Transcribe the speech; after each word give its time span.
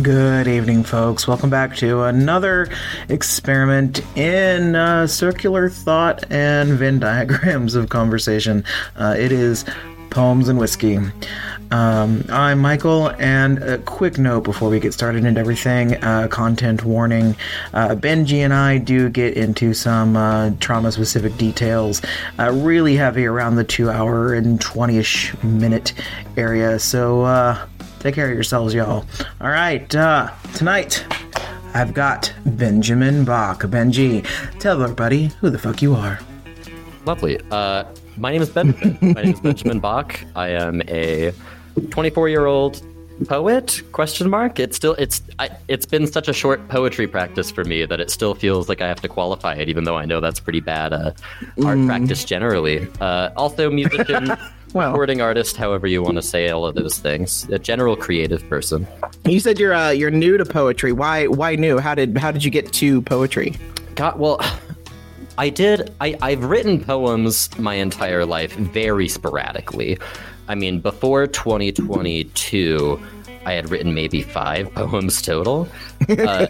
Good 0.00 0.48
evening, 0.48 0.84
folks. 0.84 1.28
Welcome 1.28 1.50
back 1.50 1.76
to 1.76 2.04
another 2.04 2.70
experiment 3.10 4.00
in 4.16 4.74
uh, 4.74 5.06
circular 5.06 5.68
thought 5.68 6.24
and 6.32 6.70
Venn 6.78 6.98
diagrams 6.98 7.74
of 7.74 7.90
conversation. 7.90 8.64
Uh, 8.96 9.14
it 9.18 9.32
is 9.32 9.66
Poems 10.08 10.48
and 10.48 10.58
Whiskey. 10.58 10.98
Um, 11.70 12.24
I'm 12.30 12.58
Michael, 12.58 13.10
and 13.18 13.62
a 13.62 13.78
quick 13.78 14.18
note 14.18 14.44
before 14.44 14.70
we 14.70 14.80
get 14.80 14.94
started 14.94 15.26
into 15.26 15.40
everything 15.40 15.94
uh, 16.02 16.28
content 16.28 16.84
warning. 16.84 17.36
Uh, 17.74 17.94
Benji 17.94 18.38
and 18.38 18.52
I 18.52 18.78
do 18.78 19.10
get 19.10 19.36
into 19.36 19.74
some 19.74 20.16
uh, 20.16 20.52
trauma 20.60 20.92
specific 20.92 21.36
details, 21.36 22.00
uh, 22.38 22.50
really 22.50 22.96
heavy 22.96 23.26
around 23.26 23.56
the 23.56 23.64
two 23.64 23.90
hour 23.90 24.34
and 24.34 24.60
20 24.60 24.98
ish 24.98 25.34
minute 25.42 25.94
area. 26.36 26.78
So, 26.78 27.22
uh, 27.22 27.66
Take 28.02 28.16
care 28.16 28.26
of 28.26 28.34
yourselves, 28.34 28.74
y'all. 28.74 29.06
All 29.40 29.48
right, 29.48 29.94
uh, 29.94 30.28
tonight 30.54 31.06
I've 31.72 31.94
got 31.94 32.34
Benjamin 32.44 33.24
Bock. 33.24 33.62
Benji, 33.62 34.26
tell 34.58 34.82
everybody 34.82 35.26
who 35.40 35.50
the 35.50 35.58
fuck 35.58 35.80
you 35.80 35.94
are. 35.94 36.18
Lovely. 37.04 37.38
Uh, 37.52 37.84
my 38.16 38.32
name 38.32 38.42
is 38.42 38.50
Benjamin. 38.50 38.98
my 39.14 39.22
name 39.22 39.34
is 39.34 39.40
Benjamin 39.40 39.78
Bock. 39.78 40.18
I 40.34 40.48
am 40.48 40.82
a 40.88 41.32
24 41.90 42.28
year 42.28 42.46
old 42.46 42.82
poet 43.24 43.82
question 43.92 44.28
mark 44.28 44.58
it's 44.58 44.76
still 44.76 44.94
it's 44.94 45.22
I, 45.38 45.50
it's 45.68 45.86
been 45.86 46.06
such 46.06 46.28
a 46.28 46.32
short 46.32 46.68
poetry 46.68 47.06
practice 47.06 47.50
for 47.50 47.64
me 47.64 47.84
that 47.84 48.00
it 48.00 48.10
still 48.10 48.34
feels 48.34 48.68
like 48.68 48.80
i 48.80 48.88
have 48.88 49.00
to 49.00 49.08
qualify 49.08 49.54
it 49.54 49.68
even 49.68 49.84
though 49.84 49.96
i 49.96 50.04
know 50.04 50.20
that's 50.20 50.40
pretty 50.40 50.60
bad 50.60 50.92
uh, 50.92 51.12
art 51.64 51.78
mm. 51.78 51.86
practice 51.86 52.24
generally 52.24 52.86
uh, 53.00 53.30
also 53.36 53.70
musician 53.70 54.36
well, 54.72 54.90
recording 54.90 55.20
artist, 55.20 55.56
however 55.56 55.86
you 55.86 56.02
want 56.02 56.16
to 56.16 56.22
say 56.22 56.48
all 56.48 56.64
of 56.64 56.74
those 56.74 56.98
things. 56.98 57.48
A 57.50 57.58
general 57.58 57.96
creative 57.96 58.48
person. 58.48 58.86
You 59.24 59.40
said 59.40 59.58
you're 59.58 59.74
uh, 59.74 59.90
you're 59.90 60.10
new 60.10 60.38
to 60.38 60.44
poetry. 60.44 60.92
Why 60.92 61.26
why 61.26 61.56
new? 61.56 61.78
How 61.78 61.94
did 61.94 62.16
how 62.16 62.30
did 62.30 62.44
you 62.44 62.50
get 62.50 62.72
to 62.74 63.02
poetry? 63.02 63.54
God, 63.94 64.18
well, 64.18 64.40
I 65.38 65.50
did. 65.50 65.92
I 66.00 66.16
I've 66.22 66.44
written 66.44 66.82
poems 66.82 67.56
my 67.58 67.74
entire 67.74 68.24
life, 68.24 68.54
very 68.54 69.08
sporadically. 69.08 69.98
I 70.52 70.54
mean, 70.54 70.80
before 70.80 71.26
2022. 71.26 73.00
I 73.44 73.54
had 73.54 73.72
written 73.72 73.92
maybe 73.92 74.22
five 74.22 74.72
poems 74.76 75.20
total, 75.20 75.66
uh, 76.08 76.46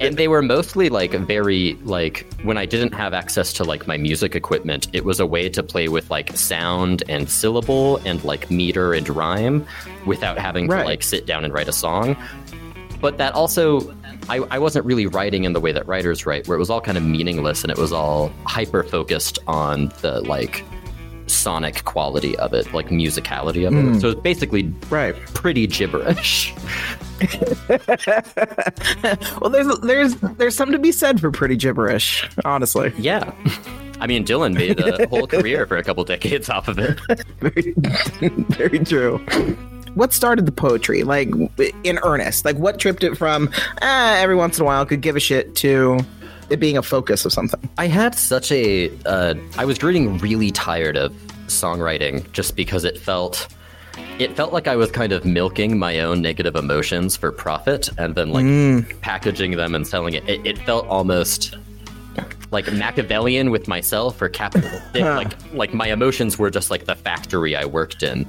and 0.00 0.16
they 0.16 0.28
were 0.28 0.40
mostly 0.40 0.88
like 0.88 1.12
very 1.12 1.74
like 1.82 2.26
when 2.42 2.56
I 2.56 2.64
didn't 2.64 2.94
have 2.94 3.12
access 3.12 3.52
to 3.54 3.64
like 3.64 3.86
my 3.86 3.98
music 3.98 4.34
equipment. 4.34 4.88
It 4.94 5.04
was 5.04 5.20
a 5.20 5.26
way 5.26 5.50
to 5.50 5.62
play 5.62 5.88
with 5.88 6.10
like 6.10 6.34
sound 6.34 7.02
and 7.06 7.28
syllable 7.28 7.98
and 8.06 8.24
like 8.24 8.50
meter 8.50 8.94
and 8.94 9.06
rhyme 9.10 9.66
without 10.06 10.38
having 10.38 10.68
right. 10.68 10.78
to 10.80 10.84
like 10.86 11.02
sit 11.02 11.26
down 11.26 11.44
and 11.44 11.52
write 11.52 11.68
a 11.68 11.72
song. 11.72 12.16
But 13.02 13.18
that 13.18 13.34
also 13.34 13.94
I, 14.30 14.38
I, 14.50 14.58
wasn't 14.58 14.86
really 14.86 15.06
writing 15.06 15.44
in 15.44 15.52
the 15.52 15.60
way 15.60 15.72
that 15.72 15.86
writers 15.86 16.24
write, 16.24 16.48
where 16.48 16.56
it 16.56 16.60
was 16.60 16.70
all 16.70 16.80
kind 16.80 16.96
of 16.96 17.04
meaningless 17.04 17.62
and 17.62 17.70
it 17.70 17.76
was 17.76 17.92
all 17.92 18.32
hyper 18.46 18.84
focused 18.84 19.38
on 19.46 19.92
the 20.00 20.22
like 20.22 20.64
sonic 21.32 21.84
quality 21.84 22.36
of 22.38 22.52
it, 22.52 22.72
like 22.72 22.88
musicality 22.88 23.66
of 23.66 23.74
mm. 23.74 23.96
it. 23.96 24.00
So 24.00 24.10
it's 24.10 24.20
basically 24.20 24.72
right. 24.90 25.14
pretty 25.34 25.66
gibberish. 25.66 26.54
well, 29.40 29.50
there's 29.50 29.78
there's 29.80 30.14
there's 30.36 30.56
something 30.56 30.72
to 30.72 30.78
be 30.78 30.92
said 30.92 31.20
for 31.20 31.30
pretty 31.30 31.56
gibberish, 31.56 32.28
honestly. 32.44 32.92
Yeah. 32.98 33.32
I 34.00 34.08
mean, 34.08 34.24
Dylan 34.24 34.54
made 34.54 34.80
a 34.80 35.06
whole 35.08 35.28
career 35.28 35.64
for 35.64 35.76
a 35.76 35.84
couple 35.84 36.02
decades 36.02 36.50
off 36.50 36.66
of 36.66 36.80
it. 36.80 36.98
very, 37.38 37.74
very 38.48 38.80
true. 38.80 39.18
What 39.94 40.12
started 40.12 40.44
the 40.44 40.52
poetry, 40.52 41.04
like 41.04 41.28
in 41.84 42.00
earnest? 42.02 42.44
Like, 42.44 42.56
what 42.56 42.80
tripped 42.80 43.04
it 43.04 43.16
from 43.16 43.48
eh, 43.80 44.20
every 44.20 44.34
once 44.34 44.58
in 44.58 44.62
a 44.62 44.66
while 44.66 44.84
could 44.84 45.02
give 45.02 45.14
a 45.14 45.20
shit 45.20 45.54
to 45.56 46.00
it 46.50 46.58
being 46.58 46.76
a 46.76 46.82
focus 46.82 47.24
of 47.24 47.32
something. 47.32 47.60
I 47.78 47.86
had 47.86 48.16
such 48.16 48.50
a. 48.50 48.90
Uh, 49.06 49.34
I 49.56 49.64
was 49.64 49.78
getting 49.78 50.18
really 50.18 50.50
tired 50.50 50.96
of 50.96 51.14
songwriting 51.52 52.30
just 52.32 52.56
because 52.56 52.84
it 52.84 52.98
felt 52.98 53.48
it 54.18 54.34
felt 54.34 54.52
like 54.52 54.68
I 54.68 54.76
was 54.76 54.90
kind 54.90 55.12
of 55.12 55.24
milking 55.24 55.78
my 55.78 56.00
own 56.00 56.22
negative 56.22 56.56
emotions 56.56 57.16
for 57.16 57.30
profit 57.30 57.90
and 57.98 58.14
then 58.14 58.30
like 58.30 58.44
mm. 58.44 59.00
packaging 59.00 59.56
them 59.56 59.74
and 59.74 59.86
selling 59.86 60.14
it. 60.14 60.26
it. 60.28 60.46
It 60.46 60.58
felt 60.58 60.86
almost 60.86 61.56
like 62.50 62.72
Machiavellian 62.72 63.50
with 63.50 63.68
myself 63.68 64.20
or 64.22 64.28
capitalistic. 64.28 65.02
like 65.02 65.32
like 65.52 65.74
my 65.74 65.88
emotions 65.88 66.38
were 66.38 66.50
just 66.50 66.70
like 66.70 66.86
the 66.86 66.94
factory 66.94 67.54
I 67.54 67.64
worked 67.64 68.02
in. 68.02 68.26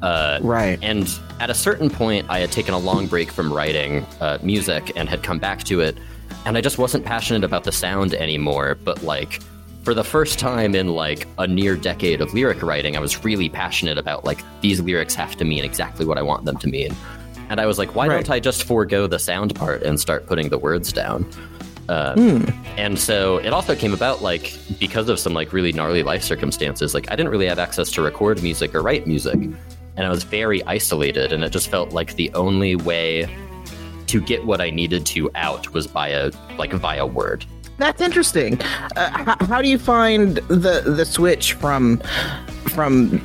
Uh, 0.00 0.38
right. 0.42 0.78
And 0.82 1.08
at 1.40 1.50
a 1.50 1.54
certain 1.54 1.88
point, 1.88 2.26
I 2.28 2.40
had 2.40 2.50
taken 2.50 2.74
a 2.74 2.78
long 2.78 3.06
break 3.06 3.30
from 3.30 3.52
writing 3.52 4.04
uh, 4.20 4.38
music 4.42 4.92
and 4.96 5.08
had 5.08 5.22
come 5.22 5.38
back 5.38 5.62
to 5.64 5.80
it 5.80 5.96
and 6.44 6.56
I 6.56 6.60
just 6.60 6.78
wasn't 6.78 7.04
passionate 7.04 7.44
about 7.44 7.64
the 7.64 7.72
sound 7.72 8.14
anymore. 8.14 8.76
But 8.82 9.02
like 9.02 9.40
for 9.82 9.94
the 9.94 10.04
first 10.04 10.38
time 10.38 10.74
in 10.74 10.88
like 10.88 11.26
a 11.38 11.46
near 11.46 11.76
decade 11.76 12.20
of 12.20 12.32
lyric 12.34 12.62
writing, 12.62 12.96
I 12.96 13.00
was 13.00 13.24
really 13.24 13.48
passionate 13.48 13.98
about 13.98 14.24
like 14.24 14.42
these 14.60 14.80
lyrics 14.80 15.14
have 15.14 15.36
to 15.36 15.44
mean 15.44 15.64
exactly 15.64 16.06
what 16.06 16.18
I 16.18 16.22
want 16.22 16.44
them 16.44 16.56
to 16.58 16.68
mean. 16.68 16.94
And 17.48 17.60
I 17.60 17.66
was 17.66 17.78
like, 17.78 17.94
why 17.94 18.06
right. 18.06 18.24
don't 18.24 18.30
I 18.30 18.40
just 18.40 18.64
forego 18.64 19.06
the 19.06 19.18
sound 19.18 19.54
part 19.54 19.82
and 19.82 20.00
start 20.00 20.26
putting 20.26 20.48
the 20.48 20.58
words 20.58 20.92
down? 20.92 21.28
Uh, 21.88 22.14
mm. 22.14 22.54
And 22.78 22.98
so 22.98 23.38
it 23.38 23.52
also 23.52 23.74
came 23.74 23.92
about 23.92 24.22
like 24.22 24.56
because 24.78 25.08
of 25.08 25.18
some 25.18 25.34
like 25.34 25.52
really 25.52 25.72
gnarly 25.72 26.02
life 26.02 26.22
circumstances. 26.22 26.94
Like 26.94 27.10
I 27.10 27.16
didn't 27.16 27.30
really 27.30 27.46
have 27.46 27.58
access 27.58 27.90
to 27.92 28.02
record 28.02 28.42
music 28.42 28.74
or 28.74 28.82
write 28.82 29.06
music, 29.06 29.34
and 29.34 30.06
I 30.06 30.08
was 30.08 30.22
very 30.22 30.62
isolated. 30.64 31.32
And 31.32 31.42
it 31.42 31.50
just 31.50 31.68
felt 31.68 31.92
like 31.92 32.14
the 32.14 32.32
only 32.34 32.76
way 32.76 33.28
to 34.06 34.20
get 34.20 34.44
what 34.46 34.60
I 34.60 34.70
needed 34.70 35.04
to 35.06 35.30
out 35.34 35.72
was 35.72 35.86
by 35.86 36.08
a 36.08 36.30
like 36.56 36.72
via 36.72 37.04
word. 37.04 37.44
That's 37.78 38.00
interesting. 38.00 38.60
Uh, 38.96 39.10
how, 39.10 39.46
how 39.46 39.62
do 39.62 39.68
you 39.68 39.78
find 39.78 40.36
the 40.48 40.82
the 40.84 41.04
switch 41.04 41.54
from 41.54 41.98
from 42.68 43.18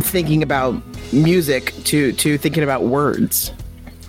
thinking 0.00 0.42
about 0.42 0.80
music 1.12 1.72
to 1.84 2.12
to 2.12 2.38
thinking 2.38 2.62
about 2.62 2.84
words? 2.84 3.52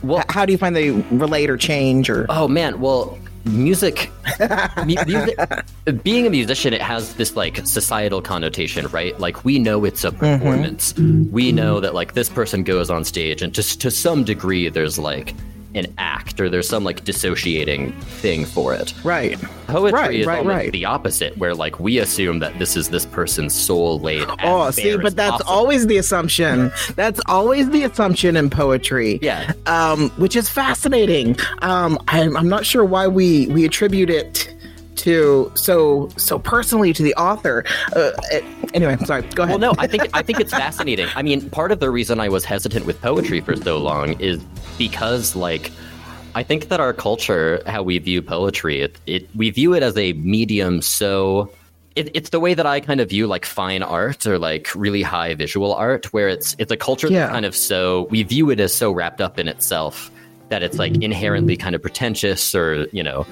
Well, 0.03 0.23
how 0.29 0.45
do 0.45 0.51
you 0.51 0.57
find 0.57 0.75
they 0.75 0.91
relate 0.91 1.49
or 1.49 1.57
change 1.57 2.09
or? 2.09 2.25
Oh 2.29 2.47
man, 2.47 2.79
well, 2.79 3.17
music, 3.45 4.11
music 4.85 5.37
being 6.03 6.27
a 6.27 6.29
musician 6.29 6.73
it 6.73 6.81
has 6.81 7.15
this 7.15 7.35
like 7.35 7.65
societal 7.65 8.21
connotation 8.21 8.85
right 8.87 9.17
like 9.19 9.45
we 9.45 9.57
know 9.57 9.85
it's 9.85 10.03
a 10.03 10.11
mm-hmm. 10.11 10.19
performance 10.19 10.93
mm-hmm. 10.93 11.31
we 11.31 11.51
know 11.51 11.79
that 11.79 11.93
like 11.93 12.13
this 12.13 12.29
person 12.29 12.63
goes 12.63 12.89
on 12.89 13.03
stage 13.05 13.41
and 13.41 13.53
just 13.53 13.79
to 13.79 13.89
some 13.89 14.23
degree 14.23 14.69
there's 14.69 14.99
like 14.99 15.33
an 15.77 15.93
act 15.97 16.39
or 16.39 16.49
there's 16.49 16.67
some 16.67 16.83
like 16.83 17.03
dissociating 17.03 17.93
thing 18.21 18.45
for 18.45 18.73
it. 18.73 18.93
Right. 19.03 19.39
Poetry 19.67 19.99
right, 19.99 20.15
is 20.15 20.27
right, 20.27 20.45
right. 20.45 20.71
the 20.71 20.85
opposite, 20.85 21.37
where 21.37 21.53
like 21.53 21.79
we 21.79 21.99
assume 21.99 22.39
that 22.39 22.57
this 22.59 22.75
is 22.75 22.89
this 22.89 23.05
person's 23.05 23.53
soul 23.53 23.99
laid. 23.99 24.27
Oh, 24.43 24.69
see, 24.71 24.97
but 24.97 25.15
that's 25.15 25.31
possible. 25.31 25.51
always 25.51 25.87
the 25.87 25.97
assumption. 25.97 26.71
that's 26.95 27.19
always 27.25 27.69
the 27.69 27.83
assumption 27.83 28.37
in 28.37 28.49
poetry. 28.49 29.19
Yeah. 29.21 29.53
Um, 29.65 30.09
which 30.11 30.35
is 30.35 30.49
fascinating. 30.49 31.37
Um, 31.61 31.97
I'm, 32.07 32.35
I'm 32.37 32.49
not 32.49 32.65
sure 32.65 32.85
why 32.85 33.07
we 33.07 33.47
we 33.47 33.65
attribute 33.65 34.09
it 34.09 34.56
to 34.97 35.51
so 35.55 36.09
so 36.17 36.39
personally 36.39 36.93
to 36.93 37.03
the 37.03 37.15
author. 37.15 37.63
Uh, 37.95 38.11
anyway, 38.73 38.97
sorry. 39.05 39.21
Go 39.21 39.43
ahead. 39.43 39.59
Well, 39.59 39.73
no, 39.73 39.79
I 39.79 39.87
think 39.87 40.09
I 40.13 40.21
think 40.21 40.39
it's 40.39 40.51
fascinating. 40.51 41.07
I 41.15 41.21
mean, 41.21 41.49
part 41.49 41.71
of 41.71 41.79
the 41.79 41.89
reason 41.89 42.19
I 42.19 42.29
was 42.29 42.45
hesitant 42.45 42.85
with 42.85 43.01
poetry 43.01 43.41
for 43.41 43.55
so 43.55 43.77
long 43.77 44.19
is 44.19 44.41
because 44.77 45.35
like. 45.35 45.71
I 46.35 46.43
think 46.43 46.67
that 46.67 46.79
our 46.79 46.93
culture, 46.93 47.63
how 47.65 47.81
we 47.81 47.97
view 47.97 48.21
poetry, 48.21 48.81
it, 48.81 48.99
it 49.07 49.27
we 49.35 49.49
view 49.49 49.73
it 49.73 49.81
as 49.81 49.97
a 49.97 50.13
medium 50.13 50.83
so 50.83 51.51
it, 51.97 52.11
it's 52.13 52.29
the 52.29 52.39
way 52.39 52.53
that 52.53 52.65
I 52.67 52.79
kind 52.79 53.01
of 53.01 53.09
view 53.09 53.25
like 53.25 53.43
fine 53.43 53.81
art 53.81 54.27
or 54.27 54.37
like 54.37 54.73
really 54.75 55.01
high 55.01 55.33
visual 55.33 55.73
art, 55.73 56.05
where 56.13 56.29
it's 56.29 56.55
it's 56.59 56.71
a 56.71 56.77
culture 56.77 57.07
yeah. 57.07 57.25
that 57.25 57.31
kind 57.31 57.45
of 57.45 57.55
so 57.55 58.03
we 58.11 58.21
view 58.21 58.51
it 58.51 58.59
as 58.59 58.73
so 58.73 58.91
wrapped 58.91 59.19
up 59.19 59.39
in 59.39 59.47
itself 59.47 60.11
that 60.49 60.63
it's 60.63 60.77
like 60.77 61.01
inherently 61.01 61.57
kind 61.57 61.75
of 61.75 61.81
pretentious 61.81 62.55
or 62.55 62.87
you 62.91 63.03
know 63.03 63.25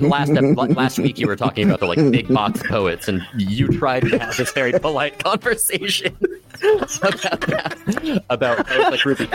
last 0.00 0.30
last 0.30 0.98
week 0.98 1.18
you 1.18 1.26
were 1.26 1.36
talking 1.36 1.66
about 1.66 1.80
the 1.80 1.86
like 1.86 1.98
big 2.10 2.28
box 2.28 2.62
poets 2.62 3.08
and 3.08 3.22
you 3.36 3.68
tried 3.68 4.00
to 4.00 4.18
have 4.18 4.36
this 4.36 4.52
very 4.52 4.72
polite 4.72 5.18
conversation 5.22 6.16
about 7.02 7.40
that, 7.42 8.24
about 8.30 8.58
like 8.58 9.00
Rupi 9.00 9.26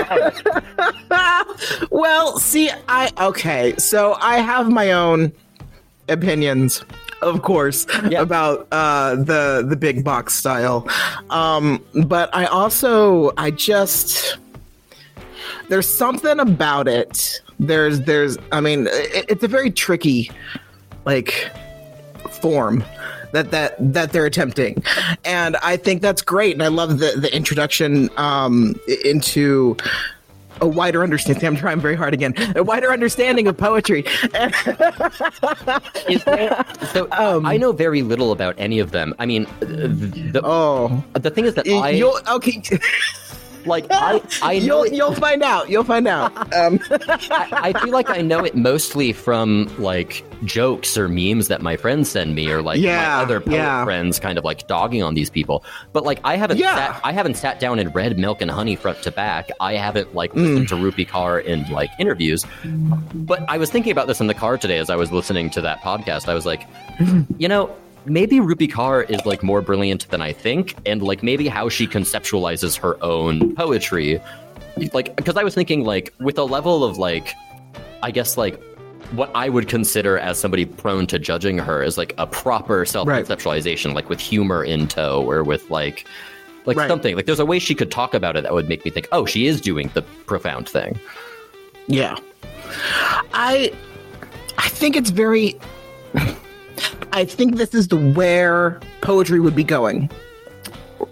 well 1.92 2.39
see 2.39 2.69
i 2.88 3.12
okay 3.19 3.75
so 3.77 4.15
i 4.19 4.38
have 4.38 4.69
my 4.71 4.92
own 4.92 5.31
opinions 6.07 6.83
of 7.21 7.42
course 7.42 7.88
yeah. 8.09 8.21
about 8.21 8.68
uh, 8.71 9.15
the 9.15 9.65
the 9.68 9.75
big 9.75 10.03
box 10.03 10.36
style 10.36 10.88
um, 11.30 11.83
but 12.06 12.30
i 12.36 12.45
also 12.45 13.31
i 13.38 13.50
just 13.50 14.38
there's 15.69 15.88
something 15.88 16.39
about 16.39 16.88
it. 16.88 17.41
There's 17.59 18.01
there's 18.01 18.38
I 18.51 18.62
mean 18.62 18.88
it, 18.88 19.25
it's 19.29 19.44
a 19.44 19.47
very 19.47 19.71
tricky 19.71 20.31
like 21.06 21.51
form 22.31 22.83
that 23.31 23.51
that 23.51 23.75
that 23.94 24.12
they're 24.12 24.25
attempting 24.25 24.81
and 25.23 25.56
i 25.57 25.77
think 25.77 26.01
that's 26.01 26.21
great 26.21 26.53
and 26.53 26.63
i 26.63 26.67
love 26.67 27.00
the 27.00 27.13
the 27.17 27.33
introduction 27.35 28.09
um 28.17 28.75
into 29.03 29.77
a 30.62 30.67
wider 30.67 31.03
understanding. 31.03 31.45
I'm 31.47 31.56
trying 31.56 31.79
very 31.79 31.95
hard 31.95 32.13
again. 32.13 32.33
A 32.56 32.63
wider 32.63 32.91
understanding 32.91 33.47
of 33.47 33.57
poetry. 33.57 34.03
There, 34.31 34.51
so 36.94 37.07
I 37.11 37.57
know 37.57 37.71
very 37.71 38.01
little 38.01 38.31
about 38.31 38.56
any 38.57 38.79
of 38.79 38.91
them. 38.91 39.13
I 39.19 39.25
mean, 39.25 39.47
the, 39.59 40.41
oh, 40.44 41.03
the 41.13 41.29
thing 41.29 41.45
is 41.45 41.56
that 41.56 41.68
I 41.68 42.01
okay. 42.35 42.61
like 43.65 43.85
I 43.89 44.21
I 44.41 44.59
know 44.59 44.65
You'll 44.65 44.83
it, 44.83 44.94
you'll 44.94 45.15
find 45.15 45.44
out. 45.44 45.69
You'll 45.69 45.83
find 45.83 46.07
out. 46.07 46.31
Um, 46.53 46.79
I, 46.91 47.71
I 47.73 47.81
feel 47.83 47.91
like 47.94 48.09
I 48.09 48.21
know 48.21 48.44
it 48.44 48.56
mostly 48.56 49.13
from 49.13 49.69
like 49.79 50.23
jokes 50.45 50.97
or 50.97 51.07
memes 51.07 51.47
that 51.47 51.62
my 51.62 51.77
friends 51.77 52.09
send 52.09 52.35
me, 52.35 52.50
or 52.51 52.62
like 52.62 52.79
Yeah, 52.79 52.97
my 53.17 53.23
other 53.23 53.39
poet 53.39 53.56
yeah. 53.56 53.83
friends 53.83 54.19
kind 54.19 54.38
of 54.38 54.44
like 54.44 54.67
dogging 54.67 55.01
on 55.03 55.13
these 55.15 55.29
people. 55.29 55.63
But 55.94 56.03
like 56.03 56.19
I 56.23 56.35
haven't 56.38 56.57
Yeah. 56.57 56.75
sat, 56.75 57.01
I 57.03 57.12
haven't 57.12 57.35
sat 57.35 57.59
down 57.59 57.79
and 57.79 57.94
read 57.95 58.17
Milk 58.19 58.41
and 58.41 58.51
Honey 58.51 58.75
front 58.75 59.01
to 59.03 59.12
back. 59.12 59.50
I 59.59 59.73
haven't 59.75 60.13
like 60.15 60.33
Mm. 60.33 60.35
listened 60.45 60.68
to 60.69 60.75
Rupi 60.75 61.07
Kaur 61.07 61.44
in 61.44 61.69
like 61.71 61.89
interviews. 62.00 62.45
But 63.13 63.44
I 63.50 63.57
was 63.57 63.69
thinking 63.71 63.91
about 63.91 64.07
this 64.07 64.19
in 64.21 64.27
the 64.27 64.33
car 64.33 64.57
today 64.57 64.77
as 64.77 64.89
I 64.89 64.95
was 64.95 65.11
listening 65.11 65.50
to 65.51 65.61
that 65.61 65.81
podcast. 65.81 66.27
I 66.27 66.33
was 66.33 66.45
like, 66.45 66.68
you 67.38 67.47
know. 67.47 67.75
Maybe 68.06 68.38
Rupi 68.38 68.69
Kaur 68.72 69.10
is 69.10 69.25
like 69.25 69.42
more 69.44 69.62
brilliant 69.62 70.07
than 70.10 70.22
I 70.22 70.31
think, 70.31 70.75
and 70.86 71.02
like 71.02 71.24
maybe 71.24 71.48
how 71.48 71.69
she 71.69 71.88
conceptualizes 71.88 72.78
her 72.78 73.04
own 73.04 73.56
poetry 73.56 74.22
like 74.94 75.16
because 75.16 75.38
I 75.38 75.44
was 75.44 75.56
thinking 75.56 75.84
like 75.84 76.13
with 76.19 76.38
a 76.38 76.44
level 76.44 76.84
of 76.84 76.98
like 76.98 77.34
I 78.04 78.12
guess 78.12 78.38
like 78.38 78.62
what 79.12 79.31
I 79.36 79.50
would 79.50 79.68
consider 79.69 80.18
as 80.18 80.38
somebody 80.40 80.66
prone 80.66 81.07
to 81.07 81.19
judging 81.19 81.57
her 81.60 81.81
is 81.84 81.98
like 81.98 82.13
a 82.18 82.28
proper 82.28 82.86
self 82.86 83.07
conceptualization, 83.07 83.94
like 83.94 84.10
with 84.10 84.19
humor 84.19 84.63
in 84.63 84.88
tow 84.88 85.24
or 85.30 85.44
with 85.44 85.69
like 85.69 86.06
like 86.66 86.78
Right. 86.78 86.88
something 86.88 87.16
like 87.16 87.25
there's 87.25 87.40
a 87.40 87.46
way 87.46 87.60
she 87.60 87.75
could 87.75 87.92
talk 87.92 88.13
about 88.13 88.36
it 88.36 88.44
that 88.44 88.54
would 88.54 88.68
make 88.68 88.84
me 88.84 88.92
think, 88.92 89.07
oh, 89.12 89.25
she 89.25 89.46
is 89.46 89.62
doing 89.62 89.92
the 89.94 90.02
profound 90.25 90.68
thing. 90.68 91.00
Yeah. 91.88 92.18
I 93.34 93.72
I 94.57 94.69
think 94.69 94.96
it's 94.96 95.12
very 95.12 95.60
I 97.15 97.23
think 97.23 97.56
this 97.56 97.73
is 97.73 97.88
the 97.88 97.95
where 97.95 98.79
poetry 99.00 99.39
would 99.39 99.56
be 99.56 99.63
going. 99.63 100.12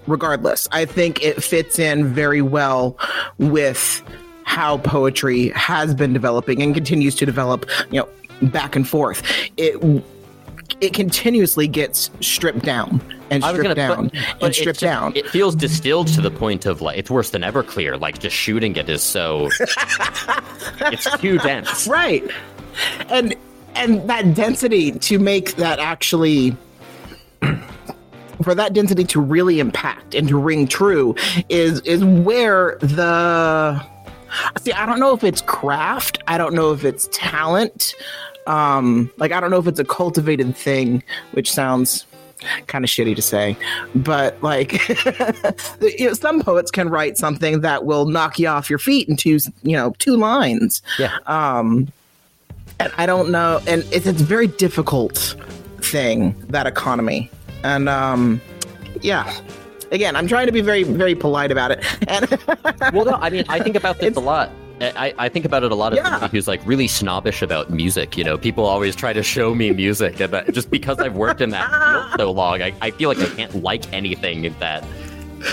Regardless, 0.06 0.68
I 0.74 0.84
think 0.84 1.24
it 1.24 1.42
fits 1.42 1.80
in 1.80 2.14
very 2.14 2.42
well 2.42 2.98
with 3.38 4.04
how 4.44 4.78
poetry 4.80 5.50
has 5.56 5.96
been 5.96 6.12
developing 6.12 6.62
and 6.62 6.76
continues 6.76 7.16
to 7.16 7.26
develop, 7.26 7.66
you 7.90 8.02
know, 8.02 8.10
back 8.50 8.76
and 8.76 8.88
forth. 8.88 9.24
It 9.56 10.04
it 10.82 10.94
continuously 10.94 11.70
gets 11.70 12.12
stripped 12.20 12.66
down 12.66 13.02
and 13.30 13.42
stripped 13.42 13.76
down 13.76 14.12
but 14.42 14.48
and 14.48 14.56
stripped 14.56 14.82
just- 14.82 14.82
down. 14.82 15.16
It 15.16 15.30
feels 15.30 15.56
distilled 15.56 16.08
to 16.08 16.22
the 16.22 16.32
point 16.32 16.66
of 16.66 16.82
like 16.82 16.98
it's 16.98 17.10
worse 17.10 17.30
than 17.30 17.44
Everclear. 17.44 17.98
Like 17.98 18.20
just 18.20 18.36
shooting 18.36 18.76
it 18.76 18.90
is 18.90 19.02
so 19.02 19.50
it's 20.82 21.10
too 21.22 21.38
dense. 21.38 21.88
right 21.88 22.30
and 23.08 23.36
and 23.76 24.08
that 24.10 24.34
density 24.34 24.92
to 24.92 25.20
make 25.20 25.56
that 25.56 25.80
actually 25.80 26.56
for 28.44 28.56
that 28.56 28.74
density 28.74 29.04
to 29.06 29.22
really 29.22 29.60
impact 29.60 30.16
and 30.16 30.28
to 30.28 30.38
ring 30.38 30.68
true 30.68 31.16
is 31.50 31.80
is 31.82 32.04
where 32.04 32.78
the 32.80 33.80
see 34.60 34.72
i 34.74 34.86
don't 34.86 35.00
know 35.00 35.14
if 35.14 35.24
it's 35.24 35.42
craft 35.42 36.20
i 36.28 36.38
don't 36.38 36.54
know 36.54 36.72
if 36.72 36.84
it's 36.84 37.08
talent 37.12 37.94
um 38.48 39.12
like 39.18 39.32
i 39.32 39.40
don't 39.40 39.52
know 39.52 39.60
if 39.60 39.68
it's 39.68 39.80
a 39.80 39.86
cultivated 39.86 40.56
thing 40.56 41.04
which 41.32 41.52
sounds 41.52 42.06
kind 42.68 42.84
of 42.84 42.90
shitty 42.90 43.16
to 43.16 43.22
say 43.22 43.56
but 43.96 44.42
like 44.44 44.74
you 45.82 46.08
know, 46.08 46.14
some 46.14 46.42
poets 46.42 46.70
can 46.72 46.90
write 46.90 47.18
something 47.18 47.62
that 47.62 47.86
will 47.86 48.06
knock 48.06 48.38
you 48.38 48.48
off 48.48 48.70
your 48.70 48.80
feet 48.80 49.08
in 49.08 49.16
two 49.16 49.38
you 49.62 49.78
know 49.78 49.94
two 50.00 50.18
lines 50.18 50.82
Yeah. 51.00 51.16
um 51.28 51.88
and 52.80 52.92
i 52.98 53.06
don't 53.06 53.30
know 53.30 53.60
and 53.68 53.84
it's, 53.92 54.06
it's 54.06 54.22
a 54.22 54.26
very 54.26 54.48
difficult 54.48 55.36
thing 55.82 56.36
that 56.50 56.66
economy 56.68 57.30
and 57.64 57.88
um 57.90 58.42
yeah 59.02 59.34
again 59.92 60.16
i'm 60.16 60.28
trying 60.28 60.46
to 60.46 60.52
be 60.52 60.62
very 60.62 60.84
very 60.84 61.16
polite 61.16 61.52
about 61.52 61.72
it 61.72 61.84
and 62.08 62.30
well, 62.94 63.06
no, 63.06 63.14
I 63.14 63.30
mean, 63.30 63.46
I 63.50 63.60
think 63.60 63.76
about 63.76 64.00
this 64.00 64.16
a 64.16 64.20
lot. 64.20 64.50
I, 64.82 65.14
I 65.18 65.30
think 65.30 65.46
about 65.46 65.64
it 65.64 65.72
a 65.72 65.76
lot 65.76 65.94
as 65.94 65.98
Yeah. 65.98 66.28
who's 66.28 66.48
like 66.48 66.62
really 66.66 66.88
snobbish 66.88 67.42
about 67.42 67.70
music. 67.70 68.18
You 68.18 68.24
know, 68.26 68.38
people 68.38 68.66
always 68.66 68.96
try 68.96 69.14
to 69.14 69.24
show 69.24 69.56
me 69.56 69.72
music, 69.72 70.20
and 70.20 70.54
just 70.54 70.70
because 70.70 71.00
I've 71.00 71.16
worked 71.16 71.40
in 71.42 71.52
that 71.52 71.70
field 71.70 72.20
so 72.20 72.32
long, 72.32 72.62
I, 72.62 72.74
I 72.82 72.92
feel 72.92 73.08
like 73.08 73.20
I 73.20 73.34
can't 73.36 73.64
like 73.64 73.92
anything 73.94 74.54
that. 74.60 74.84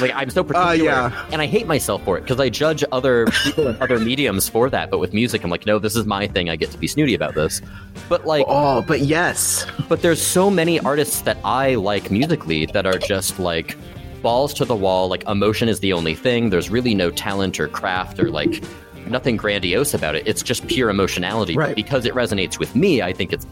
Like 0.01 0.13
I'm 0.15 0.31
so 0.31 0.45
particular, 0.45 0.91
uh, 0.91 1.09
yeah. 1.11 1.27
and 1.33 1.43
I 1.43 1.47
hate 1.47 1.67
myself 1.67 2.05
for 2.05 2.19
it 2.19 2.23
because 2.23 2.41
I 2.41 2.49
judge 2.49 2.85
other 2.93 3.27
people 3.45 3.69
in 3.69 3.83
other 3.83 3.99
mediums 3.99 4.49
for 4.49 4.71
that. 4.71 4.91
But 4.91 4.99
with 4.99 5.13
music, 5.13 5.45
I'm 5.45 5.51
like, 5.51 5.67
no, 5.67 5.79
this 5.79 5.97
is 5.97 6.07
my 6.07 6.27
thing. 6.27 6.49
I 6.49 6.57
get 6.57 6.71
to 6.71 6.79
be 6.79 6.87
snooty 6.87 7.15
about 7.15 7.35
this. 7.35 7.61
But 8.09 8.27
like, 8.27 8.45
oh 8.49 8.83
but 8.83 9.01
yes 9.01 9.67
but 9.91 10.03
there's 10.03 10.23
so 10.23 10.49
many 10.49 10.79
artists 10.79 11.23
that 11.23 11.37
I 11.45 11.75
like 11.75 12.13
musically 12.13 12.65
that 12.67 12.87
are 12.87 12.97
just 12.97 13.41
like 13.41 13.77
balls 14.23 14.55
to 14.55 14.65
the 14.65 14.77
wall, 14.77 15.09
like 15.09 15.25
emotion 15.27 15.69
is 15.69 15.81
the 15.81 15.93
only 15.93 16.15
thing. 16.15 16.51
There's 16.51 16.71
really 16.71 16.95
no 16.95 17.11
talent 17.11 17.59
or 17.59 17.67
craft 17.67 18.21
or 18.21 18.31
like 18.31 18.63
nothing 19.09 19.37
grandiose 19.37 19.93
about 19.93 20.15
it. 20.15 20.29
It's 20.29 20.45
just 20.45 20.67
pure 20.69 20.91
emotionality. 20.91 21.57
Right. 21.57 21.71
But 21.71 21.77
because 21.77 22.05
it 22.05 22.15
resonates 22.15 22.59
with 22.61 22.77
me, 22.77 23.03
I 23.03 23.13
think 23.13 23.33
it's 23.33 23.47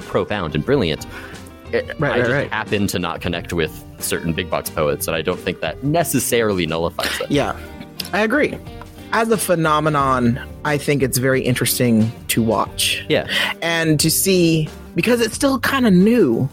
profound 0.00 0.56
and 0.56 0.66
brilliant. 0.66 1.06
It- 1.74 1.98
Right, 2.00 2.12
I 2.12 2.14
right, 2.14 2.18
just 2.20 2.30
right. 2.30 2.50
happen 2.50 2.86
to 2.88 2.98
not 2.98 3.20
connect 3.20 3.52
with 3.52 3.84
certain 3.98 4.32
big 4.32 4.48
box 4.50 4.70
poets, 4.70 5.06
and 5.08 5.16
I 5.16 5.22
don't 5.22 5.38
think 5.40 5.60
that 5.60 5.82
necessarily 5.84 6.66
nullifies 6.66 7.20
it. 7.20 7.30
Yeah, 7.30 7.56
I 8.12 8.20
agree. 8.20 8.56
As 9.12 9.30
a 9.30 9.36
phenomenon, 9.36 10.40
I 10.64 10.76
think 10.78 11.02
it's 11.02 11.18
very 11.18 11.40
interesting 11.42 12.10
to 12.28 12.42
watch. 12.42 13.04
Yeah. 13.08 13.26
And 13.62 13.98
to 14.00 14.10
see, 14.10 14.68
because 14.96 15.20
it's 15.20 15.34
still 15.34 15.58
kind 15.60 15.86
of 15.86 15.92
new, 15.92 16.48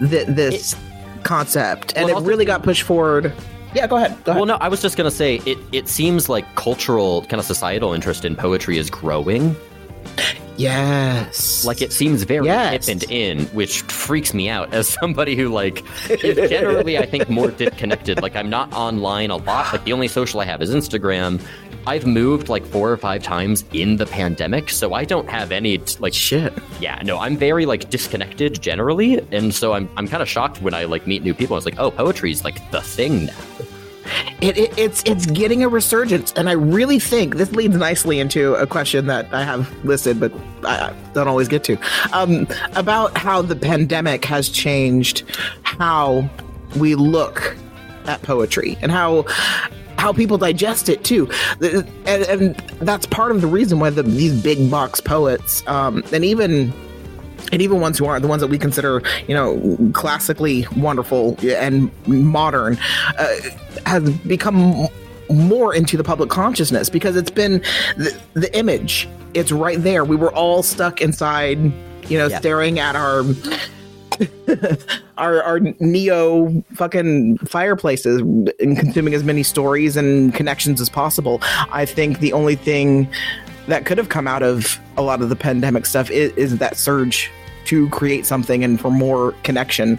th- 0.00 0.26
this 0.26 0.74
concept. 1.22 1.92
And 1.96 2.06
Well, 2.08 2.18
it 2.18 2.26
really 2.26 2.44
got 2.44 2.62
pushed 2.62 2.82
forward. 2.82 3.32
Yeah, 3.74 3.86
go 3.86 3.96
ahead. 3.96 4.12
Go 4.24 4.32
ahead. 4.32 4.36
Well, 4.40 4.46
no, 4.46 4.54
I 4.56 4.68
was 4.68 4.80
just 4.82 4.96
gonna 4.96 5.10
say 5.10 5.36
it. 5.46 5.58
It 5.72 5.88
seems 5.88 6.28
like 6.28 6.44
cultural, 6.56 7.22
kind 7.22 7.38
of 7.40 7.44
societal 7.44 7.92
interest 7.92 8.24
in 8.24 8.34
poetry 8.34 8.78
is 8.78 8.88
growing. 8.90 9.54
Yes. 10.56 11.64
Like 11.64 11.82
it 11.82 11.92
seems 11.92 12.22
very 12.22 12.46
Yes. 12.46 12.86
hip 12.86 12.92
and 12.94 13.10
in, 13.10 13.44
which 13.46 13.82
freaks 13.82 14.32
me 14.34 14.48
out 14.48 14.72
as 14.72 14.88
somebody 14.88 15.36
who 15.36 15.48
like 15.48 15.84
is 16.10 16.48
generally 16.50 16.98
I 16.98 17.06
think 17.06 17.28
more 17.28 17.50
disconnected. 17.50 18.22
Like 18.22 18.36
I'm 18.36 18.50
not 18.50 18.72
online 18.72 19.30
a 19.30 19.36
lot. 19.36 19.72
Like 19.72 19.84
the 19.84 19.92
only 19.92 20.08
social 20.08 20.40
I 20.40 20.44
have 20.44 20.62
is 20.62 20.74
Instagram. 20.74 21.40
I've 21.88 22.04
moved 22.04 22.48
like 22.48 22.66
four 22.66 22.90
or 22.90 22.96
five 22.96 23.22
times 23.22 23.64
in 23.72 23.96
the 23.96 24.06
pandemic, 24.06 24.70
so 24.70 24.92
I 24.92 25.04
don't 25.04 25.28
have 25.28 25.52
any 25.52 25.78
like 26.00 26.12
Shit. 26.14 26.52
yeah, 26.80 27.00
no, 27.04 27.18
I'm 27.18 27.36
very 27.36 27.64
like 27.64 27.90
disconnected 27.90 28.60
generally, 28.60 29.20
and 29.30 29.54
so 29.54 29.72
I'm 29.72 29.88
I'm 29.96 30.08
kind 30.08 30.20
of 30.22 30.28
shocked 30.28 30.60
when 30.60 30.74
I 30.74 30.84
like 30.84 31.06
meet 31.06 31.22
new 31.22 31.32
people. 31.34 31.54
I 31.54 31.58
was 31.58 31.64
like, 31.64 31.78
oh, 31.78 31.92
poetry's 31.92 32.42
like 32.42 32.70
the 32.72 32.80
thing 32.80 33.26
now. 33.26 33.34
It, 34.40 34.58
it, 34.58 34.78
it's 34.78 35.02
it's 35.04 35.26
getting 35.26 35.62
a 35.62 35.68
resurgence, 35.68 36.32
and 36.36 36.48
I 36.48 36.52
really 36.52 36.98
think 36.98 37.36
this 37.36 37.52
leads 37.52 37.76
nicely 37.76 38.20
into 38.20 38.54
a 38.54 38.66
question 38.66 39.06
that 39.06 39.32
I 39.32 39.42
have 39.44 39.72
listed, 39.84 40.20
but 40.20 40.32
I 40.64 40.94
don't 41.14 41.28
always 41.28 41.48
get 41.48 41.64
to, 41.64 41.78
um, 42.12 42.46
about 42.74 43.16
how 43.16 43.42
the 43.42 43.56
pandemic 43.56 44.24
has 44.26 44.48
changed 44.48 45.24
how 45.62 46.28
we 46.76 46.94
look 46.94 47.56
at 48.06 48.22
poetry 48.22 48.76
and 48.82 48.92
how 48.92 49.24
how 49.98 50.12
people 50.12 50.36
digest 50.38 50.88
it 50.88 51.02
too, 51.02 51.30
and, 51.60 51.86
and 52.06 52.56
that's 52.80 53.06
part 53.06 53.30
of 53.30 53.40
the 53.40 53.46
reason 53.46 53.78
why 53.78 53.90
the, 53.90 54.02
these 54.02 54.42
big 54.42 54.70
box 54.70 55.00
poets, 55.00 55.66
um, 55.66 56.02
and 56.12 56.24
even 56.24 56.72
and 57.52 57.62
even 57.62 57.80
ones 57.80 57.98
who 57.98 58.06
aren't 58.06 58.22
the 58.22 58.28
ones 58.28 58.40
that 58.40 58.48
we 58.48 58.58
consider, 58.58 59.02
you 59.28 59.34
know, 59.34 59.78
classically 59.92 60.66
wonderful 60.76 61.36
and 61.44 61.90
modern, 62.06 62.78
uh, 63.18 63.36
have 63.84 64.26
become 64.26 64.88
more 65.30 65.74
into 65.74 65.96
the 65.96 66.04
public 66.04 66.30
consciousness 66.30 66.88
because 66.88 67.16
it's 67.16 67.30
been 67.30 67.60
the, 67.96 68.18
the 68.34 68.56
image. 68.56 69.08
It's 69.34 69.52
right 69.52 69.82
there. 69.82 70.04
We 70.04 70.16
were 70.16 70.32
all 70.32 70.62
stuck 70.62 71.00
inside, 71.00 71.58
you 72.08 72.18
know, 72.18 72.26
Yeah. 72.28 72.38
staring 72.38 72.78
at 72.78 72.96
our. 72.96 73.22
our 75.18 75.42
our 75.42 75.60
neo 75.80 76.64
fucking 76.74 77.36
fireplaces 77.38 78.20
and 78.60 78.78
consuming 78.78 79.12
as 79.12 79.22
many 79.24 79.42
stories 79.42 79.94
and 79.96 80.32
connections 80.34 80.80
as 80.80 80.88
possible. 80.88 81.38
I 81.70 81.84
think 81.84 82.20
the 82.20 82.32
only 82.32 82.54
thing 82.54 83.08
that 83.68 83.84
could 83.84 83.98
have 83.98 84.08
come 84.08 84.26
out 84.26 84.42
of 84.42 84.78
a 84.96 85.02
lot 85.02 85.20
of 85.20 85.28
the 85.28 85.36
pandemic 85.36 85.84
stuff 85.84 86.10
is, 86.10 86.32
is 86.36 86.56
that 86.58 86.78
surge 86.78 87.30
to 87.66 87.88
create 87.90 88.24
something 88.26 88.64
and 88.64 88.80
for 88.80 88.90
more 88.90 89.32
connection 89.42 89.98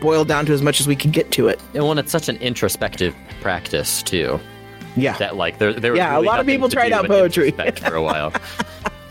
boiled 0.00 0.28
down 0.28 0.46
to 0.46 0.52
as 0.52 0.62
much 0.62 0.80
as 0.80 0.86
we 0.86 0.96
could 0.96 1.12
get 1.12 1.30
to 1.32 1.48
it 1.48 1.60
And 1.74 1.86
when 1.86 1.98
it's 1.98 2.10
such 2.10 2.28
an 2.28 2.36
introspective 2.36 3.14
practice 3.42 4.02
too, 4.02 4.40
yeah 4.96 5.16
that 5.18 5.36
like 5.36 5.58
there 5.58 5.72
there 5.74 5.94
Yeah, 5.96 6.16
a 6.18 6.20
lot 6.20 6.40
of 6.40 6.46
people 6.46 6.68
tried 6.68 6.92
out 6.92 7.06
poetry. 7.06 7.50
for 7.52 7.94
a 7.94 8.02
while. 8.02 8.32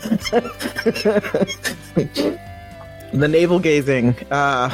the 3.12 3.28
navel 3.28 3.58
gazing 3.58 4.14
uh 4.30 4.68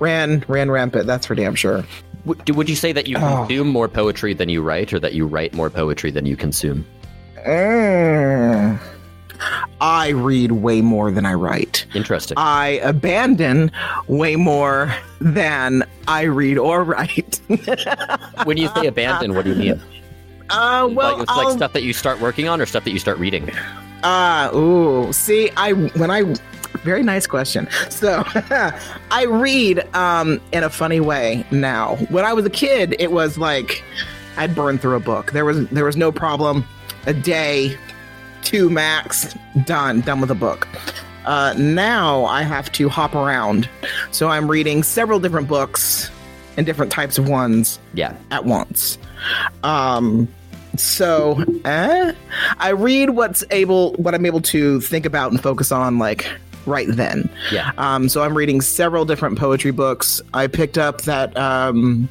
ran 0.00 0.44
ran 0.48 0.70
rampant 0.70 1.06
that's 1.06 1.26
for 1.26 1.34
damn 1.34 1.54
sure 1.54 1.84
Would, 2.24 2.48
would 2.50 2.68
you 2.68 2.76
say 2.76 2.92
that 2.92 3.06
you 3.06 3.16
Oh. 3.18 3.44
consume 3.46 3.68
more 3.68 3.88
poetry 3.88 4.32
than 4.34 4.48
you 4.48 4.62
write, 4.62 4.92
or 4.92 4.98
that 5.00 5.12
you 5.12 5.26
write 5.26 5.52
more 5.54 5.68
poetry 5.70 6.10
than 6.12 6.24
you 6.26 6.36
consume? 6.36 6.84
Mm. 7.46 8.78
I 9.82 10.10
read 10.10 10.52
way 10.52 10.80
more 10.80 11.10
than 11.10 11.26
I 11.26 11.34
write. 11.34 11.86
Interesting. 11.92 12.36
I 12.38 12.80
abandon 12.84 13.72
way 14.06 14.36
more 14.36 14.94
than 15.20 15.82
I 16.06 16.22
read 16.22 16.56
or 16.56 16.84
write. 16.84 17.40
when 18.44 18.56
you 18.56 18.68
say 18.76 18.86
abandon, 18.86 19.34
what 19.34 19.44
do 19.44 19.50
you 19.50 19.56
mean? 19.56 19.82
Uh, 20.50 20.88
well, 20.92 21.14
like, 21.14 21.22
it's 21.22 21.36
like 21.36 21.46
I'll- 21.46 21.56
stuff 21.56 21.72
that 21.72 21.82
you 21.82 21.92
start 21.92 22.20
working 22.20 22.48
on 22.48 22.60
or 22.60 22.66
stuff 22.66 22.84
that 22.84 22.92
you 22.92 22.98
start 23.00 23.18
reading? 23.18 23.50
Ah, 24.04 24.54
ooh. 24.54 25.12
See, 25.12 25.50
I 25.56 25.72
when 25.72 26.10
I 26.10 26.34
very 26.84 27.02
nice 27.02 27.26
question. 27.26 27.68
So 27.90 28.22
I 29.10 29.24
read 29.28 29.84
um 29.94 30.40
in 30.52 30.62
a 30.64 30.70
funny 30.70 31.00
way 31.00 31.44
now. 31.50 31.96
When 32.10 32.24
I 32.24 32.32
was 32.32 32.44
a 32.44 32.50
kid, 32.50 32.94
it 32.98 33.12
was 33.12 33.38
like 33.38 33.82
I'd 34.36 34.54
burn 34.54 34.78
through 34.78 34.96
a 34.96 35.00
book. 35.00 35.32
There 35.32 35.44
was 35.44 35.66
there 35.68 35.84
was 35.84 35.96
no 35.96 36.12
problem. 36.12 36.64
A 37.06 37.12
day, 37.12 37.76
two 38.42 38.68
max, 38.70 39.34
done, 39.64 40.00
done 40.02 40.20
with 40.20 40.30
a 40.30 40.34
book. 40.34 40.66
Uh, 41.24 41.54
now 41.56 42.24
I 42.24 42.42
have 42.42 42.70
to 42.72 42.88
hop 42.88 43.14
around. 43.14 43.68
So 44.10 44.28
I'm 44.28 44.50
reading 44.50 44.82
several 44.82 45.20
different 45.20 45.48
books 45.48 46.10
and 46.56 46.66
different 46.66 46.90
types 46.92 47.16
of 47.18 47.28
ones 47.28 47.78
Yeah. 47.94 48.14
at 48.30 48.44
once. 48.44 48.98
Um, 49.62 50.28
so 50.76 51.42
eh, 51.64 52.12
I 52.58 52.70
read 52.70 53.10
what's 53.10 53.44
able, 53.50 53.92
what 53.94 54.14
I'm 54.14 54.26
able 54.26 54.40
to 54.42 54.80
think 54.80 55.06
about 55.06 55.30
and 55.30 55.40
focus 55.40 55.70
on, 55.70 55.98
like 55.98 56.28
right 56.66 56.88
then. 56.88 57.28
Yeah. 57.52 57.72
Um, 57.78 58.08
so 58.08 58.22
I'm 58.22 58.36
reading 58.36 58.60
several 58.60 59.04
different 59.04 59.38
poetry 59.38 59.70
books. 59.70 60.20
I 60.34 60.46
picked 60.46 60.78
up 60.78 61.02
that. 61.02 61.36
Um, 61.36 62.08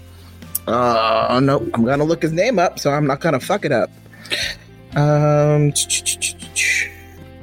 uh, 0.68 1.40
no, 1.44 1.60
I'm 1.74 1.84
gonna 1.84 2.04
look 2.04 2.22
his 2.22 2.32
name 2.32 2.60
up, 2.60 2.80
so 2.80 2.92
I'm 2.92 3.08
not 3.08 3.20
gonna 3.20 3.40
fuck 3.40 3.66
it 3.66 3.72
up. 3.72 3.90
Um, 4.96 5.72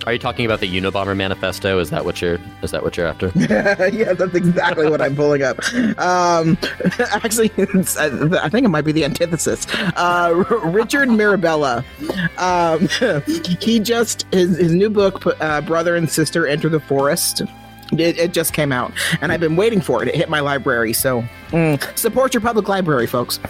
Are 0.07 0.12
you 0.12 0.19
talking 0.19 0.45
about 0.45 0.61
the 0.61 0.69
Unabomber 0.69 1.17
manifesto? 1.17 1.78
Is 1.78 1.90
that 1.90 2.05
what 2.05 2.21
you're 2.21 2.38
is 2.62 2.71
that 2.73 2.83
what 2.83 2.97
you're 2.97 3.07
after? 3.07 3.33
yeah, 3.37 4.12
that's 4.12 4.35
exactly 4.35 4.88
what 4.90 5.00
I'm 5.00 5.17
pulling 5.17 5.43
up. 5.43 5.59
Um, 5.99 6.59
actually, 7.11 7.50
I, 7.59 8.49
think 8.49 8.64
it 8.64 8.69
might 8.69 8.85
be 8.85 8.93
the 8.93 9.05
antithesis. 9.05 9.67
Uh, 9.97 10.45
R- 10.50 10.69
Richard 10.69 11.09
Mirabella. 11.09 11.85
Um, 12.37 12.88
he 13.61 13.81
just 13.81 14.26
his, 14.33 14.59
his 14.59 14.75
new 14.75 14.90
book, 14.90 15.25
uh, 15.40 15.61
"Brother 15.62 15.97
and 15.97 16.09
Sister 16.11 16.47
Enter 16.47 16.69
the 16.69 16.81
Forest." 16.81 17.43
It, 17.93 18.19
it 18.19 18.33
just 18.35 18.52
came 18.52 18.71
out, 18.71 18.93
and 19.23 19.33
I've 19.33 19.40
been 19.40 19.57
waiting 19.57 19.81
for 19.81 20.02
it. 20.02 20.09
It 20.09 20.14
hit 20.14 20.28
my 20.28 20.40
library, 20.40 20.93
so 20.93 21.25
mm, 21.49 21.99
support 21.99 22.35
your 22.35 22.43
public 22.43 22.69
library, 22.69 23.07
folks. 23.07 23.40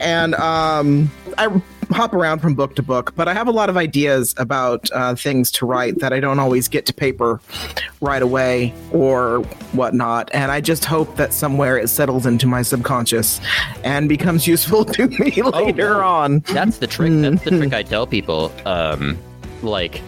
And 0.00 0.34
um, 0.34 1.10
I 1.38 1.46
hop 1.90 2.12
around 2.12 2.40
from 2.40 2.54
book 2.54 2.76
to 2.76 2.82
book, 2.82 3.14
but 3.16 3.28
I 3.28 3.34
have 3.34 3.48
a 3.48 3.52
lot 3.52 3.68
of 3.68 3.76
ideas 3.76 4.34
about 4.36 4.90
uh, 4.92 5.14
things 5.14 5.50
to 5.52 5.66
write 5.66 5.98
that 6.00 6.12
I 6.12 6.20
don't 6.20 6.38
always 6.38 6.68
get 6.68 6.86
to 6.86 6.94
paper 6.94 7.40
right 8.00 8.22
away 8.22 8.74
or 8.92 9.40
whatnot. 9.72 10.30
And 10.32 10.50
I 10.50 10.60
just 10.60 10.84
hope 10.84 11.16
that 11.16 11.32
somewhere 11.32 11.78
it 11.78 11.88
settles 11.88 12.26
into 12.26 12.46
my 12.46 12.62
subconscious 12.62 13.40
and 13.82 14.08
becomes 14.08 14.46
useful 14.54 14.84
to 14.84 15.08
me 15.08 15.42
later 15.42 15.94
no. 15.94 16.00
on. 16.00 16.38
That's 16.40 16.78
the 16.78 16.86
trick. 16.86 17.12
That's 17.12 17.44
the 17.44 17.50
trick 17.50 17.72
I 17.72 17.82
tell 17.82 18.06
people. 18.06 18.52
Um, 18.64 19.18
like, 19.62 20.02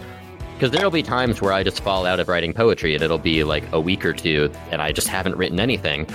because 0.57 0.71
there'll 0.71 0.89
be 0.89 1.03
times 1.03 1.39
where 1.39 1.53
I 1.53 1.61
just 1.61 1.81
fall 1.83 2.07
out 2.07 2.19
of 2.19 2.27
writing 2.27 2.51
poetry, 2.51 2.95
and 2.95 3.03
it'll 3.03 3.19
be 3.19 3.43
like 3.43 3.63
a 3.73 3.79
week 3.79 4.03
or 4.03 4.11
two, 4.13 4.51
and 4.71 4.81
I 4.81 4.91
just 4.91 5.07
haven't 5.07 5.37
written 5.37 5.59
anything. 5.59 6.07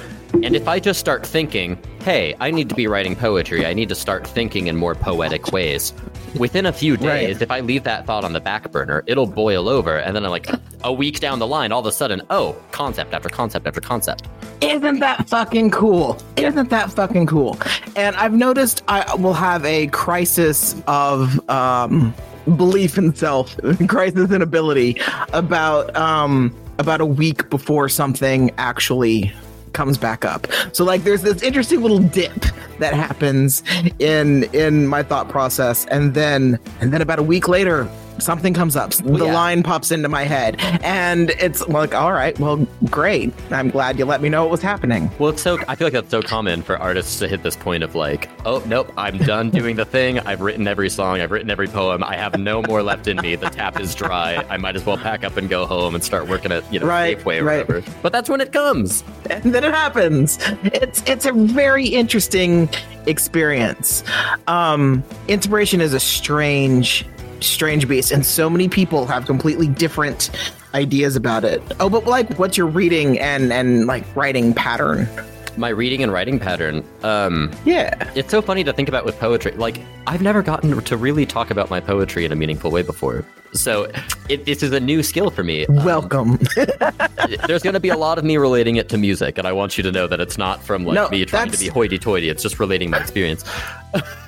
And 0.43 0.57
if 0.57 0.67
I 0.67 0.81
just 0.81 0.99
start 0.99 1.25
thinking, 1.25 1.79
"Hey, 2.05 2.35
I 2.41 2.51
need 2.51 2.69
to 2.71 2.75
be 2.75 2.89
writing 2.89 3.15
poetry. 3.15 3.65
I 3.67 3.73
need 3.73 3.89
to 3.91 3.95
start 3.95 4.27
thinking 4.27 4.67
in 4.67 4.77
more 4.77 4.97
poetic 4.97 5.53
ways," 5.53 5.93
within 6.37 6.67
a 6.67 6.73
few 6.73 6.97
days, 6.97 7.35
Right. 7.37 7.43
if 7.43 7.51
I 7.53 7.61
leave 7.61 7.85
that 7.85 8.05
thought 8.05 8.25
on 8.25 8.33
the 8.33 8.41
back 8.41 8.73
burner, 8.73 9.05
it'll 9.07 9.27
boil 9.27 9.69
over, 9.69 9.99
and 9.99 10.17
then 10.17 10.25
I'm 10.25 10.31
like, 10.31 10.49
a 10.85 10.93
week 10.93 11.21
down 11.21 11.39
the 11.39 11.47
line, 11.47 11.71
all 11.71 11.79
of 11.79 11.87
a 11.87 11.93
sudden, 11.93 12.21
oh, 12.31 12.57
concept 12.73 13.15
after 13.15 13.29
concept 13.29 13.69
after 13.69 13.81
concept. 13.81 14.27
Isn't 14.61 14.99
that 14.99 15.29
fucking 15.29 15.71
cool? 15.71 16.19
Isn't 16.37 16.71
that 16.71 16.91
fucking 16.91 17.27
cool? 17.27 17.57
And 17.95 18.17
I've 18.17 18.33
noticed 18.33 18.83
I 18.89 19.15
will 19.15 19.35
have 19.35 19.65
a 19.65 19.87
crisis 19.89 20.75
of 20.89 21.49
um, 21.49 22.13
belief 22.57 22.99
in 22.99 23.15
self, 23.15 23.57
crisis 23.89 24.31
in 24.31 24.43
ability 24.43 25.01
about 25.33 25.95
um, 25.97 26.55
about 26.79 27.01
a 27.01 27.07
week 27.07 27.49
before 27.51 27.89
something 27.89 28.51
actually 28.59 29.33
comes 29.73 29.99
back 29.99 30.25
up. 30.25 30.47
So 30.73 30.85
like 30.85 31.05
there's 31.05 31.23
this 31.23 31.43
interesting 31.43 31.81
little 31.81 31.99
dip 31.99 32.45
that 32.79 32.95
happens 32.95 33.63
in 33.99 34.45
in 34.55 34.87
my 34.87 35.03
thought 35.03 35.29
process 35.29 35.87
and 35.87 36.15
then 36.15 36.59
and 36.81 36.93
then 36.93 37.01
about 37.01 37.19
a 37.19 37.23
week 37.23 37.49
later 37.49 37.89
something 38.23 38.55
comes 38.55 38.77
up 38.77 38.91
the 38.93 39.25
yeah. 39.27 39.35
line 39.35 39.63
pops 39.63 39.91
into 39.91 40.09
my 40.09 40.23
head 40.25 40.57
and 40.83 41.31
it's 41.31 41.67
like 41.69 41.95
all 41.95 42.13
right 42.13 42.39
well 42.39 42.67
great 42.87 43.33
i'm 43.51 43.69
glad 43.71 43.99
you 43.99 44.05
let 44.05 44.21
me 44.23 44.29
know 44.29 44.43
what 44.43 44.51
was 44.51 44.63
happening 44.63 45.11
Well, 45.19 45.31
it's 45.31 45.43
so. 45.43 45.59
I 45.69 45.75
feel 45.75 45.87
like 45.87 45.93
that's 45.95 46.11
so 46.11 46.23
common 46.23 46.63
for 46.63 46.77
artists 46.79 47.19
to 47.19 47.29
hit 47.29 47.43
this 47.43 47.57
point 47.57 47.83
of 47.83 47.95
like, 47.95 48.29
oh 48.47 48.63
nope, 48.67 48.93
I'm 48.97 49.19
done 49.19 49.51
doing 49.51 49.77
the 49.77 49.85
thing. 49.85 50.19
I've 50.21 50.41
written 50.41 50.67
every 50.67 50.89
song. 50.91 51.21
I've 51.21 51.31
written 51.31 51.51
every 51.51 51.69
poem. 51.69 52.03
I 52.05 52.17
have 52.17 52.39
no 52.39 52.63
more 52.63 52.83
left 52.83 53.07
in 53.09 53.17
me. 53.19 53.37
The 53.37 53.51
tap 53.51 53.81
is 53.81 53.95
dry. 53.95 54.45
I 54.49 54.57
might 54.57 54.77
as 54.77 54.85
well 54.87 54.97
pack 54.97 55.25
up 55.25 55.37
and 55.37 55.49
go 55.49 55.67
home 55.67 55.95
and 55.95 56.03
start 56.03 56.29
working 56.29 56.53
at 56.53 56.71
you 56.73 56.81
know 56.81 56.87
Right, 56.87 57.19
Safeway 57.19 57.41
or 57.41 57.45
right. 57.45 57.69
whatever. 57.69 57.91
But 58.03 58.13
that's 58.13 58.29
when 58.29 58.41
it 58.41 58.53
comes. 58.53 59.03
and 59.31 59.55
then 59.55 59.65
it 59.65 59.73
happens. 59.75 60.39
It's 60.65 61.03
it's 61.09 61.27
a 61.27 61.33
very 61.33 61.87
interesting 61.87 62.69
experience. 63.07 64.03
Um, 64.47 65.03
inspiration 65.29 65.81
is 65.81 65.93
a 65.95 66.01
strange, 66.01 67.05
strange 67.43 67.89
beast, 67.89 68.13
and 68.13 68.25
so 68.25 68.49
many 68.49 68.69
people 68.69 69.07
have 69.07 69.27
completely 69.27 69.69
different 69.69 70.31
ideas 70.75 71.17
about 71.17 71.45
it. 71.45 71.63
Oh, 71.81 71.89
but 71.89 72.07
like, 72.07 72.39
what's 72.39 72.57
your 72.57 72.67
reading 72.67 73.19
and 73.19 73.53
and 73.53 73.87
like 73.87 74.05
writing 74.17 74.55
pattern? 74.55 75.09
My 75.57 75.69
reading 75.69 76.03
and 76.03 76.13
writing 76.13 76.39
pattern. 76.39 76.85
Um, 77.03 77.51
Yeah, 77.65 78.11
it's 78.15 78.31
so 78.31 78.41
funny 78.41 78.65
to 78.65 78.73
think 78.73 78.89
about 78.89 79.05
with 79.05 79.19
poetry. 79.19 79.53
Like 79.53 79.81
I've 80.07 80.23
never 80.23 80.43
gotten 80.43 80.81
to 80.81 80.97
really 80.97 81.27
talk 81.27 81.51
about 81.51 81.71
my 81.71 81.81
poetry 81.81 82.25
in 82.25 82.33
a 82.33 82.37
meaningful 82.37 82.71
way 82.71 82.83
before. 82.83 83.25
So 83.53 83.91
it, 84.31 84.47
this 84.47 84.63
is 84.63 84.73
a 84.73 84.81
new 84.81 85.03
skill 85.03 85.31
for 85.31 85.45
me. 85.45 85.67
Um, 85.67 85.85
welcome. 85.85 86.39
there's 87.47 87.63
going 87.63 87.75
to 87.75 87.81
be 87.81 87.91
a 87.91 87.97
lot 87.97 88.17
of 88.17 88.25
me 88.25 88.39
relating 88.39 88.77
it 88.77 88.89
to 88.89 88.97
music, 88.99 89.37
and 89.37 89.47
I 89.47 89.53
want 89.53 89.77
you 89.77 89.83
to 89.85 89.93
know 89.93 90.07
that 90.07 90.21
it's 90.21 90.39
not 90.39 90.63
from 90.63 90.87
like 90.87 90.95
No, 90.95 91.09
me 91.11 91.25
trying 91.27 91.51
to 91.51 91.59
be 91.59 91.69
hoity-toity. 91.69 92.31
It's 92.31 92.43
just 92.43 92.59
relating 92.59 92.89
my 92.89 92.99
experience. 92.99 93.45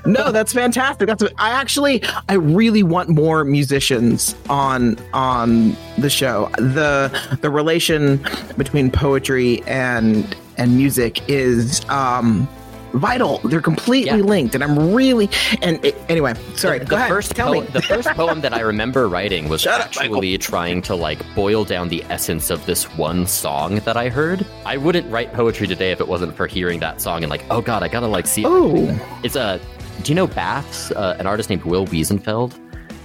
no, 0.04 0.30
that's 0.30 0.52
fantastic. 0.52 1.06
That's 1.06 1.22
I 1.38 1.50
actually 1.50 2.02
I 2.28 2.34
really 2.34 2.82
want 2.82 3.08
more 3.08 3.44
musicians 3.44 4.36
on 4.50 4.98
on 5.14 5.74
the 5.96 6.10
show. 6.10 6.50
The 6.58 7.10
the 7.40 7.48
relation 7.48 8.22
between 8.58 8.90
poetry 8.90 9.62
and 9.62 10.36
and 10.58 10.76
music 10.76 11.28
is 11.28 11.82
um 11.88 12.48
vital. 12.94 13.38
They're 13.38 13.60
completely 13.60 14.18
Yeah. 14.18 14.24
linked 14.24 14.54
and 14.54 14.62
I'm 14.62 14.94
really 14.94 15.28
and 15.62 15.84
it, 15.84 15.96
anyway, 16.08 16.34
sorry. 16.54 16.78
the, 16.78 16.84
go 16.84 16.90
the 16.90 16.96
ahead. 16.96 17.08
first 17.08 17.34
tell 17.34 17.52
me. 17.52 17.60
the 17.62 17.82
first 17.82 18.08
poem 18.16 18.40
that 18.42 18.54
I 18.54 18.60
remember 18.60 19.08
writing 19.08 19.48
was 19.48 19.62
Shut 19.62 19.80
up, 19.80 19.86
actually 19.86 20.38
trying 20.38 20.80
to 20.82 20.94
like 20.94 21.18
boil 21.34 21.64
down 21.64 21.88
the 21.88 22.04
essence 22.04 22.50
of 22.50 22.64
this 22.66 22.84
one 22.96 23.26
song 23.26 23.76
that 23.80 23.96
I 23.96 24.10
heard. 24.10 24.46
I 24.64 24.76
wouldn't 24.76 25.10
write 25.10 25.32
poetry 25.32 25.66
today 25.66 25.90
if 25.90 26.00
it 26.00 26.06
wasn't 26.06 26.36
for 26.36 26.46
hearing 26.46 26.78
that 26.80 27.00
song 27.00 27.24
and 27.24 27.30
like, 27.30 27.44
oh 27.50 27.60
god, 27.60 27.82
I 27.82 27.88
gotta 27.88 28.06
like 28.06 28.28
see. 28.28 28.44
Oh, 28.46 28.96
It's 29.24 29.34
a. 29.34 29.60
Do 30.04 30.10
you 30.12 30.14
know 30.14 30.26
Baths? 30.28 30.90
Uh, 30.92 31.16
an 31.18 31.26
artist 31.26 31.50
named 31.50 31.64
Will 31.64 31.86
Wiesenfeld. 31.86 32.52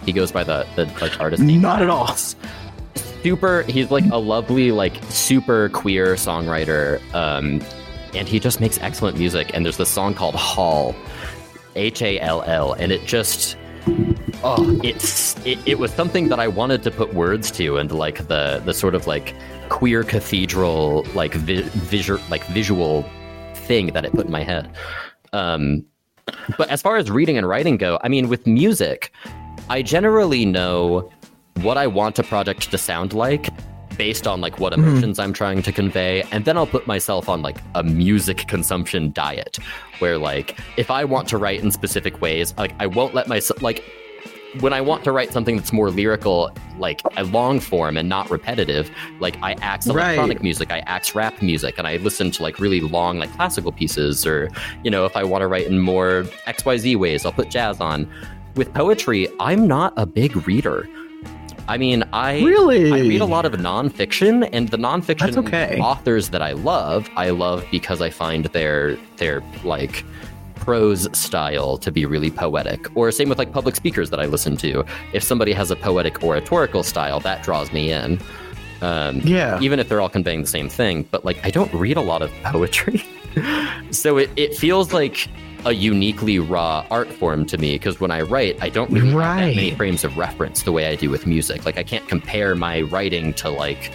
He 0.05 0.11
goes 0.13 0.31
by 0.31 0.43
the 0.43 0.67
the 0.75 0.85
like 1.01 1.19
artist 1.19 1.41
name. 1.41 1.61
not 1.61 1.81
at 1.81 1.89
all. 1.89 2.15
Super 3.23 3.63
he's 3.63 3.91
like 3.91 4.05
a 4.11 4.17
lovely 4.17 4.71
like 4.71 5.01
super 5.09 5.69
queer 5.69 6.15
songwriter 6.15 7.01
um 7.13 7.61
and 8.13 8.27
he 8.27 8.39
just 8.39 8.59
makes 8.59 8.77
excellent 8.79 9.17
music 9.17 9.51
and 9.53 9.65
there's 9.65 9.77
this 9.77 9.89
song 9.89 10.13
called 10.13 10.35
hall 10.35 10.95
h-a-l-l 11.75 12.73
and 12.73 12.91
it 12.91 13.05
just 13.05 13.57
oh 14.43 14.79
it's 14.83 15.35
it, 15.45 15.59
it 15.65 15.79
was 15.79 15.91
something 15.91 16.29
that 16.29 16.39
i 16.39 16.47
wanted 16.47 16.81
to 16.83 16.91
put 16.91 17.13
words 17.13 17.51
to 17.51 17.77
and 17.77 17.91
like 17.91 18.27
the 18.27 18.61
the 18.65 18.73
sort 18.73 18.95
of 18.95 19.07
like 19.07 19.35
queer 19.69 20.03
cathedral 20.03 21.05
like 21.13 21.33
vi- 21.33 21.61
visual 21.61 22.19
like 22.29 22.43
visual 22.47 23.03
thing 23.53 23.87
that 23.93 24.03
it 24.03 24.11
put 24.13 24.25
in 24.25 24.31
my 24.31 24.43
head. 24.43 24.67
Um 25.31 25.85
but 26.57 26.69
as 26.69 26.81
far 26.81 26.97
as 26.97 27.09
reading 27.09 27.37
and 27.37 27.47
writing 27.47 27.77
go 27.77 27.99
i 28.03 28.07
mean 28.07 28.29
with 28.29 28.45
music 28.45 29.11
i 29.69 29.81
generally 29.81 30.45
know 30.45 31.09
what 31.63 31.77
I 31.77 31.87
want 31.87 32.19
a 32.19 32.23
project 32.23 32.71
to 32.71 32.77
sound 32.77 33.13
like 33.13 33.49
based 33.97 34.27
on 34.27 34.39
like 34.39 34.59
what 34.59 34.73
hmm. 34.73 34.81
emotions 34.81 35.19
I'm 35.19 35.33
trying 35.33 35.61
to 35.63 35.71
convey 35.71 36.23
and 36.31 36.45
then 36.45 36.55
I'll 36.57 36.67
put 36.67 36.87
myself 36.87 37.27
on 37.27 37.41
like 37.41 37.57
a 37.75 37.83
music 37.83 38.47
consumption 38.47 39.11
diet 39.11 39.57
where 39.99 40.17
like 40.17 40.57
if 40.77 40.89
I 40.89 41.03
want 41.03 41.27
to 41.29 41.37
write 41.37 41.61
in 41.61 41.71
specific 41.71 42.21
ways 42.21 42.53
like 42.57 42.73
I 42.79 42.87
won't 42.87 43.13
let 43.13 43.27
myself 43.27 43.61
like 43.61 43.83
when 44.61 44.73
I 44.73 44.81
want 44.81 45.03
to 45.03 45.11
write 45.11 45.31
something 45.33 45.57
that's 45.57 45.73
more 45.73 45.91
lyrical 45.91 46.49
like 46.77 47.01
a 47.17 47.25
long 47.25 47.59
form 47.59 47.97
and 47.97 48.07
not 48.07 48.31
repetitive 48.31 48.89
like 49.19 49.37
I 49.43 49.53
axe 49.55 49.87
Right. 49.87 50.13
electronic 50.13 50.41
music 50.41 50.71
I 50.71 50.79
axe 50.79 51.13
rap 51.13 51.41
music 51.41 51.77
and 51.77 51.85
I 51.85 51.97
listen 51.97 52.31
to 52.31 52.43
like 52.43 52.59
really 52.59 52.79
long 52.79 53.19
like 53.19 53.31
classical 53.33 53.73
pieces 53.73 54.25
or 54.25 54.49
you 54.83 54.91
know 54.91 55.05
if 55.05 55.17
I 55.17 55.25
want 55.25 55.41
to 55.41 55.47
write 55.47 55.67
in 55.67 55.79
more 55.79 56.23
XYZ 56.47 56.95
ways 56.95 57.25
I'll 57.25 57.33
put 57.33 57.49
jazz 57.49 57.81
on 57.81 58.09
with 58.55 58.73
poetry, 58.73 59.27
I'm 59.39 59.67
not 59.67 59.93
a 59.95 60.05
big 60.05 60.47
reader. 60.47 60.87
I 61.69 61.77
mean, 61.77 62.03
I 62.11 62.41
Really? 62.41 62.91
I 62.91 62.99
read 63.01 63.21
a 63.21 63.25
lot 63.25 63.45
of 63.45 63.53
nonfiction, 63.53 64.49
and 64.51 64.69
the 64.69 64.77
nonfiction 64.77 65.37
okay. 65.37 65.79
authors 65.79 66.29
that 66.29 66.41
I 66.41 66.53
love, 66.53 67.07
I 67.15 67.29
love 67.29 67.63
because 67.71 68.01
I 68.01 68.09
find 68.09 68.45
their 68.45 68.97
their 69.17 69.41
like 69.63 70.03
prose 70.55 71.07
style 71.17 71.77
to 71.77 71.91
be 71.91 72.05
really 72.05 72.31
poetic. 72.31 72.87
Or 72.97 73.11
same 73.11 73.29
with 73.29 73.37
like 73.37 73.51
public 73.53 73.75
speakers 73.75 74.09
that 74.09 74.19
I 74.19 74.25
listen 74.25 74.57
to. 74.57 74.83
If 75.13 75.23
somebody 75.23 75.53
has 75.53 75.71
a 75.71 75.75
poetic 75.75 76.23
oratorical 76.23 76.83
style, 76.83 77.19
that 77.21 77.43
draws 77.43 77.71
me 77.71 77.91
in. 77.93 78.19
Um, 78.81 79.19
Yeah. 79.23 79.59
even 79.61 79.79
if 79.79 79.89
they're 79.89 80.01
all 80.01 80.09
conveying 80.09 80.41
the 80.41 80.47
same 80.47 80.69
thing. 80.69 81.05
But 81.11 81.23
like, 81.23 81.39
I 81.45 81.49
don't 81.51 81.73
read 81.73 81.97
a 81.97 82.01
lot 82.01 82.21
of 82.21 82.31
poetry, 82.43 83.03
so 83.91 84.17
it, 84.17 84.29
it 84.37 84.55
feels 84.55 84.91
like 84.93 85.27
a 85.65 85.73
uniquely 85.73 86.39
raw 86.39 86.85
art 86.89 87.11
form 87.11 87.45
to 87.47 87.57
me 87.57 87.75
because 87.75 87.99
when 87.99 88.11
I 88.11 88.21
write, 88.21 88.61
I 88.61 88.69
don't 88.69 88.89
really 88.91 89.09
have 89.09 89.19
that 89.19 89.55
many 89.55 89.71
frames 89.75 90.03
of 90.03 90.17
reference 90.17 90.63
the 90.63 90.71
way 90.71 90.87
I 90.87 90.95
do 90.95 91.09
with 91.09 91.27
music. 91.27 91.65
Like, 91.65 91.77
I 91.77 91.83
can't 91.83 92.07
compare 92.07 92.55
my 92.55 92.81
writing 92.81 93.33
to 93.35 93.49
like 93.49 93.91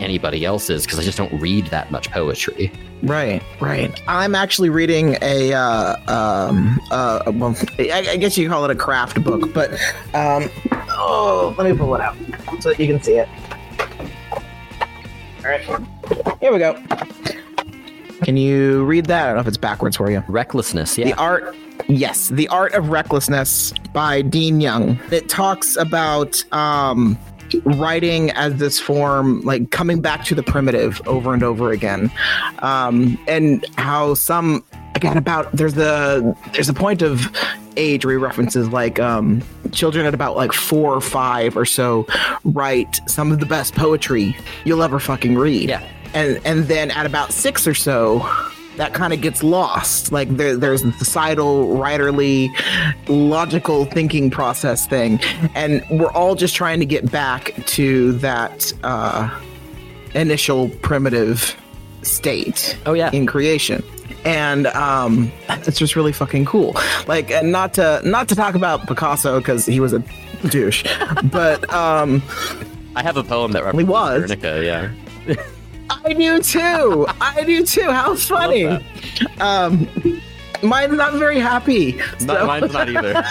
anybody 0.00 0.44
else's 0.44 0.84
because 0.84 0.98
I 0.98 1.02
just 1.02 1.18
don't 1.18 1.32
read 1.40 1.66
that 1.66 1.90
much 1.90 2.10
poetry. 2.10 2.70
Right, 3.02 3.42
right. 3.60 4.00
I'm 4.06 4.34
actually 4.34 4.70
reading 4.70 5.16
a, 5.22 5.52
uh, 5.52 5.96
um, 6.08 6.80
uh, 6.90 7.30
well, 7.34 7.56
I, 7.78 8.06
I 8.10 8.16
guess 8.16 8.36
you 8.36 8.48
call 8.48 8.64
it 8.64 8.70
a 8.70 8.74
craft 8.74 9.22
book, 9.22 9.52
but, 9.52 9.72
um, 10.14 10.50
oh, 10.90 11.54
let 11.58 11.70
me 11.70 11.76
pull 11.76 11.94
it 11.94 12.00
out 12.00 12.16
so 12.60 12.70
that 12.70 12.80
you 12.80 12.86
can 12.86 13.02
see 13.02 13.18
it. 13.18 13.28
All 15.38 15.50
right, 15.50 15.60
here 16.40 16.52
we 16.52 16.58
go. 16.58 16.82
Can 18.22 18.36
you 18.36 18.84
read 18.84 19.06
that? 19.06 19.24
I 19.24 19.26
don't 19.28 19.36
know 19.36 19.40
if 19.40 19.48
it's 19.48 19.56
backwards 19.56 19.96
for 19.96 20.10
you. 20.10 20.22
Recklessness, 20.28 20.98
yeah. 20.98 21.06
The 21.06 21.14
art, 21.14 21.54
yes, 21.88 22.28
The 22.28 22.48
Art 22.48 22.74
of 22.74 22.88
Recklessness 22.88 23.72
by 23.92 24.22
Dean 24.22 24.60
Young. 24.60 24.98
It 25.10 25.28
talks 25.28 25.76
about 25.76 26.42
um, 26.52 27.18
writing 27.64 28.30
as 28.32 28.56
this 28.56 28.78
form, 28.80 29.40
like 29.42 29.70
coming 29.70 30.00
back 30.00 30.24
to 30.26 30.34
the 30.34 30.42
primitive 30.42 31.00
over 31.06 31.32
and 31.32 31.42
over 31.42 31.70
again, 31.70 32.10
um, 32.60 33.18
and 33.28 33.64
how 33.76 34.14
some 34.14 34.64
again 34.94 35.16
about 35.16 35.50
there's 35.52 35.74
the 35.74 36.36
there's 36.52 36.68
a 36.68 36.74
point 36.74 37.02
of 37.02 37.30
age 37.76 38.04
where 38.04 38.14
he 38.14 38.18
references 38.18 38.68
like 38.68 38.98
um, 38.98 39.40
children 39.70 40.04
at 40.04 40.12
about 40.12 40.36
like 40.36 40.52
four 40.52 40.92
or 40.92 41.00
five 41.00 41.56
or 41.56 41.64
so 41.64 42.06
write 42.44 43.00
some 43.06 43.30
of 43.30 43.38
the 43.38 43.46
best 43.46 43.74
poetry 43.74 44.36
you'll 44.64 44.82
ever 44.82 44.98
fucking 44.98 45.36
read 45.36 45.68
Yeah. 45.68 45.86
And 46.14 46.40
and 46.44 46.64
then 46.64 46.90
at 46.90 47.06
about 47.06 47.32
six 47.32 47.66
or 47.66 47.74
so 47.74 48.18
that 48.76 48.94
kind 48.94 49.12
of 49.12 49.20
gets 49.20 49.42
lost 49.42 50.12
like 50.12 50.28
there, 50.36 50.56
there's 50.56 50.82
the 50.84 50.92
societal 50.92 51.68
writerly 51.76 52.48
logical 53.08 53.84
thinking 53.86 54.30
process 54.30 54.86
thing 54.86 55.18
and 55.54 55.82
we're 55.90 56.12
all 56.12 56.34
just 56.36 56.54
trying 56.54 56.78
to 56.78 56.86
get 56.86 57.10
back 57.10 57.52
to 57.66 58.12
that 58.18 58.72
uh 58.84 59.28
initial 60.14 60.68
primitive 60.82 61.56
state 62.02 62.78
Oh, 62.86 62.92
yeah. 62.92 63.10
in 63.12 63.26
creation 63.26 63.82
and 64.24 64.68
um 64.68 65.30
it's 65.48 65.78
just 65.78 65.96
really 65.96 66.12
fucking 66.12 66.44
cool 66.44 66.74
like 67.06 67.30
and 67.30 67.50
not 67.52 67.74
to 67.74 68.00
not 68.04 68.28
to 68.28 68.34
talk 68.36 68.54
about 68.54 68.86
picasso 68.86 69.38
because 69.40 69.66
he 69.66 69.80
was 69.80 69.92
a 69.92 70.02
douche 70.48 70.84
but 71.24 71.68
um 71.72 72.22
I 72.96 73.02
have 73.02 73.16
a 73.16 73.22
poem 73.22 73.52
that 73.52 73.62
references 73.64 73.88
was. 73.88 74.22
Guernica, 74.34 74.64
yeah. 74.64 75.36
I 75.90 76.12
do 76.12 76.40
too. 76.42 77.06
I 77.20 77.44
do 77.44 77.64
too. 77.64 77.90
How 77.90 78.14
funny. 78.14 78.66
Um, 79.40 79.88
mine's 80.62 80.96
not 80.96 81.14
very 81.14 81.38
happy. 81.38 82.00
Not- 82.20 82.46
mine's 82.46 82.72
not 82.72 82.88
either. 82.88 83.24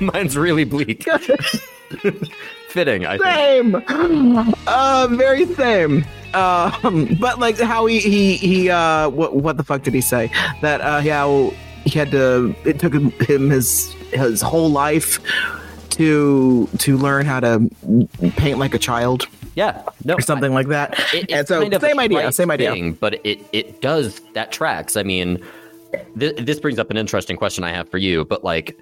mine's 0.00 0.36
really 0.36 0.64
bleak. 0.64 1.04
Fitting, 2.68 3.04
I 3.06 3.18
think. 3.18 3.86
same. 3.88 4.54
Uh, 4.66 5.08
very 5.10 5.46
same. 5.54 6.04
Um, 6.34 7.16
but 7.20 7.38
like 7.38 7.58
how 7.60 7.84
he 7.86 7.98
he 8.00 8.36
he 8.36 8.70
uh 8.70 9.10
what 9.10 9.36
what 9.36 9.58
the 9.58 9.62
fuck 9.64 9.82
did 9.82 9.92
he 9.92 10.00
say 10.00 10.30
that 10.62 10.80
uh 10.80 11.02
how 11.02 11.52
he 11.84 11.98
had 11.98 12.10
to 12.12 12.54
it 12.64 12.78
took 12.78 12.94
him 12.94 13.10
his 13.50 13.92
his 14.12 14.40
whole 14.40 14.70
life 14.70 15.18
to 15.90 16.66
to 16.78 16.96
learn 16.96 17.26
how 17.26 17.40
to 17.40 17.68
paint 18.38 18.58
like 18.58 18.72
a 18.74 18.78
child 18.78 19.26
Yeah, 19.54 19.82
no, 20.04 20.14
or 20.14 20.20
something 20.20 20.52
like 20.54 20.68
that. 20.68 20.98
It- 21.12 21.30
and 21.30 21.40
it's 21.40 21.48
so 21.48 21.60
kind 21.60 21.74
of 21.74 21.82
a 21.82 21.86
same 21.86 21.98
idea, 21.98 22.32
same 22.32 22.50
idea. 22.50 22.72
thing, 22.72 22.92
but 22.94 23.14
it 23.24 23.40
it 23.52 23.80
does 23.80 24.20
that 24.34 24.50
tracks. 24.52 24.96
I 24.96 25.02
mean, 25.02 25.40
th- 26.18 26.36
this 26.36 26.58
brings 26.60 26.78
up 26.78 26.90
an 26.90 26.96
interesting 26.96 27.36
question 27.36 27.64
I 27.64 27.70
have 27.70 27.88
for 27.88 27.98
you. 27.98 28.24
But 28.24 28.44
like, 28.44 28.78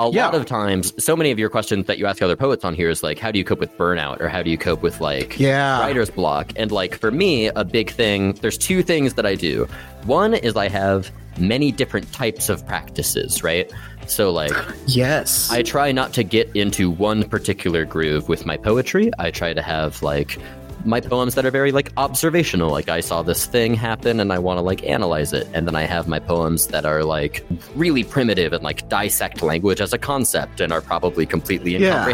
a 0.00 0.10
Yeah. 0.12 0.26
lot 0.26 0.34
of 0.34 0.46
times, 0.46 0.92
so 1.02 1.14
many 1.14 1.30
of 1.30 1.38
your 1.38 1.48
questions 1.50 1.86
that 1.86 1.98
you 1.98 2.06
ask 2.06 2.22
other 2.22 2.34
poets 2.36 2.64
on 2.64 2.74
here 2.74 2.90
is 2.90 3.02
like, 3.02 3.18
how 3.18 3.30
do 3.30 3.38
you 3.38 3.44
cope 3.44 3.60
with 3.60 3.76
burnout, 3.78 4.20
or 4.20 4.28
how 4.28 4.42
do 4.42 4.50
you 4.50 4.58
cope 4.58 4.82
with 4.82 5.00
like 5.00 5.38
Yeah. 5.38 5.78
writer's 5.80 6.10
block? 6.10 6.52
And 6.56 6.72
like 6.72 6.96
for 6.98 7.10
me, 7.10 7.46
a 7.48 7.64
big 7.64 7.90
thing. 7.90 8.32
There's 8.40 8.58
two 8.58 8.82
things 8.82 9.14
that 9.14 9.26
I 9.26 9.34
do. 9.36 9.68
One 10.06 10.34
is 10.34 10.56
I 10.56 10.68
have 10.68 11.10
many 11.38 11.70
different 11.70 12.10
types 12.12 12.48
of 12.48 12.66
practices, 12.66 13.44
right? 13.44 13.70
So 14.10 14.30
like 14.30 14.52
Yes. 14.86 15.50
I 15.50 15.62
try 15.62 15.92
not 15.92 16.12
to 16.14 16.22
get 16.24 16.54
into 16.54 16.90
one 16.90 17.22
particular 17.24 17.84
groove 17.84 18.28
with 18.28 18.44
my 18.44 18.56
poetry. 18.56 19.10
I 19.18 19.30
try 19.30 19.54
to 19.54 19.62
have 19.62 20.02
like 20.02 20.38
my 20.84 21.00
poems 21.00 21.34
that 21.34 21.44
are 21.44 21.50
very 21.50 21.72
like 21.72 21.92
observational. 21.96 22.70
Like 22.70 22.88
I 22.88 23.00
saw 23.00 23.22
this 23.22 23.46
thing 23.46 23.74
happen 23.74 24.18
and 24.18 24.32
I 24.32 24.38
want 24.38 24.58
to 24.58 24.62
like 24.62 24.82
analyze 24.84 25.32
it. 25.32 25.46
And 25.52 25.66
then 25.66 25.76
I 25.76 25.82
have 25.82 26.08
my 26.08 26.18
poems 26.18 26.68
that 26.68 26.84
are 26.84 27.04
like 27.04 27.44
really 27.76 28.02
primitive 28.02 28.52
and 28.52 28.64
like 28.64 28.88
dissect 28.88 29.42
language 29.42 29.80
as 29.80 29.92
a 29.92 29.98
concept 29.98 30.60
and 30.60 30.72
are 30.72 30.80
probably 30.80 31.26
completely 31.26 31.76
Yeah. 31.76 32.04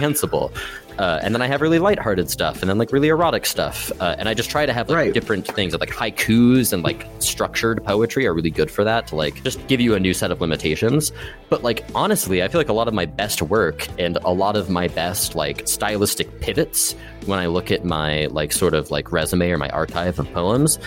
Uh, 0.98 1.20
and 1.22 1.34
then 1.34 1.42
I 1.42 1.46
have 1.46 1.60
really 1.60 1.78
lighthearted 1.78 2.30
stuff, 2.30 2.60
and 2.62 2.70
then 2.70 2.78
like 2.78 2.92
really 2.92 3.08
erotic 3.08 3.44
stuff, 3.46 3.92
uh, 4.00 4.16
and 4.18 4.28
I 4.28 4.34
just 4.34 4.48
try 4.50 4.64
to 4.66 4.72
have 4.72 4.88
like 4.88 4.96
Right. 4.96 5.14
different 5.14 5.46
things. 5.46 5.74
Like 5.78 5.90
haikus 5.90 6.72
and 6.72 6.82
like 6.82 7.06
structured 7.18 7.84
poetry 7.84 8.26
are 8.26 8.32
really 8.34 8.50
good 8.50 8.70
for 8.70 8.82
that 8.84 9.06
to 9.08 9.16
like 9.16 9.42
just 9.42 9.66
give 9.66 9.80
you 9.80 9.94
a 9.94 10.00
new 10.00 10.14
set 10.14 10.30
of 10.30 10.40
limitations. 10.40 11.12
But 11.50 11.62
like 11.62 11.84
honestly, 11.94 12.42
I 12.42 12.48
feel 12.48 12.60
like 12.60 12.68
a 12.68 12.72
lot 12.72 12.88
of 12.88 12.94
my 12.94 13.04
best 13.06 13.42
work 13.42 13.86
and 13.98 14.16
a 14.24 14.32
lot 14.32 14.56
of 14.56 14.70
my 14.70 14.88
best 14.88 15.34
like 15.34 15.68
stylistic 15.68 16.40
pivots 16.40 16.94
when 17.26 17.38
I 17.38 17.46
look 17.46 17.70
at 17.70 17.84
my 17.84 18.26
like 18.26 18.52
sort 18.52 18.74
of 18.74 18.90
like 18.90 19.12
resume 19.12 19.50
or 19.50 19.58
my 19.58 19.68
archive 19.68 20.18
of 20.18 20.32
poems 20.32 20.78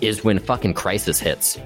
is 0.00 0.24
when 0.24 0.38
fucking 0.40 0.74
crisis 0.74 1.20
hits. 1.20 1.58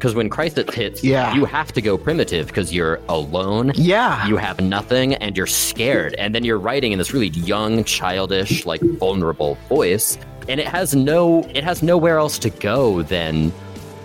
Because 0.00 0.14
when 0.14 0.30
crisis 0.30 0.74
hits, 0.74 1.04
Yeah. 1.04 1.34
you 1.34 1.44
have 1.44 1.72
to 1.74 1.82
go 1.82 1.98
primitive 1.98 2.46
because 2.46 2.72
you're 2.72 2.98
alone 3.10 3.72
yeah. 3.74 4.26
you 4.26 4.38
have 4.38 4.58
nothing 4.58 5.14
and 5.16 5.36
you're 5.36 5.46
scared 5.46 6.14
and 6.14 6.34
then 6.34 6.42
you're 6.42 6.58
writing 6.58 6.92
in 6.92 6.98
this 6.98 7.12
really 7.12 7.28
young 7.28 7.84
childish 7.84 8.64
like 8.64 8.80
vulnerable 8.80 9.58
voice 9.68 10.16
and 10.48 10.58
it 10.58 10.66
has 10.66 10.94
no 10.94 11.42
it 11.54 11.62
has 11.62 11.82
nowhere 11.82 12.16
else 12.16 12.38
to 12.38 12.48
go 12.48 13.02
than 13.02 13.52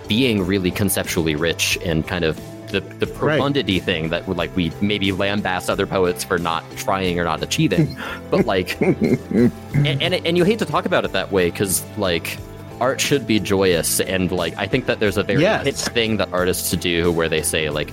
being 0.10 0.46
really 0.46 0.70
conceptually 0.70 1.36
rich 1.36 1.78
and 1.86 2.06
kind 2.06 2.26
of 2.26 2.38
the, 2.72 2.82
the 3.00 3.08
profundity 3.08 3.80
thing 3.80 4.10
that 4.10 4.28
would 4.28 4.36
like 4.36 4.54
we 4.54 4.74
maybe 4.82 5.14
lambaste 5.14 5.70
other 5.70 5.88
poets 5.88 6.26
for 6.26 6.38
not 6.38 6.64
trying 6.76 7.18
or 7.18 7.24
not 7.24 7.42
achieving 7.42 7.98
but 8.30 8.46
like 8.46 8.82
and, 8.82 9.52
and, 9.74 10.14
and 10.14 10.38
you 10.38 10.44
hate 10.44 10.60
to 10.60 10.66
talk 10.66 10.86
about 10.86 11.06
it 11.06 11.14
that 11.14 11.32
way 11.32 11.50
because 11.50 11.86
like 11.98 12.38
art 12.82 13.00
should 13.02 13.26
be 13.26 13.40
joyous 13.40 14.00
and 14.02 14.32
like 14.32 14.54
i 14.58 14.68
think 14.68 14.86
that 14.86 15.00
there's 15.00 15.18
a 15.18 15.24
very 15.24 15.42
Yes. 15.42 15.66
hit 15.66 15.76
thing 15.76 16.18
that 16.18 16.32
artists 16.34 16.72
do 16.72 17.12
where 17.12 17.30
they 17.30 17.42
say 17.42 17.70
like 17.70 17.92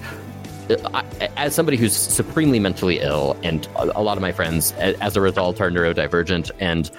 I, 0.95 1.05
as 1.37 1.55
somebody 1.55 1.77
who's 1.77 1.95
supremely 1.95 2.59
mentally 2.59 3.01
ill, 3.01 3.37
and 3.43 3.67
a, 3.77 3.99
a 3.99 4.03
lot 4.03 4.17
of 4.17 4.23
my 4.23 4.33
friends, 4.33 4.73
a- 4.79 4.97
as 5.03 5.17
a 5.17 5.21
result, 5.21 5.61
are 5.61 5.71
neurodivergent, 5.71 6.51
and 6.61 6.91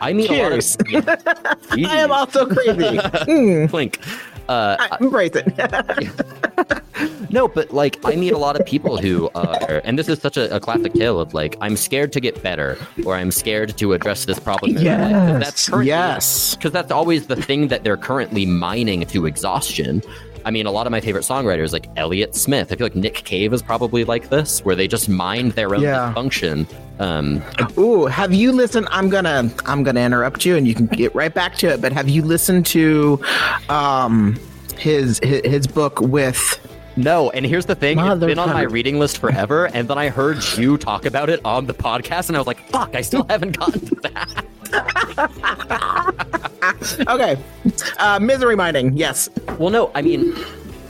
I 0.00 0.14
meet 0.14 0.28
Cheers. 0.28 0.76
a 0.92 0.98
lot 1.00 1.08
of. 1.26 1.56
I 1.86 1.98
am 1.98 2.10
also 2.10 2.46
crazy. 2.54 2.72
Mm, 3.28 3.68
Clink. 3.70 4.00
Uh, 4.48 4.96
embrace 5.00 5.32
it. 5.34 5.46
no, 7.30 7.46
but 7.48 7.72
like 7.72 7.98
I 8.04 8.16
meet 8.16 8.32
a 8.32 8.38
lot 8.38 8.58
of 8.58 8.66
people 8.66 8.96
who 8.96 9.30
are, 9.34 9.80
and 9.84 9.98
this 9.98 10.08
is 10.08 10.18
such 10.20 10.36
a, 10.36 10.54
a 10.54 10.60
classic 10.60 10.92
tale 10.94 11.20
of 11.20 11.32
like 11.34 11.56
I'm 11.60 11.76
scared 11.76 12.12
to 12.12 12.20
get 12.20 12.42
better, 12.42 12.76
or 13.04 13.14
I'm 13.14 13.30
scared 13.30 13.76
to 13.78 13.92
address 13.92 14.24
this 14.24 14.38
problem. 14.38 14.76
in 14.76 14.84
my 14.84 14.96
life, 15.12 15.12
'cause 15.32 15.40
that's 15.44 15.68
yes. 15.68 15.84
Yes. 15.86 16.54
because 16.56 16.72
that's 16.72 16.90
always 16.92 17.26
the 17.28 17.36
thing 17.36 17.68
that 17.68 17.84
they're 17.84 17.96
currently 17.96 18.44
mining 18.46 19.06
to 19.06 19.26
exhaustion. 19.26 20.02
I 20.44 20.50
mean, 20.50 20.66
a 20.66 20.70
lot 20.70 20.86
of 20.86 20.90
my 20.90 21.00
favorite 21.00 21.22
songwriters, 21.24 21.72
like 21.72 21.88
Elliott 21.96 22.34
Smith, 22.34 22.72
I 22.72 22.76
feel 22.76 22.84
like 22.86 22.94
Nick 22.96 23.14
Cave 23.14 23.52
is 23.52 23.62
probably 23.62 24.04
like 24.04 24.28
this, 24.28 24.64
where 24.64 24.74
they 24.74 24.88
just 24.88 25.08
mind 25.08 25.52
their 25.52 25.74
own 25.74 25.82
Yeah. 25.82 26.12
dysfunction. 26.14 26.66
Um, 26.98 27.42
Ooh, 27.78 28.06
have 28.06 28.32
you 28.34 28.52
listened? 28.52 28.88
I'm 28.90 29.08
gonna 29.08 29.50
I'm 29.66 29.82
gonna 29.82 30.00
interrupt 30.00 30.44
you, 30.44 30.56
and 30.56 30.66
you 30.68 30.74
can 30.74 30.86
get 30.86 31.14
right 31.14 31.32
back 31.32 31.54
to 31.56 31.68
it. 31.68 31.80
But 31.80 31.92
have 31.92 32.08
you 32.08 32.22
listened 32.22 32.66
to 32.66 33.18
um 33.68 34.38
his 34.78 35.18
his, 35.22 35.40
his 35.44 35.66
book 35.66 36.00
with? 36.00 36.58
no, 36.96 37.30
and 37.30 37.46
here's 37.46 37.66
the 37.66 37.74
thing: 37.74 37.98
it's 37.98 38.20
been 38.20 38.38
on 38.38 38.50
my 38.50 38.62
reading 38.62 38.98
list 38.98 39.18
forever, 39.18 39.66
and 39.72 39.88
then 39.88 39.96
I 39.96 40.08
heard 40.10 40.42
you 40.58 40.76
talk 40.76 41.06
about 41.06 41.30
it 41.30 41.40
on 41.44 41.66
the 41.66 41.72
podcast, 41.74 42.28
and 42.28 42.36
I 42.36 42.40
was 42.40 42.46
like, 42.46 42.60
"Fuck, 42.68 42.94
I 42.94 43.00
still 43.00 43.24
haven't 43.30 43.58
gotten 43.58 43.80
to 43.86 43.94
that." 44.02 44.44
Okay, 47.08 47.36
uh, 47.98 48.18
misery 48.20 48.56
mining. 48.56 48.96
Yes. 48.96 49.28
Well, 49.58 49.70
no, 49.70 49.90
I 49.94 50.02
mean, 50.02 50.34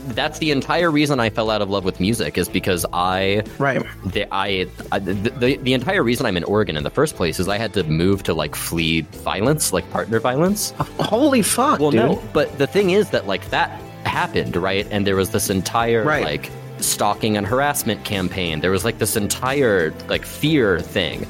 that's 0.09 0.39
the 0.39 0.51
entire 0.51 0.91
reason 0.91 1.21
I 1.21 1.31
fell 1.31 1.51
out 1.51 1.63
of 1.63 1.71
love 1.71 1.85
with 1.85 2.01
music 2.01 2.39
is 2.39 2.49
because 2.49 2.85
I 2.93 3.43
Right. 3.59 3.85
the, 4.05 4.27
I, 4.33 4.67
I 4.93 4.99
the, 4.99 5.15
the 5.15 5.57
the 5.57 5.73
entire 5.75 6.03
reason 6.03 6.27
I'm 6.27 6.37
in 6.37 6.45
Oregon 6.45 6.77
in 6.77 6.85
the 6.85 6.91
first 6.91 7.17
place 7.17 7.39
is 7.41 7.49
I 7.49 7.59
had 7.59 7.73
to 7.75 7.85
move 7.85 8.23
to 8.25 8.35
like 8.35 8.55
flee 8.55 9.03
violence, 9.03 9.73
like 9.73 9.89
partner 9.91 10.21
violence. 10.21 10.73
Holy 10.99 11.43
fuck, 11.43 11.81
Well, 11.81 11.91
dude. 11.91 12.01
no, 12.01 12.23
but 12.33 12.57
the 12.59 12.67
thing 12.67 12.91
is 12.91 13.11
that 13.11 13.27
like 13.27 13.49
that 13.51 13.71
happened, 14.05 14.57
right? 14.57 14.87
And 14.91 15.07
there 15.07 15.17
was 15.17 15.31
this 15.31 15.51
entire 15.51 16.05
Right. 16.05 16.25
like 16.25 16.51
stalking 16.79 17.37
and 17.37 17.47
harassment 17.47 18.05
campaign. 18.05 18.61
There 18.61 18.71
was 18.71 18.85
like 18.85 18.99
this 18.99 19.17
entire 19.17 19.93
like 20.09 20.25
fear 20.25 20.81
thing. 20.81 21.27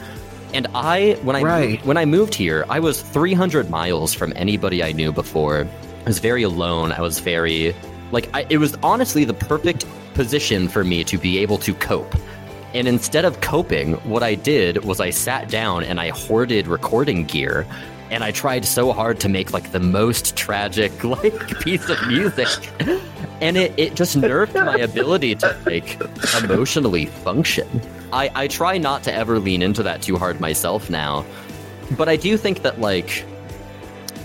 And 0.53 0.67
I 0.75 1.17
when 1.23 1.37
I 1.37 1.43
Right. 1.43 1.71
moved, 1.71 1.85
when 1.87 1.97
I 1.97 2.05
moved 2.05 2.35
here, 2.35 2.65
I 2.69 2.81
was 2.81 3.01
300 3.03 3.71
miles 3.71 4.13
from 4.15 4.33
anybody 4.37 4.83
I 4.83 4.93
knew 4.93 5.13
before. 5.13 5.67
I 6.01 6.09
was 6.09 6.19
very 6.19 6.43
alone. 6.43 6.93
I 6.93 7.01
was 7.01 7.19
very 7.21 7.75
like 8.13 8.29
I, 8.35 8.47
it 8.51 8.59
was 8.59 8.77
honestly 8.83 9.25
the 9.25 9.35
perfect 9.35 9.85
position 10.15 10.69
for 10.69 10.83
me 10.83 11.05
to 11.05 11.17
be 11.19 11.39
able 11.39 11.59
to 11.59 11.75
cope. 11.75 12.15
And 12.75 12.87
instead 12.89 13.25
of 13.25 13.41
coping, 13.41 13.95
what 14.09 14.23
I 14.23 14.35
did 14.35 14.85
was 14.85 15.01
I 15.01 15.11
sat 15.11 15.49
down 15.49 15.83
and 15.85 16.01
I 16.01 16.09
hoarded 16.11 16.67
recording 16.69 17.25
gear 17.25 17.67
and 18.11 18.25
I 18.25 18.33
tried 18.33 18.65
so 18.65 18.93
hard 18.93 19.21
to 19.21 19.29
make 19.29 19.53
like 19.53 19.71
the 19.73 19.81
most 19.81 20.37
tragic 20.37 21.05
like 21.05 21.61
piece 21.61 21.89
of 21.89 22.05
music. 22.09 22.49
And 23.41 23.57
it, 23.57 23.73
it 23.77 23.95
just 23.95 24.19
nerfed 24.19 24.55
my 24.65 24.77
ability 24.77 25.37
to 25.37 25.57
like 25.65 26.01
emotionally 26.43 27.07
function. 27.07 27.69
I, 28.13 28.31
I 28.35 28.49
try 28.49 28.79
not 28.79 29.03
to 29.05 29.13
ever 29.15 29.39
lean 29.39 29.63
into 29.63 29.83
that 29.85 30.03
too 30.03 30.17
hard 30.17 30.41
myself 30.41 30.91
now. 30.91 31.25
But 31.97 32.09
I 32.09 32.17
do 32.17 32.37
think 32.37 32.63
that 32.63 32.81
like 32.81 33.25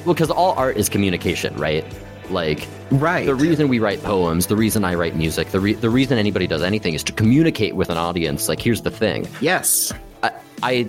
well, 0.05 0.13
because 0.13 0.29
all 0.29 0.53
art 0.53 0.77
is 0.77 0.87
communication, 0.89 1.55
right? 1.55 1.83
Like 2.29 2.67
Right. 2.91 3.25
the 3.25 3.33
reason 3.35 3.67
we 3.67 3.79
write 3.79 4.03
poems, 4.03 4.45
the 4.47 4.55
reason 4.55 4.85
I 4.85 4.93
write 4.93 5.15
music, 5.15 5.49
the 5.49 5.59
re- 5.59 5.73
the 5.73 5.89
reason 5.89 6.17
anybody 6.19 6.45
does 6.47 6.61
anything 6.61 6.93
is 6.93 7.03
to 7.05 7.11
communicate 7.11 7.75
with 7.75 7.89
an 7.89 7.97
audience. 7.97 8.47
Like, 8.47 8.61
here's 8.61 8.81
the 8.83 8.91
thing. 8.91 9.27
yes. 9.41 9.91
I, 10.23 10.31
I 10.63 10.87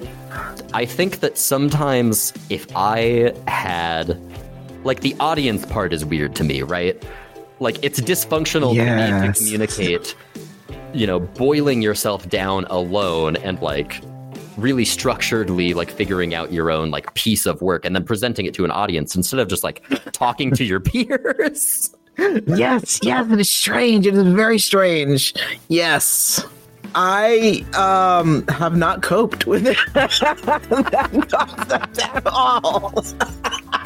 I 0.74 0.84
think 0.86 1.20
that 1.20 1.36
sometimes 1.38 2.32
if 2.50 2.66
I 2.76 3.32
had 3.48 4.20
like 4.84 5.00
the 5.00 5.16
audience 5.20 5.64
part 5.66 5.92
is 5.92 6.04
weird 6.04 6.34
to 6.36 6.44
me, 6.44 6.62
right? 6.62 7.02
Like 7.58 7.78
it's 7.82 8.00
dysfunctional 8.00 8.74
to 8.74 9.32
to 9.32 9.38
communicate, 9.38 10.14
you 10.96 11.06
know, 11.06 11.20
boiling 11.20 11.82
yourself 11.82 12.28
down 12.28 12.64
alone 12.66 13.36
and 13.36 13.60
like 13.60 14.00
really 14.56 14.84
structuredly 14.84 15.74
like 15.74 15.90
figuring 15.90 16.34
out 16.34 16.50
your 16.52 16.70
own 16.70 16.90
like 16.90 17.12
piece 17.14 17.44
of 17.44 17.60
work 17.60 17.84
and 17.84 17.94
then 17.94 18.04
presenting 18.04 18.46
it 18.46 18.54
to 18.54 18.64
an 18.64 18.70
audience 18.70 19.14
instead 19.14 19.38
of 19.38 19.48
just 19.48 19.62
like 19.62 19.82
talking 20.12 20.50
to 20.52 20.64
your 20.64 20.80
peers. 20.90 21.94
Yes, 22.46 22.98
yes, 23.02 23.30
it 23.30 23.40
is 23.40 23.50
strange. 23.50 24.06
It 24.06 24.14
is 24.14 24.22
very 24.22 24.58
strange. 24.58 25.34
Yes. 25.68 26.44
I 26.94 27.62
um 27.74 28.46
have 28.46 28.74
not 28.74 29.02
coped 29.02 29.46
with 29.46 29.66
it 29.66 29.76
that 29.92 30.22
at 32.14 32.26
all. 32.26 32.94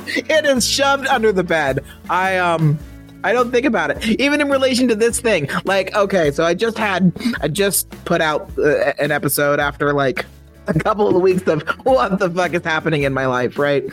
it 0.06 0.44
is 0.44 0.64
shoved 0.68 1.08
under 1.08 1.32
the 1.32 1.42
bed. 1.42 1.82
I 2.08 2.38
um 2.38 2.78
I 3.22 3.32
don't 3.32 3.50
think 3.50 3.66
about 3.66 3.90
it. 3.90 4.20
Even 4.20 4.40
in 4.40 4.48
relation 4.48 4.88
to 4.88 4.94
this 4.94 5.20
thing. 5.20 5.48
Like, 5.64 5.94
okay, 5.94 6.30
so 6.30 6.44
I 6.44 6.54
just 6.54 6.78
had 6.78 7.12
I 7.40 7.48
just 7.48 7.88
put 8.04 8.20
out 8.20 8.50
uh, 8.58 8.92
an 8.98 9.10
episode 9.10 9.60
after 9.60 9.92
like 9.92 10.24
a 10.66 10.74
couple 10.74 11.08
of 11.14 11.20
weeks 11.20 11.46
of 11.48 11.62
what 11.84 12.18
the 12.18 12.30
fuck 12.30 12.54
is 12.54 12.62
happening 12.64 13.02
in 13.02 13.12
my 13.12 13.26
life, 13.26 13.58
right? 13.58 13.84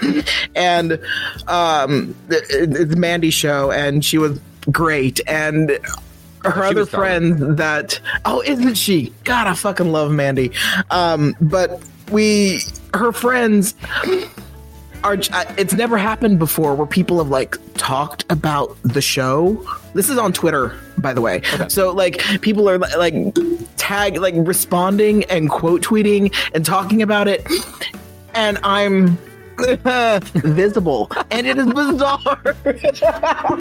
And 0.56 1.00
um, 1.48 2.16
it- 2.30 2.76
it's 2.76 2.96
Mandy's 2.96 3.34
show, 3.34 3.72
and 3.72 4.04
she 4.06 4.18
was 4.18 4.40
great, 4.72 5.20
and 5.28 5.72
her 6.44 6.52
She 6.52 6.60
other 6.60 6.86
friends 6.86 7.58
that 7.58 8.00
oh, 8.26 8.42
isn't 8.44 8.76
she? 8.76 9.14
God, 9.24 9.48
I 9.48 9.54
fucking 9.56 9.92
love 9.92 10.12
Mandy. 10.12 10.52
Um, 10.92 11.36
but 11.42 11.82
we, 12.12 12.60
her 12.94 13.12
friends. 13.12 13.74
Are, 15.08 15.18
uh, 15.32 15.54
it's 15.58 15.74
never 15.74 15.98
happened 15.98 16.38
before 16.38 16.76
where 16.76 16.86
people 16.86 17.18
have 17.20 17.30
like 17.30 17.56
talked 17.76 18.26
about 18.30 18.76
the 18.84 19.00
show. 19.02 19.66
This 19.94 20.10
is 20.10 20.18
on 20.18 20.34
Twitter, 20.34 20.76
by 20.98 21.14
the 21.14 21.22
way. 21.22 21.42
So 21.70 21.92
like 21.94 22.20
people 22.42 22.68
are 22.70 22.78
like 22.78 23.14
tag 23.78 24.18
like 24.18 24.34
responding 24.38 25.24
and 25.26 25.50
quote 25.50 25.82
tweeting 25.82 26.36
and 26.54 26.66
talking 26.66 27.02
about 27.02 27.30
it, 27.30 27.48
and 28.34 28.58
I'm 28.64 29.18
visible, 30.36 31.10
and 31.32 31.48
it 31.48 31.58
is 31.58 31.68
bizarre. 31.68 32.56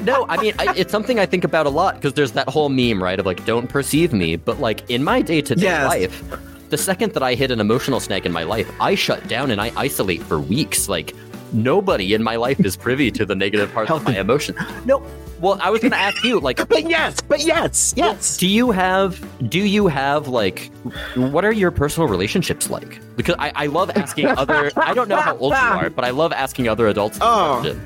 No, 0.02 0.26
I 0.28 0.36
mean, 0.40 0.52
I, 0.58 0.74
it's 0.76 0.90
something 0.90 1.20
I 1.20 1.26
think 1.26 1.44
about 1.44 1.66
a 1.66 1.70
lot 1.70 1.94
because 1.94 2.14
there's 2.14 2.32
that 2.32 2.48
whole 2.48 2.70
meme, 2.70 3.00
right, 3.00 3.20
of 3.20 3.24
like, 3.24 3.44
don't 3.46 3.68
perceive 3.68 4.12
me. 4.12 4.34
But 4.34 4.58
like, 4.58 4.88
in 4.90 5.04
my 5.04 5.22
day 5.22 5.40
to 5.42 5.54
day 5.54 5.62
Yes. 5.62 5.86
life, 5.88 6.24
the 6.70 6.76
second 6.76 7.12
that 7.14 7.22
I 7.22 7.34
hit 7.34 7.50
an 7.52 7.60
emotional 7.60 8.00
snag 8.00 8.26
in 8.26 8.32
my 8.32 8.42
life, 8.42 8.68
I 8.80 8.96
shut 8.96 9.26
down 9.28 9.52
and 9.52 9.60
I 9.60 9.70
isolate 9.76 10.22
for 10.24 10.40
weeks. 10.40 10.88
Like, 10.88 11.14
nobody 11.52 12.14
in 12.14 12.22
my 12.22 12.36
life 12.36 12.60
is 12.60 12.76
privy 12.76 13.10
to 13.12 13.24
the 13.24 13.34
negative 13.34 13.72
parts 13.72 13.90
of 13.90 14.04
my 14.04 14.18
emotion. 14.18 14.56
No, 14.84 15.02
well, 15.40 15.58
I 15.60 15.70
was 15.70 15.80
going 15.80 15.92
to 15.92 15.98
ask 15.98 16.22
you, 16.24 16.40
like, 16.40 16.56
but 16.68 16.88
yes, 16.88 17.20
but 17.20 17.44
yes, 17.44 17.92
yes. 17.96 18.36
do 18.36 18.46
you 18.48 18.70
have, 18.70 19.24
do 19.50 19.60
you 19.60 19.86
have, 19.86 20.28
like, 20.28 20.70
what 21.14 21.44
are 21.44 21.52
your 21.52 21.70
personal 21.70 22.08
relationships 22.08 22.70
like? 22.70 23.00
Because 23.16 23.34
I, 23.38 23.52
I 23.54 23.66
love 23.66 23.90
asking 23.90 24.26
other, 24.38 24.70
I 24.76 24.94
don't 24.94 25.08
know 25.08 25.20
how 25.20 25.36
old 25.36 25.52
you 25.52 25.58
are, 25.58 25.90
but 25.90 26.04
I 26.04 26.10
love 26.10 26.32
asking 26.32 26.68
other 26.68 26.88
adults 26.88 27.18
Oh. 27.20 27.78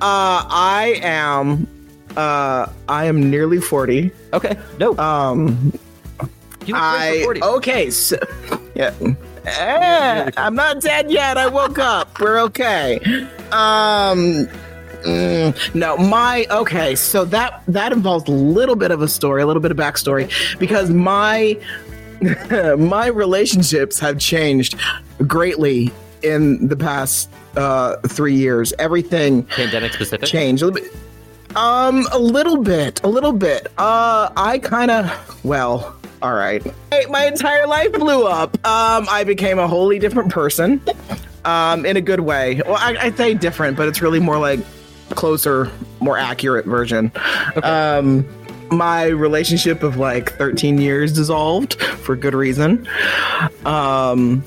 Uh, 0.00 0.46
I 0.48 1.00
am, 1.02 1.66
uh, 2.16 2.66
I 2.88 3.06
am 3.06 3.30
nearly 3.30 3.60
forty. 3.60 4.12
Okay, 4.32 4.56
no. 4.78 4.96
Um, 4.96 5.72
you 6.66 6.74
look 6.74 6.82
great 6.82 7.20
I 7.20 7.22
40. 7.24 7.42
okay, 7.42 7.90
so 7.90 8.16
yeah. 8.74 8.94
Eh, 9.46 10.30
I'm 10.36 10.54
not 10.54 10.80
dead 10.80 11.10
yet. 11.10 11.36
I 11.36 11.46
woke 11.48 11.78
up. 11.78 12.18
We're 12.20 12.38
okay. 12.40 12.98
Um 13.52 14.46
mm, 15.04 15.74
no, 15.74 15.96
my 15.96 16.46
okay, 16.50 16.94
so 16.94 17.24
that 17.26 17.62
that 17.68 17.92
involves 17.92 18.28
a 18.28 18.32
little 18.32 18.76
bit 18.76 18.90
of 18.90 19.02
a 19.02 19.08
story, 19.08 19.42
a 19.42 19.46
little 19.46 19.62
bit 19.62 19.70
of 19.70 19.76
backstory, 19.76 20.30
because 20.58 20.90
my 20.90 21.58
my 22.78 23.06
relationships 23.06 23.98
have 24.00 24.18
changed 24.18 24.76
greatly 25.26 25.92
in 26.22 26.66
the 26.68 26.76
past 26.76 27.30
uh 27.56 27.96
three 28.08 28.34
years. 28.34 28.72
Everything 28.78 29.44
Pandemic 29.44 29.92
specific? 29.92 30.28
changed 30.28 30.62
a 30.62 30.66
little 30.66 30.82
bit. 30.82 30.92
Um, 31.56 32.06
a 32.12 32.18
little 32.18 32.58
bit, 32.62 33.00
a 33.04 33.08
little 33.08 33.32
bit. 33.32 33.68
Uh, 33.78 34.28
I 34.36 34.58
kind 34.58 34.90
of, 34.90 35.44
well, 35.44 35.97
all 36.22 36.34
right. 36.34 36.64
My 37.08 37.26
entire 37.26 37.66
life 37.66 37.92
blew 37.92 38.26
up. 38.26 38.54
Um, 38.66 39.06
I 39.08 39.24
became 39.24 39.58
a 39.58 39.68
wholly 39.68 39.98
different 39.98 40.30
person. 40.32 40.80
Um, 41.44 41.86
in 41.86 41.96
a 41.96 42.00
good 42.00 42.20
way. 42.20 42.60
Well, 42.66 42.76
I, 42.76 42.96
I 43.00 43.10
say 43.12 43.32
different, 43.32 43.76
but 43.76 43.88
it's 43.88 44.02
really 44.02 44.20
more 44.20 44.38
like 44.38 44.60
closer, 45.10 45.70
more 46.00 46.18
accurate 46.18 46.66
version. 46.66 47.10
Um, 47.62 48.28
my 48.70 49.06
relationship 49.06 49.82
of 49.82 49.96
like 49.96 50.32
13 50.32 50.78
years 50.78 51.12
dissolved 51.12 51.80
for 51.80 52.16
good 52.16 52.34
reason. 52.34 52.86
Um, 53.64 54.44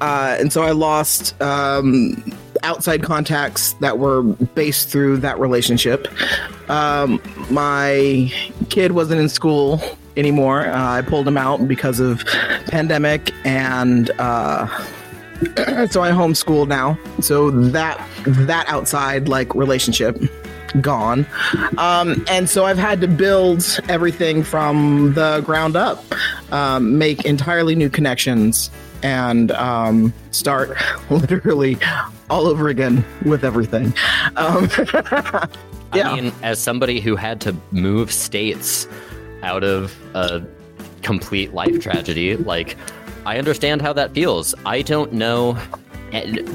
uh, 0.00 0.36
and 0.40 0.52
so 0.52 0.62
I 0.62 0.72
lost 0.72 1.40
um, 1.40 2.32
outside 2.62 3.02
contacts 3.02 3.74
that 3.74 3.98
were 3.98 4.22
based 4.22 4.88
through 4.88 5.18
that 5.18 5.38
relationship. 5.38 6.08
Um, 6.68 7.20
my 7.50 8.32
kid 8.68 8.92
wasn't 8.92 9.20
in 9.20 9.28
school 9.28 9.80
anymore. 10.16 10.66
Uh, 10.66 10.92
I 10.92 11.02
pulled 11.02 11.26
them 11.26 11.36
out 11.36 11.66
because 11.68 12.00
of 12.00 12.24
pandemic, 12.66 13.32
and 13.44 14.10
uh, 14.18 14.66
so 15.90 16.02
I 16.02 16.10
homeschool 16.10 16.66
now. 16.66 16.98
So 17.20 17.50
that 17.50 18.04
that 18.26 18.68
outside 18.68 19.28
like 19.28 19.54
relationship 19.54 20.18
gone 20.80 21.26
um, 21.78 22.24
and 22.28 22.48
so 22.48 22.64
i've 22.64 22.78
had 22.78 23.00
to 23.00 23.08
build 23.08 23.78
everything 23.88 24.42
from 24.42 25.14
the 25.14 25.40
ground 25.42 25.76
up 25.76 26.04
um, 26.52 26.98
make 26.98 27.24
entirely 27.24 27.74
new 27.74 27.88
connections 27.88 28.70
and 29.02 29.52
um, 29.52 30.12
start 30.30 30.76
literally 31.10 31.78
all 32.30 32.46
over 32.46 32.68
again 32.68 33.04
with 33.24 33.44
everything 33.44 33.86
um, 34.36 34.68
yeah 35.94 36.10
I 36.10 36.20
mean, 36.20 36.32
as 36.42 36.58
somebody 36.58 37.00
who 37.00 37.16
had 37.16 37.40
to 37.42 37.56
move 37.70 38.12
states 38.12 38.88
out 39.46 39.62
of 39.64 39.96
a 40.14 40.42
complete 41.02 41.54
life 41.54 41.80
tragedy, 41.80 42.36
like, 42.36 42.76
I 43.24 43.38
understand 43.38 43.80
how 43.80 43.92
that 43.94 44.12
feels. 44.12 44.54
I 44.66 44.82
don't 44.82 45.12
know. 45.12 45.56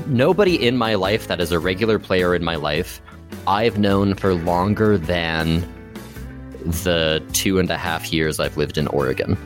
Nobody 0.07 0.67
in 0.67 0.77
my 0.77 0.95
life 0.95 1.27
that 1.27 1.39
is 1.39 1.51
a 1.51 1.59
regular 1.59 1.97
player 1.99 2.35
in 2.35 2.43
my 2.43 2.55
life, 2.55 3.01
I've 3.47 3.77
known 3.79 4.13
for 4.15 4.33
longer 4.33 4.97
than 4.97 5.61
the 6.65 7.23
two 7.33 7.59
and 7.59 7.69
a 7.69 7.77
half 7.77 8.11
years 8.13 8.39
I've 8.39 8.57
lived 8.57 8.77
in 8.77 8.87
Oregon. 8.87 9.37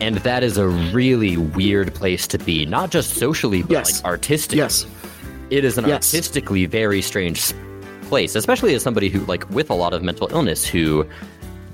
And 0.00 0.16
that 0.18 0.42
is 0.42 0.58
a 0.58 0.68
really 0.68 1.36
weird 1.36 1.94
place 1.94 2.26
to 2.28 2.38
be, 2.38 2.66
not 2.66 2.90
just 2.90 3.14
socially, 3.14 3.62
but 3.62 3.70
Yes. 3.72 4.02
like 4.02 4.04
artistically 4.04 4.58
yes 4.58 4.86
it 5.50 5.64
is 5.66 5.76
an 5.76 5.86
Yes. 5.86 6.14
artistically 6.14 6.64
very 6.64 7.02
strange 7.02 7.52
place 8.08 8.34
especially 8.34 8.74
as 8.74 8.82
somebody 8.82 9.08
who 9.10 9.20
like 9.26 9.48
with 9.50 9.68
a 9.70 9.74
lot 9.74 9.92
of 9.92 10.02
mental 10.02 10.26
illness 10.30 10.64
who 10.64 11.06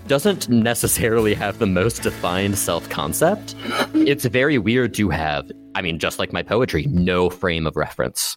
doesn't 0.09 0.49
necessarily 0.49 1.35
have 1.35 1.59
the 1.59 1.67
most 1.67 2.03
defined 2.03 2.59
self 2.59 2.89
concept. 2.89 3.55
It's 3.95 4.25
very 4.25 4.59
weird 4.59 4.95
to 4.95 5.11
have, 5.11 5.51
I 5.75 5.83
mean, 5.83 5.99
just 5.99 6.19
like 6.19 6.33
my 6.33 6.43
poetry, 6.43 6.87
no 6.91 7.31
frame 7.31 7.67
of 7.67 7.77
reference. 7.77 8.37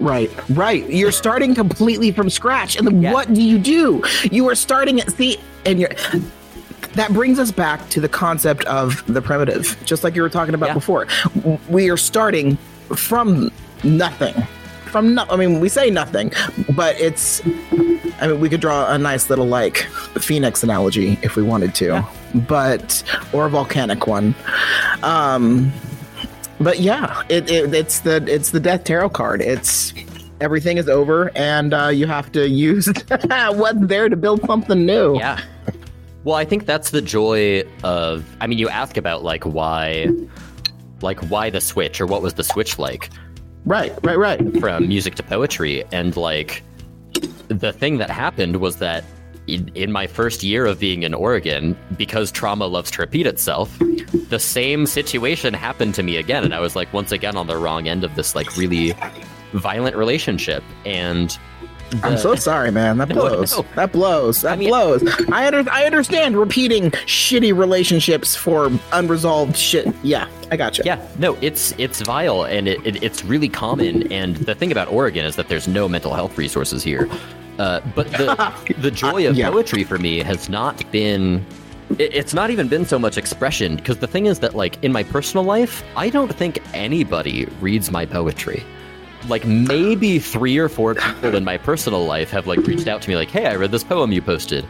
Right, 0.00 0.30
right. 0.50 0.88
You're 0.90 1.12
starting 1.12 1.54
completely 1.54 2.10
from 2.10 2.28
scratch, 2.30 2.76
and 2.76 2.86
then 2.86 3.00
Yeah. 3.02 3.12
what 3.12 3.32
do 3.32 3.42
you 3.42 3.58
do? 3.58 4.02
You 4.30 4.48
are 4.48 4.54
starting 4.54 5.00
at 5.00 5.10
see, 5.12 5.36
and 5.66 5.78
you're. 5.80 5.90
That 6.94 7.12
brings 7.12 7.38
us 7.40 7.50
back 7.50 7.88
to 7.90 8.00
the 8.00 8.08
concept 8.08 8.64
of 8.66 9.04
the 9.12 9.20
primitive, 9.20 9.76
just 9.84 10.04
like 10.04 10.14
you 10.14 10.22
were 10.22 10.28
talking 10.28 10.54
about 10.54 10.68
Yeah. 10.68 10.74
before. 10.74 11.06
We 11.68 11.90
are 11.90 11.96
starting 11.96 12.56
from 12.94 13.50
nothing. 13.82 14.34
From 14.94 15.16
no, 15.16 15.26
I 15.28 15.34
mean, 15.34 15.58
we 15.58 15.68
say 15.68 15.90
nothing, 15.90 16.30
but 16.76 16.94
it's. 17.00 17.42
I 18.20 18.28
mean, 18.28 18.38
we 18.38 18.48
could 18.48 18.60
draw 18.60 18.88
a 18.92 18.96
nice 18.96 19.28
little 19.28 19.46
like 19.46 19.78
phoenix 20.20 20.62
analogy 20.62 21.18
if 21.20 21.34
we 21.34 21.42
wanted 21.42 21.74
to, 21.74 22.06
but 22.46 23.02
or 23.32 23.46
a 23.46 23.50
volcanic 23.50 24.06
one. 24.06 24.36
Um, 25.02 25.72
but 26.60 26.78
yeah, 26.78 27.24
it, 27.28 27.50
it 27.50 27.74
it's 27.74 27.98
the 27.98 28.24
it's 28.28 28.52
the 28.52 28.60
death 28.60 28.84
tarot 28.84 29.08
card. 29.08 29.42
It's 29.42 29.92
everything 30.40 30.76
is 30.76 30.88
over, 30.88 31.32
and 31.34 31.74
uh, 31.74 31.88
you 31.88 32.06
have 32.06 32.30
to 32.30 32.48
use 32.48 32.86
what's 33.26 33.86
there 33.88 34.08
to 34.08 34.14
build 34.14 34.46
something 34.46 34.86
new. 34.86 35.18
Yeah. 35.18 35.42
Well, 36.22 36.36
I 36.36 36.44
think 36.44 36.66
that's 36.66 36.90
the 36.90 37.02
joy 37.02 37.64
of. 37.82 38.24
I 38.40 38.46
mean, 38.46 38.60
you 38.60 38.68
ask 38.68 38.96
about 38.96 39.24
like 39.24 39.42
why, 39.42 40.08
like 41.00 41.18
why 41.22 41.50
the 41.50 41.60
switch 41.60 42.00
or 42.00 42.06
what 42.06 42.22
was 42.22 42.34
the 42.34 42.44
switch 42.44 42.78
like 42.78 43.10
Right, 43.64 43.92
right, 44.02 44.18
right. 44.18 44.60
from 44.60 44.88
music 44.88 45.14
to 45.16 45.22
poetry, 45.22 45.84
and 45.90 46.16
like 46.16 46.62
the 47.48 47.72
thing 47.72 47.98
that 47.98 48.10
happened 48.10 48.56
was 48.56 48.76
that 48.76 49.04
in, 49.46 49.70
in 49.74 49.92
my 49.92 50.06
first 50.06 50.42
year 50.42 50.66
of 50.66 50.78
being 50.78 51.02
in 51.02 51.14
Oregon, 51.14 51.76
because 51.96 52.30
trauma 52.30 52.66
loves 52.66 52.90
to 52.92 53.02
repeat 53.02 53.26
itself, 53.26 53.74
the 54.28 54.38
same 54.38 54.86
situation 54.86 55.54
happened 55.54 55.94
to 55.94 56.02
me 56.02 56.16
again, 56.16 56.44
and 56.44 56.54
I 56.54 56.60
was 56.60 56.76
like 56.76 56.92
once 56.92 57.12
again 57.12 57.36
on 57.36 57.46
the 57.46 57.56
wrong 57.56 57.88
end 57.88 58.04
of 58.04 58.14
this 58.16 58.34
like 58.34 58.56
really 58.56 58.94
violent 59.52 59.96
relationship, 59.96 60.62
and 60.84 61.38
I'm 62.02 62.16
so 62.18 62.34
sorry, 62.34 62.70
man. 62.70 62.98
That 62.98 63.08
blows. 63.10 63.56
no. 63.56 63.64
That 63.76 63.92
blows. 63.92 64.42
That 64.42 64.58
mean- 64.58 64.68
blows. 64.68 65.02
I 65.30 65.46
under, 65.46 65.70
I 65.70 65.84
understand 65.84 66.36
repeating 66.36 66.90
shitty 66.90 67.56
relationships 67.56 68.34
for 68.34 68.70
unresolved 68.92 69.56
shit. 69.56 69.86
Yeah, 70.02 70.28
I 70.50 70.56
gotcha. 70.56 70.82
Yeah, 70.84 71.06
no, 71.18 71.36
it's 71.40 71.74
it's 71.78 72.00
vile 72.00 72.44
and 72.44 72.66
it, 72.68 72.84
it, 72.86 73.02
it's 73.02 73.24
really 73.24 73.48
common. 73.48 74.10
And 74.12 74.36
the 74.36 74.54
thing 74.54 74.72
about 74.72 74.88
Oregon 74.88 75.24
is 75.24 75.36
that 75.36 75.48
there's 75.48 75.68
no 75.68 75.88
mental 75.88 76.14
health 76.14 76.36
resources 76.38 76.82
here. 76.82 77.08
Uh, 77.58 77.80
but 77.94 78.10
the 78.12 78.52
the 78.78 78.90
joy 78.90 79.28
of 79.28 79.36
Yeah. 79.36 79.50
poetry 79.50 79.84
for 79.84 79.98
me 79.98 80.18
has 80.18 80.48
not 80.48 80.90
been 80.90 81.44
it's 81.98 82.32
not 82.32 82.50
even 82.50 82.66
been 82.66 82.86
so 82.86 82.98
much 82.98 83.18
expression 83.18 83.76
because 83.76 83.98
the 83.98 84.06
thing 84.06 84.24
is 84.24 84.38
that, 84.40 84.54
like, 84.54 84.82
in 84.82 84.90
my 84.90 85.02
personal 85.02 85.44
life, 85.44 85.84
I 85.96 86.08
don't 86.08 86.34
think 86.34 86.58
anybody 86.72 87.44
reads 87.60 87.90
my 87.90 88.06
poetry. 88.06 88.64
Like, 89.28 89.46
maybe 89.46 90.18
three 90.18 90.58
or 90.58 90.68
four 90.68 90.94
people 90.96 91.34
in 91.34 91.44
my 91.44 91.56
personal 91.56 92.04
life 92.04 92.30
have, 92.30 92.46
like, 92.46 92.58
reached 92.66 92.86
out 92.88 93.00
to 93.02 93.08
me, 93.08 93.16
like, 93.16 93.30
hey, 93.30 93.46
I 93.46 93.56
read 93.56 93.70
this 93.70 93.82
poem 93.82 94.12
you 94.12 94.20
posted. 94.20 94.66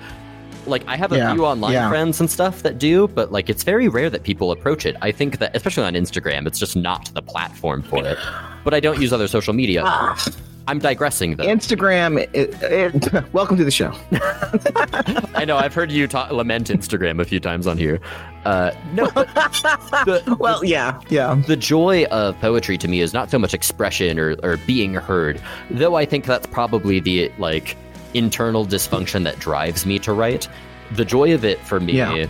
Like, 0.66 0.86
I 0.86 0.96
have 0.96 1.10
a 1.12 1.16
Yeah, 1.16 1.32
few 1.34 1.44
online 1.44 1.72
yeah. 1.72 1.88
friends 1.88 2.20
and 2.20 2.30
stuff 2.30 2.62
that 2.62 2.78
do, 2.78 3.08
but, 3.08 3.32
like, 3.32 3.50
it's 3.50 3.64
very 3.64 3.88
rare 3.88 4.08
that 4.10 4.22
people 4.22 4.52
approach 4.52 4.86
it. 4.86 4.96
I 5.02 5.10
think 5.10 5.38
that, 5.38 5.54
especially 5.56 5.82
on 5.84 5.94
Instagram, 5.94 6.46
it's 6.46 6.58
just 6.60 6.76
not 6.76 7.12
the 7.14 7.20
platform 7.20 7.82
for 7.82 8.06
it. 8.06 8.16
But 8.62 8.74
I 8.74 8.80
don't 8.80 9.00
use 9.00 9.12
other 9.12 9.26
social 9.28 9.54
media. 9.54 9.82
I'm 10.66 10.78
digressing, 10.78 11.36
though. 11.36 11.44
Instagram. 11.44 12.26
It, 12.32 12.54
it, 12.62 13.24
welcome 13.34 13.56
to 13.58 13.64
the 13.64 13.70
show. 13.72 13.92
I 15.34 15.44
know 15.44 15.56
I've 15.58 15.74
heard 15.74 15.90
you 15.92 16.06
ta- 16.06 16.28
lament 16.30 16.68
Instagram 16.68 17.20
a 17.20 17.24
few 17.26 17.40
times 17.40 17.66
on 17.66 17.76
here. 17.76 18.00
Uh, 18.44 18.72
no, 18.92 19.10
but 19.14 19.32
the, 19.34 20.36
Well, 20.38 20.64
yeah, 20.64 21.00
yeah. 21.08 21.34
the 21.46 21.56
joy 21.56 22.04
of 22.06 22.38
poetry 22.40 22.76
to 22.78 22.88
me 22.88 23.00
is 23.00 23.12
not 23.12 23.30
so 23.30 23.38
much 23.38 23.54
expression 23.54 24.18
or, 24.18 24.36
or 24.42 24.56
being 24.58 24.94
heard, 24.94 25.40
though 25.70 25.94
I 25.94 26.04
think 26.04 26.26
that's 26.26 26.46
probably 26.46 27.00
the 27.00 27.32
like 27.38 27.76
internal 28.12 28.66
dysfunction 28.66 29.24
that 29.24 29.38
drives 29.38 29.86
me 29.86 29.98
to 30.00 30.12
write. 30.12 30.48
The 30.92 31.04
joy 31.04 31.34
of 31.34 31.44
it 31.44 31.58
for 31.60 31.80
me. 31.80 31.94
Yeah. 31.94 32.26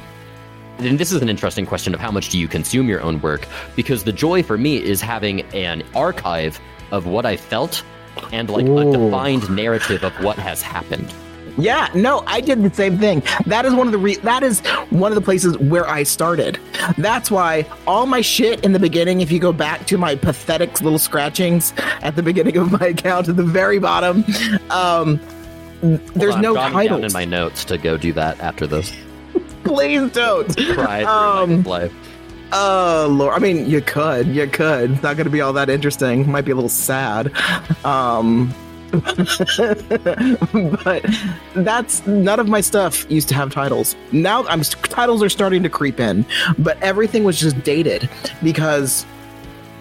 And 0.79 0.99
this 0.99 1.13
is 1.13 1.23
an 1.23 1.29
interesting 1.29 1.67
question 1.67 1.95
of 1.95 2.01
how 2.01 2.11
much 2.11 2.31
do 2.31 2.39
you 2.39 2.49
consume 2.49 2.89
your 2.89 3.01
own 3.01 3.21
work? 3.21 3.47
Because 3.77 4.05
the 4.05 4.13
joy 4.13 4.43
for 4.43 4.59
me 4.59 4.83
is 4.83 5.01
having 5.01 5.43
an 5.55 5.85
archive 5.95 6.61
of 6.91 7.07
what 7.07 7.27
I 7.27 7.37
felt 7.37 7.85
and 8.33 8.51
like 8.51 8.67
a 8.67 8.91
defined 8.93 9.49
narrative 9.51 10.03
of 10.05 10.13
what 10.23 10.39
has 10.39 10.63
happened. 10.63 11.13
Yeah, 11.57 11.89
no, 11.95 12.23
I 12.27 12.41
did 12.41 12.63
the 12.63 12.75
same 12.75 12.99
thing. 12.99 13.23
That 13.47 13.65
is 13.65 13.75
one 13.75 13.87
of 13.87 13.93
the 13.93 13.99
re- 13.99 14.17
that 14.17 14.43
is 14.43 14.61
one 14.91 15.13
of 15.13 15.15
the 15.17 15.21
places 15.21 15.57
where 15.59 15.89
I 15.89 16.03
started. 16.03 16.59
That's 16.99 17.31
why 17.31 17.65
all 17.87 18.07
my 18.07 18.21
shit 18.23 18.65
in 18.65 18.73
the 18.73 18.79
beginning, 18.81 19.21
if 19.21 19.31
you 19.31 19.39
go 19.39 19.53
back 19.53 19.87
to 19.87 19.97
my 19.99 20.17
pathetic 20.17 20.81
little 20.81 20.99
scratchings 20.99 21.73
at 22.03 22.17
the 22.17 22.23
beginning 22.23 22.57
of 22.57 22.73
my 22.73 22.87
account 22.89 23.29
at 23.29 23.37
the 23.37 23.45
very 23.45 23.79
bottom, 23.79 24.25
um, 24.71 25.21
there's 25.83 26.35
on, 26.35 26.41
no 26.43 26.57
I'm 26.57 26.73
jotting 26.73 26.89
down 26.89 27.01
titles. 27.01 27.05
in 27.05 27.13
my 27.13 27.25
notes 27.25 27.65
to 27.67 27.79
go 27.79 27.97
do 27.97 28.13
that 28.15 28.41
after 28.41 28.67
this. 28.67 28.93
Please 29.65 30.11
don't. 30.13 30.57
Cry 30.75 31.03
Um, 31.05 31.63
life. 31.63 31.93
Oh 32.53 33.09
lord, 33.11 33.35
I 33.35 33.39
mean, 33.39 33.69
you 33.69 33.81
could, 33.81 34.27
you 34.29 34.47
could. 34.47 34.93
It's 34.93 35.03
not 35.03 35.17
going 35.17 35.25
to 35.25 35.31
be 35.31 35.41
all 35.41 35.53
that 35.55 35.69
interesting. 35.71 36.31
Might 36.31 36.45
be 36.45 36.53
a 36.53 36.55
little 36.55 36.69
sad. 36.69 37.33
Um, 37.85 38.55
but 40.85 41.05
that's 41.55 42.07
none 42.07 42.41
of 42.41 42.49
my 42.49 42.61
stuff 42.61 43.11
used 43.11 43.29
to 43.29 43.35
have 43.35 43.53
titles. 43.53 43.97
Now 44.13 44.45
I'm 44.47 44.63
titles 44.63 45.23
are 45.23 45.29
starting 45.29 45.63
to 45.63 45.69
creep 45.69 46.01
in, 46.01 46.25
but 46.59 46.81
everything 46.83 47.25
was 47.25 47.39
just 47.39 47.63
dated 47.63 48.09
because 48.43 49.07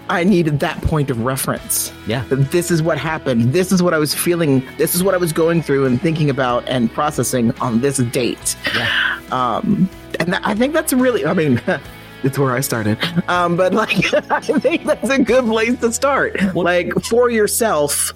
I 0.08 0.22
needed 0.24 0.60
that 0.60 0.80
point 0.82 1.10
of 1.10 1.20
reference. 1.20 1.92
Yeah. 2.06 2.24
This 2.28 2.70
is 2.70 2.82
what 2.82 2.98
happened. 2.98 3.52
This 3.52 3.72
is 3.72 3.82
what 3.82 3.94
I 3.94 3.98
was 3.98 4.14
feeling. 4.14 4.66
This 4.76 4.94
is 4.94 5.02
what 5.02 5.14
I 5.14 5.16
was 5.16 5.32
going 5.32 5.62
through 5.62 5.86
and 5.86 6.00
thinking 6.00 6.28
about 6.28 6.68
and 6.68 6.92
processing 6.92 7.52
on 7.60 7.80
this 7.80 7.98
date. 7.98 8.56
Yeah. 8.74 9.20
Um, 9.30 9.88
and 10.20 10.32
that, 10.32 10.42
I 10.44 10.54
think 10.54 10.74
that's 10.74 10.92
really, 10.92 11.24
I 11.24 11.32
mean, 11.32 11.60
it's 12.22 12.38
where 12.38 12.52
I 12.52 12.60
started. 12.60 12.98
Um, 13.28 13.56
but 13.56 13.72
like, 13.72 14.12
I 14.30 14.40
think 14.40 14.84
that's 14.84 15.08
a 15.08 15.22
good 15.22 15.44
place 15.44 15.80
to 15.80 15.90
start. 15.92 16.54
like 16.54 16.92
for 17.04 17.30
yourself, 17.30 18.12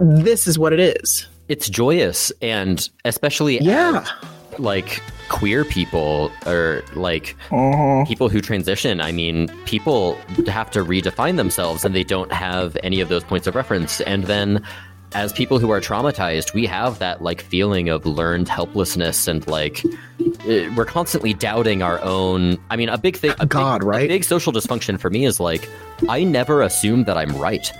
this 0.00 0.46
is 0.46 0.58
what 0.58 0.72
it 0.72 0.80
is. 0.80 1.26
It's 1.48 1.68
joyous 1.68 2.32
and 2.40 2.88
especially 3.04 3.58
Yeah. 3.60 4.04
as, 4.52 4.58
like 4.58 5.02
queer 5.28 5.64
people 5.64 6.30
or 6.46 6.82
like 6.94 7.36
Uh-huh. 7.50 8.04
people 8.06 8.28
who 8.28 8.40
transition. 8.40 9.00
I 9.00 9.12
mean, 9.12 9.48
people 9.64 10.16
have 10.46 10.70
to 10.72 10.84
redefine 10.84 11.36
themselves 11.36 11.84
and 11.84 11.94
they 11.94 12.04
don't 12.04 12.32
have 12.32 12.76
any 12.82 13.00
of 13.00 13.08
those 13.08 13.24
points 13.24 13.46
of 13.46 13.54
reference. 13.54 14.00
And 14.02 14.24
then 14.24 14.62
as 15.14 15.32
people 15.32 15.58
who 15.58 15.70
are 15.70 15.80
traumatized, 15.80 16.54
we 16.54 16.64
have 16.66 16.98
that 16.98 17.22
like 17.22 17.42
feeling 17.42 17.88
of 17.90 18.06
learned 18.06 18.48
helplessness 18.48 19.26
and 19.28 19.46
like 19.46 19.84
eh, 20.46 20.70
we're 20.74 20.86
constantly 20.86 21.34
doubting 21.34 21.82
our 21.82 22.00
own. 22.02 22.56
I 22.70 22.76
mean, 22.76 22.88
a 22.88 22.96
big 22.98 23.16
thing, 23.16 23.34
a 23.38 23.46
God, 23.46 23.80
big, 23.80 23.88
right? 23.88 24.04
A 24.04 24.08
big 24.08 24.24
social 24.24 24.52
dysfunction 24.52 24.98
for 24.98 25.10
me 25.10 25.24
is 25.26 25.38
like 25.40 25.68
I 26.08 26.24
never 26.24 26.62
assume 26.62 27.04
that 27.04 27.16
I'm 27.18 27.34
right. 27.36 27.70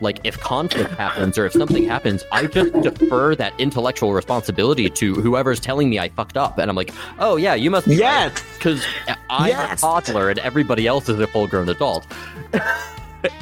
Like 0.00 0.20
if 0.24 0.38
conflict 0.40 0.90
happens 0.92 1.36
or 1.38 1.46
if 1.46 1.52
something 1.52 1.84
happens, 1.84 2.24
I 2.32 2.46
just 2.46 2.72
defer 2.80 3.34
that 3.36 3.52
intellectual 3.58 4.12
responsibility 4.12 4.88
to 4.88 5.14
whoever's 5.14 5.60
telling 5.60 5.90
me 5.90 5.98
I 5.98 6.08
fucked 6.10 6.36
up, 6.36 6.58
and 6.58 6.70
I'm 6.70 6.76
like, 6.76 6.92
oh 7.18 7.36
yeah, 7.36 7.54
you 7.54 7.70
must 7.70 7.88
be 7.88 7.96
Yes. 7.96 8.42
because 8.56 8.84
I'm 9.30 9.48
Yes. 9.48 9.78
a 9.78 9.80
toddler 9.80 10.30
and 10.30 10.38
everybody 10.38 10.86
else 10.86 11.08
is 11.08 11.18
a 11.20 11.26
full 11.26 11.46
grown 11.46 11.68
adult. 11.68 12.06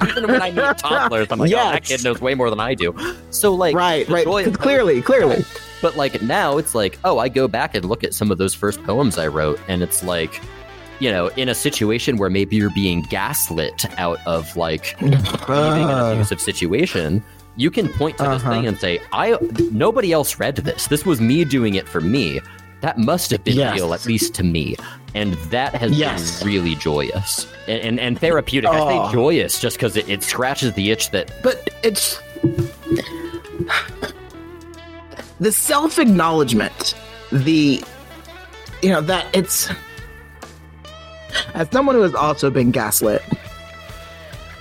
Even 0.09 0.27
when 0.29 0.40
I 0.40 0.51
meet 0.51 0.79
toddlers, 0.79 1.29
I'm 1.31 1.38
like, 1.38 1.53
oh, 1.53 1.57
that 1.73 1.85
kid 1.85 2.03
knows 2.03 2.19
way 2.21 2.35
more 2.35 2.49
than 2.49 2.61
I 2.61 2.75
do. 2.75 2.95
So 3.31 3.53
like, 3.55 3.77
Right, 3.77 4.09
right. 4.09 4.25
clearly, 4.55 5.03
clearly. 5.03 5.45
but 5.83 5.97
like 5.97 6.23
now 6.23 6.57
it's 6.57 6.75
like, 6.75 6.99
oh, 7.05 7.19
I 7.19 7.29
go 7.29 7.47
back 7.47 7.75
and 7.75 7.85
look 7.85 8.03
at 8.03 8.14
some 8.14 8.31
of 8.31 8.38
those 8.38 8.55
first 8.55 8.83
poems 8.85 9.19
I 9.19 9.27
wrote, 9.27 9.61
and 9.69 9.83
it's 9.83 10.03
like, 10.03 10.40
you 11.01 11.11
know, 11.11 11.29
in 11.37 11.49
a 11.49 11.55
situation 11.55 12.17
where 12.17 12.31
maybe 12.31 12.57
you're 12.57 12.71
being 12.71 13.03
gaslit 13.03 13.85
out 13.99 14.19
of 14.27 14.57
like 14.57 14.97
leaving 15.03 15.91
an 15.91 15.99
Uh, 15.99 16.11
abusive 16.13 16.41
situation, 16.41 17.23
you 17.57 17.71
can 17.71 17.89
point 17.95 18.17
to 18.19 18.25
this 18.25 18.43
Uh-huh. 18.43 18.51
thing 18.51 18.67
and 18.67 18.79
say, 18.79 19.01
I 19.13 19.37
nobody 19.71 20.13
else 20.13 20.39
read 20.39 20.57
this. 20.57 20.87
This 20.89 21.05
was 21.07 21.21
me 21.21 21.45
doing 21.45 21.75
it 21.75 21.89
for 21.89 22.01
me. 22.01 22.41
That 22.83 22.99
must 22.99 23.31
have 23.31 23.43
been 23.43 23.57
Yes. 23.57 23.75
real, 23.75 23.95
at 23.95 24.05
least 24.07 24.35
to 24.35 24.43
me. 24.45 24.77
And 25.15 25.33
that 25.51 25.75
has 25.75 25.93
Yes. 25.93 26.41
been 26.41 26.49
really 26.53 26.75
joyous 26.75 27.47
and, 27.67 27.81
and, 27.81 28.01
and 28.01 28.19
therapeutic. 28.21 28.69
I 28.71 28.81
Oh. 28.81 28.89
say 29.09 29.13
joyous 29.13 29.59
just 29.59 29.77
because 29.77 29.97
it, 29.97 30.09
it 30.09 30.23
scratches 30.23 30.75
the 30.75 30.91
itch 30.91 31.11
that 31.11 31.31
but 31.43 31.69
it's 31.83 32.21
the 35.41 35.53
self 35.53 35.99
acknowledgement, 35.99 36.95
the 37.33 37.83
you 38.83 38.91
know 38.91 39.01
that 39.03 39.27
it's 39.35 39.69
as 41.55 41.68
someone 41.70 41.94
who 41.94 42.03
has 42.03 42.14
also 42.14 42.51
been 42.51 42.70
gaslit, 42.70 43.22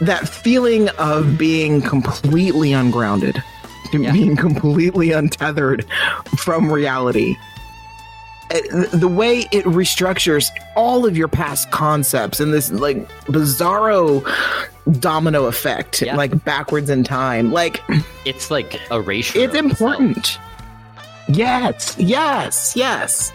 that 0.01 0.27
feeling 0.27 0.89
of 0.97 1.38
being 1.38 1.81
completely 1.81 2.73
ungrounded, 2.73 3.41
Yeah. 3.93 4.11
being 4.11 4.35
completely 4.35 5.11
untethered 5.11 5.85
from 6.38 6.71
reality. 6.71 7.35
uh, 8.51 8.59
the 8.93 9.07
way 9.07 9.39
it 9.51 9.65
restructures 9.65 10.51
all 10.75 11.03
of 11.07 11.17
your 11.17 11.27
past 11.27 11.71
concepts 11.71 12.39
and 12.39 12.53
this 12.53 12.71
like 12.71 13.07
bizarro 13.25 14.23
domino 14.99 15.45
effect, 15.45 16.03
Yeah. 16.03 16.15
like 16.15 16.43
backwards 16.45 16.91
in 16.91 17.03
time. 17.03 17.51
Like 17.51 17.81
It's 18.23 18.51
like 18.51 18.79
erasure. 18.91 19.39
it's 19.39 19.45
of 19.47 19.51
the 19.53 19.57
self. 19.75 19.81
important. 19.81 20.38
Yes, 21.27 21.95
yes, 21.97 22.73
yes. 22.75 23.33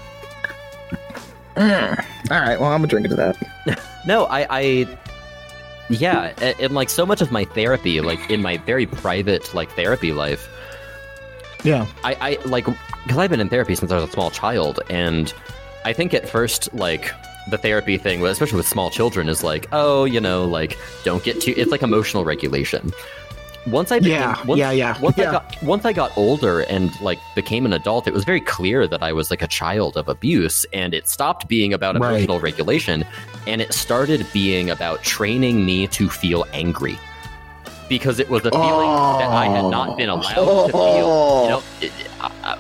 Mm. 1.61 2.05
All 2.31 2.41
right, 2.41 2.59
well, 2.61 2.71
I'm 2.71 2.79
gonna 2.81 2.89
drink 2.89 3.05
into 3.05 3.17
that. 3.17 3.37
No, 4.07 4.25
I, 4.25 4.47
I 4.49 4.99
yeah, 5.91 6.33
a- 6.41 6.59
and 6.63 6.73
like 6.73 6.89
so 6.89 7.05
much 7.05 7.21
of 7.21 7.31
my 7.31 7.45
therapy, 7.45 8.01
like 8.01 8.31
in 8.31 8.41
my 8.41 8.57
very 8.59 8.87
private 8.87 9.53
like 9.55 9.71
therapy 9.73 10.13
life, 10.13 10.49
Yeah. 11.65 11.87
I, 12.03 12.15
I 12.43 12.49
like 12.49 12.65
because 12.65 13.19
I've 13.19 13.29
been 13.31 13.41
in 13.41 13.51
therapy 13.51 13.75
since 13.75 13.93
I 13.93 13.97
was 13.97 14.05
a 14.09 14.13
small 14.13 14.31
child, 14.31 14.81
and 14.89 15.35
I 15.85 15.93
think 15.93 16.15
at 16.15 16.27
first 16.29 16.73
like 16.73 17.13
the 17.51 17.59
therapy 17.59 17.99
thing, 17.99 18.25
especially 18.25 18.57
with 18.57 18.69
small 18.69 18.91
children, 18.91 19.29
is 19.29 19.43
like, 19.45 19.67
oh, 19.73 20.05
you 20.07 20.21
know, 20.21 20.47
like 20.47 20.79
don't 21.05 21.23
get 21.23 21.41
too. 21.43 21.53
It's 21.57 21.71
like 21.71 21.83
emotional 21.83 22.25
regulation. 22.25 22.93
Once 23.67 23.93
I 23.93 23.99
became, 23.99 24.13
Yeah, 24.13 24.45
once, 24.47 24.59
yeah, 24.59 24.71
yeah, 24.71 25.01
Once 25.01 25.19
yeah. 25.19 25.29
I 25.29 25.33
got 25.33 25.63
once 25.63 25.85
I 25.85 25.93
got 25.93 26.17
older 26.17 26.61
and 26.61 26.99
like 27.01 27.19
became 27.35 27.67
an 27.67 27.73
adult, 27.75 28.07
it 28.07 28.15
was 28.15 28.25
very 28.25 28.41
clear 28.41 28.87
that 28.87 29.03
I 29.03 29.13
was 29.13 29.31
like 29.31 29.43
a 29.43 29.47
child 29.47 29.97
of 29.97 30.09
abuse, 30.09 30.65
and 30.73 30.95
it 30.95 31.09
stopped 31.09 31.47
being 31.47 31.75
about 31.75 31.99
Right. 32.01 32.11
emotional 32.15 32.41
regulation, 32.41 33.05
and 33.47 33.61
it 33.61 33.75
started 33.75 34.27
being 34.33 34.71
about 34.71 35.03
training 35.03 35.67
me 35.67 35.87
to 35.89 36.09
feel 36.09 36.47
angry. 36.53 36.99
Because 37.89 38.19
it 38.21 38.31
was 38.31 38.47
a 38.47 38.51
feeling 38.51 38.89
that 39.19 39.29
I 39.31 39.47
had 39.47 39.65
not 39.65 39.97
been 39.97 40.09
oh. 40.09 40.15
allowed 40.21 40.67
to 40.67 40.73
feel. 40.73 41.43
You 41.43 41.49
know, 41.51 41.63
it- 41.83 41.93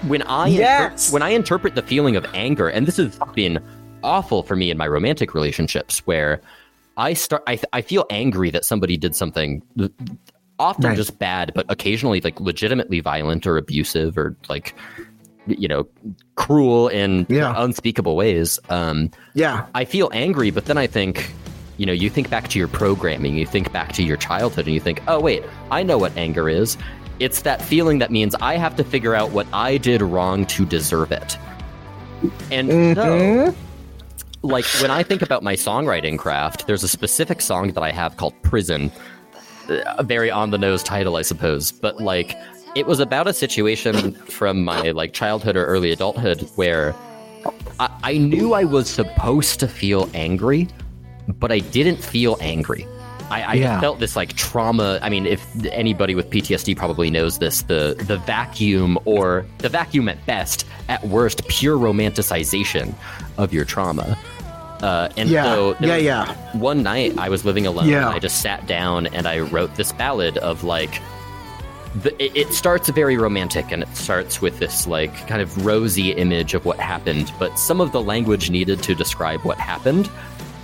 when 0.07 0.23
I 0.23 0.49
inter- 0.49 0.97
when 1.11 1.23
I 1.23 1.31
interpret 1.31 1.75
the 1.75 1.83
feeling 1.83 2.17
of 2.17 2.27
anger, 2.35 2.69
and 2.69 2.87
this 2.87 2.97
has 2.99 3.19
been 3.35 3.59
awful 4.03 4.43
for 4.43 4.57
me 4.57 4.71
in 4.71 4.77
my 4.77 4.89
romantic 4.89 5.35
relationships, 5.35 6.01
where 6.07 6.41
I 6.97 7.13
start, 7.15 7.43
I, 7.47 7.59
I 7.73 7.83
feel 7.83 8.07
angry 8.11 8.51
that 8.51 8.65
somebody 8.65 8.97
did 8.97 9.15
something, 9.15 9.63
often 10.61 10.85
Right. 10.91 10.97
just 10.97 11.19
bad, 11.19 11.53
but 11.55 11.67
occasionally 11.69 12.21
like 12.21 12.39
legitimately 12.39 13.01
violent 13.01 13.47
or 13.47 13.57
abusive 13.57 14.17
or 14.17 14.37
like, 14.49 14.75
you 15.47 15.67
know, 15.67 15.87
cruel 16.37 16.87
in 16.89 17.27
Yeah. 17.29 17.55
unspeakable 17.57 18.15
ways. 18.15 18.61
Um, 18.69 19.11
Yeah. 19.35 19.65
I 19.75 19.85
feel 19.85 20.11
angry, 20.13 20.51
but 20.51 20.67
then 20.67 20.77
I 20.79 20.87
think, 20.87 21.33
you 21.79 21.87
know, 21.87 21.93
you 21.93 22.11
think 22.11 22.29
back 22.31 22.49
to 22.49 22.59
your 22.59 22.69
programming, 22.69 23.37
you 23.37 23.47
think 23.47 23.73
back 23.73 23.93
to 23.95 24.03
your 24.03 24.19
childhood, 24.19 24.67
and 24.67 24.75
you 24.75 24.81
think, 24.81 25.01
oh, 25.09 25.19
wait, 25.19 25.43
I 25.71 25.83
know 25.83 25.97
what 25.99 26.15
anger 26.17 26.49
is. 26.49 26.77
It's 27.21 27.43
that 27.43 27.61
feeling 27.63 27.99
that 28.01 28.11
means 28.11 28.35
I 28.41 28.57
have 28.57 28.77
to 28.77 28.85
figure 28.85 29.15
out 29.15 29.31
what 29.31 29.47
I 29.53 29.79
did 29.79 30.03
wrong 30.03 30.45
to 30.47 30.65
deserve 30.67 31.11
it. 31.11 31.37
And 32.51 32.69
so, 32.97 33.05
Mhm. 33.05 33.55
like, 34.43 34.67
when 34.83 34.91
I 34.91 35.03
think 35.03 35.23
about 35.23 35.43
my 35.43 35.55
songwriting 35.55 36.19
craft, 36.19 36.67
there's 36.67 36.83
a 36.85 36.89
specific 36.89 37.41
song 37.41 37.73
that 37.73 37.83
I 37.83 37.93
have 37.93 38.17
called 38.19 38.35
Prison. 38.43 38.91
A 39.71 40.03
very 40.03 40.31
on 40.31 40.51
the 40.51 40.59
nose 40.59 40.83
title, 40.83 41.17
I 41.17 41.23
suppose, 41.23 41.71
but 41.73 42.01
like, 42.01 42.37
it 42.75 42.87
was 42.87 43.01
about 43.01 43.27
a 43.29 43.33
situation 43.33 44.13
from 44.13 44.65
my 44.65 44.91
like 44.91 45.13
childhood 45.13 45.57
or 45.57 45.65
early 45.67 45.91
adulthood 45.93 46.43
where 46.57 46.95
I, 47.79 47.91
I 48.03 48.19
knew 48.19 48.53
I 48.55 48.65
was 48.65 48.89
supposed 48.89 49.61
to 49.61 49.69
feel 49.69 50.09
angry, 50.15 50.69
but 51.29 51.51
I 51.53 51.61
didn't 51.61 51.97
feel 51.97 52.37
angry. 52.41 52.87
I, 53.31 53.43
I 53.43 53.55
Yeah. 53.55 53.81
felt 53.81 54.01
this 54.01 54.17
like 54.17 54.35
trauma. 54.35 54.99
I 55.03 55.09
mean, 55.09 55.25
if 55.25 55.47
anybody 55.67 56.17
with 56.17 56.31
PTSD 56.31 56.77
probably 56.77 57.11
knows 57.11 57.39
this, 57.39 57.63
the 57.63 57.95
the 58.09 58.17
vacuum 58.19 58.99
or 59.05 59.47
the 59.59 59.69
vacuum 59.69 60.09
at 60.09 60.25
best, 60.27 60.67
at 60.89 61.05
worst, 61.07 61.47
pure 61.47 61.77
romanticization 61.79 62.93
of 63.39 63.53
your 63.53 63.65
trauma. 63.65 64.19
Uh, 64.83 65.09
and 65.17 65.29
Yeah, 65.29 65.45
so 65.45 65.77
yeah, 65.81 65.97
yeah. 65.97 66.35
One 66.57 66.83
night 66.83 67.19
I 67.19 67.29
was 67.29 67.45
living 67.45 67.67
alone. 67.67 67.89
Yeah. 67.89 68.09
I 68.09 68.19
just 68.19 68.41
sat 68.41 68.67
down 68.67 69.07
and 69.09 69.27
I 69.27 69.41
wrote 69.41 69.75
this 69.77 69.93
ballad 69.93 70.39
of 70.39 70.65
like 70.65 71.01
the, 71.95 72.15
it, 72.23 72.37
it 72.37 72.53
starts 72.53 72.89
very 72.89 73.17
romantic 73.17 73.73
and 73.73 73.83
it 73.83 73.97
starts 73.97 74.41
with 74.41 74.59
this 74.59 74.87
like 74.87 75.13
kind 75.27 75.43
of 75.43 75.67
rosy 75.67 76.13
image 76.13 76.55
of 76.55 76.65
what 76.65 76.79
happened 76.79 77.33
but 77.39 77.59
some 77.59 77.81
of 77.81 77.91
the 77.91 78.01
language 78.01 78.49
needed 78.49 78.81
to 78.85 78.95
describe 78.95 79.41
what 79.41 79.59
happened 79.59 80.09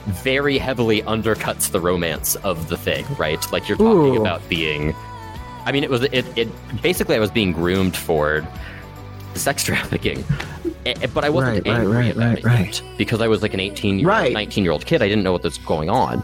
very 0.07 0.57
heavily 0.57 1.03
undercuts 1.03 1.73
the 1.73 1.81
romance 1.81 2.37
of 2.37 2.69
the 2.69 2.77
thing 2.77 3.05
right 3.19 3.51
like 3.51 3.69
you're 3.69 3.77
talking 3.77 4.17
Ooh. 4.17 4.21
about 4.21 4.47
being 4.49 4.95
i 5.65 5.73
mean 5.73 5.83
it 5.83 5.91
was 5.91 6.05
it, 6.05 6.25
it 6.39 6.49
basically 6.81 7.17
i 7.17 7.19
was 7.19 7.31
being 7.31 7.51
groomed 7.51 7.97
for 7.97 8.47
sex 9.39 9.63
trafficking 9.65 10.25
Eh, 10.85 10.95
eh, 11.03 11.07
but 11.13 11.25
i 11.25 11.29
wasn't 11.29 11.67
Right, 11.67 11.77
angry 11.79 11.97
right, 11.97 12.13
about 12.13 12.27
right, 12.27 12.39
it 12.39 12.45
right. 12.45 12.81
yet, 12.83 12.99
because 12.99 13.21
i 13.21 13.27
was 13.29 13.43
like 13.43 13.55
an 13.55 13.61
18 13.61 13.99
year 14.01 14.09
Right. 14.09 14.33
19 14.33 14.63
year 14.65 14.73
old 14.73 14.87
kid 14.87 15.03
i 15.03 15.09
didn't 15.09 15.25
know 15.25 15.33
what 15.33 15.43
was 15.43 15.59
going 15.59 15.91
on 15.91 16.23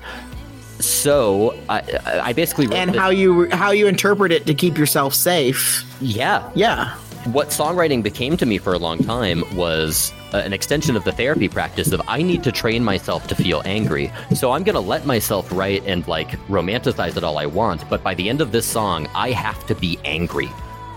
so 0.81 1.55
i 1.69 1.83
i 2.23 2.33
basically 2.33 2.67
wrote 2.67 2.77
And 2.77 2.97
how 2.97 3.11
you 3.11 3.49
how 3.51 3.71
you 3.71 3.87
interpret 3.87 4.33
it 4.33 4.47
to 4.47 4.55
keep 4.55 4.77
yourself 4.79 5.15
safe. 5.15 5.85
yeah 6.01 6.51
Yeah. 6.55 6.95
what 7.27 7.49
songwriting 7.49 8.03
became 8.03 8.37
to 8.39 8.47
me 8.47 8.59
for 8.59 8.73
a 8.73 8.79
long 8.79 8.99
time 8.99 9.45
was 9.57 10.13
uh, 10.33 10.39
an 10.39 10.53
extension 10.53 10.97
of 10.97 11.05
the 11.05 11.13
therapy 11.13 11.49
practice 11.49 11.93
of 11.93 12.01
I 12.09 12.23
need 12.23 12.43
to 12.45 12.51
train 12.53 12.83
myself 12.83 13.27
to 13.29 13.35
feel 13.35 13.61
angry. 13.67 14.11
So 14.35 14.53
I'm 14.53 14.63
going 14.65 14.75
to 14.75 14.81
let 14.81 15.05
myself 15.05 15.53
write 15.53 15.83
and 15.87 16.09
like 16.09 16.31
romanticize 16.49 17.17
it 17.19 17.23
all 17.23 17.37
I 17.39 17.45
want, 17.45 17.87
but 17.91 18.03
by 18.03 18.15
the 18.15 18.29
end 18.31 18.41
of 18.41 18.51
this 18.51 18.65
song, 18.67 19.09
I 19.15 19.31
have 19.33 19.67
to 19.67 19.75
be 19.75 19.99
angry. 20.07 20.49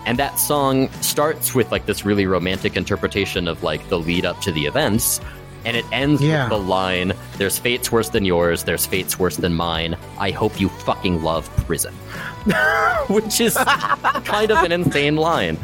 And 0.06 0.20
that 0.20 0.40
song 0.40 0.90
starts 1.02 1.56
with 1.56 1.72
like 1.72 1.86
this 1.86 2.06
really 2.06 2.26
romantic 2.28 2.76
interpretation 2.78 3.48
of 3.48 3.64
like 3.64 3.88
the 3.90 3.98
lead 4.00 4.26
up 4.26 4.40
to 4.42 4.52
the 4.52 4.66
events. 4.66 5.20
And 5.66 5.76
it 5.76 5.86
ends 5.92 6.22
Yeah. 6.22 6.44
with 6.44 6.52
the 6.52 6.60
line, 6.60 7.14
There's 7.40 7.58
fates 7.58 7.92
worse 7.92 8.10
than 8.10 8.24
yours, 8.24 8.64
there's 8.64 8.86
fates 8.86 9.18
worse 9.18 9.36
than 9.38 9.54
mine. 9.56 9.98
I 10.20 10.30
hope 10.32 10.60
you 10.62 10.70
fucking 10.70 11.24
love 11.24 11.50
prison. 11.66 11.94
Which 13.10 13.42
is 13.42 13.56
kind 13.56 14.52
of 14.52 14.64
an 14.64 14.72
insane 14.72 15.16
line. 15.16 15.58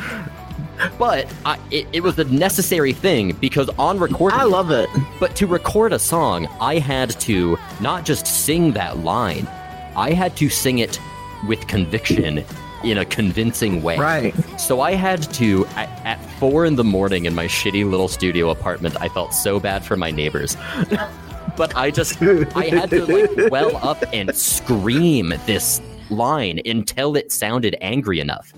But 0.97 1.31
I, 1.45 1.59
it, 1.69 1.85
it 1.93 2.01
was 2.01 2.17
a 2.17 2.23
necessary 2.23 2.93
thing 2.93 3.33
because 3.33 3.69
on 3.77 3.99
recording, 3.99 4.39
I 4.39 4.43
love 4.45 4.71
it. 4.71 4.89
but 5.19 5.35
to 5.35 5.45
record 5.45 5.93
a 5.93 5.99
song, 5.99 6.47
I 6.59 6.79
had 6.79 7.11
to 7.21 7.59
not 7.79 8.03
just 8.03 8.25
sing 8.25 8.71
that 8.71 8.97
line, 8.97 9.47
I 9.95 10.13
had 10.13 10.35
to 10.37 10.49
sing 10.49 10.79
it 10.79 10.99
with 11.47 11.67
conviction 11.67 12.43
in 12.83 12.97
a 12.97 13.05
convincing 13.05 13.81
way. 13.81 13.97
Right. 13.97 14.33
So 14.59 14.81
I 14.81 14.93
had 14.93 15.21
to, 15.33 15.65
at, 15.75 15.89
at 16.05 16.25
four 16.39 16.65
in 16.65 16.75
the 16.75 16.83
morning 16.83 17.25
in 17.25 17.35
my 17.35 17.45
shitty 17.45 17.89
little 17.89 18.07
studio 18.07 18.49
apartment, 18.49 18.95
I 18.99 19.09
felt 19.09 19.33
so 19.33 19.59
bad 19.59 19.85
for 19.85 19.95
my 19.95 20.11
neighbors. 20.11 20.57
but 21.57 21.75
I 21.75 21.91
just, 21.91 22.21
I 22.21 22.65
had 22.65 22.89
to 22.91 23.05
like 23.05 23.51
well 23.51 23.75
up 23.77 24.03
and 24.13 24.35
scream 24.35 25.33
this 25.45 25.81
line 26.09 26.59
until 26.65 27.15
it 27.15 27.31
sounded 27.31 27.75
angry 27.81 28.19
enough. 28.19 28.53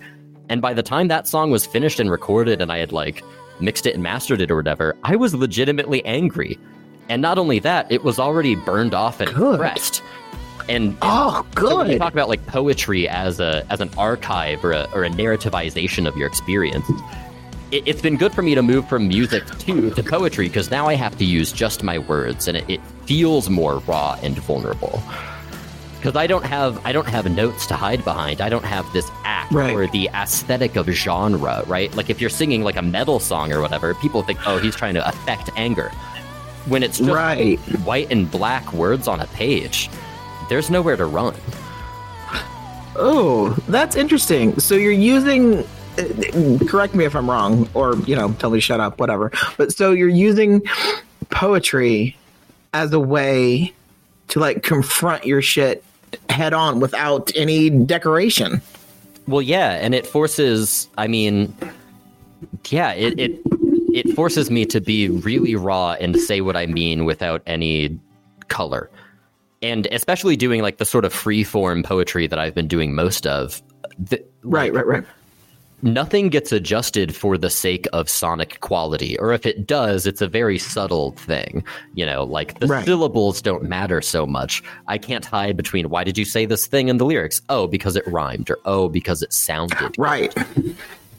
And 0.50 0.62
by 0.62 0.74
the 0.74 0.84
time 0.84 1.08
that 1.08 1.28
song 1.28 1.52
was 1.52 1.66
finished 1.66 2.00
and 2.00 2.12
recorded 2.12 2.62
and 2.62 2.72
I 2.72 2.78
had 2.78 2.92
like 2.92 3.24
mixed 3.60 3.86
it 3.86 3.94
and 3.94 4.04
mastered 4.04 4.42
it 4.42 4.52
or 4.52 4.56
whatever, 4.56 4.96
I 5.04 5.16
was 5.16 5.34
legitimately 5.34 6.04
angry. 6.06 6.60
And 7.10 7.22
not 7.22 7.38
only 7.38 7.60
that, 7.60 7.92
it 7.92 8.04
was 8.04 8.20
already 8.20 8.56
burned 8.56 8.94
off 8.94 9.20
and 9.20 9.34
Good. 9.34 9.60
pressed. 9.60 10.02
And, 10.70 10.90
and 10.90 10.98
Oh, 11.02 11.46
so 11.58 11.84
you 11.84 11.88
good. 11.94 12.00
talk 12.00 12.14
about 12.14 12.30
like 12.30 12.46
poetry 12.48 13.08
as 13.10 13.40
a 13.40 13.66
as 13.70 13.82
an 13.82 13.90
archive 13.98 14.64
or 14.64 14.72
a, 14.72 14.88
or 14.94 15.04
a 15.04 15.10
narrativization 15.10 16.08
of 16.08 16.16
your 16.16 16.28
experience, 16.28 16.86
it, 17.72 17.84
it's 17.86 18.02
been 18.02 18.18
good 18.18 18.34
for 18.34 18.42
me 18.42 18.56
to 18.56 18.62
move 18.62 18.88
from 18.88 19.08
music 19.08 19.46
to 19.60 19.90
to 19.92 20.04
poetry 20.04 20.48
because 20.48 20.72
now 20.72 20.88
I 20.88 20.94
have 20.96 21.18
to 21.18 21.26
use 21.26 21.52
just 21.52 21.84
my 21.84 22.00
words 22.00 22.48
and 22.48 22.58
it, 22.58 22.66
it 22.70 22.82
feels 23.06 23.50
more 23.50 23.80
raw 23.80 24.18
and 24.24 24.38
vulnerable. 24.38 25.02
Because 25.98 26.16
I 26.18 26.28
don't 26.28 26.46
have 26.46 26.86
I 26.86 26.92
don't 26.92 27.08
have 27.08 27.30
notes 27.34 27.66
to 27.68 27.76
hide 27.76 28.04
behind. 28.04 28.42
I 28.42 28.50
don't 28.50 28.66
have 28.66 28.92
this 28.94 29.10
act 29.24 29.52
Right. 29.54 29.74
or 29.76 29.88
the 29.88 30.10
aesthetic 30.14 30.76
of 30.78 30.88
genre, 30.90 31.64
right? 31.68 31.94
Like 31.96 32.10
if 32.10 32.20
you're 32.22 32.30
singing 32.30 32.64
like 32.64 32.76
a 32.78 32.82
metal 32.82 33.20
song 33.20 33.52
or 33.54 33.62
whatever, 33.62 33.94
people 33.96 34.22
think, 34.24 34.40
oh, 34.48 34.58
he's 34.58 34.76
trying 34.76 34.94
to 34.96 35.08
affect 35.08 35.50
anger. 35.56 35.90
When 36.68 36.82
it's 36.84 36.98
just 36.98 37.10
Right. 37.10 37.60
white 37.86 38.08
and 38.12 38.30
black 38.32 38.72
words 38.74 39.08
on 39.10 39.20
a 39.20 39.28
page, 39.28 39.90
there's 40.50 40.70
nowhere 40.70 40.96
to 40.96 41.06
run. 41.06 41.36
Oh, 42.96 43.58
that's 43.68 43.96
interesting. 43.96 44.60
So 44.60 44.76
you're 44.76 44.92
using 44.92 45.66
uh, 45.98 46.58
correct 46.68 46.96
me 46.96 47.06
if 47.06 47.16
I'm 47.16 47.30
wrong 47.30 47.70
or 47.74 47.96
you 47.98 48.16
know 48.16 48.34
tell 48.34 48.50
me 48.50 48.60
shut 48.60 48.80
up 48.80 49.00
whatever. 49.00 49.32
But 49.58 49.74
so 49.74 49.92
you're 49.92 50.08
using 50.08 50.62
poetry 51.30 52.16
as 52.74 52.94
a 52.94 53.00
way 53.00 53.74
to 54.30 54.40
like 54.40 54.64
confront 54.64 55.26
your 55.26 55.42
shit 55.42 55.84
head 56.30 56.54
on 56.54 56.80
without 56.80 57.32
any 57.36 57.70
decoration. 57.70 58.62
Well, 59.28 59.42
yeah, 59.42 59.74
and 59.74 59.96
it 59.96 60.06
forces. 60.06 60.90
I 60.98 61.08
mean, 61.08 61.56
yeah, 62.70 62.94
it 62.94 63.20
it 63.20 63.40
it 63.94 64.16
forces 64.16 64.50
me 64.50 64.66
to 64.66 64.82
be 64.82 65.10
really 65.10 65.56
raw 65.56 65.94
and 65.94 66.20
say 66.20 66.42
what 66.42 66.58
I 66.58 66.66
mean 66.66 67.06
without 67.06 67.42
any 67.46 68.00
color, 68.48 68.90
and 69.64 69.88
especially 69.92 70.36
doing 70.36 70.62
like 70.62 70.78
the 70.78 70.86
sort 70.86 71.06
of 71.06 71.14
free 71.14 71.44
form 71.44 71.82
poetry 71.82 72.28
that 72.28 72.38
I've 72.38 72.54
been 72.54 72.68
doing 72.68 72.94
most 72.94 73.26
of. 73.26 73.62
The, 73.98 74.24
Right, 74.44 74.74
right, 74.74 74.86
right. 74.86 75.04
nothing 75.82 76.30
gets 76.30 76.52
adjusted 76.52 77.16
for 77.16 77.38
the 77.38 77.50
sake 77.50 77.88
of 77.94 78.10
sonic 78.10 78.60
quality, 78.60 79.18
or 79.20 79.34
if 79.34 79.46
it 79.46 79.66
does, 79.66 80.06
it's 80.06 80.22
a 80.22 80.28
very 80.28 80.58
subtle 80.60 81.12
thing. 81.14 81.64
You 81.94 82.06
know, 82.06 82.24
like 82.24 82.60
the 82.60 82.68
Right. 82.68 82.86
syllables 82.86 83.42
don't 83.42 83.64
matter 83.64 84.02
so 84.02 84.26
much. 84.26 84.62
I 84.88 84.98
can't 84.98 85.26
hide 85.26 85.56
between 85.58 85.90
why 85.90 86.04
did 86.04 86.18
you 86.18 86.26
say 86.26 86.46
this 86.46 86.68
thing 86.68 86.90
in 86.90 86.98
the 86.98 87.06
lyrics? 87.06 87.42
Oh, 87.50 87.68
because 87.68 87.96
it 87.96 88.06
rhymed, 88.08 88.50
or 88.50 88.60
oh, 88.66 88.90
because 88.90 89.22
it 89.24 89.32
sounded. 89.34 89.96
Right. 89.98 90.36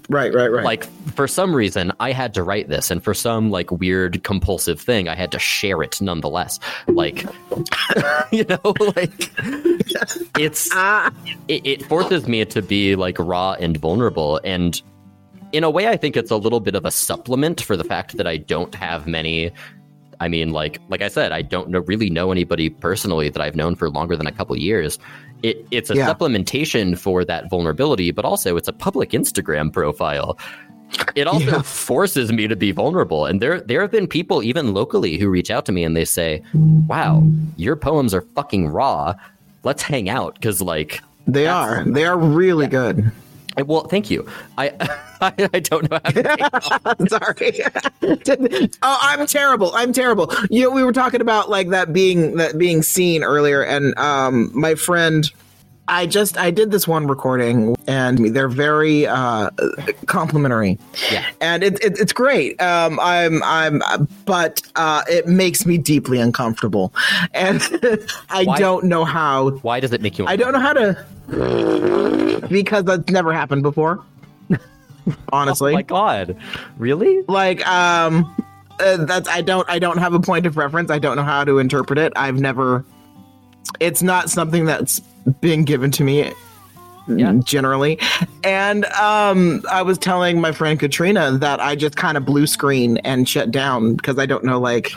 Right, 0.08 0.34
right, 0.34 0.52
right. 0.52 0.64
Like 0.64 0.84
for 1.14 1.26
some 1.26 1.54
reason, 1.54 1.92
I 1.98 2.12
had 2.12 2.34
to 2.34 2.42
write 2.42 2.68
this, 2.68 2.90
and 2.90 3.02
for 3.02 3.14
some 3.14 3.50
like 3.50 3.70
weird 3.70 4.22
compulsive 4.22 4.80
thing, 4.80 5.08
I 5.08 5.14
had 5.14 5.32
to 5.32 5.38
share 5.38 5.82
it 5.82 6.00
nonetheless. 6.00 6.60
Like, 6.88 7.24
you 8.30 8.44
know, 8.44 8.60
like 8.96 9.30
it's 10.38 10.68
ah, 10.72 11.12
it, 11.48 11.66
it 11.66 11.82
forces 11.86 12.28
me 12.28 12.44
to 12.44 12.62
be 12.62 12.96
like 12.96 13.18
raw 13.18 13.52
and 13.54 13.76
vulnerable 13.76 14.40
and 14.44 14.82
in 15.52 15.64
a 15.64 15.70
way 15.70 15.86
i 15.86 15.96
think 15.96 16.16
it's 16.16 16.30
a 16.30 16.36
little 16.36 16.60
bit 16.60 16.74
of 16.74 16.84
a 16.84 16.90
supplement 16.90 17.60
for 17.60 17.76
the 17.76 17.84
fact 17.84 18.16
that 18.16 18.26
i 18.26 18.36
don't 18.36 18.74
have 18.74 19.06
many 19.06 19.52
i 20.20 20.28
mean 20.28 20.50
like 20.50 20.80
like 20.88 21.02
i 21.02 21.08
said 21.08 21.32
i 21.32 21.42
don't 21.42 21.68
know, 21.68 21.80
really 21.80 22.10
know 22.10 22.30
anybody 22.32 22.70
personally 22.70 23.28
that 23.28 23.40
i've 23.42 23.56
known 23.56 23.74
for 23.76 23.90
longer 23.90 24.16
than 24.16 24.26
a 24.26 24.32
couple 24.32 24.56
years 24.56 24.98
it, 25.42 25.66
it's 25.70 25.90
a 25.90 25.94
Yeah. 25.96 26.12
supplementation 26.12 26.96
for 26.98 27.24
that 27.24 27.50
vulnerability 27.50 28.10
but 28.10 28.24
also 28.24 28.56
it's 28.56 28.68
a 28.68 28.72
public 28.72 29.10
instagram 29.10 29.72
profile 29.72 30.38
it 31.16 31.26
also 31.26 31.46
Yeah. 31.46 31.62
forces 31.62 32.32
me 32.32 32.46
to 32.46 32.56
be 32.56 32.70
vulnerable 32.70 33.26
and 33.26 33.40
there 33.42 33.60
there 33.60 33.80
have 33.80 33.90
been 33.90 34.06
people 34.06 34.42
even 34.42 34.72
locally 34.74 35.18
who 35.18 35.28
reach 35.28 35.50
out 35.50 35.64
to 35.66 35.72
me 35.72 35.84
and 35.84 35.96
they 35.96 36.04
say 36.04 36.42
wow 36.86 37.22
your 37.56 37.76
poems 37.76 38.14
are 38.14 38.22
fucking 38.34 38.68
raw 38.68 39.14
let's 39.64 39.82
hang 39.82 40.08
out 40.08 40.34
because 40.34 40.60
like 40.62 41.00
they 41.26 41.46
are. 41.46 41.82
They 41.84 42.04
are 42.04 42.18
really 42.18 42.66
good. 42.66 43.10
Well, 43.62 43.84
thank 43.84 44.10
you. 44.10 44.26
I 44.58 44.70
I, 45.20 45.48
I 45.54 45.60
don't 45.60 45.90
know 45.90 45.98
how 46.04 46.10
to 46.10 47.08
Sorry. 47.08 48.68
oh, 48.82 48.98
I'm 49.00 49.26
terrible. 49.26 49.72
I'm 49.74 49.92
terrible. 49.92 50.32
You 50.50 50.64
know, 50.64 50.70
we 50.70 50.82
were 50.84 50.92
talking 50.92 51.20
about 51.20 51.48
like 51.48 51.70
that 51.70 51.92
being 51.92 52.36
that 52.36 52.58
being 52.58 52.82
seen 52.82 53.22
earlier, 53.24 53.62
and 53.62 53.96
um, 53.98 54.50
my 54.54 54.74
friend, 54.74 55.30
I 55.86 56.06
just 56.06 56.38
I 56.38 56.50
did 56.50 56.70
this 56.70 56.88
one 56.88 57.06
recording, 57.06 57.76
and 57.86 58.34
they're 58.34 58.48
very 58.48 59.06
uh, 59.06 59.50
complimentary. 60.06 60.78
Yeah. 61.12 61.26
and 61.42 61.62
it, 61.62 61.74
it, 61.84 61.98
it's 62.00 62.12
great. 62.12 62.60
Um, 62.62 62.98
I'm 63.02 63.42
I'm, 63.42 63.82
but 64.24 64.62
uh, 64.76 65.02
it 65.08 65.26
makes 65.26 65.66
me 65.66 65.76
deeply 65.76 66.18
uncomfortable, 66.20 66.92
and 67.32 67.60
I 68.30 68.44
Why? 68.44 68.58
don't 68.58 68.84
know 68.84 69.04
how. 69.04 69.50
Why 69.50 69.80
does 69.80 69.92
it 69.92 70.00
make 70.00 70.18
you? 70.18 70.26
I 70.26 70.36
don't 70.36 70.52
know 70.52 70.60
how 70.60 70.72
to 70.72 72.46
because 72.48 72.84
that's 72.84 73.10
never 73.10 73.32
happened 73.32 73.62
before. 73.62 74.02
Honestly, 75.32 75.72
Oh 75.72 75.76
my 75.76 75.82
god, 75.82 76.36
really? 76.78 77.22
like 77.28 77.66
um 77.66 78.34
uh, 78.80 79.04
that's 79.04 79.28
i 79.28 79.40
don't 79.40 79.68
i 79.70 79.78
don't 79.78 79.98
have 79.98 80.14
a 80.14 80.18
point 80.20 80.46
of 80.46 80.56
reference 80.56 80.90
i 80.90 80.98
don't 80.98 81.14
know 81.16 81.22
how 81.22 81.44
to 81.44 81.58
interpret 81.60 81.96
it 81.96 82.12
i've 82.16 82.40
never 82.40 82.84
it's 83.78 84.02
not 84.02 84.28
something 84.28 84.64
that's 84.64 85.00
been 85.40 85.64
given 85.64 85.90
to 85.92 86.04
me 86.04 86.32
Yeah. 87.06 87.34
generally 87.44 87.98
and 88.42 88.84
um 88.86 89.62
i 89.70 89.82
was 89.82 89.98
telling 89.98 90.40
my 90.40 90.52
friend 90.52 90.80
katrina 90.80 91.32
that 91.38 91.60
i 91.60 91.74
just 91.74 91.96
kind 91.96 92.16
of 92.16 92.24
blue 92.24 92.46
screen 92.46 92.96
and 92.98 93.28
shut 93.28 93.50
down 93.50 93.94
because 93.94 94.18
i 94.18 94.26
don't 94.26 94.44
know 94.44 94.58
like 94.60 94.92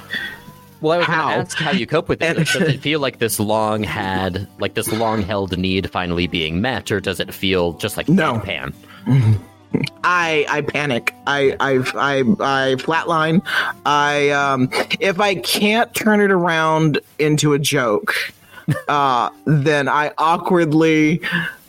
Well, 0.80 0.94
I 0.94 0.98
was 1.00 1.08
How? 1.08 1.22
going 1.30 1.34
to 1.34 1.40
ask 1.40 1.58
how 1.58 1.72
you 1.72 1.88
cope 1.88 2.08
with 2.08 2.22
it. 2.22 2.36
Does 2.38 2.56
it 2.56 2.82
feel 2.82 3.00
like 3.00 3.18
this 3.18 3.40
long 3.40 3.82
had, 3.82 4.48
like 4.60 4.76
this 4.76 4.92
long 4.94 5.24
held 5.24 5.58
need 5.58 5.90
finally 5.90 6.28
being 6.28 6.62
met, 6.62 6.92
or 6.92 7.00
does 7.00 7.20
it 7.20 7.34
feel 7.34 7.74
just 7.74 7.98
like 7.98 8.08
No. 8.08 8.40
pan? 8.40 8.76
I 10.04 10.46
I 10.48 10.62
panic. 10.62 11.16
I 11.26 11.56
I 11.60 11.72
I 11.96 12.18
I 12.20 12.76
flatline. 12.76 13.42
I 13.88 14.30
um 14.30 14.70
if 15.00 15.20
I 15.20 15.34
can't 15.36 15.92
turn 15.96 16.22
it 16.22 16.30
around 16.32 17.00
into 17.18 17.54
a 17.54 17.60
joke, 17.60 18.14
uh 18.88 19.30
then 19.46 19.88
I 19.88 20.12
awkwardly 20.18 21.22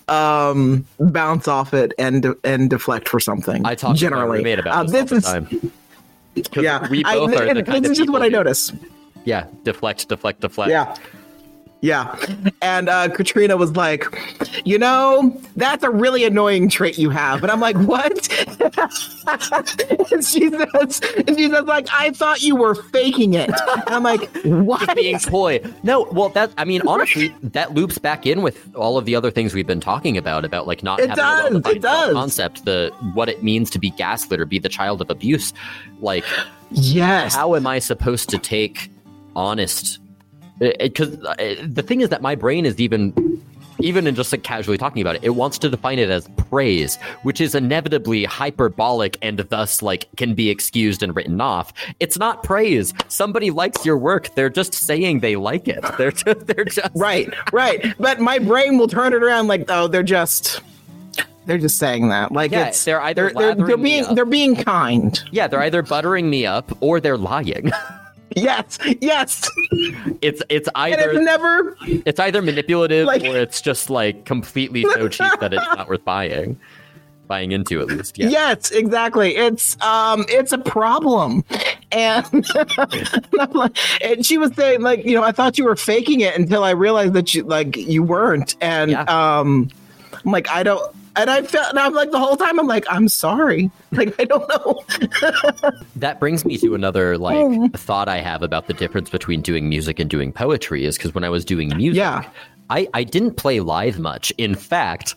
um 0.09 0.87
bounce 0.99 1.47
off 1.49 1.75
it 1.75 1.93
and 1.99 2.35
and 2.45 2.71
deflect 2.71 3.09
for 3.09 3.21
something. 3.21 3.65
I 3.67 3.75
talk 3.75 3.97
generally. 3.97 4.43
to 4.43 4.59
about 4.61 4.75
Uh, 4.75 4.83
this, 4.85 5.11
this 5.11 5.13
is 5.13 5.25
the 5.25 5.31
time. 5.33 5.73
'Cause 6.53 6.63
yeah. 6.63 6.89
we 6.89 7.05
I, 7.05 7.15
both 7.15 7.35
are 7.35 7.53
the 7.55 7.63
kind 7.65 7.85
this 7.85 7.91
of 7.91 7.93
is 7.93 7.99
just 7.99 8.11
what 8.11 8.23
I 8.23 8.29
notice. 8.29 8.73
Yeah, 9.25 9.47
deflect, 9.65 10.09
deflect, 10.09 10.41
deflect. 10.41 10.71
Yeah. 10.71 10.95
Yeah. 11.81 12.17
And 12.61 12.89
uh, 12.89 13.09
Katrina 13.09 13.57
was 13.57 13.77
like, 13.77 14.05
you 14.65 14.79
know, 14.79 15.41
that's 15.57 15.85
a 15.85 15.91
really 15.91 16.25
annoying 16.25 16.69
trait 16.69 16.99
you 16.99 17.11
have. 17.11 17.43
And 17.43 17.53
I'm 17.53 17.61
like, 17.61 17.77
what? 17.77 18.13
and 20.13 20.25
she 20.25 20.51
says, 20.51 21.01
and 21.27 21.39
she 21.39 21.49
says, 21.49 21.65
like, 21.65 21.87
I 21.93 22.11
thought 22.11 22.43
you 22.43 22.57
were 22.57 22.75
faking 22.75 23.35
it. 23.35 23.51
And 23.51 23.89
I'm 23.95 24.03
like, 24.03 24.29
what? 24.45 24.97
being 24.97 25.21
coy. 25.21 25.61
No, 25.85 26.09
well, 26.11 26.31
that 26.31 26.53
I 26.59 26.65
mean, 26.65 26.83
honestly, 26.87 27.29
that 27.43 27.75
loops 27.75 27.99
back 27.99 28.27
in 28.27 28.43
with 28.43 28.75
all 28.75 28.99
of 28.99 29.05
the 29.05 29.15
other 29.15 29.31
things 29.31 29.55
we've 29.55 29.67
been 29.67 29.81
talking 29.81 30.17
about 30.17 30.45
about 30.45 30.67
like 30.67 30.83
not 30.83 30.99
It 30.99 31.11
having 31.11 31.25
a 31.25 31.27
does, 31.27 31.53
well-defined 31.53 31.77
it 31.77 31.83
does. 31.83 32.13
concept, 32.13 32.65
the 32.65 32.93
what 33.15 33.29
it 33.29 33.45
means 33.45 33.71
to 33.71 33.79
be 33.79 33.91
gaslit 33.91 34.41
or 34.41 34.47
be 34.47 34.59
the 34.59 34.69
child 34.69 35.01
of 35.01 35.11
abuse. 35.11 35.53
Like, 36.01 36.25
yes. 36.71 37.37
how 37.37 37.55
am 37.55 37.69
I 37.69 37.79
supposed 37.79 38.31
to 38.31 38.39
take 38.39 38.91
honest? 39.37 40.01
Uh, 40.61 40.71
because 40.81 41.17
uh, 41.25 41.55
the 41.67 41.83
thing 41.83 42.01
is 42.01 42.09
that 42.11 42.23
my 42.23 42.35
brain 42.35 42.67
is 42.67 42.81
even. 42.81 43.13
Even 43.81 44.09
in 44.09 44.17
just 44.17 44.33
like 44.33 44.43
casually 44.43 44.77
talking 44.77 45.01
about 45.03 45.15
it, 45.15 45.23
it 45.23 45.31
wants 45.37 45.57
to 45.59 45.69
define 45.69 46.01
it 46.01 46.11
as 46.11 46.29
praise, 46.51 46.97
which 47.23 47.41
is 47.41 47.55
inevitably 47.55 48.25
hyperbolic 48.25 49.17
and 49.23 49.39
thus 49.39 49.83
like 49.83 50.09
can 50.17 50.35
be 50.35 50.51
excused 50.51 51.01
and 51.01 51.15
written 51.15 51.41
off. 51.41 51.73
It's 52.01 52.19
not 52.19 52.43
praise. 52.43 52.93
Somebody 53.07 53.53
likes 53.53 53.87
your 53.87 53.97
work. 53.97 54.35
They're 54.35 54.51
just 54.51 54.75
saying 54.75 55.21
they 55.21 55.37
like 55.37 55.69
it. 55.69 55.85
They're 55.97 56.11
just, 56.11 56.45
they're 56.49 56.65
just 56.65 56.91
Right, 56.97 57.33
right. 57.53 57.95
But 58.01 58.19
my 58.19 58.41
brain 58.41 58.79
will 58.79 58.89
turn 58.89 59.13
it 59.13 59.23
around 59.23 59.47
like, 59.47 59.67
oh, 59.69 59.87
they're 59.87 60.03
just. 60.03 60.61
They're 61.47 61.59
just 61.59 61.79
saying 61.79 62.09
that, 62.09 62.33
like 62.33 62.51
Yeah, 62.51 62.67
it's 62.67 62.85
they're 62.85 63.01
either 63.01 63.31
they're, 63.31 63.55
they're, 63.55 63.67
they're 63.67 63.77
being 63.77 64.13
they're 64.13 64.25
being 64.25 64.57
kind. 64.57 65.23
yeah. 65.31 65.47
They're 65.47 65.63
either 65.63 65.83
buttering 65.83 66.29
me 66.29 66.47
up 66.47 66.77
or 66.81 66.99
they're 66.99 67.17
lying. 67.17 67.71
Yes, 68.37 68.79
yes. 69.01 69.49
it's 70.21 70.43
it's 70.49 70.69
And 70.75 70.93
it's 70.95 71.03
either 71.03 71.21
never 71.23 71.77
it's 71.83 72.21
either 72.21 72.43
manipulative 72.43 73.07
Like- 73.07 73.23
or 73.23 73.37
it's 73.37 73.61
just 73.61 73.91
like 73.91 74.25
completely 74.25 74.83
so 74.83 75.09
cheap 75.09 75.33
that 75.41 75.53
it's 75.55 75.63
not 75.63 75.89
worth 75.89 76.05
buying. 76.05 76.59
Buying 77.27 77.53
into 77.53 77.81
at 77.83 77.89
least. 77.89 78.17
Yeah. 78.19 78.29
Yes, 78.31 78.71
exactly. 78.71 79.37
It's 79.37 79.79
um 79.83 80.25
it's 80.29 80.53
a 80.53 80.59
problem. 80.59 81.45
And, 81.93 82.25
and 82.33 82.47
like- 83.55 83.77
and 84.03 84.25
she 84.25 84.39
was 84.39 84.55
saying 84.55 84.81
like, 84.81 85.05
you 85.05 85.15
know, 85.15 85.23
I 85.23 85.33
thought 85.33 85.59
you 85.59 85.65
were 85.65 85.77
faking 85.77 86.21
it 86.21 86.35
until 86.37 86.65
I 86.65 86.71
realized 86.71 87.13
that 87.15 87.35
you 87.35 87.43
like 87.45 87.77
you 87.77 88.03
weren't. 88.03 88.57
And 88.63 88.91
Yeah. 88.93 89.03
um 89.03 89.69
I'm 90.25 90.33
like, 90.33 90.49
I 90.51 90.63
don't 90.63 90.95
and 91.19 91.29
I 91.31 91.43
felt 91.43 91.71
and 91.71 91.79
I'm 91.79 91.93
like 91.95 92.11
the 92.11 92.19
whole 92.19 92.37
time 92.37 92.59
I'm 92.59 92.67
like, 92.67 92.85
I'm 92.89 93.09
sorry. 93.09 93.71
Like 93.93 94.15
I 94.21 94.25
don't 94.25 94.49
know. 94.49 94.83
That 95.97 96.21
brings 96.21 96.45
me 96.45 96.57
to 96.59 96.75
another 96.75 97.19
like 97.19 97.37
Oh. 97.37 97.69
thought 97.75 98.09
I 98.09 98.21
have 98.21 98.43
about 98.43 98.67
the 98.69 98.75
difference 98.75 99.11
between 99.11 99.41
doing 99.41 99.69
music 99.69 99.99
and 99.99 100.09
doing 100.09 100.33
poetry 100.33 100.85
is 100.85 100.97
because 100.97 101.15
when 101.15 101.25
I 101.25 101.29
was 101.29 101.45
doing 101.45 101.77
music, 101.77 101.99
Yeah. 101.99 102.29
I, 102.71 102.87
I 102.95 103.03
didn't 103.05 103.35
play 103.37 103.61
live 103.61 103.99
much. 103.99 104.31
In 104.39 104.55
fact, 104.55 105.15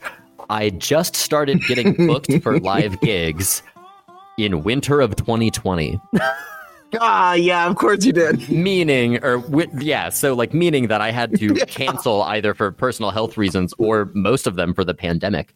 I 0.50 0.70
just 0.72 1.16
started 1.16 1.62
getting 1.68 1.94
booked 2.08 2.32
for 2.42 2.60
live 2.60 3.00
gigs 3.02 3.62
in 4.38 4.64
winter 4.64 5.02
of 5.02 5.16
2020. 5.16 6.00
Ah, 7.00 7.36
yeah, 7.36 7.70
of 7.70 7.78
course 7.78 8.04
you 8.04 8.12
did. 8.12 8.50
meaning 8.50 9.24
or 9.24 9.42
yeah 9.80 10.10
so 10.10 10.34
like 10.34 10.54
meaning 10.54 10.88
that 10.90 11.00
i 11.00 11.10
had 11.10 11.34
to 11.40 11.54
cancel 11.66 12.22
either 12.24 12.54
for 12.54 12.70
personal 12.70 13.12
health 13.12 13.38
reasons 13.38 13.74
or 13.78 14.12
most 14.14 14.46
of 14.46 14.56
them 14.58 14.74
for 14.74 14.84
the 14.84 14.94
pandemic 14.94 15.54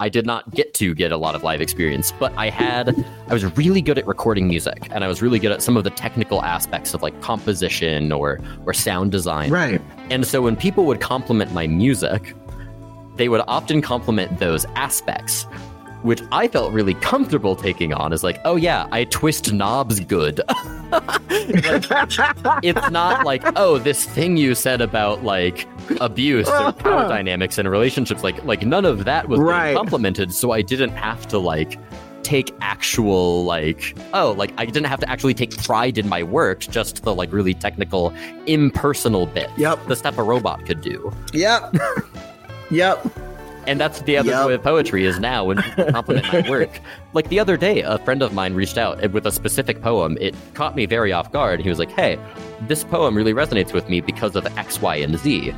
i 0.00 0.08
did 0.08 0.26
not 0.26 0.52
get 0.54 0.74
to 0.74 0.94
get 0.94 1.12
a 1.12 1.16
lot 1.16 1.34
of 1.36 1.42
live 1.44 1.60
experience 1.60 2.12
but 2.18 2.32
i 2.36 2.50
had 2.50 2.94
i 3.28 3.32
was 3.32 3.44
really 3.56 3.80
good 3.80 3.98
at 3.98 4.06
recording 4.06 4.48
music 4.48 4.88
and 4.90 5.04
i 5.04 5.08
was 5.08 5.22
really 5.22 5.38
good 5.38 5.52
at 5.52 5.62
some 5.62 5.76
of 5.76 5.84
the 5.84 5.90
technical 5.90 6.42
aspects 6.42 6.92
of 6.94 7.02
like 7.02 7.18
composition 7.20 8.10
or 8.10 8.40
or 8.66 8.72
sound 8.74 9.12
design 9.12 9.50
Right. 9.50 9.80
and 10.10 10.26
so 10.26 10.42
when 10.42 10.56
people 10.56 10.84
would 10.86 11.00
compliment 11.00 11.52
my 11.52 11.66
music, 11.66 12.34
they 13.16 13.28
would 13.28 13.42
often 13.46 13.82
compliment 13.82 14.38
those 14.38 14.64
aspects, 14.76 15.46
which 16.02 16.22
I 16.32 16.48
felt 16.48 16.72
really 16.72 16.94
comfortable 16.94 17.54
taking 17.56 17.92
on 17.92 18.12
is 18.12 18.22
like, 18.24 18.40
oh 18.44 18.56
yeah, 18.56 18.86
I 18.90 19.04
twist 19.04 19.52
knobs 19.52 20.00
good. 20.00 20.40
Like, 20.90 21.04
it's 22.64 22.90
not 22.90 23.24
like, 23.24 23.44
oh, 23.56 23.78
this 23.78 24.04
thing 24.04 24.36
you 24.36 24.56
said 24.56 24.80
about 24.80 25.22
like 25.22 25.68
abuse 26.00 26.48
or 26.48 26.72
power 26.72 27.08
dynamics 27.08 27.58
in 27.58 27.68
relationships, 27.68 28.24
like 28.24 28.42
like 28.44 28.62
none 28.66 28.84
of 28.84 29.04
that 29.04 29.28
was 29.28 29.38
Right. 29.38 29.76
complimented, 29.76 30.34
so 30.34 30.50
I 30.50 30.62
didn't 30.62 30.90
have 30.90 31.28
to 31.28 31.38
like 31.38 31.78
take 32.24 32.52
actual 32.60 33.44
like 33.44 33.96
oh 34.12 34.32
like 34.32 34.52
I 34.58 34.64
didn't 34.66 34.86
have 34.86 35.00
to 35.00 35.08
actually 35.08 35.32
take 35.34 35.56
pride 35.58 35.96
in 35.96 36.08
my 36.08 36.24
work, 36.24 36.58
just 36.60 37.04
the 37.04 37.14
like 37.14 37.32
really 37.32 37.54
technical 37.54 38.12
impersonal 38.46 39.26
bit. 39.26 39.48
Yep. 39.56 39.86
The 39.86 39.94
stuff 39.94 40.18
a 40.18 40.24
robot 40.24 40.66
could 40.66 40.80
do. 40.80 41.12
Yep. 41.32 41.76
yep. 42.72 43.06
And 43.70 43.80
that's 43.80 44.02
the 44.02 44.16
other 44.16 44.30
Yep. 44.30 44.46
way 44.48 44.54
of 44.54 44.62
poetry 44.62 45.04
is 45.04 45.18
now 45.20 45.44
when 45.44 45.62
people 45.62 45.84
compliment 45.92 46.26
my 46.32 46.48
work. 46.50 46.80
Like 47.12 47.28
the 47.28 47.38
other 47.38 47.56
day, 47.56 47.80
a 47.82 47.98
friend 47.98 48.20
of 48.22 48.32
mine 48.34 48.54
reached 48.54 48.76
out 48.78 49.00
with 49.12 49.26
a 49.26 49.32
specific 49.32 49.80
poem. 49.80 50.18
It 50.20 50.34
caught 50.54 50.74
me 50.74 50.86
very 50.86 51.12
off 51.12 51.30
guard. 51.32 51.60
He 51.60 51.68
was 51.68 51.78
like, 51.78 51.90
"Hey, 51.92 52.18
this 52.66 52.82
poem 52.84 53.16
really 53.16 53.32
resonates 53.32 53.72
with 53.72 53.88
me 53.88 54.00
because 54.00 54.34
of 54.36 54.44
X, 54.58 54.80
Y, 54.82 54.96
and 54.96 55.16
Z," 55.18 55.54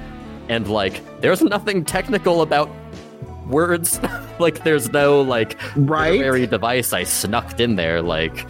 and 0.49 0.69
like, 0.69 1.01
there's 1.21 1.41
nothing 1.43 1.85
technical 1.85 2.43
about 2.43 2.69
words. 3.49 3.99
like, 4.39 4.63
there's 4.65 4.93
no 4.93 5.23
like 5.23 5.59
Right. 5.77 6.13
literary 6.13 6.47
device 6.47 6.93
I 6.93 7.05
snuck 7.05 7.59
in 7.59 7.77
there. 7.77 8.03
Like, 8.03 8.47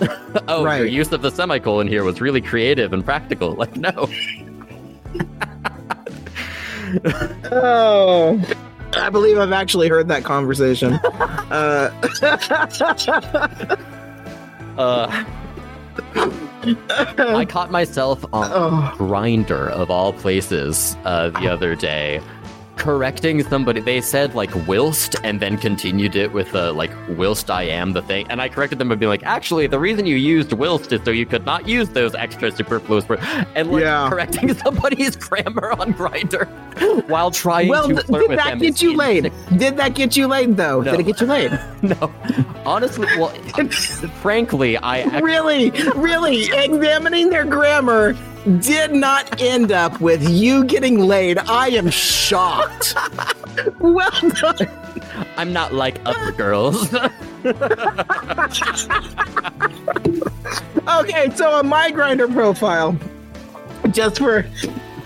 oh, 0.48 0.58
your 0.58 0.64
Right. 0.64 0.90
use 0.90 1.10
of 1.12 1.22
the 1.22 1.30
semicolon 1.30 1.88
here 1.88 2.04
was 2.04 2.20
really 2.20 2.40
creative 2.40 2.92
and 2.92 3.04
practical. 3.04 3.52
Like, 3.54 3.76
no. 3.76 4.08
Oh, 7.52 8.40
I 8.94 9.08
believe 9.10 9.38
I've 9.38 9.52
actually 9.52 9.88
heard 9.88 10.08
that 10.08 10.24
conversation. 10.24 10.94
uh, 10.94 11.90
Uh, 14.78 15.24
I 17.18 17.44
caught 17.46 17.70
myself 17.70 18.24
on 18.32 18.50
oh, 18.52 18.94
Grindr 18.96 19.68
of 19.68 19.90
all 19.90 20.12
places 20.12 20.96
uh, 21.04 21.30
the 21.30 21.48
other 21.48 21.74
day, 21.74 22.20
correcting 22.80 23.42
somebody. 23.44 23.80
They 23.80 24.00
said 24.00 24.34
like 24.34 24.50
whilst, 24.66 25.14
and 25.22 25.38
then 25.38 25.58
continued 25.58 26.16
it 26.16 26.32
with 26.32 26.54
uh, 26.54 26.72
like 26.72 26.90
whilst 27.10 27.50
I 27.50 27.64
am 27.64 27.92
the 27.92 28.00
thing. 28.00 28.26
And 28.30 28.40
I 28.40 28.48
corrected 28.48 28.78
them 28.78 28.88
by 28.88 28.94
being 28.94 29.10
like, 29.10 29.22
actually, 29.22 29.66
the 29.66 29.78
reason 29.78 30.06
you 30.06 30.16
used 30.16 30.52
whilst 30.54 30.90
is 30.90 31.04
so 31.04 31.10
you 31.10 31.26
could 31.26 31.44
not 31.44 31.68
use 31.68 31.90
those 31.90 32.14
extra 32.14 32.50
superfluous 32.50 33.06
words. 33.08 33.22
And 33.54 33.70
like 33.70 33.82
Yeah. 33.82 34.08
correcting 34.08 34.54
somebody's 34.64 35.14
grammar 35.14 35.72
on 35.72 35.92
Grindr 35.92 36.48
while 37.08 37.30
trying 37.30 37.68
well, 37.68 37.86
to 37.86 38.02
flirt 38.02 38.22
did 38.22 38.30
with 38.30 38.38
that 38.38 38.58
get 38.58 38.80
you 38.80 38.96
laid? 38.96 39.30
Did 39.56 39.76
that 39.76 39.94
get 39.94 40.16
you 40.16 40.26
laid 40.26 40.56
though? 40.56 40.80
No. 40.80 40.90
Did 40.92 41.00
it 41.00 41.02
get 41.04 41.20
you 41.20 41.26
laid? 41.26 41.60
No, 41.82 42.12
honestly, 42.64 43.06
well, 43.18 43.28
frankly, 44.22 44.76
I 44.78 45.00
actually 45.00 45.22
really, 45.22 45.70
really, 45.96 46.44
examining 46.52 47.30
their 47.30 47.44
grammar 47.44 48.14
did 48.60 48.92
not 48.92 49.40
end 49.40 49.72
up 49.72 50.00
with 50.00 50.28
you 50.28 50.64
getting 50.64 50.98
laid. 51.00 51.38
I 51.38 51.68
am 51.68 51.90
shocked. 51.90 52.94
well 53.78 54.10
done. 54.40 54.68
I'm 55.36 55.52
not 55.52 55.74
like 55.74 56.00
other 56.06 56.32
girls. 56.32 56.94
Okay, 60.88 61.30
so 61.36 61.50
on 61.52 61.68
my 61.68 61.90
Grindr 61.92 62.32
profile, 62.32 62.98
just 63.92 64.18
for 64.18 64.44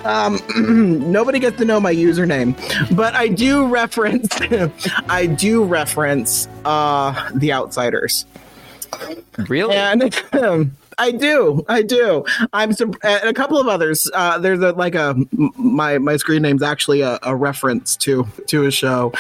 um, 0.05 0.41
nobody 1.13 1.39
gets 1.39 1.59
to 1.59 1.65
know 1.65 1.79
my 1.79 1.95
username, 1.95 2.57
but 2.97 3.15
I 3.15 3.29
do 3.29 3.67
reference, 3.67 4.29
I 5.09 5.27
do 5.27 5.65
reference 5.65 6.49
uh, 6.65 7.31
the 7.35 7.53
Outsiders, 7.53 8.25
really? 9.49 9.77
and 9.77 10.25
um, 10.33 10.77
I 10.99 11.11
do, 11.11 11.65
I 11.69 11.83
do. 11.83 12.25
I'm 12.53 12.73
sur- 12.73 12.91
and 13.03 13.29
a 13.29 13.35
couple 13.35 13.59
of 13.59 13.67
others. 13.69 14.11
Uh, 14.15 14.39
there's 14.39 14.61
a 14.61 14.73
like 14.73 14.95
a 14.95 15.15
my 15.57 15.99
my 15.99 16.17
screen 16.17 16.43
name's 16.43 16.63
actually 16.63 17.01
a, 17.01 17.19
a 17.23 17.35
reference 17.35 17.97
to 17.99 18.27
to 18.49 18.67
a 18.67 18.71
show, 18.71 19.13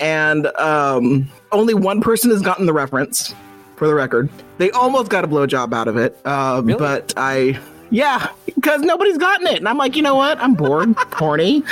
and 0.00 0.46
um, 0.56 1.28
only 1.52 1.74
one 1.74 2.00
person 2.00 2.30
has 2.30 2.42
gotten 2.42 2.66
the 2.66 2.72
reference. 2.72 3.34
For 3.76 3.88
the 3.88 3.94
record, 3.94 4.30
they 4.58 4.70
almost 4.70 5.10
got 5.10 5.24
a 5.24 5.28
blowjob 5.28 5.74
out 5.74 5.88
of 5.88 5.96
it, 5.96 6.16
uh, 6.24 6.62
Really? 6.64 6.78
but 6.78 7.12
I, 7.16 7.58
yeah, 7.90 8.28
because 8.46 8.82
nobody's 8.82 9.18
gotten 9.18 9.48
it, 9.48 9.56
and 9.56 9.68
I'm 9.68 9.76
like, 9.78 9.96
you 9.96 10.02
know 10.02 10.14
what? 10.14 10.38
I'm 10.38 10.54
bored, 10.54 10.94
horny. 10.96 11.64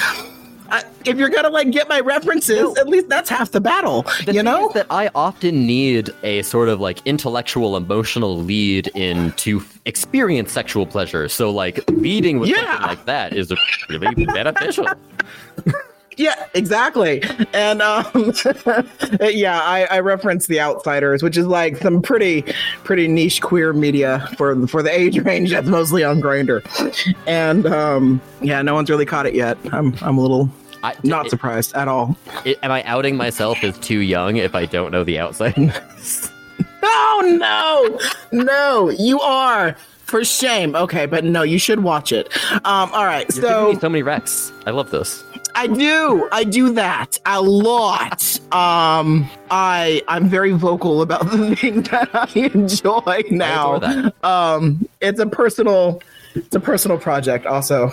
I, 0.73 0.83
if 1.05 1.19
you're 1.19 1.29
gonna 1.29 1.51
like 1.51 1.71
get 1.71 1.89
my 1.89 2.01
references, 2.01 2.63
No. 2.63 2.75
at 2.81 2.89
least 2.89 3.09
that's 3.09 3.29
half 3.29 3.51
the 3.51 3.61
battle. 3.61 4.03
The 4.25 4.33
you 4.33 4.43
know? 4.43 4.71
that 4.75 4.87
I 4.91 5.11
often 5.15 5.67
need 5.67 6.11
a 6.23 6.43
sort 6.43 6.69
of 6.69 6.81
like 6.81 6.99
intellectual, 7.05 7.77
emotional 7.77 8.39
lead 8.39 8.91
in 8.95 9.33
to 9.33 9.63
experience 9.85 10.51
sexual 10.51 10.87
pleasure. 10.87 11.29
So 11.29 11.51
like 11.51 11.89
leading 11.91 12.41
with 12.41 12.49
Yeah. 12.51 12.57
something 12.65 12.87
like 12.89 13.05
that 13.05 13.35
is 13.35 13.53
really 13.89 14.25
beneficial. 14.27 14.87
Yeah, 16.19 16.35
exactly. 16.53 17.23
And 17.55 17.81
um 17.81 18.05
yeah, 19.23 19.61
I, 19.63 19.87
I 19.91 20.01
reference 20.01 20.47
the 20.47 20.61
outsiders, 20.61 21.23
which 21.23 21.39
is 21.39 21.47
like 21.47 21.79
some 21.79 22.03
pretty 22.03 22.43
pretty 22.85 23.09
niche 23.09 23.41
queer 23.41 23.73
media 23.73 24.29
for 24.37 24.67
for 24.67 24.83
the 24.83 24.91
age 24.91 25.19
range 25.21 25.53
that's 25.53 25.69
mostly 25.69 26.05
on 26.05 26.21
Grindr. 26.21 26.61
And 27.27 27.65
um 27.67 28.21
yeah, 28.43 28.61
no 28.61 28.75
one's 28.75 28.91
really 28.91 29.07
caught 29.07 29.25
it 29.25 29.35
yet. 29.35 29.57
I'm 29.73 29.95
I'm 30.03 30.19
a 30.19 30.21
little 30.21 30.51
I, 30.83 30.95
not 31.05 31.27
it- 31.27 31.31
surprised 31.31 31.75
at 31.75 31.89
all. 31.89 32.17
it- 32.45 32.59
am 32.63 32.71
I 32.71 32.83
outing 32.85 33.17
myself 33.17 33.63
as 33.63 33.79
too 33.79 33.99
young 34.01 34.37
if 34.37 34.55
I 34.55 34.67
don't 34.67 34.91
know 34.93 35.05
the 35.05 35.19
outside? 35.19 35.55
Oh 36.85 37.99
no, 38.33 38.43
no, 38.45 38.89
you 38.91 39.21
are 39.21 39.77
for 40.05 40.25
shame. 40.25 40.75
Okay, 40.75 41.07
but 41.07 41.23
no, 41.25 41.43
you 41.43 41.57
should 41.59 41.81
watch 41.85 42.11
it. 42.13 42.29
Um, 42.67 42.91
all 42.93 43.05
right, 43.05 43.25
You're 43.35 43.43
so 43.45 43.79
so 43.81 43.89
many 43.89 44.03
recs. 44.03 44.51
I 44.67 44.71
love 44.73 44.91
this. 44.91 45.23
I 45.55 45.69
do. 45.69 46.29
I 46.33 46.43
do 46.45 46.73
that 46.73 47.21
a 47.25 47.41
lot. 47.41 48.41
Um, 48.53 49.29
I 49.51 50.03
I'm 50.09 50.29
very 50.29 50.53
vocal 50.53 51.03
about 51.03 51.31
the 51.31 51.55
thing 51.55 51.83
that 51.83 52.11
I 52.15 52.29
enjoy 52.53 53.23
now. 53.31 53.79
that. 53.79 54.25
Um, 54.25 54.89
it's 55.01 55.21
a 55.21 55.27
personal, 55.27 56.03
it's 56.35 56.57
a 56.57 56.61
personal 56.61 56.99
project. 56.99 57.47
Also, 57.47 57.93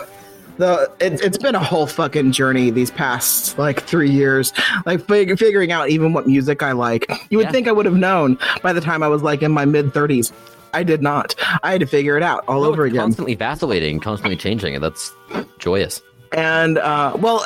the 0.60 0.91
it, 0.99 1.22
it's 1.22 1.38
been 1.38 1.55
a 1.55 1.64
whole 1.64 1.88
fucking 1.88 2.32
journey 2.32 2.70
these 2.70 2.91
past 2.91 3.57
like 3.57 3.82
three 3.84 4.10
years. 4.12 4.53
Like 4.86 5.05
fig- 5.07 5.39
figuring 5.39 5.72
out 5.72 5.89
even 5.89 6.14
what 6.14 6.28
music 6.28 6.62
I 6.62 6.74
like. 6.74 7.10
You 7.32 7.38
would 7.39 7.47
Yeah. 7.47 7.51
think 7.51 7.68
I 7.68 7.72
would 7.72 7.86
have 7.88 7.95
known 7.95 8.38
by 8.62 8.74
the 8.74 8.82
time 8.82 9.01
I 9.01 9.07
was 9.07 9.24
like 9.24 9.41
in 9.41 9.51
my 9.51 9.66
mid 9.66 9.93
thirties. 9.93 10.32
I 10.74 10.84
did 10.84 11.01
not. 11.01 11.34
I 11.64 11.72
had 11.72 11.80
to 11.82 11.88
figure 11.88 12.16
it 12.16 12.22
out 12.22 12.43
all 12.47 12.64
over 12.64 12.84
again. 12.86 12.99
Constantly 12.99 13.34
vacillating, 13.34 13.99
constantly 13.99 14.36
changing, 14.38 14.76
and 14.76 14.84
that's 14.84 15.12
joyous. 15.57 16.01
and 16.32 16.78
uh 16.78 17.18
well 17.20 17.43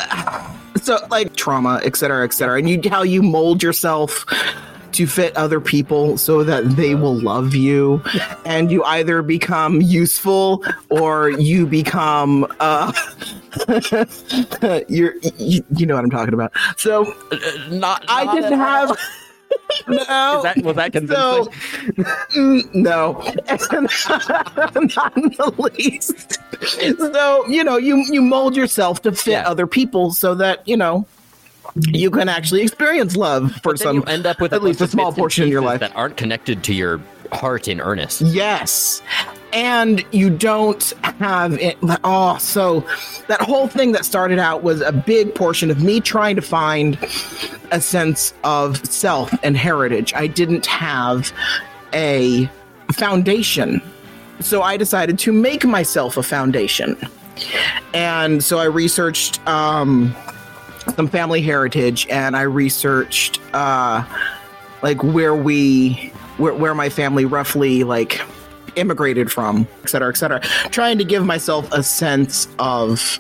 so 0.82 0.98
like 1.10 1.34
trauma 1.38 1.80
et 1.86 1.96
cetera 1.96 2.26
et 2.26 2.34
cetera 2.34 2.58
and 2.60 2.68
you 2.70 2.82
how 2.90 3.02
you 3.02 3.24
mold 3.24 3.64
yourself 3.64 4.26
to 4.94 5.08
fit 5.08 5.36
other 5.36 5.60
people 5.60 6.18
so 6.18 6.44
that 6.44 6.64
they 6.76 6.96
will 6.96 7.16
love 7.16 7.56
you 7.56 8.02
and 8.46 8.72
you 8.72 8.84
either 8.86 9.22
become 9.22 9.82
useful 9.82 10.64
or 10.90 11.30
you 11.30 11.66
become 11.68 12.46
uh 12.60 12.92
you're 14.88 15.16
you, 15.38 15.64
you 15.76 15.86
know 15.86 15.96
what 15.96 16.04
i'm 16.04 16.10
talking 16.10 16.34
about 16.34 16.52
so 16.78 17.04
Not. 17.70 18.04
i 18.08 18.24
not 18.24 18.36
didn't 18.36 18.60
have 18.60 18.98
no 19.88 20.42
that 20.44 20.58
was 20.64 20.76
that 20.76 20.92
convincing? 20.92 21.16
so, 21.16 21.46
mm, 22.36 22.74
no, 22.74 23.14
not 24.96 25.18
in 25.18 25.30
the 25.30 25.54
least. 25.76 26.40
So 26.98 27.48
you 27.48 27.64
know, 27.64 27.78
you 27.78 27.98
you 28.12 28.22
mold 28.22 28.56
yourself 28.56 29.02
to 29.04 29.12
fit 29.12 29.32
Yeah. 29.32 29.48
other 29.50 29.68
people 29.68 30.12
so 30.12 30.34
that 30.36 30.68
you 30.68 30.76
know 30.78 31.06
you 31.76 32.12
can 32.12 32.30
actually 32.30 32.62
experience 32.62 33.16
love 33.16 33.52
for 33.64 33.76
some 33.76 33.98
you 33.98 34.04
end 34.04 34.26
up 34.26 34.40
with 34.40 34.54
at 34.54 34.62
least 34.64 34.82
a 34.82 34.88
small 34.88 35.12
portion 35.12 35.44
of 35.44 35.50
your 35.50 35.62
life. 35.62 35.80
that 35.80 35.96
aren't 35.96 36.18
connected 36.18 36.64
to 36.66 36.74
your 36.74 37.00
heart 37.32 37.68
in 37.68 37.82
earnest. 37.82 38.22
Yes. 38.22 39.02
And 39.52 40.06
you 40.12 40.30
don't 40.30 40.94
have 41.04 41.54
it. 41.60 41.78
Oh, 42.04 42.38
so 42.38 42.86
that 43.28 43.42
whole 43.42 43.68
thing 43.68 43.92
that 43.94 44.06
started 44.06 44.40
out 44.40 44.64
was 44.64 44.82
a 44.82 44.92
big 44.92 45.34
portion 45.36 45.70
of 45.70 45.82
me 45.82 46.00
trying 46.00 46.36
to 46.36 46.42
find 46.42 46.98
a 47.72 47.82
sense 47.82 48.34
of 48.44 48.84
self 48.86 49.32
and 49.44 49.58
heritage. 49.58 50.14
I 50.16 50.28
didn't 50.28 50.66
have 50.66 51.32
a 51.94 52.50
foundation. 52.92 53.82
So 54.40 54.62
I 54.62 54.78
decided 54.78 55.20
to 55.20 55.32
make 55.32 55.66
myself 55.66 56.18
a 56.18 56.24
foundation. 56.24 56.98
And 57.94 58.44
so 58.44 58.60
I 58.60 58.66
researched 58.66 59.46
um, 59.48 60.16
some 60.96 61.08
family 61.08 61.42
heritage 61.42 62.08
and 62.10 62.36
I 62.36 62.42
researched 62.42 63.40
uh, 63.54 64.04
like 64.82 65.04
where 65.04 65.36
we 65.36 66.12
where, 66.38 66.54
where 66.54 66.76
my 66.76 66.90
family 66.90 67.26
roughly 67.26 67.84
like 67.84 68.22
immigrated 68.76 69.32
from 69.32 69.68
et 69.84 69.90
cetera 69.90 70.10
et 70.10 70.18
cetera. 70.18 70.40
Trying 70.72 70.98
to 70.98 71.04
give 71.04 71.26
myself 71.26 71.72
a 71.72 71.84
sense 71.84 72.48
of 72.60 73.20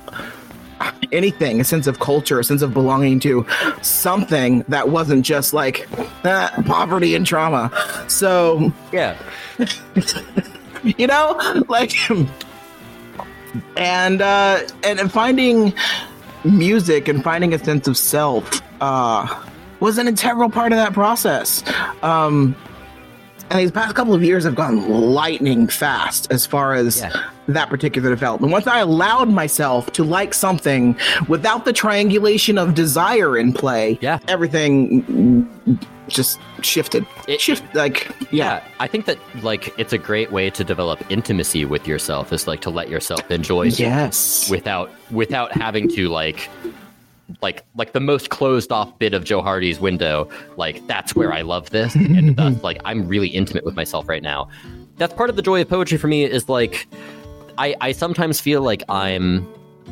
anything 1.14 1.61
a 1.61 1.64
sense 1.64 1.88
of 1.88 1.99
culture 1.99 2.39
a 2.39 2.43
sense 2.43 2.61
of 2.61 2.74
belonging 2.74 3.18
to 3.18 3.45
something 3.82 4.66
that 4.68 4.89
wasn't 4.89 5.24
just 5.26 5.53
like 5.53 5.88
ah, 6.26 6.51
poverty 6.66 7.16
and 7.16 7.26
trauma. 7.26 7.72
So 8.07 8.74
Yeah. 8.91 9.18
you 10.84 11.07
know? 11.07 11.64
Like 11.70 11.93
and 13.78 14.22
uh 14.22 14.59
and, 14.84 14.99
and 14.99 15.11
finding 15.11 15.74
music 16.44 17.08
and 17.08 17.24
finding 17.24 17.54
a 17.54 17.60
sense 17.60 17.88
of 17.88 17.98
self 17.98 18.62
uh 18.82 19.44
was 19.80 19.98
an 19.98 20.08
integral 20.08 20.50
part 20.50 20.72
of 20.72 20.78
that 20.78 20.94
process. 20.94 21.64
Um 22.02 22.56
and 23.54 23.62
these 23.62 23.72
past 23.72 23.95
couple 23.95 24.14
of 24.16 24.24
years 24.24 24.43
have 24.45 24.56
gone 24.56 24.89
lightning 24.89 25.68
fast 25.68 26.32
as 26.32 26.45
far 26.45 26.74
as 26.74 26.99
Yeah. 27.01 27.14
that 27.47 27.70
particular 27.70 28.10
development. 28.10 28.51
Once 28.51 28.66
I 28.68 28.80
allowed 28.80 29.30
myself 29.30 29.91
to 29.93 30.04
like 30.04 30.34
something 30.34 30.97
without 31.28 31.64
the 31.66 31.72
triangulation 31.74 32.58
of 32.58 32.74
desire 32.74 33.38
in 33.38 33.54
play, 33.54 33.99
Yeah. 34.01 34.18
everything 34.28 35.47
just 36.08 36.39
shifted. 36.62 37.06
It- 37.28 37.39
Shift 37.39 37.64
like 37.76 38.08
yeah. 38.32 38.56
Yeah, 38.56 38.64
I 38.80 38.88
think 38.88 39.06
that 39.06 39.18
like 39.43 39.74
it's 39.78 39.93
a 39.93 39.97
great 39.97 40.32
way 40.32 40.49
to 40.49 40.64
develop 40.64 40.99
intimacy 41.10 41.64
with 41.66 41.88
yourself 41.88 42.34
is 42.34 42.47
like 42.47 42.62
to 42.62 42.70
let 42.70 42.89
yourself 42.89 43.30
enjoy 43.32 43.64
Yes. 43.68 44.49
without 44.49 44.89
without 45.12 45.51
having 45.54 45.88
to 45.89 46.10
like 46.10 46.49
like 47.42 47.64
like 47.76 47.94
the 47.94 48.00
most 48.00 48.30
closed 48.30 48.72
off 48.72 48.98
bit 49.00 49.14
of 49.14 49.24
Johari's 49.24 49.80
window, 49.80 50.30
like 50.58 50.86
that's 50.88 51.16
where 51.16 51.34
I 51.34 51.42
love 51.42 51.70
this, 51.70 51.96
and 51.96 52.36
thus 52.36 52.62
like 52.64 52.82
I'm 52.86 53.08
really 53.08 53.30
intimate 53.30 53.66
with 53.66 53.76
myself 53.76 54.08
right 54.08 54.24
now. 54.24 54.50
That's 54.98 55.14
part 55.14 55.30
of 55.30 55.36
the 55.36 55.42
joy 55.42 55.62
of 55.62 55.70
poetry 55.70 55.98
for 55.98 56.08
me 56.08 56.24
is 56.24 56.50
like 56.50 56.88
I 57.58 57.76
I 57.82 57.92
sometimes 57.92 58.40
feel 58.40 58.62
like 58.62 58.84
I'm 58.90 59.48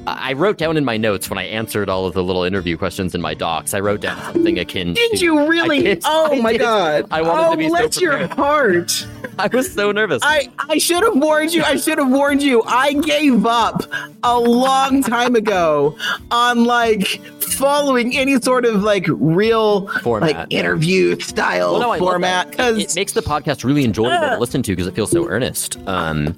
I 0.08 0.34
wrote 0.34 0.58
down 0.58 0.78
in 0.78 0.86
my 0.86 0.98
notes 0.98 1.30
when 1.30 1.38
I 1.38 1.44
answered 1.44 1.88
all 1.88 2.06
of 2.06 2.14
the 2.14 2.24
little 2.24 2.44
interview 2.44 2.76
questions 2.78 3.14
in 3.14 3.22
my 3.22 3.34
docs. 3.34 3.74
I 3.74 3.80
wrote 3.80 4.02
down 4.02 4.20
something 4.34 4.58
akin. 4.58 4.90
To- 4.90 4.94
Did 4.94 5.18
to- 5.20 5.24
you 5.26 5.48
really? 5.48 5.84
Did, 5.84 6.02
oh 6.06 6.34
I 6.34 6.42
my 6.42 6.52
did. 6.54 6.62
god! 6.62 7.08
I 7.12 7.22
wanted 7.22 7.48
oh, 7.48 7.52
to 7.52 7.58
be 7.58 7.70
so 7.70 7.70
bless 7.70 8.02
your 8.02 8.28
heart. 8.30 9.08
I 9.40 9.48
was 9.48 9.72
so 9.72 9.92
nervous. 9.92 10.22
I 10.24 10.50
I 10.58 10.78
should 10.80 11.04
have 11.04 11.16
warned 11.16 11.54
you. 11.54 11.64
I 11.64 11.76
should 11.76 11.98
have 12.00 12.10
warned 12.10 12.42
you. 12.42 12.64
I 12.66 12.94
gave 12.94 13.46
up 13.46 13.84
a 14.24 14.40
long 14.40 15.04
time 15.04 15.36
ago 15.36 15.96
on 16.32 16.66
like 16.66 17.08
following 17.42 18.18
any 18.18 18.40
sort 18.42 18.66
of 18.66 18.82
like 18.84 19.06
real 19.08 19.88
Format. 20.00 20.36
like 20.36 20.48
interview 20.54 21.20
style 21.20 21.74
Well, 21.80 21.94
no, 21.94 22.00
format 22.00 22.50
because 22.52 22.80
it 22.80 22.96
makes 22.96 23.14
the 23.14 23.22
podcast 23.22 23.64
really 23.64 23.84
enjoyable 23.86 24.28
to 24.30 24.40
listen 24.40 24.64
to 24.64 24.72
because 24.72 24.88
it 24.88 24.96
feels 24.96 25.12
so 25.12 25.28
earnest. 25.28 25.78
Um, 25.88 26.36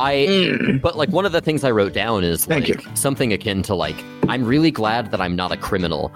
I, 0.00 0.78
but 0.82 0.96
like 0.96 1.10
one 1.10 1.26
of 1.26 1.32
the 1.32 1.40
things 1.40 1.62
I 1.64 1.70
wrote 1.70 1.92
down 1.92 2.24
is 2.24 2.46
Mm. 2.46 2.48
Thank 2.48 2.68
like 2.68 2.96
something 2.96 3.32
akin 3.32 3.62
to 3.64 3.74
like 3.74 3.96
I'm 4.28 4.44
really 4.44 4.70
glad 4.70 5.10
that 5.10 5.20
I'm 5.20 5.36
not 5.36 5.52
a 5.52 5.56
criminal 5.56 6.12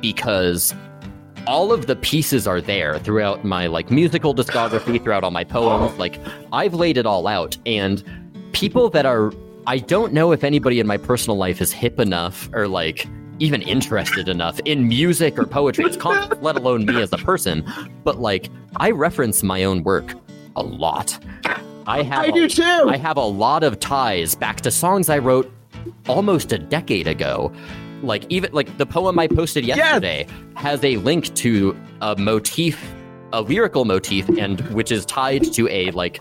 because 0.00 0.74
all 1.46 1.72
of 1.72 1.86
the 1.86 1.96
pieces 1.96 2.46
are 2.46 2.60
there 2.60 2.98
throughout 2.98 3.44
my 3.44 3.66
like 3.66 3.90
musical 3.90 4.34
discography, 4.34 5.02
throughout 5.02 5.24
all 5.24 5.30
my 5.30 5.44
poems. 5.44 5.96
Like 5.98 6.18
I've 6.52 6.74
laid 6.74 6.96
it 6.96 7.06
all 7.06 7.26
out, 7.26 7.56
and 7.66 8.02
people 8.52 8.90
that 8.90 9.06
are 9.06 9.32
I 9.66 9.78
don't 9.78 10.12
know 10.12 10.32
if 10.32 10.44
anybody 10.44 10.78
in 10.80 10.86
my 10.86 10.98
personal 10.98 11.36
life 11.38 11.60
is 11.60 11.72
hip 11.72 11.98
enough 11.98 12.50
or 12.52 12.68
like 12.68 13.06
even 13.40 13.62
interested 13.62 14.28
enough 14.28 14.60
in 14.64 14.86
music 14.86 15.38
or 15.38 15.44
poetry, 15.46 15.84
it's 15.86 15.96
con- 15.96 16.30
let 16.40 16.56
alone 16.56 16.84
me 16.86 17.00
as 17.00 17.12
a 17.12 17.18
person. 17.18 17.64
But 18.04 18.20
like 18.20 18.50
I 18.76 18.90
reference 18.90 19.42
my 19.42 19.64
own 19.64 19.82
work 19.82 20.14
a 20.56 20.62
lot. 20.62 21.18
I 21.86 22.02
have 22.02 22.24
I 22.24 22.26
a- 22.26 22.32
do 22.32 22.48
too. 22.48 22.86
I 22.88 22.96
have 22.96 23.16
a 23.16 23.24
lot 23.24 23.62
of 23.62 23.78
ties 23.80 24.34
back 24.34 24.60
to 24.62 24.70
songs 24.70 25.08
I 25.08 25.18
wrote 25.18 25.50
almost 26.08 26.52
a 26.52 26.58
decade 26.58 27.06
ago. 27.06 27.52
Like 28.02 28.24
even 28.28 28.52
like 28.52 28.76
the 28.78 28.86
poem 28.86 29.18
I 29.18 29.28
posted 29.28 29.64
yesterday 29.64 30.26
has 30.56 30.82
a 30.84 30.96
link 30.98 31.34
to 31.36 31.78
a 32.00 32.16
motif, 32.16 32.94
a 33.32 33.40
lyrical 33.40 33.84
motif, 33.84 34.28
and 34.38 34.60
which 34.70 34.92
is 34.92 35.06
tied 35.06 35.52
to 35.54 35.68
a 35.68 35.90
like 35.92 36.18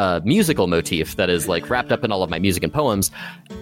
a 0.00 0.22
musical 0.24 0.66
motif 0.66 1.16
that 1.16 1.28
is 1.28 1.46
like 1.46 1.68
wrapped 1.68 1.92
up 1.92 2.02
in 2.04 2.10
all 2.10 2.22
of 2.22 2.30
my 2.30 2.38
music 2.38 2.62
and 2.62 2.72
poems. 2.72 3.10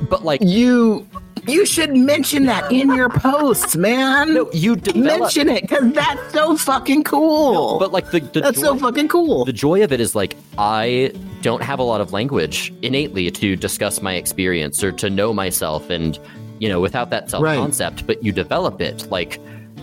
But 0.09 0.24
like 0.24 0.41
you 0.41 1.07
you 1.49 1.66
should 1.66 1.97
mention 1.97 2.45
that 2.47 2.70
in 2.70 2.95
your 2.95 3.09
posts, 3.09 3.74
man. 3.74 4.34
no, 4.34 4.51
you 4.53 4.76
develop, 4.76 5.20
mention 5.20 5.49
uh, 5.49 5.55
it 5.55 5.62
because 5.62 5.93
that's 5.93 6.32
so 6.32 6.57
fucking 6.57 7.03
cool. 7.05 7.78
but 7.78 7.91
like 7.91 8.11
the, 8.12 8.20
the 8.20 8.41
that's 8.41 8.61
so 8.61 8.76
fucking 8.76 9.09
cool. 9.09 9.45
the 9.45 9.53
joy 9.53 9.82
of 9.82 9.93
it 9.93 10.01
is 10.01 10.14
like 10.14 10.36
I 10.59 11.12
don't 11.43 11.62
have 11.62 11.80
a 11.80 11.82
lot 11.82 12.01
of 12.01 12.12
language 12.12 12.72
innately 12.82 13.30
to 13.32 13.57
discuss 13.57 14.01
my 14.01 14.14
experience 14.14 14.84
or 14.84 14.93
to 14.93 15.11
know 15.11 15.32
myself 15.34 15.91
and 15.91 16.18
you 16.61 16.68
know 16.68 16.80
without 16.80 17.11
that 17.11 17.30
self 17.30 17.45
concept 17.45 18.07
but 18.07 18.22
you 18.22 18.30
develop 18.32 18.80
it 18.80 19.09
like 19.11 19.41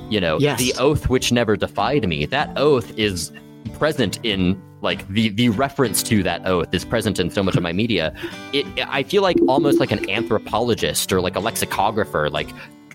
you 0.10 0.22
know 0.22 0.38
Yes. 0.40 0.60
the 0.60 0.74
oath 0.78 1.10
which 1.10 1.32
never 1.32 1.56
defied 1.58 2.08
me 2.08 2.26
that 2.28 2.52
oath 2.58 2.98
is 2.98 3.32
present 3.80 4.20
in 4.24 4.62
like 4.86 5.06
the 5.10 5.30
the 5.30 5.50
reference 5.50 6.02
to 6.04 6.24
that 6.24 6.46
oath 6.48 6.74
is 6.74 6.86
present 6.86 7.20
in 7.20 7.30
so 7.30 7.44
much 7.44 7.58
of 7.58 7.64
my 7.64 7.74
media 7.74 8.16
it 8.54 8.66
i 8.88 9.04
feel 9.04 9.22
like 9.22 9.38
almost 9.50 9.80
like 9.80 9.92
an 9.92 10.10
anthropologist 10.10 11.12
or 11.12 11.20
like 11.20 11.36
a 11.36 11.40
lexicographer 11.40 12.30
like 12.30 12.48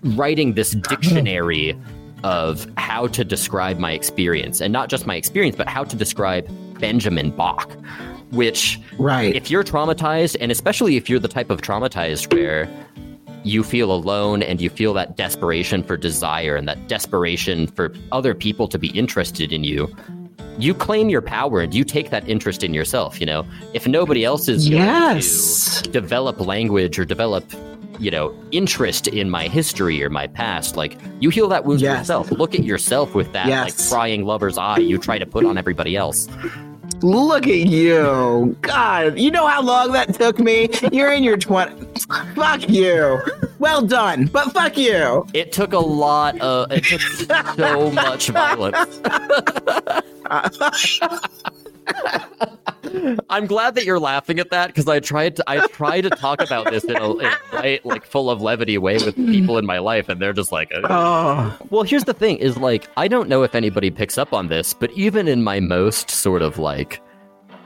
writing 0.03 0.53
this 0.53 0.71
dictionary 0.71 1.79
of 2.23 2.67
how 2.77 3.07
to 3.07 3.23
describe 3.23 3.77
my 3.77 3.91
experience 3.91 4.61
and 4.61 4.71
not 4.73 4.89
just 4.89 5.05
my 5.05 5.15
experience 5.15 5.55
but 5.55 5.67
how 5.67 5.83
to 5.83 5.95
describe 5.95 6.47
Benjamin 6.79 7.31
Bock 7.31 7.77
which 8.31 8.79
right. 8.97 9.35
if 9.35 9.51
you're 9.51 9.63
traumatized 9.63 10.37
and 10.39 10.51
especially 10.51 10.95
if 10.95 11.09
you're 11.09 11.19
the 11.19 11.27
type 11.27 11.49
of 11.49 11.61
traumatized 11.61 12.33
where 12.33 12.69
you 13.43 13.63
feel 13.63 13.91
alone 13.91 14.43
and 14.43 14.61
you 14.61 14.69
feel 14.69 14.93
that 14.93 15.17
desperation 15.17 15.83
for 15.83 15.97
desire 15.97 16.55
and 16.55 16.67
that 16.67 16.87
desperation 16.87 17.67
for 17.67 17.93
other 18.11 18.33
people 18.35 18.67
to 18.67 18.77
be 18.77 18.89
interested 18.89 19.51
in 19.51 19.63
you 19.63 19.93
you 20.61 20.73
claim 20.73 21.09
your 21.09 21.21
power 21.21 21.61
and 21.61 21.73
you 21.73 21.83
take 21.83 22.09
that 22.11 22.27
interest 22.29 22.63
in 22.63 22.73
yourself 22.73 23.19
you 23.19 23.25
know 23.25 23.45
if 23.73 23.87
nobody 23.87 24.23
else 24.23 24.47
is 24.47 24.69
going 24.69 24.81
Yes. 24.81 25.81
to 25.81 25.89
develop 25.89 26.39
language 26.39 26.99
or 26.99 27.05
develop 27.05 27.43
you 27.99 28.11
know 28.11 28.33
interest 28.51 29.07
in 29.07 29.29
my 29.29 29.47
history 29.47 30.03
or 30.03 30.09
my 30.09 30.27
past 30.27 30.75
like 30.77 30.97
you 31.19 31.29
heal 31.29 31.47
that 31.49 31.65
wound 31.65 31.81
Yes. 31.81 31.99
yourself 31.99 32.31
look 32.31 32.53
at 32.55 32.63
yourself 32.63 33.13
with 33.15 33.31
that 33.33 33.47
Yes. 33.47 33.65
like 33.79 33.89
crying 33.89 34.25
lover's 34.25 34.57
eye 34.57 34.77
you 34.77 34.97
try 34.97 35.17
to 35.17 35.25
put 35.25 35.45
on 35.45 35.57
everybody 35.57 35.95
else 35.95 36.27
Look 37.01 37.47
at 37.47 37.67
you. 37.67 38.55
God, 38.61 39.17
you 39.17 39.31
know 39.31 39.47
how 39.47 39.61
long 39.61 39.91
that 39.93 40.13
took 40.13 40.39
me? 40.39 40.69
You're 40.91 41.11
in 41.11 41.23
your 41.23 41.37
20s. 41.37 42.35
Fuck 42.35 42.69
you. 42.69 43.19
Well 43.59 43.81
done, 43.81 44.27
but 44.27 44.51
fuck 44.53 44.77
you. 44.77 45.25
It 45.33 45.51
took 45.51 45.73
a 45.73 45.79
lot 45.79 46.39
of. 46.41 46.71
It 46.71 46.83
took 46.83 47.01
so 47.55 47.91
much 47.91 48.29
violence. 48.29 48.99
I'm 53.29 53.47
glad 53.47 53.75
that 53.75 53.85
you're 53.85 53.99
laughing 53.99 54.39
at 54.39 54.49
that 54.51 54.67
because 54.67 54.87
I 54.87 54.99
tried 54.99 55.35
to. 55.37 55.43
I 55.47 55.67
tried 55.67 56.01
to 56.01 56.09
talk 56.09 56.41
about 56.41 56.69
this 56.69 56.83
in 56.83 56.95
a, 56.95 57.17
in 57.17 57.25
a 57.25 57.55
light, 57.55 57.85
like 57.85 58.05
full 58.05 58.29
of 58.29 58.41
levity 58.41 58.77
way 58.77 58.95
with 58.95 59.15
people 59.15 59.57
in 59.57 59.65
my 59.65 59.79
life, 59.79 60.09
and 60.09 60.21
they're 60.21 60.33
just 60.33 60.51
like. 60.51 60.71
Oh, 60.73 61.57
Well, 61.69 61.83
here's 61.83 62.03
the 62.05 62.13
thing: 62.13 62.37
is 62.37 62.57
like 62.57 62.87
I 62.97 63.07
don't 63.07 63.29
know 63.29 63.43
if 63.43 63.55
anybody 63.55 63.91
picks 63.91 64.17
up 64.17 64.33
on 64.33 64.47
this, 64.47 64.73
but 64.73 64.91
even 64.91 65.27
in 65.27 65.43
my 65.43 65.59
most 65.59 66.09
sort 66.09 66.41
of 66.41 66.57
like 66.57 67.01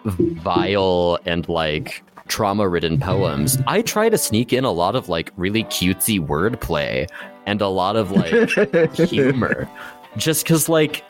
vile 0.05 1.17
and 1.25 1.47
like 1.49 2.03
trauma-ridden 2.27 2.99
poems, 2.99 3.57
I 3.67 3.81
try 3.81 4.09
to 4.09 4.17
sneak 4.17 4.53
in 4.53 4.63
a 4.63 4.71
lot 4.71 4.95
of 4.95 5.09
like 5.09 5.31
really 5.37 5.63
cutesy 5.65 6.19
wordplay 6.19 7.07
and 7.45 7.61
a 7.61 7.67
lot 7.67 7.95
of 7.95 8.11
like 8.11 8.93
humor, 8.93 9.69
just 10.17 10.43
because 10.43 10.67
like 10.69 11.03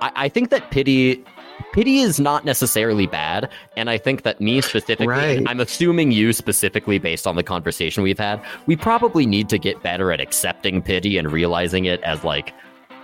I, 0.00 0.12
I 0.14 0.28
think 0.28 0.50
that 0.50 0.70
pity. 0.70 1.24
Pity 1.72 1.98
is 1.98 2.18
not 2.18 2.44
necessarily 2.44 3.06
bad, 3.06 3.48
and 3.76 3.90
I 3.90 3.98
think 3.98 4.22
that 4.22 4.40
me 4.40 4.60
specifically, 4.60 5.06
Right. 5.06 5.42
I'm 5.46 5.60
assuming 5.60 6.12
you 6.12 6.32
specifically 6.32 6.98
based 6.98 7.26
on 7.26 7.36
the 7.36 7.42
conversation 7.42 8.02
we've 8.02 8.18
had, 8.18 8.40
we 8.66 8.76
probably 8.76 9.26
need 9.26 9.48
to 9.50 9.58
get 9.58 9.82
better 9.82 10.10
at 10.12 10.20
accepting 10.20 10.82
pity 10.82 11.18
and 11.18 11.30
realizing 11.30 11.84
it 11.84 12.00
as 12.02 12.24
like 12.24 12.52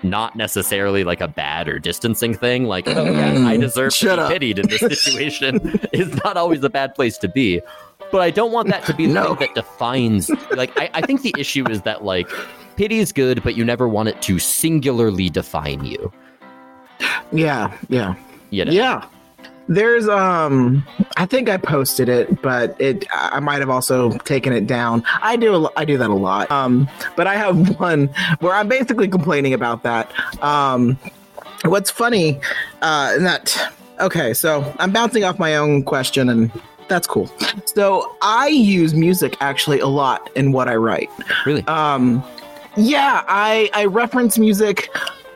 not 0.03 0.37
necessarily 0.37 1.03
like 1.05 1.21
a 1.21 1.29
bad 1.29 1.69
or 1.69 1.79
distancing 1.79 2.35
thing. 2.35 2.65
Like, 2.65 2.87
oh 2.89 3.05
yeah, 3.05 3.29
I 3.31 3.33
mm-hmm. 3.33 3.61
deserve 3.61 3.93
to 3.93 3.97
Shut 3.97 4.19
be 4.19 4.23
up. 4.23 4.31
pitied 4.33 4.59
in 4.59 4.69
this 4.69 4.81
situation 4.81 5.81
is 5.93 6.15
not 6.25 6.37
always 6.37 6.63
a 6.63 6.71
bad 6.71 6.95
place 6.95 7.17
to 7.19 7.29
be. 7.29 7.61
But 8.13 8.21
I 8.21 8.31
don't 8.31 8.53
want 8.53 8.69
that 8.69 8.85
to 8.87 8.95
be 8.95 9.07
the 9.07 9.15
No. 9.15 9.35
thing 9.35 9.49
that 9.49 9.55
defines. 9.55 10.31
Like, 10.55 10.79
I, 10.79 10.91
I 10.95 11.01
think 11.01 11.23
the 11.23 11.35
issue 11.39 11.67
is 11.71 11.83
that 11.83 12.05
like 12.05 12.29
pity 12.77 12.99
is 12.99 13.13
good, 13.13 13.43
but 13.43 13.57
you 13.57 13.65
never 13.65 13.89
want 13.89 14.09
it 14.11 14.21
to 14.23 14.39
singularly 14.39 15.31
define 15.31 15.85
you. 15.85 16.13
yeah, 17.33 17.77
yeah. 17.89 18.15
You 18.55 18.65
know? 18.65 18.73
Yeah. 18.73 19.05
There's 19.67 20.09
um 20.09 20.85
I 21.17 21.25
think 21.25 21.49
I 21.49 21.57
posted 21.57 22.09
it, 22.09 22.43
but 22.43 22.79
it 22.79 23.07
I 23.13 23.41
might 23.41 23.61
have 23.61 23.71
also 23.71 24.17
taken 24.19 24.53
it 24.53 24.67
down. 24.67 25.03
I 25.23 25.37
do 25.37 25.69
I 25.77 25.85
do 25.85 25.97
that 25.99 26.11
a 26.11 26.15
lot. 26.15 26.51
Um 26.51 26.89
but 27.17 27.27
I 27.27 27.35
have 27.37 27.79
one 27.81 28.09
where 28.41 28.55
I'm 28.55 28.69
basically 28.69 29.09
complaining 29.09 29.55
about 29.55 29.83
that. 29.85 30.13
Um 30.43 30.99
what's 31.65 31.91
funny 31.91 32.41
uh 32.83 33.19
that 33.19 33.75
okay, 34.01 34.35
so 34.35 34.75
I'm 34.79 34.93
bouncing 34.93 35.25
off 35.25 35.39
my 35.39 35.57
own 35.57 35.83
question 35.83 36.29
and 36.29 36.51
that's 36.89 37.07
cool. 37.07 37.31
So 37.65 38.17
I 38.23 38.49
use 38.49 38.95
music 38.95 39.37
actually 39.41 39.81
a 39.81 39.87
lot 39.87 40.31
in 40.37 40.53
what 40.53 40.69
I 40.69 40.77
write. 40.77 41.11
Really? 41.47 41.63
Um, 41.67 42.23
yeah, 42.77 43.25
I 43.29 43.71
I 43.73 43.87
reference 43.87 44.39
music 44.39 44.91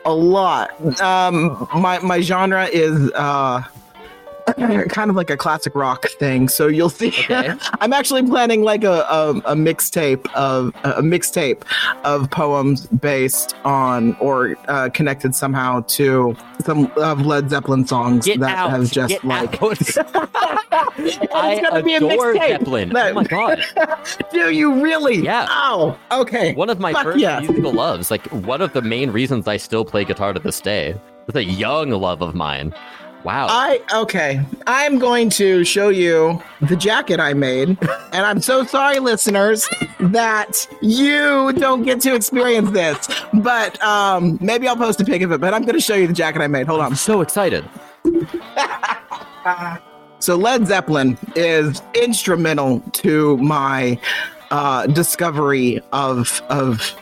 a 0.09 0.13
lot. 0.13 1.01
Um, 1.01 1.67
my 1.75 1.99
my 1.99 2.19
genre 2.21 2.65
is 2.65 3.11
uh, 3.13 3.61
kind 4.89 5.09
of 5.09 5.15
like 5.15 5.29
a 5.29 5.37
classic 5.37 5.75
rock 5.75 6.05
thing. 6.19 6.47
So 6.47 6.67
you'll 6.67 6.89
see. 6.89 7.09
Okay. 7.09 7.53
I'm 7.81 7.93
actually 7.93 8.23
planning 8.23 8.63
like 8.63 8.83
a 8.83 9.05
a, 9.09 9.29
a 9.45 9.55
mixtape 9.55 10.31
of 10.33 10.69
a 10.83 11.01
mixtape 11.01 11.63
of 12.03 12.29
poems 12.31 12.87
based 12.87 13.55
on 13.63 14.15
or 14.19 14.55
uh, 14.67 14.89
connected 14.89 15.35
somehow 15.35 15.81
to 15.87 16.35
some 16.63 16.91
of 16.97 17.25
Led 17.25 17.49
Zeppelin 17.49 17.85
songs 17.87 18.25
Get 18.25 18.39
that 18.39 18.57
out! 18.57 18.69
have 18.71 18.91
just 18.91 19.09
Get 19.09 19.23
like. 19.23 19.61
out. 19.61 19.77
I 21.33 21.59
gonna 21.61 21.83
be 21.83 21.95
a 21.95 21.99
mixtape. 22.01 22.47
Zeppelin. 22.49 22.89
No. 22.89 23.09
Oh 23.09 23.13
my 23.13 23.23
god, 23.23 23.63
Do 24.31 24.51
you 24.51 24.81
really? 24.81 25.17
Yeah. 25.17 25.47
Oh, 25.49 25.97
okay. 26.11 26.53
one 26.53 26.69
of 26.69 26.79
my 26.79 26.93
Fuck 26.93 27.03
first 27.03 27.19
yes. 27.19 27.43
musical 27.47 27.73
loves. 27.73 28.11
Like 28.11 28.25
one 28.27 28.61
of 28.61 28.73
the 28.73 28.81
main 28.81 29.11
reasons 29.11 29.47
I 29.47 29.57
still 29.57 29.85
play 29.85 30.05
guitar 30.05 30.33
to 30.33 30.39
this 30.39 30.59
day. 30.61 30.99
It's 31.27 31.35
a 31.35 31.43
young 31.43 31.91
love 31.91 32.21
of 32.21 32.33
mine. 32.33 32.73
Wow. 33.23 33.47
I 33.49 33.81
okay. 33.93 34.41
I'm 34.65 34.97
going 34.97 35.29
to 35.31 35.63
show 35.63 35.89
you 35.89 36.41
the 36.61 36.75
jacket 36.75 37.19
I 37.19 37.33
made, 37.33 37.69
and 38.13 38.25
I'm 38.25 38.41
so 38.41 38.63
sorry, 38.65 38.99
listeners, 38.99 39.67
that 39.99 40.67
you 40.81 41.51
don't 41.53 41.83
get 41.83 41.99
to 42.01 42.15
experience 42.15 42.71
this. 42.71 43.07
But 43.33 43.81
um, 43.83 44.37
maybe 44.41 44.67
I'll 44.67 44.77
post 44.77 45.01
a 45.01 45.05
pic 45.05 45.21
of 45.21 45.31
it. 45.31 45.41
But 45.41 45.53
I'm 45.53 45.63
going 45.63 45.75
to 45.75 45.81
show 45.81 45.95
you 45.95 46.07
the 46.07 46.13
jacket 46.13 46.41
I 46.41 46.47
made. 46.47 46.67
Hold 46.67 46.79
on. 46.79 46.87
I'm 46.87 46.95
so 46.95 47.21
excited. 47.21 47.67
So 50.19 50.35
Led 50.35 50.67
Zeppelin 50.67 51.17
is 51.35 51.81
instrumental 51.93 52.81
to 52.91 53.37
my 53.37 53.97
uh, 54.51 54.85
discovery 54.87 55.81
of 55.93 56.41
of 56.49 56.93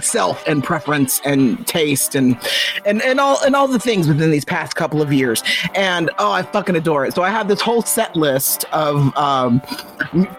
self 0.00 0.46
and 0.46 0.62
preference 0.64 1.20
and 1.24 1.66
taste 1.66 2.14
and 2.14 2.38
and 2.84 3.02
and 3.02 3.20
all 3.20 3.38
and 3.44 3.54
all 3.54 3.68
the 3.68 3.78
things 3.78 4.08
within 4.08 4.30
these 4.30 4.44
past 4.44 4.74
couple 4.74 5.02
of 5.02 5.12
years. 5.12 5.42
And 5.74 6.10
oh, 6.18 6.32
I 6.32 6.42
fucking 6.42 6.76
adore 6.76 7.06
it. 7.06 7.14
So 7.14 7.22
I 7.22 7.30
have 7.30 7.48
this 7.48 7.60
whole 7.60 7.82
set 7.82 8.16
list 8.16 8.64
of 8.72 9.16
um, 9.16 9.62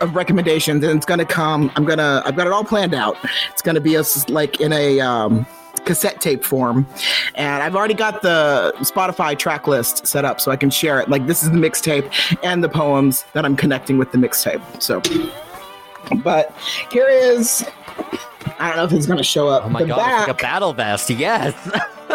of 0.01 0.15
recommendations, 0.15 0.83
and 0.83 0.97
it's 0.97 1.05
gonna 1.05 1.25
come. 1.25 1.71
I'm 1.75 1.85
gonna 1.85 2.21
I've 2.25 2.35
got 2.35 2.47
it 2.47 2.53
all 2.53 2.63
planned 2.63 2.93
out. 2.93 3.17
It's 3.51 3.61
gonna 3.61 3.81
be 3.81 3.97
us 3.97 4.27
like 4.29 4.59
in 4.59 4.73
a 4.73 4.99
um, 4.99 5.45
cassette 5.85 6.19
tape 6.19 6.43
form 6.43 6.85
and 7.35 7.63
i've 7.63 7.75
already 7.75 7.93
got 7.93 8.21
the 8.21 8.73
spotify 8.79 9.37
track 9.37 9.65
list 9.65 10.05
set 10.05 10.25
up 10.25 10.39
so 10.41 10.51
i 10.51 10.55
can 10.55 10.69
share 10.69 10.99
it 10.99 11.09
like 11.09 11.25
this 11.25 11.41
is 11.41 11.49
the 11.49 11.57
mixtape 11.57 12.11
and 12.43 12.63
the 12.63 12.69
poems 12.69 13.25
that 13.33 13.45
i'm 13.45 13.55
connecting 13.55 13.97
with 13.97 14.11
the 14.11 14.17
mixtape 14.17 14.61
so 14.81 15.01
but 16.23 16.53
here 16.91 17.07
is 17.07 17.65
i 18.59 18.67
don't 18.67 18.77
know 18.77 18.83
if 18.85 18.91
it's 18.93 19.05
going 19.07 19.17
to 19.17 19.23
show 19.23 19.47
up 19.47 19.65
Oh 19.65 19.69
my 19.69 19.81
the 19.81 19.87
god, 19.87 19.97
back 19.97 20.19
it's 20.21 20.27
like 20.27 20.39
a 20.39 20.41
battle 20.43 20.73
vest. 20.73 21.09
Yes. 21.09 21.53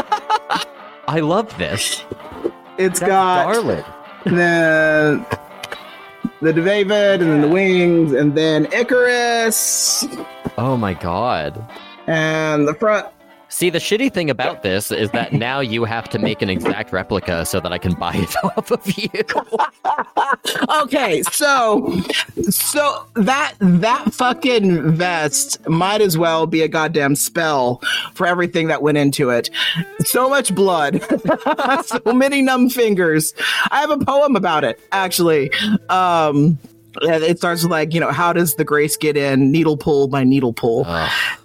I 1.07 1.21
love 1.21 1.57
this. 1.59 2.03
it's 2.79 3.01
That's 3.01 3.11
got 3.11 3.53
darling. 3.53 3.85
the 4.25 5.39
the 6.41 6.53
David 6.53 7.23
and 7.23 7.31
then 7.31 7.41
the 7.43 7.49
wings 7.49 8.13
and 8.13 8.35
then 8.37 8.67
Icarus 8.73 10.07
Oh 10.59 10.77
my 10.77 10.95
god. 10.95 11.63
and 12.07 12.67
the 12.69 12.75
front 12.75 13.07
See, 13.55 13.71
the 13.71 13.79
shitty 13.79 14.13
thing 14.13 14.31
about 14.31 14.65
this 14.65 14.91
is 14.91 15.13
that 15.13 15.33
now 15.33 15.61
you 15.61 15.85
have 15.85 16.09
to 16.09 16.19
make 16.19 16.43
an 16.43 16.51
exact 16.51 16.93
replica 16.93 17.47
so 17.47 17.61
that 17.61 17.73
I 17.73 17.79
can 17.79 17.95
buy 17.95 18.15
it 18.15 18.35
off 18.45 18.73
of 18.73 18.99
you. 18.99 19.09
okay, 20.83 21.23
so 21.31 22.03
so 22.51 23.07
that 23.15 23.55
that 23.61 24.13
fucking 24.13 24.97
vest 24.97 25.69
might 25.69 26.01
as 26.01 26.19
well 26.19 26.49
be 26.49 26.63
a 26.63 26.69
goddamn 26.69 27.15
spell 27.15 27.81
for 28.15 28.27
everything 28.27 28.67
that 28.67 28.83
went 28.83 28.99
into 28.99 29.31
it. 29.31 29.51
So 30.01 30.29
much 30.29 30.53
blood, 30.53 31.01
so 31.85 32.13
many 32.13 32.43
numb 32.43 32.71
fingers. 32.71 33.35
I 33.71 33.83
have 33.83 33.91
a 33.91 34.05
poem 34.05 34.35
about 34.35 34.65
it 34.65 34.81
actually. 34.91 35.53
Um 35.91 36.59
it 37.03 37.39
starts 37.39 37.63
with 37.63 37.71
like, 37.71 37.95
you 37.95 38.01
know, 38.01 38.11
how 38.11 38.33
does 38.33 38.55
the 38.55 38.65
grace 38.65 38.97
get 38.97 39.17
in? 39.17 39.51
Needle 39.51 39.77
pull 39.77 40.09
by 40.09 40.25
needle 40.25 40.53
pull. 40.53 40.87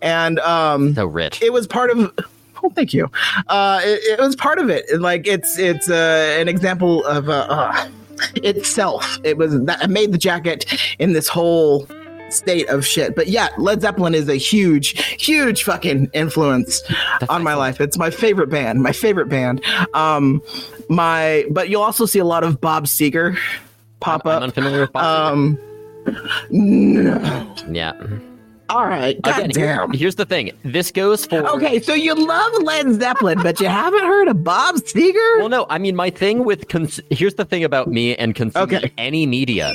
And 0.02 0.40
um 0.40 0.94
so 0.96 1.06
rich. 1.06 1.42
it 1.42 1.54
was 1.54 1.68
part 1.68 1.92
of 1.92 2.14
oh 2.64 2.70
thank 2.70 2.94
you. 2.94 3.10
Uh 3.48 3.82
it, 3.84 4.20
it 4.20 4.20
was 4.20 4.36
part 4.36 4.60
of 4.60 4.70
it. 4.70 5.00
Like 5.00 5.28
it's 5.28 5.58
it's 5.58 5.90
uh, 5.90 6.36
an 6.40 6.48
example 6.48 7.06
of 7.06 7.30
uh, 7.30 7.46
uh 7.50 7.90
itself. 8.36 9.20
It 9.24 9.38
was 9.38 9.60
that 9.66 9.82
i 9.82 9.88
made 9.88 10.12
the 10.12 10.18
jacket 10.18 10.66
in 11.00 11.14
this 11.14 11.28
whole 11.28 11.88
state 12.30 12.70
of 12.70 12.86
shit. 12.86 13.16
But 13.16 13.28
yeah 13.28 13.50
led 13.58 13.82
zeppelin 13.82 14.14
is 14.14 14.30
a 14.30 14.36
huge 14.36 15.02
huge 15.22 15.64
fucking 15.64 16.12
influence 16.14 16.84
on 17.30 17.44
my 17.44 17.56
life. 17.56 17.82
It's 17.82 17.98
my 17.98 18.12
favorite 18.12 18.50
band 18.50 18.82
my 18.82 18.92
favorite 18.92 19.30
band. 19.30 19.64
Um 19.94 20.42
my 20.90 21.46
but 21.50 21.70
you'll 21.70 21.84
also 21.84 22.06
see 22.06 22.20
a 22.20 22.26
lot 22.26 22.44
of 22.44 22.62
bob 22.62 22.86
seger 22.86 23.38
pop 24.00 24.26
I'm 24.26 24.32
up 24.32 24.44
unfamiliar 24.44 24.82
with 24.82 24.94
Bob 24.94 25.34
um 25.34 25.60
no 26.50 27.56
Yeah. 27.70 27.94
all 28.70 28.86
right 28.86 29.22
god 29.22 29.38
Again, 29.40 29.52
here- 29.56 29.76
damn 29.78 29.92
here's 29.94 30.16
the 30.16 30.26
thing. 30.26 30.52
This 30.64 30.92
goes 30.92 31.26
for 31.26 31.46
Okay, 31.56 31.80
so 31.82 31.94
you 31.94 32.14
love 32.16 32.54
Led 32.64 32.94
Zeppelin, 33.00 33.40
but 33.42 33.60
you 33.60 33.68
haven't 33.68 34.04
heard 34.04 34.28
of 34.28 34.44
Bob 34.44 34.76
Seger? 34.76 35.38
Well, 35.40 35.50
no, 35.50 35.66
I 35.70 35.78
mean 35.78 35.96
my 35.96 36.10
thing 36.10 36.44
with 36.46 36.68
cons- 36.70 37.00
here's 37.10 37.36
the 37.36 37.46
thing 37.46 37.64
about 37.64 37.88
me 37.88 38.16
and 38.16 38.36
consuming 38.36 38.76
Okay. 38.76 38.92
any 38.98 39.26
media. 39.26 39.74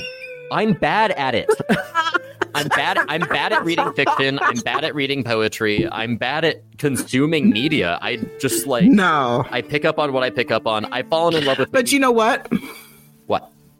I'm 0.52 0.74
bad 0.74 1.10
at 1.12 1.34
it. 1.34 1.48
I'm 2.56 2.68
bad. 2.68 2.98
I'm 3.08 3.22
bad 3.22 3.52
at 3.52 3.64
reading 3.64 3.92
fiction. 3.94 4.38
I'm 4.40 4.54
bad 4.60 4.84
at 4.84 4.94
reading 4.94 5.24
poetry. 5.24 5.88
I'm 5.90 6.16
bad 6.16 6.44
at 6.44 6.62
consuming 6.78 7.50
media. 7.50 7.98
I 8.00 8.16
just 8.38 8.68
like 8.68 8.84
no. 8.84 9.44
I 9.50 9.60
pick 9.60 9.84
up 9.84 9.98
on 9.98 10.12
what 10.12 10.22
I 10.22 10.30
pick 10.30 10.52
up 10.52 10.64
on. 10.68 10.84
I've 10.92 11.08
fallen 11.08 11.34
in 11.34 11.44
love 11.46 11.58
with. 11.58 11.72
But 11.72 11.90
you 11.90 11.98
know 11.98 12.12
what? 12.12 12.46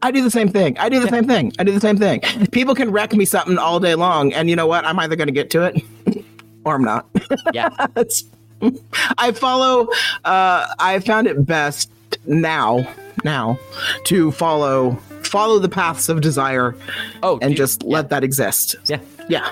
I 0.05 0.11
do 0.11 0.23
the 0.23 0.31
same 0.31 0.49
thing. 0.49 0.77
I 0.79 0.91
do 0.91 1.01
the 1.01 1.09
same 1.09 1.27
thing. 1.27 1.53
I 1.59 1.65
do 1.65 1.73
the 1.73 1.81
same 1.81 1.97
thing. 1.97 2.21
People 2.53 2.75
can 2.75 2.91
wreck 2.91 3.15
me 3.15 3.25
something 3.25 3.57
all 3.57 3.81
day 3.81 3.95
long, 3.95 4.33
and 4.35 4.51
you 4.51 4.57
know 4.57 4.67
what? 4.67 4.85
I'm 4.85 4.99
either 4.99 5.17
going 5.17 5.29
to 5.29 5.33
get 5.33 5.49
to 5.51 5.63
it 5.63 5.83
or 6.65 6.75
I'm 6.75 6.83
not. 6.85 7.07
Yeah. 7.55 7.71
I 9.19 9.33
follow. 9.33 9.89
Uh, 10.25 10.67
I 10.79 10.99
found 11.01 11.27
it 11.27 11.45
best 11.47 11.91
now, 12.27 12.87
now, 13.25 13.59
to 14.05 14.31
follow 14.33 14.93
follow 15.23 15.59
the 15.59 15.69
paths 15.71 16.09
of 16.09 16.21
desire 16.21 16.77
Oh, 17.23 17.39
and 17.41 17.51
dude, 17.53 17.57
just 17.57 17.83
let 17.83 18.11
that 18.11 18.23
exist. 18.23 18.77
yeah. 18.85 19.01
Yeah, 19.29 19.51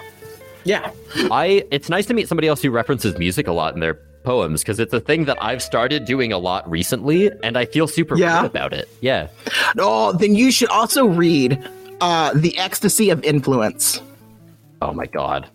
yeah. 0.64 0.90
I. 1.30 1.64
It's 1.70 1.88
nice 1.88 2.04
to 2.06 2.14
meet 2.14 2.28
somebody 2.28 2.46
else 2.46 2.60
who 2.60 2.70
references 2.70 3.16
music 3.18 3.48
a 3.48 3.52
lot 3.52 3.72
in 3.72 3.80
their 3.80 3.98
poems 4.24 4.62
because 4.62 4.78
it's 4.80 4.92
a 4.92 5.00
thing 5.00 5.24
that 5.26 5.36
I've 5.42 5.62
started 5.62 6.04
doing 6.04 6.32
a 6.32 6.38
lot 6.38 6.68
recently, 6.70 7.30
and 7.42 7.56
I 7.56 7.64
feel 7.64 7.86
super 7.88 8.16
Yeah. 8.16 8.42
good 8.42 8.50
about 8.50 8.72
it. 8.72 8.88
Yeah. 9.00 9.28
Oh, 9.78 10.12
then 10.12 10.34
you 10.34 10.50
should 10.52 10.68
also 10.70 11.06
read 11.06 11.62
uh, 12.00 12.32
the 12.34 12.56
ecstasy 12.58 13.10
of 13.10 13.22
influence. 13.24 14.00
Oh 14.80 14.92
my 14.92 15.06
god. 15.06 15.48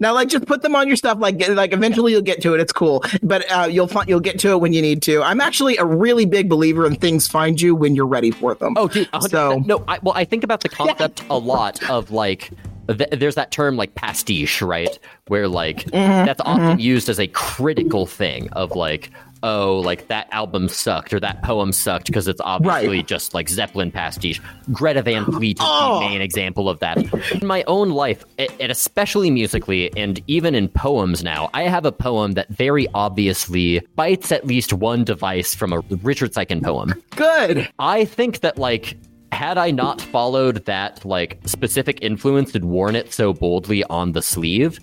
Now, 0.00 0.12
like, 0.12 0.28
just 0.28 0.44
put 0.46 0.60
them 0.60 0.74
on 0.74 0.88
your 0.88 0.96
stuff. 0.96 1.18
Like, 1.20 1.46
like 1.48 1.72
eventually 1.72 2.12
you'll 2.12 2.20
get 2.20 2.42
to 2.42 2.52
it. 2.52 2.60
It's 2.60 2.72
cool, 2.72 3.02
but 3.22 3.50
uh, 3.50 3.66
you'll 3.70 3.86
find 3.86 4.08
you'll 4.08 4.18
get 4.20 4.38
to 4.40 4.50
it 4.50 4.60
when 4.60 4.72
you 4.72 4.82
need 4.82 5.02
to. 5.02 5.22
I'm 5.22 5.40
actually 5.40 5.76
a 5.76 5.84
really 5.84 6.26
big 6.26 6.48
believer 6.48 6.84
in 6.84 6.96
things 6.96 7.28
find 7.28 7.60
you 7.60 7.74
when 7.76 7.94
you're 7.94 8.04
ready 8.06 8.32
for 8.32 8.54
them. 8.56 8.74
Oh, 8.76 8.88
dude. 8.88 9.10
100%. 9.12 9.30
So- 9.30 9.58
no, 9.64 9.84
I, 9.86 10.00
well, 10.02 10.12
I 10.16 10.24
think 10.24 10.42
about 10.42 10.60
the 10.60 10.68
concept 10.68 11.22
a 11.30 11.38
lot 11.38 11.88
of 11.88 12.10
like. 12.10 12.50
Th- 12.88 13.10
there's 13.10 13.34
that 13.36 13.50
term 13.50 13.76
like 13.76 13.94
pastiche, 13.94 14.60
right? 14.62 14.98
Where 15.28 15.48
like 15.48 15.84
Mm-hmm, 15.86 16.26
that's 16.26 16.40
often 16.44 16.78
used 16.78 17.08
as 17.08 17.18
a 17.18 17.26
critical 17.28 18.06
thing 18.06 18.48
of 18.52 18.72
like, 18.76 19.10
oh, 19.42 19.78
like 19.80 20.08
that 20.08 20.26
album 20.32 20.68
sucked 20.68 21.12
or 21.12 21.20
that 21.20 21.42
poem 21.42 21.70
sucked 21.72 22.06
because 22.06 22.26
it's 22.28 22.40
obviously 22.42 22.96
Right. 22.98 23.06
just 23.06 23.34
like 23.34 23.48
Zeppelin 23.48 23.90
pastiche. 23.90 24.40
Greta 24.72 25.02
Van 25.02 25.24
Fleet 25.26 25.58
is 25.58 25.64
Oh. 25.68 26.00
the 26.00 26.08
main 26.08 26.20
example 26.22 26.68
of 26.68 26.78
that. 26.80 26.96
In 27.40 27.46
my 27.46 27.62
own 27.66 27.90
life, 27.90 28.24
and 28.38 28.72
especially 28.72 29.30
musically, 29.30 29.94
and 29.96 30.20
even 30.26 30.54
in 30.54 30.68
poems 30.68 31.22
now, 31.22 31.50
I 31.52 31.64
have 31.64 31.84
a 31.84 31.92
poem 31.92 32.32
that 32.32 32.48
very 32.48 32.86
obviously 32.94 33.80
bites 33.96 34.32
at 34.32 34.46
least 34.46 34.72
one 34.72 35.04
device 35.04 35.54
from 35.54 35.72
a 35.74 35.80
Richard 36.02 36.32
Siken 36.32 36.62
poem. 36.62 36.94
good. 37.16 37.68
I 37.78 38.04
think 38.06 38.40
that 38.40 38.56
like 38.58 38.96
had 39.34 39.58
I 39.58 39.70
not 39.70 40.00
followed 40.00 40.64
that 40.64 41.04
like 41.04 41.38
specific 41.44 41.98
influence 42.02 42.54
and 42.54 42.64
worn 42.66 42.96
it 42.96 43.12
so 43.12 43.32
boldly 43.32 43.84
on 43.84 44.12
the 44.12 44.22
sleeve, 44.22 44.78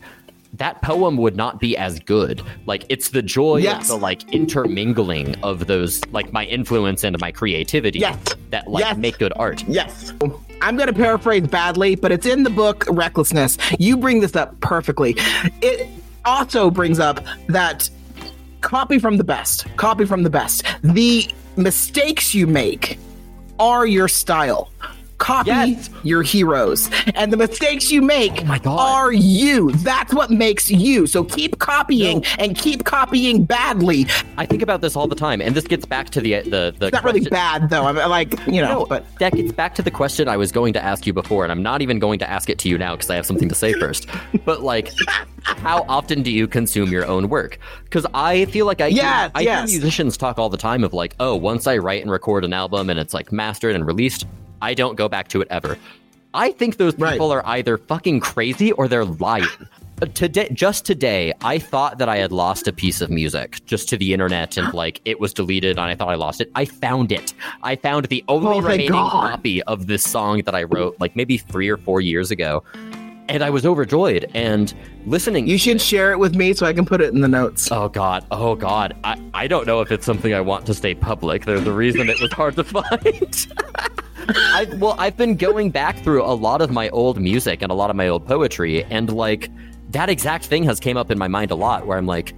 that 0.54 0.82
poem 0.82 1.16
would 1.18 1.36
not 1.38 1.60
be 1.60 1.78
as 1.78 2.00
good. 2.00 2.42
Like 2.66 2.86
it's 2.90 3.10
the 3.10 3.22
joy 3.22 3.58
Yes. 3.58 3.84
of 3.84 3.88
the 3.88 3.98
like 3.98 4.32
intermingling 4.34 5.36
of 5.44 5.68
those 5.68 6.02
like 6.12 6.34
my 6.34 6.46
influence 6.46 7.04
and 7.06 7.18
my 7.20 7.32
creativity 7.32 8.00
Yes. 8.00 8.18
that 8.50 8.68
like 8.70 8.84
Yes. 8.84 8.98
make 8.98 9.18
good 9.18 9.32
art. 9.38 9.64
Yes. 9.68 10.14
I'm 10.62 10.76
going 10.76 10.88
to 10.88 10.94
paraphrase 10.94 11.48
badly, 11.48 11.96
but 11.96 12.12
it's 12.12 12.26
in 12.26 12.44
the 12.44 12.50
book 12.50 12.86
Recklessness. 12.90 13.58
You 13.80 13.96
bring 13.98 14.20
this 14.20 14.36
up 14.36 14.60
perfectly. 14.60 15.16
It 15.62 15.88
also 16.26 16.70
brings 16.70 17.00
up 17.00 17.24
that 17.48 17.90
copy 18.60 19.00
from 19.00 19.18
the 19.18 19.24
best. 19.24 19.66
Copy 19.78 20.06
from 20.06 20.22
the 20.24 20.30
best. 20.30 20.64
The 20.84 21.28
mistakes 21.56 22.36
you 22.36 22.46
make 22.46 23.00
are 23.62 23.86
your 23.86 24.08
style. 24.08 24.72
Copy 25.22 25.50
Yes. 25.52 25.90
your 26.04 26.24
heroes. 26.24 26.90
And 27.16 27.32
the 27.32 27.38
mistakes 27.38 27.92
you 27.92 28.02
make 28.02 28.42
oh 28.42 28.46
my 28.46 28.60
God. 28.60 28.80
are 28.80 29.14
you. 29.14 29.72
That's 29.72 30.14
what 30.14 30.32
makes 30.32 30.70
you. 30.72 31.06
So 31.08 31.24
keep 31.24 31.60
copying 31.60 32.26
and 32.40 32.58
keep 32.58 32.84
copying 32.84 33.44
badly. 33.46 34.08
I 34.38 34.46
think 34.46 34.62
about 34.64 34.82
this 34.82 34.96
all 34.96 35.08
the 35.08 35.16
time, 35.16 35.40
and 35.42 35.56
this 35.56 35.66
gets 35.66 35.86
back 35.86 36.10
to 36.12 36.22
the 36.22 36.36
uh, 36.36 36.42
the 36.44 36.74
the. 36.78 36.88
It's 36.88 36.94
not 36.94 37.04
really 37.04 37.22
bad 37.22 37.70
though. 37.70 37.86
I'm 37.86 37.96
like, 38.10 38.34
you 38.48 38.62
know, 38.62 38.80
No, 38.80 38.86
but 38.88 39.06
that 39.20 39.34
gets 39.34 39.52
back 39.52 39.76
to 39.76 39.82
the 39.82 39.92
question 39.92 40.28
I 40.28 40.38
was 40.38 40.52
going 40.52 40.74
to 40.74 40.84
ask 40.84 41.06
you 41.06 41.14
before, 41.14 41.44
and 41.44 41.52
I'm 41.52 41.64
not 41.64 41.82
even 41.82 42.00
going 42.00 42.18
to 42.20 42.30
ask 42.30 42.50
it 42.50 42.58
to 42.60 42.70
you 42.70 42.78
now 42.78 42.96
because 42.96 43.10
I 43.10 43.16
have 43.16 43.26
something 43.26 43.48
to 43.50 43.56
say 43.56 43.74
first. 43.74 44.08
But 44.46 44.62
like, 44.64 44.92
how 45.44 45.86
often 45.88 46.24
do 46.24 46.32
you 46.32 46.48
consume 46.48 46.90
your 46.90 47.06
own 47.06 47.30
work? 47.30 47.60
Because 47.84 48.08
I 48.14 48.46
feel 48.46 48.66
like 48.66 48.82
I 48.82 48.90
hear- 48.90 49.32
I 49.36 49.42
yes. 49.42 49.70
hear 49.70 49.80
musicians 49.80 50.18
talk 50.18 50.40
all 50.40 50.50
the 50.50 50.58
time 50.58 50.84
of 50.84 50.94
like, 50.94 51.16
oh, 51.20 51.36
once 51.36 51.68
I 51.68 51.78
write 51.78 52.02
and 52.02 52.10
record 52.10 52.44
an 52.44 52.54
album 52.54 52.90
and 52.90 53.00
it's 53.00 53.14
like 53.14 53.32
mastered 53.32 53.76
and 53.76 53.86
released, 53.86 54.26
I 54.62 54.74
don't 54.74 54.96
go 54.96 55.08
back 55.10 55.28
to 55.30 55.42
it 55.42 55.48
ever. 55.50 55.78
I 56.34 56.52
think 56.52 56.78
those 56.78 56.98
Right. 56.98 57.14
people 57.14 57.32
are 57.32 57.46
either 57.46 57.78
fucking 57.78 58.22
crazy 58.22 58.72
or 58.74 58.88
they're 58.88 59.06
lying. 59.06 59.46
Uh, 60.02 60.06
Today, 60.16 60.50
just 60.54 60.84
today, 60.86 61.32
I 61.42 61.60
thought 61.60 62.00
that 62.00 62.10
I 62.10 62.18
had 62.18 62.32
lost 62.32 62.68
a 62.68 62.74
piece 62.74 63.02
of 63.02 63.10
music 63.12 63.64
just 63.66 63.88
to 63.90 63.98
the 63.98 64.14
internet 64.14 64.58
and 64.58 64.74
like 64.74 65.00
it 65.06 65.20
was 65.20 65.32
deleted 65.34 65.72
and 65.78 65.82
I 65.82 65.94
thought 65.96 66.08
I 66.10 66.16
lost 66.16 66.42
it. 66.42 66.50
I 66.56 66.66
found 66.66 67.12
it. 67.12 67.34
I 67.62 67.76
found 67.76 68.06
the 68.06 68.24
only 68.28 68.48
Oh, 68.58 68.62
remaining 68.62 68.92
God. 68.94 69.12
copy 69.12 69.62
of 69.64 69.86
this 69.88 70.04
song 70.04 70.42
that 70.46 70.56
I 70.56 70.64
wrote 70.64 70.96
like 71.00 71.16
maybe 71.16 71.38
three 71.38 71.70
or 71.70 71.78
four 71.78 72.02
years 72.02 72.32
ago. 72.32 72.64
And 73.30 73.44
I 73.44 73.50
was 73.52 73.66
overjoyed 73.66 74.30
and 74.34 74.74
listening. 75.06 75.48
you 75.48 75.58
should 75.58 75.80
share 75.80 76.12
it 76.12 76.18
with 76.20 76.36
me 76.36 76.54
so 76.54 76.66
I 76.66 76.74
can 76.74 76.86
put 76.86 77.00
it 77.00 77.14
in 77.14 77.22
the 77.22 77.28
notes. 77.30 77.72
Oh 77.72 77.88
God! 77.88 78.26
Oh 78.32 78.56
God! 78.56 78.94
I, 79.06 79.22
I 79.34 79.48
don't 79.48 79.66
know 79.68 79.80
if 79.82 79.90
it's 79.92 80.06
something 80.06 80.34
I 80.34 80.42
want 80.42 80.66
to 80.66 80.74
stay 80.74 80.96
public. 80.96 81.46
There's 81.46 81.66
a 81.66 81.72
reason 81.72 82.10
it 82.10 82.20
was 82.20 82.32
hard 82.34 82.56
to 82.58 82.64
find. 82.66 83.48
I 84.30 84.68
well, 84.78 84.96
I've 84.98 85.18
been 85.18 85.36
going 85.36 85.70
back 85.72 85.98
through 86.00 86.24
a 86.24 86.34
lot 86.34 86.62
of 86.62 86.72
my 86.72 86.90
old 86.90 87.20
music 87.20 87.62
and 87.62 87.72
a 87.72 87.76
lot 87.76 87.90
of 87.90 87.96
my 87.96 88.08
old 88.08 88.26
poetry, 88.26 88.84
and 88.86 89.12
like 89.14 89.50
that 89.90 90.10
exact 90.10 90.46
thing 90.46 90.64
has 90.64 90.80
came 90.80 90.98
up 90.98 91.12
in 91.12 91.18
my 91.18 91.28
mind 91.28 91.52
a 91.52 91.56
lot. 91.56 91.88
Where 91.88 91.98
I'm 91.98 92.06
like, 92.06 92.34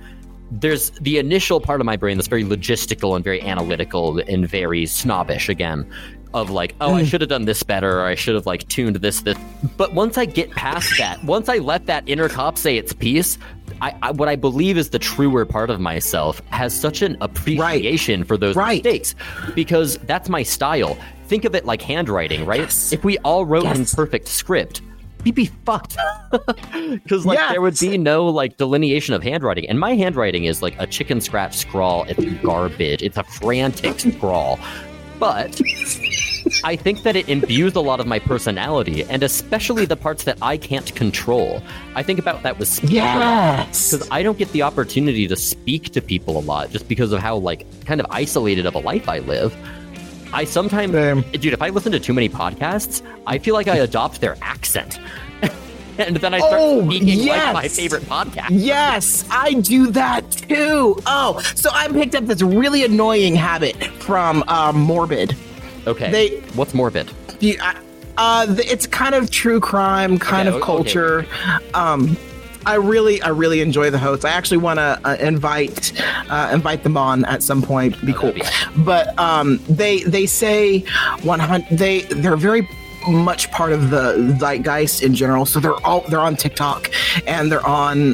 there's 0.52 0.92
the 0.92 1.18
initial 1.18 1.60
part 1.60 1.80
of 1.80 1.86
my 1.86 1.98
brain 1.98 2.18
that's 2.18 2.28
very 2.28 2.44
logistical 2.44 3.16
and 3.16 3.24
very 3.24 3.42
analytical 3.42 4.20
and 4.28 4.48
very 4.48 4.86
snobbish 4.86 5.50
again 5.50 5.90
of 6.34 6.50
like 6.50 6.76
oh 6.82 6.96
i 6.96 7.04
mm. 7.04 7.06
should 7.06 7.22
have 7.22 7.30
done 7.30 7.46
this 7.46 7.64
better 7.64 8.00
or 8.00 8.06
i 8.06 8.16
should 8.16 8.36
have 8.36 8.46
like 8.46 8.68
tuned 8.68 8.96
this 8.98 9.22
this 9.22 9.38
but 9.78 9.94
once 9.94 10.18
i 10.18 10.26
get 10.26 10.50
past 10.52 10.92
that 10.98 11.24
once 11.24 11.48
i 11.48 11.58
let 11.58 11.86
that 11.86 12.04
inner 12.08 12.28
cop 12.28 12.58
say 12.58 12.78
its 12.78 12.94
piece 12.94 13.38
I, 13.82 13.96
I 14.02 14.12
what 14.12 14.30
i 14.30 14.36
believe 14.36 14.78
is 14.78 14.90
the 14.90 15.00
truer 15.00 15.46
part 15.46 15.70
of 15.70 15.80
myself 15.80 16.42
has 16.50 16.80
such 16.80 17.02
an 17.02 17.18
appreciation 17.22 18.24
for 18.24 18.38
those 18.38 18.56
Right. 18.56 18.84
mistakes 18.84 19.16
because 19.54 19.98
that's 20.00 20.30
my 20.30 20.44
style 20.44 20.98
think 21.28 21.46
of 21.46 21.56
it 21.56 21.66
like 21.66 21.82
handwriting 21.82 22.46
right 22.46 22.60
Yes. 22.62 22.92
if 22.94 23.04
we 23.04 23.18
all 23.20 23.46
wrote 23.46 23.66
in 23.66 23.80
Yes. 23.80 23.96
perfect 23.96 24.28
script 24.28 24.82
we'd 25.24 25.36
be 25.36 25.46
fucked 25.66 25.96
because 26.92 27.26
like 27.26 27.38
Yes. 27.38 27.52
there 27.52 27.62
would 27.62 27.78
be 27.80 27.98
no 27.98 28.28
like 28.28 28.58
delineation 28.58 29.14
of 29.14 29.24
handwriting 29.24 29.68
and 29.70 29.80
my 29.80 29.96
handwriting 29.96 30.46
is 30.46 30.62
like 30.62 30.76
a 30.80 30.88
chicken 30.88 31.22
scratch 31.22 31.56
scrawl 31.56 32.04
it's 32.10 32.24
garbage 32.44 33.02
it's 33.02 33.18
a 33.18 33.24
frantic 33.24 34.00
scrawl 34.00 34.60
but 35.20 35.62
I 36.66 36.76
think 36.76 37.04
that 37.04 37.16
it 37.16 37.30
imbues 37.30 37.76
a 37.76 37.80
lot 37.80 38.02
of 38.02 38.08
my 38.08 38.20
personality, 38.20 39.06
and 39.06 39.24
especially 39.24 39.86
the 39.86 39.96
parts 39.96 40.26
that 40.26 40.38
I 40.42 40.58
can't 40.58 40.94
control. 40.96 41.64
I 41.96 42.04
think 42.04 42.20
about 42.20 42.44
that 42.44 42.60
with 42.60 42.68
speaking 42.68 42.98
Yes. 42.98 43.92
because 43.92 44.08
I 44.12 44.24
don't 44.24 44.38
get 44.38 44.52
the 44.52 44.64
opportunity 44.64 45.26
to 45.28 45.36
speak 45.38 45.92
to 45.92 46.02
people 46.02 46.38
a 46.38 46.42
lot 46.42 46.72
just 46.72 46.90
because 46.90 47.14
of 47.14 47.22
how 47.22 47.38
like 47.38 47.66
kind 47.86 48.02
of 48.02 48.08
isolated 48.10 48.66
of 48.66 48.76
a 48.76 48.80
life 48.80 49.08
I 49.08 49.20
live. 49.20 49.56
I 50.34 50.46
sometimes, 50.46 50.94
Same. 50.94 51.22
dude, 51.32 51.54
if 51.54 51.62
I 51.62 51.70
listen 51.70 51.92
to 51.92 52.00
too 52.00 52.14
many 52.14 52.28
podcasts, 52.30 53.02
I 53.28 53.38
feel 53.38 53.54
like 53.54 53.68
I 53.68 53.78
adopt 53.78 54.20
their 54.20 54.36
accent, 54.42 55.00
and 55.98 56.16
then 56.18 56.34
I 56.34 56.40
start 56.40 56.54
Oh, 56.56 56.86
speaking 56.90 57.28
like 57.28 57.54
my 57.54 57.68
favorite 57.68 58.04
podcast. 58.04 58.48
Yes, 58.52 59.26
I 59.30 59.54
do 59.54 59.92
that 59.92 60.30
too. 60.32 60.98
Oh, 61.06 61.40
so 61.56 61.70
I 61.72 61.88
picked 61.90 62.16
up 62.16 62.26
this 62.26 62.42
really 62.42 62.84
annoying 62.84 63.36
habit 63.36 63.76
from 64.02 64.44
um, 64.48 64.76
Morbid. 64.78 65.36
Okay, 65.86 66.12
They- 66.12 66.40
what's 66.56 66.74
morbid? 66.74 67.12
You- 67.40 67.58
uh, 68.18 68.46
th- 68.46 68.72
it's 68.72 68.86
kind 68.88 69.16
of 69.16 69.30
true 69.32 69.60
crime, 69.60 70.18
kind 70.20 70.48
Okay, 70.48 70.56
of 70.58 70.62
okay. 70.62 70.66
culture. 70.66 71.26
Um, 71.74 72.16
I 72.66 72.76
really, 72.76 73.22
I 73.22 73.30
really 73.30 73.62
enjoy 73.62 73.90
the 73.90 74.00
hosts. 74.00 74.26
I 74.26 74.30
actually 74.32 74.58
want 74.58 74.80
to 74.80 75.00
uh, 75.04 75.16
invite, 75.20 75.92
uh, 76.30 76.50
invite 76.54 76.84
them 76.84 76.98
on 76.98 77.26
at 77.26 77.44
some 77.44 77.62
point. 77.62 78.00
Be 78.06 78.14
Oh, 78.14 78.20
cool. 78.20 78.32
be 78.34 78.44
But 78.78 79.18
um, 79.20 79.60
they, 79.68 80.04
they 80.04 80.26
say 80.26 80.80
one 81.24 81.40
hundred. 81.40 81.78
They, 81.78 82.02
they're 82.02 82.36
very 82.38 82.68
much 83.08 83.52
part 83.52 83.74
of 83.74 83.90
the 83.90 84.36
zeitgeist 84.40 85.04
in 85.04 85.14
general. 85.14 85.46
So 85.46 85.60
they're 85.60 85.86
all, 85.86 86.02
they're 86.08 86.22
on 86.22 86.38
TikTok 86.38 86.90
and 87.28 87.52
they're 87.52 87.66
on 87.66 88.12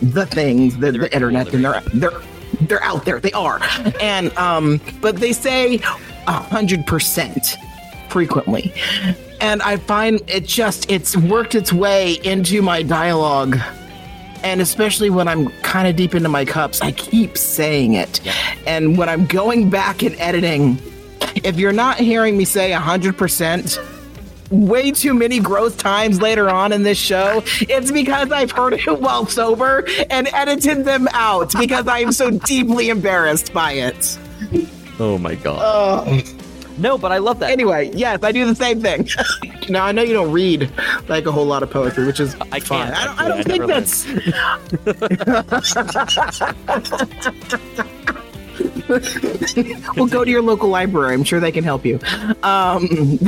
the 0.00 0.26
things, 0.26 0.78
the, 0.78 0.92
the 0.92 1.12
internet, 1.12 1.52
and 1.52 1.64
they're, 1.64 1.80
they're, 1.92 2.22
they're 2.62 2.82
out 2.82 3.04
there. 3.04 3.20
They 3.20 3.32
are, 3.32 3.60
and 4.00 4.34
um, 4.38 4.80
but 5.02 5.16
they 5.16 5.34
say 5.34 5.74
a 6.26 6.32
hundred 6.32 6.86
percent 6.86 7.56
frequently. 8.08 8.72
And 9.40 9.62
I 9.62 9.76
find 9.76 10.20
it 10.28 10.46
just 10.46 10.90
it's 10.90 11.16
worked 11.16 11.54
its 11.54 11.72
way 11.72 12.14
into 12.24 12.62
my 12.62 12.82
dialogue. 12.82 13.58
And 14.42 14.60
especially 14.60 15.10
when 15.10 15.28
I'm 15.28 15.48
kind 15.62 15.88
of 15.88 15.96
deep 15.96 16.14
into 16.14 16.28
my 16.28 16.44
cups, 16.44 16.80
I 16.80 16.92
keep 16.92 17.36
saying 17.36 17.94
it. 17.94 18.20
And 18.66 18.96
when 18.96 19.08
I'm 19.08 19.26
going 19.26 19.70
back 19.70 20.02
and 20.02 20.14
editing, 20.20 20.78
if 21.36 21.58
you're 21.58 21.72
not 21.72 21.98
hearing 21.98 22.36
me 22.36 22.44
say 22.44 22.70
100%, 22.70 23.78
way 24.50 24.90
too 24.92 25.14
many 25.14 25.40
growth 25.40 25.78
times 25.78 26.20
later 26.20 26.48
on 26.48 26.72
in 26.72 26.82
this 26.82 26.98
show, 26.98 27.42
it's 27.62 27.90
because 27.90 28.30
I've 28.30 28.50
heard 28.50 28.74
it 28.74 28.86
while 29.00 29.26
sober 29.26 29.86
and 30.10 30.28
edited 30.32 30.84
them 30.84 31.08
out 31.12 31.52
because 31.58 31.86
I 31.88 32.00
am 32.00 32.12
so 32.12 32.30
deeply 32.30 32.88
embarrassed 32.88 33.52
by 33.52 33.72
it. 33.72 34.18
Oh 34.98 35.18
my 35.18 35.34
god! 35.34 36.24
No, 36.78 36.98
but 36.98 37.12
I 37.12 37.18
love 37.18 37.38
that. 37.40 37.50
Anyway, 37.50 37.90
yes, 37.94 38.22
I 38.22 38.32
do 38.32 38.44
the 38.46 38.54
same 38.54 38.80
thing. 38.80 39.08
now 39.68 39.84
I 39.84 39.92
know 39.92 40.02
you 40.02 40.12
don't 40.14 40.32
read 40.32 40.70
like 41.08 41.26
a 41.26 41.32
whole 41.32 41.46
lot 41.46 41.62
of 41.62 41.70
poetry, 41.70 42.06
which 42.06 42.20
is 42.20 42.34
I 42.52 42.60
fine. 42.60 42.92
can't, 42.92 42.96
I 42.96 43.04
don't, 43.04 43.20
I 43.20 43.28
don't. 43.28 43.38
I 43.38 43.42
think 43.42 43.66
never 43.66 43.80
that's. 43.80 44.06
well, 49.96 50.06
go 50.06 50.24
to 50.24 50.30
your 50.30 50.42
local 50.42 50.68
library. 50.68 51.14
I'm 51.14 51.24
sure 51.24 51.40
they 51.40 51.52
can 51.52 51.64
help 51.64 51.84
you. 51.84 51.98
Um, 52.42 53.18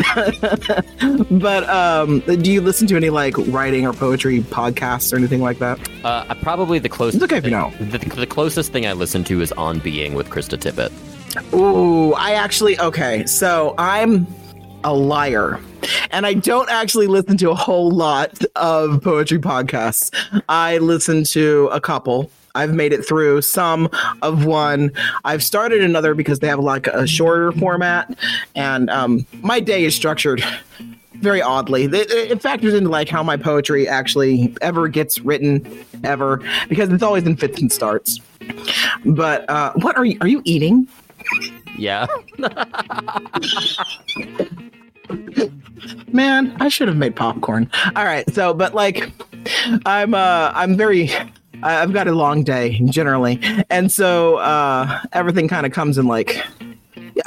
but 1.31 1.69
um, 1.69 2.21
do 2.21 2.53
you 2.53 2.61
listen 2.61 2.87
to 2.89 2.97
any 2.97 3.11
like 3.11 3.35
writing 3.49 3.87
or 3.87 3.93
poetry 3.93 4.41
podcasts 4.41 5.13
or 5.13 5.17
anything 5.17 5.41
like 5.41 5.59
that? 5.59 5.79
Uh, 6.05 6.35
probably 6.37 6.79
the 6.79 6.89
closest. 6.89 7.23
It's 7.23 7.33
okay 7.33 7.39
if 7.39 7.45
you 7.45 7.51
thing- 7.51 7.91
The, 7.91 7.99
the 7.99 8.27
closest 8.27 8.73
thing 8.73 8.87
I 8.87 8.93
listen 8.93 9.25
to 9.25 9.41
is 9.41 9.53
On 9.53 9.79
Being 9.81 10.15
with 10.15 10.29
Krista 10.31 10.59
Tippett. 10.59 10.93
Ooh, 11.53 12.13
I 12.15 12.33
actually 12.33 12.79
okay. 12.81 13.27
So 13.27 13.75
I'm 13.79 14.27
a 14.85 14.95
liar. 14.95 15.61
And 16.11 16.27
I 16.27 16.35
don't 16.35 16.69
actually 16.71 17.07
listen 17.07 17.37
to 17.39 17.51
a 17.51 17.55
whole 17.55 17.91
lot 17.91 18.45
of 18.57 19.03
poetry 19.03 19.39
podcasts. 19.39 20.11
I 20.49 20.79
listen 20.79 21.25
to 21.25 21.69
a 21.73 21.81
couple. 21.81 22.31
I've 22.55 22.75
made 22.75 22.93
it 22.93 23.07
through 23.07 23.43
some 23.43 23.89
of 24.23 24.45
one. 24.45 24.93
I've 25.25 25.43
started 25.43 25.83
another 25.83 26.15
because 26.15 26.41
they 26.41 26.49
have 26.49 26.59
like 26.59 26.89
a 26.89 27.07
shorter 27.07 27.53
format, 27.53 28.19
and 28.57 28.91
um, 28.91 29.27
my 29.43 29.61
day 29.61 29.85
is 29.85 29.95
structured 29.95 30.43
very 31.15 31.41
oddly. 31.41 31.85
It, 31.85 32.11
it 32.11 32.43
factors 32.43 32.75
into 32.75 32.91
like 32.91 33.09
how 33.09 33.23
my 33.23 33.37
poetry 33.37 33.87
actually 33.87 34.57
ever 34.61 34.89
gets 34.89 35.21
written, 35.21 35.85
ever, 36.03 36.43
because 36.69 36.93
it's 36.93 37.03
always 37.03 37.25
in 37.25 37.37
fits 37.37 37.61
and 37.61 37.73
starts. 37.73 38.19
But 39.05 39.49
uh, 39.49 39.73
what 39.75 39.97
are 39.97 40.05
you? 40.05 40.19
Are 40.21 40.29
you 40.29 40.43
eating? 40.45 40.89
Yeah. 41.77 42.07
Man, 46.13 46.57
I 46.61 46.69
should 46.69 46.89
have 46.89 46.97
made 46.97 47.17
popcorn. 47.17 47.71
All 47.97 48.05
right, 48.05 48.29
so 48.35 48.53
but 48.53 48.75
like 48.75 49.11
I'm 49.87 50.15
uh 50.15 50.53
I'm 50.55 50.77
very 50.77 51.11
I've 51.63 51.93
got 51.93 52.09
a 52.09 52.13
long 52.13 52.43
day 52.45 52.81
generally. 52.87 53.41
And 53.71 53.91
so 53.91 54.37
uh 54.37 55.01
everything 55.13 55.49
kind 55.49 55.67
of 55.67 55.73
comes 55.73 55.99
in 55.99 56.07
like 56.07 56.43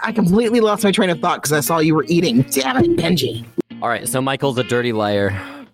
I 0.03 0.11
completely 0.11 0.59
lost 0.61 0.83
my 0.83 0.91
train 0.91 1.09
of 1.09 1.19
thought 1.19 1.37
because 1.41 1.53
I 1.53 1.59
saw 1.59 1.79
you 1.79 1.95
were 1.95 2.05
eating. 2.07 2.41
Damn 2.43 2.77
it, 2.77 2.97
Benji. 2.97 3.45
All 3.81 3.89
right. 3.89 4.07
So 4.07 4.21
Michael's 4.21 4.57
a 4.57 4.63
dirty 4.63 4.93
liar. 4.93 5.29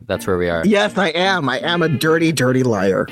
That's 0.05 0.25
where 0.25 0.37
we 0.37 0.49
are. 0.49 0.65
Yes, 0.65 0.97
I 0.97 1.09
am. 1.09 1.49
I 1.49 1.59
am 1.59 1.81
a 1.81 1.89
dirty, 1.89 2.31
dirty 2.31 2.63
liar. 2.63 3.07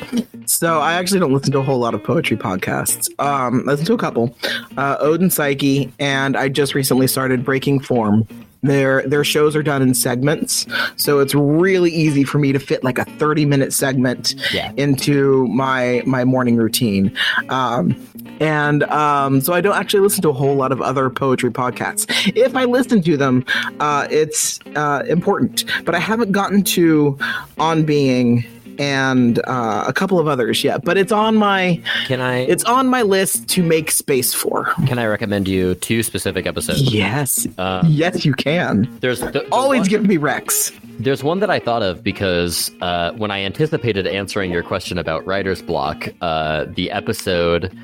So 0.45 0.79
I 0.79 0.93
actually 0.93 1.19
don't 1.19 1.33
listen 1.33 1.51
to 1.53 1.59
a 1.59 1.63
whole 1.63 1.79
lot 1.79 1.93
of 1.93 2.03
poetry 2.03 2.37
podcasts. 2.37 3.09
Um, 3.19 3.67
I 3.67 3.71
listen 3.71 3.85
to 3.87 3.93
a 3.93 3.97
couple, 3.97 4.35
uh, 4.77 4.95
Ode 4.99 5.21
and 5.21 5.33
Psyche, 5.33 5.91
and 5.99 6.37
I 6.37 6.49
just 6.49 6.73
recently 6.75 7.07
started 7.07 7.43
Breaking 7.43 7.79
Form. 7.79 8.27
Their 8.67 9.01
their 9.07 9.23
shows 9.23 9.55
are 9.55 9.63
done 9.63 9.81
in 9.81 9.93
segments, 9.93 10.65
so 10.95 11.19
it's 11.19 11.33
really 11.35 11.91
easy 11.91 12.23
for 12.23 12.37
me 12.39 12.51
to 12.51 12.59
fit 12.59 12.83
like 12.83 12.97
a 12.97 13.05
30 13.05 13.45
minute 13.45 13.73
segment 13.73 14.35
Yeah. 14.53 14.71
into 14.77 15.47
my 15.47 16.01
my 16.05 16.23
morning 16.25 16.55
routine. 16.57 17.11
Um, 17.49 17.95
and 18.39 18.83
um, 18.83 19.39
so 19.41 19.53
I 19.53 19.61
don't 19.61 19.75
actually 19.75 20.01
listen 20.01 20.21
to 20.23 20.29
a 20.29 20.33
whole 20.33 20.55
lot 20.55 20.71
of 20.71 20.81
other 20.81 21.09
poetry 21.09 21.51
podcasts. 21.51 22.05
If 22.35 22.55
I 22.55 22.65
listen 22.65 23.01
to 23.03 23.15
them, 23.17 23.45
uh, 23.79 24.07
it's 24.11 24.59
uh, 24.75 25.03
important. 25.07 25.63
But 25.85 25.95
I 25.95 25.99
haven't 25.99 26.31
gotten 26.33 26.63
to 26.63 27.17
On 27.57 27.83
Being 27.83 28.43
and 28.79 29.39
uh, 29.47 29.83
a 29.87 29.93
couple 29.93 30.19
of 30.19 30.27
others 30.27 30.63
yet. 30.63 30.83
But 30.83 30.97
it's 30.97 31.11
on 31.11 31.35
my 31.35 31.81
Can 32.05 32.21
I 32.21 32.39
it's 32.39 32.63
on 32.65 32.87
my 32.87 33.01
list 33.01 33.47
to 33.49 33.63
make 33.63 33.91
space 33.91 34.33
for. 34.33 34.65
can 34.87 34.99
I 34.99 35.05
recommend 35.05 35.47
you 35.47 35.75
two 35.75 36.03
specific 36.03 36.45
episodes? 36.45 36.81
Yes, 36.93 37.47
Uh, 37.57 37.83
yes, 37.87 38.25
you 38.25 38.33
can. 38.33 38.87
There's 39.01 39.19
the, 39.19 39.31
the 39.31 39.47
Always 39.51 39.81
one- 39.81 39.89
give 39.89 40.05
me 40.07 40.17
Rex. 40.17 40.71
There's 40.97 41.23
one 41.23 41.39
that 41.39 41.49
I 41.49 41.59
thought 41.59 41.83
of 41.83 42.03
because 42.03 42.71
uh, 42.81 43.11
when 43.13 43.29
I 43.29 43.41
anticipated 43.41 44.07
answering 44.07 44.49
your 44.51 44.63
question 44.63 44.97
about 44.97 45.25
writer's 45.25 45.61
block, 45.61 46.07
uh, 46.21 46.65
the 46.69 46.89
episode 46.91 47.77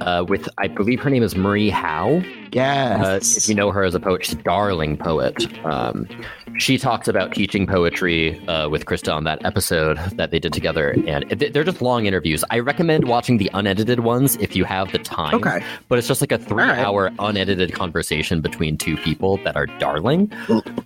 uh, 0.00 0.24
with 0.28 0.48
I 0.58 0.68
believe 0.68 1.00
her 1.00 1.10
name 1.10 1.22
is 1.22 1.36
Marie 1.36 1.70
Howe. 1.70 2.18
Uh, 2.18 2.22
Yes. 2.52 3.36
if 3.36 3.46
you 3.48 3.54
know 3.54 3.70
her 3.70 3.84
as 3.84 3.94
a 3.94 4.00
poet, 4.00 4.24
she's 4.24 4.34
a 4.34 4.42
darling 4.42 4.96
poet. 4.96 5.46
Um, 5.66 6.08
she 6.56 6.78
talks 6.78 7.06
about 7.06 7.34
teaching 7.34 7.66
poetry 7.66 8.38
uh, 8.48 8.70
with 8.70 8.86
Krista 8.86 9.14
on 9.14 9.24
that 9.24 9.44
episode 9.44 9.98
that 10.16 10.30
they 10.30 10.38
did 10.38 10.54
together, 10.54 10.96
and 11.06 11.28
they're 11.30 11.62
just 11.62 11.82
long 11.82 12.06
interviews. 12.06 12.42
I 12.50 12.60
recommend 12.60 13.06
watching 13.06 13.36
the 13.36 13.50
unedited 13.52 14.00
ones 14.00 14.36
if 14.36 14.56
you 14.56 14.64
have 14.64 14.90
the 14.92 14.98
time. 14.98 15.34
Okay. 15.34 15.62
but 15.88 15.98
it's 15.98 16.08
just 16.08 16.22
like 16.22 16.32
a 16.32 16.38
three-hour 16.38 17.10
unedited 17.18 17.74
conversation 17.74 18.40
between 18.40 18.78
two 18.78 18.96
people 18.96 19.36
that 19.44 19.54
are 19.54 19.66
darling. 19.78 20.32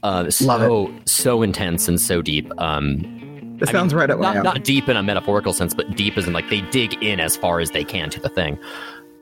Uh, 0.03 0.29
so 0.31 0.93
so 1.05 1.43
intense 1.43 1.87
and 1.87 2.01
so 2.01 2.23
deep. 2.23 2.51
Um, 2.59 3.57
That 3.61 3.69
sounds 3.69 3.95
right 3.95 4.11
up 4.11 4.19
my 4.19 4.35
not, 4.35 4.43
not 4.43 4.65
deep 4.65 4.89
in 4.89 4.97
a 4.97 5.03
metaphorical 5.03 5.53
sense, 5.53 5.75
but 5.75 5.95
deep 5.97 6.19
as 6.19 6.27
in 6.27 6.33
like 6.33 6.51
they 6.51 6.63
dig 6.73 7.01
in 7.05 7.21
as 7.21 7.37
far 7.37 7.61
as 7.61 7.71
they 7.71 7.85
can 7.85 8.11
to 8.11 8.21
the 8.21 8.29
thing. 8.29 8.59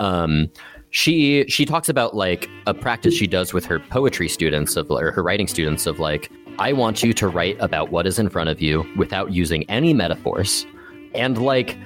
Um, 0.01 0.49
she 0.91 1.45
she 1.49 1.65
talks 1.65 1.89
about 1.89 2.17
like 2.17 2.51
a 2.67 2.75
practice 2.75 3.15
she 3.15 3.29
does 3.29 3.53
with 3.55 3.65
her 3.67 3.79
poetry 3.79 4.29
students 4.29 4.75
of 4.77 4.91
or 4.91 5.13
her 5.13 5.23
writing 5.23 5.47
students 5.47 5.87
of 5.87 6.01
like 6.01 6.33
I 6.59 6.73
want 6.73 7.03
you 7.05 7.13
to 7.13 7.29
write 7.29 7.57
about 7.61 7.91
what 7.93 8.07
is 8.09 8.19
in 8.19 8.29
front 8.29 8.51
of 8.51 8.61
you 8.61 8.85
without 8.97 9.33
using 9.33 9.63
any 9.71 9.95
metaphors, 9.95 10.67
and 11.15 11.39
like 11.41 11.77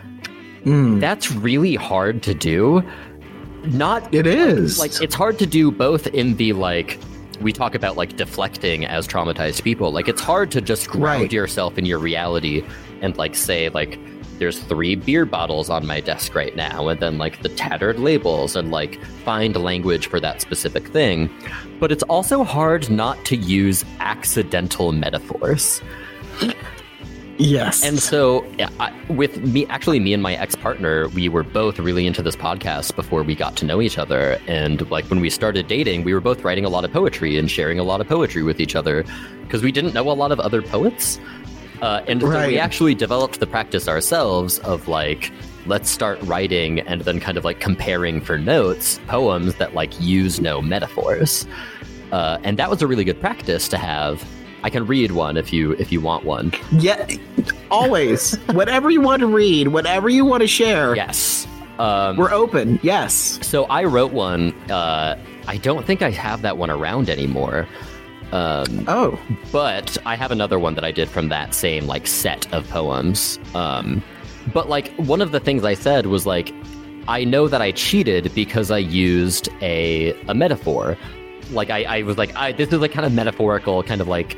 Mm, 0.64 0.98
that's 0.98 1.30
really 1.30 1.74
hard 1.74 2.22
to 2.22 2.32
do. 2.32 2.82
Not 3.64 4.14
it 4.14 4.26
is. 4.26 4.78
like 4.78 4.92
it's 5.02 5.14
hard 5.14 5.38
to 5.40 5.44
do 5.46 5.70
both 5.70 6.06
in 6.06 6.36
the 6.36 6.54
like 6.54 6.98
we 7.42 7.52
talk 7.52 7.74
about 7.74 7.96
like 7.98 8.16
deflecting 8.16 8.86
as 8.86 9.06
traumatized 9.06 9.62
people 9.62 9.90
like 9.92 10.08
it's 10.08 10.22
hard 10.22 10.50
to 10.52 10.60
just 10.62 10.88
ground 10.88 11.22
Right. 11.24 11.32
yourself 11.32 11.76
in 11.76 11.84
your 11.84 11.98
reality 11.98 12.62
and 13.02 13.14
like 13.18 13.34
say 13.34 13.68
like 13.70 13.98
there's 14.38 14.58
three 14.60 14.94
beer 14.94 15.24
bottles 15.24 15.70
on 15.70 15.86
my 15.86 16.00
desk 16.00 16.34
right 16.34 16.56
now 16.56 16.88
and 16.88 17.00
then 17.00 17.18
like 17.18 17.42
the 17.42 17.48
tattered 17.50 17.98
labels 17.98 18.56
and 18.56 18.70
like 18.70 19.02
find 19.24 19.56
language 19.56 20.06
for 20.06 20.20
that 20.20 20.40
specific 20.40 20.88
thing 20.88 21.30
but 21.80 21.92
it's 21.92 22.02
also 22.04 22.44
hard 22.44 22.90
not 22.90 23.22
to 23.24 23.36
use 23.36 23.84
accidental 24.00 24.92
metaphors 24.92 25.80
yes. 27.38 27.84
and 27.84 27.98
so, 27.98 28.46
I, 28.80 28.92
with 29.08 29.42
me, 29.42 29.66
actually, 29.66 30.00
me 30.00 30.12
and 30.12 30.22
my 30.22 30.34
ex 30.34 30.54
partner, 30.54 31.08
we 31.08 31.28
were 31.28 31.42
both 31.42 31.78
really 31.78 32.06
into 32.06 32.22
this 32.22 32.36
podcast 32.36 32.94
before 32.94 33.22
we 33.22 33.34
got 33.34 33.56
to 33.56 33.64
know 33.64 33.80
each 33.80 33.98
other. 33.98 34.38
And 34.46 34.88
like 34.90 35.06
when 35.06 35.20
we 35.20 35.30
started 35.30 35.66
dating, 35.66 36.04
we 36.04 36.14
were 36.14 36.20
both 36.20 36.44
writing 36.44 36.64
a 36.64 36.68
lot 36.68 36.84
of 36.84 36.92
poetry 36.92 37.38
and 37.38 37.50
sharing 37.50 37.78
a 37.78 37.82
lot 37.82 38.00
of 38.00 38.08
poetry 38.08 38.42
with 38.42 38.60
each 38.60 38.76
other 38.76 39.04
because 39.42 39.62
we 39.62 39.72
didn't 39.72 39.94
know 39.94 40.10
a 40.10 40.12
lot 40.12 40.32
of 40.32 40.40
other 40.40 40.62
poets. 40.62 41.18
Uh, 41.84 42.02
and 42.08 42.22
so 42.22 42.46
we 42.46 42.58
actually 42.58 42.94
developed 42.94 43.40
the 43.40 43.46
practice 43.46 43.88
ourselves 43.88 44.58
of 44.60 44.88
like, 44.88 45.30
let's 45.66 45.90
start 45.90 46.18
writing 46.22 46.80
and 46.80 47.02
then 47.02 47.20
kind 47.20 47.36
of 47.36 47.44
like 47.44 47.60
comparing 47.60 48.20
for 48.22 48.38
notes 48.38 48.98
poems 49.06 49.54
that 49.56 49.74
like 49.74 49.92
use 50.00 50.40
no 50.40 50.62
metaphors. 50.62 51.46
Uh, 52.10 52.38
and 52.42 52.58
that 52.58 52.70
was 52.70 52.80
a 52.80 52.86
really 52.86 53.04
good 53.04 53.20
practice 53.20 53.68
to 53.68 53.76
have. 53.76 54.24
I 54.62 54.70
can 54.70 54.86
read 54.86 55.10
one 55.12 55.36
if 55.36 55.52
you 55.52 55.72
if 55.72 55.92
you 55.92 56.00
want 56.00 56.24
one. 56.24 56.52
yeah, 56.72 57.06
always. 57.70 58.34
whatever 58.52 58.90
you 58.90 59.02
want 59.02 59.20
to 59.20 59.26
read, 59.26 59.68
whatever 59.68 60.08
you 60.08 60.24
want 60.24 60.40
to 60.40 60.46
share, 60.46 60.96
Yes. 60.96 61.46
Um, 61.78 62.16
we're 62.16 62.30
open. 62.32 62.78
Yes. 62.84 63.38
so 63.42 63.64
I 63.64 63.82
wrote 63.84 64.12
one. 64.12 64.52
Uh, 64.70 65.18
I 65.48 65.56
don't 65.58 65.84
think 65.84 66.00
I 66.02 66.10
have 66.10 66.42
that 66.42 66.56
one 66.56 66.70
around 66.70 67.10
anymore. 67.10 67.66
Um, 68.32 68.84
Oh, 68.88 69.18
but 69.52 69.96
I 70.04 70.16
have 70.16 70.30
another 70.30 70.58
one 70.58 70.74
that 70.74 70.84
I 70.84 70.90
did 70.92 71.08
from 71.08 71.28
that 71.28 71.54
same 71.54 71.86
like 71.86 72.06
set 72.06 72.52
of 72.52 72.68
poems. 72.68 73.38
Um, 73.54 74.02
but 74.52 74.68
like 74.68 74.92
one 74.96 75.20
of 75.22 75.32
the 75.32 75.40
things 75.40 75.64
I 75.64 75.74
said 75.74 76.06
was 76.06 76.26
like, 76.26 76.52
I 77.06 77.24
know 77.24 77.48
that 77.48 77.60
I 77.62 77.72
cheated 77.72 78.32
because 78.34 78.70
I 78.70 78.78
used 78.78 79.48
a 79.60 80.12
a 80.28 80.34
metaphor. 80.34 80.96
Like 81.50 81.70
I, 81.70 81.84
I 81.84 82.02
was 82.02 82.16
like, 82.18 82.34
I, 82.34 82.52
this 82.52 82.72
is 82.72 82.80
like 82.80 82.92
kind 82.92 83.06
of 83.06 83.12
metaphorical, 83.12 83.82
kind 83.82 84.00
of 84.00 84.08
like 84.08 84.36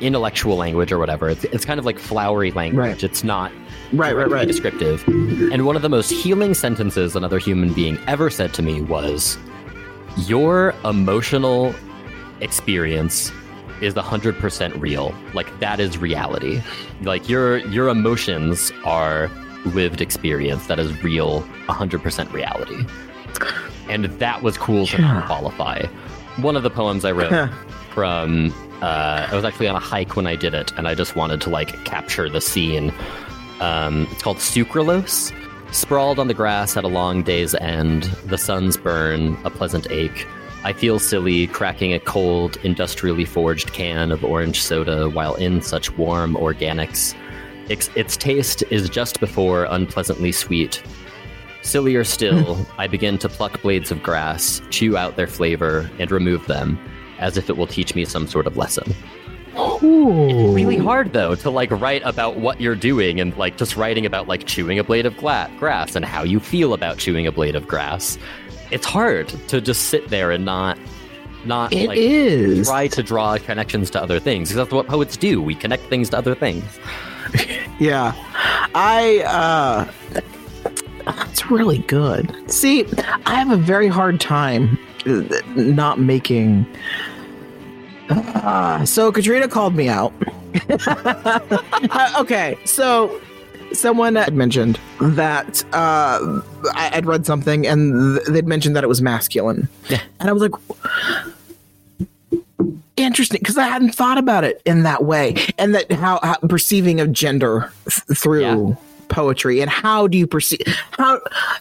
intellectual 0.00 0.56
language 0.56 0.90
or 0.92 0.98
whatever. 0.98 1.28
It's, 1.28 1.44
it's 1.44 1.64
kind 1.64 1.78
of 1.78 1.84
like 1.84 1.98
flowery 1.98 2.50
language. 2.52 2.78
Right. 2.78 3.02
It's 3.02 3.24
not 3.24 3.52
right, 3.92 4.14
right, 4.14 4.28
right. 4.28 4.46
descriptive. 4.46 5.06
And 5.06 5.66
one 5.66 5.76
of 5.76 5.82
the 5.82 5.88
most 5.88 6.10
healing 6.10 6.54
sentences 6.54 7.14
another 7.16 7.38
human 7.38 7.72
being 7.74 7.98
ever 8.06 8.30
said 8.30 8.54
to 8.54 8.62
me 8.62 8.80
was, 8.80 9.36
Your 10.26 10.74
emotional 10.84 11.74
experience 12.40 13.32
is 13.80 13.94
the 13.94 14.02
100% 14.02 14.80
real. 14.80 15.14
Like 15.34 15.60
that 15.60 15.78
is 15.80 15.98
reality. 15.98 16.60
Like 17.02 17.28
your 17.28 17.58
your 17.68 17.88
emotions 17.88 18.72
are 18.84 19.30
lived 19.64 20.00
experience 20.00 20.66
that 20.66 20.78
is 20.78 21.02
real 21.02 21.42
100% 21.68 22.32
reality. 22.32 22.84
And 23.88 24.04
that 24.06 24.42
was 24.42 24.56
cool 24.58 24.86
to 24.88 25.00
Yeah. 25.00 25.22
qualify. 25.26 25.84
One 26.38 26.56
of 26.56 26.62
the 26.62 26.70
poems 26.70 27.04
I 27.04 27.12
wrote 27.12 27.50
from 27.94 28.52
uh, 28.82 29.26
I 29.30 29.34
was 29.34 29.44
actually 29.44 29.66
on 29.66 29.74
a 29.74 29.80
hike 29.80 30.14
when 30.14 30.26
I 30.28 30.36
did 30.36 30.54
it, 30.54 30.72
and 30.76 30.86
I 30.86 30.94
just 30.94 31.16
wanted 31.16 31.40
to 31.42 31.50
like 31.50 31.84
capture 31.84 32.28
the 32.28 32.40
scene. 32.40 32.92
Um, 33.60 34.06
it's 34.12 34.22
called 34.22 34.36
Sucralose. 34.36 35.32
Sprawled 35.72 36.18
on 36.20 36.28
the 36.28 36.34
grass 36.34 36.76
at 36.76 36.84
a 36.84 36.88
long 36.88 37.22
day's 37.24 37.54
end, 37.56 38.04
the 38.26 38.38
sun's 38.38 38.76
burn, 38.76 39.36
a 39.44 39.50
pleasant 39.50 39.90
ache. 39.90 40.26
I 40.68 40.74
feel 40.74 40.98
silly 40.98 41.46
cracking 41.46 41.94
a 41.94 41.98
cold, 41.98 42.58
industrially 42.62 43.24
forged 43.24 43.72
can 43.72 44.12
of 44.12 44.22
orange 44.22 44.60
soda 44.60 45.08
while 45.08 45.34
in 45.36 45.62
such 45.62 45.96
warm 45.96 46.34
organics. 46.34 47.14
Its, 47.70 47.88
its 47.94 48.18
taste 48.18 48.62
is 48.68 48.90
just 48.90 49.18
before 49.18 49.64
unpleasantly 49.64 50.30
sweet. 50.30 50.82
Sillier 51.62 52.04
still, 52.04 52.66
I 52.76 52.86
begin 52.86 53.16
to 53.16 53.30
pluck 53.30 53.62
blades 53.62 53.90
of 53.90 54.02
grass, 54.02 54.60
chew 54.68 54.98
out 54.98 55.16
their 55.16 55.26
flavor, 55.26 55.90
and 55.98 56.10
remove 56.10 56.46
them, 56.48 56.78
as 57.18 57.38
if 57.38 57.48
it 57.48 57.56
will 57.56 57.66
teach 57.66 57.94
me 57.94 58.04
some 58.04 58.26
sort 58.26 58.46
of 58.46 58.58
lesson. 58.58 58.94
Ooh. 59.82 60.52
Really 60.52 60.76
hard 60.76 61.14
though 61.14 61.34
to 61.36 61.48
like 61.48 61.70
write 61.70 62.02
about 62.04 62.36
what 62.36 62.60
you're 62.60 62.76
doing 62.76 63.20
and 63.20 63.34
like 63.38 63.56
just 63.56 63.74
writing 63.74 64.04
about 64.04 64.28
like 64.28 64.44
chewing 64.46 64.78
a 64.78 64.84
blade 64.84 65.06
of 65.06 65.16
gla- 65.16 65.50
grass 65.58 65.96
and 65.96 66.04
how 66.04 66.24
you 66.24 66.38
feel 66.38 66.74
about 66.74 66.98
chewing 66.98 67.26
a 67.26 67.32
blade 67.32 67.56
of 67.56 67.66
grass. 67.66 68.18
It's 68.70 68.86
hard 68.86 69.28
to 69.48 69.60
just 69.60 69.84
sit 69.88 70.08
there 70.08 70.30
and 70.30 70.44
not 70.44 70.78
not 71.44 71.72
It 71.72 71.88
like 71.88 71.98
is. 71.98 72.66
try 72.68 72.88
to 72.88 73.02
draw 73.02 73.38
connections 73.38 73.90
to 73.92 74.02
other 74.02 74.18
things 74.20 74.48
because 74.48 74.56
that's 74.56 74.72
what 74.72 74.86
poets 74.86 75.16
do. 75.16 75.40
We 75.40 75.54
connect 75.54 75.84
things 75.84 76.10
to 76.10 76.18
other 76.18 76.34
things. 76.34 76.64
Yeah. 77.80 78.12
I 78.74 79.20
uh 79.26 79.92
that's 81.04 81.48
really 81.48 81.78
good. 81.78 82.50
See, 82.50 82.84
I 83.24 83.34
have 83.36 83.52
a 83.52 83.56
very 83.56 83.86
hard 83.86 84.20
time 84.20 84.76
uh, 85.06 85.22
not 85.54 86.00
making 86.00 86.66
Ah, 88.10 88.82
so 88.84 89.12
Katrina 89.12 89.46
called 89.48 89.74
me 89.76 89.88
out. 89.88 90.12
Uh, 91.90 92.14
okay, 92.20 92.58
so 92.64 93.20
someone 93.72 94.14
had 94.16 94.34
mentioned 94.34 94.78
that 95.00 95.64
uh, 95.72 96.40
I, 96.74 96.90
I'd 96.94 97.06
read 97.06 97.26
something 97.26 97.66
and 97.66 98.16
th- 98.18 98.28
they'd 98.28 98.46
mentioned 98.46 98.76
that 98.76 98.84
it 98.84 98.88
was 98.88 99.00
masculine, 99.02 99.68
Yeah. 99.88 100.00
and 100.20 100.28
I 100.28 100.32
was 100.32 100.42
like, 100.42 100.52
interesting 102.96 103.38
because 103.40 103.56
I 103.58 103.66
hadn't 103.68 103.94
thought 103.94 104.18
about 104.18 104.44
it 104.44 104.60
in 104.64 104.82
that 104.82 105.04
way, 105.04 105.34
and 105.58 105.74
that 105.74 105.90
how, 105.92 106.18
how 106.22 106.34
perceiving 106.48 107.00
of 107.00 107.12
gender 107.12 107.72
th- 107.88 108.18
through 108.18 108.40
Yeah. 108.68 108.74
poetry 109.08 109.60
and 109.60 109.70
how 109.70 110.06
do 110.06 110.18
you 110.18 110.26
perceive 110.26 110.60
how 110.92 111.20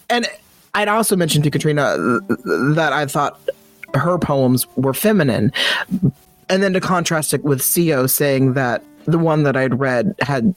and 0.10 0.28
I'd 0.74 0.88
also 0.90 1.16
mentioned 1.16 1.44
to 1.46 1.50
Katrina 1.52 2.20
th- 2.28 2.40
that 2.76 2.92
I 2.94 3.06
thought 3.06 3.40
her 3.94 4.18
poems 4.18 4.68
were 4.76 4.94
feminine, 4.94 5.52
and 6.50 6.62
then 6.64 6.74
to 6.74 6.80
contrast 6.82 7.34
it 7.34 7.44
with 7.44 7.62
Co 7.64 8.06
saying 8.08 8.54
that 8.54 8.84
the 9.06 9.18
one 9.18 9.44
that 9.44 9.56
I'd 9.56 9.80
read 9.80 10.14
had 10.22 10.54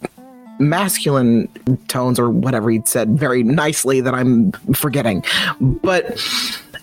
masculine 0.60 1.48
tones 1.88 2.18
or 2.18 2.30
whatever 2.30 2.70
he'd 2.70 2.86
said 2.86 3.18
very 3.18 3.42
nicely 3.42 4.00
that 4.00 4.14
I'm 4.14 4.52
forgetting, 4.74 5.24
but 5.60 6.20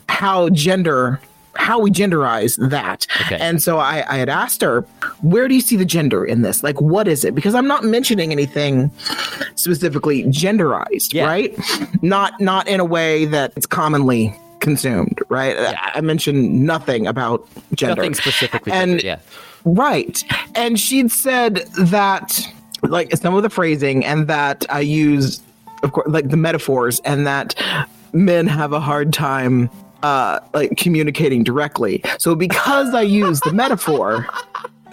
how 0.09 0.49
gender 0.49 1.19
how 1.55 1.79
we 1.79 1.89
genderize 1.89 2.55
that. 2.69 3.07
Okay. 3.25 3.35
And 3.39 3.63
so 3.63 3.79
I, 3.79 4.05
I 4.07 4.17
had 4.17 4.29
asked 4.29 4.61
her, 4.61 4.81
where 5.21 5.47
do 5.47 5.55
you 5.55 5.59
see 5.61 5.75
the 5.75 5.85
gender 5.85 6.23
in 6.23 6.43
this? 6.43 6.61
Like, 6.61 6.79
what 6.79 7.07
is 7.07 7.25
it? 7.25 7.33
Because 7.33 7.55
I'm 7.55 7.65
not 7.67 7.83
mentioning 7.83 8.31
anything 8.31 8.91
specifically 9.55 10.23
genderized, 10.25 11.13
Yeah. 11.13 11.25
right? 11.25 11.57
Not 12.03 12.39
not 12.39 12.67
in 12.67 12.79
a 12.79 12.85
way 12.85 13.25
that 13.25 13.53
it's 13.55 13.65
commonly 13.65 14.37
consumed, 14.59 15.19
right? 15.29 15.57
I, 15.57 15.93
I 15.95 16.01
mentioned 16.01 16.63
nothing 16.63 17.07
about 17.07 17.47
gender. 17.73 17.95
Nothing 17.95 18.13
specifically. 18.13 18.71
And- 18.71 19.01
yeah. 19.01 19.19
Right. 19.65 20.23
And 20.55 20.79
she'd 20.79 21.11
said 21.11 21.65
that, 21.79 22.39
like, 22.83 23.15
some 23.17 23.33
of 23.35 23.43
the 23.43 23.49
phrasing 23.49 24.05
and 24.05 24.27
that 24.27 24.65
I 24.69 24.81
use, 24.81 25.41
of 25.83 25.91
course, 25.91 26.07
like 26.09 26.29
the 26.29 26.37
metaphors, 26.37 26.99
and 27.01 27.25
that 27.27 27.55
men 28.13 28.47
have 28.47 28.73
a 28.73 28.79
hard 28.79 29.13
time, 29.13 29.69
uh, 30.03 30.39
like 30.53 30.77
communicating 30.77 31.43
directly. 31.43 32.03
So 32.19 32.35
because 32.35 32.93
I 32.93 33.01
use 33.01 33.39
the 33.41 33.53
metaphor, 33.53 34.27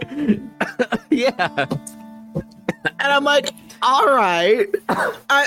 Yeah. 1.11 1.67
and 1.67 3.01
I'm 3.01 3.25
like, 3.25 3.51
all 3.83 4.07
right, 4.07 4.67
I, 4.89 5.47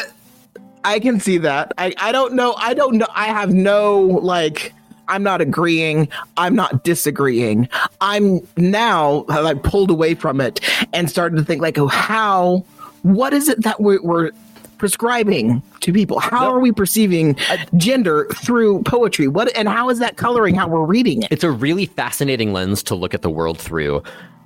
I 0.83 0.99
can 0.99 1.19
see 1.19 1.37
that. 1.39 1.73
I, 1.77 1.93
I 1.97 2.11
don't 2.11 2.33
know. 2.33 2.53
I 2.57 2.73
don't 2.73 2.97
know. 2.97 3.07
I 3.13 3.25
have 3.27 3.53
no 3.53 3.99
like. 4.01 4.73
I'm 5.07 5.23
not 5.23 5.41
agreeing. 5.41 6.07
I'm 6.37 6.55
not 6.55 6.83
disagreeing. 6.83 7.69
I'm 8.01 8.39
now 8.57 9.25
like 9.27 9.63
pulled 9.63 9.91
away 9.91 10.15
from 10.15 10.41
it 10.41 10.59
and 10.93 11.09
started 11.09 11.37
to 11.37 11.43
think 11.43 11.61
like, 11.61 11.77
oh, 11.77 11.87
how? 11.87 12.65
What 13.03 13.33
is 13.33 13.47
it 13.47 13.63
that 13.63 13.79
we're, 13.79 14.01
we're 14.01 14.31
prescribing 14.77 15.61
to 15.81 15.93
people? 15.93 16.19
How 16.19 16.51
are 16.51 16.59
we 16.59 16.71
perceiving 16.71 17.35
gender 17.77 18.27
through 18.33 18.83
poetry? 18.83 19.27
What 19.27 19.55
and 19.55 19.67
how 19.67 19.89
is 19.89 19.99
that 19.99 20.17
coloring 20.17 20.55
how 20.55 20.67
we're 20.67 20.85
reading 20.85 21.23
it? 21.23 21.31
it's 21.31 21.43
a 21.43 21.51
really 21.51 21.85
fascinating 21.85 22.53
lens 22.53 22.83
to 22.83 22.95
look 22.95 23.13
at 23.13 23.21
the 23.21 23.29
world 23.29 23.59
through. 23.59 24.03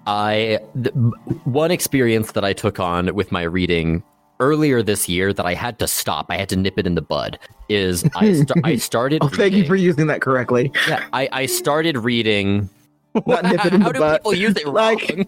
I 0.08 0.60
th- 0.82 0.96
one 1.44 1.70
experience 1.72 2.32
that 2.32 2.44
I 2.44 2.54
took 2.54 2.80
on 2.80 3.14
with 3.14 3.32
my 3.32 3.44
reading 3.44 4.04
earlier 4.42 4.84
this 4.84 5.08
year 5.08 5.32
that 5.32 5.46
I 5.46 5.54
had 5.54 5.80
to 5.80 5.88
stop. 5.88 6.26
I 6.30 6.36
had 6.36 6.50
to 6.50 6.58
nip 6.58 6.78
it 6.78 6.86
in 6.86 6.96
the 6.96 7.02
bud. 7.02 7.40
Is 7.70 8.04
I, 8.16 8.34
sta- 8.34 8.56
I 8.66 8.76
started. 8.90 9.22
Oh, 9.24 9.30
thank 9.30 9.54
you 9.54 9.66
for 9.66 9.76
using 9.78 10.08
that 10.08 10.20
correctly. 10.22 10.72
Yeah, 10.90 11.06
I, 11.14 11.30
I 11.32 11.46
started 11.46 11.98
reading. 11.98 12.70
Not 13.28 13.44
nip 13.46 13.66
it 13.66 13.74
in 13.74 13.82
How 13.82 13.88
the 13.90 13.94
do 13.94 14.00
butt. 14.00 14.20
people 14.22 14.34
use 14.34 14.56
it 14.58 14.68
Like- 14.82 15.10
wrong? 15.16 15.26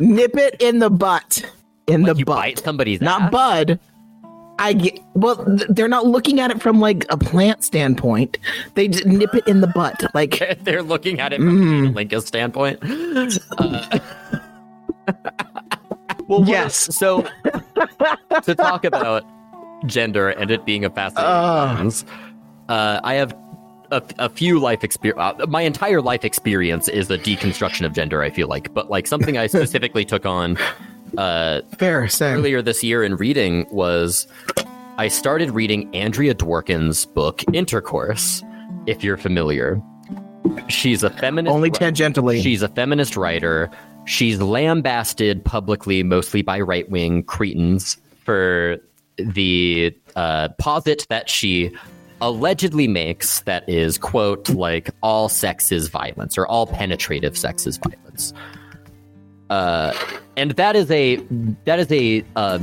Nip 0.00 0.36
it 0.36 0.60
in 0.60 0.80
the 0.80 0.90
butt. 0.90 1.42
In 1.86 2.02
the 2.02 2.14
you 2.14 2.24
butt. 2.24 2.36
bite 2.36 2.58
somebody's 2.58 3.00
not 3.00 3.22
ass? 3.22 3.30
bud. 3.30 3.80
I 4.58 4.72
get 4.72 4.98
well. 5.14 5.36
th- 5.44 5.68
They're 5.68 5.86
not 5.86 6.06
looking 6.06 6.40
at 6.40 6.50
it 6.50 6.60
from 6.60 6.80
like 6.80 7.04
a 7.10 7.16
plant 7.16 7.62
standpoint. 7.62 8.38
They 8.74 8.88
just 8.88 9.06
nip 9.06 9.34
it 9.34 9.46
in 9.46 9.60
the 9.60 9.66
butt. 9.68 10.02
Like 10.14 10.58
They're 10.64 10.82
looking 10.82 11.20
at 11.20 11.32
it 11.32 11.36
from 11.38 11.60
Mm. 11.60 11.90
a 11.90 11.92
Linka's 12.04 12.26
standpoint. 12.26 12.78
Uh, 13.56 13.98
well, 16.28 16.44
Yes. 16.46 16.76
So 16.96 17.26
to 18.42 18.54
talk 18.54 18.84
about 18.84 19.24
gender 19.86 20.30
and 20.30 20.50
it 20.50 20.64
being 20.64 20.84
a 20.84 20.90
fascinating 20.90 21.76
lens, 21.78 22.04
uh, 22.68 23.00
I 23.04 23.14
have 23.14 23.36
a, 23.90 24.02
a 24.18 24.28
few 24.28 24.58
life 24.58 24.82
experience. 24.84 25.40
Uh, 25.40 25.46
my 25.46 25.62
entire 25.62 26.02
life 26.02 26.24
experience 26.24 26.88
is 26.88 27.10
a 27.10 27.18
deconstruction 27.18 27.86
of 27.86 27.92
gender. 27.92 28.22
I 28.22 28.30
feel 28.30 28.48
like, 28.48 28.72
but 28.74 28.90
like 28.90 29.06
something 29.06 29.38
I 29.38 29.46
specifically 29.46 30.04
took 30.04 30.26
on 30.26 30.58
uh, 31.18 31.62
fair, 31.78 32.08
same. 32.08 32.36
earlier 32.38 32.62
this 32.62 32.82
year 32.82 33.02
in 33.02 33.16
reading 33.16 33.66
was 33.70 34.26
I 34.98 35.08
started 35.08 35.50
reading 35.50 35.94
Andrea 35.94 36.34
Dworkin's 36.34 37.06
book 37.06 37.42
Intercourse. 37.52 38.42
If 38.86 39.02
you're 39.02 39.16
familiar, 39.16 39.80
she's 40.68 41.02
a 41.02 41.10
feminist. 41.10 41.52
Only 41.52 41.70
tangentially. 41.70 42.42
She's 42.42 42.62
a 42.62 42.68
feminist 42.68 43.16
writer. 43.16 43.70
She's 44.06 44.40
lambasted 44.40 45.44
publicly, 45.44 46.02
mostly 46.02 46.42
by 46.42 46.60
right 46.60 46.88
wing 46.88 47.22
cretins, 47.24 47.96
for 48.24 48.78
the 49.16 49.94
uh, 50.14 50.48
posit 50.58 51.06
that 51.08 51.28
she 51.28 51.72
allegedly 52.20 52.88
makes 52.88 53.40
that 53.40 53.68
is, 53.68 53.98
quote, 53.98 54.48
like 54.50 54.90
all 55.02 55.28
sex 55.28 55.70
is 55.70 55.88
violence 55.88 56.38
or 56.38 56.46
all 56.46 56.66
penetrative 56.66 57.36
sex 57.36 57.66
is 57.66 57.78
violence. 57.78 58.32
Uh, 59.50 59.92
and 60.36 60.52
that 60.52 60.74
is 60.74 60.90
a 60.90 61.16
that 61.64 61.78
is 61.78 61.90
a 61.92 62.24
uh, 62.34 62.58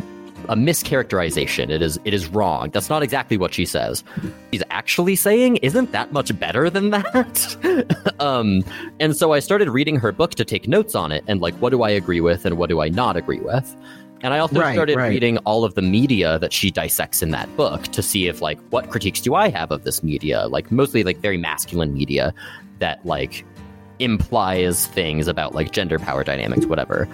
a 0.50 0.56
mischaracterization. 0.56 1.70
It 1.70 1.82
is 1.82 2.00
it 2.06 2.14
is 2.14 2.28
wrong. 2.28 2.70
That's 2.72 2.90
not 2.90 3.04
exactly 3.04 3.38
what 3.38 3.54
she 3.54 3.66
says. 3.66 4.04
She's 4.52 4.64
actually 4.70 5.16
saying 5.16 5.58
isn't 5.58 5.92
that 5.92 6.12
much 6.12 6.38
better 6.40 6.70
than 6.70 6.90
that. 6.92 8.16
um, 8.20 8.64
and 9.00 9.16
so 9.16 9.34
I 9.34 9.40
started 9.40 9.70
reading 9.70 9.98
her 9.98 10.12
book 10.12 10.32
to 10.36 10.46
take 10.46 10.68
notes 10.68 10.96
on 10.96 11.12
it 11.12 11.24
and 11.28 11.42
like 11.42 11.54
what 11.56 11.70
do 11.72 11.84
I 11.84 11.90
agree 11.90 12.22
with 12.22 12.46
and 12.46 12.58
what 12.58 12.70
do 12.70 12.82
I 12.82 12.90
not 12.90 13.18
agree 13.18 13.40
with. 13.40 13.76
And 14.22 14.34
I 14.34 14.40
also 14.40 14.60
Right, 14.60 14.74
started 14.74 14.96
right. 14.96 15.10
reading 15.10 15.38
all 15.40 15.66
of 15.66 15.76
the 15.76 15.82
media 15.82 16.40
that 16.40 16.54
she 16.54 16.72
dissects 16.72 17.22
in 17.22 17.32
that 17.32 17.54
book 17.58 17.84
to 17.90 18.02
see 18.02 18.28
if 18.28 18.42
like 18.42 18.58
what 18.70 18.90
critiques 18.90 19.20
do 19.20 19.36
I 19.36 19.50
have 19.50 19.70
of 19.70 19.84
this 19.84 20.02
media, 20.02 20.48
like 20.48 20.72
mostly 20.72 21.04
like 21.04 21.18
very 21.18 21.38
masculine 21.38 21.94
media 21.94 22.34
that 22.80 23.06
like 23.06 23.46
implies 24.00 24.88
things 24.88 25.28
about 25.28 25.56
like 25.56 25.72
gender 25.72 26.00
power 26.00 26.24
dynamics, 26.24 26.66
whatever. 26.66 27.08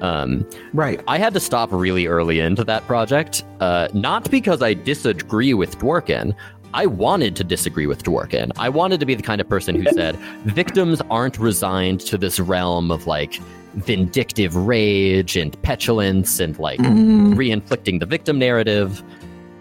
Um, 0.00 0.48
right. 0.72 1.00
I 1.08 1.18
had 1.18 1.34
to 1.34 1.40
stop 1.40 1.70
really 1.72 2.06
early 2.06 2.40
into 2.40 2.64
that 2.64 2.86
project, 2.86 3.44
uh, 3.60 3.88
not 3.94 4.30
because 4.30 4.62
I 4.62 4.74
disagree 4.74 5.54
with 5.54 5.78
Dworkin. 5.78 6.34
I 6.74 6.86
wanted 6.86 7.36
to 7.36 7.44
disagree 7.44 7.86
with 7.86 8.02
Dworkin. 8.02 8.50
I 8.58 8.68
wanted 8.68 8.98
to 9.00 9.06
be 9.06 9.14
the 9.14 9.22
kind 9.22 9.40
of 9.40 9.48
person 9.48 9.80
who 9.80 9.90
said 9.92 10.16
victims 10.44 11.00
aren't 11.08 11.38
resigned 11.38 12.00
to 12.00 12.18
this 12.18 12.40
realm 12.40 12.90
of 12.90 13.06
like 13.06 13.34
vindictive 13.74 14.54
rage 14.56 15.36
and 15.36 15.60
petulance 15.62 16.40
and 16.40 16.58
like 16.58 16.80
Mm, 16.80 17.36
re-inflicting 17.36 18.00
the 18.00 18.06
victim 18.06 18.38
narrative. 18.38 19.02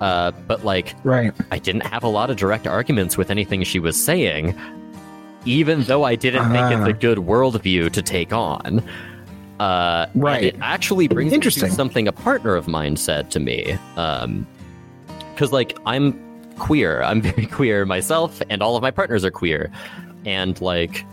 Uh, 0.01 0.32
but 0.47 0.65
like 0.65 0.95
right. 1.03 1.32
I 1.51 1.59
didn't 1.59 1.86
have 1.86 2.03
a 2.03 2.07
lot 2.07 2.30
of 2.30 2.36
direct 2.36 2.67
arguments 2.67 3.15
with 3.17 3.30
anything 3.30 3.63
she 3.63 3.80
was 3.80 3.95
saying, 4.03 4.53
even 5.46 5.84
though 5.84 6.04
I 6.04 6.16
didn't 6.16 6.46
think 6.52 6.58
Ah. 6.64 6.80
it's 6.80 6.88
a 6.89 6.94
good 6.94 7.18
worldview 7.20 7.91
to 7.91 8.02
take 8.02 8.32
on. 8.34 8.82
Uh, 9.60 10.08
Right. 10.16 10.44
it 10.46 10.56
actually 10.62 11.08
brings 11.08 11.32
me 11.32 11.36
Interesting. 11.36 11.70
to 11.70 11.76
something 11.76 12.08
a 12.08 12.12
partner 12.12 12.56
of 12.56 12.68
mine 12.68 12.96
said 12.98 13.30
to 13.32 13.39
me. 13.39 13.78
Because, 13.96 15.52
like, 15.52 15.78
I'm 15.86 16.20
queer. 16.58 17.02
I'm 17.04 17.22
very 17.30 17.46
queer 17.46 17.86
myself, 17.86 18.41
and 18.50 18.62
all 18.62 18.76
of 18.76 18.82
my 18.82 18.91
partners 18.91 19.24
are 19.26 19.32
queer. 19.32 19.72
And, 20.26 20.60
like, 20.62 21.06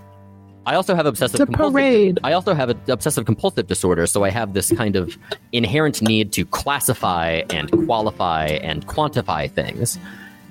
I 0.66 0.74
also 0.74 0.94
have 0.94 1.06
obsessive 1.06 1.40
compulsive. 1.46 2.18
I 2.22 2.32
also 2.32 2.54
have 2.54 2.68
an 2.70 2.78
obsessive 2.88 3.24
compulsive 3.24 3.66
disorder, 3.66 4.06
so 4.06 4.24
I 4.24 4.30
have 4.30 4.52
this 4.52 4.70
kind 4.72 4.94
of 4.94 5.16
inherent 5.52 6.02
need 6.02 6.32
to 6.32 6.44
classify 6.44 7.42
and 7.50 7.70
qualify 7.86 8.46
and 8.46 8.86
quantify 8.86 9.50
things. 9.50 9.98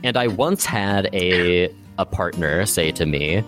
And 0.04 0.18
I 0.18 0.28
once 0.28 0.66
had 0.66 1.10
a 1.14 1.70
a 2.00 2.06
partner 2.06 2.66
say 2.66 2.92
to 2.94 3.06
me, 3.06 3.44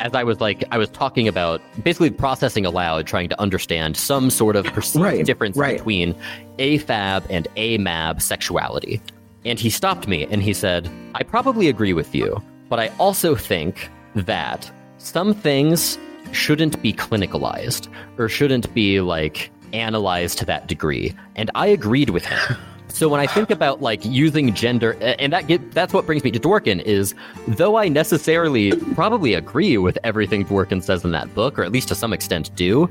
as 0.00 0.14
I 0.14 0.24
was 0.24 0.40
like 0.40 0.64
I 0.72 0.78
was 0.78 0.88
talking 0.88 1.28
about 1.28 1.60
basically 1.84 2.10
processing 2.10 2.66
aloud, 2.66 3.06
trying 3.06 3.28
to 3.28 3.40
understand 3.40 3.96
some 3.96 4.30
sort 4.30 4.56
of 4.56 4.64
perceived 4.76 5.04
Right, 5.04 5.24
difference 5.24 5.56
right. 5.56 5.76
between 5.76 6.14
AFAB 6.58 7.26
and 7.30 7.46
AMAB 7.56 8.20
sexuality. 8.20 9.00
And 9.44 9.58
he 9.58 9.70
stopped 9.70 10.08
me 10.08 10.26
and 10.30 10.42
he 10.42 10.52
said, 10.52 10.90
I 11.14 11.22
probably 11.22 11.68
agree 11.68 11.92
with 11.92 12.14
you, 12.14 12.42
but 12.68 12.80
I 12.80 12.88
also 12.98 13.34
think 13.36 13.88
that 14.14 14.70
some 14.98 15.34
things 15.34 15.98
shouldn't 16.32 16.80
be 16.82 16.92
clinicalized 16.92 17.88
or 18.18 18.28
shouldn't 18.28 18.72
be 18.74 19.00
like 19.00 19.50
analyzed 19.72 20.38
to 20.38 20.44
that 20.46 20.66
degree. 20.66 21.14
And 21.36 21.50
I 21.54 21.68
agreed 21.68 22.10
with 22.10 22.24
him. 22.24 22.56
So 22.90 23.08
when 23.08 23.20
I 23.20 23.26
think 23.26 23.50
about 23.50 23.80
like 23.80 24.04
using 24.04 24.52
gender, 24.54 24.92
and 25.00 25.32
that 25.32 25.46
get, 25.46 25.72
that's 25.72 25.92
what 25.92 26.06
brings 26.06 26.22
me 26.24 26.30
to 26.32 26.38
Dworkin 26.40 26.82
is, 26.82 27.14
though 27.48 27.76
I 27.76 27.88
necessarily 27.88 28.72
probably 28.94 29.34
agree 29.34 29.78
with 29.78 29.96
everything 30.04 30.44
Dworkin 30.44 30.82
says 30.82 31.04
in 31.04 31.12
that 31.12 31.32
book, 31.34 31.58
or 31.58 31.62
at 31.62 31.72
least 31.72 31.88
to 31.88 31.94
some 31.94 32.12
extent 32.12 32.54
do, 32.56 32.88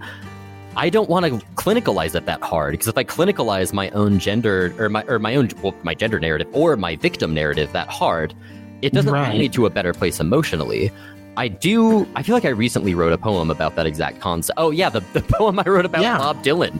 I 0.76 0.90
don't 0.90 1.10
want 1.10 1.26
to 1.26 1.32
clinicalize 1.56 2.16
it 2.16 2.26
that 2.26 2.42
hard 2.42 2.72
because 2.72 2.88
if 2.88 2.98
I 2.98 3.04
clinicalize 3.04 3.74
my 3.74 3.90
own 3.92 4.20
gender 4.20 4.74
or 4.80 4.88
my 4.90 5.04
or 5.08 5.20
my 5.20 5.36
own 5.36 5.50
well, 5.62 5.76
my 5.84 5.94
gender 5.94 6.20
narrative 6.20 6.48
or 6.54 6.76
my 6.78 6.96
victim 6.96 7.34
narrative 7.34 7.72
that 7.74 7.88
hard, 7.90 8.34
it 8.82 8.94
doesn't 8.94 9.12
Right. 9.12 9.34
lead 9.34 9.40
me 9.40 9.50
to 9.50 9.66
a 9.66 9.70
better 9.70 9.94
place 9.94 10.20
emotionally. 10.20 10.92
I 11.36 11.48
do. 11.48 12.08
I 12.16 12.24
feel 12.24 12.36
like 12.36 12.46
I 12.46 12.50
recently 12.50 12.96
wrote 12.96 13.14
a 13.14 13.18
poem 13.18 13.50
about 13.52 13.76
that 13.76 13.86
exact 13.86 14.20
concept. 14.22 14.58
Oh 14.58 14.72
yeah, 14.72 14.90
the, 14.90 15.02
the 15.14 15.22
poem 15.38 15.60
I 15.60 15.64
wrote 15.64 15.86
about 15.86 16.02
Yeah. 16.02 16.18
Bob 16.18 16.44
Dylan. 16.44 16.80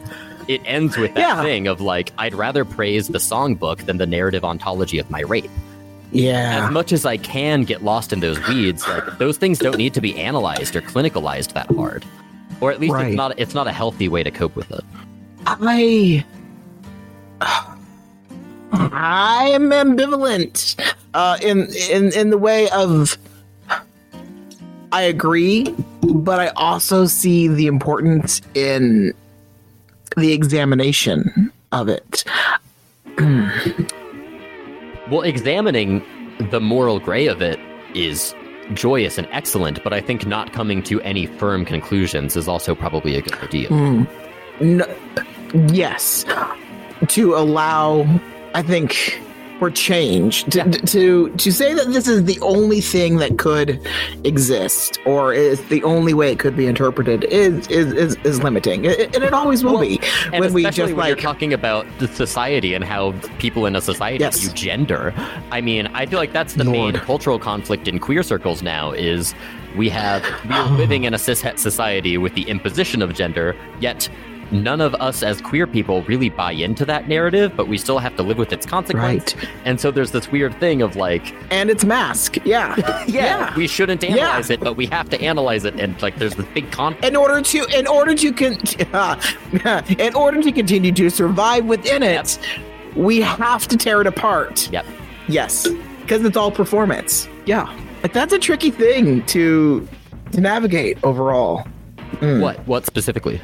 It 0.50 0.60
ends 0.64 0.96
with 0.96 1.14
that 1.14 1.20
Yeah. 1.20 1.42
thing 1.42 1.68
of 1.68 1.80
like, 1.80 2.12
I'd 2.18 2.34
rather 2.34 2.64
praise 2.64 3.06
the 3.06 3.18
songbook 3.18 3.86
than 3.86 3.98
the 3.98 4.06
narrative 4.06 4.44
ontology 4.44 4.98
of 4.98 5.08
my 5.08 5.20
rape. 5.20 5.48
Yeah. 6.10 6.64
As 6.66 6.72
much 6.72 6.90
as 6.92 7.06
I 7.06 7.18
can 7.18 7.62
get 7.62 7.84
lost 7.84 8.12
in 8.12 8.18
those 8.18 8.36
weeds, 8.48 8.84
like 8.88 9.18
those 9.18 9.36
things 9.36 9.60
don't 9.60 9.78
need 9.78 9.94
to 9.94 10.00
be 10.00 10.18
analyzed 10.18 10.74
or 10.74 10.80
clinicalized 10.82 11.52
that 11.52 11.70
hard. 11.76 12.04
Or 12.60 12.72
at 12.72 12.80
least 12.80 12.94
Right. 12.94 13.06
it's 13.08 13.16
not 13.16 13.38
it's 13.38 13.54
not 13.54 13.68
a 13.68 13.72
healthy 13.72 14.08
way 14.08 14.24
to 14.24 14.30
cope 14.32 14.56
with 14.56 14.72
it. 14.72 14.84
I 15.46 16.24
I 18.72 19.50
am 19.52 19.70
ambivalent 19.70 20.74
uh, 21.14 21.38
in 21.40 21.68
in 21.90 22.12
in 22.12 22.30
the 22.30 22.38
way 22.38 22.68
of 22.70 23.16
I 24.92 25.02
agree, 25.02 25.72
but 26.02 26.40
I 26.40 26.48
also 26.56 27.06
see 27.06 27.46
the 27.46 27.68
importance 27.68 28.42
in 28.54 29.14
the 30.16 30.32
examination 30.32 31.52
of 31.72 31.88
it. 31.88 32.24
Hmm. 33.18 33.48
Well, 35.10 35.22
examining 35.22 36.04
the 36.50 36.60
moral 36.60 37.00
gray 37.00 37.26
of 37.26 37.42
it 37.42 37.58
is 37.94 38.34
joyous 38.74 39.18
and 39.18 39.26
excellent, 39.32 39.82
but 39.82 39.92
I 39.92 40.00
think 40.00 40.26
not 40.26 40.52
coming 40.52 40.82
to 40.84 41.00
any 41.02 41.26
firm 41.26 41.64
conclusions 41.64 42.36
is 42.36 42.48
also 42.48 42.74
probably 42.74 43.16
a 43.16 43.22
good 43.22 43.34
idea. 43.34 43.68
Hmm. 43.68 44.04
No, 44.60 44.86
yes, 45.68 46.24
to 47.08 47.34
allow, 47.34 48.06
I 48.54 48.62
think, 48.62 49.20
for 49.60 49.70
change 49.70 50.44
to, 50.44 50.64
to 50.86 51.28
to 51.36 51.52
say 51.52 51.74
that 51.74 51.88
this 51.92 52.08
is 52.08 52.24
the 52.24 52.40
only 52.40 52.80
thing 52.80 53.18
that 53.18 53.36
could 53.38 53.78
exist 54.24 54.98
or 55.04 55.34
is 55.34 55.62
the 55.68 55.82
only 55.84 56.14
way 56.14 56.32
it 56.32 56.38
could 56.38 56.56
be 56.56 56.66
interpreted 56.66 57.24
is 57.24 57.68
is 57.68 57.92
is, 57.92 58.16
is 58.24 58.42
limiting, 58.42 58.86
and 58.86 59.22
it 59.22 59.32
always 59.34 59.62
will 59.62 59.74
Well, 59.74 59.82
be 59.82 60.00
when 60.32 60.52
we 60.54 60.64
just 60.64 60.78
when 60.78 60.96
like 60.96 61.18
talking 61.18 61.52
about 61.52 61.86
the 61.98 62.08
society 62.08 62.72
and 62.74 62.82
how 62.82 63.12
people 63.38 63.66
in 63.66 63.76
a 63.76 63.80
society 63.80 64.24
Yes. 64.24 64.40
view 64.40 64.50
gender. 64.54 65.12
I 65.52 65.60
mean, 65.60 65.86
I 65.88 66.06
feel 66.06 66.18
like 66.18 66.32
that's 66.32 66.54
the 66.54 66.64
main 66.64 66.94
cultural 66.94 67.38
conflict 67.38 67.86
in 67.86 67.98
queer 67.98 68.22
circles 68.22 68.62
now 68.62 68.92
is 68.92 69.34
we 69.76 69.90
have 69.90 70.24
we're 70.48 70.64
living 70.82 71.04
in 71.04 71.12
a 71.14 71.18
cishet 71.18 71.58
society 71.58 72.16
with 72.16 72.34
the 72.34 72.42
imposition 72.48 73.02
of 73.02 73.14
gender, 73.14 73.54
yet 73.78 74.08
none 74.52 74.80
of 74.80 74.94
us 74.96 75.22
as 75.22 75.40
queer 75.40 75.66
people 75.66 76.02
really 76.02 76.28
buy 76.28 76.52
into 76.52 76.84
that 76.86 77.08
narrative, 77.08 77.52
but 77.56 77.68
we 77.68 77.78
still 77.78 77.98
have 77.98 78.16
to 78.16 78.22
live 78.22 78.38
with 78.38 78.52
its 78.52 78.66
consequence. 78.66 79.34
Right. 79.36 79.48
And 79.64 79.80
so 79.80 79.90
there's 79.90 80.10
this 80.10 80.30
weird 80.30 80.58
thing 80.60 80.82
of 80.82 80.96
like, 80.96 81.34
and 81.52 81.70
it's 81.70 81.84
mask, 81.84 82.36
yeah, 82.44 83.04
yeah, 83.06 83.54
we 83.56 83.66
shouldn't 83.66 84.02
analyze 84.04 84.50
it, 84.50 84.60
but 84.60 84.74
we 84.76 84.86
have 84.86 85.08
to 85.10 85.20
analyze 85.20 85.64
it, 85.64 85.78
and 85.78 86.00
like 86.02 86.16
there's 86.18 86.34
this 86.34 86.46
big 86.54 86.70
conflict. 86.70 87.04
in 87.04 87.16
order 87.16 87.40
to 87.42 87.64
in 87.76 87.86
order 87.86 88.14
to 88.14 88.32
con- 88.32 88.58
in 89.98 90.14
order 90.14 90.42
to 90.42 90.52
continue 90.52 90.92
to 90.92 91.10
survive 91.10 91.64
within 91.66 92.02
it 92.02 92.38
we 92.96 93.20
have 93.20 93.66
to 93.68 93.76
tear 93.76 94.00
it 94.00 94.06
apart 94.06 94.68
Yep. 94.72 94.84
yes 95.28 95.68
because 96.00 96.24
it's 96.24 96.36
all 96.36 96.50
performance 96.50 97.28
yeah 97.46 97.72
but 98.02 98.12
that's 98.12 98.32
a 98.32 98.38
tricky 98.38 98.70
thing 98.70 99.24
to 99.26 99.86
to 100.32 100.40
navigate 100.40 100.98
overall 101.04 101.66
mm. 102.14 102.40
What? 102.40 102.58
What 102.66 102.86
specifically? 102.86 103.40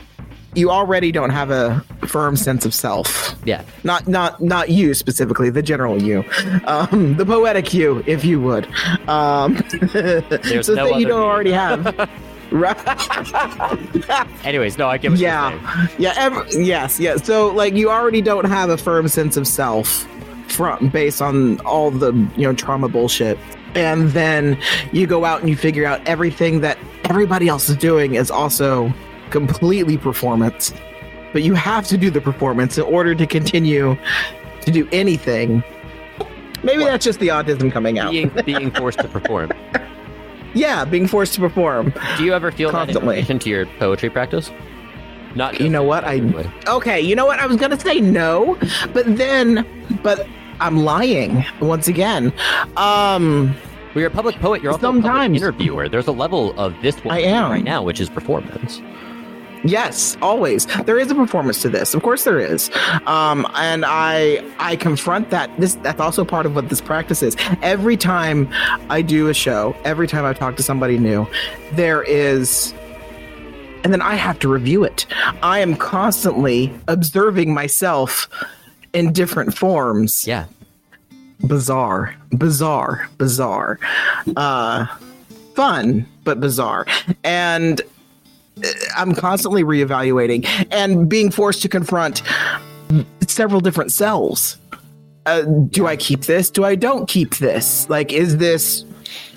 You 0.56 0.70
already 0.70 1.12
don't 1.12 1.30
have 1.30 1.50
a 1.50 1.84
firm 2.06 2.36
sense 2.36 2.64
of 2.64 2.72
self. 2.72 3.34
Yeah. 3.44 3.62
not 3.84 4.08
not 4.08 4.40
not 4.42 4.70
you 4.70 4.94
specifically 4.94 5.50
the 5.50 5.62
general 5.62 6.02
you. 6.02 6.24
Um 6.64 7.16
the 7.16 7.26
poetic 7.26 7.74
you 7.74 8.02
if 8.06 8.24
you 8.24 8.40
would. 8.40 8.66
Um 9.08 9.54
There's 9.92 10.66
so 10.66 10.74
no 10.74 10.88
that 10.88 10.98
you 10.98 11.06
don't 11.06 11.22
already 11.22 11.52
have. 11.52 12.10
Right. 12.52 12.76
Anyways, 14.44 14.78
no, 14.78 14.86
I 14.86 14.98
get 14.98 15.10
what 15.10 15.18
yeah. 15.18 15.88
yeah 15.98 16.14
ev- 16.16 16.46
yes 16.52 17.00
yeah 17.00 17.16
so 17.16 17.48
like 17.48 17.74
you 17.74 17.90
already 17.90 18.22
don't 18.22 18.44
have 18.44 18.70
a 18.70 18.76
firm 18.76 19.08
sense 19.08 19.36
of 19.36 19.48
self 19.48 20.06
from 20.46 20.88
based 20.90 21.20
on 21.20 21.58
all 21.62 21.90
the 21.90 22.12
you 22.36 22.42
know 22.42 22.54
trauma 22.54 22.88
bullshit. 22.88 23.36
And 23.74 24.10
then 24.10 24.56
you 24.92 25.08
go 25.08 25.24
out 25.24 25.40
and 25.40 25.50
you 25.50 25.56
figure 25.56 25.84
out 25.84 26.06
everything 26.06 26.60
that 26.60 26.78
everybody 27.04 27.48
else 27.48 27.68
is 27.68 27.76
doing 27.76 28.14
is 28.14 28.30
also 28.30 28.94
completely 29.30 29.96
performance 29.98 30.72
but 31.32 31.42
you 31.42 31.54
have 31.54 31.86
to 31.86 31.96
do 31.98 32.10
the 32.10 32.20
performance 32.20 32.78
in 32.78 32.84
order 32.84 33.14
to 33.14 33.26
continue 33.26 33.96
to 34.62 34.70
do 34.70 34.88
anything 34.92 35.62
maybe 36.62 36.84
that's 36.84 37.04
just 37.04 37.18
the 37.20 37.28
autism 37.28 37.70
coming 37.70 37.98
out 37.98 38.10
being 38.10 38.30
being 38.44 38.70
forced 38.70 38.98
to 39.00 39.08
perform. 39.08 39.50
yeah 40.54 40.84
being 40.84 41.06
forced 41.06 41.34
to 41.34 41.40
perform 41.40 41.92
Do 42.16 42.24
you 42.24 42.32
ever 42.32 42.50
feel 42.50 42.70
that 42.70 42.78
Constantly. 42.86 43.16
relation 43.16 43.38
to 43.40 43.50
your 43.50 43.66
poetry 43.78 44.10
practice? 44.10 44.50
Not 45.34 45.60
You 45.60 45.68
know 45.68 45.82
what? 45.82 46.02
I-. 46.04 46.22
Okay, 46.66 46.98
you 46.98 47.14
know 47.14 47.26
what? 47.26 47.38
I 47.38 47.46
was 47.46 47.58
gonna 47.58 47.78
say 47.78 48.00
no, 48.00 48.56
but 48.94 49.04
then, 49.18 49.66
but 50.02 50.26
I'm 50.60 50.78
lying 50.82 51.44
once 51.60 51.88
again. 51.88 52.32
Um, 52.78 53.54
Well, 53.94 54.00
you're 54.00 54.06
a 54.06 54.10
public 54.10 54.36
poet. 54.36 54.62
You're 54.62 54.72
also 54.72 54.88
a 54.88 54.92
Sometimes. 54.94 55.38
public 55.38 55.42
interviewer. 55.42 55.88
There's 55.90 56.06
a 56.06 56.12
level 56.12 56.58
of 56.58 56.74
this 56.80 56.96
one 57.04 57.14
I 57.14 57.20
am. 57.20 57.50
right 57.50 57.62
now, 57.64 57.82
which 57.82 58.00
is 58.00 58.08
performance. 58.08 58.80
Yes, 59.70 60.16
always 60.22 60.66
there 60.84 60.98
is 60.98 61.10
a 61.10 61.14
performance 61.14 61.62
to 61.62 61.68
this. 61.68 61.94
Of 61.94 62.02
course, 62.02 62.24
there 62.24 62.40
is. 62.40 62.70
Um, 63.06 63.46
and 63.54 63.84
I 63.86 64.44
I 64.58 64.76
confront 64.76 65.30
that. 65.30 65.50
This 65.58 65.76
that's 65.76 66.00
also 66.00 66.24
part 66.24 66.46
of 66.46 66.54
what 66.54 66.68
this 66.68 66.80
practice 66.80 67.22
is. 67.22 67.36
Every 67.62 67.96
time 67.96 68.48
I 68.90 69.02
do 69.02 69.28
a 69.28 69.34
show, 69.34 69.76
every 69.84 70.06
time 70.08 70.24
I 70.24 70.32
talk 70.32 70.56
to 70.56 70.62
somebody 70.62 70.98
new, 70.98 71.26
there 71.72 72.02
is. 72.02 72.74
And 73.84 73.92
then 73.92 74.02
I 74.02 74.16
have 74.16 74.38
to 74.40 74.48
review 74.48 74.82
it. 74.82 75.06
I 75.42 75.60
am 75.60 75.76
constantly 75.76 76.72
observing 76.88 77.54
myself 77.54 78.28
in 78.92 79.12
different 79.12 79.56
forms. 79.56 80.26
Yeah. 80.26 80.46
bizarre, 81.46 82.16
bizarre, 82.30 83.08
bizarre, 83.18 83.78
uh, 84.36 84.86
fun 85.54 86.06
but 86.24 86.40
bizarre, 86.40 86.86
and 87.22 87.80
I'm 88.96 89.14
constantly 89.14 89.64
reevaluating 89.64 90.46
and 90.70 91.08
being 91.08 91.30
forced 91.30 91.62
to 91.62 91.68
confront 91.68 92.22
several 93.26 93.60
different 93.60 93.92
selves. 93.92 94.56
Uh, 95.26 95.42
do 95.42 95.86
I 95.86 95.96
keep 95.96 96.22
this? 96.22 96.50
Do 96.50 96.64
I 96.64 96.74
don't 96.74 97.08
keep 97.08 97.36
this? 97.36 97.88
Like, 97.90 98.12
is 98.12 98.38
this 98.38 98.84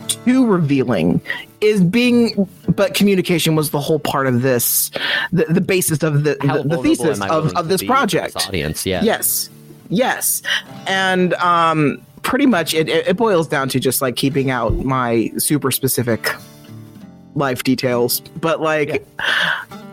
too 0.08 0.46
revealing? 0.46 1.20
Is 1.62 1.84
being, 1.84 2.48
but 2.76 2.94
communication 2.94 3.56
was 3.56 3.72
the 3.72 3.82
whole 3.82 4.00
part 4.00 4.28
of 4.28 4.42
this, 4.42 4.92
the, 5.34 5.46
the 5.46 5.60
basis 5.60 6.04
of 6.04 6.24
the, 6.24 6.38
How 6.42 6.62
the, 6.62 6.70
the 6.70 6.78
thesis 6.78 7.20
of, 7.22 7.54
of 7.58 7.68
this 7.68 7.84
project. 7.84 8.38
audience, 8.48 8.86
yeah. 8.86 9.04
Yes. 9.04 9.50
Yes. 9.90 10.42
And 10.88 11.34
um 11.36 12.02
pretty 12.22 12.46
much 12.46 12.74
it 12.74 12.88
it 12.90 13.18
boils 13.18 13.48
down 13.48 13.68
to 13.70 13.80
just 13.80 14.02
like 14.02 14.16
keeping 14.16 14.52
out 14.52 14.76
my 14.76 15.32
super 15.38 15.72
specific 15.72 16.30
life 17.36 17.64
details. 17.64 18.20
But 18.42 18.62
like 18.62 19.06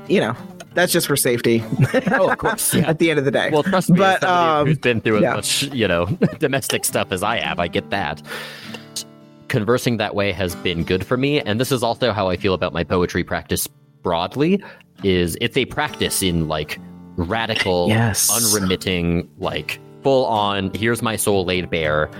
you 0.08 0.20
know, 0.20 0.36
that's 0.74 0.92
just 0.92 1.06
for 1.06 1.16
safety. 1.16 1.62
Oh, 2.12 2.30
of 2.30 2.38
course. 2.38 2.74
Yeah. 2.74 2.82
At 2.90 2.98
the 2.98 3.10
end 3.10 3.18
of 3.18 3.24
the 3.24 3.30
day. 3.30 3.50
Well, 3.50 3.62
trust 3.62 3.90
me, 3.90 3.98
But, 3.98 4.22
um, 4.22 4.66
who's 4.66 4.78
been 4.78 5.00
through 5.00 5.16
as 5.16 5.22
yeah. 5.22 5.34
much, 5.34 5.62
you 5.74 5.88
know, 5.88 6.06
domestic 6.38 6.84
stuff 6.84 7.10
as 7.12 7.22
I 7.22 7.38
have, 7.38 7.58
I 7.58 7.66
get 7.68 7.90
that. 7.90 8.22
Conversing 9.48 9.96
that 9.98 10.14
way 10.14 10.32
has 10.32 10.54
been 10.56 10.82
good 10.84 11.04
for 11.06 11.16
me, 11.16 11.40
and 11.40 11.60
this 11.60 11.70
is 11.72 11.82
also 11.82 12.12
how 12.12 12.28
I 12.28 12.36
feel 12.36 12.52
about 12.52 12.72
my 12.72 12.82
poetry 12.84 13.22
practice 13.24 13.66
broadly. 14.02 14.62
Is 15.04 15.36
it's 15.40 15.56
a 15.56 15.66
practice 15.66 16.22
in 16.22 16.48
like 16.48 16.78
radical, 17.16 17.88
Yes. 17.88 18.30
unremitting, 18.30 19.28
like 19.38 19.78
full 20.02 20.24
on. 20.26 20.72
Here's 20.74 21.00
my 21.02 21.16
soul 21.16 21.44
laid 21.44 21.70
bare. 21.70 22.10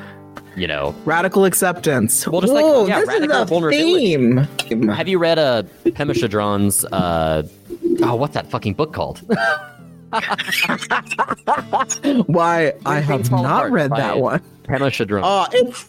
You 0.57 0.67
know, 0.67 0.95
Radical 1.05 1.45
acceptance. 1.45 2.27
Well, 2.27 2.41
just 2.41 2.53
like- 2.53 2.65
Whoa, 2.65 2.87
yeah, 2.87 3.01
this 3.01 3.09
radical 3.09 3.37
is 3.37 3.43
a 3.43 3.45
vulnerability. 3.45 4.17
theme. 4.17 4.89
have 4.89 5.07
you 5.07 5.19
read 5.19 5.39
uh, 5.39 5.65
Pema 5.85 6.13
Chodron's? 6.13 6.85
Uh, 6.87 7.47
oh, 8.03 8.15
what's 8.15 8.35
that 8.35 8.51
fucking 8.51 8.73
book 8.75 8.93
called? 8.95 9.21
Why 12.27 12.73
I 12.87 13.01
have 13.01 13.31
not 13.31 13.71
read 13.71 13.91
that 13.91 14.19
one. 14.19 14.41
Pema 14.65 14.89
Chodron. 14.91 15.21
Oh, 15.25 15.47
it's 15.53 15.89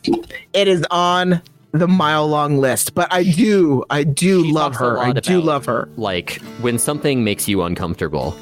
it 0.53 0.67
is 0.67 0.85
on 0.91 1.41
the 1.71 1.87
mile 1.87 2.27
long 2.27 2.57
list, 2.57 2.93
but 2.93 3.07
I 3.11 3.23
do 3.23 3.83
I 3.89 4.03
do 4.03 4.43
She 4.43 4.51
love 4.51 4.75
her. 4.75 4.97
I 4.99 5.13
do 5.13 5.37
about, 5.37 5.45
love 5.45 5.65
her. 5.65 5.89
Like 5.97 6.41
when 6.61 6.77
something 6.79 7.23
makes 7.23 7.47
you 7.47 7.61
uncomfortable, 7.63 8.35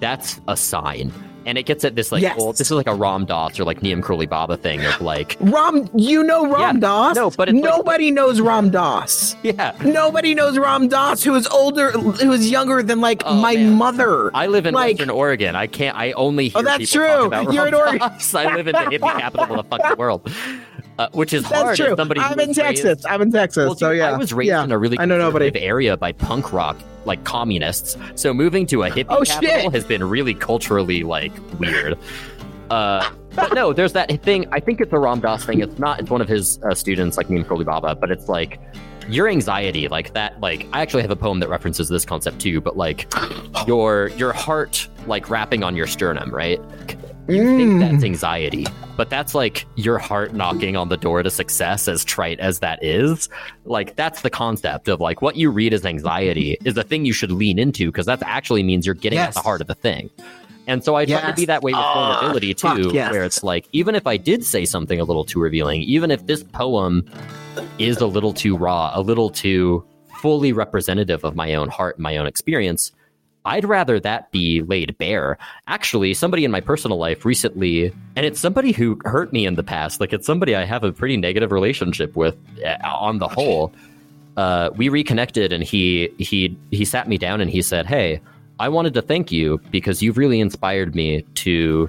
that's 0.00 0.40
a 0.48 0.56
sign. 0.56 1.12
And 1.46 1.56
it 1.56 1.62
gets 1.62 1.84
at 1.84 1.94
this 1.94 2.10
like, 2.12 2.22
Yes. 2.22 2.36
well, 2.36 2.52
this 2.52 2.60
is 2.62 2.70
like 2.72 2.88
a 2.88 2.94
Ram 2.94 3.24
Dass 3.24 3.58
or 3.60 3.64
like 3.64 3.80
Neem 3.80 4.02
Karoli 4.02 4.28
Baba 4.28 4.56
thing 4.56 4.84
of 4.84 5.00
like, 5.00 5.36
Ram, 5.40 5.88
you 5.94 6.22
know 6.24 6.44
Ram 6.44 6.76
Yeah, 6.76 6.80
Dass. 6.80 7.16
no, 7.16 7.30
but 7.30 7.48
it's 7.48 7.54
like- 7.56 7.64
nobody 7.76 8.10
knows 8.10 8.40
Ram 8.40 8.70
Dass. 8.70 9.36
yeah. 9.44 9.72
Nobody 9.84 10.34
knows 10.34 10.58
Ram 10.58 10.88
Dass, 10.88 11.22
who 11.22 11.34
is 11.36 11.46
older, 11.46 11.92
who 11.92 12.32
is 12.32 12.50
younger 12.50 12.82
than 12.82 13.00
like 13.00 13.22
Oh, 13.24 13.34
my 13.40 13.54
man. 13.54 13.74
mother. 13.74 14.30
I 14.34 14.48
live 14.48 14.66
in 14.66 14.74
Like- 14.74 14.96
Western 14.98 15.10
Oregon. 15.10 15.54
I 15.54 15.68
can't. 15.68 15.96
I 15.96 16.12
only 16.12 16.46
oh, 16.54 16.58
hear 16.58 16.58
Oh, 16.58 16.62
that's 16.62 16.90
people 16.92 17.06
talk 17.30 17.44
true. 17.44 17.52
You're 17.54 17.66
in 17.68 17.74
Oregon. 17.74 18.02
I 18.34 18.54
live 18.56 18.66
in 18.66 18.72
the 18.72 18.78
hippie 18.80 19.18
capital 19.20 19.60
of 19.60 19.68
the 19.70 19.76
fucking 19.78 19.96
world, 19.98 20.28
uh, 20.98 21.08
which 21.12 21.32
is 21.32 21.42
That's 21.44 21.54
hard. 21.62 21.76
true. 21.76 21.94
Somebody 21.96 22.20
I'm 22.20 22.38
in 22.40 22.48
raised- 22.48 22.58
Texas. 22.60 23.04
I'm 23.06 23.22
in 23.22 23.32
Texas. 23.32 23.66
Well, 23.66 23.76
so 23.76 23.90
yeah, 23.90 24.10
I 24.12 24.16
was 24.16 24.32
raised 24.32 24.48
yeah. 24.48 24.64
in 24.64 24.72
a 24.72 24.78
really 24.78 24.98
I 24.98 25.04
know 25.04 25.18
nobody. 25.18 25.50
area 25.60 25.96
by 25.96 26.12
punk 26.12 26.52
rock, 26.52 26.76
like 27.04 27.22
communists. 27.24 27.96
So 28.14 28.32
moving 28.32 28.66
to 28.68 28.84
a 28.84 28.90
hippie 28.90 29.06
Oh, 29.08 29.22
capital 29.24 29.60
shit. 29.62 29.72
has 29.72 29.84
been 29.84 30.04
really 30.04 30.34
culturally 30.34 31.02
like 31.02 31.32
weird. 31.58 31.98
Uh, 32.70 33.08
but 33.34 33.52
no, 33.54 33.72
there's 33.72 33.92
that 33.92 34.10
thing. 34.22 34.46
I 34.52 34.60
think 34.60 34.80
it's 34.80 34.92
a 34.92 34.98
Ram 34.98 35.20
Dass 35.20 35.44
thing. 35.44 35.60
It's 35.60 35.78
not. 35.78 36.00
It's 36.00 36.10
one 36.10 36.20
of 36.20 36.28
his 36.28 36.58
uh, 36.62 36.74
students, 36.74 37.16
like 37.16 37.28
Neem 37.30 37.44
Karoli 37.44 37.64
Baba. 37.64 37.94
But 37.94 38.10
it's 38.10 38.28
like 38.28 38.58
your 39.08 39.28
anxiety, 39.28 39.86
like 39.88 40.14
that. 40.14 40.40
Like 40.40 40.66
I 40.72 40.80
actually 40.80 41.02
have 41.02 41.10
a 41.12 41.16
poem 41.16 41.38
that 41.40 41.48
references 41.48 41.88
this 41.88 42.04
concept 42.04 42.40
too. 42.40 42.60
But 42.60 42.76
like 42.76 43.12
your 43.66 44.08
your 44.16 44.32
heart, 44.32 44.88
like 45.06 45.28
wrapping 45.30 45.62
on 45.62 45.76
your 45.76 45.86
sternum, 45.86 46.34
right? 46.34 46.60
You 47.28 47.44
think 47.56 47.72
Mm. 47.72 47.80
that's 47.80 48.04
anxiety, 48.04 48.66
but 48.96 49.10
that's 49.10 49.34
like 49.34 49.66
your 49.74 49.98
heart 49.98 50.32
knocking 50.32 50.76
on 50.76 50.88
the 50.88 50.96
door 50.96 51.22
to 51.22 51.30
success, 51.30 51.88
as 51.88 52.04
trite 52.04 52.38
as 52.38 52.60
that 52.60 52.82
is. 52.84 53.28
Like, 53.64 53.96
that's 53.96 54.22
the 54.22 54.30
concept 54.30 54.86
of 54.88 55.00
like 55.00 55.22
what 55.22 55.36
you 55.36 55.50
read 55.50 55.74
as 55.74 55.84
anxiety 55.84 56.56
is 56.64 56.74
the 56.74 56.84
thing 56.84 57.04
you 57.04 57.12
should 57.12 57.32
lean 57.32 57.58
into 57.58 57.86
because 57.90 58.06
that 58.06 58.22
actually 58.22 58.62
means 58.62 58.86
you're 58.86 58.94
getting 58.94 59.18
at 59.18 59.34
the 59.34 59.40
heart 59.40 59.60
of 59.60 59.66
the 59.66 59.74
thing. 59.74 60.08
And 60.68 60.82
so 60.84 60.94
I 60.96 61.04
try 61.04 61.20
to 61.28 61.32
be 61.34 61.44
that 61.46 61.62
way 61.62 61.72
with 61.72 61.78
Ah, 61.80 62.14
vulnerability 62.18 62.52
too, 62.54 62.90
yes. 62.92 63.12
where 63.12 63.24
it's 63.24 63.42
like, 63.44 63.66
even 63.72 63.94
if 63.94 64.06
I 64.06 64.16
did 64.16 64.44
say 64.44 64.64
something 64.64 64.98
a 65.00 65.04
little 65.04 65.24
too 65.24 65.40
revealing, 65.40 65.82
even 65.82 66.10
if 66.10 66.26
this 66.26 66.42
poem 66.42 67.04
is 67.78 67.98
a 67.98 68.06
little 68.06 68.32
too 68.32 68.56
raw, 68.56 68.90
a 68.94 69.00
little 69.00 69.30
too 69.30 69.84
fully 70.20 70.52
representative 70.52 71.22
of 71.24 71.36
my 71.36 71.54
own 71.54 71.68
heart 71.68 71.96
and 71.96 72.02
my 72.02 72.16
own 72.16 72.26
experience, 72.26 72.90
I'd 73.46 73.64
rather 73.64 74.00
that 74.00 74.30
be 74.32 74.60
laid 74.62 74.98
bare. 74.98 75.38
Actually, 75.68 76.12
somebody 76.14 76.44
in 76.44 76.50
my 76.50 76.60
personal 76.60 76.98
life 76.98 77.24
recently, 77.24 77.92
and 78.16 78.26
it's 78.26 78.40
somebody 78.40 78.72
who 78.72 78.98
hurt 79.04 79.32
me 79.32 79.46
in 79.46 79.54
the 79.54 79.62
past, 79.62 80.00
like 80.00 80.12
it's 80.12 80.26
somebody 80.26 80.56
I 80.56 80.64
have 80.64 80.82
a 80.82 80.92
pretty 80.92 81.16
negative 81.16 81.52
relationship 81.52 82.16
with 82.16 82.36
uh, 82.64 82.76
on 82.84 83.18
the 83.18 83.28
whole. 83.28 83.72
Uh, 84.36 84.70
we 84.76 84.88
reconnected 84.88 85.52
and 85.52 85.64
he 85.64 86.10
he 86.18 86.58
he 86.70 86.84
sat 86.84 87.08
me 87.08 87.16
down 87.16 87.40
and 87.40 87.48
he 87.48 87.62
said, 87.62 87.86
"Hey, 87.86 88.20
I 88.58 88.68
wanted 88.68 88.94
to 88.94 89.02
thank 89.02 89.30
you 89.30 89.60
because 89.70 90.02
you've 90.02 90.18
really 90.18 90.40
inspired 90.40 90.96
me 90.96 91.22
to 91.36 91.88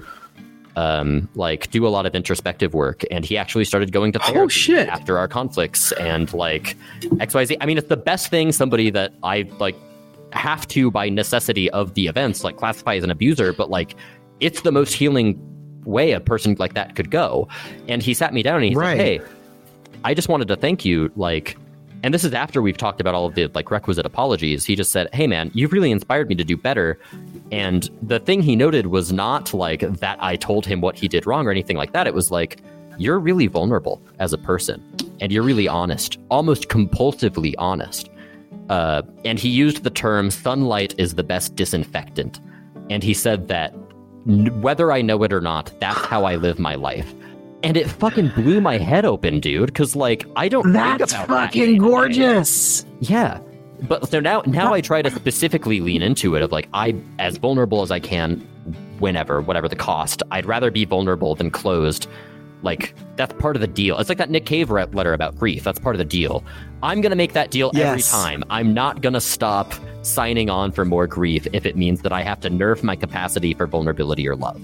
um, 0.76 1.28
like 1.34 1.70
do 1.72 1.86
a 1.86 1.90
lot 1.90 2.06
of 2.06 2.14
introspective 2.14 2.72
work." 2.72 3.02
And 3.10 3.24
he 3.24 3.36
actually 3.36 3.64
started 3.64 3.90
going 3.90 4.12
to 4.12 4.20
therapy 4.20 4.52
shit. 4.52 4.88
after 4.88 5.18
our 5.18 5.26
conflicts 5.26 5.90
and 5.92 6.32
like 6.32 6.76
XYZ. 7.02 7.56
I 7.60 7.66
mean, 7.66 7.78
it's 7.78 7.88
the 7.88 7.96
best 7.96 8.30
thing 8.30 8.52
somebody 8.52 8.90
that 8.90 9.12
I 9.24 9.42
like 9.58 9.76
have 10.32 10.66
to 10.68 10.90
by 10.90 11.08
necessity 11.08 11.70
of 11.70 11.94
the 11.94 12.06
events 12.06 12.44
like 12.44 12.56
classify 12.56 12.96
as 12.96 13.04
an 13.04 13.10
abuser, 13.10 13.52
but 13.52 13.70
like 13.70 13.94
it's 14.40 14.62
the 14.62 14.72
most 14.72 14.94
healing 14.94 15.40
way 15.84 16.12
a 16.12 16.20
person 16.20 16.54
like 16.58 16.74
that 16.74 16.94
could 16.94 17.10
go. 17.10 17.48
And 17.88 18.02
he 18.02 18.14
sat 18.14 18.34
me 18.34 18.42
down 18.42 18.56
and 18.56 18.64
he 18.66 18.74
Right. 18.74 18.96
said, 18.96 19.06
"Hey, 19.06 19.20
I 20.04 20.14
just 20.14 20.28
wanted 20.28 20.48
to 20.48 20.56
thank 20.56 20.84
you 20.84 21.10
like 21.16 21.56
and 22.04 22.14
this 22.14 22.22
is 22.22 22.32
after 22.32 22.62
we've 22.62 22.76
talked 22.76 23.00
about 23.00 23.14
all 23.16 23.26
of 23.26 23.34
the 23.34 23.48
like 23.54 23.72
requisite 23.72 24.06
apologies. 24.06 24.64
He 24.64 24.76
just 24.76 24.92
said, 24.92 25.08
"Hey 25.12 25.26
man, 25.26 25.50
you've 25.52 25.72
really 25.72 25.90
inspired 25.90 26.28
me 26.28 26.36
to 26.36 26.44
do 26.44 26.56
better." 26.56 26.98
And 27.50 27.88
the 28.02 28.20
thing 28.20 28.40
he 28.42 28.54
noted 28.54 28.86
was 28.86 29.12
not 29.12 29.52
like 29.52 29.80
that 29.80 30.16
I 30.22 30.36
told 30.36 30.64
him 30.64 30.80
what 30.80 30.96
he 30.96 31.08
did 31.08 31.26
wrong 31.26 31.46
or 31.46 31.50
anything 31.50 31.76
like 31.76 31.92
that. 31.94 32.06
It 32.06 32.14
was 32.14 32.30
like 32.30 32.62
you're 32.98 33.18
really 33.18 33.46
vulnerable 33.46 34.00
as 34.18 34.32
a 34.32 34.38
person 34.38 34.82
and 35.20 35.32
you're 35.32 35.42
really 35.42 35.66
honest, 35.68 36.18
almost 36.30 36.68
compulsively 36.68 37.54
honest. 37.58 38.10
Uh, 38.68 39.02
and 39.24 39.38
he 39.38 39.48
used 39.48 39.82
the 39.82 39.90
term 39.90 40.30
sunlight 40.30 40.94
is 40.98 41.14
the 41.14 41.22
best 41.24 41.56
disinfectant. 41.56 42.40
And 42.90 43.02
he 43.02 43.14
said 43.14 43.48
that 43.48 43.74
n- 44.28 44.60
whether 44.60 44.92
I 44.92 45.02
know 45.02 45.22
it 45.22 45.32
or 45.32 45.40
not, 45.40 45.72
that's 45.80 46.04
how 46.06 46.24
I 46.24 46.36
live 46.36 46.58
my 46.58 46.74
life. 46.74 47.14
And 47.62 47.76
it 47.76 47.88
fucking 47.88 48.28
blew 48.30 48.60
my 48.60 48.78
head 48.78 49.04
open, 49.04 49.40
dude. 49.40 49.66
Because 49.66 49.96
like 49.96 50.26
I 50.36 50.48
don't. 50.48 50.72
That's 50.72 51.12
that 51.12 51.26
fucking 51.28 51.72
day 51.72 51.78
gorgeous. 51.78 52.86
Yeah. 53.00 53.40
But 53.82 54.08
so 54.08 54.20
now 54.20 54.42
now 54.46 54.72
I 54.74 54.80
try 54.80 55.02
to 55.02 55.10
specifically 55.10 55.80
lean 55.80 56.02
into 56.02 56.34
it 56.34 56.42
of 56.42 56.52
like 56.52 56.68
I 56.72 56.94
as 57.18 57.36
vulnerable 57.36 57.82
as 57.82 57.90
I 57.90 58.00
can 58.00 58.46
whenever, 58.98 59.40
whatever 59.40 59.68
the 59.68 59.76
cost. 59.76 60.22
I'd 60.30 60.46
rather 60.46 60.70
be 60.70 60.84
vulnerable 60.84 61.34
than 61.34 61.50
closed. 61.50 62.08
Like 62.62 62.94
that's 63.16 63.32
part 63.34 63.56
of 63.56 63.60
the 63.60 63.68
deal. 63.68 63.98
It's 63.98 64.08
like 64.08 64.18
that 64.18 64.30
Nick 64.30 64.46
Cave 64.46 64.70
letter 64.70 65.12
about 65.12 65.36
grief. 65.36 65.64
That's 65.64 65.78
part 65.78 65.94
of 65.94 65.98
the 65.98 66.04
deal. 66.04 66.44
I'm 66.82 67.00
going 67.00 67.10
to 67.10 67.16
make 67.16 67.32
that 67.32 67.50
deal 67.50 67.70
every 67.74 68.02
time. 68.02 68.44
I'm 68.50 68.72
not 68.74 69.00
going 69.00 69.12
to 69.14 69.20
stop 69.20 69.72
signing 70.02 70.48
on 70.50 70.72
for 70.72 70.84
more 70.84 71.06
grief 71.06 71.46
if 71.52 71.66
it 71.66 71.76
means 71.76 72.02
that 72.02 72.12
I 72.12 72.22
have 72.22 72.40
to 72.40 72.50
nerf 72.50 72.82
my 72.82 72.96
capacity 72.96 73.54
for 73.54 73.66
vulnerability 73.66 74.28
or 74.28 74.36
love. 74.36 74.60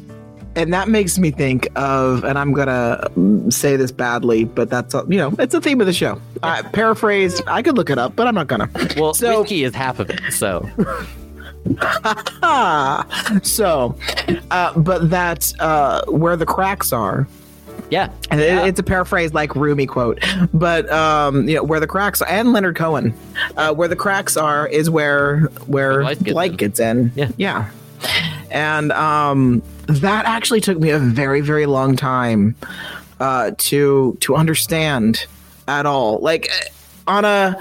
And 0.56 0.72
that 0.72 0.88
makes 0.88 1.18
me 1.18 1.32
think 1.32 1.66
of, 1.74 2.22
and 2.22 2.38
I'm 2.38 2.52
gonna 2.52 3.08
mm, 3.16 3.52
say 3.52 3.74
this 3.76 3.90
badly, 3.90 4.44
but 4.44 4.70
that's 4.70 4.94
you 4.94 5.18
know, 5.18 5.34
it's 5.40 5.52
a 5.52 5.60
theme 5.60 5.80
of 5.80 5.88
the 5.88 5.92
show. 5.92 6.20
Uh, 6.44 6.62
paraphrased, 6.72 7.42
I 7.48 7.60
could 7.60 7.76
look 7.76 7.90
it 7.90 7.98
up, 7.98 8.14
but 8.14 8.28
I'm 8.28 8.36
not 8.36 8.46
gonna. 8.46 8.70
Well, 8.96 9.14
So- 9.14 9.40
whiskey 9.40 9.64
is 9.64 9.74
half 9.74 9.98
of 9.98 10.10
it. 10.10 10.20
So, 10.30 10.64
so, 13.42 13.96
uh, 14.52 14.78
but 14.78 15.10
that 15.10 15.52
uh, 15.58 16.04
where 16.06 16.36
the 16.36 16.46
cracks 16.46 16.92
are, 16.92 17.26
yeah. 17.94 18.10
It- 18.30 18.40
Yeah. 18.40 18.66
it's 18.66 18.80
a 18.80 18.82
paraphrase 18.82 19.32
like 19.34 19.54
Rumi 19.54 19.86
quote, 19.86 20.18
but 20.52 20.90
um, 20.90 21.48
you 21.48 21.54
know 21.56 21.62
where 21.62 21.80
the 21.80 21.86
cracks 21.86 22.20
are, 22.22 22.28
and 22.28 22.52
Leonard 22.52 22.76
Cohen, 22.76 23.14
uh, 23.56 23.72
where 23.74 23.88
the 23.88 23.96
cracks 24.04 24.36
are 24.36 24.66
is 24.68 24.90
where 24.90 25.40
where 25.66 26.02
Light 26.02 26.22
gets 26.22 26.34
light 26.34 26.50
in. 26.52 26.56
gets 26.56 26.80
in. 26.80 27.12
Yeah. 27.14 27.28
yeah, 27.36 27.70
and 28.50 28.92
um, 28.92 29.62
that 29.86 30.24
actually 30.26 30.60
took 30.60 30.78
me 30.78 30.90
a 30.90 30.98
very 30.98 31.40
very 31.40 31.66
long 31.66 31.96
time 31.96 32.54
uh, 33.20 33.52
to 33.68 34.16
to 34.20 34.34
understand 34.36 35.26
at 35.68 35.86
all. 35.86 36.18
Like 36.20 36.48
on 37.06 37.24
a 37.24 37.56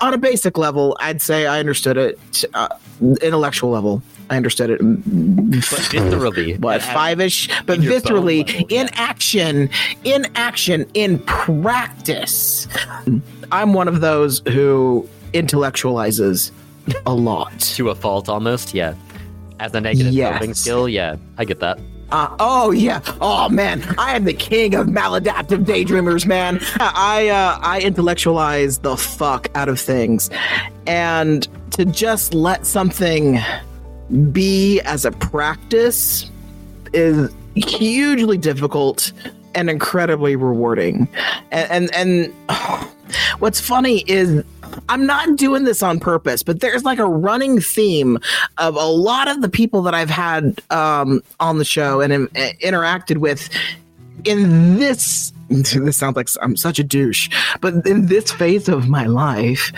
on 0.00 0.14
a 0.14 0.18
basic 0.18 0.56
level, 0.58 0.96
I'd 1.00 1.20
say 1.22 1.46
I 1.46 1.58
understood 1.60 1.96
it. 1.96 2.18
Uh, 2.54 2.68
intellectual 3.22 3.70
level, 3.70 4.02
I 4.30 4.36
understood 4.36 4.70
it. 4.70 4.78
But 4.80 5.60
viscerally. 5.60 6.58
what 6.60 6.80
five 6.82 7.20
ish 7.20 7.48
but 7.66 7.80
viscerally 7.80 8.46
level, 8.46 8.66
in 8.70 8.86
yeah. 8.86 8.90
action 8.94 9.68
in 10.04 10.26
action 10.36 10.86
in 10.94 11.18
practice 11.20 12.66
i'm 13.52 13.72
one 13.72 13.88
of 13.88 14.00
those 14.00 14.40
who 14.48 15.06
intellectualizes 15.34 16.52
a 17.06 17.12
lot 17.14 17.58
to 17.60 17.90
a 17.90 17.94
fault 17.94 18.28
almost. 18.28 18.74
Yeah. 18.74 18.94
As 19.60 19.74
a 19.74 19.80
negative 19.80 20.12
Yes. 20.12 20.32
coping 20.38 20.54
skill. 20.54 20.88
Yeah. 20.88 21.16
I 21.38 21.44
get 21.44 21.60
that. 21.60 21.78
uh, 22.10 22.34
oh 22.40 22.72
yeah 22.72 23.00
oh 23.20 23.48
man 23.48 23.80
i 23.96 24.16
am 24.16 24.24
the 24.24 24.32
king 24.32 24.74
of 24.74 24.88
maladaptive 24.88 25.64
daydreamers 25.64 26.26
man 26.26 26.58
i 26.80 27.28
uh, 27.28 27.56
i 27.62 27.80
intellectualize 27.80 28.78
the 28.78 28.96
fuck 28.96 29.46
out 29.54 29.68
of 29.68 29.78
things 29.78 30.28
and 30.88 31.46
to 31.70 31.84
just 31.84 32.34
let 32.34 32.66
something 32.66 33.38
be 34.32 34.80
as 34.82 35.04
a 35.04 35.12
practice 35.12 36.30
is 36.92 37.32
hugely 37.54 38.38
difficult 38.38 39.12
and 39.54 39.70
incredibly 39.70 40.36
rewarding. 40.36 41.08
And 41.50 41.90
and, 41.94 41.94
and 41.94 42.34
what's 43.38 43.60
funny 43.60 44.04
is 44.06 44.44
I'm 44.88 45.06
not 45.06 45.36
doing 45.36 45.64
this 45.64 45.82
on 45.82 46.00
purpose, 46.00 46.42
but 46.42 46.60
there's 46.60 46.84
like 46.84 46.98
a 46.98 47.06
running 47.06 47.60
theme 47.60 48.18
of 48.58 48.76
a 48.76 48.86
lot 48.86 49.28
of 49.28 49.42
the 49.42 49.48
people 49.48 49.82
that 49.82 49.94
I've 49.94 50.10
had 50.10 50.60
um, 50.70 51.22
on 51.40 51.58
the 51.58 51.64
show 51.64 52.00
and 52.00 52.12
um, 52.12 52.28
interacted 52.28 53.18
with 53.18 53.48
in 54.24 54.76
this. 54.76 55.32
This 55.50 55.96
sounds 55.96 56.14
like 56.14 56.28
I'm 56.42 56.56
such 56.56 56.78
a 56.78 56.84
douche, 56.84 57.28
but 57.60 57.84
in 57.84 58.06
this 58.06 58.30
phase 58.30 58.68
of 58.68 58.88
my 58.88 59.06
life, 59.06 59.72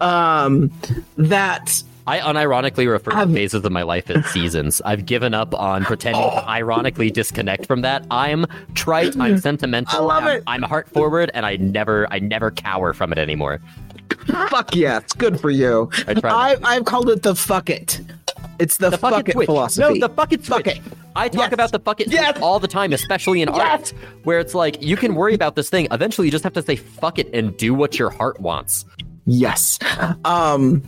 um, 0.00 0.70
that 1.18 1.82
I 2.08 2.20
unironically 2.20 2.90
refer 2.90 3.10
to 3.10 3.18
Um, 3.18 3.34
phases 3.34 3.64
of 3.64 3.70
my 3.72 3.82
life 3.82 4.08
as 4.10 4.24
seasons. 4.26 4.80
I've 4.84 5.04
given 5.06 5.34
up 5.34 5.54
on 5.54 5.84
pretending 5.84 6.22
to 6.22 6.48
ironically 6.48 7.10
disconnect 7.10 7.66
from 7.66 7.82
that. 7.82 8.06
I'm 8.10 8.46
trite. 8.74 9.14
I'm 9.20 9.38
sentimental. 9.38 9.98
I 9.98 10.02
love 10.02 10.24
I'm, 10.24 10.36
it. 10.38 10.42
I'm 10.46 10.62
heart 10.62 10.88
forward, 10.88 11.30
and 11.34 11.44
I 11.44 11.56
never, 11.56 12.06
I 12.10 12.18
never 12.18 12.50
cower 12.50 12.92
from 12.92 13.12
it 13.12 13.18
anymore. 13.18 13.60
fuck 14.48 14.74
yes, 14.74 15.12
good 15.12 15.38
for 15.40 15.50
you. 15.50 15.90
I 16.06 16.14
tried 16.14 16.58
I, 16.64 16.76
I've 16.76 16.84
called 16.86 17.10
it 17.10 17.22
the 17.22 17.34
fuck 17.34 17.68
it. 17.70 18.00
It's 18.58 18.78
the, 18.78 18.90
The 18.90 18.98
fuck, 18.98 19.12
fuck 19.14 19.28
it 19.28 19.36
it 19.36 19.44
philosophy. 19.44 19.98
No, 20.00 20.08
the 20.08 20.12
fuck 20.14 20.32
it. 20.32 20.42
Fuck 20.44 20.66
it. 20.66 20.80
I 21.14 21.28
talk 21.28 21.42
Yes. 21.44 21.52
about 21.52 21.72
the 21.72 21.78
fuck 21.78 22.00
it 22.00 22.08
Yes. 22.10 22.38
all 22.40 22.58
the 22.58 22.68
time, 22.68 22.92
especially 22.92 23.42
in 23.42 23.48
art, 23.48 23.92
where 24.24 24.38
it's 24.40 24.54
like 24.54 24.82
you 24.82 24.96
can 24.96 25.14
worry 25.14 25.34
about 25.34 25.56
this 25.56 25.68
thing. 25.70 25.86
Eventually, 25.90 26.26
you 26.26 26.30
just 26.32 26.44
have 26.44 26.52
to 26.54 26.62
say 26.62 26.76
fuck 26.76 27.18
it 27.18 27.32
and 27.34 27.56
do 27.56 27.74
what 27.74 27.98
your 27.98 28.10
heart 28.10 28.40
wants. 28.40 28.84
Yes. 29.26 29.78
Um 30.24 30.82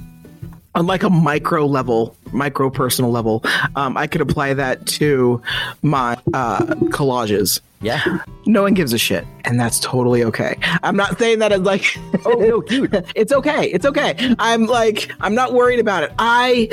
on 0.75 0.87
like 0.87 1.03
a 1.03 1.11
micro 1.11 1.67
level, 1.67 2.17
micro 2.33 2.71
personal 2.71 3.11
level, 3.11 3.43
um, 3.77 3.97
I 3.97 4.07
could 4.07 4.21
apply 4.21 4.55
that 4.55 4.87
to 4.87 5.43
my 5.83 6.17
uh, 6.33 6.61
collages. 6.91 7.61
Yeah. 7.83 8.19
No 8.47 8.63
one 8.63 8.75
gives 8.75 8.93
a 8.93 8.99
shit, 8.99 9.27
and 9.45 9.59
that's 9.59 9.81
totally 9.81 10.23
okay. 10.25 10.59
I'm 10.83 10.97
not 10.97 11.19
saying 11.19 11.39
that 11.39 11.51
as 11.51 11.61
like, 11.61 11.85
oh 12.27 12.35
no, 12.35 12.61
dude, 12.63 13.07
it's 13.15 13.33
okay, 13.33 13.71
it's 13.71 13.87
okay. 13.87 14.35
I'm 14.39 14.67
like, 14.67 15.11
I'm 15.21 15.35
not 15.35 15.55
worried 15.55 15.81
about 15.81 16.03
it. 16.03 16.13
I, 16.19 16.69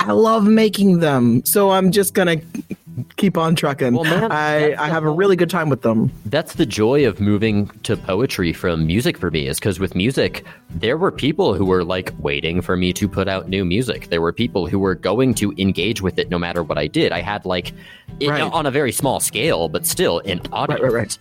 I 0.00 0.12
love 0.12 0.46
making 0.46 1.00
them, 1.00 1.44
so 1.44 1.70
I'm 1.70 1.92
just 1.92 2.14
gonna 2.14 2.36
keep 3.16 3.36
on 3.38 3.54
trucking. 3.54 3.94
Well, 3.94 4.04
man, 4.04 4.30
I 4.32 4.74
I 4.74 4.88
have 4.88 5.04
a 5.04 5.10
really 5.10 5.36
good 5.36 5.50
time 5.50 5.68
with 5.68 5.82
them. 5.82 6.10
That's 6.26 6.54
the 6.54 6.66
joy 6.66 7.06
of 7.06 7.20
moving 7.20 7.68
to 7.84 7.96
poetry 7.96 8.52
from 8.52 8.86
music 8.86 9.16
for 9.18 9.30
me, 9.30 9.46
is 9.48 9.58
because 9.58 9.78
with 9.80 9.94
music, 9.94 10.44
there 10.70 10.96
were 10.96 11.10
people 11.10 11.54
who 11.54 11.64
were 11.64 11.84
like 11.84 12.12
waiting 12.18 12.60
for 12.60 12.76
me 12.76 12.92
to 12.94 13.08
put 13.08 13.28
out 13.28 13.48
new 13.48 13.64
music. 13.64 14.08
There 14.10 14.20
were 14.20 14.32
people 14.32 14.66
who 14.66 14.78
were 14.78 14.94
going 14.94 15.34
to 15.34 15.52
engage 15.58 16.02
with 16.02 16.18
it 16.18 16.30
no 16.30 16.38
matter 16.38 16.62
what 16.62 16.78
I 16.78 16.86
did. 16.86 17.12
I 17.12 17.20
had 17.20 17.44
like, 17.46 17.72
it, 18.20 18.28
Right. 18.28 18.42
on 18.42 18.66
a 18.66 18.70
very 18.70 18.92
small 18.92 19.20
scale, 19.20 19.68
but 19.68 19.86
still 19.86 20.20
an 20.26 20.40
audience. 20.52 20.82
right, 20.82 20.92
right. 20.92 21.18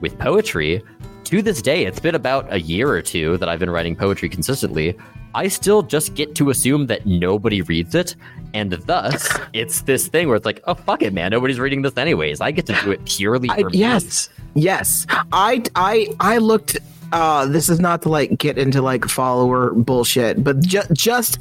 With 0.00 0.18
poetry, 0.18 0.82
to 1.24 1.42
this 1.42 1.62
day, 1.62 1.86
it's 1.86 2.00
been 2.00 2.14
about 2.16 2.52
a 2.52 2.60
year 2.60 2.88
or 2.90 3.00
two 3.02 3.36
that 3.38 3.48
I've 3.48 3.60
been 3.60 3.70
writing 3.70 3.94
poetry 3.96 4.28
consistently. 4.28 4.96
I 5.34 5.48
still 5.48 5.82
just 5.82 6.14
get 6.14 6.34
to 6.34 6.50
assume 6.50 6.88
that 6.88 7.06
nobody 7.06 7.62
reads 7.62 7.94
it, 7.94 8.16
and 8.54 8.72
thus 8.72 9.38
it's 9.52 9.82
this 9.82 10.08
thing 10.08 10.28
where 10.28 10.36
it's 10.36 10.46
like, 10.46 10.62
oh 10.66 10.74
fuck 10.74 11.02
it, 11.02 11.12
man, 11.12 11.30
nobody's 11.30 11.60
reading 11.60 11.82
this 11.82 11.96
anyways. 11.96 12.40
I 12.40 12.50
get 12.50 12.66
to 12.66 12.74
do 12.82 12.90
it 12.90 13.04
purely 13.04 13.50
I, 13.50 13.60
for 13.62 13.70
me. 13.70 13.78
yes, 13.78 14.28
yes. 14.54 15.06
I 15.32 15.62
I 15.74 16.08
I 16.20 16.38
looked. 16.38 16.78
Uh, 17.12 17.44
this 17.44 17.68
is 17.68 17.78
not 17.78 18.00
to 18.00 18.08
like 18.08 18.38
get 18.38 18.56
into 18.56 18.80
like 18.80 19.04
follower 19.04 19.74
bullshit, 19.74 20.42
but 20.42 20.58
ju- 20.60 20.80
just 20.94 21.38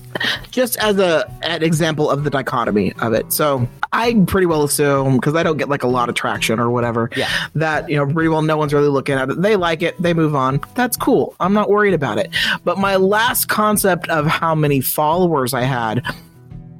just 0.51 0.77
as 0.79 0.97
a 0.99 1.33
an 1.43 1.63
example 1.63 2.09
of 2.09 2.25
the 2.25 2.29
dichotomy 2.29 2.91
of 2.99 3.13
it. 3.13 3.31
So 3.31 3.65
I 3.93 4.21
pretty 4.27 4.47
well 4.47 4.63
assume 4.63 5.15
because 5.15 5.33
I 5.33 5.43
don't 5.43 5.55
get 5.55 5.69
like 5.69 5.83
a 5.83 5.87
lot 5.87 6.09
of 6.09 6.15
traction 6.15 6.59
or 6.59 6.69
whatever. 6.69 7.09
Yeah. 7.15 7.29
That 7.55 7.89
you 7.89 7.95
know 7.95 8.05
pretty 8.05 8.27
well 8.27 8.41
no 8.41 8.57
one's 8.57 8.73
really 8.73 8.89
looking 8.89 9.15
at 9.15 9.29
it. 9.29 9.41
They 9.41 9.55
like 9.55 9.81
it. 9.81 10.01
They 10.01 10.13
move 10.13 10.35
on. 10.35 10.59
That's 10.75 10.97
cool. 10.97 11.37
I'm 11.39 11.53
not 11.53 11.69
worried 11.69 11.93
about 11.93 12.17
it. 12.17 12.31
But 12.65 12.77
my 12.77 12.97
last 12.97 13.47
concept 13.47 14.09
of 14.09 14.27
how 14.27 14.53
many 14.53 14.81
followers 14.81 15.53
I 15.53 15.61
had 15.61 16.03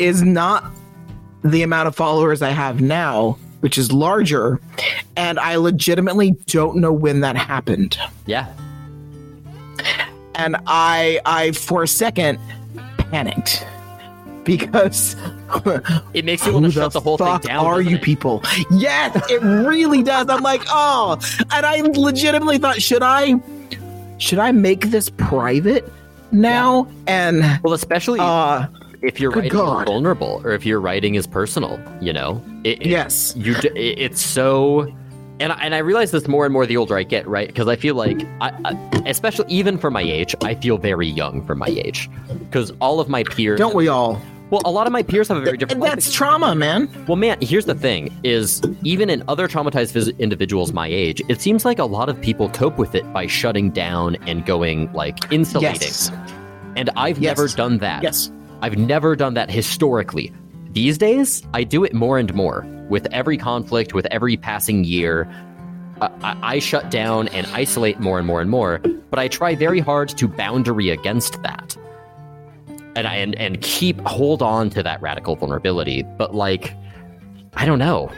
is 0.02 0.24
not 0.24 0.66
the 1.44 1.62
amount 1.62 1.88
of 1.88 1.96
followers 1.96 2.42
I 2.42 2.50
have 2.50 2.82
now, 2.82 3.38
which 3.60 3.78
is 3.78 3.92
larger, 3.92 4.60
and 5.16 5.40
I 5.40 5.56
legitimately 5.56 6.32
don't 6.48 6.78
know 6.78 6.92
when 6.92 7.22
that 7.22 7.36
happened. 7.36 7.98
Yeah. 8.26 8.52
And 10.36 10.58
I 10.66 11.20
I 11.26 11.52
for 11.52 11.84
a 11.84 11.88
second 11.88 12.40
panicked 12.98 13.66
because 14.44 15.16
It 16.14 16.26
makes 16.26 16.46
you 16.46 16.54
want 16.54 16.66
to 16.66 16.72
shut 16.72 16.94
the, 16.94 17.00
whole 17.00 17.18
thing 17.18 17.38
down. 17.40 17.66
are 17.66 17.82
you 17.82 17.98
it? 17.98 18.02
people? 18.02 18.42
Yes, 18.72 19.16
it 19.30 19.42
really 19.42 20.02
does. 20.02 20.28
I'm 20.30 20.42
like, 20.42 20.62
oh, 20.70 21.20
and 21.52 21.66
I 21.66 21.82
legitimately 21.82 22.58
thought, 22.58 22.82
should 22.82 23.04
I 23.04 23.40
should 24.18 24.40
I 24.40 24.52
make 24.52 24.88
this 24.88 25.10
private 25.10 25.92
now? 26.32 26.88
And 27.06 27.60
Well, 27.64 27.74
especially 27.74 28.20
uh 28.20 28.68
if 29.02 29.20
your 29.20 29.32
good 29.32 29.44
writing 29.46 29.58
God. 29.58 29.82
is 29.84 29.86
vulnerable 29.88 30.42
or 30.44 30.52
if 30.52 30.66
your 30.66 30.80
writing 30.82 31.16
is 31.16 31.26
personal, 31.28 31.80
you 32.02 32.14
know? 32.14 32.42
It, 32.64 32.82
it- 32.82 32.88
yes. 32.88 33.34
you 33.36 33.56
d- 33.56 33.70
it- 33.70 34.00
it's 34.00 34.22
so 34.22 34.94
and 35.40 35.52
I, 35.54 35.56
and 35.62 35.74
I 35.74 35.80
realize 35.80 36.12
this 36.12 36.28
more 36.28 36.46
and 36.46 36.54
more 36.54 36.68
the 36.68 36.78
older 36.78 36.96
I 36.96 37.02
get, 37.02 37.28
right? 37.28 37.48
Because 37.48 37.68
I 37.68 37.76
feel 37.76 37.96
like, 37.96 38.22
I, 38.42 38.52
I, 38.64 39.02
especially 39.08 39.46
even 39.52 39.80
for 39.80 39.90
my 39.90 40.04
age, 40.04 40.36
I 40.44 40.54
feel 40.54 40.78
very 40.78 41.08
young 41.08 41.44
for 41.48 41.56
my 41.56 41.66
age. 41.66 42.12
Because 42.28 42.72
all 42.80 43.00
of 43.00 43.10
my 43.10 43.24
peers, 43.24 43.58
Don't 43.58 43.74
we 43.74 43.88
all? 43.88 44.22
well, 44.52 44.62
a 44.66 44.70
lot 44.70 44.86
of 44.86 44.94
my 44.94 45.02
peers 45.02 45.28
have 45.30 45.38
a 45.38 45.42
very 45.42 45.58
different. 45.58 45.78
And 45.78 45.82
life 45.82 45.94
that's 45.94 46.14
trauma, 46.14 46.54
man. 46.54 46.88
well, 47.08 47.16
man, 47.16 47.40
here's 47.42 47.66
the 47.66 47.74
thing: 47.74 48.16
is 48.24 48.62
even 48.84 49.10
in 49.10 49.24
other 49.28 49.48
traumatized 49.48 49.94
vis- 49.94 50.10
individuals 50.20 50.74
my 50.74 50.86
age, 50.88 51.24
it 51.28 51.42
seems 51.42 51.66
like 51.66 51.80
a 51.80 51.86
lot 51.86 52.08
of 52.08 52.22
people 52.22 52.48
cope 52.50 52.78
with 52.78 52.94
it 52.94 53.12
by 53.12 53.26
shutting 53.26 53.72
down 53.72 54.18
and 54.28 54.46
going 54.46 54.94
like 54.94 55.18
insulating. 55.32 55.82
Yes. 55.82 56.12
And 56.76 56.92
I've 56.96 57.18
Yes. 57.18 57.36
never 57.36 57.48
done 57.50 57.80
that. 57.80 58.04
Yes. 58.04 58.30
I've 58.62 58.78
never 58.78 59.16
done 59.16 59.34
that 59.34 59.50
historically. 59.50 60.32
These 60.72 60.98
days, 60.98 61.44
I 61.54 61.64
do 61.64 61.84
it 61.84 61.94
more 61.94 62.18
and 62.18 62.34
more. 62.34 62.66
With 62.90 63.08
every 63.12 63.38
conflict, 63.38 63.94
with 63.94 64.06
every 64.08 64.38
passing 64.38 64.84
year, 64.84 65.28
I, 66.02 66.38
I, 66.42 66.60
shut 66.60 66.90
down 66.90 67.28
and 67.30 67.48
isolate 67.48 68.00
more 68.00 68.18
and 68.18 68.28
more 68.28 68.42
and 68.42 68.50
more. 68.50 68.80
But 69.10 69.20
I 69.20 69.28
try 69.28 69.56
very 69.56 69.80
hard 69.80 70.10
to 70.10 70.28
boundary 70.28 70.90
against 70.90 71.42
that, 71.44 71.76
and 72.96 73.08
I 73.08 73.16
and, 73.16 73.36
and 73.36 73.62
keep 73.62 74.00
hold 74.02 74.42
on 74.42 74.70
to 74.72 74.84
that 74.84 75.02
radical 75.02 75.36
vulnerability. 75.36 76.04
But 76.04 76.34
like, 76.36 76.74
I 77.56 77.66
don't 77.66 77.80
know. 77.80 78.12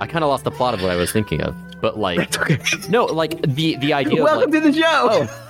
I 0.00 0.06
kind 0.06 0.24
of 0.24 0.30
lost 0.30 0.44
the 0.44 0.50
plot 0.50 0.74
of 0.74 0.82
what 0.82 0.90
I 0.90 0.96
was 0.96 1.12
thinking 1.12 1.42
of. 1.42 1.54
But 1.80 1.98
like, 1.98 2.38
okay. 2.38 2.58
no, 2.88 3.04
like 3.04 3.40
the 3.42 3.76
the 3.76 3.92
idea. 3.92 4.22
of, 4.22 4.24
Welcome 4.24 4.50
like, 4.50 4.62
to 4.62 4.70
the 4.70 4.78
show. 4.78 5.08
Oh. 5.28 5.49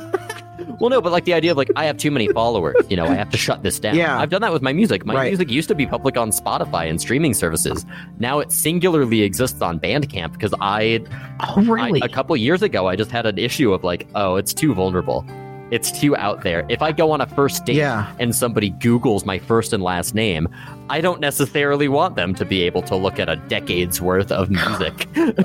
Well, 0.79 0.91
no, 0.91 1.01
but 1.01 1.13
like 1.13 1.25
the 1.25 1.35
idea 1.35 1.51
of 1.51 1.57
like 1.57 1.71
I 1.77 1.85
have 1.87 1.97
too 1.97 2.11
many 2.11 2.29
followers, 2.29 2.77
you 2.89 2.97
know, 2.97 3.05
I 3.05 3.15
have 3.15 3.31
to 3.31 3.37
shut 3.37 3.63
this 3.63 3.79
down. 3.81 3.95
Yeah. 3.97 4.19
I've 4.19 4.31
done 4.31 4.43
that 4.43 4.53
with 4.53 4.63
my 4.63 4.73
music. 4.73 5.05
My 5.05 5.15
Right. 5.15 5.29
music 5.31 5.51
used 5.51 5.69
to 5.69 5.75
be 5.75 5.87
public 5.87 6.17
on 6.17 6.31
Spotify 6.31 6.89
and 6.89 7.01
streaming 7.01 7.35
services. 7.35 7.85
Now 8.19 8.39
it 8.39 8.53
singularly 8.53 9.23
exists 9.23 9.61
on 9.63 9.81
Bandcamp 9.81 10.33
because 10.33 10.55
I, 10.61 11.01
Oh, 11.41 11.63
really? 11.63 12.03
I 12.03 12.07
a 12.07 12.09
couple 12.09 12.37
years 12.37 12.63
ago 12.63 12.87
I 12.87 12.97
just 12.97 13.11
had 13.11 13.27
an 13.27 13.39
issue 13.39 13.73
of 13.73 13.83
like, 13.85 14.07
oh, 14.15 14.37
it's 14.37 14.53
too 14.55 14.75
vulnerable. 14.75 15.25
It's 15.71 15.93
too 15.93 16.17
out 16.17 16.43
there. 16.43 16.67
If 16.69 16.83
I 16.83 16.93
go 16.93 17.11
on 17.13 17.21
a 17.21 17.27
first 17.27 17.65
date 17.65 17.77
Yeah. 17.77 18.13
and 18.19 18.35
somebody 18.35 18.73
Googles 18.73 19.25
my 19.25 19.39
first 19.39 19.73
and 19.73 19.83
last 19.83 20.15
name, 20.15 20.49
I 20.89 21.01
don't 21.01 21.21
necessarily 21.21 21.89
want 21.89 22.17
them 22.17 22.35
to 22.37 22.45
be 22.45 22.63
able 22.63 22.83
to 22.83 22.97
look 22.97 23.19
at 23.19 23.29
a 23.29 23.37
decade's 23.37 24.01
worth 24.01 24.33
of 24.33 24.51
music. 24.51 25.09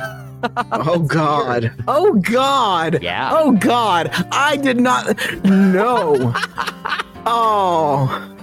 oh 0.72 1.00
God. 1.00 1.72
Oh 1.88 2.14
God. 2.14 3.02
Yeah. 3.02 3.30
Oh 3.34 3.52
God. 3.54 4.10
I 4.32 4.58
did 4.58 4.80
not 4.80 5.16
know. 5.44 6.34
oh. 7.26 8.35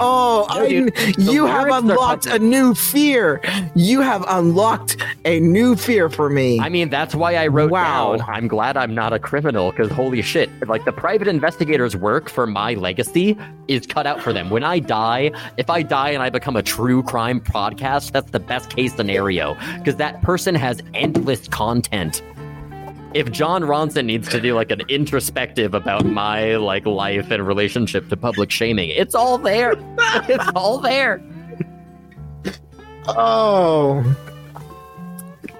Oh, 0.00 0.46
dude, 0.68 0.92
you 1.18 1.46
have 1.46 1.68
unlocked 1.68 2.26
a 2.26 2.38
new 2.38 2.74
fear. 2.74 3.40
You 3.74 4.00
have 4.00 4.24
unlocked 4.28 4.96
a 5.24 5.40
new 5.40 5.76
fear 5.76 6.08
for 6.10 6.28
me. 6.28 6.58
I 6.60 6.68
mean, 6.68 6.88
that's 6.90 7.14
why 7.14 7.36
I 7.36 7.46
wrote 7.46 7.70
Wow. 7.70 8.16
down, 8.16 8.28
I'm 8.28 8.48
glad 8.48 8.76
I'm 8.76 8.94
not 8.94 9.12
a 9.12 9.18
criminal, 9.18 9.70
because 9.70 9.90
holy 9.90 10.22
shit, 10.22 10.50
like 10.68 10.84
the 10.84 10.92
private 10.92 11.28
investigator's 11.28 11.96
work 11.96 12.28
for 12.28 12.46
my 12.46 12.74
legacy 12.74 13.36
is 13.68 13.86
cut 13.86 14.06
out 14.06 14.20
for 14.20 14.32
them. 14.32 14.50
When 14.50 14.64
I 14.64 14.78
die, 14.78 15.30
if 15.56 15.70
I 15.70 15.82
die 15.82 16.10
and 16.10 16.22
I 16.22 16.30
become 16.30 16.56
a 16.56 16.62
true 16.62 17.02
crime 17.02 17.40
podcast, 17.40 18.12
that's 18.12 18.30
the 18.30 18.40
best 18.40 18.70
case 18.70 18.94
scenario, 18.94 19.56
because 19.78 19.96
that 19.96 20.20
person 20.22 20.54
has 20.54 20.82
endless 20.94 21.48
content. 21.48 22.22
If 23.14 23.30
Jon 23.30 23.62
Ronson 23.62 24.06
needs 24.06 24.28
to 24.30 24.40
do 24.40 24.54
like 24.54 24.72
an 24.72 24.82
introspective 24.88 25.72
about 25.72 26.04
my 26.04 26.56
like 26.56 26.84
life 26.84 27.30
and 27.30 27.46
relationship 27.46 28.08
to 28.08 28.16
public 28.16 28.50
shaming, 28.50 28.90
it's 28.90 29.14
all 29.14 29.38
there. 29.38 29.74
it's 30.28 30.50
all 30.56 30.78
there. 30.78 31.22
oh. 33.06 34.16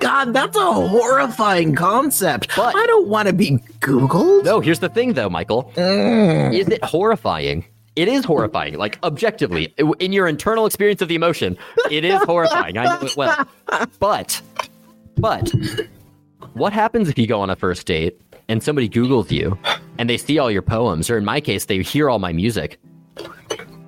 God, 0.00 0.32
that's 0.32 0.56
a 0.56 0.72
horrifying 0.72 1.76
concept. 1.76 2.48
But- 2.56 2.74
I 2.74 2.86
don't 2.86 3.06
want 3.08 3.28
to 3.28 3.32
be 3.34 3.58
Googled. 3.78 4.44
No, 4.44 4.58
here's 4.58 4.80
the 4.80 4.88
thing 4.88 5.12
though, 5.12 5.30
Michael. 5.30 5.72
Mm. 5.76 6.58
is 6.58 6.68
it 6.68 6.82
horrifying? 6.82 7.64
It 7.94 8.08
is 8.08 8.24
horrifying. 8.24 8.74
Like 8.74 8.98
objectively, 9.04 9.72
in 10.00 10.12
your 10.12 10.26
internal 10.26 10.66
experience 10.66 11.00
of 11.00 11.08
the 11.08 11.14
emotion, 11.14 11.56
it 11.88 12.04
is 12.04 12.20
horrifying. 12.24 12.76
I 12.76 12.84
know 12.84 13.06
it 13.06 13.16
well. 13.16 13.46
But, 14.00 14.42
but, 15.16 15.52
what 16.54 16.72
happens 16.72 17.08
if 17.08 17.18
you 17.18 17.26
go 17.26 17.40
on 17.40 17.50
a 17.50 17.56
first 17.56 17.86
date 17.86 18.20
and 18.48 18.62
somebody 18.62 18.88
Googles 18.88 19.30
you 19.30 19.58
and 19.98 20.08
they 20.08 20.16
see 20.16 20.38
all 20.38 20.50
your 20.50 20.62
poems, 20.62 21.08
or 21.10 21.18
in 21.18 21.24
my 21.24 21.40
case, 21.40 21.66
they 21.66 21.82
hear 21.82 22.08
all 22.10 22.18
my 22.18 22.32
music, 22.32 22.78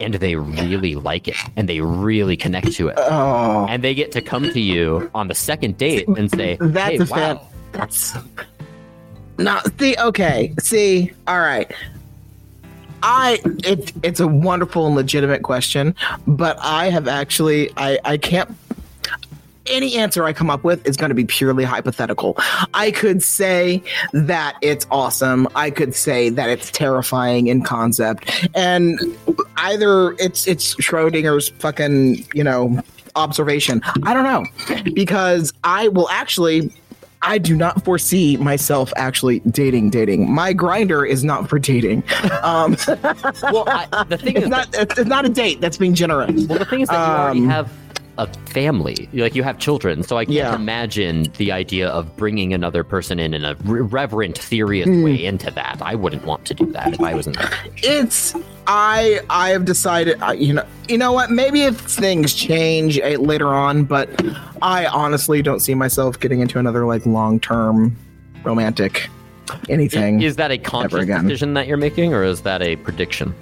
and 0.00 0.14
they 0.14 0.36
really 0.36 0.94
like 0.94 1.26
it 1.28 1.36
and 1.56 1.68
they 1.68 1.80
really 1.80 2.36
connect 2.36 2.72
to 2.72 2.88
it, 2.88 2.94
Oh. 2.98 3.66
and 3.68 3.82
they 3.82 3.94
get 3.94 4.12
to 4.12 4.20
come 4.20 4.44
to 4.44 4.60
you 4.60 5.10
on 5.14 5.28
the 5.28 5.34
second 5.34 5.78
date 5.78 6.06
and 6.08 6.30
say, 6.30 6.56
That's 6.60 6.90
"Hey, 6.90 6.96
a 6.96 7.00
wow, 7.00 7.06
fan. 7.06 7.38
That's 7.72 8.14
no. 9.38 9.60
See, 9.78 9.94
okay. 9.98 10.54
See, 10.60 11.12
all 11.26 11.40
right. 11.40 11.70
I 13.02 13.38
it 13.64 13.92
it's 14.02 14.20
a 14.20 14.26
wonderful 14.26 14.86
and 14.86 14.96
legitimate 14.96 15.42
question, 15.42 15.94
but 16.26 16.58
I 16.60 16.88
have 16.90 17.06
actually 17.08 17.70
I 17.76 17.98
I 18.04 18.16
can't. 18.16 18.50
Any 19.68 19.96
answer 19.96 20.24
I 20.24 20.32
come 20.32 20.50
up 20.50 20.64
with 20.64 20.86
is 20.86 20.96
going 20.96 21.08
to 21.10 21.14
be 21.14 21.24
purely 21.24 21.64
hypothetical. 21.64 22.36
I 22.74 22.90
could 22.90 23.22
say 23.22 23.82
that 24.12 24.56
it's 24.62 24.86
awesome. 24.90 25.48
I 25.54 25.70
could 25.70 25.94
say 25.94 26.28
that 26.30 26.48
it's 26.48 26.70
terrifying 26.70 27.48
in 27.48 27.62
concept, 27.62 28.48
and 28.54 28.98
either 29.56 30.12
it's 30.18 30.46
it's 30.46 30.74
Schrodinger's 30.76 31.48
fucking 31.48 32.24
you 32.34 32.44
know 32.44 32.80
observation. 33.16 33.80
I 34.04 34.14
don't 34.14 34.24
know 34.24 34.44
because 34.94 35.52
I 35.64 35.88
will 35.88 36.08
actually. 36.10 36.72
I 37.22 37.38
do 37.38 37.56
not 37.56 37.82
foresee 37.84 38.36
myself 38.36 38.92
actually 38.96 39.40
dating. 39.40 39.90
Dating. 39.90 40.30
My 40.32 40.54
Grindr 40.54 41.08
is 41.08 41.24
not 41.24 41.48
for 41.48 41.58
dating. 41.58 42.04
Um, 42.42 42.76
Well, 43.42 43.64
I, 43.66 44.04
the 44.08 44.18
thing 44.18 44.36
it's 44.36 44.44
is, 44.44 44.50
not. 44.50 44.68
It's 44.74 44.98
it's 44.98 45.08
not 45.08 45.24
a 45.24 45.28
date. 45.28 45.60
That's 45.60 45.78
being 45.78 45.94
generous. 45.94 46.46
Well, 46.46 46.58
the 46.58 46.64
thing 46.66 46.82
is 46.82 46.88
that 46.88 46.94
you 46.94 47.14
already 47.14 47.40
Um, 47.40 47.48
have 47.48 47.70
a 48.18 48.26
family, 48.48 49.08
like 49.12 49.34
you 49.34 49.42
have 49.42 49.58
children, 49.58 50.02
so 50.02 50.16
I 50.16 50.24
can't 50.24 50.34
Yeah. 50.34 50.54
imagine 50.54 51.30
the 51.36 51.52
idea 51.52 51.88
of 51.88 52.16
bringing 52.16 52.54
another 52.54 52.82
person 52.82 53.18
in 53.18 53.34
in 53.34 53.44
a 53.44 53.54
re- 53.64 53.80
reverent, 53.82 54.38
serious 54.38 54.86
Hmm. 54.88 55.02
way 55.02 55.24
into 55.24 55.50
that. 55.50 55.78
I 55.82 55.94
wouldn't 55.94 56.24
want 56.24 56.44
to 56.46 56.54
do 56.54 56.66
that 56.72 56.94
if 56.94 57.00
I 57.00 57.12
was 57.14 57.26
in 57.26 57.34
that. 57.34 57.52
It's 57.76 58.34
I 58.66 59.20
I 59.28 59.50
have 59.50 59.64
decided 59.66 60.16
uh, 60.22 60.32
you 60.32 60.54
know 60.54 60.64
you 60.88 60.96
know 60.98 61.12
what 61.12 61.30
maybe 61.30 61.62
if 61.62 61.78
things 61.78 62.32
change 62.34 62.98
uh, 62.98 63.10
later 63.20 63.48
on 63.48 63.84
but 63.84 64.08
I 64.62 64.86
honestly 64.86 65.42
don't 65.42 65.60
see 65.60 65.74
myself 65.74 66.18
getting 66.18 66.40
into 66.40 66.58
another 66.58 66.86
like 66.86 67.04
long 67.06 67.38
term 67.38 67.94
romantic 68.44 69.08
anything. 69.68 70.22
Is 70.22 70.36
that 70.36 70.50
a 70.50 70.58
conscious 70.58 71.06
decision 71.06 71.54
that 71.54 71.66
you're 71.68 71.76
making, 71.76 72.12
or 72.14 72.24
is 72.24 72.40
that 72.42 72.62
a 72.62 72.76
prediction? 72.76 73.34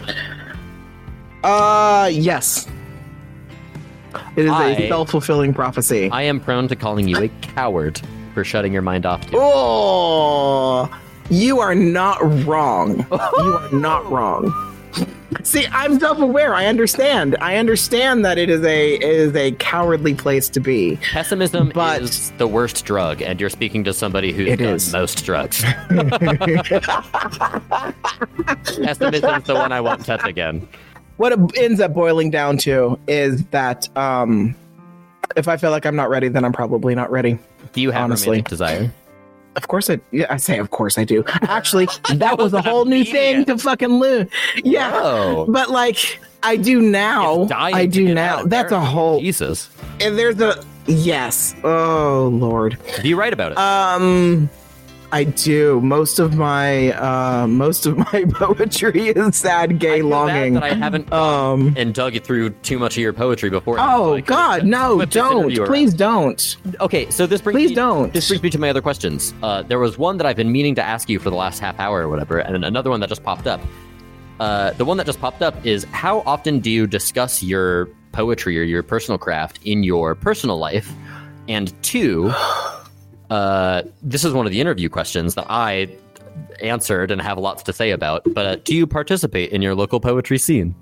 uh 1.42 2.08
yes. 2.12 2.66
It 4.36 4.44
is 4.46 4.50
I- 4.50 4.70
a 4.70 4.88
self 4.88 5.10
fulfilling 5.10 5.52
prophecy. 5.54 6.10
I 6.10 6.22
am 6.22 6.40
prone 6.40 6.68
to 6.68 6.76
calling 6.76 7.08
you 7.08 7.18
a 7.18 7.28
coward 7.42 8.00
for 8.34 8.44
shutting 8.44 8.72
your 8.72 8.82
mind 8.82 9.06
off 9.06 9.20
to. 9.30 9.36
oh 9.36 10.88
You 11.30 11.60
are 11.60 11.74
not 11.74 12.18
wrong. 12.46 13.06
you 13.10 13.52
are 13.54 13.68
not 13.72 14.10
wrong. 14.10 14.52
See, 15.42 15.66
I'm 15.72 15.98
self-aware. 15.98 16.54
I 16.54 16.66
understand. 16.66 17.36
I 17.40 17.56
understand 17.56 18.24
that 18.24 18.38
it 18.38 18.48
is 18.48 18.62
a 18.62 18.94
it 18.94 19.02
is 19.02 19.34
a 19.34 19.50
cowardly 19.52 20.14
place 20.14 20.48
to 20.50 20.60
be. 20.60 20.96
Pessimism 21.12 21.72
But- 21.74 22.02
is 22.02 22.30
the 22.38 22.46
worst 22.46 22.84
drug, 22.84 23.20
and 23.20 23.40
you're 23.40 23.50
speaking 23.50 23.82
to 23.84 23.92
somebody 23.92 24.32
who's 24.32 24.56
done 24.56 24.74
is. 24.76 24.92
most 24.92 25.24
drugs. 25.24 25.62
Pessimism 28.64 29.34
is 29.36 29.44
the 29.44 29.54
one 29.54 29.72
I 29.72 29.80
won't 29.80 30.04
touch 30.04 30.24
again. 30.24 30.66
What 31.16 31.32
it 31.32 31.38
ends 31.58 31.80
up 31.80 31.94
boiling 31.94 32.30
down 32.30 32.58
to 32.58 32.98
is 33.06 33.44
that 33.46 33.88
um, 33.96 34.54
if 35.36 35.46
I 35.48 35.56
feel 35.56 35.70
like 35.70 35.86
I'm 35.86 35.96
not 35.96 36.10
ready, 36.10 36.28
then 36.28 36.44
I'm 36.44 36.52
probably 36.52 36.94
not 36.94 37.10
ready. 37.10 37.38
Do 37.72 37.80
you 37.80 37.90
have 37.92 38.02
Honestly. 38.04 38.42
desire? 38.42 38.92
Of 39.56 39.68
course 39.68 39.88
I 39.88 40.00
yeah, 40.10 40.26
I 40.30 40.36
say 40.38 40.58
of 40.58 40.70
course 40.72 40.98
I 40.98 41.04
do. 41.04 41.22
Actually, 41.28 41.86
that 42.14 42.38
was 42.38 42.52
a 42.52 42.60
whole 42.62 42.84
new 42.86 43.04
thing 43.04 43.44
to 43.44 43.56
fucking 43.58 43.88
learn. 43.88 44.28
Yeah. 44.64 44.90
Oh. 44.92 45.46
But 45.48 45.70
like 45.70 46.20
I 46.42 46.56
do 46.56 46.80
now. 46.82 47.46
I 47.52 47.86
do 47.86 48.12
now. 48.12 48.42
That's 48.44 48.72
a 48.72 48.80
whole 48.80 49.20
Jesus. 49.20 49.70
and 50.00 50.18
there's 50.18 50.40
a 50.40 50.60
yes. 50.86 51.54
Oh 51.62 52.30
lord. 52.34 52.76
Do 53.00 53.08
you 53.08 53.16
write 53.16 53.32
about 53.32 53.52
it? 53.52 53.58
Um 53.58 54.50
I 55.12 55.24
do. 55.24 55.80
Most 55.80 56.18
of 56.18 56.34
my 56.36 56.92
uh 56.92 57.46
most 57.46 57.86
of 57.86 57.96
my 57.96 58.24
poetry 58.32 59.08
is 59.08 59.36
sad 59.36 59.78
gay 59.78 59.98
I 59.98 60.02
longing. 60.02 60.54
that 60.54 60.62
I 60.64 60.74
haven't 60.74 61.12
Um 61.12 61.72
and 61.76 61.94
dug 61.94 62.16
it 62.16 62.24
through 62.24 62.50
too 62.50 62.78
much 62.78 62.96
of 62.96 63.02
your 63.02 63.12
poetry 63.12 63.48
before. 63.50 63.78
Oh 63.78 64.12
Like, 64.12 64.26
God, 64.26 64.64
no! 64.64 65.04
Don't 65.04 65.56
around. 65.56 65.66
please 65.66 65.94
don't. 65.94 66.56
Okay, 66.80 67.08
so 67.10 67.26
this 67.26 67.40
brings 67.40 67.56
Please 67.56 67.68
me, 67.70 67.74
don't. 67.76 68.12
This 68.12 68.28
brings 68.28 68.42
me 68.42 68.50
to 68.50 68.58
my 68.58 68.70
other 68.70 68.82
questions. 68.82 69.32
Uh, 69.42 69.62
there 69.62 69.78
was 69.78 69.96
one 69.98 70.16
that 70.16 70.26
I've 70.26 70.36
been 70.36 70.50
meaning 70.52 70.74
to 70.76 70.82
ask 70.82 71.08
you 71.08 71.18
for 71.20 71.30
the 71.30 71.36
last 71.36 71.60
half 71.60 71.78
hour 71.78 72.00
or 72.02 72.08
whatever, 72.08 72.38
and 72.38 72.64
another 72.64 72.90
one 72.90 73.00
that 73.00 73.08
just 73.08 73.22
popped 73.22 73.46
up. 73.46 73.60
Uh, 74.40 74.72
the 74.72 74.84
one 74.84 74.96
that 74.96 75.06
just 75.06 75.20
popped 75.20 75.42
up 75.42 75.54
is 75.64 75.84
how 75.92 76.20
often 76.26 76.58
do 76.58 76.70
you 76.70 76.86
discuss 76.88 77.40
your 77.42 77.86
poetry 78.10 78.58
or 78.58 78.62
your 78.64 78.82
personal 78.82 79.16
craft 79.16 79.60
in 79.64 79.84
your 79.84 80.14
personal 80.16 80.58
life? 80.58 80.92
And 81.46 81.72
two, 81.84 82.32
uh, 83.30 83.82
this 84.02 84.24
is 84.24 84.32
one 84.32 84.46
of 84.46 84.52
the 84.52 84.60
interview 84.60 84.88
questions 84.88 85.34
that 85.34 85.46
I 85.48 85.88
answered 86.62 87.10
and 87.10 87.20
have 87.22 87.38
lots 87.38 87.62
to 87.64 87.72
say 87.72 87.90
about. 87.90 88.22
But 88.34 88.46
uh, 88.46 88.56
do 88.56 88.74
you 88.74 88.86
participate 88.86 89.50
in 89.52 89.62
your 89.62 89.74
local 89.74 90.00
poetry 90.00 90.38
scene? 90.38 90.74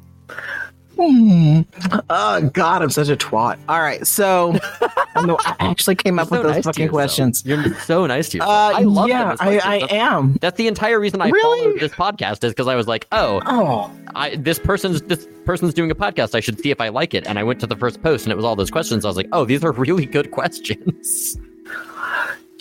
Oh 0.98 2.50
God, 2.52 2.82
I'm 2.82 2.90
such 2.90 3.08
a 3.08 3.16
twat. 3.16 3.58
All 3.68 3.80
right, 3.80 4.06
so 4.06 4.52
no, 5.24 5.36
I 5.44 5.56
actually 5.58 5.96
came 5.96 6.18
up 6.18 6.30
with 6.30 6.42
those 6.42 6.52
nice 6.56 6.64
fucking 6.64 6.88
questions. 6.88 7.42
You're 7.44 7.74
so 7.80 8.06
nice 8.06 8.28
to 8.30 8.36
you. 8.36 8.42
Uh, 8.42 8.72
I 8.76 8.82
love 8.82 9.08
yeah, 9.08 9.34
I, 9.40 9.58
I 9.58 9.78
that's- 9.80 9.92
am. 9.92 10.34
That's 10.40 10.56
the 10.56 10.68
entire 10.68 11.00
reason 11.00 11.20
I 11.20 11.28
Really? 11.30 11.64
followed 11.64 11.80
this 11.80 11.92
podcast 11.92 12.44
is 12.44 12.52
because 12.52 12.68
I 12.68 12.76
was 12.76 12.86
like, 12.86 13.08
oh, 13.10 13.40
Oh, 13.46 13.90
I, 14.14 14.36
this 14.36 14.58
person's 14.58 15.02
this 15.02 15.26
person's 15.44 15.74
doing 15.74 15.90
a 15.90 15.94
podcast. 15.94 16.34
I 16.36 16.40
should 16.40 16.60
see 16.60 16.70
if 16.70 16.80
I 16.80 16.88
like 16.88 17.14
it. 17.14 17.26
And 17.26 17.38
I 17.38 17.42
went 17.42 17.58
to 17.60 17.66
the 17.66 17.76
first 17.76 18.02
post, 18.02 18.24
and 18.24 18.32
it 18.32 18.36
was 18.36 18.44
all 18.44 18.54
those 18.54 18.70
questions. 18.70 19.04
I 19.04 19.08
was 19.08 19.16
like, 19.16 19.28
oh, 19.32 19.44
these 19.44 19.64
are 19.64 19.72
really 19.72 20.06
good 20.06 20.30
questions. 20.38 21.36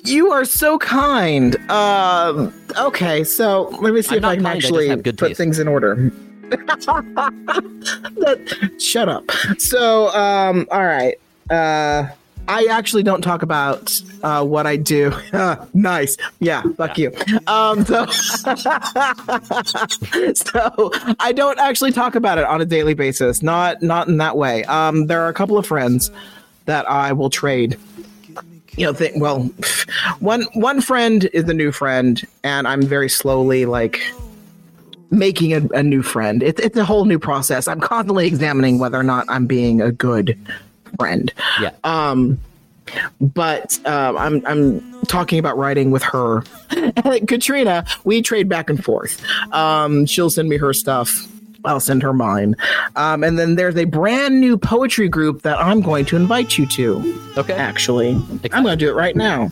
You 0.03 0.31
are 0.31 0.45
so 0.45 0.77
kind. 0.79 1.55
Um, 1.69 2.53
okay, 2.77 3.23
so 3.23 3.69
let 3.81 3.93
me 3.93 4.01
see 4.01 4.15
I'm 4.15 4.19
if 4.19 4.25
I 4.25 4.35
can 4.35 4.43
kind, 4.43 4.57
actually 4.57 4.95
put 5.01 5.17
taste. 5.17 5.37
things 5.37 5.59
in 5.59 5.67
order. 5.67 6.11
That- 6.51 8.75
shut 8.79 9.07
up. 9.09 9.23
So, 9.57 10.09
um, 10.09 10.67
all 10.69 10.85
right. 10.85 11.15
Uh, 11.49 12.07
I 12.47 12.65
actually 12.69 13.03
don't 13.03 13.21
talk 13.21 13.41
about 13.43 14.01
uh, 14.23 14.43
what 14.43 14.67
I 14.67 14.75
do. 14.75 15.13
nice. 15.73 16.17
Yeah, 16.39 16.61
fuck 16.75 16.97
you. 16.97 17.13
Um, 17.47 17.85
so, 17.85 18.05
so 20.33 20.91
I 21.19 21.31
don't 21.33 21.59
actually 21.59 21.91
talk 21.91 22.15
about 22.15 22.37
it 22.37 22.43
on 22.45 22.59
a 22.59 22.65
daily 22.65 22.95
basis. 22.95 23.41
Not 23.41 23.81
not 23.81 24.07
in 24.07 24.17
that 24.17 24.35
way. 24.37 24.63
Um, 24.65 25.07
there 25.07 25.21
are 25.21 25.29
a 25.29 25.33
couple 25.33 25.57
of 25.57 25.65
friends 25.65 26.11
that 26.65 26.89
I 26.89 27.13
will 27.13 27.29
trade. 27.29 27.77
You 28.77 28.85
know, 28.85 28.93
think 28.93 29.21
well, 29.21 29.43
one 30.19 30.43
one 30.53 30.81
friend 30.81 31.25
is 31.33 31.47
a 31.49 31.53
new 31.53 31.71
friend, 31.71 32.21
and 32.43 32.67
I'm 32.67 32.81
very 32.81 33.09
slowly 33.09 33.65
like 33.65 34.01
making 35.09 35.53
a, 35.53 35.61
a 35.73 35.83
new 35.83 36.01
friend. 36.01 36.41
It's 36.41 36.59
it's 36.61 36.77
a 36.77 36.85
whole 36.85 37.05
new 37.05 37.19
process. 37.19 37.67
I'm 37.67 37.81
constantly 37.81 38.27
examining 38.27 38.79
whether 38.79 38.97
or 38.97 39.03
not 39.03 39.25
I'm 39.27 39.45
being 39.45 39.81
a 39.81 39.91
good 39.91 40.37
friend. 40.97 41.31
Yeah. 41.61 41.71
Um, 41.83 42.39
but 43.19 43.79
um, 43.85 44.17
I'm 44.17 44.45
I'm 44.45 45.05
talking 45.05 45.39
about 45.39 45.57
writing 45.57 45.91
with 45.91 46.03
her, 46.03 46.43
Katrina. 47.27 47.85
We 48.03 48.21
trade 48.21 48.49
back 48.49 48.69
and 48.69 48.83
forth. 48.83 49.21
Um, 49.53 50.05
she'll 50.05 50.29
send 50.29 50.49
me 50.49 50.57
her 50.57 50.73
stuff. 50.73 51.27
I'll 51.65 51.79
send 51.79 52.01
her 52.03 52.13
mine. 52.13 52.55
Um, 52.95 53.23
and 53.23 53.37
then 53.37 53.55
there's 53.55 53.75
a 53.77 53.85
brand 53.85 54.39
new 54.39 54.57
poetry 54.57 55.07
group 55.09 55.41
that 55.43 55.57
I'm 55.59 55.81
going 55.81 56.05
to 56.05 56.15
invite 56.15 56.57
you 56.57 56.65
to. 56.67 57.19
okay. 57.37 57.53
Actually, 57.53 58.11
I'm 58.51 58.63
going 58.63 58.77
to 58.77 58.85
do 58.85 58.89
it 58.89 58.95
right 58.95 59.15
now. 59.15 59.51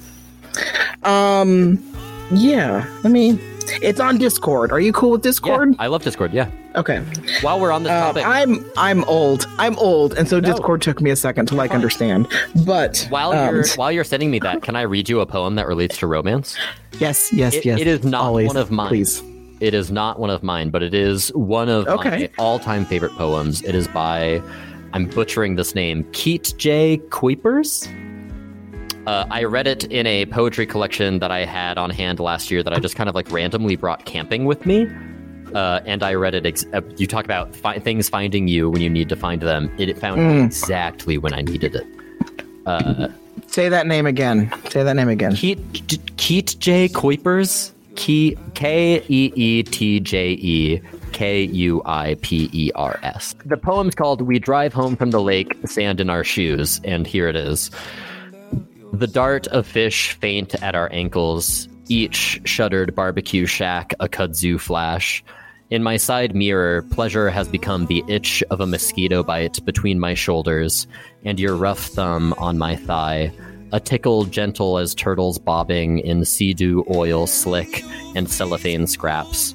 Um, 1.03 1.83
yeah. 2.31 2.85
Let 3.03 3.11
me. 3.11 3.39
It's 3.83 3.99
on 3.99 4.17
Discord. 4.17 4.71
Are 4.71 4.79
you 4.79 4.91
cool 4.91 5.11
with 5.11 5.21
Yeah, 5.23 5.29
Discord? 5.29 5.75
I 5.77 5.87
love 5.87 6.03
Discord. 6.03 6.33
Yeah. 6.33 6.49
Okay. 6.75 6.99
While 7.41 7.59
we're 7.59 7.71
on 7.71 7.83
this 7.83 7.91
Um, 7.91 8.15
topic, 8.15 8.25
I'm 8.25 8.65
I'm 8.77 9.03
old. 9.03 9.45
I'm 9.59 9.77
old, 9.77 10.13
and 10.13 10.27
so 10.27 10.39
Discord 10.39 10.81
took 10.81 11.01
me 11.01 11.11
a 11.11 11.15
second 11.15 11.47
to 11.47 11.55
like 11.55 11.71
understand. 11.71 12.27
But 12.65 13.05
while 13.11 13.31
um, 13.31 13.53
you're 13.55 13.65
while 13.75 13.91
you're 13.91 14.03
sending 14.03 14.31
me 14.31 14.39
that, 14.39 14.63
can 14.63 14.75
I 14.75 14.81
read 14.83 15.07
you 15.07 15.19
a 15.19 15.25
poem 15.27 15.53
that 15.55 15.67
relates 15.67 15.97
to 15.99 16.07
romance? 16.07 16.57
yes, 16.99 17.31
yes, 17.31 17.53
It- 17.55 17.65
yes. 17.65 17.79
it 17.79 17.85
is 17.87 18.03
not 18.03 18.23
always, 18.23 18.47
one 18.47 18.57
of 18.57 18.71
mine. 18.71 18.87
Please. 18.89 19.21
It 19.59 19.73
is 19.73 19.91
not 19.91 20.19
one 20.19 20.29
of 20.29 20.41
mine, 20.43 20.69
but 20.69 20.81
it 20.83 20.93
is 20.93 21.29
one 21.33 21.67
of 21.69 21.87
Okay. 21.87 22.09
my 22.09 22.29
all-time 22.43 22.85
favorite 22.85 23.11
poems. 23.13 23.61
It 23.63 23.75
is 23.75 23.87
by 23.87 24.41
I'm 24.93 25.05
butchering 25.07 25.55
this 25.55 25.75
name, 25.75 26.03
Keetje 26.05 26.99
Kuipers. 27.09 27.87
Uh, 29.05 29.25
I 29.29 29.43
read 29.43 29.67
it 29.67 29.85
in 29.85 30.05
a 30.07 30.25
poetry 30.27 30.65
collection 30.65 31.19
that 31.19 31.31
I 31.31 31.45
had 31.45 31.77
on 31.77 31.89
hand 31.89 32.19
last 32.19 32.49
year 32.51 32.63
that 32.63 32.73
I 32.73 32.79
just 32.79 32.95
kind 32.95 33.09
of 33.09 33.15
like 33.15 33.31
randomly 33.31 33.75
brought 33.75 34.05
camping 34.05 34.45
with 34.45 34.65
me. 34.65 34.87
Uh, 35.53 35.79
and 35.85 36.03
I 36.03 36.13
read 36.13 36.35
it. 36.35 36.45
Ex- 36.45 36.65
uh, 36.73 36.81
you 36.97 37.07
talk 37.07 37.25
about 37.25 37.55
fi- 37.55 37.79
things 37.79 38.07
finding 38.07 38.47
you 38.47 38.69
when 38.69 38.81
you 38.81 38.89
need 38.89 39.09
to 39.09 39.15
find 39.15 39.41
them. 39.41 39.71
It, 39.79 39.97
found 39.97 40.21
me 40.21 40.43
exactly 40.43 41.17
when 41.17 41.33
I 41.33 41.41
needed 41.41 41.75
it. 41.75 43.11
Say 43.47 43.67
that 43.69 43.87
name 43.87 44.05
again. 44.05 44.51
Say 44.69 44.83
that 44.83 44.95
name 44.95 45.09
again. 45.09 45.35
Keat, 45.35 45.57
Keetje 46.17 46.89
Kuipers. 46.91 47.71
K 47.95 49.03
E 49.07 49.33
E 49.35 49.63
T 49.63 49.99
J 49.99 50.31
E 50.31 50.81
K 51.11 51.43
U 51.43 51.81
I 51.85 52.15
P 52.21 52.49
E 52.53 52.71
R 52.75 52.99
S. 53.03 53.35
The 53.45 53.57
poem's 53.57 53.95
called 53.95 54.21
We 54.21 54.39
Drive 54.39 54.73
Home 54.73 54.95
from 54.95 55.11
the 55.11 55.21
Lake, 55.21 55.55
Sand 55.65 55.99
in 55.99 56.09
Our 56.09 56.23
Shoes, 56.23 56.79
and 56.83 57.05
here 57.05 57.27
it 57.27 57.35
is. 57.35 57.71
The 58.93 59.07
dart 59.07 59.47
of 59.47 59.67
fish 59.67 60.13
faint 60.13 60.55
at 60.63 60.75
our 60.75 60.91
ankles, 60.91 61.67
each 61.89 62.41
shuttered 62.45 62.95
barbecue 62.95 63.45
shack 63.45 63.93
a 63.99 64.07
kudzu 64.07 64.59
flash. 64.59 65.23
In 65.69 65.83
my 65.83 65.97
side 65.97 66.33
mirror, 66.33 66.81
pleasure 66.89 67.29
has 67.29 67.47
become 67.47 67.85
the 67.85 68.03
itch 68.07 68.43
of 68.49 68.59
a 68.59 68.65
mosquito 68.65 69.21
bite 69.23 69.63
between 69.65 69.99
my 69.99 70.15
shoulders, 70.15 70.87
and 71.23 71.39
your 71.39 71.55
rough 71.55 71.85
thumb 71.87 72.33
on 72.39 72.57
my 72.57 72.75
thigh. 72.75 73.31
A 73.71 73.79
tickle 73.79 74.25
gentle 74.25 74.79
as 74.79 74.95
turtles 74.95 75.37
bobbing 75.37 75.99
in 75.99 76.25
sea 76.25 76.55
dew 76.55 76.83
oil 76.89 77.27
slick 77.27 77.83
and 78.15 78.27
cellophane 78.27 78.87
scraps. 78.87 79.53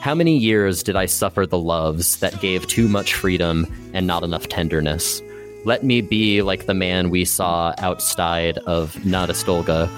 How 0.00 0.16
many 0.16 0.36
years 0.36 0.82
did 0.82 0.96
I 0.96 1.06
suffer 1.06 1.46
the 1.46 1.60
loves 1.60 2.18
that 2.18 2.40
gave 2.40 2.66
too 2.66 2.88
much 2.88 3.14
freedom 3.14 3.72
and 3.92 4.04
not 4.04 4.24
enough 4.24 4.48
tenderness? 4.48 5.22
Let 5.64 5.84
me 5.84 6.00
be 6.00 6.42
like 6.42 6.66
the 6.66 6.74
man 6.74 7.10
we 7.10 7.24
saw 7.24 7.72
outside 7.78 8.58
of 8.58 8.94
Nadastolga, 9.04 9.88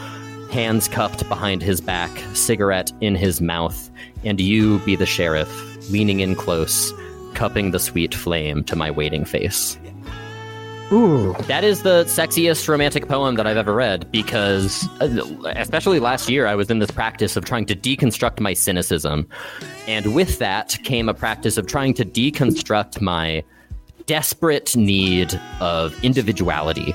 hands 0.51 0.87
cuffed 0.87 1.27
behind 1.27 1.63
his 1.63 1.81
back, 1.81 2.11
cigarette 2.35 2.93
in 3.01 3.15
his 3.15 3.41
mouth, 3.41 3.91
and 4.25 4.39
you 4.39 4.79
be 4.81 4.95
the 4.95 5.07
sheriff, 5.07 5.51
leaning 5.91 6.21
in 6.21 6.35
close, 6.35 6.93
cupping 7.33 7.71
the 7.71 7.79
sweet 7.79 8.15
flame 8.15 8.63
to 8.65 8.77
my 8.77 8.91
waiting 8.91 9.25
face. 9.25 9.79
Ooh. 10.93 11.35
That 11.47 11.65
is 11.65 11.83
the 11.83 12.05
sexiest 12.05 12.69
romantic 12.69 13.09
poem 13.09 13.37
that 13.37 13.47
I've 13.47 13.57
ever 13.57 13.75
read 13.75 14.11
because, 14.13 14.89
uh, 15.01 15.53
especially 15.57 15.99
last 15.99 16.29
year, 16.29 16.47
I 16.47 16.55
was 16.55 16.71
in 16.71 16.79
this 16.79 16.91
practice 16.91 17.37
of 17.37 17.45
trying 17.45 17.67
to 17.67 17.75
deconstruct 17.75 18.39
my 18.39 18.53
cynicism. 18.53 19.27
And 19.89 20.15
with 20.15 20.39
that 20.39 20.79
came 20.85 21.09
a 21.09 21.15
practice 21.15 21.57
of 21.57 21.67
trying 21.67 21.95
to 21.95 22.05
deconstruct 22.05 23.01
my 23.01 23.43
desperate 24.07 24.77
need 24.77 25.41
of 25.61 25.99
individuality. 26.05 26.95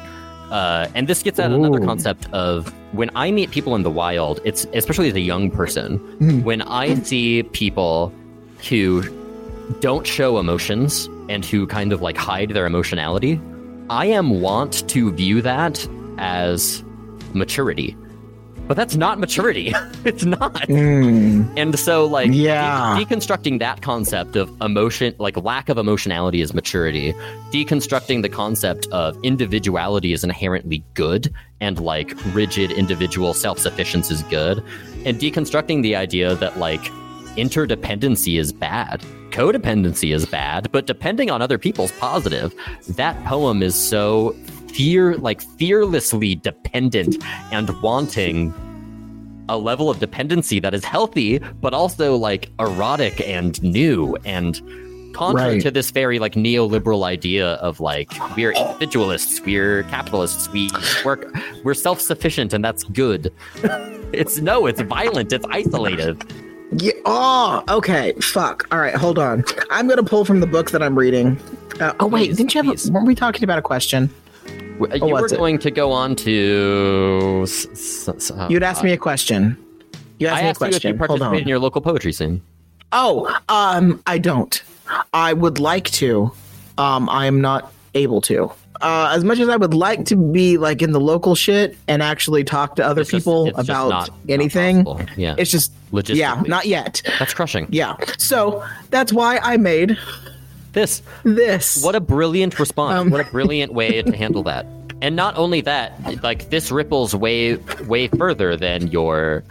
Uh, 0.51 0.87
and 0.95 1.07
this 1.07 1.21
gets 1.21 1.39
at 1.39 1.51
another 1.51 1.79
concept 1.79 2.27
of 2.33 2.73
when 2.93 3.09
I 3.15 3.31
meet 3.31 3.51
people 3.51 3.75
in 3.75 3.83
the 3.83 3.91
wild, 3.91 4.39
it's 4.43 4.65
especially 4.73 5.09
as 5.09 5.15
a 5.15 5.19
young 5.19 5.51
person, 5.51 5.97
when 6.43 6.61
I 6.61 6.95
see 7.03 7.43
people 7.43 8.13
who 8.67 9.03
don't 9.79 10.07
show 10.07 10.39
emotions 10.39 11.07
and 11.29 11.45
who 11.45 11.67
kind 11.67 11.93
of 11.93 12.01
like 12.01 12.17
hide 12.17 12.49
their 12.49 12.65
emotionality, 12.65 13.39
I 13.89 14.05
am 14.07 14.41
want 14.41 14.87
to 14.89 15.11
view 15.11 15.41
that 15.41 15.87
as 16.17 16.83
maturity. 17.33 17.95
but 18.67 18.75
that's 18.77 18.95
not 18.95 19.17
maturity. 19.19 19.73
it's 20.05 20.23
not. 20.25 20.53
Mm, 20.67 21.51
And 21.57 21.79
so, 21.79 22.05
like, 22.05 22.29
Yeah. 22.31 22.99
de- 22.99 23.03
deconstructing 23.05 23.57
that 23.59 23.81
concept 23.81 24.35
of 24.35 24.47
emotion, 24.61 25.15
like 25.17 25.35
lack 25.37 25.69
of 25.69 25.79
emotionality 25.79 26.39
is 26.41 26.53
maturity, 26.53 27.13
deconstructing 27.51 28.21
the 28.21 28.29
concept 28.29 28.85
of 28.91 29.17
individuality 29.23 30.13
is 30.13 30.23
inherently 30.23 30.83
good 30.93 31.33
and 31.61 31.79
like 31.79 32.13
rigid 32.35 32.69
individual 32.71 33.33
self 33.33 33.57
sufficiency 33.57 34.13
is 34.13 34.21
good, 34.23 34.63
and 35.03 35.19
deconstructing 35.19 35.81
the 35.81 35.95
idea 35.95 36.35
that 36.35 36.59
like 36.59 36.91
interdependency 37.35 38.39
is 38.39 38.51
bad, 38.51 39.01
codependency 39.31 40.13
is 40.13 40.25
bad, 40.25 40.71
but 40.71 40.85
depending 40.87 41.29
on 41.29 41.41
other 41.41 41.57
people's 41.57 41.91
positive. 41.93 42.53
That 42.89 43.21
poem 43.25 43.61
is 43.63 43.75
so 43.75 44.31
fear, 44.67 45.15
like 45.17 45.41
fearlessly 45.57 46.35
dependent 46.35 47.23
and 47.51 47.69
wanting 47.81 48.53
a 49.49 49.57
level 49.57 49.89
of 49.89 49.99
dependency 49.99 50.59
that 50.59 50.73
is 50.73 50.83
healthy, 50.85 51.39
but 51.39 51.73
also 51.73 52.15
like 52.15 52.51
erotic 52.59 53.27
and 53.27 53.61
new 53.63 54.15
and 54.25 54.61
contrary 55.15 55.53
Right. 55.53 55.61
to 55.63 55.71
this 55.71 55.89
very 55.89 56.19
like 56.19 56.35
neoliberal 56.35 57.03
idea 57.03 57.53
of 57.55 57.79
like 57.79 58.11
we're 58.37 58.51
individualists, 58.51 59.41
we're 59.41 59.83
capitalists, 59.83 60.49
we 60.51 60.69
work, 61.03 61.33
we're 61.63 61.73
self-sufficient, 61.73 62.53
and 62.53 62.63
that's 62.63 62.83
good. 62.83 63.33
it's 64.13 64.37
no, 64.39 64.67
it's 64.67 64.81
violent, 64.81 65.33
it's 65.33 65.45
isolated. 65.49 66.23
Yeah, 66.71 66.91
oh, 67.05 67.63
okay. 67.69 68.13
Fuck. 68.21 68.67
All 68.71 68.79
right, 68.79 68.95
hold 68.95 69.17
on. 69.19 69.43
I'm 69.69 69.87
gonna 69.87 70.03
pull 70.03 70.25
from 70.25 70.39
the 70.39 70.47
book 70.47 70.71
that 70.71 70.81
I'm 70.83 70.97
reading. 70.97 71.39
Uh, 71.79 71.93
oh 71.99 72.07
wait, 72.07 72.27
Please, 72.27 72.37
didn't 72.37 72.53
you 72.55 72.59
have? 72.63 72.65
please. 72.73 72.89
A, 72.89 72.91
weren't 72.91 73.07
we 73.07 73.15
talking 73.15 73.43
about 73.43 73.57
a 73.59 73.61
question? 73.61 74.09
W- 74.79 74.93
You 74.95 75.05
were 75.13 75.21
what's 75.21 75.33
it? 75.33 75.37
going 75.37 75.57
to 75.59 75.71
go 75.71 75.91
on 75.91 76.15
to. 76.17 77.45
uh, 78.35 78.47
You'd 78.49 78.63
ask 78.63 78.83
me 78.83 78.91
a 78.91 78.97
question. 78.97 79.57
You 80.19 80.27
asked 80.27 80.37
I 80.37 80.41
me 80.41 80.47
a 80.47 80.49
asked 80.49 80.61
you 80.61 80.67
if 80.67 80.73
you 80.83 80.93
question. 80.93 80.97
Hold 80.97 81.07
participate 81.07 81.35
on. 81.37 81.41
in 81.43 81.47
your 81.47 81.59
local 81.59 81.81
poetry 81.81 82.11
scene. 82.13 82.41
Oh, 82.91 83.33
um, 83.49 84.01
I 84.07 84.17
don't. 84.17 84.61
I 85.13 85.33
would 85.33 85.59
like 85.59 85.85
to. 85.91 86.31
Um, 86.77 87.07
I 87.09 87.25
am 87.27 87.39
not 87.41 87.71
able 87.93 88.19
to. 88.21 88.51
Uh, 88.81 89.11
as 89.13 89.23
much 89.25 89.39
as 89.39 89.49
I 89.49 89.57
would 89.57 89.73
like 89.73 90.05
to 90.05 90.15
be 90.15 90.57
like 90.57 90.81
in 90.81 90.91
the 90.93 90.99
local 91.01 91.35
shit 91.35 91.75
and 91.89 92.01
actually 92.01 92.43
talk 92.45 92.77
to 92.77 92.85
other 92.85 93.01
It's 93.01 93.11
people 93.11 93.47
just 93.51 93.59
about 93.69 93.89
not- 93.89 94.09
not 94.09 94.19
anything, 94.29 94.85
possible. 94.85 95.09
Yeah. 95.17 95.35
it's 95.37 95.51
just 95.51 95.71
yeah, 95.93 96.41
not 96.47 96.65
yet. 96.65 97.01
That's 97.19 97.33
crushing. 97.33 97.67
Yeah, 97.71 97.95
so 98.17 98.63
that's 98.89 99.11
why 99.11 99.37
I 99.39 99.57
made 99.57 99.97
This 100.71 101.01
this. 101.23 101.83
What 101.83 101.95
a 101.95 101.99
brilliant 101.99 102.57
response. 102.59 102.93
Um, 102.99 103.09
what 103.09 103.19
a 103.27 103.29
brilliant 103.31 103.73
way 103.73 104.01
to 104.01 104.15
handle 104.15 104.43
that. 104.43 104.65
And 105.01 105.15
not 105.15 105.37
only 105.37 105.61
that, 105.61 106.21
like 106.23 106.49
this 106.49 106.71
ripples 106.71 107.15
way 107.15 107.55
way 107.87 108.09
further 108.09 108.57
than 108.57 108.87
your 108.87 109.43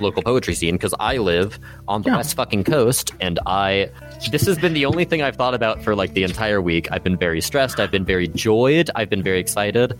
local 0.00 0.20
poetry 0.22 0.54
scene 0.54 0.74
because 0.74 0.94
I 0.98 1.18
live 1.18 1.58
on 1.86 2.02
the 2.02 2.10
Yeah. 2.10 2.16
west 2.16 2.34
fucking 2.36 2.64
coast 2.64 3.12
and 3.20 3.38
I 3.46 3.88
this 4.32 4.46
has 4.46 4.58
been 4.58 4.72
the 4.74 4.84
only 4.86 5.04
thing 5.04 5.22
I've 5.22 5.36
thought 5.36 5.54
about 5.54 5.80
for 5.82 5.94
like 5.94 6.14
the 6.14 6.24
entire 6.24 6.60
week. 6.60 6.88
I've 6.90 7.04
been 7.04 7.16
very 7.16 7.40
stressed, 7.40 7.78
I've 7.78 7.92
been 7.92 8.04
very 8.04 8.26
joyed, 8.26 8.90
I've 8.96 9.08
been 9.08 9.22
very 9.22 9.38
excited. 9.38 9.96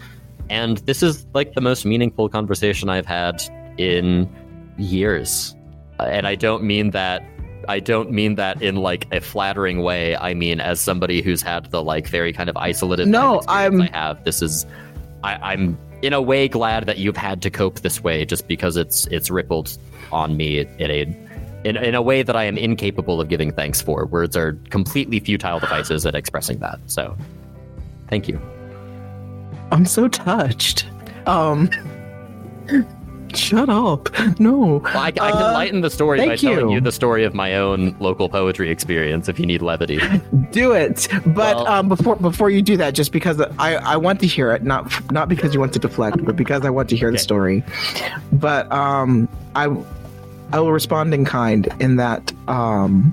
And 0.50 0.78
this 0.78 1.02
is 1.04 1.24
like 1.34 1.54
the 1.54 1.60
most 1.60 1.84
meaningful 1.84 2.28
conversation 2.28 2.88
I've 2.88 3.06
had 3.06 3.42
in 3.78 4.28
years. 4.76 5.54
And 6.00 6.26
I 6.26 6.34
don't 6.34 6.64
mean 6.64 6.90
that 6.90 7.22
I 7.68 7.80
don't 7.80 8.12
mean 8.12 8.36
that 8.36 8.62
in 8.62 8.76
like 8.76 9.06
a 9.12 9.20
flattering 9.20 9.82
way. 9.82 10.16
I 10.16 10.34
mean 10.34 10.60
as 10.60 10.80
somebody 10.80 11.20
who's 11.22 11.42
had 11.42 11.70
the 11.70 11.82
like 11.82 12.08
very 12.08 12.32
kind 12.32 12.48
of 12.48 12.56
isolated 12.56 13.08
No, 13.08 13.40
I'm- 13.48 13.82
I 13.82 13.90
have. 13.92 14.24
This 14.24 14.40
is 14.42 14.66
I, 15.26 15.52
I'm 15.52 15.76
in 16.02 16.12
a 16.12 16.22
way 16.22 16.46
glad 16.46 16.86
that 16.86 16.98
you've 16.98 17.16
had 17.16 17.42
to 17.42 17.50
cope 17.50 17.80
this 17.80 18.02
way 18.02 18.24
just 18.24 18.46
because 18.46 18.76
it's 18.76 19.06
it's 19.08 19.28
rippled 19.28 19.76
on 20.12 20.36
me 20.36 20.60
in 20.60 20.90
a 20.90 21.00
in, 21.64 21.76
in 21.76 21.94
a 21.96 22.02
way 22.02 22.22
that 22.22 22.36
I 22.36 22.44
am 22.44 22.56
incapable 22.56 23.20
of 23.20 23.28
giving 23.28 23.50
thanks 23.50 23.82
for. 23.82 24.06
Words 24.06 24.36
are 24.36 24.52
completely 24.70 25.18
futile 25.18 25.58
devices 25.58 26.06
at 26.06 26.14
expressing 26.14 26.60
that. 26.60 26.78
So 26.86 27.16
thank 28.08 28.28
you. 28.28 28.40
I'm 29.72 29.84
so 29.84 30.06
touched. 30.06 30.86
Um, 31.26 31.68
shut 33.34 33.68
up. 33.68 34.08
No. 34.38 34.80
Well, 34.84 34.96
I, 34.98 35.06
I 35.08 35.10
can 35.12 35.22
Uh, 35.42 35.52
lighten 35.54 35.80
the 35.80 35.88
story 35.90 36.18
by 36.18 36.36
telling 36.36 36.68
you. 36.68 36.74
you 36.76 36.80
the 36.80 36.92
story 36.92 37.24
of 37.24 37.32
my 37.34 37.56
own 37.56 37.96
local 38.00 38.28
poetry 38.28 38.70
experience 38.70 39.28
if 39.28 39.38
you 39.38 39.46
need 39.46 39.62
levity. 39.62 39.98
do 40.50 40.72
it 40.72 41.08
but 41.26 41.56
Well- 41.56 41.66
um 41.68 41.88
before 41.88 42.16
before 42.16 42.50
you 42.50 42.60
do 42.62 42.76
that 42.76 42.94
just 42.94 43.12
because 43.12 43.40
i 43.58 43.76
i 43.76 43.96
want 43.96 44.20
to 44.20 44.26
hear 44.26 44.52
it 44.52 44.62
not 44.62 44.82
not 45.12 45.28
because 45.28 45.54
you 45.54 45.60
want 45.60 45.72
to 45.72 45.78
deflect 45.78 46.24
but 46.24 46.36
because 46.36 46.64
i 46.64 46.70
want 46.70 46.88
to 46.90 46.96
hear 46.96 47.10
the 47.10 47.18
story 47.18 47.62
but 48.32 48.70
um 48.72 49.28
i 49.54 49.64
i 50.52 50.58
will 50.60 50.72
respond 50.72 51.12
in 51.14 51.24
kind 51.24 51.68
in 51.80 51.96
that 51.96 52.32
um 52.48 53.12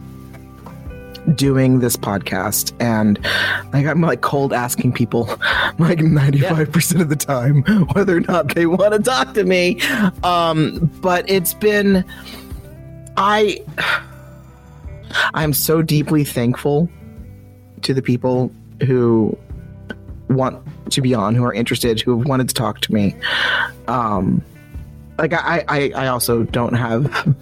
doing 1.35 1.79
this 1.79 1.95
podcast 1.95 2.73
and 2.81 3.17
like 3.73 3.85
i'm 3.85 4.01
like 4.01 4.21
cold 4.21 4.51
asking 4.51 4.91
people 4.91 5.25
like 5.79 5.99
95% 5.99 7.01
of 7.01 7.09
the 7.09 7.15
time 7.15 7.61
whether 7.93 8.17
or 8.17 8.21
not 8.21 8.53
they 8.55 8.65
want 8.65 8.93
to 8.93 8.99
talk 8.99 9.33
to 9.33 9.43
me 9.43 9.81
um 10.23 10.91
but 11.01 11.27
it's 11.29 11.53
been 11.53 12.03
i 13.17 13.63
i'm 15.33 15.53
so 15.53 15.81
deeply 15.81 16.23
thankful 16.23 16.89
to 17.83 17.93
the 17.93 18.01
people 18.01 18.51
who 18.85 19.37
want 20.29 20.61
to 20.91 21.01
be 21.01 21.13
on, 21.13 21.35
who 21.35 21.43
are 21.43 21.53
interested, 21.53 22.01
who 22.01 22.17
have 22.17 22.27
wanted 22.27 22.49
to 22.49 22.55
talk 22.55 22.81
to 22.81 22.93
me. 22.93 23.15
Um, 23.87 24.41
like 25.17 25.33
I, 25.33 25.63
I, 25.67 25.91
I 25.95 26.07
also 26.07 26.43
don't 26.43 26.73
have 26.73 27.35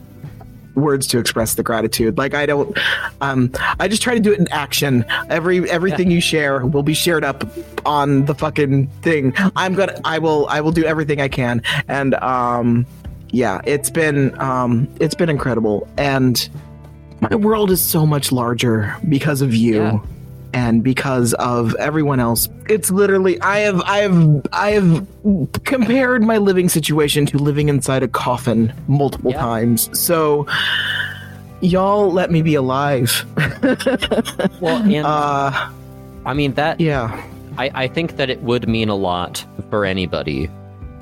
words 0.75 1.07
to 1.07 1.19
express 1.19 1.55
the 1.55 1.63
gratitude. 1.63 2.17
Like 2.17 2.33
I 2.33 2.45
don't, 2.45 2.77
um, 3.21 3.51
I 3.79 3.87
just 3.87 4.01
try 4.01 4.13
to 4.13 4.19
do 4.19 4.31
it 4.31 4.39
in 4.39 4.47
action. 4.51 5.05
Every 5.29 5.69
everything 5.69 6.11
you 6.11 6.21
share 6.21 6.65
will 6.65 6.83
be 6.83 6.93
shared 6.93 7.23
up 7.23 7.43
on 7.85 8.25
the 8.25 8.35
fucking 8.35 8.87
thing. 9.01 9.33
I'm 9.55 9.73
gonna, 9.75 9.99
I 10.05 10.19
will, 10.19 10.47
I 10.47 10.61
will 10.61 10.71
do 10.71 10.85
everything 10.85 11.19
I 11.21 11.27
can. 11.27 11.61
And 11.87 12.15
um, 12.15 12.85
yeah, 13.29 13.61
it's 13.65 13.89
been, 13.89 14.39
um, 14.39 14.87
it's 14.99 15.15
been 15.15 15.29
incredible. 15.29 15.87
And 15.97 16.49
my 17.21 17.35
world 17.35 17.71
is 17.71 17.81
so 17.81 18.05
much 18.05 18.31
larger 18.31 18.95
because 19.07 19.41
of 19.41 19.53
you 19.53 19.83
Yeah. 19.83 19.99
And 20.53 20.83
because 20.83 21.33
of 21.35 21.73
everyone 21.75 22.19
else 22.19 22.49
it's 22.67 22.91
literally 22.91 23.39
i 23.41 23.59
have 23.59 23.81
i 23.81 23.99
have 23.99 24.47
i 24.51 24.71
have 24.71 25.07
compared 25.63 26.23
my 26.23 26.37
living 26.37 26.67
situation 26.69 27.25
to 27.25 27.37
living 27.37 27.69
inside 27.69 28.03
a 28.03 28.07
coffin 28.07 28.73
multiple 28.87 29.31
Yeah. 29.31 29.41
times. 29.41 29.89
So 29.99 30.45
y'all 31.61 32.11
let 32.11 32.31
me 32.31 32.41
be 32.41 32.55
alive. 32.55 33.25
Well, 34.61 34.77
and 34.83 35.05
uh 35.05 35.69
I 36.25 36.33
mean 36.33 36.53
that 36.53 36.79
yeah. 36.79 37.23
I, 37.57 37.71
I 37.83 37.87
think 37.87 38.15
that 38.17 38.29
it 38.29 38.41
would 38.43 38.67
mean 38.67 38.89
a 38.89 38.95
lot 38.95 39.45
for 39.69 39.85
anybody, 39.85 40.49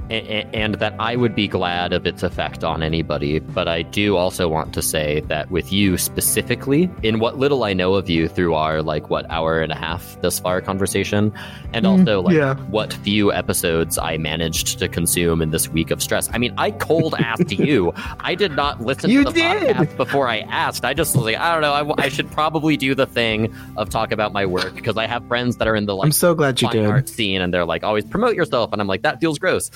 and, 0.10 0.76
that 0.76 0.96
I 1.00 1.16
would 1.16 1.36
be 1.36 1.48
glad 1.48 1.94
of 1.94 2.06
its 2.06 2.24
effect 2.24 2.64
on 2.64 2.84
anybody. 2.84 3.40
But 3.40 3.68
I 3.68 3.82
do 3.82 4.18
also 4.18 4.48
want 4.48 4.74
to 4.74 4.82
say 4.82 5.22
that 5.22 5.50
with 5.52 5.74
you 5.74 5.98
specifically, 5.98 6.90
in 7.04 7.20
what 7.20 7.38
little 7.38 7.64
I 7.64 7.74
know 7.74 7.96
of 7.96 8.10
you 8.10 8.28
through 8.28 8.54
our 8.56 8.82
like 8.82 9.10
what 9.10 9.30
hour 9.30 9.62
and 9.62 9.72
a 9.72 9.76
half 9.76 10.20
thus 10.22 10.40
far 10.40 10.62
conversation, 10.62 11.34
and 11.74 11.86
mm, 11.86 11.90
also 11.90 12.22
like 12.22 12.36
yeah. 12.36 12.56
what 12.68 12.94
few 12.94 13.32
episodes 13.34 13.98
I 13.98 14.18
managed 14.18 14.80
to 14.80 14.88
consume 14.88 15.42
in 15.42 15.52
this 15.52 15.70
week 15.70 15.92
of 15.92 16.02
stress. 16.02 16.30
I 16.34 16.38
mean, 16.38 16.54
I 16.58 16.72
cold 16.72 17.16
asked 17.16 17.52
you. 17.52 17.94
I 18.20 18.36
did 18.36 18.54
not 18.54 18.82
listen 18.82 19.10
You 19.10 19.24
to 19.24 19.32
the 19.32 19.34
did. 19.34 19.76
podcast 19.76 19.98
before 19.98 20.28
I 20.28 20.40
asked. 20.40 20.86
I 20.86 20.94
just 20.94 21.16
was 21.16 21.26
like, 21.26 21.38
I 21.38 21.52
don't 21.54 21.62
know. 21.62 21.74
I, 21.74 22.06
I 22.06 22.10
should 22.10 22.32
probably 22.32 22.78
do 22.78 22.96
the 22.96 23.06
thing 23.06 23.54
of 23.78 23.90
talk 23.90 24.12
about 24.12 24.34
my 24.34 24.46
work 24.46 24.74
because 24.76 24.98
I 24.98 25.08
have 25.08 25.28
friends 25.28 25.58
that 25.58 25.68
are 25.68 25.76
in 25.76 25.86
the 25.86 25.96
like 25.96 26.06
i'm 26.06 26.12
so 26.12 26.34
glad 26.34 26.62
you 26.62 26.70
did 26.70 26.86
art 26.86 27.10
scene 27.10 27.42
and 27.42 27.54
they're 27.54 27.66
like 27.66 27.84
always 27.84 28.06
promote 28.06 28.36
yourself 28.36 28.72
and 28.72 28.82
i'm 28.82 28.88
like 28.88 29.02
that 29.02 29.20
feels 29.20 29.38
gross 29.40 29.70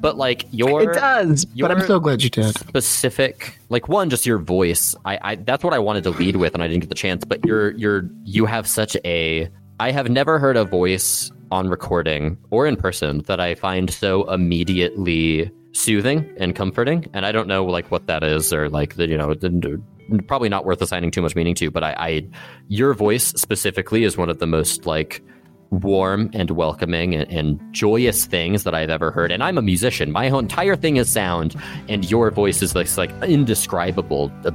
but 0.00 0.16
like 0.16 0.46
your 0.50 0.82
it 0.90 0.94
does 0.94 1.44
but 1.44 1.70
i'm 1.70 1.78
your- 1.78 1.86
so 1.86 2.00
glad 2.00 2.22
you 2.22 2.30
did. 2.30 2.56
specific 2.58 3.58
like 3.68 3.88
one 3.88 4.10
just 4.10 4.26
your 4.26 4.38
voice. 4.38 4.94
I, 5.04 5.18
I 5.22 5.34
that's 5.36 5.62
what 5.62 5.74
i 5.74 5.78
wanted 5.78 6.04
to 6.04 6.10
lead 6.10 6.36
with 6.36 6.54
and 6.54 6.62
i 6.62 6.68
didn't 6.68 6.80
get 6.80 6.88
the 6.88 6.94
chance 6.94 7.24
but 7.24 7.44
you're 7.44 7.72
you're 7.72 8.08
you 8.24 8.46
have 8.46 8.66
such 8.66 8.96
a 9.04 9.48
i 9.78 9.90
have 9.90 10.08
never 10.08 10.38
heard 10.38 10.56
a 10.56 10.64
voice 10.64 11.30
on 11.50 11.68
recording 11.68 12.36
or 12.50 12.66
in 12.66 12.76
person 12.76 13.18
that 13.26 13.40
i 13.40 13.54
find 13.54 13.90
so 13.90 14.28
immediately 14.32 15.50
soothing 15.72 16.28
and 16.36 16.54
comforting 16.56 17.06
and 17.12 17.24
i 17.26 17.32
don't 17.32 17.46
know 17.48 17.64
like 17.64 17.90
what 17.90 18.06
that 18.06 18.22
is 18.22 18.52
or 18.52 18.68
like 18.68 18.96
the 18.96 19.08
you 19.08 19.16
know 19.16 19.34
the, 19.34 19.80
probably 20.26 20.48
not 20.48 20.64
worth 20.64 20.82
assigning 20.82 21.10
too 21.10 21.22
much 21.22 21.36
meaning 21.36 21.54
to 21.54 21.70
but 21.70 21.84
I, 21.84 21.94
I 21.98 22.26
your 22.68 22.94
voice 22.94 23.26
specifically 23.28 24.02
is 24.04 24.16
one 24.16 24.28
of 24.28 24.38
the 24.40 24.46
most 24.46 24.84
like 24.86 25.22
warm 25.70 26.30
and 26.32 26.50
welcoming 26.50 27.14
and, 27.14 27.30
and 27.30 27.60
joyous 27.72 28.26
things 28.26 28.64
that 28.64 28.74
I've 28.74 28.90
ever 28.90 29.10
heard. 29.10 29.30
And 29.30 29.42
I'm 29.42 29.56
a 29.56 29.62
musician. 29.62 30.10
My 30.10 30.26
entire 30.26 30.76
thing 30.76 30.96
is 30.96 31.10
sound, 31.10 31.54
and 31.88 32.10
your 32.10 32.30
voice 32.30 32.62
is 32.62 32.72
this 32.72 32.98
like 32.98 33.10
indescribable 33.22 34.32
a 34.44 34.50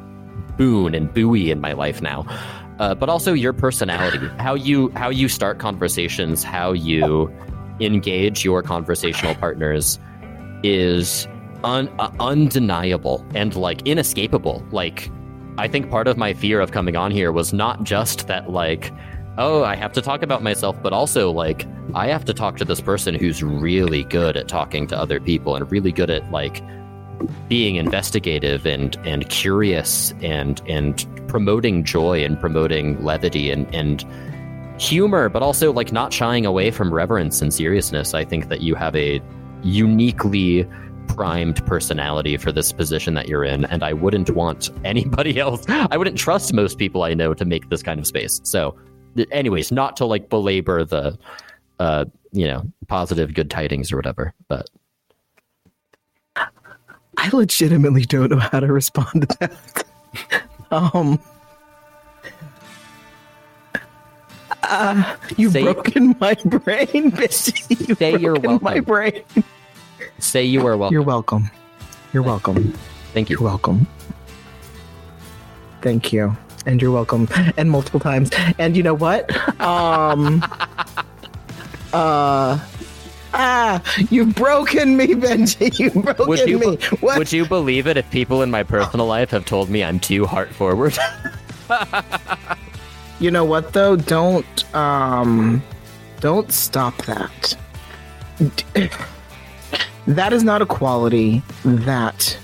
boon 0.57 0.93
and 0.95 1.13
buoy 1.13 1.51
in 1.51 1.61
my 1.61 1.73
life 1.73 2.01
now. 2.01 2.25
Uh, 2.79 2.93
but 2.93 3.07
also 3.07 3.31
your 3.31 3.53
personality, 3.53 4.27
how 4.39 4.53
you 4.53 4.89
how 4.95 5.09
you 5.09 5.29
start 5.29 5.59
conversations, 5.59 6.43
how 6.43 6.73
you 6.73 7.33
engage 7.79 8.43
your 8.43 8.61
conversational 8.61 9.35
partners 9.35 9.99
is 10.63 11.27
un, 11.63 11.89
uh, 11.99 12.11
undeniable 12.19 13.25
and 13.33 13.55
like 13.55 13.81
inescapable. 13.87 14.65
Like, 14.71 15.09
I 15.57 15.67
think 15.67 15.89
part 15.89 16.07
of 16.07 16.17
my 16.17 16.33
fear 16.33 16.59
of 16.59 16.71
coming 16.71 16.95
on 16.97 17.11
here 17.11 17.31
was 17.31 17.53
not 17.53 17.83
just 17.83 18.27
that, 18.27 18.51
like, 18.51 18.91
oh, 19.37 19.63
I 19.63 19.75
have 19.75 19.91
to 19.93 20.01
talk 20.01 20.21
about 20.21 20.43
myself, 20.43 20.81
but 20.81 20.93
also 20.93 21.31
like 21.31 21.67
I 21.93 22.07
have 22.07 22.25
to 22.25 22.33
talk 22.33 22.57
to 22.57 22.65
this 22.65 22.81
person 22.81 23.15
who's 23.15 23.43
really 23.43 24.03
good 24.03 24.37
at 24.37 24.47
talking 24.47 24.87
to 24.87 24.97
other 24.97 25.19
people 25.19 25.55
and 25.55 25.69
really 25.71 25.91
good 25.91 26.09
at 26.09 26.29
like 26.31 26.63
being 27.47 27.75
investigative 27.75 28.65
and 28.65 28.95
and 29.05 29.29
curious 29.29 30.13
and 30.21 30.61
and 30.67 31.05
promoting 31.27 31.83
joy 31.83 32.23
and 32.23 32.39
promoting 32.39 33.03
levity 33.03 33.51
and 33.51 33.73
and 33.73 34.05
humor, 34.79 35.29
but 35.29 35.41
also 35.41 35.71
like 35.71 35.91
not 35.91 36.11
shying 36.11 36.45
away 36.45 36.71
from 36.71 36.93
reverence 36.93 37.41
and 37.41 37.53
seriousness. 37.53 38.13
I 38.13 38.25
think 38.25 38.49
that 38.49 38.61
you 38.61 38.75
have 38.75 38.95
a 38.95 39.21
uniquely 39.63 40.67
primed 41.07 41.65
personality 41.65 42.35
for 42.37 42.51
this 42.51 42.71
position 42.71 43.13
that 43.13 43.27
you're 43.27 43.43
in, 43.43 43.65
and 43.65 43.83
I 43.83 43.93
wouldn't 43.93 44.31
want 44.31 44.69
anybody 44.83 45.39
else. 45.39 45.65
I 45.69 45.97
wouldn't 45.97 46.17
trust 46.17 46.53
most 46.53 46.77
people 46.77 47.03
I 47.03 47.13
know 47.13 47.33
to 47.33 47.45
make 47.45 47.69
this 47.69 47.83
kind 47.83 47.99
of 47.99 48.07
space. 48.07 48.41
So, 48.43 48.75
anyways, 49.31 49.71
not 49.71 49.97
to 49.97 50.05
like 50.05 50.29
belabor 50.29 50.83
the, 50.83 51.17
uh, 51.79 52.05
you 52.31 52.47
know, 52.47 52.63
positive 52.87 53.33
good 53.33 53.49
tidings 53.49 53.91
or 53.91 53.95
whatever, 53.97 54.33
but 54.47 54.69
I 57.17 57.29
legitimately 57.31 58.03
don't 58.03 58.29
know 58.31 58.39
how 58.39 58.59
to 58.59 58.67
respond 58.67 59.27
to 59.29 59.37
that. 59.39 60.43
um, 60.71 61.19
uh, 64.63 65.15
you've 65.37 65.53
Say- 65.53 65.63
broken 65.63 66.15
my 66.19 66.33
brain, 66.33 67.11
bitch. 67.11 67.87
You've 67.87 67.97
Say 67.97 68.17
you're 68.17 68.35
broken 68.35 68.59
My 68.63 68.79
welcome. 68.79 68.83
brain. 68.83 69.23
say 70.19 70.43
you 70.43 70.65
are 70.67 70.75
welcome. 70.75 70.93
You're 70.93 71.03
welcome. 71.03 71.51
You're 72.13 72.23
welcome. 72.23 72.73
Thank 73.13 73.29
You're 73.29 73.39
you. 73.39 73.45
welcome. 73.45 73.87
Thank 75.81 76.11
you. 76.11 76.35
And 76.65 76.81
you're 76.81 76.91
welcome. 76.91 77.27
And 77.57 77.69
multiple 77.69 77.99
times. 77.99 78.29
And 78.57 78.75
you 78.75 78.83
know 78.83 78.93
what? 78.93 79.29
Um 79.61 80.43
uh 81.93 82.59
Ah, 83.37 83.83
you've 84.09 84.33
broken 84.33 84.95
me, 84.95 85.07
Benji. 85.07 85.77
You've 85.79 85.93
broken 85.93 86.27
Would 86.27 86.47
you 86.47 86.57
me. 86.57 86.77
What? 87.01 87.17
would 87.17 87.33
you 87.33 87.45
believe 87.45 87.85
it 87.85 87.97
if 87.97 88.09
people 88.09 88.41
in 88.41 88.49
my 88.49 88.63
personal 88.63 89.07
life 89.07 89.29
have 89.31 89.45
told 89.45 89.69
me 89.69 89.83
I'm 89.83 89.99
too 89.99 90.25
heart 90.25 90.49
forward? 90.53 90.97
You 93.19 93.31
know 93.31 93.45
what 93.45 93.71
though? 93.73 93.95
Don't 93.95 94.75
um 94.75 95.63
don't 96.19 96.51
stop 96.51 96.95
that. 97.05 97.57
That 100.07 100.33
is 100.33 100.43
not 100.43 100.61
a 100.61 100.67
quality 100.67 101.41
that 101.63 102.37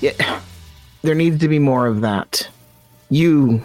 yeah, 0.00 0.40
there 1.02 1.16
needs 1.16 1.40
to 1.40 1.48
be 1.48 1.58
more 1.58 1.86
of 1.88 2.02
that. 2.02 2.48
You 3.10 3.64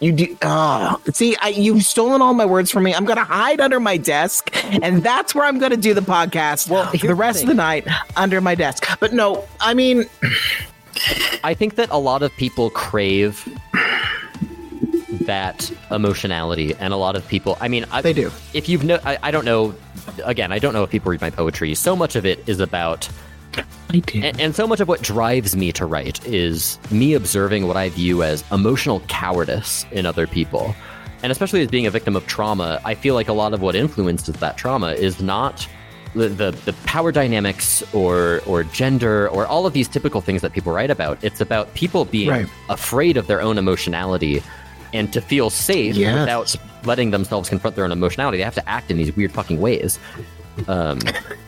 you 0.00 0.12
do 0.12 0.36
ah 0.42 0.98
see 1.12 1.36
I 1.40 1.48
you've 1.48 1.82
stolen 1.82 2.22
all 2.22 2.32
my 2.34 2.46
words 2.46 2.70
from 2.70 2.84
me. 2.84 2.94
I'm 2.94 3.04
gonna 3.04 3.24
hide 3.24 3.60
under 3.60 3.80
my 3.80 3.96
desk 3.96 4.50
and 4.82 5.02
that's 5.02 5.34
where 5.34 5.44
I'm 5.44 5.58
gonna 5.58 5.76
do 5.76 5.92
the 5.92 6.00
podcast 6.00 6.70
Well, 6.70 6.84
for 6.86 6.92
here's 6.92 7.02
the 7.02 7.08
the 7.08 7.14
rest 7.14 7.42
of 7.42 7.48
the 7.48 7.54
night 7.54 7.86
under 8.16 8.40
my 8.40 8.54
desk. 8.54 8.86
But 8.98 9.12
no, 9.12 9.44
I 9.60 9.74
mean 9.74 10.06
I 11.44 11.54
think 11.54 11.74
that 11.76 11.90
a 11.90 11.98
lot 11.98 12.22
of 12.22 12.34
people 12.36 12.70
crave 12.70 13.46
that 15.26 15.70
emotionality, 15.90 16.74
and 16.80 16.92
a 16.92 16.96
lot 16.96 17.14
of 17.14 17.26
people. 17.28 17.56
I 17.60 17.68
mean, 17.68 17.84
I, 17.92 18.02
They 18.02 18.12
do. 18.12 18.32
If 18.52 18.68
you've 18.68 18.84
no, 18.84 18.98
I, 19.04 19.18
I 19.22 19.30
don't 19.30 19.44
know. 19.44 19.74
Again, 20.24 20.50
I 20.50 20.58
don't 20.58 20.72
know 20.72 20.82
if 20.82 20.90
people 20.90 21.10
read 21.10 21.20
my 21.20 21.30
poetry. 21.30 21.74
So 21.74 21.94
much 21.94 22.16
of 22.16 22.26
it 22.26 22.42
is 22.48 22.58
about, 22.58 23.08
I 23.56 24.02
and, 24.14 24.40
and 24.40 24.54
so 24.54 24.66
much 24.66 24.80
of 24.80 24.88
what 24.88 25.02
drives 25.02 25.56
me 25.56 25.72
to 25.72 25.84
write 25.86 26.24
is 26.26 26.78
me 26.90 27.14
observing 27.14 27.66
what 27.66 27.76
I 27.76 27.88
view 27.88 28.22
as 28.22 28.44
emotional 28.52 29.00
cowardice 29.08 29.84
in 29.90 30.06
other 30.06 30.26
people, 30.26 30.74
and 31.22 31.32
especially 31.32 31.60
as 31.62 31.68
being 31.68 31.86
a 31.86 31.90
victim 31.90 32.14
of 32.14 32.26
trauma. 32.26 32.80
I 32.84 32.94
feel 32.94 33.14
like 33.14 33.28
a 33.28 33.32
lot 33.32 33.52
of 33.52 33.60
what 33.62 33.74
influences 33.74 34.36
that 34.36 34.56
trauma 34.56 34.92
is 34.92 35.20
not 35.20 35.66
the, 36.14 36.28
the, 36.28 36.50
the 36.64 36.72
power 36.86 37.10
dynamics 37.12 37.82
or 37.92 38.40
or 38.46 38.62
gender 38.64 39.28
or 39.28 39.46
all 39.46 39.66
of 39.66 39.72
these 39.72 39.88
typical 39.88 40.20
things 40.20 40.42
that 40.42 40.52
people 40.52 40.72
write 40.72 40.90
about. 40.90 41.18
It's 41.22 41.40
about 41.40 41.72
people 41.74 42.04
being 42.04 42.30
Right. 42.30 42.46
afraid 42.68 43.16
of 43.16 43.26
their 43.26 43.40
own 43.42 43.58
emotionality 43.58 44.42
and 44.92 45.12
to 45.12 45.20
feel 45.20 45.50
safe 45.50 45.94
Yes. 45.96 46.18
without 46.18 46.56
letting 46.84 47.10
themselves 47.10 47.48
confront 47.48 47.76
their 47.76 47.84
own 47.84 47.92
emotionality. 47.92 48.38
They 48.38 48.44
have 48.44 48.54
to 48.54 48.68
act 48.68 48.90
in 48.90 48.96
these 48.96 49.14
weird 49.14 49.32
fucking 49.32 49.60
ways. 49.60 49.98
Um, 50.68 50.98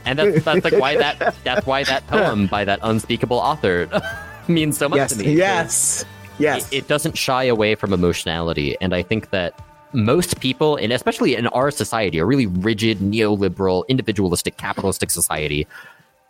and 0.05 0.19
that's, 0.19 0.45
that's 0.45 0.65
like 0.65 0.79
why 0.79 0.97
that 0.97 1.35
that's 1.45 1.67
why 1.67 1.85
that 1.85 2.07
poem 2.07 2.47
by 2.47 2.65
that 2.65 2.81
unspeakable 2.83 3.39
author 3.39 3.89
means 4.49 4.79
so 4.79 4.89
much 4.89 4.99
yes. 4.99 5.13
to 5.13 5.19
me. 5.19 5.35
Yes. 5.35 6.05
Yes. 6.39 6.73
It, 6.73 6.77
it 6.77 6.89
doesn't 6.89 7.17
shy 7.17 7.45
away 7.45 7.75
from 7.75 7.93
emotionality, 7.93 8.77
and 8.81 8.95
I 8.95 9.03
think 9.03 9.31
that 9.31 9.59
most 9.93 10.41
people, 10.41 10.77
and 10.77 10.93
especially 10.93 11.37
in 11.37 11.47
our 11.49 11.71
society, 11.71 12.19
a 12.19 12.25
really 12.25 12.47
rigid, 12.47 12.99
neoliberal, 12.99 13.87
individualistic, 13.89 14.57
capitalistic 14.57 15.11
society, 15.11 15.67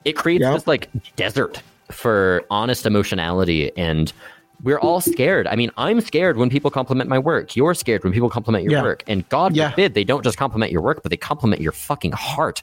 it 0.04 0.14
creates 0.14 0.42
Yep. 0.42 0.54
this 0.54 0.66
like 0.66 0.88
desert 1.16 1.62
for 1.90 2.44
honest 2.50 2.86
emotionality 2.86 3.70
and 3.76 4.12
we're 4.62 4.78
all 4.78 5.00
scared. 5.00 5.46
I 5.46 5.56
mean, 5.56 5.70
I'm 5.76 6.00
scared 6.00 6.36
when 6.36 6.48
people 6.50 6.70
compliment 6.70 7.08
my 7.10 7.18
work. 7.18 7.56
You're 7.56 7.74
scared 7.74 8.04
when 8.04 8.12
people 8.12 8.30
compliment 8.30 8.64
your 8.64 8.72
Yeah. 8.74 8.82
work. 8.82 9.02
And 9.06 9.28
God 9.28 9.56
Yeah. 9.56 9.70
forbid 9.70 9.94
they 9.94 10.04
don't 10.04 10.22
just 10.22 10.38
compliment 10.38 10.70
your 10.72 10.82
work, 10.82 11.02
but 11.02 11.10
they 11.10 11.16
compliment 11.16 11.60
your 11.60 11.72
fucking 11.72 12.12
heart. 12.12 12.62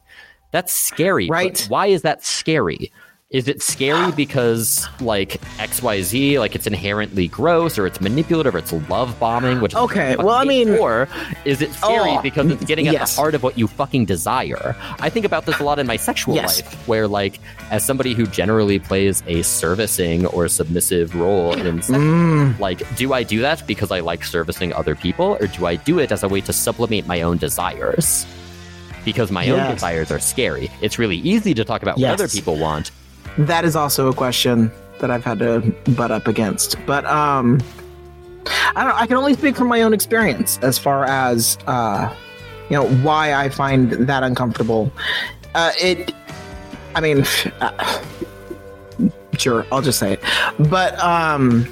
That's 0.51 0.73
scary. 0.73 1.27
but 1.27 1.33
Right. 1.33 1.65
why 1.69 1.87
is 1.87 2.01
that 2.03 2.23
scary? 2.25 2.91
Is 3.31 3.47
it 3.47 3.61
scary 3.61 4.11
because 4.13 4.87
like 5.01 5.39
XYZ, 5.59 6.39
like 6.39 6.55
it's 6.55 6.65
inherently 6.65 7.27
gross 7.27 7.77
or 7.77 7.85
it's 7.85 8.01
manipulative 8.01 8.55
or 8.55 8.57
it's 8.57 8.73
love 8.89 9.19
bombing, 9.19 9.61
which 9.61 9.75
Okay, 9.75 10.15
well, 10.15 10.31
I 10.31 10.45
mean- 10.45 10.69
or 10.71 11.07
is 11.45 11.61
it 11.61 11.71
scary 11.73 12.17
Oh, 12.17 12.21
because 12.23 12.49
it's 12.49 12.65
getting 12.65 12.87
at 12.87 12.93
yes. 12.93 13.13
the 13.13 13.21
heart 13.21 13.35
of 13.35 13.43
what 13.43 13.55
you 13.55 13.67
fucking 13.67 14.05
desire? 14.05 14.75
I 14.99 15.11
think 15.11 15.27
about 15.27 15.45
this 15.45 15.59
a 15.59 15.63
lot 15.63 15.77
in 15.77 15.85
my 15.85 15.95
sexual 15.95 16.33
Yes. 16.33 16.63
life, 16.63 16.87
where 16.87 17.07
like 17.07 17.39
as 17.69 17.85
somebody 17.85 18.15
who 18.15 18.25
generally 18.25 18.79
plays 18.79 19.21
a 19.27 19.43
servicing 19.43 20.25
or 20.25 20.47
submissive 20.47 21.13
role 21.15 21.53
in 21.53 21.83
sex, 21.83 21.99
Mm. 21.99 22.57
like 22.59 22.81
do 22.95 23.13
I 23.13 23.21
do 23.21 23.41
that 23.41 23.61
because 23.67 23.91
I 23.91 23.99
like 23.99 24.23
servicing 24.25 24.73
other 24.73 24.95
people, 24.95 25.37
or 25.39 25.45
do 25.45 25.67
I 25.67 25.75
do 25.75 25.99
it 25.99 26.11
as 26.11 26.23
a 26.23 26.27
way 26.27 26.41
to 26.41 26.51
sublimate 26.51 27.05
my 27.05 27.21
own 27.21 27.37
desires? 27.37 28.25
Because 29.05 29.29
my 29.31 29.47
own 29.49 29.71
desires 29.71 30.11
are 30.11 30.19
scary. 30.19 30.71
It's 30.81 30.97
really 30.97 31.17
easy 31.17 31.53
to 31.53 31.63
talk 31.63 31.83
about 31.83 31.99
what 31.99 32.09
other 32.09 32.27
people 32.27 32.57
want. 32.57 32.89
That 33.47 33.63
is 33.63 33.75
also 33.75 34.09
a 34.09 34.13
question 34.13 34.71
that 34.99 35.09
I've 35.09 35.23
had 35.23 35.39
to 35.39 35.61
butt 35.95 36.11
up 36.11 36.27
against. 36.27 36.75
But 36.85 37.05
um, 37.05 37.61
I 38.75 38.83
don't. 38.83 38.95
I 38.95 39.07
can 39.07 39.17
only 39.17 39.33
speak 39.33 39.55
from 39.55 39.67
my 39.67 39.81
own 39.81 39.93
experience 39.93 40.59
as 40.61 40.77
far 40.77 41.05
as 41.05 41.57
uh, 41.67 42.13
you 42.69 42.75
know 42.75 42.87
why 42.97 43.33
I 43.33 43.49
find 43.49 43.91
that 43.91 44.23
uncomfortable. 44.23 44.91
Uh, 45.55 45.71
it. 45.79 46.13
I 46.95 47.01
mean, 47.01 47.23
uh, 47.61 48.03
sure, 49.37 49.65
I'll 49.71 49.81
just 49.81 49.99
say 49.99 50.13
it. 50.13 50.23
But 50.69 50.99
um, 50.99 51.65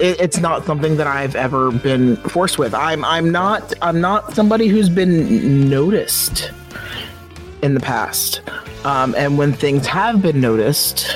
it, 0.00 0.20
it's 0.20 0.38
not 0.38 0.64
something 0.64 0.96
that 0.96 1.06
I've 1.06 1.36
ever 1.36 1.70
been 1.70 2.16
forced 2.16 2.58
with. 2.58 2.74
I'm. 2.74 3.04
I'm 3.04 3.30
not. 3.30 3.72
I'm 3.82 4.00
not 4.00 4.34
somebody 4.34 4.66
who's 4.66 4.88
been 4.88 5.68
noticed 5.70 6.50
in 7.62 7.74
the 7.74 7.80
past. 7.80 8.40
Um, 8.84 9.14
and 9.16 9.38
when 9.38 9.52
things 9.52 9.86
have 9.86 10.22
been 10.22 10.40
noticed, 10.40 11.06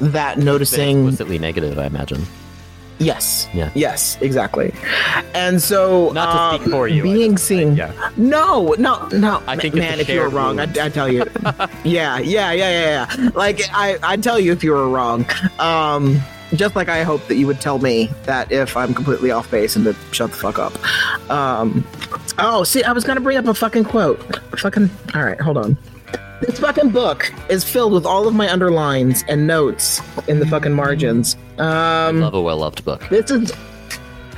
that 0.00 0.38
noticing 0.38 0.98
explicitly 1.06 1.38
negative, 1.38 1.78
I 1.78 1.86
imagine. 1.86 2.24
Yes. 3.00 3.46
Yeah. 3.54 3.70
Yes, 3.76 4.18
exactly. 4.20 4.74
And 5.32 5.62
so, 5.62 6.10
Not 6.10 6.50
to 6.50 6.56
speak 6.56 6.66
um, 6.66 6.72
for 6.72 6.88
you, 6.88 7.04
being 7.04 7.32
just- 7.32 7.46
seen. 7.46 7.76
yeah. 7.76 7.92
No, 8.16 8.74
no, 8.78 9.06
no. 9.08 9.40
I 9.46 9.54
think 9.56 9.76
man, 9.76 10.00
if 10.00 10.08
you 10.08 10.18
were 10.20 10.28
wrong. 10.28 10.58
I, 10.58 10.64
I 10.64 10.88
tell 10.88 11.08
you. 11.10 11.24
yeah, 11.84 12.18
yeah, 12.18 12.18
yeah, 12.18 12.52
yeah, 12.52 13.06
yeah. 13.16 13.30
Like 13.36 13.60
I, 13.72 13.98
I'd 14.02 14.22
tell 14.24 14.40
you 14.40 14.50
if 14.52 14.64
you 14.64 14.72
were 14.72 14.88
wrong. 14.88 15.26
Um, 15.60 16.20
just 16.54 16.74
like 16.74 16.88
I 16.88 17.04
hope 17.04 17.24
that 17.28 17.36
you 17.36 17.46
would 17.46 17.60
tell 17.60 17.78
me 17.78 18.10
that 18.24 18.50
if 18.50 18.76
I'm 18.76 18.94
completely 18.94 19.30
off 19.30 19.48
base 19.50 19.76
and 19.76 19.84
to 19.84 19.94
shut 20.12 20.30
the 20.30 20.36
fuck 20.36 20.58
up. 20.58 20.72
Um, 21.30 21.84
oh, 22.38 22.64
see, 22.64 22.82
I 22.82 22.92
was 22.92 23.04
gonna 23.04 23.20
bring 23.20 23.36
up 23.36 23.46
a 23.46 23.54
fucking 23.54 23.84
quote. 23.84 24.18
Fucking. 24.58 24.90
All 25.14 25.24
right, 25.24 25.40
hold 25.40 25.56
on. 25.58 25.76
This 26.40 26.60
fucking 26.60 26.90
book 26.90 27.32
is 27.48 27.64
filled 27.64 27.92
with 27.92 28.06
all 28.06 28.28
of 28.28 28.34
my 28.34 28.50
underlines 28.50 29.24
and 29.28 29.46
notes 29.46 30.00
in 30.28 30.38
the 30.38 30.46
fucking 30.46 30.72
margins. 30.72 31.36
Um, 31.58 32.20
Love 32.20 32.34
a 32.34 32.40
well 32.40 32.58
loved 32.58 32.84
book. 32.84 33.04
this 33.10 33.30
is. 33.30 33.52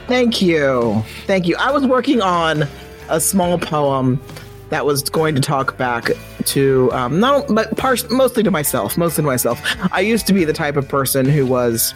Thank 0.07 0.41
you. 0.43 1.05
Thank 1.27 1.47
you. 1.47 1.57
I 1.59 1.71
was 1.71 1.87
working 1.87 2.21
on 2.21 2.65
a 3.11 3.21
small 3.21 3.59
poem 3.59 4.21
that 4.71 4.85
was 4.87 5.03
going 5.03 5.35
to 5.35 5.41
talk 5.41 5.77
back 5.77 6.11
to, 6.47 6.91
um, 6.93 7.21
not, 7.21 7.47
but 7.49 7.77
pars- 7.77 8.09
mostly 8.11 8.43
to 8.45 8.51
myself, 8.51 8.97
mostly 8.97 9.23
to 9.23 9.27
myself. 9.27 9.61
I 9.93 10.01
used 10.01 10.27
to 10.29 10.33
be 10.33 10.45
the 10.45 10.53
type 10.53 10.77
of 10.77 10.89
person 10.89 11.27
who 11.27 11.45
was 11.47 11.95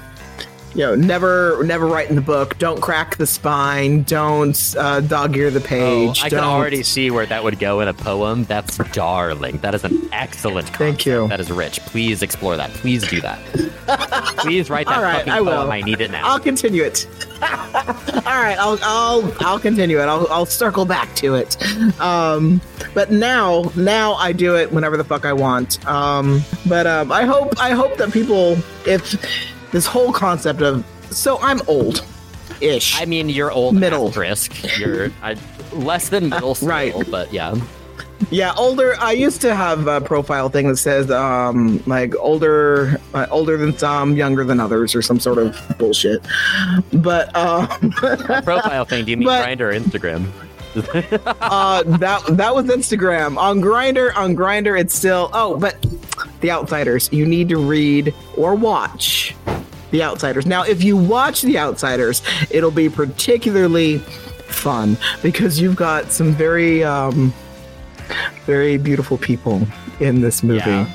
you 0.75 0.81
know, 0.81 0.95
never, 0.95 1.63
never 1.65 1.87
write 1.87 2.09
in 2.11 2.17
the 2.17 2.21
book. 2.23 2.59
Don't 2.59 2.81
crack 2.81 3.17
the 3.17 3.27
spine. 3.27 4.03
Don't 4.03 4.75
uh, 4.79 5.01
dog 5.01 5.37
ear 5.37 5.51
the 5.51 5.61
Oh, 5.61 5.63
page. 5.63 6.21
I 6.23 6.29
can 6.29 6.39
don't- 6.39 6.45
already 6.49 6.83
see 6.83 7.11
where 7.11 7.27
that 7.27 7.43
would 7.45 7.59
go 7.59 7.81
in 7.81 7.89
a 7.89 7.95
poem. 7.95 8.45
That's 8.45 8.77
darling. 8.93 9.59
That 9.59 9.75
is 9.75 9.85
an 9.85 10.09
excellent. 10.13 10.69
Thank 10.71 11.07
you. 11.07 11.29
That 11.29 11.41
is 11.41 11.51
rich. 11.51 11.81
Please 11.81 12.23
explore 12.23 12.57
that. 12.57 12.71
Please 12.71 13.07
do 13.09 13.21
that. 13.21 13.39
Please 14.39 14.71
write 14.71 14.87
that 14.87 14.97
All 14.97 15.03
right, 15.03 15.19
fucking 15.19 15.33
I 15.33 15.41
will. 15.41 15.53
poem. 15.53 15.71
I 15.71 15.81
need 15.81 16.01
it 16.01 16.11
now. 16.11 16.27
I'll 16.27 16.41
continue 16.41 16.83
it. 16.83 17.07
All 17.43 17.49
right, 18.25 18.57
I'll 18.59 18.79
I'll 18.83 19.33
I'll 19.41 19.59
continue 19.59 20.01
it. 20.01 20.05
I'll 20.05 20.27
I'll 20.31 20.47
circle 20.47 20.85
back 20.87 21.15
to 21.17 21.35
it. 21.35 21.57
Um, 22.01 22.61
but 22.95 23.11
now 23.11 23.71
now 23.77 24.15
I 24.15 24.33
do 24.33 24.57
it 24.57 24.73
whenever 24.73 24.97
the 24.97 25.05
fuck 25.05 25.25
I 25.27 25.33
want. 25.35 25.85
Um, 25.87 26.43
but 26.67 26.87
um, 26.87 27.13
I 27.13 27.25
hope 27.25 27.53
I 27.61 27.71
hope 27.73 27.97
that 27.99 28.13
people 28.13 28.57
if 28.87 29.15
this 29.75 29.87
whole 29.87 30.13
concept 30.13 30.63
of 30.63 30.85
so 31.11 31.39
I'm 31.43 31.61
old 31.67 32.07
ish. 32.61 33.01
I 33.01 33.05
mean, 33.05 33.29
you're 33.29 33.51
old. 33.51 33.75
Middle. 33.75 34.07
Asterisk. 34.09 34.79
You're 34.79 35.11
I, 35.21 35.37
less 35.73 36.09
than 36.09 36.29
middle 36.29 36.55
still, 36.55 36.69
Right. 36.69 36.95
but 37.11 37.33
yeah. 37.33 37.57
Yeah, 38.31 38.55
older. 38.57 38.95
I 39.01 39.11
used 39.13 39.41
to 39.41 39.55
have 39.55 39.89
a 39.89 40.01
profile 40.01 40.49
thing 40.49 40.69
that 40.69 40.77
says 40.77 41.11
um 41.11 41.83
like 41.87 42.15
older, 42.17 43.01
uh, 43.13 43.27
older 43.33 43.57
than 43.57 43.77
some, 43.77 44.15
younger 44.17 44.45
than 44.45 44.61
others, 44.61 44.95
or 44.95 45.03
some 45.03 45.19
sort 45.19 45.39
of 45.39 45.61
bullshit. 45.79 46.23
But 46.93 47.35
um, 47.37 47.67
Profile 47.91 48.85
thing. 48.85 49.05
Do 49.05 49.11
you 49.11 49.17
mean 49.17 49.29
Grindr 49.29 49.61
or 49.61 49.73
Instagram? 49.79 50.31
uh, 51.41 51.83
that 51.99 52.23
that 52.37 52.55
was 52.55 52.67
Instagram. 52.67 53.37
On 53.37 53.61
Grindr, 53.61 54.17
on 54.17 54.37
Grindr, 54.37 54.79
it's 54.81 54.95
still. 54.95 55.29
Oh, 55.33 55.59
but 55.59 55.77
The 56.41 56.53
Outsiders. 56.53 57.13
You 57.13 57.27
need 57.27 57.49
to 57.51 57.59
read 57.59 58.15
or 58.37 58.55
watch 58.55 59.35
The 59.95 60.03
Outsiders. 60.03 60.45
Now, 60.45 60.65
if 60.65 60.83
you 60.83 60.97
watch 60.97 61.43
The 61.43 61.57
Outsiders, 61.57 62.21
it'll 62.51 62.73
be 62.73 62.89
particularly 62.89 63.99
fun 63.99 64.97
because 65.23 65.61
you've 65.61 65.77
got 65.77 66.11
some 66.11 66.33
very 66.33 66.83
um, 66.83 67.33
very 68.45 68.77
beautiful 68.77 69.17
people 69.19 69.65
in 70.01 70.21
this 70.21 70.43
movie. 70.43 70.69
Yeah. 70.69 70.91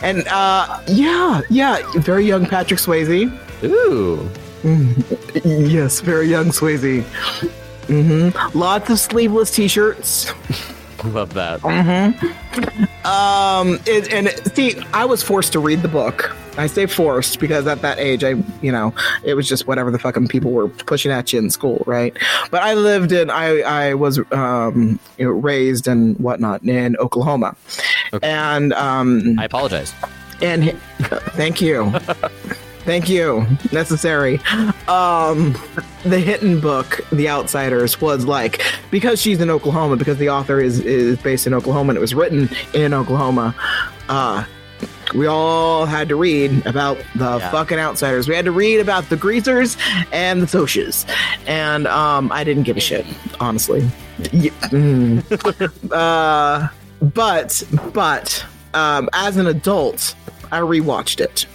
And 0.00 0.26
uh, 0.28 0.82
yeah, 0.88 1.42
yeah, 1.50 1.82
very 1.96 2.24
young 2.24 2.46
Patrick 2.46 2.80
Swayze. 2.80 3.30
Ooh. 3.64 4.26
Yes, 5.44 6.00
very 6.00 6.26
young 6.26 6.46
Swayze. 6.46 7.02
Mm-hmm. 7.88 8.58
Lots 8.58 8.88
of 8.88 8.98
sleeveless 8.98 9.50
T-shirts. 9.50 10.32
Love 11.04 11.34
that. 11.34 11.60
Mm-hmm. 11.60 13.06
Um, 13.06 13.78
it, 13.84 14.10
and 14.10 14.30
see, 14.54 14.82
I 14.94 15.04
was 15.04 15.22
forced 15.22 15.52
to 15.52 15.60
read 15.60 15.82
the 15.82 15.88
book. 15.88 16.34
I 16.58 16.66
say 16.66 16.86
forced 16.86 17.38
because 17.40 17.66
at 17.66 17.80
that 17.82 17.98
age, 17.98 18.24
I, 18.24 18.30
you 18.60 18.72
know, 18.72 18.92
it 19.24 19.34
was 19.34 19.48
just 19.48 19.66
whatever 19.66 19.90
the 19.90 19.98
fucking 19.98 20.28
people 20.28 20.50
were 20.50 20.68
pushing 20.68 21.12
at 21.12 21.32
you 21.32 21.38
in 21.38 21.50
school, 21.50 21.82
right? 21.86 22.16
But 22.50 22.62
I 22.62 22.74
lived 22.74 23.12
in, 23.12 23.30
I, 23.30 23.60
I 23.60 23.94
was, 23.94 24.18
um, 24.32 24.98
you 25.16 25.24
know, 25.24 25.30
raised 25.30 25.86
and 25.86 26.18
whatnot 26.18 26.62
in 26.64 26.96
Oklahoma, 26.98 27.56
and 28.22 28.72
um, 28.74 29.38
I 29.38 29.44
apologize. 29.44 29.94
and 30.42 30.72
thank 31.38 31.60
you. 31.60 31.92
Thank 32.88 33.10
you. 33.10 33.46
Necessary. 33.70 34.38
Um 34.88 35.54
the 36.04 36.18
hidden 36.18 36.58
book 36.58 37.00
the 37.12 37.28
outsiders 37.28 38.00
was 38.00 38.24
like 38.24 38.62
because 38.90 39.20
she's 39.20 39.42
in 39.42 39.50
oklahoma 39.50 39.96
because 39.96 40.16
the 40.16 40.30
author 40.30 40.58
is 40.58 40.80
is 40.80 41.18
based 41.18 41.46
in 41.46 41.52
oklahoma 41.52 41.90
and 41.90 41.98
it 41.98 42.00
was 42.00 42.14
written 42.14 42.48
in 42.72 42.94
oklahoma 42.94 43.54
uh 44.08 44.42
we 45.14 45.26
all 45.26 45.86
had 45.86 46.08
to 46.10 46.16
read 46.16 46.66
about 46.66 46.98
the 47.14 47.38
Yeah. 47.38 47.50
fucking 47.50 47.78
outsiders. 47.78 48.28
We 48.28 48.34
had 48.34 48.44
to 48.44 48.52
read 48.52 48.80
about 48.80 49.08
the 49.08 49.16
greasers 49.16 49.76
and 50.12 50.42
the 50.42 50.46
Socs, 50.46 51.06
and 51.46 51.86
um, 51.86 52.30
I 52.32 52.44
didn't 52.44 52.64
give 52.64 52.76
a 52.76 52.80
shit, 52.80 53.06
honestly. 53.40 53.82
Mm. 54.20 55.22
uh, 55.92 56.68
but 57.00 57.62
but 57.94 58.44
um, 58.74 59.08
as 59.12 59.36
an 59.36 59.46
adult, 59.46 60.14
I 60.52 60.60
rewatched 60.60 61.20
it. 61.20 61.46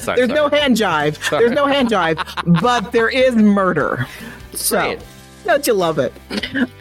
sorry, 0.00 0.16
There's 0.16 0.28
no 0.30 0.48
hand 0.48 0.76
jive. 0.76 1.30
There's 1.30 1.50
no 1.52 1.66
hand 1.66 1.88
jive, 1.88 2.60
but 2.62 2.92
there 2.92 3.08
is 3.08 3.34
murder. 3.36 4.06
So 4.52 4.78
Great. 4.80 5.00
Don't 5.48 5.66
you 5.66 5.72
love 5.72 5.98
it? 5.98 6.12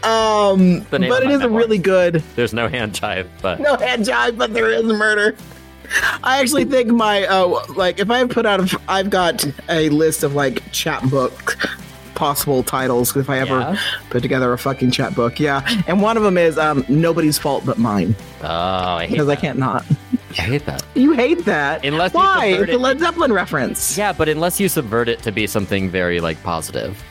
Um, 0.03 0.85
but 0.91 1.01
it 1.01 1.31
is 1.31 1.41
a 1.41 1.49
really 1.49 1.77
good. 1.77 2.15
There's 2.35 2.53
no 2.53 2.67
hand 2.67 2.93
jive, 2.93 3.27
but 3.41 3.59
No 3.59 3.75
hand 3.77 4.05
jive, 4.05 4.37
but 4.37 4.53
there 4.53 4.69
is 4.69 4.83
murder. 4.83 5.35
I 6.23 6.39
actually 6.41 6.65
think 6.65 6.89
my 6.89 7.25
uh, 7.25 7.65
like 7.75 7.99
if 7.99 8.11
I 8.11 8.25
put 8.27 8.45
out, 8.45 8.59
a, 8.73 8.81
I've 8.89 9.09
got 9.09 9.45
a 9.69 9.89
list 9.89 10.23
of 10.23 10.35
like 10.35 10.61
chapbook 10.71 11.55
possible 12.13 12.63
titles 12.63 13.15
if 13.15 13.29
I 13.29 13.39
ever 13.39 13.59
Yeah? 13.59 13.79
put 14.09 14.21
together 14.21 14.51
a 14.51 14.57
fucking 14.57 14.91
chapbook. 14.91 15.39
Yeah, 15.39 15.61
and 15.87 16.01
one 16.01 16.17
of 16.17 16.23
them 16.23 16.37
is 16.37 16.57
um, 16.57 16.83
nobody's 16.89 17.37
fault 17.37 17.65
but 17.65 17.77
mine 17.77 18.15
oh, 18.41 18.47
I 18.47 19.05
hate 19.05 19.11
because 19.13 19.29
I 19.29 19.35
can't 19.37 19.57
not. 19.57 19.85
I 20.31 20.41
hate 20.41 20.65
that. 20.65 20.83
You 20.93 21.13
hate 21.13 21.45
that. 21.45 21.85
Unless 21.85 22.13
why? 22.13 22.47
It's 22.47 22.71
a 22.73 22.77
Led 22.77 22.99
Zeppelin 22.99 23.31
reference. 23.31 23.97
Yeah, 23.97 24.11
but 24.13 24.27
unless 24.27 24.59
you 24.59 24.67
subvert 24.67 25.07
it 25.07 25.19
to 25.23 25.31
be 25.31 25.47
something 25.47 25.89
very 25.89 26.19
like 26.19 26.41
positive, 26.43 27.01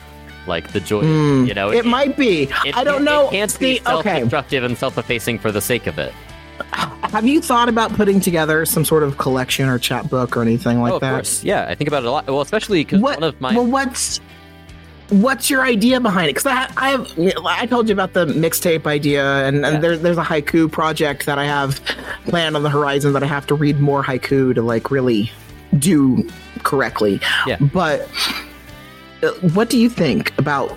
like 0.47 0.71
the 0.73 0.79
joy, 0.79 1.01
you 1.01 1.53
know, 1.53 1.69
Hmm. 1.69 1.75
It 1.77 1.85
might 1.85 2.17
be. 2.17 2.43
it 2.65 2.77
I 2.77 2.83
don't 2.83 2.95
can't- 2.95 3.03
know. 3.05 3.27
It 3.27 3.31
can't 3.31 3.51
See, 3.51 3.73
be 3.77 3.83
self-destructive 3.83 4.63
and 4.63 4.77
self-effacing 4.77 5.39
for 5.39 5.51
the 5.51 5.61
sake 5.61 5.87
of 5.87 5.97
it. 5.99 6.13
Have 7.11 7.25
you 7.25 7.41
thought 7.41 7.69
about 7.69 7.93
putting 7.93 8.19
together 8.19 8.65
some 8.65 8.83
sort 8.83 9.03
of 9.03 9.17
collection 9.17 9.69
or 9.69 9.77
chapbook 9.79 10.35
or 10.35 10.41
anything 10.41 10.81
like 10.81 10.91
oh, 10.93 10.95
of 10.95 11.01
that? 11.01 11.13
course. 11.13 11.43
Yeah, 11.43 11.65
I 11.69 11.75
think 11.75 11.87
about 11.87 12.03
it 12.03 12.07
a 12.07 12.11
lot. 12.11 12.27
Well, 12.27 12.41
especially 12.41 12.83
because 12.83 12.99
one 13.01 13.23
of 13.23 13.39
my 13.39 13.53
Well, 13.53 13.65
what's 13.65 14.19
what's 15.09 15.49
your 15.49 15.63
idea 15.63 16.01
behind 16.01 16.29
it? 16.29 16.35
Because 16.35 16.47
I, 16.47 16.69
I 16.75 16.89
have 16.89 17.07
I 17.45 17.65
told 17.65 17.87
you 17.87 17.93
about 17.93 18.13
the 18.13 18.25
mixtape 18.25 18.85
idea, 18.87 19.45
and, 19.45 19.63
and 19.65 19.75
Yeah. 19.75 19.79
there, 19.79 19.97
there's 19.97 20.17
a 20.17 20.23
haiku 20.23 20.69
project 20.69 21.25
that 21.27 21.37
I 21.37 21.45
have 21.45 21.79
planned 22.25 22.55
on 22.57 22.63
the 22.63 22.69
horizon 22.69 23.13
that 23.13 23.23
I 23.23 23.27
have 23.27 23.47
to 23.47 23.55
read 23.55 23.79
more 23.79 24.03
haiku 24.03 24.53
to 24.55 24.61
like 24.61 24.91
really 24.91 25.31
do 25.79 26.27
correctly. 26.63 27.21
Yeah. 27.45 27.57
But 27.57 28.09
what 29.53 29.69
do 29.69 29.79
you 29.79 29.89
think 29.89 30.37
about 30.37 30.69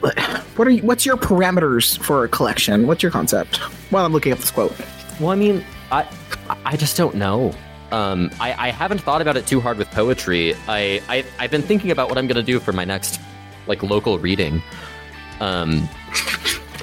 what 0.57 0.67
are 0.67 0.71
you, 0.71 0.83
what's 0.83 1.05
your 1.05 1.17
parameters 1.17 1.99
for 1.99 2.25
a 2.25 2.29
collection? 2.29 2.87
What's 2.87 3.03
your 3.03 3.12
concept? 3.12 3.59
While 3.91 4.05
I'm 4.05 4.12
looking 4.12 4.33
up 4.33 4.39
this 4.39 4.51
quote. 4.51 4.75
Well, 5.19 5.31
I 5.31 5.35
mean, 5.35 5.65
I 5.93 6.07
I 6.65 6.77
just 6.77 6.97
don't 6.97 7.15
know. 7.15 7.53
Um, 7.93 8.31
I, 8.41 8.69
I 8.69 8.71
haven't 8.71 9.01
thought 9.01 9.21
about 9.21 9.37
it 9.37 9.47
too 9.47 9.61
hard 9.61 9.77
with 9.77 9.91
poetry. 9.91 10.55
I, 10.69 11.03
I 11.09 11.25
I've 11.39 11.51
been 11.51 11.62
thinking 11.62 11.91
about 11.91 12.09
what 12.09 12.19
I'm 12.19 12.27
gonna 12.27 12.43
do 12.43 12.61
for 12.61 12.73
my 12.73 12.85
next 12.85 13.21
like 13.67 13.83
local 13.83 14.19
reading. 14.19 14.62
Um, 15.41 15.89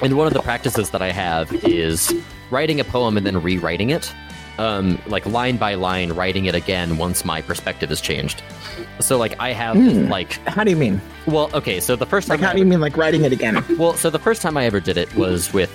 and 0.02 0.16
one 0.16 0.26
of 0.26 0.32
the 0.32 0.42
practices 0.42 0.90
that 0.90 1.02
I 1.02 1.10
have 1.10 1.52
is 1.64 2.12
writing 2.50 2.78
a 2.80 2.84
poem 2.84 3.16
and 3.16 3.26
then 3.26 3.42
rewriting 3.42 3.90
it, 3.90 4.12
um, 4.58 5.00
like 5.06 5.26
line 5.26 5.56
by 5.56 5.74
line, 5.74 6.12
writing 6.12 6.46
it 6.46 6.54
again 6.54 6.98
once 6.98 7.24
my 7.24 7.42
perspective 7.42 7.88
has 7.88 8.00
changed. 8.00 8.42
So 9.00 9.18
like 9.18 9.34
I 9.38 9.52
have 9.52 9.76
like 9.76 10.32
How 10.46 10.64
do 10.64 10.70
you 10.70 10.76
mean? 10.76 11.00
well 11.26 11.50
okay 11.54 11.80
so 11.80 11.94
the 11.96 12.06
first 12.06 12.28
time 12.28 12.38
Like, 12.38 12.44
I 12.44 12.46
how 12.48 12.52
do 12.54 12.58
you 12.58 12.64
mean 12.66 12.80
like 12.80 12.96
writing 12.96 13.24
it 13.24 13.32
again? 13.32 13.64
well, 13.78 13.94
so 13.94 14.10
the 14.10 14.18
first 14.18 14.42
time 14.42 14.56
I 14.56 14.64
ever 14.64 14.80
did 14.80 14.96
it 14.96 15.14
was 15.14 15.52
with 15.52 15.70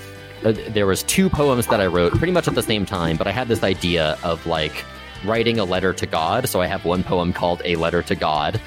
uh, 0.46 0.54
there 0.70 0.86
was 0.86 1.04
two 1.04 1.30
poems 1.30 1.68
that 1.68 1.80
I 1.80 1.86
wrote 1.88 2.12
pretty 2.14 2.34
much 2.34 2.48
at 2.50 2.56
the 2.56 2.64
same 2.64 2.86
time, 2.86 3.16
but 3.16 3.28
I 3.28 3.32
had 3.32 3.48
this 3.48 3.64
idea 3.64 4.18
of 4.24 4.46
like 4.46 4.84
writing 5.24 5.58
a 5.60 5.64
letter 5.64 5.94
to 5.94 6.06
God. 6.06 6.50
So 6.50 6.62
I 6.62 6.68
have 6.68 6.84
one 6.86 7.04
poem 7.04 7.32
called 7.32 7.62
"A 7.64 7.76
Letter 7.78 8.02
to 8.04 8.16
God," 8.16 8.60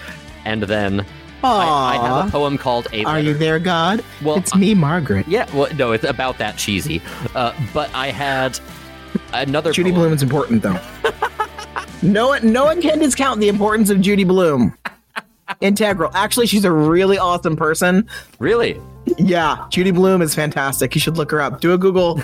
and 0.46 0.62
then 0.62 1.04
I, 1.44 1.98
I 1.98 2.06
have 2.06 2.28
a 2.28 2.30
poem 2.30 2.56
called 2.56 2.88
"A 2.92 3.04
Are 3.04 3.20
you 3.20 3.34
there, 3.34 3.58
God? 3.58 4.02
Well, 4.22 4.36
it's 4.36 4.54
me, 4.54 4.74
Margaret. 4.74 5.28
Yeah, 5.28 5.54
well, 5.54 5.72
no, 5.74 5.92
it's 5.92 6.04
about 6.04 6.38
that 6.38 6.56
cheesy. 6.56 7.02
Uh, 7.34 7.52
but 7.74 7.90
I 7.94 8.10
had 8.10 8.58
another 9.34 9.72
Judy 9.72 9.90
poem. 9.90 10.00
Blume 10.00 10.12
is 10.14 10.22
important, 10.22 10.62
though. 10.62 10.80
no 12.02 12.28
one, 12.28 12.52
no 12.52 12.64
one 12.64 12.80
can 12.80 12.98
discount 12.98 13.40
the 13.40 13.48
importance 13.48 13.90
of 13.90 14.00
Judy 14.00 14.24
Blume. 14.24 14.76
Integral. 15.60 16.10
Actually, 16.14 16.46
she's 16.46 16.64
a 16.64 16.72
really 16.72 17.18
awesome 17.18 17.56
person. 17.56 18.08
Really? 18.38 18.80
Yeah, 19.18 19.66
Judy 19.70 19.92
Blume 19.92 20.22
is 20.22 20.34
fantastic. 20.34 20.94
You 20.94 21.00
should 21.00 21.16
look 21.16 21.30
her 21.30 21.40
up. 21.40 21.60
Do 21.60 21.72
a 21.72 21.78
Google. 21.78 22.20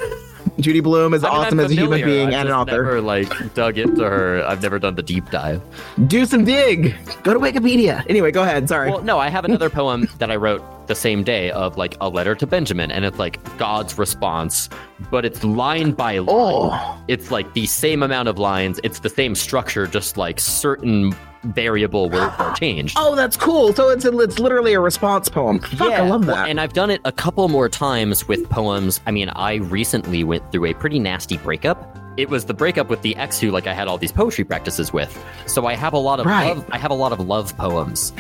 Judy 0.60 0.81
Blume 0.81 1.14
is 1.14 1.24
I 1.24 1.31
mean, 1.31 1.36
awesome 1.39 1.60
as 1.60 1.70
a 1.70 1.74
human 1.74 2.05
being 2.05 2.28
I've 2.28 2.35
and 2.35 2.48
an 2.48 2.55
author. 2.55 2.82
Never 2.82 3.01
like 3.01 3.55
dug 3.55 3.78
into 3.78 4.05
her. 4.05 4.44
I've 4.47 4.62
never 4.62 4.78
done 4.78 4.94
the 4.94 5.02
deep 5.02 5.31
dive. 5.31 5.62
Do 6.06 6.24
some 6.24 6.44
dig. 6.44 6.94
Go 7.23 7.32
to 7.32 7.40
Wikipedia. 7.40 8.05
Anyway, 8.09 8.31
go 8.31 8.43
ahead. 8.43 8.69
Sorry. 8.69 8.90
Well, 8.90 9.02
no, 9.02 9.19
I 9.19 9.28
have 9.28 9.44
another 9.44 9.70
poem 9.70 10.09
that 10.19 10.31
I 10.31 10.36
wrote 10.36 10.62
the 10.89 10.94
same 10.94 11.23
day 11.23 11.51
of 11.52 11.77
like 11.77 11.97
a 12.01 12.09
letter 12.09 12.35
to 12.35 12.47
Benjamin, 12.47 12.90
and 12.90 13.05
it's 13.05 13.19
like 13.19 13.39
God's 13.59 13.98
response, 13.98 14.69
but 15.10 15.24
it's 15.24 15.43
line 15.44 15.93
by 15.93 16.19
line. 16.19 16.28
Oh. 16.28 17.05
It's 17.09 17.31
like 17.31 17.52
the 17.55 17.66
same 17.66 18.02
amount 18.02 18.28
of 18.28 18.39
lines. 18.39 18.81
It's 18.82 19.01
the 19.01 19.09
same 19.09 19.35
structure, 19.35 19.86
just 19.86 20.16
like 20.16 20.40
certain 20.40 21.14
variable 21.44 22.09
words 22.10 22.32
are 22.39 22.55
changed. 22.56 22.97
oh, 22.98 23.14
that's 23.14 23.36
cool. 23.36 23.73
So 23.73 23.89
it's 23.90 24.05
it's 24.05 24.39
literally 24.39 24.73
a 24.74 24.81
response 24.81 25.28
poem. 25.28 25.59
Fuck, 25.60 25.93
I 25.93 26.02
love 26.09 26.27
well, 26.27 26.36
that. 26.36 26.48
and 26.48 26.60
I've 26.60 26.73
done 26.73 26.90
it 26.90 27.01
a 27.05 27.12
couple 27.12 27.48
more 27.48 27.69
times 27.69 28.27
with 28.28 28.48
poems. 28.48 29.01
I 29.06 29.10
mean, 29.10 29.28
I 29.31 29.55
recently 29.56 30.24
went 30.24 30.51
through 30.52 30.66
a 30.66 30.74
pretty 30.74 30.98
nasty 30.98 31.36
breakup. 31.39 31.98
it 32.19 32.28
was 32.28 32.44
the 32.44 32.55
breakup 32.55 32.89
with 32.90 33.01
the 33.02 33.16
ex 33.16 33.39
who 33.40 33.51
like 33.51 33.66
I 33.66 33.73
had 33.73 33.89
all 33.89 33.97
these 33.98 34.12
poetry 34.12 34.44
practices 34.44 34.93
with. 34.93 35.10
So 35.47 35.66
I 35.66 35.74
have 35.74 35.93
a 35.94 35.98
lot 35.98 36.20
of 36.20 36.27
Right. 36.27 36.55
love 36.56 36.66
I 36.70 36.78
have 36.78 36.90
a 36.90 36.94
lot 36.94 37.12
of 37.12 37.20
love 37.20 37.56
poems. 37.56 38.12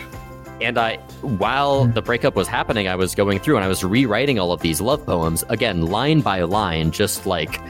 And 0.60 0.78
I 0.78 0.96
while 1.22 1.86
the 1.86 2.00
breakup 2.02 2.34
was 2.36 2.48
happening, 2.48 2.88
I 2.88 2.94
was 2.96 3.14
going 3.14 3.38
through 3.40 3.56
and 3.56 3.64
I 3.64 3.68
was 3.68 3.82
rewriting 3.84 4.38
all 4.38 4.52
of 4.52 4.60
these 4.62 4.80
love 4.80 5.04
poems 5.04 5.44
again 5.48 5.82
line 5.86 6.20
by 6.22 6.42
line 6.42 6.90
just 6.90 7.26
like 7.26 7.60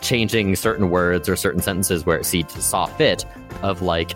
changing 0.00 0.56
certain 0.56 0.90
words 0.90 1.28
or 1.28 1.36
certain 1.36 1.60
sentences 1.62 2.04
where 2.06 2.18
it 2.18 2.26
see, 2.26 2.44
saw 2.48 2.86
fit 2.86 3.24
of 3.62 3.82
like 3.82 4.12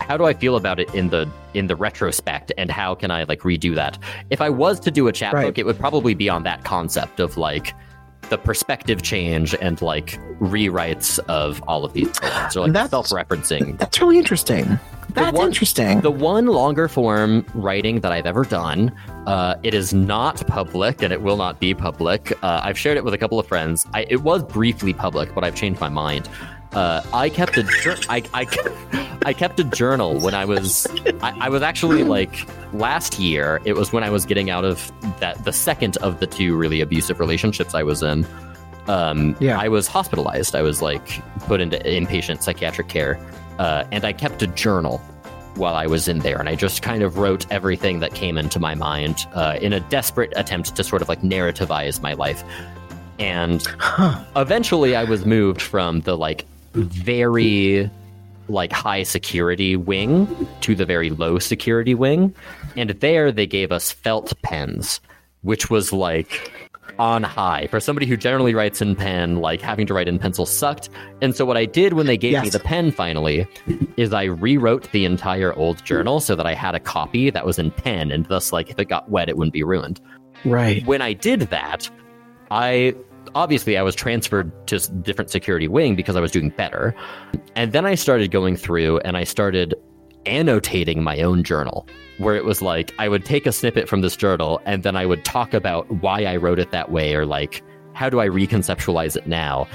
how 0.00 0.16
do 0.16 0.24
I 0.24 0.34
feel 0.34 0.56
about 0.56 0.78
it 0.80 0.92
in 0.94 1.08
the 1.08 1.28
in 1.54 1.66
the 1.66 1.76
retrospect 1.76 2.52
and 2.58 2.70
how 2.70 2.94
can 2.94 3.10
I 3.10 3.24
like 3.24 3.40
redo 3.40 3.74
that? 3.74 3.98
If 4.30 4.40
I 4.40 4.50
was 4.50 4.80
to 4.80 4.90
do 4.90 5.08
a 5.08 5.12
chapbook, 5.12 5.42
Right. 5.42 5.58
it 5.58 5.64
would 5.66 5.78
probably 5.78 6.14
be 6.14 6.28
on 6.28 6.42
that 6.44 6.64
concept 6.64 7.20
of 7.20 7.36
like 7.36 7.74
the 8.30 8.38
perspective 8.38 9.02
change 9.02 9.54
and 9.60 9.80
like 9.82 10.18
rewrites 10.40 11.18
of 11.28 11.62
all 11.68 11.84
of 11.84 11.92
these 11.92 12.08
poems 12.18 12.56
or 12.56 12.60
like 12.60 12.72
That's- 12.72 12.90
self-referencing. 12.90 13.78
That's 13.78 14.00
really 14.00 14.18
interesting. 14.18 14.78
That's 15.10 15.36
one- 15.36 15.46
interesting. 15.48 16.00
The 16.00 16.10
one 16.10 16.46
longer 16.46 16.88
form 16.88 17.44
writing 17.54 18.00
that 18.00 18.10
I've 18.12 18.26
ever 18.26 18.44
done, 18.44 18.90
uh, 19.26 19.54
it 19.62 19.74
is 19.74 19.92
not 19.94 20.44
public 20.46 21.02
and 21.02 21.12
it 21.12 21.20
will 21.22 21.36
not 21.36 21.60
be 21.60 21.74
public. 21.74 22.32
Uh, 22.42 22.60
I've 22.64 22.78
shared 22.78 22.96
it 22.96 23.04
with 23.04 23.14
a 23.14 23.18
couple 23.18 23.38
of 23.38 23.46
friends. 23.46 23.86
I, 23.94 24.06
it 24.08 24.22
was 24.22 24.42
briefly 24.42 24.92
public, 24.94 25.32
but 25.34 25.44
I've 25.44 25.54
changed 25.54 25.80
my 25.80 25.90
mind. 25.90 26.28
Uh, 26.74 27.02
I 27.12 27.28
kept 27.28 27.56
a 27.56 27.62
jour- 27.82 27.96
I, 28.08 28.22
I, 28.34 28.46
I 29.26 29.32
kept 29.32 29.60
a 29.60 29.64
journal 29.64 30.18
when 30.20 30.34
I 30.34 30.44
was 30.44 30.86
I, 31.22 31.46
I 31.46 31.48
was 31.48 31.62
actually 31.62 32.02
like 32.04 32.48
last 32.72 33.18
year. 33.18 33.60
It 33.64 33.74
was 33.74 33.92
when 33.92 34.02
I 34.02 34.10
was 34.10 34.26
getting 34.26 34.50
out 34.50 34.64
of 34.64 34.90
that 35.20 35.44
the 35.44 35.52
second 35.52 35.96
of 35.98 36.18
the 36.20 36.26
two 36.26 36.56
really 36.56 36.80
abusive 36.80 37.20
relationships 37.20 37.74
I 37.74 37.82
was 37.84 38.02
in. 38.02 38.26
Um, 38.88 39.36
Yeah. 39.40 39.58
I 39.58 39.68
was 39.68 39.86
hospitalized. 39.86 40.54
I 40.56 40.62
was 40.62 40.82
like 40.82 41.22
put 41.46 41.60
into 41.60 41.78
inpatient 41.78 42.42
psychiatric 42.42 42.88
care, 42.88 43.18
uh, 43.58 43.84
and 43.92 44.04
I 44.04 44.12
kept 44.12 44.42
a 44.42 44.46
journal 44.48 44.98
while 45.54 45.76
I 45.76 45.86
was 45.86 46.08
in 46.08 46.18
there, 46.18 46.38
and 46.40 46.48
I 46.48 46.56
just 46.56 46.82
kind 46.82 47.04
of 47.04 47.16
wrote 47.16 47.46
everything 47.52 48.00
that 48.00 48.12
came 48.14 48.36
into 48.36 48.58
my 48.58 48.74
mind 48.74 49.24
uh, 49.34 49.56
in 49.62 49.72
a 49.72 49.78
desperate 49.80 50.32
attempt 50.34 50.74
to 50.74 50.82
sort 50.82 51.00
of 51.02 51.08
like 51.08 51.22
narrativize 51.22 52.02
my 52.02 52.14
life. 52.14 52.42
And 53.20 53.62
Huh. 53.78 54.24
eventually, 54.34 54.96
I 54.96 55.04
was 55.04 55.24
moved 55.24 55.62
from 55.62 56.00
the 56.00 56.16
like 56.16 56.44
very 56.74 57.90
like 58.48 58.72
high 58.72 59.02
security 59.02 59.74
wing 59.74 60.28
to 60.60 60.74
the 60.74 60.84
very 60.84 61.10
low 61.10 61.38
security 61.38 61.94
wing, 61.94 62.34
and 62.76 62.90
there 62.90 63.32
they 63.32 63.46
gave 63.46 63.72
us 63.72 63.90
felt 63.92 64.32
pens, 64.42 65.00
which 65.42 65.70
was 65.70 65.92
like 65.92 66.52
on 66.98 67.22
high 67.22 67.66
for 67.68 67.80
somebody 67.80 68.06
who 68.06 68.16
generally 68.16 68.54
writes 68.54 68.80
in 68.80 68.94
pen 68.94 69.36
like 69.36 69.60
having 69.60 69.84
to 69.84 69.92
write 69.92 70.06
in 70.06 70.18
pencil 70.18 70.46
sucked. 70.46 70.88
And 71.22 71.34
so 71.34 71.44
what 71.44 71.56
i 71.56 71.64
did 71.64 71.94
when 71.94 72.06
they 72.06 72.16
gave 72.16 72.40
me 72.40 72.50
the 72.50 72.60
pen 72.60 72.92
finally 72.92 73.48
is 73.96 74.12
i 74.12 74.24
rewrote 74.24 74.90
the 74.92 75.04
entire 75.04 75.52
old 75.54 75.84
journal 75.84 76.20
so 76.20 76.36
that 76.36 76.46
i 76.46 76.54
had 76.54 76.76
a 76.76 76.80
copy 76.80 77.30
that 77.30 77.44
was 77.44 77.58
in 77.58 77.72
pen 77.72 78.12
and 78.12 78.26
thus 78.26 78.52
like 78.52 78.70
if 78.70 78.78
it 78.78 78.84
got 78.84 79.10
wet 79.10 79.28
it 79.28 79.36
wouldn't 79.36 79.52
be 79.52 79.64
ruined. 79.64 80.00
Right. 80.44 80.84
when 80.86 81.00
I 81.00 81.14
did 81.14 81.40
that, 81.40 81.88
I 82.50 82.94
obviously 83.34 83.76
I 83.76 83.82
was 83.82 83.94
transferred 83.94 84.52
to 84.68 84.78
different 85.02 85.30
security 85.30 85.68
wing 85.68 85.94
because 85.96 86.16
I 86.16 86.20
was 86.20 86.30
doing 86.30 86.50
better. 86.50 86.94
And 87.56 87.72
then 87.72 87.84
I 87.86 87.94
started 87.94 88.30
going 88.30 88.56
through 88.56 88.98
and 89.00 89.16
I 89.16 89.24
started 89.24 89.74
annotating 90.26 91.02
my 91.02 91.20
own 91.20 91.42
journal 91.44 91.86
where 92.18 92.34
it 92.34 92.44
was 92.44 92.62
like 92.62 92.94
I 92.98 93.08
would 93.08 93.24
take 93.24 93.46
a 93.46 93.52
snippet 93.52 93.88
from 93.88 94.00
this 94.00 94.16
journal 94.16 94.60
and 94.64 94.82
then 94.82 94.96
I 94.96 95.04
would 95.04 95.24
talk 95.24 95.52
about 95.52 95.90
why 96.02 96.24
I 96.24 96.36
wrote 96.36 96.58
it 96.58 96.70
that 96.70 96.90
way 96.90 97.14
or 97.14 97.26
like 97.26 97.62
how 97.92 98.08
do 98.08 98.20
I 98.20 98.28
reconceptualize 98.28 99.16
it 99.16 99.26
now. 99.26 99.66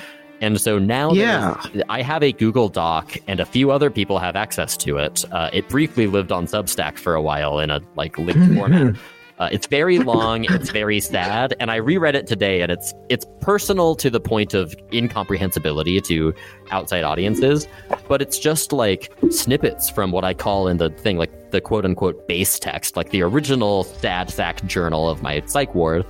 And 0.41 0.59
so 0.59 0.79
now 0.79 1.11
Yeah. 1.11 1.61
I 1.89 2.01
have 2.01 2.23
a 2.23 2.31
Google 2.31 2.69
Doc 2.69 3.17
and 3.27 3.39
a 3.39 3.45
few 3.45 3.71
other 3.71 3.89
people 3.89 4.19
have 4.19 4.35
access 4.35 4.77
to 4.77 4.97
it. 4.97 5.25
Uh, 5.31 5.49
it 5.51 5.67
briefly 5.67 6.07
lived 6.07 6.31
on 6.31 6.47
Substack 6.47 6.97
for 6.97 7.13
a 7.13 7.21
while 7.21 7.59
in 7.59 7.69
a 7.69 7.81
like 7.95 8.17
linked 8.17 8.53
format. 8.57 8.95
Uh, 9.39 9.47
it's 9.53 9.67
very 9.67 9.99
long. 9.99 10.43
It's 10.49 10.69
very 10.69 10.99
sad, 10.99 11.55
and 11.61 11.71
I 11.71 11.77
reread 11.77 12.13
it 12.13 12.27
today, 12.27 12.61
and 12.61 12.69
it's 12.69 12.93
it's 13.07 13.25
personal 13.39 13.95
to 13.95 14.09
the 14.09 14.19
point 14.19 14.53
of 14.53 14.75
incomprehensibility 14.91 16.01
to 16.01 16.33
outside 16.71 17.03
audiences. 17.05 17.65
But 18.09 18.21
it's 18.21 18.37
just 18.37 18.73
like 18.73 19.11
snippets 19.29 19.89
from 19.89 20.11
what 20.11 20.25
I 20.25 20.33
call 20.33 20.67
in 20.67 20.75
the 20.77 20.89
thing, 20.89 21.17
like 21.17 21.51
the 21.51 21.61
quote 21.61 21.85
unquote 21.85 22.27
base 22.27 22.59
text, 22.59 22.97
like 22.97 23.11
the 23.11 23.21
original 23.21 23.85
sad 23.85 24.29
sack 24.29 24.63
journal 24.65 25.09
of 25.09 25.21
my 25.21 25.41
psych 25.45 25.73
ward, 25.73 26.05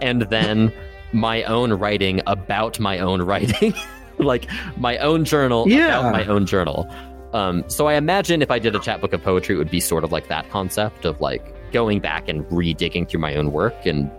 and 0.00 0.22
then 0.22 0.72
my 1.12 1.44
own 1.44 1.72
writing 1.74 2.20
about 2.26 2.80
my 2.80 2.98
own 2.98 3.22
writing, 3.30 3.74
like 4.18 4.48
my 4.76 4.98
own 4.98 5.24
journal 5.24 5.68
Yeah. 5.68 6.00
about 6.00 6.12
my 6.12 6.24
own 6.26 6.46
journal. 6.46 6.88
Um, 7.32 7.62
so 7.68 7.86
I 7.86 7.94
imagine 7.94 8.42
if 8.42 8.50
I 8.50 8.58
did 8.58 8.74
a 8.74 8.78
chapbook 8.80 9.12
of 9.12 9.22
poetry, 9.22 9.54
it 9.54 9.58
would 9.58 9.70
be 9.70 9.80
sort 9.80 10.02
of 10.04 10.10
like 10.10 10.26
that 10.28 10.50
concept 10.50 11.04
of 11.04 11.20
like 11.20 11.54
going 11.72 12.00
back 12.00 12.28
and 12.28 12.50
re-digging 12.50 13.06
through 13.06 13.20
my 13.20 13.34
own 13.34 13.52
work 13.52 13.86
and 13.86 14.10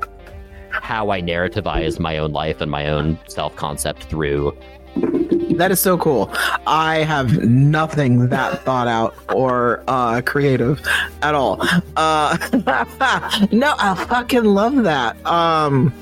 how 0.70 1.12
I 1.12 1.22
narrativize 1.22 2.00
my 2.00 2.18
own 2.18 2.32
life 2.32 2.60
and 2.60 2.70
my 2.70 2.90
own 2.90 3.18
self-concept 3.28 4.06
through. 4.06 4.58
That 4.96 5.72
is 5.72 5.80
so 5.80 5.98
cool. 5.98 6.32
I 6.68 6.98
have 7.00 7.44
nothing 7.44 8.30
that 8.30 8.64
thought 8.64 8.88
out 8.88 9.16
or 9.34 9.84
uh, 9.88 10.22
creative 10.22 10.82
at 11.22 11.36
all. 11.36 11.60
Uh, 11.96 12.38
no, 13.52 13.76
I 13.78 14.06
fucking 14.08 14.44
love 14.44 14.84
that. 14.84 15.24
Um, 15.26 15.94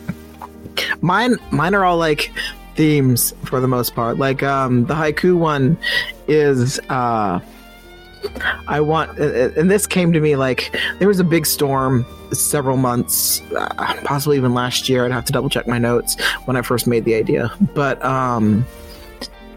mine, 1.02 1.36
mine 1.52 1.76
are 1.76 1.86
all 1.86 1.98
like 1.98 2.32
themes 2.76 3.34
for 3.45 3.60
the 3.60 3.68
most 3.68 3.94
part. 3.94 4.18
Like 4.18 4.44
um, 4.44 4.86
the 4.86 4.94
haiku 4.94 5.38
one 5.38 5.78
is. 6.28 6.80
Uh, 6.90 7.40
I 8.68 8.80
want, 8.80 9.18
and 9.19 9.69
this 9.69 9.88
came 9.88 10.14
to 10.14 10.19
me 10.19 10.35
like 10.35 10.77
there 10.99 11.07
was 11.07 11.19
a 11.19 11.23
big 11.23 11.45
storm 11.45 12.06
several 12.31 12.77
months, 12.77 13.41
uh, 13.52 13.95
possibly 14.03 14.38
even 14.38 14.53
last 14.53 14.88
year. 14.88 15.06
I'd 15.06 15.11
have 15.11 15.26
to 15.26 15.34
double 15.34 15.49
check 15.49 15.68
my 15.68 15.77
notes 15.77 16.19
when 16.45 16.56
I 16.56 16.61
first 16.61 16.88
made 16.88 17.06
the 17.06 17.15
idea, 17.15 17.52
but 17.73 18.03
um, 18.03 18.65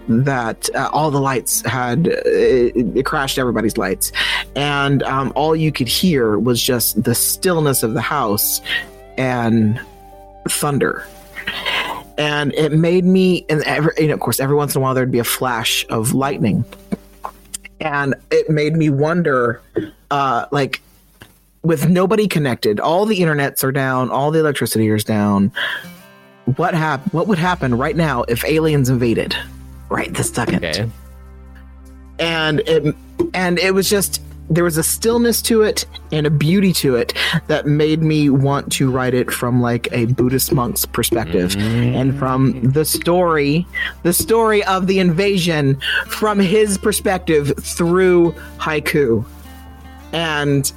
that 0.08 0.68
uh, 0.74 0.90
all 0.92 1.10
the 1.10 1.20
lights 1.20 1.64
had 1.66 2.08
it, 2.08 2.96
it 2.96 3.06
crashed 3.06 3.38
everybody's 3.38 3.76
lights, 3.76 4.12
and 4.56 5.02
um, 5.04 5.32
all 5.34 5.54
you 5.54 5.70
could 5.70 5.88
hear 5.88 6.38
was 6.38 6.62
just 6.62 7.02
the 7.02 7.14
stillness 7.14 7.82
of 7.82 7.94
the 7.94 8.00
house 8.00 8.60
and 9.16 9.80
thunder. 10.48 11.06
And 12.16 12.52
it 12.54 12.72
made 12.72 13.04
me, 13.04 13.44
and 13.48 13.62
every, 13.64 13.92
you 13.98 14.06
know, 14.06 14.14
of 14.14 14.20
course, 14.20 14.38
every 14.38 14.54
once 14.54 14.74
in 14.74 14.80
a 14.80 14.82
while 14.82 14.94
there'd 14.94 15.10
be 15.10 15.18
a 15.18 15.24
flash 15.24 15.84
of 15.88 16.14
lightning, 16.14 16.64
and 17.84 18.14
it 18.30 18.48
made 18.50 18.74
me 18.76 18.88
wonder, 18.90 19.60
uh, 20.10 20.46
like, 20.50 20.80
with 21.62 21.88
nobody 21.88 22.26
connected, 22.26 22.80
all 22.80 23.04
the 23.06 23.20
internets 23.20 23.62
are 23.62 23.72
down, 23.72 24.10
all 24.10 24.30
the 24.30 24.38
electricity 24.40 24.88
is 24.88 25.04
down. 25.04 25.52
What 26.56 26.74
hap- 26.74 27.12
What 27.12 27.26
would 27.28 27.38
happen 27.38 27.76
right 27.76 27.96
now 27.96 28.22
if 28.24 28.44
aliens 28.44 28.88
invaded? 28.88 29.36
Right 29.90 30.12
this 30.12 30.30
second 30.30 30.64
Okay. 30.64 30.90
and 32.18 32.60
it 32.60 32.94
and 33.34 33.58
it 33.58 33.74
was 33.74 33.88
just 33.88 34.20
there 34.50 34.64
was 34.64 34.76
a 34.76 34.82
stillness 34.82 35.40
to 35.42 35.62
it 35.62 35.86
and 36.12 36.26
a 36.26 36.30
beauty 36.30 36.72
to 36.72 36.96
it 36.96 37.14
that 37.46 37.66
made 37.66 38.02
me 38.02 38.28
want 38.28 38.70
to 38.72 38.90
write 38.90 39.14
it 39.14 39.30
from 39.30 39.60
like 39.60 39.88
a 39.92 40.06
Buddhist 40.06 40.52
monk's 40.52 40.84
perspective. 40.84 41.56
And 41.56 42.18
from 42.18 42.60
the 42.62 42.84
story 42.84 43.66
the 44.02 44.12
story 44.12 44.62
of 44.64 44.86
the 44.86 44.98
invasion 44.98 45.80
from 46.08 46.38
his 46.38 46.76
perspective 46.78 47.52
through 47.58 48.32
haiku. 48.58 49.24
And 50.12 50.70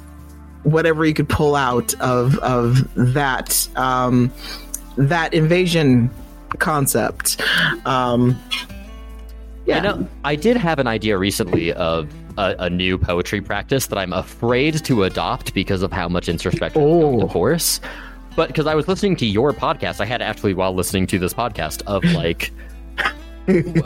whatever 0.62 1.04
you 1.04 1.14
could 1.14 1.28
pull 1.28 1.54
out 1.54 1.94
of 2.00 2.38
of 2.38 2.88
that 2.94 3.68
um 3.76 4.32
that 4.96 5.32
invasion 5.34 6.10
concept 6.58 7.40
um 7.86 8.38
yeah. 9.66 9.76
I 9.76 9.80
know. 9.80 10.08
I 10.24 10.34
did 10.34 10.56
have 10.56 10.78
an 10.78 10.86
idea 10.86 11.18
recently 11.18 11.74
of 11.74 12.08
a, 12.38 12.54
a 12.60 12.70
new 12.70 12.96
poetry 12.96 13.40
practice 13.40 13.86
that 13.88 13.98
I'm 13.98 14.12
afraid 14.12 14.82
to 14.84 15.02
adopt 15.04 15.52
because 15.54 15.82
of 15.82 15.92
how 15.92 16.08
much 16.08 16.28
introspection 16.28 16.80
Oh. 16.82 17.20
of 17.22 17.30
course. 17.30 17.80
But 18.36 18.48
because 18.48 18.66
I 18.66 18.74
was 18.74 18.86
listening 18.88 19.16
to 19.16 19.26
your 19.26 19.52
podcast, 19.52 20.00
I 20.00 20.04
had 20.06 20.22
actually 20.22 20.54
while 20.54 20.72
listening 20.74 21.06
to 21.08 21.18
this 21.18 21.34
podcast 21.34 21.82
of 21.86 22.04
like 22.14 22.52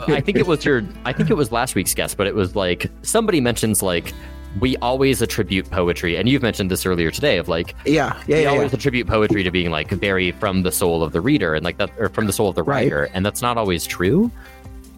I 0.09 0.19
think 0.21 0.37
it 0.37 0.45
was 0.45 0.65
your 0.65 0.83
I 1.05 1.13
think 1.13 1.29
it 1.29 1.35
was 1.35 1.51
last 1.51 1.73
week's 1.75 1.93
guest, 1.93 2.17
but 2.17 2.27
it 2.27 2.35
was 2.35 2.55
like 2.55 2.91
somebody 3.01 3.39
mentions 3.41 3.81
like 3.81 4.13
we 4.59 4.77
always 4.77 5.21
attribute 5.21 5.71
poetry, 5.71 6.15
and 6.17 6.29
you've 6.29 6.43
mentioned 6.43 6.69
this 6.69 6.85
earlier 6.85 7.09
today 7.09 7.37
of 7.37 7.47
like 7.47 7.73
yeah 7.85 8.21
yeah 8.27 8.35
we 8.37 8.43
yeah, 8.43 8.49
always 8.49 8.71
yeah. 8.71 8.77
attribute 8.77 9.07
poetry 9.07 9.41
to 9.41 9.49
being 9.51 9.71
like 9.71 9.89
very 9.89 10.31
from 10.33 10.63
the 10.63 10.71
soul 10.71 11.01
of 11.01 11.13
the 11.13 11.21
reader 11.21 11.55
and 11.55 11.63
like 11.63 11.77
that 11.77 11.89
or 11.97 12.09
from 12.09 12.27
the 12.27 12.33
soul 12.33 12.49
of 12.49 12.55
the 12.55 12.61
Right. 12.63 12.83
writer, 12.83 13.09
and 13.13 13.25
that's 13.25 13.41
not 13.41 13.57
always 13.57 13.85
true. 13.85 14.29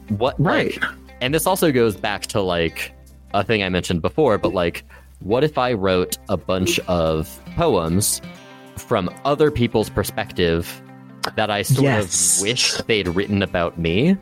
What 0.09 0.35
Right. 0.39 0.81
like, 0.81 0.91
and 1.21 1.33
this 1.33 1.47
also 1.47 1.71
goes 1.71 1.95
back 1.95 2.23
to 2.27 2.41
like 2.41 2.91
a 3.39 3.43
thing 3.43 3.61
I 3.63 3.69
mentioned 3.69 4.01
before, 4.01 4.37
but 4.37 4.53
like 4.53 4.83
what 5.19 5.43
if 5.43 5.57
I 5.57 5.73
wrote 5.73 6.17
a 6.29 6.37
bunch 6.37 6.79
of 6.81 7.39
poems 7.55 8.21
from 8.77 9.09
other 9.23 9.49
people's 9.49 9.89
perspective 9.89 10.81
that 11.35 11.49
I 11.49 11.61
sort 11.61 11.83
Yes. 11.83 12.37
of 12.37 12.43
wish 12.43 12.73
they'd 12.87 13.07
written 13.07 13.41
about 13.41 13.77
me? 13.79 14.17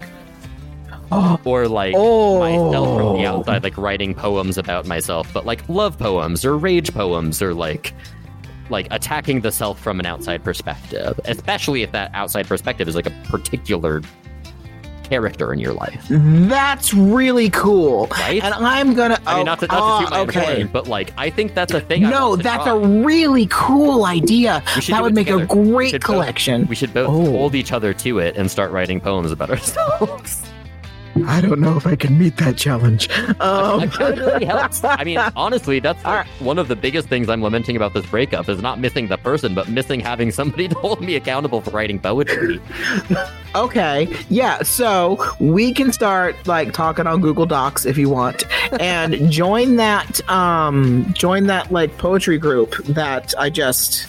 or 1.46 1.68
like 1.68 1.94
Oh. 1.98 2.40
myself 2.40 2.98
from 2.98 3.18
the 3.18 3.26
oh. 3.28 3.38
outside, 3.40 3.64
like 3.64 3.78
writing 3.78 4.14
poems 4.14 4.58
about 4.58 4.86
myself, 4.88 5.32
but 5.34 5.46
like 5.46 5.68
love 5.70 5.98
poems 5.98 6.46
or 6.46 6.58
rage 6.58 6.94
poems 6.94 7.42
or 7.42 7.54
like 7.54 7.94
like 8.70 8.88
attacking 8.92 9.42
the 9.42 9.52
self 9.52 9.80
from 9.80 10.00
an 10.00 10.06
outside 10.06 10.44
perspective, 10.44 11.20
especially 11.26 11.84
if 11.84 11.92
that 11.92 12.10
outside 12.14 12.48
perspective 12.48 12.88
is 12.88 12.96
like 12.96 13.06
a 13.06 13.12
particular 13.30 14.02
character 15.14 15.54
in 15.54 15.60
your 15.60 15.74
life. 15.74 16.04
That's 16.10 16.92
really 16.94 17.50
cool. 17.52 18.08
Right? 18.08 18.44
And 18.44 18.54
I'm 18.54 18.96
gonna. 18.96 19.20
I 19.28 19.36
mean, 19.38 19.46
not 19.46 19.60
to, 19.60 19.68
not 19.68 19.76
to 19.78 19.84
oh, 19.84 20.00
toot 20.02 20.10
my 20.10 20.20
own 20.20 20.30
okay. 20.30 20.56
horn, 20.56 20.70
but 20.74 20.88
like 20.88 21.14
I 21.18 21.30
think 21.30 21.54
that's 21.54 21.74
a 21.74 21.82
thing. 21.82 22.06
I 22.06 22.10
No, 22.10 22.30
want 22.30 22.40
to 22.42 22.44
that's 22.44 22.64
try. 22.64 22.74
a 22.74 22.78
really 22.80 23.48
cool 23.52 24.06
idea. 24.06 24.64
We 24.76 24.82
should 24.82 24.94
That 24.94 24.98
do 25.00 25.04
would 25.04 25.12
it 25.12 25.16
make 25.16 25.30
a 25.30 25.34
together. 25.40 25.56
We 25.62 25.70
great 25.72 25.90
should 25.92 26.02
both- 26.02 26.06
collection. 26.08 26.66
we 26.68 26.76
should 26.76 26.94
both 26.94 27.10
Oh. 27.10 27.32
hold 27.32 27.54
each 27.54 27.72
other 27.72 27.94
to 27.94 28.18
it 28.20 28.36
and 28.38 28.50
start 28.50 28.72
writing 28.72 29.00
poems 29.00 29.32
about 29.32 29.50
ourselves. 29.52 30.42
I 31.28 31.42
don't 31.42 31.60
know 31.60 31.78
if 31.78 31.86
I 31.86 31.96
can 31.96 32.18
meet 32.18 32.38
that 32.38 32.58
challenge. 32.58 33.10
Um, 33.40 33.84
Accountability 33.84 34.46
helps. 34.46 34.84
I 34.84 35.04
mean, 35.04 35.20
honestly, 35.36 35.80
that's 35.80 36.04
like 36.04 36.26
one 36.40 36.58
of 36.58 36.68
the 36.68 36.76
biggest 36.76 37.08
things 37.08 37.30
I'm 37.30 37.42
lamenting 37.42 37.76
about 37.76 37.94
this 37.94 38.06
breakup 38.08 38.50
is 38.50 38.62
not 38.62 38.80
missing 38.80 39.08
the 39.08 39.18
person, 39.18 39.54
but 39.54 39.70
missing 39.70 40.00
having 40.00 40.32
somebody 40.32 40.68
to 40.70 40.76
hold 40.76 41.02
me 41.02 41.16
accountable 41.16 41.62
for 41.62 41.70
writing 41.70 42.00
poetry. 42.00 42.60
okay, 43.56 44.08
yeah. 44.30 44.64
So 44.64 45.24
we 45.40 45.74
can 45.74 45.92
start 45.94 46.48
like 46.48 46.74
talking 46.74 47.06
on 47.06 47.22
Google 47.22 47.46
Docs 47.46 47.86
if 47.86 47.98
you 47.98 48.10
want, 48.10 48.44
and 48.80 49.32
join 49.32 49.76
that. 49.76 50.28
Um, 50.30 51.14
join 51.14 51.48
that 51.48 51.72
like 51.72 51.98
poetry 51.98 52.38
group 52.38 52.76
that 52.86 53.34
I 53.38 53.50
just. 53.50 54.08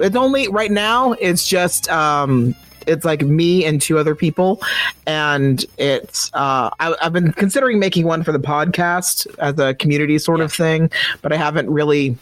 It's 0.00 0.16
only 0.16 0.48
right 0.48 0.70
now. 0.70 1.12
It's 1.12 1.46
just 1.46 1.88
um. 1.90 2.54
It's 2.86 3.04
like 3.04 3.22
me 3.22 3.64
and 3.64 3.80
two 3.80 3.98
other 3.98 4.14
people, 4.14 4.60
and 5.06 5.64
it's. 5.78 6.30
Uh, 6.34 6.70
I, 6.80 6.94
I've 7.02 7.12
been 7.12 7.32
considering 7.32 7.78
making 7.78 8.06
one 8.06 8.22
for 8.22 8.32
the 8.32 8.38
podcast 8.38 9.26
as 9.38 9.58
a 9.58 9.74
community 9.74 10.18
sort 10.18 10.40
of 10.40 10.52
thing, 10.52 10.90
but 11.22 11.32
I 11.32 11.36
haven't 11.36 11.70
really 11.70 12.16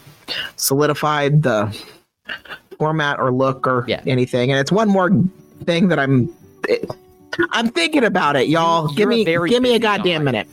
solidified 0.55 1.43
the 1.43 1.75
format 2.77 3.19
or 3.19 3.31
look 3.31 3.67
or 3.67 3.85
Yeah. 3.87 4.01
anything. 4.07 4.51
And 4.51 4.59
it's 4.59 4.71
one 4.71 4.87
more 4.89 5.11
thing 5.65 5.87
that 5.89 5.99
I'm. 5.99 6.29
I'm 7.51 7.69
thinking 7.69 8.03
about 8.03 8.35
it, 8.35 8.47
y'all. 8.49 8.87
You're 8.87 8.95
give 8.95 9.09
me, 9.09 9.23
give 9.49 9.63
me 9.63 9.75
a 9.75 9.79
goddamn 9.79 10.25
guy. 10.25 10.31
minute. 10.31 10.47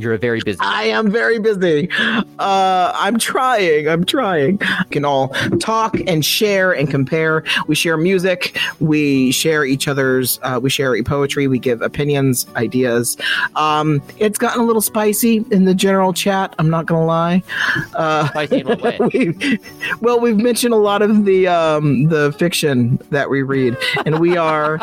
You're 0.00 0.14
a 0.14 0.18
very 0.18 0.40
busy. 0.40 0.58
I 0.60 0.84
am 0.84 1.10
very 1.10 1.38
busy. 1.38 1.90
Uh, 2.38 2.92
I'm 2.94 3.18
trying. 3.18 3.86
I'm 3.86 4.04
trying. 4.04 4.58
We 4.58 4.90
can 4.90 5.04
all 5.04 5.28
talk 5.60 5.94
and 6.06 6.24
share 6.24 6.72
and 6.72 6.90
compare. 6.90 7.44
We 7.66 7.74
share 7.74 7.98
music. 7.98 8.58
We 8.78 9.30
share 9.32 9.64
each 9.64 9.88
other's. 9.88 10.40
Uh, 10.42 10.58
we 10.62 10.70
share 10.70 11.00
poetry. 11.02 11.48
We 11.48 11.58
give 11.58 11.82
opinions, 11.82 12.46
ideas. 12.56 13.18
Um, 13.56 14.02
it's 14.18 14.38
gotten 14.38 14.62
a 14.62 14.64
little 14.64 14.80
spicy 14.80 15.44
in 15.50 15.66
the 15.66 15.74
general 15.74 16.14
chat. 16.14 16.54
I'm 16.58 16.70
not 16.70 16.86
gonna 16.86 17.04
lie. 17.04 17.42
Uh, 17.94 18.28
Spicy 18.28 18.60
in 18.60 18.68
what 18.68 18.80
way? 18.80 18.98
we, 19.12 19.58
well, 20.00 20.18
we've 20.18 20.38
mentioned 20.38 20.72
a 20.72 20.78
lot 20.78 21.02
of 21.02 21.26
the 21.26 21.46
um, 21.46 22.04
the 22.04 22.32
fiction 22.32 22.98
that 23.10 23.28
we 23.28 23.42
read, 23.42 23.76
and 24.06 24.18
we 24.18 24.36
are 24.36 24.78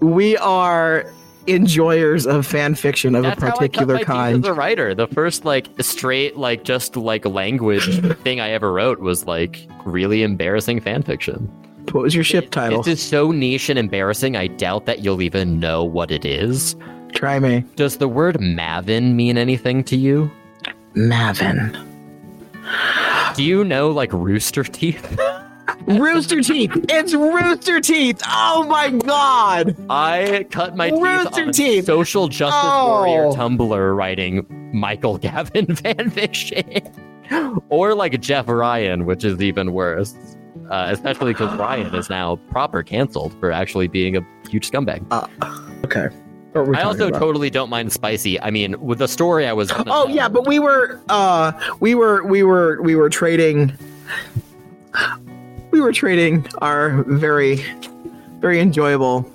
we 0.00 0.36
are 0.36 1.06
enjoyers 1.46 2.26
of 2.26 2.46
fan 2.46 2.74
fiction 2.74 3.14
of 3.14 3.22
That's 3.24 3.42
a 3.42 3.50
particular 3.50 3.94
how 3.96 4.00
I 4.00 4.04
cut 4.04 4.14
my 4.16 4.32
teeth 4.32 4.42
kind. 4.42 4.46
a 4.46 4.52
writer. 4.52 4.94
The 4.94 5.06
first 5.08 5.44
like 5.44 5.68
straight 5.80 6.36
like 6.36 6.64
just 6.64 6.96
like 6.96 7.24
language 7.24 8.00
thing 8.22 8.40
I 8.40 8.50
ever 8.50 8.72
wrote 8.72 9.00
was 9.00 9.26
like 9.26 9.66
really 9.84 10.22
embarrassing 10.22 10.80
fan 10.80 11.02
fiction. 11.02 11.46
What 11.92 12.02
was 12.02 12.14
your 12.14 12.24
ship 12.24 12.50
title? 12.50 12.82
This 12.82 13.00
is 13.00 13.06
so 13.06 13.32
niche 13.32 13.68
and 13.68 13.78
embarrassing. 13.78 14.36
I 14.36 14.46
doubt 14.46 14.86
that 14.86 15.00
you'll 15.00 15.20
even 15.22 15.58
know 15.58 15.82
what 15.82 16.10
it 16.10 16.24
is. 16.24 16.76
Try 17.12 17.38
me, 17.40 17.64
Does 17.76 17.98
the 17.98 18.08
word 18.08 18.36
Mavin 18.36 19.14
mean 19.14 19.36
anything 19.36 19.84
to 19.84 19.96
you? 19.96 20.30
Mavin. 20.94 21.76
Do 23.34 23.42
you 23.42 23.64
know 23.64 23.90
like 23.90 24.12
rooster 24.12 24.64
teeth? 24.64 25.18
Rooster 25.86 26.40
Teeth. 26.42 26.70
It's 26.88 27.14
Rooster 27.14 27.80
Teeth. 27.80 28.20
Oh 28.28 28.64
my 28.68 28.90
god. 28.90 29.76
I 29.90 30.46
cut 30.50 30.76
my 30.76 30.90
teeth 30.90 31.00
Rooster 31.00 31.42
on 31.44 31.52
teeth. 31.52 31.84
social 31.86 32.28
justice 32.28 32.60
Oh. 32.62 33.04
warrior 33.04 33.30
Tumblr 33.36 33.96
writing 33.96 34.46
Michael 34.72 35.18
Gavin 35.26 35.66
Van 35.66 35.96
fanfiction, 36.10 37.62
or 37.68 37.94
like 37.94 38.20
Geoff 38.20 38.48
Ryan, 38.48 39.04
which 39.06 39.24
is 39.24 39.40
even 39.40 39.72
worse. 39.72 40.14
Uh, 40.70 40.86
especially 40.90 41.32
because 41.32 41.54
Ryan 41.58 41.94
is 41.94 42.08
now 42.08 42.36
proper 42.50 42.82
canceled 42.82 43.38
for 43.38 43.52
actually 43.52 43.88
being 43.88 44.16
a 44.16 44.26
huge 44.48 44.70
scumbag. 44.70 45.02
Okay. 45.84 46.06
What 46.52 46.66
were 46.66 46.70
we 46.72 46.76
I 46.76 46.82
also 46.82 47.08
about? 47.08 47.18
totally 47.18 47.50
don't 47.50 47.68
mind 47.68 47.92
spicy. 47.92 48.40
I 48.40 48.50
mean, 48.50 48.80
with 48.80 48.98
the 48.98 49.08
story 49.08 49.46
I 49.46 49.52
was. 49.52 49.70
Oh 49.72 49.84
tell- 49.84 50.10
yeah, 50.10 50.28
but 50.28 50.46
we 50.46 50.58
were 50.58 51.00
uh 51.08 51.52
we 51.80 51.94
were 51.94 52.22
we 52.24 52.42
were 52.42 52.80
we 52.82 52.94
were 52.94 53.10
trading 53.10 53.76
we 55.72 55.80
were 55.80 55.92
trading 55.92 56.46
our 56.58 57.02
very 57.04 57.64
very 58.38 58.60
enjoyable 58.60 59.28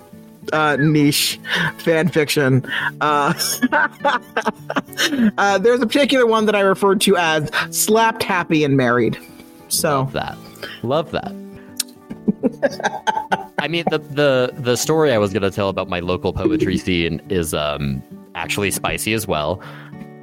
uh 0.52 0.76
niche 0.76 1.38
fan 1.78 2.08
fiction. 2.08 2.64
Uh, 3.02 3.34
uh 5.38 5.58
there's 5.58 5.80
a 5.82 5.86
particular 5.86 6.26
one 6.26 6.46
that 6.46 6.54
I 6.54 6.60
referred 6.60 7.02
to 7.02 7.16
as 7.16 7.50
slapped 7.70 8.22
happy 8.22 8.64
and 8.64 8.76
married. 8.76 9.18
So 9.68 10.00
Love 10.00 10.12
that. 10.12 10.38
Love 10.82 11.10
that. 11.10 11.32
I 13.58 13.68
mean, 13.68 13.84
the 13.90 13.98
the 13.98 14.54
the 14.58 14.76
story 14.76 15.12
I 15.12 15.18
was 15.18 15.32
gonna 15.32 15.50
tell 15.50 15.68
about 15.68 15.88
my 15.88 16.00
local 16.00 16.32
poetry 16.32 16.78
scene 16.78 17.20
is 17.28 17.52
um 17.52 18.02
actually 18.34 18.70
spicy 18.70 19.12
as 19.12 19.26
well. 19.26 19.60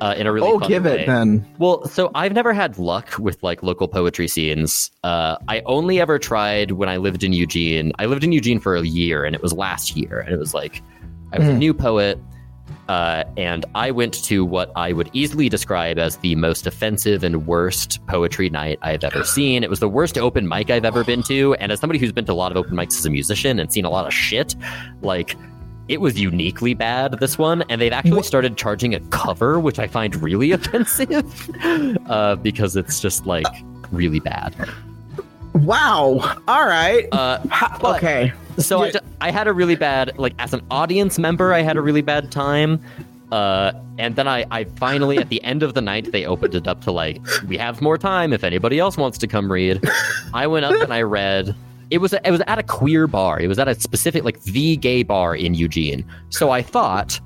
Uh, 0.01 0.13
in 0.17 0.27
a 0.27 0.31
really 0.33 0.47
oh 0.47 0.59
give 0.59 0.83
way. 0.83 1.03
it 1.03 1.05
then. 1.07 1.45
Well, 1.57 1.85
so 1.87 2.11
I've 2.13 2.33
never 2.33 2.51
had 2.53 2.77
luck 2.77 3.17
with 3.17 3.41
like 3.41 3.63
local 3.63 3.87
poetry 3.87 4.27
scenes. 4.27 4.91
Uh, 5.03 5.37
I 5.47 5.61
only 5.65 6.01
ever 6.01 6.19
tried 6.19 6.71
when 6.71 6.89
I 6.89 6.97
lived 6.97 7.23
in 7.23 7.31
Eugene. 7.31 7.93
I 7.97 8.05
lived 8.05 8.23
in 8.25 8.31
Eugene 8.33 8.59
for 8.59 8.75
a 8.75 8.83
year, 8.85 9.23
and 9.23 9.33
it 9.33 9.41
was 9.41 9.53
last 9.53 9.95
year, 9.95 10.19
and 10.19 10.33
it 10.33 10.37
was 10.37 10.53
like 10.53 10.81
I 11.31 11.39
was 11.39 11.47
a 11.47 11.51
Mm. 11.51 11.57
new 11.59 11.73
poet, 11.73 12.19
uh, 12.89 13.23
and 13.37 13.65
I 13.73 13.91
went 13.91 14.21
to 14.25 14.43
what 14.43 14.69
I 14.75 14.91
would 14.91 15.09
easily 15.13 15.47
describe 15.49 15.97
as 15.97 16.17
the 16.17 16.35
most 16.35 16.67
offensive 16.67 17.23
and 17.23 17.47
worst 17.47 18.05
poetry 18.07 18.49
night 18.49 18.79
I've 18.81 19.03
ever 19.03 19.23
seen. 19.23 19.63
It 19.63 19.69
was 19.69 19.79
the 19.79 19.89
worst 19.89 20.17
open 20.17 20.47
mic 20.47 20.69
I've 20.69 20.85
ever 20.85 21.03
been 21.05 21.23
to, 21.23 21.53
and 21.55 21.71
as 21.71 21.79
somebody 21.79 21.99
who's 21.99 22.11
been 22.11 22.25
to 22.25 22.33
a 22.33 22.35
lot 22.35 22.51
of 22.51 22.57
open 22.57 22.73
mics 22.75 22.97
as 22.99 23.05
a 23.05 23.09
musician 23.09 23.59
and 23.59 23.71
seen 23.71 23.85
a 23.85 23.89
lot 23.89 24.05
of 24.05 24.13
shit, 24.13 24.55
like. 25.01 25.37
It 25.87 26.01
was 26.01 26.19
uniquely 26.19 26.73
bad, 26.73 27.19
this 27.19 27.37
one, 27.37 27.63
and 27.69 27.79
they've 27.79 27.93
actually 27.93 28.17
What- 28.17 28.25
started 28.25 28.57
charging 28.57 28.95
a 28.95 28.99
cover, 29.11 29.59
which 29.59 29.77
I 29.79 29.87
find 29.87 30.15
really 30.21 30.51
offensive 30.57 31.49
uh, 32.09 32.35
because 32.37 32.75
it's 32.75 32.99
just 32.99 33.25
like 33.25 33.45
really 33.91 34.19
bad. 34.19 34.55
Wow. 35.53 36.37
All 36.47 36.65
right. 36.67 37.07
Uh, 37.11 37.39
but- 37.81 37.97
okay. 37.97 38.33
so 38.57 38.83
I. 38.83 38.91
I 39.21 39.31
had 39.31 39.47
a 39.47 39.53
really 39.53 39.75
bad, 39.75 40.17
like 40.19 40.33
as 40.39 40.53
an 40.53 40.61
audience 40.69 41.17
member, 41.17 41.53
I 41.53 41.61
had 41.61 41.77
a 41.77 41.81
really 41.81 42.01
bad 42.01 42.31
time. 42.31 42.79
Uh, 43.31 43.71
and 43.97 44.15
then 44.15 44.27
I, 44.27 44.45
I 44.51 44.65
finally, 44.65 45.17
at 45.17 45.29
the 45.29 45.43
end 45.43 45.63
of 45.63 45.73
the 45.73 45.81
night, 45.81 46.11
they 46.11 46.25
opened 46.25 46.53
it 46.53 46.67
up 46.67 46.81
to 46.81 46.91
like, 46.91 47.19
we 47.47 47.57
have 47.57 47.81
more 47.81 47.97
time 47.97 48.33
if 48.33 48.43
anybody 48.43 48.77
else 48.77 48.97
wants 48.97 49.17
to 49.19 49.27
come 49.27 49.51
read. 49.51 49.83
I 50.33 50.45
went 50.47 50.65
up 50.65 50.79
and 50.79 50.93
I 50.93 51.01
read. 51.01 51.55
It 51.91 51.99
was 51.99 52.13
it 52.13 52.31
was 52.31 52.41
at 52.47 52.57
a 52.57 52.63
queer 52.63 53.07
bar. 53.07 53.39
It 53.39 53.47
was 53.47 53.59
at 53.59 53.67
a 53.67 53.75
specific 53.79 54.23
like 54.23 54.41
the 54.43 54.75
gay 54.77 55.03
bar 55.03 55.35
in 55.35 55.53
Eugene. 55.53 56.05
So 56.29 56.49
I 56.51 56.61
thought, 56.61 57.19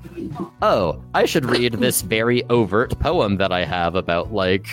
oh, 0.62 1.02
I 1.14 1.24
should 1.24 1.44
read 1.46 1.74
this 1.74 2.02
very 2.02 2.44
overt 2.50 2.98
poem 3.00 3.36
that 3.36 3.52
I 3.52 3.64
have 3.64 3.94
about 3.94 4.32
like 4.32 4.66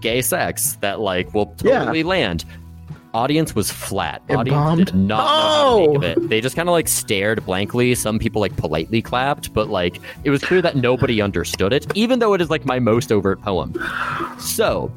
gay 0.00 0.22
sex 0.22 0.76
that 0.80 1.00
like 1.00 1.34
will 1.34 1.54
Yeah. 1.62 1.80
totally 1.80 2.02
land. 2.04 2.44
Audience 3.12 3.54
was 3.54 3.70
flat. 3.70 4.22
It 4.28 4.34
Audience 4.34 4.56
bombed? 4.56 4.86
did 4.86 4.94
not 4.96 5.06
know 5.06 5.16
how 5.16 5.24
to 5.24 5.62
oh! 5.64 5.78
make 5.78 5.88
Oh! 5.88 5.96
of 5.96 6.02
it. 6.24 6.28
They 6.28 6.40
just 6.40 6.56
kind 6.56 6.68
of 6.68 6.72
like 6.72 6.88
stared 6.88 7.46
blankly. 7.46 7.94
Some 7.94 8.18
people 8.18 8.40
like 8.40 8.56
politely 8.56 9.02
clapped, 9.02 9.52
but 9.52 9.68
like 9.68 10.00
it 10.24 10.30
was 10.30 10.42
clear 10.42 10.60
that 10.62 10.74
nobody 10.76 11.22
understood 11.22 11.72
it, 11.72 11.86
even 11.96 12.18
though 12.18 12.34
it 12.34 12.40
is 12.40 12.50
like 12.50 12.64
my 12.64 12.80
most 12.80 13.12
overt 13.12 13.40
poem. 13.40 13.72
So 14.40 14.92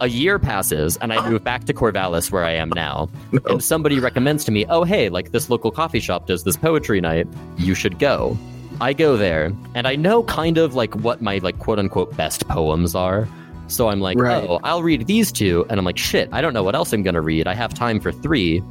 a 0.00 0.08
year 0.08 0.38
passes 0.38 0.96
and 0.98 1.12
I 1.12 1.28
move 1.28 1.42
back 1.44 1.64
to 1.64 1.74
Corvallis 1.74 2.30
where 2.30 2.44
I 2.44 2.52
am 2.52 2.68
now. 2.70 3.08
And 3.46 3.62
somebody 3.62 3.98
recommends 4.00 4.44
to 4.44 4.50
me, 4.52 4.64
oh, 4.68 4.84
hey, 4.84 5.08
like 5.08 5.32
this 5.32 5.50
local 5.50 5.70
coffee 5.70 6.00
shop 6.00 6.26
does 6.26 6.44
this 6.44 6.56
poetry 6.56 7.00
night. 7.00 7.26
You 7.56 7.74
should 7.74 7.98
go. 7.98 8.36
I 8.80 8.92
go 8.92 9.16
there 9.16 9.52
and 9.74 9.86
I 9.88 9.96
know 9.96 10.22
kind 10.22 10.56
of 10.58 10.74
like 10.74 10.94
what 10.96 11.20
my 11.20 11.38
like 11.38 11.58
quote 11.58 11.78
unquote 11.78 12.16
best 12.16 12.46
poems 12.48 12.94
are. 12.94 13.26
So 13.66 13.88
I'm 13.88 14.00
like, 14.00 14.18
Right. 14.18 14.44
oh, 14.48 14.60
I'll 14.64 14.82
read 14.82 15.06
these 15.06 15.30
two. 15.30 15.66
And 15.68 15.78
I'm 15.78 15.84
like, 15.84 15.98
shit, 15.98 16.28
I 16.32 16.40
don't 16.40 16.54
know 16.54 16.62
what 16.62 16.74
else 16.74 16.92
I'm 16.92 17.02
going 17.02 17.14
to 17.16 17.20
read. 17.20 17.46
I 17.46 17.54
have 17.54 17.74
time 17.74 18.00
for 18.00 18.12
three. 18.12 18.62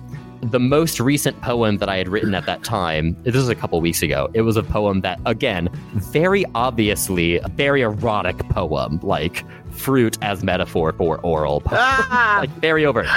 The 0.41 0.59
most 0.59 0.99
recent 0.99 1.39
poem 1.41 1.77
that 1.77 1.89
I 1.89 1.97
had 1.97 2.07
written 2.07 2.35
at 2.35 2.45
that 2.45 2.63
time, 2.63 3.15
this 3.23 3.35
was 3.35 3.49
a 3.49 3.55
couple 3.55 3.79
weeks 3.81 4.01
ago, 4.01 4.29
it 4.33 4.41
was 4.41 4.55
a 4.55 4.63
poem 4.63 5.01
that, 5.01 5.19
again, 5.25 5.69
very 5.93 6.45
obviously 6.55 7.37
a 7.37 7.47
very 7.47 7.81
erotic 7.81 8.37
poem, 8.49 8.99
like 9.01 9.43
fruit 9.71 10.17
as 10.21 10.43
metaphor 10.43 10.93
for 10.93 11.19
oral 11.21 11.61
poem. 11.61 11.79
Ah, 11.81 12.37
like 12.41 12.49
very 12.61 12.85
overt. 12.85 13.07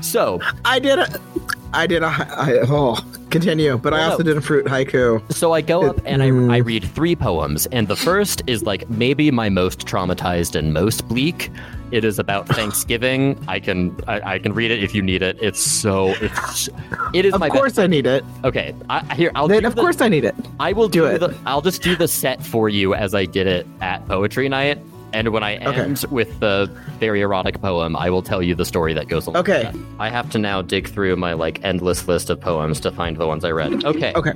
So 0.00 0.40
I 0.64 0.78
did 0.78 0.98
a. 0.98 1.20
I 1.72 1.86
did 1.86 2.02
a. 2.02 2.06
I, 2.06 2.58
oh 2.68 2.96
Continue, 3.30 3.76
but 3.78 3.92
I 3.92 4.04
also 4.04 4.22
did 4.22 4.36
a 4.36 4.40
fruit 4.40 4.64
haiku. 4.66 5.20
So 5.32 5.52
I 5.52 5.60
go 5.60 5.90
up 5.90 6.00
and 6.04 6.22
I, 6.22 6.30
Mm. 6.30 6.52
I 6.52 6.58
read 6.58 6.84
three 6.84 7.16
poems, 7.16 7.66
and 7.72 7.88
the 7.88 7.96
first 7.96 8.42
is 8.46 8.62
like 8.62 8.88
maybe 8.88 9.32
my 9.32 9.48
most 9.48 9.80
traumatized 9.86 10.54
and 10.54 10.72
most 10.72 11.08
bleak. 11.08 11.50
It 11.90 12.04
is 12.04 12.20
about 12.20 12.46
Thanksgiving. 12.56 13.36
I 13.48 13.58
can 13.58 13.96
I, 14.06 14.34
I 14.34 14.38
can 14.38 14.52
read 14.52 14.70
it 14.70 14.84
if 14.84 14.94
you 14.94 15.02
need 15.02 15.20
it. 15.22 15.36
It's 15.42 15.60
so 15.60 16.14
it's 16.20 16.68
it 17.12 17.24
is 17.24 17.34
Of 17.34 17.40
my 17.40 17.48
course, 17.48 17.76
I 17.76 17.88
need 17.88 18.06
it. 18.06 18.24
Okay, 18.44 18.72
I, 18.88 19.12
here 19.16 19.32
I'll 19.34 19.48
Then 19.48 19.64
of 19.64 19.74
the- 19.74 19.80
course 19.80 20.00
I 20.00 20.08
need 20.08 20.24
it. 20.24 20.34
I 20.60 20.72
will 20.72 20.88
do 20.88 21.00
do, 21.00 21.06
it. 21.06 21.18
The, 21.18 21.36
I'll 21.44 21.62
just 21.62 21.82
do 21.82 21.96
the 21.96 22.06
set 22.06 22.40
for 22.40 22.68
you 22.68 22.94
as 22.94 23.16
I 23.16 23.24
did 23.24 23.48
it 23.48 23.66
at 23.80 24.06
poetry 24.06 24.48
night. 24.48 24.78
And 25.14 25.28
when 25.28 25.42
I 25.42 25.56
Okay. 25.64 25.80
end 25.82 26.04
with 26.10 26.40
the 26.40 26.68
very 26.98 27.20
erotic 27.20 27.60
poem, 27.60 27.96
I 27.96 28.10
will 28.10 28.22
tell 28.22 28.42
you 28.42 28.54
the 28.54 28.64
story 28.64 28.92
that 28.94 29.08
goes 29.08 29.26
along. 29.26 29.38
Okay. 29.42 29.64
With 29.66 29.72
that. 29.72 29.80
I 30.00 30.08
have 30.10 30.28
to 30.30 30.38
now 30.38 30.60
dig 30.60 30.88
through 30.88 31.16
my 31.16 31.32
like 31.32 31.60
endless 31.64 32.06
list 32.08 32.30
of 32.30 32.40
poems 32.40 32.80
to 32.80 32.90
find 32.90 33.16
the 33.16 33.26
ones 33.26 33.44
I 33.44 33.52
read. 33.52 33.84
Okay. 33.84 34.12
Okay. 34.14 34.32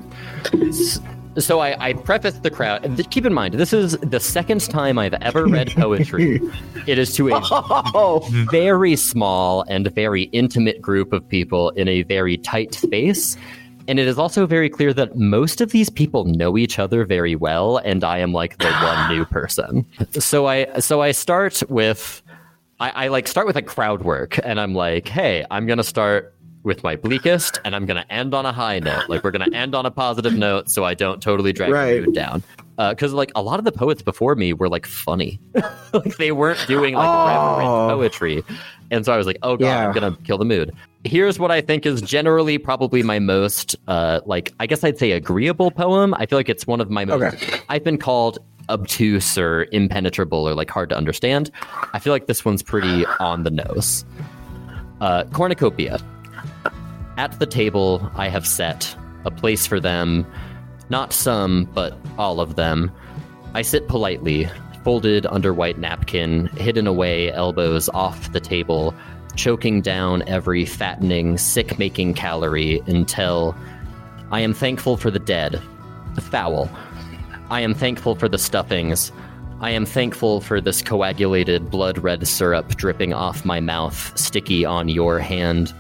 So 1.37 1.61
I, 1.61 1.77
I 1.89 1.93
preface 1.93 2.35
the 2.35 2.51
crowd. 2.51 2.83
Keep 3.11 3.27
in 3.27 3.33
mind, 3.33 3.55
this 3.55 3.73
is 3.73 3.97
the 3.99 4.19
second 4.19 4.61
time 4.63 4.99
I've 4.99 5.15
ever 5.15 5.47
read 5.47 5.71
poetry. 5.71 6.41
it 6.87 6.99
is 6.99 7.15
to 7.15 7.29
a 7.29 7.41
Oh, 7.53 8.27
very 8.51 8.97
small 8.97 9.65
and 9.69 9.87
very 9.95 10.25
intimate 10.25 10.83
group 10.83 11.13
of 11.13 11.29
people 11.29 11.71
in 11.71 11.87
a 11.87 12.03
very 12.03 12.39
tight 12.39 12.75
space. 12.75 13.37
And 13.89 13.99
it 13.99 14.07
is 14.07 14.19
also 14.19 14.47
very 14.47 14.69
clear 14.69 14.93
that 14.95 15.17
most 15.17 15.61
of 15.63 15.73
these 15.73 15.89
people 15.89 16.25
know 16.27 16.57
each 16.59 16.79
other 16.79 17.05
very 17.07 17.35
well, 17.35 17.79
and 17.79 18.05
I 18.05 18.19
am 18.19 18.33
like 18.33 18.59
the 18.59 18.71
one 18.71 19.09
new 19.17 19.25
person. 19.39 19.85
So 20.13 20.47
I 20.47 20.79
so 20.79 21.01
I 21.01 21.11
start 21.13 21.63
with 21.69 22.23
I, 22.81 22.91
I 22.91 23.09
like 23.09 23.27
start 23.27 23.47
with 23.47 23.57
a 23.57 23.63
crowd 23.63 24.03
work, 24.03 24.39
and 24.45 24.61
I'm 24.61 24.75
like, 24.75 25.09
hey, 25.09 25.45
I'm 25.51 25.67
gonna 25.67 25.83
start 25.83 26.35
with 26.65 26.83
my 26.85 26.97
bleakest, 26.97 27.61
and 27.65 27.75
I'm 27.75 27.87
gonna 27.87 28.05
end 28.11 28.35
on 28.35 28.45
a 28.45 28.53
high 28.53 28.79
note. 28.79 29.09
Like 29.09 29.25
we're 29.25 29.31
gonna 29.31 29.51
end 29.55 29.75
on 29.75 29.87
a 29.87 29.91
positive 29.91 30.35
note, 30.35 30.69
so 30.71 30.85
I 30.85 30.93
don't 30.95 31.23
totally 31.23 31.53
drag 31.55 31.71
Right. 31.73 32.01
the 32.01 32.07
mood 32.07 32.15
down. 32.15 32.43
Because 32.79 33.13
like 33.13 33.33
a 33.35 33.43
lot 33.43 33.59
of 33.59 33.65
the 33.65 33.73
poets 33.73 34.03
before 34.03 34.35
me 34.37 34.53
were 34.53 34.69
like 34.69 34.87
funny, 34.87 35.41
like 35.93 36.17
they 36.17 36.31
weren't 36.33 36.65
doing 36.69 36.95
like 36.95 37.09
reverent 37.29 37.69
Oh. 37.69 37.89
poetry, 37.91 38.43
and 38.93 39.05
so 39.05 39.13
I 39.13 39.17
was 39.17 39.27
like, 39.27 39.39
oh 39.43 39.57
god, 39.57 39.67
Yeah. 39.67 39.89
I'm 39.89 39.93
gonna 39.93 40.17
kill 40.25 40.39
the 40.39 40.45
mood. 40.45 40.73
Here's 41.05 41.39
what 41.41 41.51
I 41.51 41.61
think 41.61 41.87
is 41.87 42.01
generally 42.03 42.57
probably 42.59 43.03
my 43.03 43.19
most 43.19 43.75
uh 43.89 44.21
like 44.27 44.53
I 44.61 44.67
guess 44.67 44.85
I'd 44.85 44.97
say 44.99 45.11
agreeable 45.13 45.71
poem. 45.73 46.15
I 46.15 46.27
feel 46.27 46.39
like 46.39 46.49
it's 46.49 46.67
one 46.67 46.81
of 46.81 46.89
my 46.89 47.05
most. 47.05 47.35
Okay. 47.35 47.61
I've 47.69 47.83
been 47.83 47.99
called 47.99 48.39
obtuse 48.71 49.37
or 49.39 49.67
impenetrable 49.73 50.47
or 50.49 50.55
like 50.55 50.71
hard 50.71 50.89
to 50.91 50.97
understand. 50.97 51.51
I 51.95 51.99
feel 51.99 52.13
like 52.13 52.27
this 52.27 52.45
one's 52.45 52.63
pretty 52.63 53.07
on 53.19 53.43
the 53.43 53.51
nose. 53.51 54.05
Uh, 55.01 55.25
cornucopia. 55.33 55.99
At 57.17 57.39
the 57.41 57.47
table, 57.47 58.09
I 58.15 58.29
have 58.29 58.47
set 58.47 58.95
a 59.25 59.31
place 59.31 59.67
for 59.67 59.81
them, 59.81 60.25
not 60.91 61.13
some, 61.13 61.65
but 61.75 61.97
all 62.17 62.41
of 62.41 62.57
them. 62.57 62.91
I 63.55 63.63
sit 63.63 63.89
politely, 63.89 64.49
folded 64.85 65.27
under 65.27 65.53
white 65.53 65.79
napkin, 65.79 66.47
hidden 66.57 66.87
away, 66.87 67.33
elbows 67.33 67.89
off 67.91 68.33
the 68.33 68.41
table, 68.41 68.95
choking 69.37 69.81
down 69.81 70.23
every 70.27 70.65
fattening, 70.65 71.39
sick 71.39 71.79
making 71.79 72.15
calorie 72.15 72.83
until 72.87 73.57
I 74.31 74.41
am 74.41 74.53
thankful 74.53 74.97
for 74.97 75.11
the 75.11 75.19
dead, 75.19 75.61
the 76.15 76.21
foul. 76.21 76.71
I 77.51 77.61
am 77.61 77.75
thankful 77.75 78.15
for 78.15 78.29
the 78.29 78.39
stuffings. 78.39 79.11
I 79.61 79.71
am 79.71 79.87
thankful 79.87 80.41
for 80.41 80.61
this 80.61 80.83
coagulated 80.83 81.71
blood 81.71 81.99
red 81.99 82.29
syrup 82.29 82.69
dripping 82.77 83.15
off 83.15 83.45
my 83.45 83.61
mouth, 83.61 84.17
sticky 84.19 84.65
on 84.65 84.89
your 84.89 85.19
hand. 85.19 85.75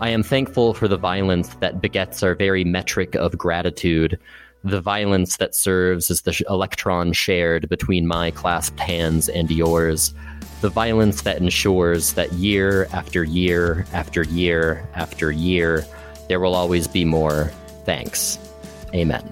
I 0.00 0.08
am 0.10 0.22
thankful 0.22 0.74
for 0.74 0.88
the 0.88 0.96
violence 0.96 1.54
that 1.60 1.80
begets 1.80 2.22
our 2.22 2.34
very 2.34 2.64
metric 2.64 3.14
of 3.14 3.38
gratitude, 3.38 4.18
the 4.64 4.80
violence 4.80 5.36
that 5.36 5.54
serves 5.54 6.10
as 6.10 6.22
the 6.22 6.42
electron 6.48 7.12
shared 7.12 7.68
between 7.68 8.06
my 8.06 8.30
clasped 8.30 8.80
hands 8.80 9.28
and 9.28 9.50
yours, 9.50 10.14
the 10.62 10.70
violence 10.70 11.22
that 11.22 11.36
ensures 11.36 12.14
that 12.14 12.32
year 12.32 12.88
after 12.92 13.22
year 13.22 13.84
after 13.92 14.22
year 14.22 14.88
after 14.94 15.30
year, 15.30 15.84
there 16.28 16.40
will 16.40 16.54
always 16.54 16.88
be 16.88 17.04
more 17.04 17.52
thanks. 17.84 18.38
Amen. 18.94 19.30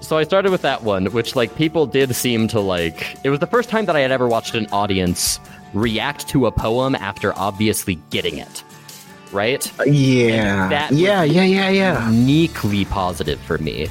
So 0.00 0.16
I 0.16 0.24
started 0.24 0.50
with 0.50 0.62
that 0.62 0.82
one, 0.82 1.06
which 1.12 1.36
like 1.36 1.54
people 1.54 1.86
did 1.86 2.16
seem 2.16 2.48
to 2.48 2.58
like. 2.58 3.18
It 3.22 3.28
was 3.28 3.38
the 3.38 3.46
first 3.46 3.68
time 3.68 3.84
that 3.84 3.96
I 3.96 4.00
had 4.00 4.10
ever 4.10 4.26
watched 4.26 4.54
an 4.54 4.66
audience 4.72 5.38
react 5.74 6.26
to 6.28 6.46
a 6.46 6.50
poem 6.50 6.94
after 6.94 7.38
obviously 7.38 7.96
getting 8.08 8.38
it. 8.38 8.64
Right? 9.32 9.70
yeah. 9.86 10.68
that 10.68 10.92
yeah, 10.92 11.22
yeah, 11.22 11.44
yeah, 11.44 11.68
yeah. 11.68 12.10
Uniquely 12.10 12.84
positive 12.84 13.40
for 13.40 13.58
me. 13.58 13.88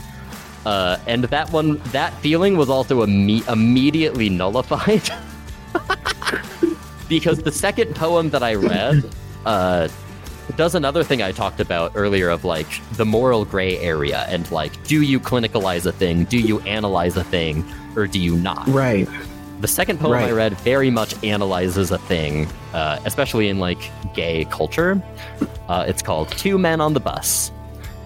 Uh, 0.66 0.98
and 1.07 1.24
that 1.26 1.52
one, 1.52 1.78
that 1.91 2.14
feeling 2.20 2.57
was 2.57 2.70
also 2.70 3.06
imme- 3.06 3.48
immediately 3.48 4.30
nullified. 4.30 5.10
because 7.10 7.40
the 7.40 7.52
second 7.52 7.95
poem 7.95 8.30
that 8.30 8.44
I 8.44 8.56
read 8.56 9.03
uh, 9.45 9.88
does 10.56 10.76
another 10.76 11.03
thing 11.03 11.22
I 11.22 11.32
talked 11.32 11.60
about 11.60 11.94
earlier 11.95 12.30
of 12.30 12.44
like 12.44 12.68
the 12.94 13.06
moral 13.06 13.45
gray 13.45 13.78
area 13.80 14.26
and 14.28 14.49
like, 14.52 14.84
do 14.84 15.02
you 15.02 15.20
clinicalize 15.20 15.86
a 15.86 15.91
thing? 15.91 16.26
Do 16.26 16.38
you 16.38 16.60
analyze 16.61 17.18
a 17.18 17.24
thing? 17.24 17.66
Or 17.95 18.07
do 18.07 18.20
you 18.20 18.36
not? 18.38 18.68
Right. 18.68 19.07
The 19.60 19.68
second 19.68 19.99
poem 19.99 20.23
I 20.23 20.31
read 20.31 20.53
very 20.60 20.90
much 20.90 21.22
analyzes 21.22 21.91
a 21.91 21.98
thing, 21.98 22.48
uh, 22.73 22.99
especially 23.03 23.49
in 23.49 23.60
like 23.60 23.91
gay 24.14 24.45
culture. 24.45 25.03
Uh, 25.68 25.84
it's 25.86 26.02
called 26.02 26.30
Two 26.30 26.57
Men 26.57 26.80
on 26.80 26.94
the 26.94 27.02
Bus. 27.02 27.52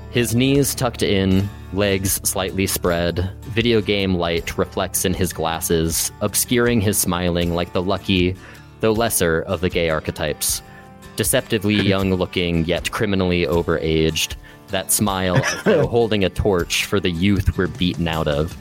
His 0.09 0.35
knees 0.35 0.73
tucked 0.73 1.03
in, 1.03 1.47
legs 1.71 2.19
slightly 2.27 2.65
spread, 2.65 3.31
video 3.41 3.81
game 3.81 4.15
light 4.15 4.57
reflects 4.57 5.05
in 5.05 5.13
his 5.13 5.31
glasses, 5.31 6.11
obscuring 6.21 6.81
his 6.81 6.97
smiling 6.97 7.53
like 7.53 7.71
the 7.71 7.83
lucky, 7.83 8.35
though 8.79 8.91
lesser, 8.91 9.41
of 9.43 9.61
the 9.61 9.69
gay 9.69 9.91
archetypes. 9.91 10.63
Deceptively 11.17 11.75
young 11.87 12.15
looking, 12.15 12.65
yet 12.65 12.89
criminally 12.89 13.45
overaged. 13.45 14.35
That 14.69 14.91
smile 14.91 15.37
as 15.37 15.63
though 15.65 15.85
holding 15.85 16.23
a 16.23 16.29
torch 16.31 16.85
for 16.85 16.99
the 16.99 17.11
youth 17.11 17.55
we're 17.59 17.67
beaten 17.67 18.07
out 18.07 18.27
of. 18.27 18.57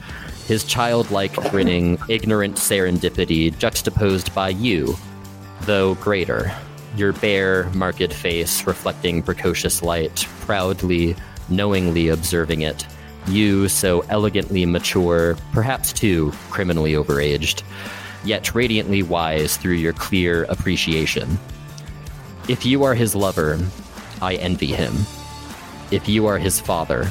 His 0.46 0.64
childlike 0.64 1.34
grinning, 1.50 1.98
ignorant 2.08 2.56
serendipity 2.56 3.56
juxtaposed 3.58 4.34
by 4.34 4.50
you, 4.50 4.96
though 5.62 5.94
greater. 5.94 6.52
Your 6.96 7.12
bare, 7.12 7.70
marked 7.70 8.12
face 8.12 8.66
reflecting 8.66 9.22
precocious 9.22 9.82
light, 9.82 10.26
proudly, 10.40 11.16
knowingly 11.48 12.08
observing 12.08 12.62
it. 12.62 12.86
You, 13.28 13.68
so 13.68 14.00
elegantly 14.08 14.66
mature, 14.66 15.36
perhaps 15.52 15.92
too 15.92 16.32
criminally 16.50 16.92
overaged, 16.94 17.62
yet 18.24 18.54
radiantly 18.54 19.02
wise 19.02 19.56
through 19.56 19.74
your 19.74 19.92
clear 19.92 20.44
appreciation. 20.44 21.38
If 22.48 22.66
you 22.66 22.82
are 22.82 22.94
his 22.94 23.14
lover, 23.14 23.58
I 24.20 24.34
envy 24.34 24.66
him. 24.66 24.92
If 25.92 26.08
you 26.08 26.26
are 26.26 26.38
his 26.38 26.58
father, 26.58 27.10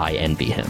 I 0.00 0.14
envy 0.14 0.46
him. 0.46 0.68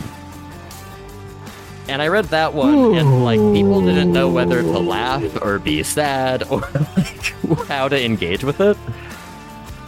And 1.90 2.00
I 2.00 2.08
read 2.08 2.26
that 2.26 2.54
one, 2.54 2.94
and 2.94 3.24
like 3.24 3.40
people 3.52 3.80
didn't 3.80 4.12
know 4.12 4.30
whether 4.30 4.62
to 4.62 4.78
laugh 4.78 5.42
or 5.42 5.58
be 5.58 5.82
sad 5.82 6.44
or 6.44 6.60
like 6.96 7.34
how 7.66 7.88
to 7.88 8.02
engage 8.02 8.44
with 8.44 8.60
it. 8.60 8.76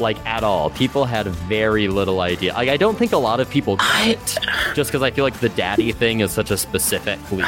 Like 0.00 0.18
at 0.26 0.42
all, 0.42 0.70
people 0.70 1.04
had 1.04 1.28
very 1.28 1.86
little 1.86 2.20
idea. 2.20 2.54
Like 2.54 2.68
I 2.68 2.76
don't 2.76 2.98
think 2.98 3.12
a 3.12 3.18
lot 3.18 3.38
of 3.38 3.48
people 3.48 3.76
get 3.76 4.08
it, 4.08 4.38
just 4.74 4.90
because 4.90 5.02
I 5.02 5.12
feel 5.12 5.24
like 5.24 5.38
the 5.38 5.48
daddy 5.50 5.92
thing 5.92 6.20
is 6.20 6.32
such 6.32 6.50
a 6.50 6.56
specific 6.56 7.18
specifically. 7.20 7.44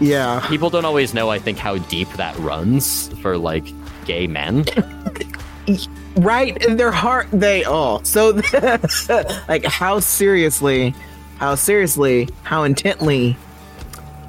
Yeah. 0.00 0.44
People 0.48 0.70
don't 0.70 0.84
always 0.84 1.14
know. 1.14 1.30
I 1.30 1.38
think 1.38 1.58
how 1.58 1.78
deep 1.78 2.08
that 2.14 2.36
runs 2.38 3.08
for 3.20 3.38
like 3.38 3.72
gay 4.04 4.26
men. 4.26 4.64
Right. 6.16 6.60
And 6.64 6.80
their 6.80 6.90
heart, 6.90 7.28
they, 7.32 7.64
oh. 7.64 8.00
So, 8.02 8.40
like, 9.48 9.64
how 9.64 10.00
seriously, 10.00 10.94
how 11.40 11.54
seriously, 11.54 12.28
how 12.42 12.62
intently 12.64 13.34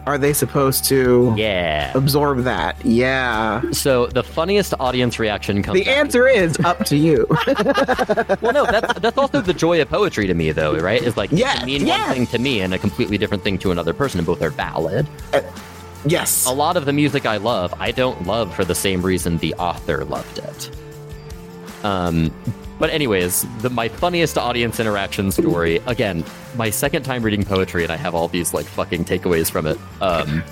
are 0.07 0.17
they 0.17 0.33
supposed 0.33 0.85
to 0.85 1.33
Yeah. 1.37 1.91
absorb 1.93 2.43
that? 2.45 2.83
Yeah. 2.85 3.61
So 3.71 4.07
the 4.07 4.23
funniest 4.23 4.73
audience 4.79 5.19
reaction 5.19 5.61
comes. 5.61 5.77
The 5.79 5.87
answer 5.91 6.27
is 6.27 6.57
up 6.61 6.85
to 6.85 6.95
you. 6.97 7.27
Well, 8.41 8.53
no, 8.53 8.65
that's 8.65 8.93
that's 8.99 9.17
also 9.17 9.41
the 9.41 9.53
joy 9.53 9.79
of 9.81 9.89
poetry 9.89 10.25
to 10.25 10.33
me, 10.33 10.51
though, 10.51 10.75
right? 10.79 11.01
Is 11.03 11.15
like 11.17 11.31
Yeah, 11.31 11.57
can 11.57 11.65
mean 11.67 11.85
yeah. 11.85 12.07
one 12.07 12.15
thing 12.15 12.27
to 12.27 12.39
me 12.39 12.61
and 12.61 12.73
a 12.73 12.79
completely 12.79 13.17
different 13.19 13.43
thing 13.43 13.57
to 13.59 13.71
another 13.71 13.93
person, 13.93 14.19
and 14.19 14.25
both 14.25 14.41
are 14.41 14.49
valid. 14.49 15.07
yes. 16.05 16.45
A 16.47 16.51
lot 16.51 16.77
of 16.77 16.85
the 16.85 16.93
music 16.93 17.25
I 17.27 17.37
love, 17.37 17.73
I 17.79 17.91
don't 17.91 18.25
love 18.25 18.55
for 18.55 18.65
the 18.65 18.73
same 18.73 19.01
reason 19.03 19.37
the 19.37 19.53
author 19.55 20.03
loved 20.05 20.39
it. 20.39 20.71
Um, 21.83 22.31
but 22.81 22.89
anyways, 22.89 23.45
the, 23.61 23.69
my 23.69 23.87
funniest 23.87 24.37
audience 24.37 24.79
interaction 24.81 25.31
story. 25.31 25.77
Again, 25.85 26.25
my 26.57 26.69
second 26.69 27.03
time 27.03 27.23
reading 27.23 27.45
poetry, 27.45 27.83
and 27.83 27.91
I 27.93 27.95
have 27.95 28.13
all 28.13 28.27
these 28.27 28.53
like 28.53 28.65
fucking 28.65 29.05
takeaways 29.05 29.49
from 29.49 29.65
it. 29.67 29.77
Um, 30.01 30.43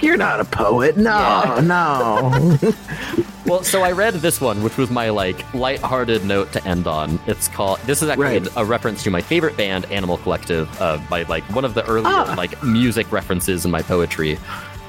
You're 0.02 0.16
not 0.16 0.40
a 0.40 0.44
poet. 0.44 0.96
No, 0.96 1.10
Yeah. 1.18 1.60
no. 1.62 2.58
well, 3.46 3.62
so 3.62 3.82
I 3.82 3.92
read 3.92 4.14
this 4.14 4.40
one, 4.40 4.62
which 4.62 4.76
was 4.78 4.90
my 4.90 5.10
like 5.10 5.52
lighthearted 5.52 6.24
note 6.24 6.52
to 6.52 6.64
end 6.66 6.86
on. 6.86 7.18
It's 7.26 7.48
called. 7.48 7.78
This 7.80 8.00
is 8.02 8.08
actually 8.08 8.38
Right. 8.38 8.48
a, 8.56 8.64
reference 8.64 9.02
to 9.02 9.10
my 9.10 9.20
favorite 9.20 9.56
band, 9.56 9.84
Animal 9.86 10.16
Collective. 10.18 10.68
Uh, 10.80 10.98
by 11.10 11.22
like 11.24 11.42
one 11.54 11.64
of 11.64 11.74
the 11.74 11.84
earlier 11.86 12.04
Ah. 12.06 12.34
like 12.38 12.62
music 12.62 13.10
references 13.12 13.64
in 13.64 13.70
my 13.70 13.82
poetry. 13.82 14.38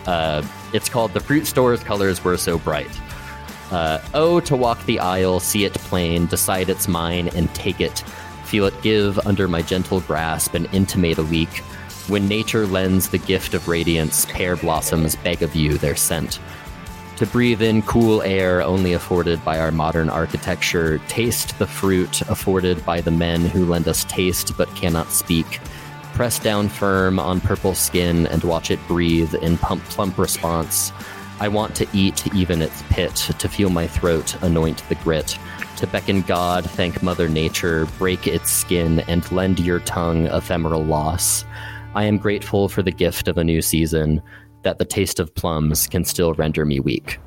Uh, 0.05 0.41
it's 0.73 0.87
called 0.87 1.13
"The 1.13 1.19
Fruit 1.19 1.45
Store's 1.47 1.83
Colors 1.83 2.23
Were 2.23 2.37
So 2.37 2.57
Bright." 2.59 2.87
Uh, 3.71 3.99
oh, 4.13 4.39
to 4.41 4.55
walk 4.55 4.83
the 4.85 4.99
aisle, 4.99 5.39
see 5.39 5.65
it 5.65 5.73
plain, 5.73 6.25
decide 6.25 6.69
it's 6.69 6.87
mine, 6.87 7.29
and 7.35 7.53
take 7.53 7.81
it. 7.81 7.99
Feel 8.45 8.65
it 8.65 8.81
give 8.81 9.19
under 9.27 9.47
my 9.47 9.61
gentle 9.61 9.99
grasp 10.01 10.53
and 10.53 10.73
intimate 10.73 11.17
a 11.17 11.21
leak. 11.21 11.49
When 12.07 12.27
nature 12.29 12.65
lends 12.65 13.09
the 13.09 13.17
gift 13.17 13.53
of 13.53 13.67
radiance, 13.67 14.25
pear 14.27 14.55
blossoms 14.55 15.17
beg 15.17 15.41
of 15.43 15.55
you 15.55 15.77
their 15.77 15.97
scent. 15.97 16.39
To 17.17 17.25
breathe 17.25 17.63
in 17.63 17.81
cool 17.81 18.21
air 18.21 18.61
only 18.61 18.93
afforded 18.93 19.43
by 19.43 19.59
our 19.59 19.71
modern 19.71 20.07
architecture, 20.07 20.99
taste 21.07 21.57
the 21.57 21.67
fruit 21.67 22.21
afforded 22.29 22.85
by 22.85 23.01
the 23.01 23.11
men 23.11 23.41
who 23.41 23.65
lend 23.65 23.87
us 23.87 24.03
taste 24.05 24.55
but 24.55 24.73
cannot 24.75 25.11
speak. 25.11 25.59
Press 26.13 26.39
down 26.39 26.69
firm 26.69 27.19
on 27.19 27.41
purple 27.41 27.75
skin 27.75 28.27
and 28.27 28.43
watch 28.43 28.71
it 28.71 28.79
breathe 28.87 29.33
in 29.35 29.57
pump 29.57 29.83
plump 29.85 30.17
response. 30.17 30.91
I 31.39 31.47
want 31.47 31.75
to 31.75 31.87
eat 31.93 32.33
even 32.33 32.61
its 32.61 32.81
pit, 32.89 33.15
to 33.15 33.47
feel 33.47 33.69
my 33.69 33.87
throat 33.87 34.35
anoint 34.41 34.83
the 34.89 34.95
grit, 34.95 35.37
to 35.77 35.87
beckon 35.87 36.21
God, 36.23 36.67
thank 36.67 37.03
Mother 37.03 37.29
Nature, 37.29 37.87
break 37.99 38.25
its 38.25 38.49
skin, 38.49 39.01
and 39.01 39.31
lend 39.31 39.59
your 39.59 39.79
tongue 39.81 40.25
ephemeral 40.27 40.83
loss. 40.83 41.45
I 41.93 42.05
am 42.05 42.17
grateful 42.17 42.69
for 42.69 42.81
the 42.81 42.91
gift 42.91 43.27
of 43.27 43.37
a 43.37 43.43
new 43.43 43.61
season, 43.61 44.21
that 44.63 44.79
the 44.79 44.85
taste 44.85 45.19
of 45.19 45.33
plums 45.35 45.87
can 45.87 46.03
still 46.03 46.33
render 46.33 46.65
me 46.65 46.79
weak. 46.79 47.19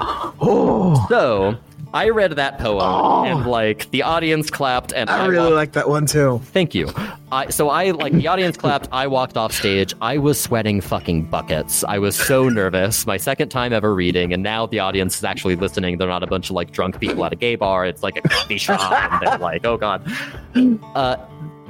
Oh, 0.46 1.06
So, 1.08 1.56
I 1.94 2.10
read 2.10 2.32
that 2.32 2.58
poem, 2.58 2.82
Oh. 2.82 3.24
and 3.24 3.46
like 3.46 3.90
the 3.92 4.02
audience 4.02 4.50
clapped, 4.50 4.92
and 4.92 5.08
I, 5.08 5.24
I 5.24 5.26
really 5.26 5.44
walked- 5.46 5.54
like 5.54 5.72
that 5.72 5.88
one 5.88 6.06
too. 6.06 6.40
Thank 6.46 6.74
you. 6.74 6.90
I, 7.32 7.48
so 7.50 7.68
I 7.70 7.92
like 7.92 8.12
the 8.12 8.26
audience 8.28 8.56
clapped. 8.56 8.88
I 8.92 9.06
walked 9.06 9.36
off 9.36 9.52
stage. 9.52 9.94
I 10.02 10.18
was 10.18 10.38
sweating 10.40 10.80
fucking 10.80 11.22
buckets. 11.26 11.84
I 11.84 11.98
was 11.98 12.16
so 12.16 12.48
nervous. 12.48 13.06
My 13.06 13.16
second 13.16 13.48
time 13.48 13.72
ever 13.72 13.94
reading, 13.94 14.32
and 14.32 14.42
now 14.42 14.66
the 14.66 14.80
audience 14.80 15.16
is 15.16 15.24
actually 15.24 15.56
listening. 15.56 15.96
They're 15.98 16.08
not 16.08 16.22
a 16.22 16.26
bunch 16.26 16.50
of 16.50 16.56
like 16.56 16.72
drunk 16.72 16.98
people 17.00 17.24
at 17.24 17.32
a 17.32 17.36
gay 17.36 17.54
bar. 17.56 17.86
It's 17.86 18.02
like 18.02 18.16
a 18.16 18.22
coffee 18.28 18.58
shop, 18.58 18.80
and 18.92 19.22
they're 19.26 19.38
like, 19.38 19.64
"Oh 19.64 19.76
god." 19.76 20.02
Uh, 20.94 21.16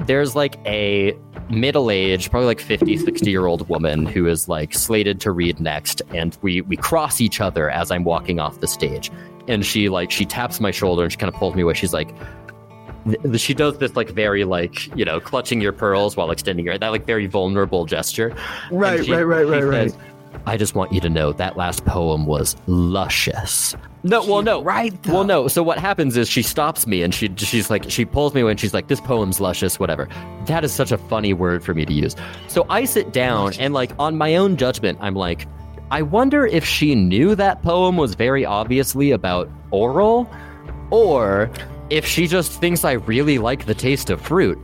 there's 0.07 0.35
like 0.35 0.57
a 0.65 1.17
middle-aged, 1.49 2.29
probably 2.31 2.47
like 2.47 2.59
50, 2.59 2.97
60 2.97 3.29
year 3.31 3.45
old 3.45 3.67
woman 3.69 4.05
who 4.05 4.27
is 4.27 4.49
like 4.49 4.73
slated 4.73 5.21
to 5.21 5.31
read 5.31 5.59
next, 5.59 6.01
and 6.13 6.37
we 6.41 6.61
we 6.61 6.75
cross 6.75 7.21
each 7.21 7.39
other 7.41 7.69
as 7.69 7.91
I'm 7.91 8.03
walking 8.03 8.39
off 8.39 8.59
the 8.59 8.67
stage, 8.67 9.11
and 9.47 9.65
she 9.65 9.89
like 9.89 10.11
she 10.11 10.25
taps 10.25 10.59
my 10.59 10.71
shoulder 10.71 11.03
and 11.03 11.11
she 11.11 11.17
kind 11.17 11.33
of 11.33 11.39
pulls 11.39 11.55
me 11.55 11.61
away. 11.61 11.73
She's 11.73 11.93
like 11.93 12.13
th- 13.05 13.39
she 13.39 13.53
does 13.53 13.77
this 13.77 13.95
like 13.95 14.09
very 14.09 14.43
like 14.43 14.95
you 14.97 15.05
know 15.05 15.19
clutching 15.19 15.61
your 15.61 15.73
pearls 15.73 16.15
while 16.15 16.31
extending 16.31 16.65
your 16.65 16.77
that 16.77 16.89
like 16.89 17.05
very 17.05 17.27
vulnerable 17.27 17.85
gesture. 17.85 18.35
Right, 18.71 19.05
she- 19.05 19.11
right, 19.11 19.23
right, 19.23 19.47
right, 19.47 19.63
right. 19.63 19.91
says, 19.91 19.97
i 20.45 20.57
just 20.57 20.75
want 20.75 20.91
you 20.91 20.99
to 20.99 21.09
know 21.09 21.31
that 21.31 21.57
last 21.57 21.85
poem 21.85 22.25
was 22.25 22.55
luscious. 22.67 23.75
No 24.03 24.23
well 24.23 24.43
no. 24.43 24.61
Right, 24.61 25.01
though. 25.03 25.13
well 25.13 25.23
no. 25.23 25.47
So 25.47 25.63
what 25.63 25.79
happens 25.79 26.15
is 26.17 26.29
she 26.29 26.43
stops 26.43 26.85
me 26.85 27.01
and 27.01 27.13
she 27.13 27.33
she's 27.37 27.69
like 27.69 27.89
she 27.89 28.05
pulls 28.05 28.33
me 28.35 28.41
away 28.41 28.51
and 28.51 28.59
she's 28.59 28.73
like 28.73 28.87
this 28.87 29.01
poem's 29.01 29.39
luscious 29.39 29.79
whatever. 29.79 30.07
That 30.45 30.63
is 30.63 30.71
such 30.71 30.91
a 30.91 30.97
funny 30.97 31.33
word 31.33 31.63
for 31.63 31.73
me 31.73 31.85
to 31.85 31.93
use. 31.93 32.15
So 32.47 32.65
i 32.69 32.85
sit 32.85 33.13
down 33.13 33.53
and 33.59 33.73
like 33.73 33.91
on 33.97 34.17
my 34.17 34.35
own 34.35 34.57
judgment 34.57 34.97
i'm 35.01 35.15
like 35.15 35.47
i 35.91 36.01
wonder 36.01 36.45
if 36.45 36.65
she 36.65 36.95
knew 36.95 37.35
that 37.35 37.61
poem 37.61 37.97
was 37.97 38.15
very 38.15 38.45
obviously 38.45 39.11
about 39.11 39.49
oral 39.71 40.29
or 40.91 41.49
if 41.89 42.05
she 42.05 42.27
just 42.27 42.59
thinks 42.59 42.83
I 42.83 42.93
really 42.93 43.37
like 43.37 43.65
the 43.65 43.75
taste 43.75 44.09
of 44.09 44.21
fruit. 44.21 44.59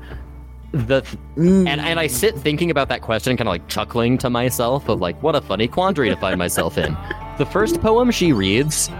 The 0.72 1.02
mm. 1.36 1.68
and 1.68 1.82
and 1.82 2.00
I 2.00 2.08
sit 2.08 2.36
thinking 2.36 2.72
about 2.72 2.88
that 2.90 3.02
question, 3.02 3.36
kind 3.36 3.48
of 3.48 3.52
like 3.52 3.68
chuckling 3.68 4.18
to 4.20 4.30
myself 4.30 4.88
of 4.88 5.02
like, 5.02 5.22
what 5.22 5.36
a 5.36 5.42
funny 5.42 5.68
quandary 5.68 6.10
to 6.10 6.16
find 6.16 6.38
myself 6.38 6.78
in. 6.78 6.96
The 7.42 7.48
first 7.48 7.82
poem 7.82 8.12
she 8.12 8.34
reads 8.34 8.92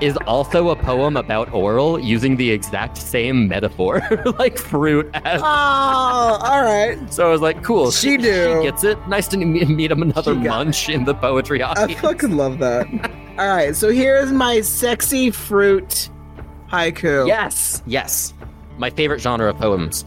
is 0.00 0.16
also 0.26 0.70
a 0.70 0.76
poem 0.76 1.14
about 1.18 1.52
oral, 1.52 1.98
using 1.98 2.38
the 2.38 2.50
exact 2.50 2.96
same 2.96 3.46
metaphor, 3.48 4.00
like 4.38 4.56
fruit. 4.56 5.10
As, 5.12 5.42
Oh, 5.44 5.44
all 5.44 6.62
right. 6.64 6.96
so 7.12 7.28
I 7.28 7.30
was 7.30 7.42
like, 7.42 7.62
cool. 7.62 7.90
She 7.90 8.16
do. 8.16 8.56
She 8.56 8.62
gets 8.62 8.82
it. 8.82 8.96
Nice 9.08 9.28
to 9.28 9.36
meet, 9.36 9.90
him 9.90 10.00
another 10.00 10.32
She 10.32 10.40
munch 10.40 10.88
in 10.88 11.04
the 11.04 11.14
poetry 11.14 11.62
I 11.62 11.72
audience. 11.72 12.00
fucking 12.00 12.34
love 12.34 12.60
that. 12.60 12.86
All 13.38 13.48
right, 13.54 13.76
so 13.76 13.90
here's 13.90 14.32
my 14.32 14.62
sexy 14.62 15.30
fruit 15.30 16.08
haiku. 16.70 17.26
Yes, 17.26 17.82
yes. 17.84 18.32
My 18.78 18.88
favorite 18.88 19.20
genre 19.20 19.50
of 19.50 19.58
poems. 19.58 20.06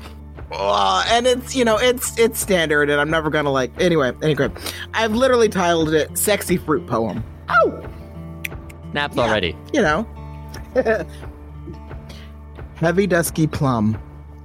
Uh, 0.51 1.05
and 1.09 1.27
it's 1.27 1.55
you 1.55 1.63
know 1.63 1.77
it's 1.77 2.17
it's 2.17 2.39
standard, 2.39 2.89
and 2.89 2.99
I'm 2.99 3.11
never 3.11 3.29
gonna 3.29 3.51
like 3.51 3.79
anyway. 3.79 4.11
Anyway, 4.23 4.49
I've 4.95 5.13
literally 5.13 5.49
titled 5.49 5.93
it 5.93 6.17
"Sexy 6.17 6.57
Fruit 6.57 6.87
Poem." 6.87 7.23
Oh! 7.49 7.81
Naps 8.93 9.15
Yeah. 9.15 9.23
already. 9.23 9.55
You 9.73 9.81
know, 9.81 10.07
heavy 12.75 13.07
dusky 13.07 13.47
plum, 13.47 13.97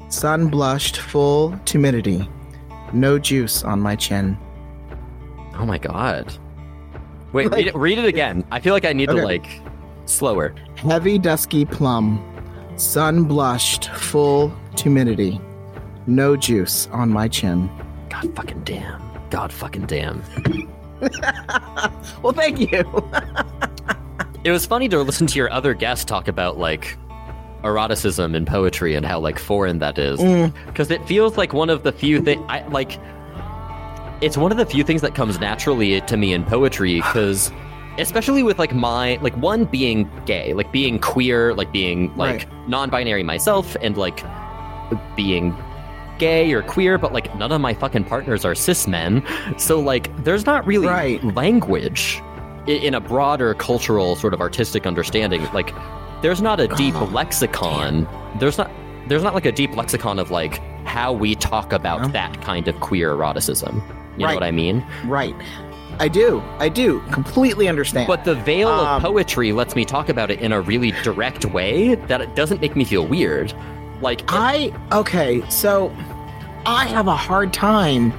sun 0.09 0.49
blushed, 0.49 0.99
full 0.99 1.59
timidity, 1.65 2.29
no 2.93 3.19
juice 3.19 3.63
on 3.65 3.81
my 3.81 3.97
chin. 3.97 4.37
Oh 5.55 5.67
my 5.67 5.79
god. 5.79 6.33
Wait, 7.33 7.51
Like- 7.51 7.57
read, 7.59 7.67
it, 7.69 7.75
read 7.77 7.99
it 7.99 8.05
again. 8.07 8.45
I 8.51 8.61
feel 8.61 8.73
like 8.75 8.85
I 8.85 8.93
need 8.93 9.09
to 9.09 9.15
like 9.15 9.47
slower. 10.07 10.55
Heavy 10.77 11.19
dusky 11.19 11.65
plum, 11.65 12.19
sun 12.77 13.25
blushed, 13.25 13.89
full 13.91 14.53
timidity, 14.75 15.41
no 16.07 16.37
juice 16.37 16.89
on 16.93 17.09
my 17.11 17.29
chin. 17.29 17.71
God 18.09 18.35
fucking 18.35 18.65
damn. 18.65 19.01
God 19.31 19.53
fucking 19.53 19.87
damn. 19.87 20.23
Well, 22.23 22.33
thank 22.33 22.59
you. 22.61 22.85
It 24.43 24.53
was 24.53 24.65
funny 24.65 24.89
to 24.89 25.03
listen 25.03 25.27
to 25.27 25.37
your 25.39 25.53
other 25.53 25.75
guests 25.75 26.03
talk 26.03 26.27
about 26.27 26.57
like 26.59 26.97
eroticism 27.63 28.35
in 28.35 28.47
poetry 28.47 28.95
and 28.95 29.05
how 29.05 29.19
like 29.21 29.39
foreign 29.39 29.81
that 29.81 29.99
is. 29.99 30.19
Mm. 30.19 30.55
Because 30.65 30.91
it 30.91 31.07
feels 31.07 31.37
like 31.37 31.53
one 31.53 31.69
of 31.69 31.83
the 31.83 31.93
few 31.93 32.23
things 32.23 32.43
I 32.49 32.67
like. 32.69 32.99
It's 34.23 34.39
one 34.39 34.51
of 34.51 34.57
the 34.57 34.65
few 34.65 34.83
things 34.83 35.03
that 35.03 35.15
comes 35.15 35.39
naturally 35.41 36.01
to 36.01 36.17
me 36.17 36.33
in 36.33 36.45
poetry 36.45 36.97
because. 36.97 37.53
Especially 37.99 38.43
with 38.43 38.59
like 38.59 38.75
my 38.75 39.17
like 39.21 39.37
one 39.37 39.67
being 39.67 40.09
gay, 40.25 40.55
like 40.55 40.73
being 40.73 40.99
queer, 41.01 41.53
like 41.53 41.71
being 41.71 42.17
like 42.17 42.47
Right. 42.51 42.69
non-binary 42.69 43.25
myself, 43.25 43.77
and 43.83 43.99
like 43.99 44.25
being 45.17 45.55
gay 46.21 46.53
or 46.53 46.63
queer, 46.63 46.99
but 46.99 47.13
like 47.13 47.35
none 47.37 47.51
of 47.51 47.61
my 47.61 47.75
fucking 47.75 48.05
partners 48.05 48.45
are 48.45 48.55
cis 48.55 48.87
men. 48.87 49.25
So 49.59 49.81
like 49.81 50.15
there's 50.25 50.47
not 50.47 50.65
really 50.67 50.87
Right. 50.87 51.23
language 51.35 52.23
in 52.69 52.95
a 52.95 53.01
broader 53.01 53.55
cultural 53.55 54.15
sort 54.15 54.35
of 54.35 54.41
artistic 54.41 54.87
understanding. 54.87 55.43
Like 55.53 55.75
there's 56.23 56.41
not 56.43 56.61
a 56.61 56.69
deep 56.69 56.95
Oh, 56.95 57.07
lexicon. 57.07 58.07
There's 58.39 58.59
not 58.59 58.71
there's 59.09 59.25
not 59.25 59.35
like 59.35 59.47
a 59.47 59.53
deep 59.53 59.75
lexicon 59.77 60.19
of 60.21 60.31
like 60.31 60.61
how 60.85 61.13
we 61.13 61.35
talk 61.35 61.73
about 61.73 62.03
No. 62.03 62.09
that 62.09 62.41
kind 62.43 62.69
of 62.69 62.79
queer 62.79 63.11
eroticism. 63.11 63.83
You 64.17 64.27
know 64.27 64.35
what 64.35 64.43
I 64.45 64.51
mean? 64.53 64.85
right. 65.07 65.35
I 65.99 66.09
do. 66.09 66.43
I 66.59 66.69
do 66.71 67.01
completely 67.13 67.69
understand. 67.69 68.07
But 68.07 68.25
the 68.25 68.35
veil 68.35 68.69
Um, 68.69 68.87
of 68.97 69.03
poetry 69.03 69.53
lets 69.53 69.75
me 69.77 69.85
talk 69.85 70.09
about 70.09 70.31
it 70.31 70.41
in 70.41 70.51
a 70.53 70.61
really 70.61 70.93
direct 71.03 71.45
way 71.45 71.95
that 71.97 72.21
it 72.23 72.35
doesn't 72.35 72.61
make 72.63 72.75
me 72.77 72.85
feel 72.85 73.07
weird. 73.07 73.53
Like 74.01 74.23
I 74.29 74.73
okay, 74.93 75.43
so 75.51 75.95
I 76.67 76.87
have 76.87 77.07
a 77.07 77.17
hard 77.17 77.53
time 77.53 78.13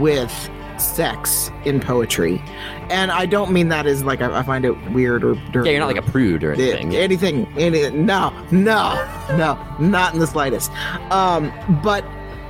with 0.00 0.50
sex 0.78 1.50
in 1.64 1.78
poetry, 1.80 2.42
and 2.90 3.10
I 3.10 3.26
don't 3.26 3.52
mean 3.52 3.68
that 3.68 3.86
as 3.86 4.02
like 4.02 4.20
I, 4.20 4.38
I 4.38 4.42
find 4.42 4.64
it 4.64 4.72
weird 4.90 5.24
or 5.24 5.34
dirty. 5.52 5.68
yeah, 5.68 5.76
you're 5.76 5.80
not 5.80 5.94
like 5.94 6.04
a 6.04 6.10
prude 6.10 6.42
or 6.42 6.52
anything. 6.52 6.96
anything. 6.96 7.46
Any, 7.58 7.90
no, 7.90 8.30
no, 8.50 8.94
no, 9.36 9.76
not 9.78 10.14
in 10.14 10.20
the 10.20 10.26
slightest. 10.26 10.72
Um, 11.10 11.52
but 11.82 12.04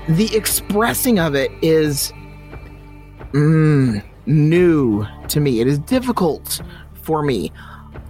the 0.09 0.35
expressing 0.35 1.19
of 1.19 1.35
it 1.35 1.51
is 1.62 2.12
mm, 3.32 4.02
new 4.27 5.07
to 5.28 5.40
me. 5.40 5.61
It 5.61 5.66
is 5.66 5.78
difficult 5.78 6.61
for 6.94 7.23
me. 7.23 7.52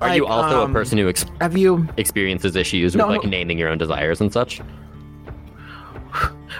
Are 0.01 0.15
you 0.17 0.27
also 0.27 0.63
um, 0.65 0.71
a 0.71 0.73
person 0.73 0.99
who 0.99 1.09
ex- 1.09 1.25
Have 1.41 1.57
you? 1.57 1.87
experiences 1.97 2.57
issues 2.57 2.97
No, 2.97 3.07
with 3.07 3.17
like 3.19 3.25
no. 3.25 3.31
naming 3.31 3.59
your 3.59 3.69
own 3.69 3.79
desires 3.79 4.21
and 4.21 4.33
such? 4.33 4.61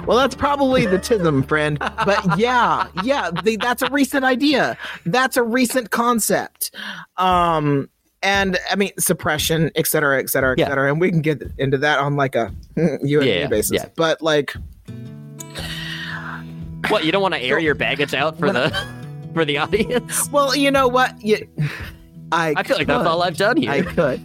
Well, 0.07 0.17
that's 0.17 0.35
probably 0.35 0.87
the 0.87 0.99
tism, 0.99 1.47
friend. 1.47 1.79
But 1.79 2.39
yeah, 2.39 2.87
yeah, 3.03 3.31
the, 3.43 3.57
that's 3.57 3.83
a 3.83 3.91
recent 3.91 4.25
idea. 4.25 4.79
That's 5.05 5.37
a 5.37 5.43
recent 5.43 5.91
concept. 5.91 6.75
Um, 7.17 7.91
and 8.23 8.59
I 8.71 8.77
mean 8.77 8.93
suppression, 8.99 9.71
et 9.75 9.87
cetera, 9.87 10.19
et 10.21 10.31
cetera, 10.31 10.53
et 10.53 10.59
Yeah. 10.59 10.69
cetera. 10.69 10.91
And 10.91 11.01
we 11.01 11.11
can 11.11 11.21
get 11.23 11.43
into 11.59 11.77
that 11.79 11.99
on 11.99 12.17
like 12.17 12.35
a 12.35 12.53
you 13.03 13.21
and 13.21 13.29
Yeah, 13.29 13.43
me 13.45 13.49
basis. 13.49 13.73
yeah. 13.73 13.87
But 13.97 14.23
like, 14.23 14.55
What 16.89 17.05
you 17.05 17.13
don't 17.13 17.23
want 17.23 17.35
to 17.35 17.41
air 17.41 17.59
your 17.61 17.75
baggage 17.75 18.15
out 18.15 18.39
for 18.39 18.53
the 18.53 18.71
for 19.35 19.45
the 19.45 19.59
audience? 19.59 20.29
well, 20.31 20.55
you 20.57 20.71
know 20.71 20.89
what? 20.89 21.21
You, 21.23 21.47
I 22.33 22.55
I 22.57 22.63
feel 22.63 22.77
like 22.79 22.87
that's 22.87 23.07
all 23.07 23.23
I've 23.23 23.37
done 23.37 23.57
here. 23.57 23.71
I 23.71 23.83
could. 23.83 24.21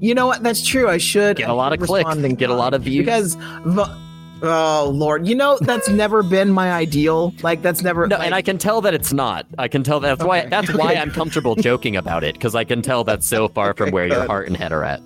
You 0.00 0.14
know 0.14 0.26
what? 0.26 0.42
That's 0.42 0.64
true. 0.64 0.88
I 0.88 0.98
should 0.98 1.36
Get 1.38 1.50
a 1.50 1.54
lot 1.54 1.72
of 1.72 1.80
clicks, 1.80 2.14
and 2.14 2.38
get 2.38 2.50
a 2.50 2.54
lot 2.54 2.74
of 2.74 2.82
views. 2.82 3.04
because. 3.04 3.36
The, 3.36 4.08
Oh 4.40 4.92
Lord, 4.94 5.26
you 5.26 5.34
know 5.34 5.58
that's 5.60 5.88
never 5.88 6.22
been 6.22 6.52
my 6.52 6.70
ideal. 6.70 7.34
Like 7.42 7.60
that's 7.60 7.82
never. 7.82 8.06
No, 8.06 8.18
like, 8.18 8.26
and 8.26 8.34
I 8.36 8.40
can 8.40 8.56
tell 8.56 8.80
that 8.82 8.94
it's 8.94 9.12
not. 9.12 9.46
I 9.58 9.66
can 9.66 9.82
tell 9.82 9.98
that's 9.98 10.22
why 10.22 10.42
Okay, 10.42 10.48
that's 10.48 10.72
why. 10.74 10.94
I'm 10.94 11.10
comfortable 11.10 11.56
joking 11.56 11.96
about 11.96 12.22
it 12.22 12.34
because 12.36 12.54
I 12.54 12.62
can 12.62 12.80
tell 12.80 13.02
that's 13.02 13.26
so 13.26 13.48
far 13.56 13.74
from 13.74 13.86
Okay, 13.88 13.92
where 13.94 14.06
your 14.06 14.26
heart 14.28 14.46
and 14.46 14.56
head 14.56 14.70
are 14.70 14.84
at. 14.84 15.02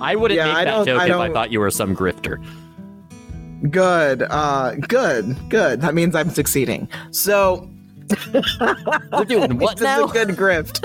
I 0.00 0.16
wouldn't 0.16 0.36
Yeah, 0.36 0.46
make 0.46 0.56
I 0.56 0.64
that 0.64 0.84
joke 0.84 1.00
I 1.00 1.06
if 1.06 1.12
I 1.14 1.32
thought 1.32 1.52
you 1.52 1.60
were 1.60 1.70
some 1.70 1.94
grifter. 1.94 2.44
good. 3.70 4.22
Uh, 4.28 4.74
good. 4.88 5.36
Good. 5.48 5.80
That 5.80 5.94
means 5.94 6.16
I'm 6.16 6.30
succeeding. 6.30 6.88
So 7.12 7.70
We're 9.12 9.24
doing 9.24 9.58
what 9.60 9.80
now? 9.80 10.04
is 10.04 10.10
a 10.10 10.12
good 10.12 10.28
grift. 10.36 10.80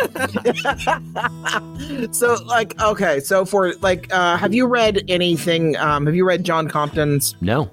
so 2.15 2.35
like 2.45 2.79
okay, 2.81 3.19
so 3.19 3.45
for 3.45 3.73
like 3.75 4.11
uh 4.13 4.37
have 4.37 4.53
you 4.53 4.67
read 4.67 5.03
anything 5.09 5.75
um 5.77 6.05
have 6.05 6.15
you 6.15 6.25
read 6.25 6.43
John 6.43 6.67
Compton's 6.69 7.35
No. 7.41 7.69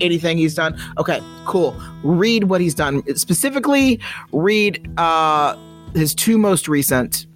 anything 0.00 0.38
he's 0.38 0.54
done? 0.54 0.78
Okay, 0.98 1.20
cool. 1.44 1.74
Read 2.02 2.44
what 2.44 2.60
he's 2.60 2.74
done. 2.74 3.02
Specifically 3.16 4.00
read 4.32 4.90
uh 4.98 5.56
his 5.94 6.14
two 6.14 6.38
most 6.38 6.68
recent 6.68 7.26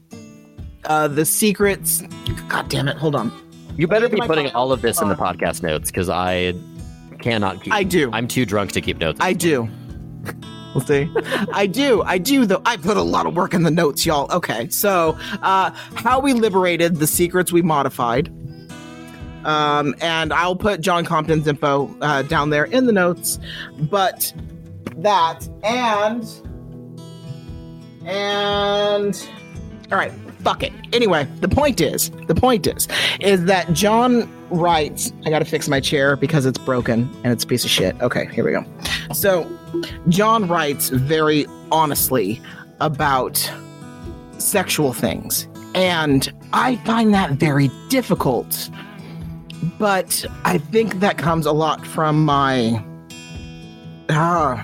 uh 0.84 1.08
The 1.08 1.24
Secrets 1.24 2.02
God 2.48 2.68
damn 2.68 2.88
it, 2.88 2.96
hold 2.96 3.14
on. 3.14 3.32
You 3.76 3.86
better 3.88 4.08
be 4.08 4.20
putting 4.20 4.50
all 4.52 4.70
of 4.72 4.82
this 4.82 5.00
in 5.02 5.08
the 5.08 5.16
podcast 5.16 5.62
notes 5.62 5.90
because 5.90 6.08
I 6.08 6.54
cannot 7.20 7.62
keep. 7.62 7.72
I 7.72 7.82
do. 7.82 8.08
I'm 8.12 8.28
too 8.28 8.44
drunk 8.46 8.70
to 8.72 8.80
keep 8.80 8.98
notes. 8.98 9.18
I 9.20 9.32
do. 9.32 9.68
We'll 10.74 10.84
see. 10.84 11.10
I 11.52 11.66
do. 11.66 12.02
I 12.02 12.18
do, 12.18 12.46
though. 12.46 12.62
I 12.66 12.76
put 12.76 12.96
a 12.96 13.02
lot 13.02 13.26
of 13.26 13.36
work 13.36 13.54
in 13.54 13.62
the 13.62 13.70
notes, 13.70 14.04
y'all. 14.04 14.30
Okay. 14.32 14.68
So, 14.68 15.16
uh, 15.42 15.70
how 15.94 16.20
we 16.20 16.32
liberated 16.32 16.96
the 16.96 17.06
secrets 17.06 17.52
we 17.52 17.62
modified. 17.62 18.28
Um, 19.44 19.94
and 20.00 20.32
I'll 20.32 20.56
put 20.56 20.80
John 20.80 21.04
Compton's 21.04 21.46
info 21.46 21.94
uh, 22.00 22.22
down 22.22 22.50
there 22.50 22.64
in 22.64 22.86
the 22.86 22.92
notes. 22.92 23.38
But 23.78 24.32
that 24.96 25.48
and. 25.62 26.24
And. 28.04 29.28
All 29.92 29.98
right. 29.98 30.12
Fuck 30.40 30.62
it. 30.62 30.72
Anyway, 30.92 31.24
the 31.40 31.48
point 31.48 31.80
is, 31.80 32.10
the 32.26 32.34
point 32.34 32.66
is, 32.66 32.86
is 33.20 33.46
that 33.46 33.72
John 33.72 34.30
writes. 34.58 35.12
I 35.24 35.30
got 35.30 35.40
to 35.40 35.44
fix 35.44 35.68
my 35.68 35.80
chair 35.80 36.16
because 36.16 36.46
it's 36.46 36.58
broken 36.58 37.10
and 37.24 37.32
it's 37.32 37.44
a 37.44 37.46
piece 37.46 37.64
of 37.64 37.70
shit. 37.70 38.00
Okay, 38.00 38.26
here 38.32 38.44
we 38.44 38.52
go. 38.52 38.64
So, 39.12 39.50
John 40.08 40.48
writes 40.48 40.88
very 40.88 41.46
honestly 41.70 42.40
about 42.80 43.50
sexual 44.38 44.92
things. 44.92 45.48
And 45.74 46.32
I 46.52 46.76
find 46.84 47.12
that 47.14 47.32
very 47.32 47.70
difficult. 47.88 48.70
But 49.78 50.24
I 50.44 50.58
think 50.58 51.00
that 51.00 51.18
comes 51.18 51.46
a 51.46 51.52
lot 51.52 51.84
from 51.86 52.24
my 52.24 52.84
uh, 54.08 54.62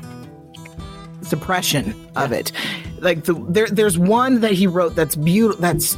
suppression 1.23 1.95
of 2.17 2.33
it. 2.33 2.53
Like 2.99 3.25
the, 3.25 3.35
there, 3.49 3.67
there's 3.67 3.99
one 3.99 4.41
that 4.41 4.53
he 4.53 4.67
wrote 4.67 4.95
that's 4.95 5.17
beautiful. 5.17 5.61
That's 5.61 5.97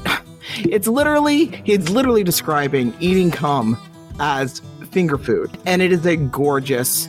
it's 0.58 0.86
literally 0.88 1.62
it's 1.66 1.88
literally 1.88 2.24
describing 2.24 2.94
eating 3.00 3.30
cum 3.30 3.76
as 4.20 4.60
finger 4.90 5.18
food, 5.18 5.50
and 5.66 5.80
it 5.82 5.92
is 5.92 6.04
a 6.06 6.16
gorgeous, 6.16 7.08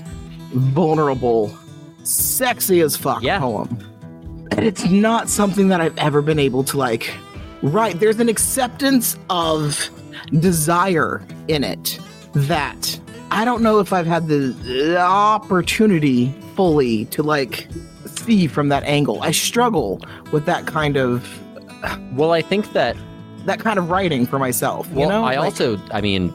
vulnerable, 0.51 1.55
sexy 2.03 2.81
as 2.81 2.95
fuck 2.95 3.22
Yeah. 3.23 3.39
poem. 3.39 3.77
And 4.51 4.65
it's 4.65 4.85
not 4.85 5.30
something 5.30 5.68
that 5.69 5.81
I've 5.81 5.97
ever 5.97 6.22
been 6.22 6.39
able 6.39 6.64
to 6.65 6.77
like 6.77 7.14
write. 7.61 7.99
There's 7.99 8.19
an 8.19 8.30
acceptance 8.30 9.18
of 9.30 9.89
desire 10.39 11.22
in 11.47 11.64
it 11.64 11.99
that 12.34 12.99
I 13.31 13.45
don't 13.45 13.64
know 13.64 13.80
if 13.80 13.91
I've 13.93 14.05
had 14.05 14.27
the, 14.27 14.55
the 14.64 14.99
opportunity 14.99 16.34
fully 16.55 17.05
to 17.05 17.23
like 17.23 17.68
see 18.05 18.47
from 18.47 18.69
that 18.69 18.84
angle. 18.84 19.22
I 19.23 19.31
struggle 19.31 19.99
with 20.31 20.45
that 20.45 20.68
kind 20.68 20.97
of 20.97 21.27
well, 22.14 22.31
I 22.31 22.41
think 22.41 22.72
that 22.73 22.95
that 23.45 23.60
kind 23.60 23.78
of 23.80 23.90
writing 23.90 24.26
for 24.26 24.40
myself. 24.40 24.90
Well, 24.91 25.02
you 25.02 25.07
know, 25.10 25.24
I 25.24 25.36
Like, 25.38 25.45
also, 25.45 25.80
I 25.91 26.02
mean, 26.02 26.34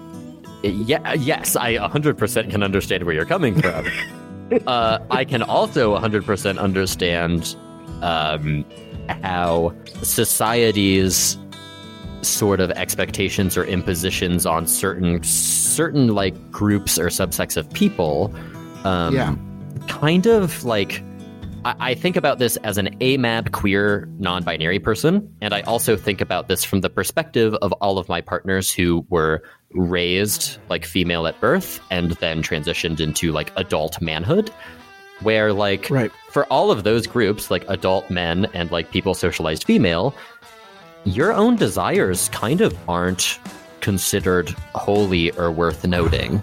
yeah, 0.62 1.14
yes, 1.14 1.56
I 1.56 1.74
100% 1.76 2.50
can 2.50 2.62
understand 2.62 3.04
where 3.04 3.14
you're 3.14 3.24
coming 3.24 3.60
from. 3.60 3.86
uh, 4.66 4.98
I 5.10 5.24
can 5.24 5.42
also 5.42 5.96
100% 5.98 6.58
understand 6.58 7.56
um, 8.02 8.64
how 9.22 9.72
society's 10.02 11.38
sort 12.22 12.60
of 12.60 12.70
expectations 12.72 13.56
or 13.56 13.64
impositions 13.64 14.44
on 14.44 14.66
certain 14.66 15.22
certain 15.22 16.08
like 16.08 16.34
groups 16.50 16.98
or 16.98 17.06
subsects 17.06 17.56
of 17.56 17.72
people 17.72 18.34
um, 18.84 19.14
Yeah. 19.14 19.36
kind 19.86 20.26
of 20.26 20.64
like 20.64 21.00
I, 21.64 21.90
I 21.90 21.94
think 21.94 22.16
about 22.16 22.38
this 22.38 22.56
as 22.58 22.78
an 22.78 22.96
AMAB 23.00 23.52
queer 23.52 24.08
non-binary 24.18 24.78
person 24.78 25.34
and 25.40 25.52
i 25.54 25.60
also 25.62 25.96
think 25.96 26.20
about 26.20 26.48
this 26.48 26.64
from 26.64 26.80
the 26.80 26.90
perspective 26.90 27.54
of 27.56 27.72
all 27.74 27.98
of 27.98 28.08
my 28.08 28.20
partners 28.20 28.72
who 28.72 29.04
were 29.08 29.42
raised 29.72 30.58
like 30.68 30.84
female 30.84 31.26
at 31.26 31.38
birth 31.40 31.80
and 31.90 32.12
then 32.12 32.42
transitioned 32.42 33.00
into 33.00 33.32
like 33.32 33.52
adult 33.56 34.00
manhood 34.00 34.50
where 35.20 35.52
like 35.52 35.88
Right. 35.90 36.12
for 36.30 36.44
all 36.46 36.70
of 36.70 36.84
those 36.84 37.06
groups 37.06 37.50
like 37.50 37.64
adult 37.68 38.08
men 38.10 38.46
and 38.54 38.70
like 38.70 38.90
people 38.90 39.14
socialized 39.14 39.64
female 39.64 40.14
your 41.04 41.32
own 41.32 41.56
desires 41.56 42.28
kind 42.30 42.60
of 42.60 42.76
aren't 42.88 43.38
considered 43.80 44.50
holy 44.74 45.30
or 45.32 45.50
worth 45.50 45.86
noting 45.86 46.42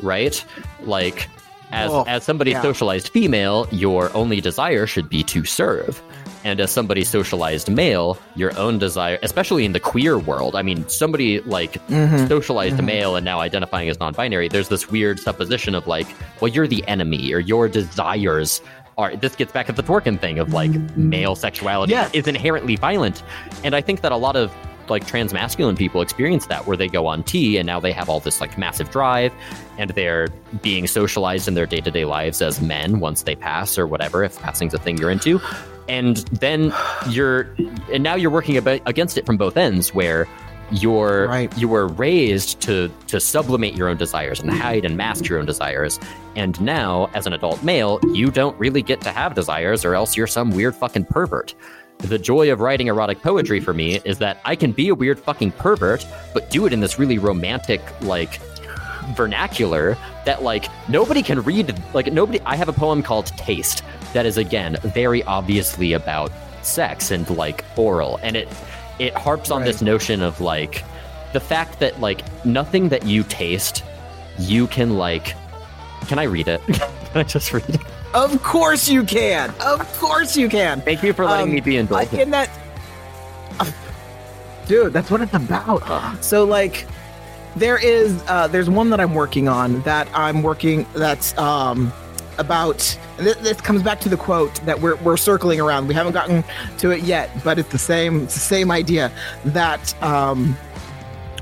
right 0.00 0.44
like 0.80 1.28
as 1.74 1.90
Oh, 1.90 2.04
as 2.06 2.22
somebody 2.24 2.52
yeah. 2.52 2.62
socialized 2.62 3.08
female 3.08 3.66
your 3.70 4.14
only 4.16 4.40
desire 4.40 4.86
should 4.86 5.08
be 5.08 5.22
to 5.24 5.44
serve 5.44 6.00
and 6.44 6.60
as 6.60 6.70
somebody 6.70 7.04
socialized 7.04 7.68
male 7.70 8.16
your 8.36 8.56
own 8.58 8.78
desire 8.78 9.18
especially 9.22 9.64
in 9.64 9.72
the 9.72 9.80
queer 9.80 10.18
world 10.18 10.54
i 10.56 10.62
mean 10.62 10.86
somebody 10.88 11.40
like 11.40 11.72
Mhm. 11.88 12.28
socialized 12.28 12.76
Mhm. 12.78 12.84
male 12.84 13.16
and 13.16 13.24
now 13.24 13.40
identifying 13.40 13.88
as 13.88 13.98
non-binary 13.98 14.48
there's 14.48 14.68
this 14.68 14.88
weird 14.90 15.18
supposition 15.18 15.74
of 15.74 15.86
like 15.86 16.06
well 16.40 16.48
you're 16.48 16.66
the 16.68 16.86
enemy 16.86 17.32
or 17.32 17.40
your 17.40 17.68
desires 17.68 18.60
are 18.96 19.16
this 19.16 19.34
gets 19.34 19.50
back 19.52 19.68
at 19.68 19.74
the 19.76 19.82
Dworkin 19.82 20.20
thing 20.20 20.38
of 20.38 20.52
like 20.52 20.70
male 20.96 21.34
sexuality 21.34 21.90
Yes. 21.92 22.10
is 22.12 22.26
inherently 22.28 22.76
violent 22.76 23.22
and 23.64 23.74
i 23.74 23.80
think 23.80 24.02
that 24.02 24.12
a 24.12 24.16
lot 24.16 24.36
of 24.36 24.52
like 24.90 25.06
trans 25.06 25.32
masculine 25.32 25.76
people 25.76 26.00
experience 26.00 26.46
that 26.46 26.66
where 26.66 26.76
they 26.76 26.88
go 26.88 27.06
on 27.06 27.22
T 27.22 27.56
and 27.58 27.66
now 27.66 27.80
they 27.80 27.92
have 27.92 28.08
all 28.08 28.20
this 28.20 28.40
like 28.40 28.56
massive 28.58 28.90
drive 28.90 29.32
and 29.78 29.90
they're 29.90 30.28
being 30.62 30.86
socialized 30.86 31.48
in 31.48 31.54
their 31.54 31.66
day-to-day 31.66 32.04
lives 32.04 32.40
as 32.42 32.60
men 32.60 33.00
once 33.00 33.22
they 33.22 33.34
pass 33.34 33.78
or 33.78 33.86
whatever 33.86 34.24
if 34.24 34.38
passing's 34.40 34.74
a 34.74 34.78
thing 34.78 34.98
you're 34.98 35.10
into. 35.10 35.40
And 35.88 36.18
then 36.28 36.72
you're 37.08 37.54
and 37.92 38.02
now 38.02 38.14
you're 38.14 38.30
working 38.30 38.56
against 38.56 39.18
it 39.18 39.26
from 39.26 39.36
both 39.36 39.56
ends 39.56 39.94
where 39.94 40.26
you're 40.70 41.28
Right. 41.28 41.58
you 41.58 41.68
were 41.68 41.88
raised 41.88 42.60
to 42.62 42.90
to 43.08 43.20
sublimate 43.20 43.74
your 43.74 43.88
own 43.88 43.98
desires 43.98 44.40
and 44.40 44.50
mm-hmm. 44.50 44.60
hide 44.60 44.84
and 44.84 44.96
mask 44.96 45.28
your 45.28 45.38
own 45.38 45.46
desires. 45.46 46.00
And 46.36 46.58
now 46.60 47.10
as 47.14 47.26
an 47.26 47.32
adult 47.32 47.62
male 47.62 48.00
you 48.12 48.30
don't 48.30 48.58
really 48.58 48.82
get 48.82 49.00
to 49.02 49.10
have 49.10 49.34
desires 49.34 49.84
or 49.84 49.94
else 49.94 50.16
you're 50.16 50.26
some 50.26 50.50
weird 50.50 50.74
fucking 50.74 51.04
pervert 51.06 51.54
the 52.08 52.18
joy 52.18 52.52
of 52.52 52.60
writing 52.60 52.88
erotic 52.88 53.22
poetry 53.22 53.60
for 53.60 53.74
me 53.74 54.00
is 54.04 54.18
that 54.18 54.40
I 54.44 54.56
can 54.56 54.72
be 54.72 54.88
a 54.88 54.94
weird 54.94 55.18
fucking 55.18 55.52
pervert, 55.52 56.06
but 56.32 56.50
do 56.50 56.66
it 56.66 56.72
in 56.72 56.80
this 56.80 56.98
really 56.98 57.18
romantic, 57.18 57.80
like, 58.02 58.40
vernacular 59.14 59.96
that, 60.24 60.42
like, 60.42 60.66
nobody 60.88 61.22
can 61.22 61.40
read. 61.42 61.80
Like, 61.92 62.12
nobody. 62.12 62.40
I 62.40 62.56
have 62.56 62.68
a 62.68 62.72
poem 62.72 63.02
called 63.02 63.26
Taste 63.26 63.82
that 64.12 64.26
is, 64.26 64.36
again, 64.36 64.76
very 64.82 65.22
obviously 65.24 65.92
about 65.92 66.30
sex 66.62 67.10
and, 67.10 67.28
like, 67.30 67.64
oral. 67.76 68.18
And 68.22 68.36
it, 68.36 68.48
it 68.98 69.14
harps 69.14 69.50
on 69.50 69.64
this 69.64 69.82
notion 69.82 70.22
of, 70.22 70.40
like, 70.40 70.84
the 71.32 71.40
fact 71.40 71.80
that, 71.80 72.00
like, 72.00 72.22
nothing 72.44 72.88
that 72.90 73.04
you 73.04 73.22
taste, 73.24 73.84
you 74.38 74.66
can, 74.66 74.96
like, 74.96 75.34
can 76.06 76.18
I 76.18 76.24
read 76.24 76.48
it? 76.48 76.60
can 76.66 76.88
I 77.14 77.22
just 77.24 77.52
read 77.52 77.68
it? 77.68 77.80
Of 78.14 78.42
course 78.42 78.88
you 78.88 79.02
can. 79.02 79.50
Of 79.60 79.80
course 79.98 80.36
you 80.36 80.48
can. 80.48 80.80
Thank 80.80 81.02
you 81.02 81.12
for 81.12 81.24
letting 81.24 81.48
Um, 81.48 81.54
me 81.54 81.60
be 81.60 81.76
I 81.76 81.80
indulgent. 81.80 82.10
can 82.12 82.30
that. 82.30 82.48
Uh, 83.60 83.70
Dude, 84.66 84.92
that's 84.92 85.10
what 85.10 85.20
it's 85.20 85.34
about. 85.34 86.24
So 86.24 86.44
like, 86.44 86.86
there 87.56 87.76
is 87.76 88.22
uh, 88.28 88.46
there's 88.48 88.70
one 88.70 88.88
that 88.90 89.00
I'm 89.00 89.14
working 89.14 89.48
on 89.48 89.80
that 89.82 90.08
I'm 90.14 90.42
working 90.42 90.86
that's 90.94 91.36
um 91.38 91.92
about 92.38 92.78
this, 93.16 93.36
this 93.36 93.60
comes 93.60 93.82
back 93.82 94.00
to 94.00 94.08
the 94.08 94.16
quote 94.16 94.54
that 94.64 94.80
we're, 94.80 94.96
we're 94.96 95.16
circling 95.16 95.60
around. 95.60 95.86
We 95.86 95.94
haven't 95.94 96.14
gotten 96.14 96.42
to 96.78 96.90
it 96.90 97.02
yet, 97.02 97.30
but 97.44 97.58
it's 97.60 97.68
the 97.70 97.78
same 97.78 98.22
it's 98.24 98.34
the 98.34 98.40
same 98.40 98.70
idea 98.70 99.12
that 99.44 100.02
um, 100.02 100.56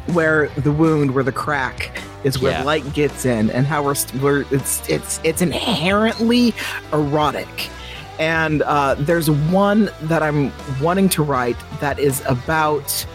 where 0.09 0.49
the 0.59 0.73
wound, 0.73 1.15
where 1.15 1.25
the 1.25 1.33
crack 1.33 1.91
is 2.25 2.41
where 2.41 2.53
Yeah. 2.53 2.63
light 2.65 2.93
gets 2.95 3.25
in, 3.25 3.51
and 3.51 3.67
how 3.67 3.83
we're, 3.83 3.95
we're 4.21 4.45
it's 4.51 4.89
it's 4.89 5.21
it's 5.25 5.43
inherently 5.43 6.55
erotic. 6.93 7.71
And 8.19 8.63
uh, 8.63 8.95
there's 8.99 9.31
one 9.31 9.91
that 10.03 10.23
I'm 10.23 10.53
wanting 10.81 11.09
to 11.11 11.23
write 11.23 11.57
that 11.81 11.99
is 11.99 12.23
about 12.27 13.07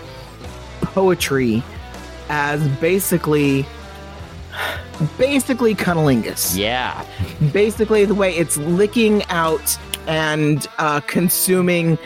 poetry 0.82 1.64
as 2.30 2.68
basically 2.80 3.66
basically 5.18 5.76
cunnilingus 5.76 6.58
Yeah. 6.58 7.06
basically 7.54 8.06
the 8.06 8.16
way 8.16 8.36
it's 8.36 8.58
licking 8.58 9.24
out 9.26 9.78
and 10.08 10.66
uh, 10.80 11.00
consuming 11.02 11.98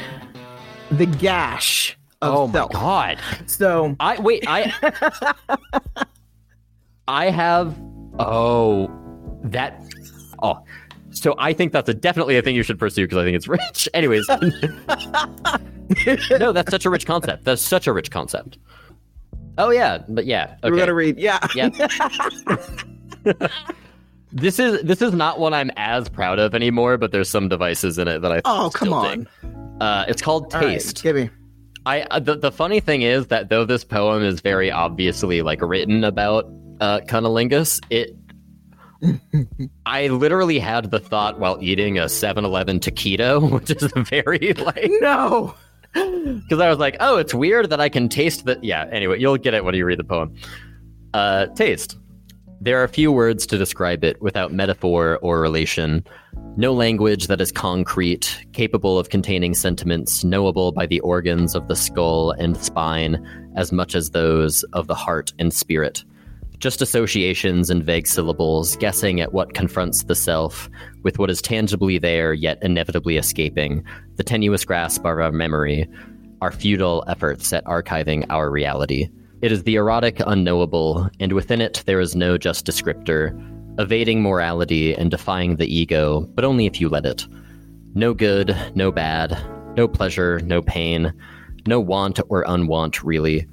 the 0.91 1.05
gash 1.05 1.97
of 2.21 2.33
Oh 2.33 2.47
my 2.47 2.67
god. 2.71 3.17
So 3.45 3.95
I 3.99 4.19
wait, 4.19 4.43
I 4.47 4.73
I 7.11 7.29
have 7.29 7.75
oh 8.19 8.89
that 9.43 9.83
oh 10.41 10.63
so 11.11 11.35
I 11.37 11.53
think 11.53 11.73
that's 11.73 11.89
a 11.89 11.93
definitely 11.93 12.37
a 12.37 12.41
thing 12.41 12.55
you 12.55 12.63
should 12.63 12.79
pursue 12.79 13.03
because 13.03 13.17
I 13.17 13.25
think 13.25 13.35
it's 13.35 13.47
rich. 13.47 13.89
Anyways. 13.93 14.27
no, 16.39 16.51
that's 16.51 16.71
such 16.71 16.85
a 16.85 16.89
rich 16.89 17.05
concept. 17.05 17.43
That's 17.43 17.61
such 17.61 17.87
a 17.87 17.93
rich 17.93 18.11
concept. 18.11 18.57
Oh 19.57 19.69
yeah, 19.69 19.99
but 20.07 20.25
yeah. 20.25 20.55
Okay. 20.63 20.71
we're 20.71 20.77
gonna 20.77 20.93
read. 20.93 21.19
Yeah, 21.19 21.39
Yeah. 21.53 21.69
this 24.31 24.59
is 24.59 24.81
this 24.83 25.01
is 25.01 25.11
not 25.11 25.39
one 25.39 25.53
I'm 25.53 25.71
as 25.75 26.07
proud 26.07 26.39
of 26.39 26.55
anymore, 26.55 26.97
but 26.97 27.11
there's 27.11 27.29
some 27.29 27.49
devices 27.49 27.97
in 27.97 28.07
it 28.07 28.21
that 28.21 28.31
I 28.31 28.41
Oh, 28.45 28.71
come 28.73 28.93
on. 28.93 29.27
Uh, 29.81 30.05
it's 30.07 30.21
called 30.21 30.53
All 30.55 30.61
right, 30.61 30.73
Taste. 30.73 31.03
give 31.03 31.17
me. 31.17 31.29
I 31.85 32.03
uh, 32.03 32.19
the, 32.19 32.37
the 32.37 32.51
funny 32.51 32.79
thing 32.79 33.01
is 33.01 33.27
that 33.27 33.49
though 33.49 33.65
this 33.65 33.83
poem 33.83 34.23
is 34.23 34.39
very 34.39 34.71
obviously 34.71 35.41
like 35.41 35.61
written 35.61 36.05
about 36.05 36.45
uh, 36.81 36.99
cunnilingus, 37.07 37.79
it 37.89 38.15
I 39.85 40.07
literally 40.07 40.59
had 40.59 40.91
the 40.91 40.99
thought 40.99 41.39
while 41.39 41.57
eating 41.61 41.97
a 41.97 42.03
7-Eleven 42.05 42.79
taquito, 42.79 43.51
which 43.55 43.71
is 43.71 43.91
very 44.09 44.53
like 44.53 44.91
No. 44.99 45.55
because 45.93 46.59
I 46.59 46.69
was 46.69 46.77
like, 46.77 46.97
oh, 46.99 47.17
it's 47.17 47.33
weird 47.33 47.69
that 47.69 47.79
I 47.81 47.89
can 47.89 48.09
taste 48.09 48.45
the. 48.45 48.59
Yeah. 48.61 48.85
Anyway, 48.91 49.19
you'll 49.19 49.37
get 49.37 49.53
it 49.53 49.65
when 49.65 49.75
you 49.75 49.85
read 49.85 49.99
the 49.99 50.03
poem. 50.03 50.33
Uh, 51.13 51.47
taste. 51.47 51.97
There 52.61 52.81
are 52.81 52.87
few 52.87 53.11
words 53.11 53.47
to 53.47 53.57
describe 53.57 54.03
it 54.03 54.21
without 54.21 54.53
metaphor 54.53 55.17
or 55.23 55.41
relation. 55.41 56.05
No 56.57 56.73
language 56.73 57.25
that 57.27 57.41
is 57.41 57.51
concrete, 57.51 58.45
capable 58.53 58.99
of 58.99 59.09
containing 59.09 59.55
sentiments 59.55 60.23
knowable 60.23 60.71
by 60.71 60.85
the 60.85 60.99
organs 60.99 61.55
of 61.55 61.67
the 61.67 61.75
skull 61.75 62.31
and 62.31 62.55
spine 62.55 63.17
as 63.57 63.71
much 63.71 63.95
as 63.95 64.11
those 64.11 64.61
of 64.73 64.85
the 64.85 64.93
heart 64.95 65.33
and 65.39 65.51
spirit. 65.51 66.05
Just 66.61 66.79
associations 66.79 67.71
and 67.71 67.83
vague 67.83 68.05
syllables, 68.05 68.75
guessing 68.75 69.19
at 69.19 69.33
what 69.33 69.55
confronts 69.55 70.03
the 70.03 70.13
self 70.13 70.69
with 71.01 71.17
what 71.17 71.31
is 71.31 71.41
tangibly 71.41 71.97
there 71.97 72.35
yet 72.35 72.59
inevitably 72.61 73.17
escaping, 73.17 73.83
the 74.17 74.23
tenuous 74.23 74.63
grasp 74.63 74.99
of 74.99 75.07
our 75.07 75.31
memory, 75.31 75.89
our 76.39 76.51
futile 76.51 77.03
efforts 77.07 77.51
at 77.51 77.65
archiving 77.65 78.27
our 78.29 78.51
reality. 78.51 79.09
It 79.41 79.51
is 79.51 79.63
the 79.63 79.73
erotic 79.73 80.21
unknowable, 80.23 81.09
and 81.19 81.33
within 81.33 81.61
it 81.61 81.81
there 81.87 81.99
is 81.99 82.15
no 82.15 82.37
just 82.37 82.63
descriptor, 82.63 83.33
evading 83.79 84.21
morality 84.21 84.93
and 84.93 85.09
defying 85.09 85.55
the 85.55 85.65
ego, 85.65 86.29
but 86.35 86.45
only 86.45 86.67
if 86.67 86.79
you 86.79 86.89
let 86.89 87.07
it. 87.07 87.25
No 87.95 88.13
good, 88.13 88.55
no 88.75 88.91
bad, 88.91 89.35
no 89.75 89.87
pleasure, 89.87 90.39
no 90.41 90.61
pain, 90.61 91.11
no 91.65 91.79
want 91.79 92.19
or 92.29 92.43
unwant, 92.43 93.01
really. 93.03 93.47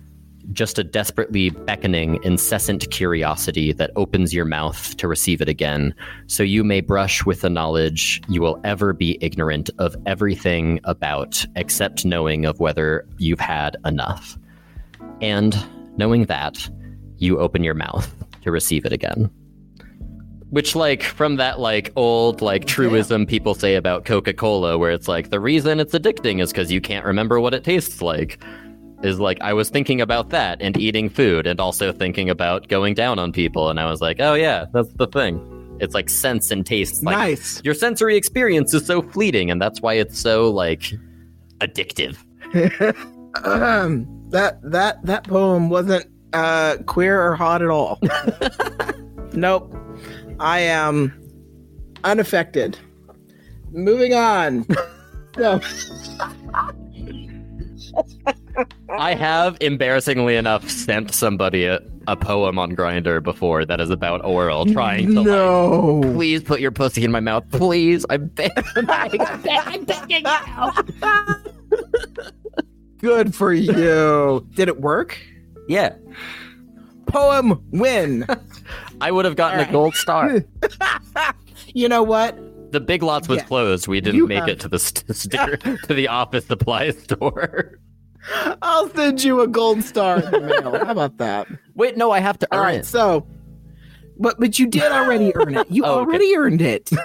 Just 0.52 0.78
a 0.78 0.84
desperately 0.84 1.50
beckoning, 1.50 2.18
incessant 2.24 2.90
curiosity 2.90 3.72
that 3.74 3.90
opens 3.96 4.32
your 4.32 4.46
mouth 4.46 4.96
to 4.96 5.06
receive 5.06 5.42
it 5.42 5.48
again, 5.48 5.94
so 6.26 6.42
you 6.42 6.64
may 6.64 6.80
brush 6.80 7.26
with 7.26 7.42
the 7.42 7.50
knowledge 7.50 8.22
you 8.28 8.40
will 8.40 8.58
ever 8.64 8.94
be 8.94 9.18
ignorant 9.20 9.68
of 9.78 9.94
everything 10.06 10.80
about, 10.84 11.44
except 11.54 12.06
knowing 12.06 12.46
of 12.46 12.60
whether 12.60 13.06
you've 13.18 13.40
had 13.40 13.76
enough. 13.84 14.38
And 15.20 15.56
knowing 15.98 16.24
that, 16.26 16.70
you 17.18 17.38
open 17.40 17.62
your 17.62 17.74
mouth 17.74 18.10
to 18.42 18.50
receive 18.50 18.86
it 18.86 18.92
again. 18.92 19.30
Which, 20.50 20.74
like, 20.74 21.02
from 21.02 21.36
that, 21.36 21.60
like, 21.60 21.92
old, 21.94 22.40
like, 22.40 22.64
truism 22.64 23.26
people 23.26 23.54
say 23.54 23.74
about 23.74 24.06
Coca 24.06 24.32
Cola, 24.32 24.78
where 24.78 24.92
it's 24.92 25.08
like, 25.08 25.28
the 25.28 25.40
reason 25.40 25.78
it's 25.78 25.92
addicting 25.92 26.40
is 26.40 26.52
because 26.52 26.72
you 26.72 26.80
can't 26.80 27.04
remember 27.04 27.38
what 27.38 27.52
it 27.52 27.64
tastes 27.64 28.00
like. 28.00 28.42
Is 29.02 29.20
like, 29.20 29.40
I 29.40 29.52
was 29.52 29.70
thinking 29.70 30.00
about 30.00 30.30
that 30.30 30.60
and 30.60 30.76
eating 30.76 31.08
food 31.08 31.46
and 31.46 31.60
also 31.60 31.92
thinking 31.92 32.28
about 32.28 32.66
going 32.68 32.94
down 32.94 33.18
on 33.18 33.32
people. 33.32 33.70
And 33.70 33.78
I 33.78 33.88
was 33.88 34.00
like, 34.00 34.16
oh, 34.18 34.34
yeah, 34.34 34.66
that's 34.72 34.92
the 34.94 35.06
thing. 35.06 35.76
It's 35.80 35.94
like 35.94 36.08
sense 36.08 36.50
and 36.50 36.66
taste. 36.66 37.04
Like, 37.04 37.16
nice. 37.16 37.62
Your 37.64 37.74
sensory 37.74 38.16
experience 38.16 38.74
is 38.74 38.84
so 38.84 39.02
fleeting, 39.02 39.50
and 39.50 39.62
that's 39.62 39.80
why 39.80 39.94
it's 39.94 40.18
so, 40.18 40.50
like, 40.50 40.92
addictive. 41.60 42.16
Um, 43.44 44.06
that 44.30 44.58
that 44.62 45.04
that 45.04 45.24
poem 45.24 45.68
wasn't 45.68 46.06
uh, 46.32 46.76
queer 46.86 47.22
or 47.22 47.34
hot 47.34 47.62
at 47.62 47.68
all. 47.68 48.00
nope. 49.32 49.74
I 50.40 50.60
am 50.60 51.12
unaffected. 52.04 52.78
Moving 53.70 54.14
on. 54.14 54.66
so, 55.36 55.60
I 58.98 59.14
have, 59.14 59.56
embarrassingly 59.60 60.36
enough, 60.36 60.68
sent 60.68 61.14
somebody 61.14 61.64
a, 61.64 61.80
a 62.06 62.16
poem 62.16 62.58
on 62.58 62.74
Grindr 62.74 63.22
before 63.22 63.64
that 63.64 63.80
is 63.80 63.90
about 63.90 64.24
oral, 64.24 64.66
trying 64.66 65.08
to 65.14 65.20
like, 65.20 65.26
no. 65.26 66.00
please 66.14 66.42
put 66.42 66.60
your 66.60 66.70
pussy 66.72 67.04
in 67.04 67.10
my 67.12 67.20
mouth, 67.20 67.44
please. 67.50 68.04
I'm 68.10 68.26
begging, 68.28 68.52
I'm 68.76 68.86
begging, 68.86 69.20
I'm 69.50 69.84
begging 69.84 70.24
you. 70.24 71.78
Good 72.98 73.34
for 73.34 73.52
you. 73.52 74.46
Did 74.54 74.68
it 74.68 74.80
work? 74.80 75.18
Yeah, 75.68 75.94
Poem 77.06 77.62
win. 77.70 78.26
I 79.00 79.10
would 79.12 79.24
have 79.24 79.36
gotten 79.36 79.60
a 79.60 79.70
gold 79.70 79.94
star. 79.94 80.42
you 81.74 81.88
know 81.88 82.02
what? 82.02 82.36
The 82.72 82.80
Big 82.80 83.02
Lots 83.02 83.28
was 83.28 83.38
Yeah. 83.38 83.44
closed. 83.44 83.88
We 83.88 84.00
didn't 84.00 84.16
You 84.16 84.26
make 84.26 84.40
have- 84.40 84.48
it 84.48 84.60
to 84.60 84.68
the 84.68 84.78
st- 84.78 85.14
st- 85.16 85.60
to 85.84 85.94
the 85.94 86.08
office 86.08 86.44
supply 86.46 86.90
store. 86.90 87.78
I'll 88.62 88.88
send 88.90 89.22
you 89.24 89.40
a 89.40 89.48
gold 89.48 89.82
star 89.84 90.20
in 90.20 90.30
the 90.30 90.40
mail. 90.40 90.84
How 90.84 90.92
about 90.92 91.16
that? 91.18 91.46
Wait, 91.74 91.96
no, 91.96 92.10
I 92.10 92.20
have 92.20 92.38
to 92.40 92.48
All 92.52 92.58
earn 92.58 92.64
right, 92.64 92.80
it. 92.80 92.86
so, 92.86 93.26
but 94.18 94.38
but 94.38 94.58
you 94.58 94.66
did 94.66 94.90
already 94.92 95.34
earn 95.36 95.56
it. 95.56 95.70
You 95.70 95.84
Oh, 95.84 96.00
okay. 96.00 96.02
already 96.10 96.36
earned 96.36 96.60
it. 96.62 96.90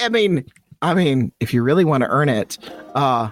I 0.00 0.08
mean, 0.10 0.44
I 0.82 0.94
mean, 0.94 1.32
if 1.40 1.54
you 1.54 1.62
really 1.62 1.84
want 1.84 2.02
to 2.02 2.08
earn 2.08 2.28
it, 2.28 2.58
uh, 2.94 3.30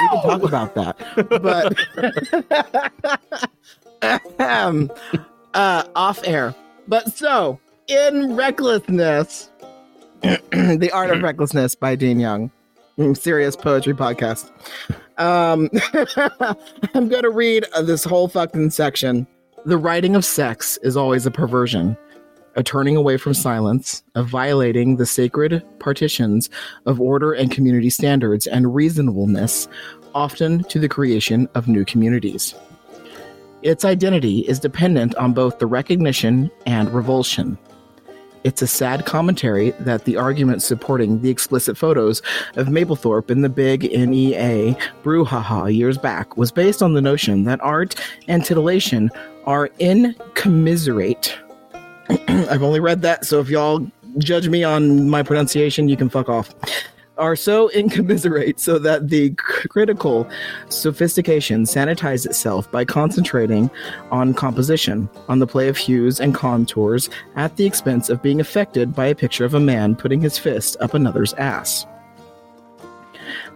we 0.00 0.08
can 0.08 0.22
talk 0.22 0.42
about 0.42 0.74
that. 0.74 0.96
But 4.02 4.40
um, 4.40 4.90
uh, 5.54 5.84
off 5.96 6.20
air. 6.26 6.54
But 6.88 7.16
so 7.16 7.58
in 7.86 8.36
recklessness, 8.36 9.48
the 10.22 10.90
art 10.92 11.10
of 11.10 11.22
recklessness 11.22 11.74
by 11.74 11.94
Dean 11.96 12.20
Young, 12.20 12.50
serious 13.14 13.56
poetry 13.56 13.94
podcast. 13.94 14.50
Um, 15.18 15.70
I'm 16.94 17.08
going 17.08 17.22
to 17.22 17.30
read 17.30 17.66
uh, 17.74 17.82
this 17.82 18.04
whole 18.04 18.28
fucking 18.28 18.70
section. 18.70 19.26
The 19.64 19.78
writing 19.78 20.16
of 20.16 20.24
sex 20.24 20.78
is 20.82 20.96
always 20.96 21.24
a 21.24 21.30
perversion, 21.30 21.96
a 22.56 22.62
turning 22.62 22.96
away 22.96 23.16
from 23.16 23.34
silence, 23.34 24.02
a 24.14 24.22
violating 24.22 24.96
the 24.96 25.06
sacred 25.06 25.62
partitions 25.78 26.50
of 26.86 27.00
order 27.00 27.32
and 27.32 27.50
community 27.50 27.90
standards 27.90 28.46
and 28.46 28.74
reasonableness, 28.74 29.68
often 30.14 30.62
to 30.64 30.78
the 30.78 30.88
creation 30.88 31.48
of 31.54 31.68
new 31.68 31.84
communities. 31.84 32.54
Its 33.62 33.84
identity 33.84 34.40
is 34.40 34.60
dependent 34.60 35.14
on 35.14 35.32
both 35.32 35.58
the 35.58 35.66
recognition 35.66 36.50
and 36.66 36.92
revulsion. 36.92 37.56
It's 38.44 38.60
a 38.60 38.66
sad 38.66 39.06
commentary 39.06 39.70
that 39.80 40.04
the 40.04 40.18
argument 40.18 40.62
supporting 40.62 41.22
the 41.22 41.30
explicit 41.30 41.78
photos 41.78 42.20
of 42.56 42.66
Mapplethorpe 42.66 43.30
in 43.30 43.40
the 43.40 43.48
big 43.48 43.84
NEA 43.84 44.76
brouhaha 45.02 45.74
years 45.74 45.96
back 45.96 46.36
was 46.36 46.52
based 46.52 46.82
on 46.82 46.92
the 46.92 47.00
notion 47.00 47.44
that 47.44 47.58
art 47.62 47.94
and 48.28 48.44
titillation 48.44 49.10
are 49.46 49.70
incommiserate. 49.78 51.38
I've 52.28 52.62
only 52.62 52.80
read 52.80 53.00
that, 53.00 53.24
so 53.24 53.40
if 53.40 53.48
y'all 53.48 53.90
judge 54.18 54.48
me 54.48 54.62
on 54.62 55.08
my 55.08 55.22
pronunciation, 55.22 55.88
you 55.88 55.96
can 55.96 56.10
fuck 56.10 56.28
off. 56.28 56.54
Are 57.16 57.36
so 57.36 57.68
incommiserate 57.74 58.58
so 58.58 58.78
that 58.80 59.08
the 59.08 59.30
critical 59.36 60.28
sophistication 60.68 61.62
sanitizes 61.62 62.26
itself 62.26 62.70
by 62.70 62.84
concentrating 62.84 63.70
on 64.10 64.34
composition, 64.34 65.08
on 65.28 65.38
the 65.38 65.46
play 65.46 65.68
of 65.68 65.76
hues 65.76 66.20
and 66.20 66.34
contours 66.34 67.08
at 67.36 67.56
the 67.56 67.66
expense 67.66 68.10
of 68.10 68.22
being 68.22 68.40
affected 68.40 68.94
by 68.94 69.06
a 69.06 69.14
picture 69.14 69.44
of 69.44 69.54
a 69.54 69.60
man 69.60 69.94
putting 69.94 70.20
his 70.20 70.38
fist 70.38 70.76
up 70.80 70.94
another's 70.94 71.34
ass. 71.34 71.86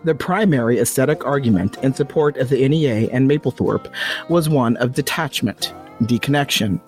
The 0.05 0.15
primary 0.15 0.79
aesthetic 0.79 1.27
argument 1.27 1.77
in 1.83 1.93
support 1.93 2.37
of 2.37 2.49
the 2.49 2.67
NEA 2.69 3.09
and 3.11 3.29
Mapplethorpe 3.29 3.93
was 4.29 4.49
one 4.49 4.77
of 4.77 4.95
detachment, 4.95 5.75
deconnection, 6.03 6.81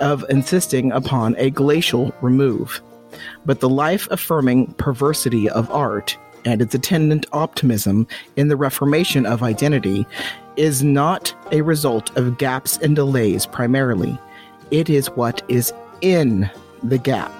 of 0.00 0.24
insisting 0.30 0.92
upon 0.92 1.36
a 1.36 1.50
glacial 1.50 2.14
remove. 2.22 2.80
But 3.46 3.60
the 3.60 3.68
life 3.68 4.08
affirming 4.10 4.72
perversity 4.74 5.48
of 5.50 5.70
art 5.70 6.16
and 6.44 6.62
its 6.62 6.74
attendant 6.74 7.26
optimism 7.32 8.06
in 8.36 8.48
the 8.48 8.56
reformation 8.56 9.26
of 9.26 9.42
identity 9.42 10.06
is 10.56 10.82
not 10.82 11.34
a 11.52 11.62
result 11.62 12.16
of 12.16 12.38
gaps 12.38 12.78
and 12.78 12.96
delays 12.96 13.46
primarily. 13.46 14.18
It 14.70 14.88
is 14.88 15.08
what 15.10 15.42
is 15.48 15.72
in 16.00 16.50
the 16.82 16.98
gap, 16.98 17.32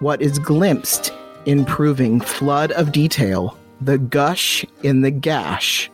what 0.00 0.22
is 0.22 0.38
glimpsed 0.38 1.12
in 1.46 1.64
proving 1.64 2.20
flood 2.20 2.72
of 2.72 2.92
detail, 2.92 3.58
the 3.80 3.98
gush 3.98 4.64
in 4.82 5.02
the 5.02 5.10
gash, 5.10 5.90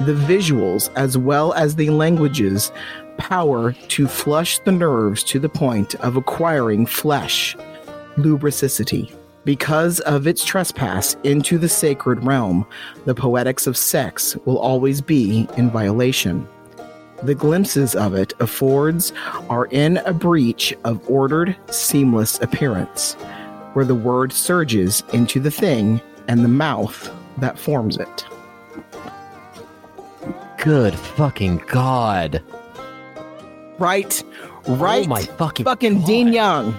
the 0.00 0.14
visuals 0.14 0.90
as 0.96 1.16
well 1.16 1.52
as 1.54 1.76
the 1.76 1.90
languages 1.90 2.72
power 3.18 3.72
to 3.88 4.06
flush 4.06 4.58
the 4.60 4.72
nerves 4.72 5.22
to 5.24 5.38
the 5.38 5.48
point 5.48 5.94
of 5.96 6.16
acquiring 6.16 6.86
flesh, 6.86 7.56
lubricity. 8.18 9.12
Because 9.44 10.00
of 10.00 10.26
its 10.26 10.44
trespass 10.44 11.16
into 11.24 11.56
the 11.56 11.68
sacred 11.68 12.22
realm, 12.24 12.66
the 13.06 13.14
poetics 13.14 13.66
of 13.66 13.76
sex 13.76 14.36
will 14.44 14.58
always 14.58 15.00
be 15.00 15.48
in 15.56 15.70
violation. 15.70 16.46
The 17.22 17.34
glimpses 17.34 17.94
of 17.94 18.14
it 18.14 18.34
affords 18.40 19.12
are 19.48 19.66
in 19.66 19.96
a 19.98 20.12
breach 20.12 20.74
of 20.84 21.08
ordered, 21.08 21.56
seamless 21.70 22.40
appearance, 22.40 23.14
where 23.72 23.84
the 23.84 23.94
word 23.94 24.32
surges 24.32 25.02
into 25.12 25.40
the 25.40 25.50
thing 25.50 26.00
and 26.28 26.44
the 26.44 26.48
mouth 26.48 27.10
that 27.38 27.58
forms 27.58 27.96
it. 27.96 28.26
Good 30.58 30.94
fucking 30.94 31.62
god. 31.68 32.42
Right? 33.78 34.22
Right? 34.66 35.06
Oh 35.06 35.08
my 35.08 35.22
fucking 35.22 35.64
fucking 35.64 36.02
Dean 36.02 36.32
Young. 36.32 36.78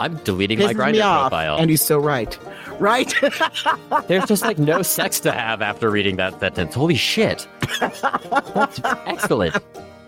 I'm 0.00 0.16
deleting 0.18 0.58
my 0.58 0.74
Grindr 0.74 1.00
profile. 1.00 1.56
and 1.58 1.70
he's 1.70 1.82
so 1.82 1.98
right. 1.98 2.38
Right? 2.78 3.12
There's 4.08 4.26
just 4.26 4.42
like 4.42 4.58
no 4.58 4.82
sex 4.82 5.20
to 5.20 5.32
have 5.32 5.62
after 5.62 5.90
reading 5.90 6.16
that 6.16 6.38
sentence. 6.40 6.74
Holy 6.74 6.96
shit. 6.96 7.46
That's 7.80 8.80
excellent. 9.06 9.56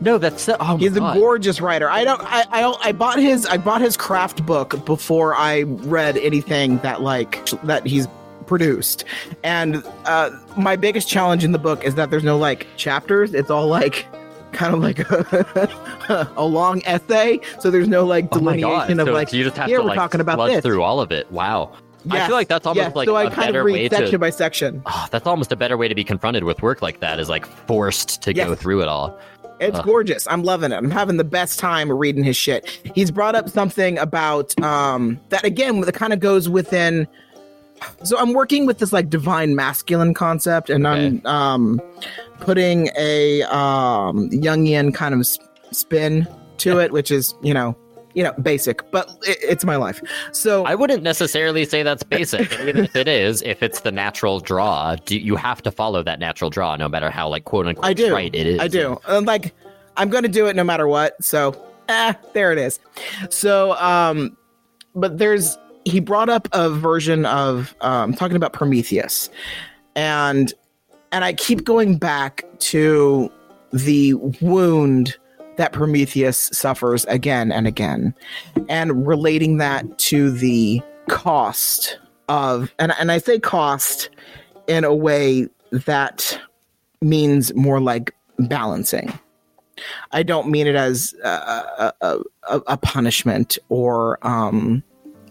No, 0.01 0.17
that's 0.19 0.43
so, 0.43 0.57
oh 0.61 0.75
my 0.75 0.77
He's 0.79 0.97
a 0.97 1.01
God. 1.01 1.17
gorgeous 1.17 1.61
writer. 1.61 1.91
I 1.91 2.05
don't. 2.05 2.21
I, 2.23 2.45
I 2.53 2.75
I 2.89 2.93
bought 2.93 3.19
his. 3.19 3.47
I 3.47 3.57
bought 3.57 3.81
his 3.81 3.97
craft 3.97 4.47
book 4.47 4.85
before 4.85 5.35
I 5.35 5.63
read 5.63 6.17
anything 6.19 6.79
that 6.79 7.03
like 7.03 7.45
that 7.65 7.85
he's 7.85 8.07
produced. 8.47 9.05
And 9.43 9.83
uh, 10.05 10.31
my 10.57 10.77
biggest 10.77 11.09
challenge 11.09 11.43
in 11.43 11.51
the 11.53 11.59
book 11.59 11.83
is 11.85 11.97
that 11.97 12.11
there's 12.11 12.23
no 12.25 12.39
like 12.39 12.67
chapters. 12.77 13.35
It's 13.35 13.51
all 13.51 13.67
like 13.67 14.07
kind 14.53 14.75
of 14.75 14.81
like 14.81 14.99
a, 15.11 16.33
a 16.37 16.45
long 16.45 16.83
essay. 16.85 17.41
So 17.61 17.71
there's 17.71 17.89
no 17.89 18.05
like 18.05 18.27
Oh 18.33 18.39
delineation 18.39 18.97
God. 18.97 19.01
of 19.01 19.07
So 19.09 19.13
like 19.13 19.33
you 19.33 19.45
just 19.45 19.57
have 19.57 19.67
here 19.69 19.79
to 19.79 19.83
we're 19.85 19.89
like 19.91 19.97
talking 19.99 20.21
about 20.21 20.47
this. 20.47 20.63
through 20.63 20.83
all 20.83 21.01
of 21.01 21.13
it. 21.13 21.31
Wow. 21.31 21.73
I 22.11 22.27
feel 22.27 22.37
like 22.37 22.49
that's 22.49 22.67
almost 22.67 22.87
yes. 22.87 22.97
like 22.97 23.07
so 23.07 23.17
I 23.17 23.25
a 23.25 23.31
kind 23.31 23.49
better 23.49 23.61
of 23.61 23.67
read 23.67 23.73
way 23.75 23.89
section 23.89 24.13
to. 24.13 24.19
by 24.19 24.31
section. 24.31 24.83
Oh, 24.87 25.07
that's 25.11 25.27
almost 25.27 25.53
a 25.53 25.57
better 25.57 25.77
way 25.77 25.89
to 25.89 25.95
be 25.95 26.05
confronted 26.05 26.45
with 26.45 26.63
work 26.63 26.81
like 26.81 27.01
that. 27.01 27.19
Is 27.21 27.29
like 27.29 27.45
forced 27.67 28.23
to 28.23 28.33
go 28.33 28.55
through 28.55 28.83
it 28.83 28.89
all. 28.89 29.19
It's 29.61 29.81
gorgeous. 29.81 30.27
I'm 30.29 30.45
loving 30.45 30.71
it. 30.73 30.77
I'm 30.77 30.91
having 30.91 31.17
the 31.17 31.25
best 31.25 31.59
time 31.59 31.91
reading 31.91 32.23
his 32.23 32.37
shit. 32.37 32.69
He's 32.95 33.11
brought 33.11 33.35
up 33.35 33.49
something 33.49 33.99
about 33.99 34.59
um 34.63 35.21
that 35.31 35.45
again 35.45 35.81
that 35.81 35.93
kind 35.95 36.13
of 36.13 36.21
goes 36.21 36.49
within 36.49 37.07
so 38.03 38.19
I'm 38.19 38.33
working 38.33 38.67
with 38.67 38.79
this 38.79 38.93
like 38.93 39.11
divine 39.11 39.55
masculine 39.55 40.15
concept 40.15 40.71
and 40.71 40.87
I'm 40.87 41.25
um 41.27 41.81
putting 42.41 42.91
a 42.97 43.43
um 43.45 44.31
Jungian 44.31 44.95
kind 44.95 45.15
of 45.15 45.27
spin 45.71 46.27
to 46.59 46.79
it 46.79 46.93
which 46.93 47.11
is, 47.11 47.35
you 47.43 47.55
know, 47.55 47.77
you 48.15 48.25
know, 48.25 48.33
basic, 48.43 48.91
but 48.91 49.09
it, 49.23 49.39
it's 49.43 49.65
my 49.65 49.77
life. 49.77 50.03
So 50.33 50.65
I 50.65 50.75
wouldn't 50.75 51.03
necessarily 51.03 51.65
say 51.65 51.83
that's 51.83 52.03
basic. 52.03 52.51
if 52.53 52.97
it 52.97 53.07
is, 53.07 53.43
if 53.43 53.63
it's 53.63 53.83
the 53.83 53.93
natural 53.93 54.41
draw, 54.41 54.97
do, 54.97 55.17
you 55.17 55.37
have 55.37 55.63
to 55.63 55.71
follow 55.71 56.03
that 56.03 56.19
natural 56.19 56.51
draw, 56.51 56.75
no 56.77 56.89
matter 56.89 57.11
how 57.11 57.29
like 57.29 57.45
quote 57.45 57.67
unquote 57.67 57.87
I 57.87 57.93
do. 57.93 58.13
right 58.13 58.35
it 58.35 58.47
is. 58.47 58.59
I 58.59 58.67
do. 58.67 58.99
And 59.07 59.27
like, 59.27 59.55
I'm 59.97 60.11
going 60.11 60.25
to 60.25 60.29
do 60.29 60.47
it 60.47 60.57
no 60.57 60.65
matter 60.65 60.89
what. 60.89 61.23
So, 61.23 61.55
eh, 61.89 62.15
there 62.33 62.51
it 62.53 62.59
is. 62.59 62.81
So, 63.31 63.75
um, 63.75 64.37
but 64.95 65.19
there's 65.19 65.57
he 65.89 66.01
brought 66.01 66.29
up 66.29 66.49
a 66.53 66.71
version 66.71 67.25
of 67.27 67.75
um, 67.81 68.13
talking 68.15 68.37
about 68.37 68.53
Prometheus, 68.53 69.31
and 69.97 70.53
and 71.11 71.25
I 71.25 71.33
keep 71.33 71.65
going 71.65 71.97
back 71.97 72.45
to 72.59 73.31
the 73.73 74.15
wound 74.41 75.17
that 75.57 75.73
Prometheus 75.73 76.51
suffers 76.53 77.05
again 77.07 77.51
and 77.51 77.67
again, 77.67 78.15
and 78.69 79.07
relating 79.07 79.57
that 79.59 79.99
to 79.99 80.31
the 80.31 80.83
cost 81.09 81.99
of 82.29 82.73
and 82.79 82.93
and 82.99 83.11
I 83.11 83.19
say 83.19 83.39
cost 83.39 84.11
in 84.67 84.85
a 84.85 84.95
way 84.95 85.49
that 85.73 86.39
means 87.01 87.55
more 87.55 87.81
like 87.81 88.15
balancing. 88.39 89.19
I 90.11 90.23
don't 90.23 90.49
mean 90.49 90.67
it 90.67 90.75
as 90.75 91.15
a, 91.23 91.93
a, 92.01 92.21
a, 92.49 92.61
a 92.67 92.77
punishment 92.77 93.59
or 93.69 94.19
um, 94.27 94.83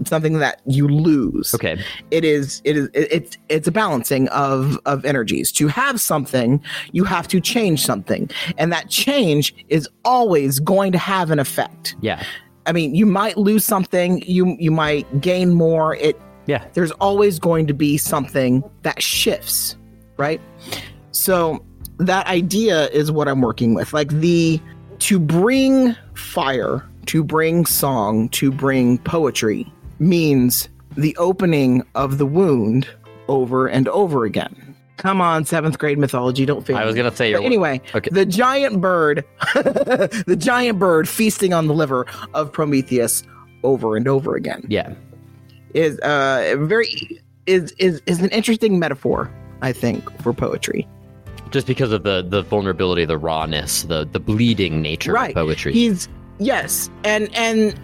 something 0.05 0.39
that 0.39 0.61
you 0.65 0.87
lose. 0.87 1.53
Okay. 1.53 1.81
It 2.11 2.23
is 2.23 2.61
it 2.63 2.77
is 2.77 2.89
it, 2.93 3.07
it's 3.11 3.37
it's 3.49 3.67
a 3.67 3.71
balancing 3.71 4.27
of 4.29 4.79
of 4.85 5.05
energies. 5.05 5.51
To 5.53 5.67
have 5.67 5.99
something, 5.99 6.61
you 6.91 7.03
have 7.03 7.27
to 7.29 7.39
change 7.39 7.85
something, 7.85 8.29
and 8.57 8.71
that 8.71 8.89
change 8.89 9.55
is 9.69 9.87
always 10.05 10.59
going 10.59 10.91
to 10.91 10.97
have 10.97 11.31
an 11.31 11.39
effect. 11.39 11.95
Yeah. 12.01 12.23
I 12.65 12.73
mean, 12.73 12.93
you 12.95 13.05
might 13.05 13.37
lose 13.37 13.63
something, 13.63 14.21
you 14.25 14.55
you 14.59 14.71
might 14.71 15.21
gain 15.21 15.53
more. 15.53 15.95
It 15.95 16.19
Yeah. 16.47 16.65
there's 16.73 16.91
always 16.91 17.39
going 17.39 17.67
to 17.67 17.73
be 17.73 17.97
something 17.97 18.63
that 18.83 19.01
shifts, 19.01 19.77
right? 20.17 20.41
So 21.11 21.63
that 21.99 22.27
idea 22.27 22.89
is 22.89 23.11
what 23.11 23.27
I'm 23.27 23.41
working 23.41 23.73
with. 23.73 23.93
Like 23.93 24.09
the 24.09 24.59
to 24.99 25.19
bring 25.19 25.95
fire, 26.15 26.83
to 27.05 27.23
bring 27.23 27.65
song, 27.65 28.29
to 28.29 28.51
bring 28.51 28.97
poetry 28.99 29.71
means 29.99 30.69
the 30.95 31.15
opening 31.17 31.83
of 31.95 32.17
the 32.17 32.25
wound 32.25 32.87
over 33.27 33.67
and 33.67 33.87
over 33.89 34.25
again. 34.25 34.75
Come 34.97 35.21
on, 35.21 35.45
seventh 35.45 35.77
grade 35.77 35.99
mythology, 35.99 36.45
don't 36.45 36.65
fail. 36.65 36.77
I 36.77 36.85
was 36.85 36.95
gonna 36.95 37.15
say 37.15 37.33
But 37.33 37.43
anyway, 37.43 37.81
Okay. 37.93 38.09
the 38.11 38.25
giant 38.25 38.81
bird, 38.81 39.23
the 39.53 40.35
giant 40.39 40.79
bird 40.79 41.07
feasting 41.07 41.53
on 41.53 41.67
the 41.67 41.73
liver 41.73 42.05
of 42.33 42.51
Prometheus 42.51 43.21
over 43.63 43.95
and 43.95 44.07
over 44.07 44.35
again 44.35 44.65
Yeah. 44.69 44.93
is 45.73 45.99
uh 45.99 46.55
very 46.59 46.87
is 47.45 47.73
is 47.79 48.01
is 48.05 48.21
an 48.21 48.29
interesting 48.29 48.77
metaphor 48.79 49.31
i 49.61 49.71
think 49.71 50.09
for 50.21 50.31
poetry 50.33 50.87
Just 51.49 51.65
because 51.67 51.91
of 51.91 52.03
the 52.03 52.21
the 52.27 52.43
vulnerability, 52.43 53.03
the 53.05 53.17
rawness, 53.17 53.83
the 53.83 54.05
the 54.11 54.19
bleeding 54.19 54.81
nature 54.81 55.11
right 55.11 55.29
of 55.29 55.35
poetry. 55.35 55.73
he's 55.73 56.07
yes 56.39 56.89
and 57.03 57.33
and 57.35 57.79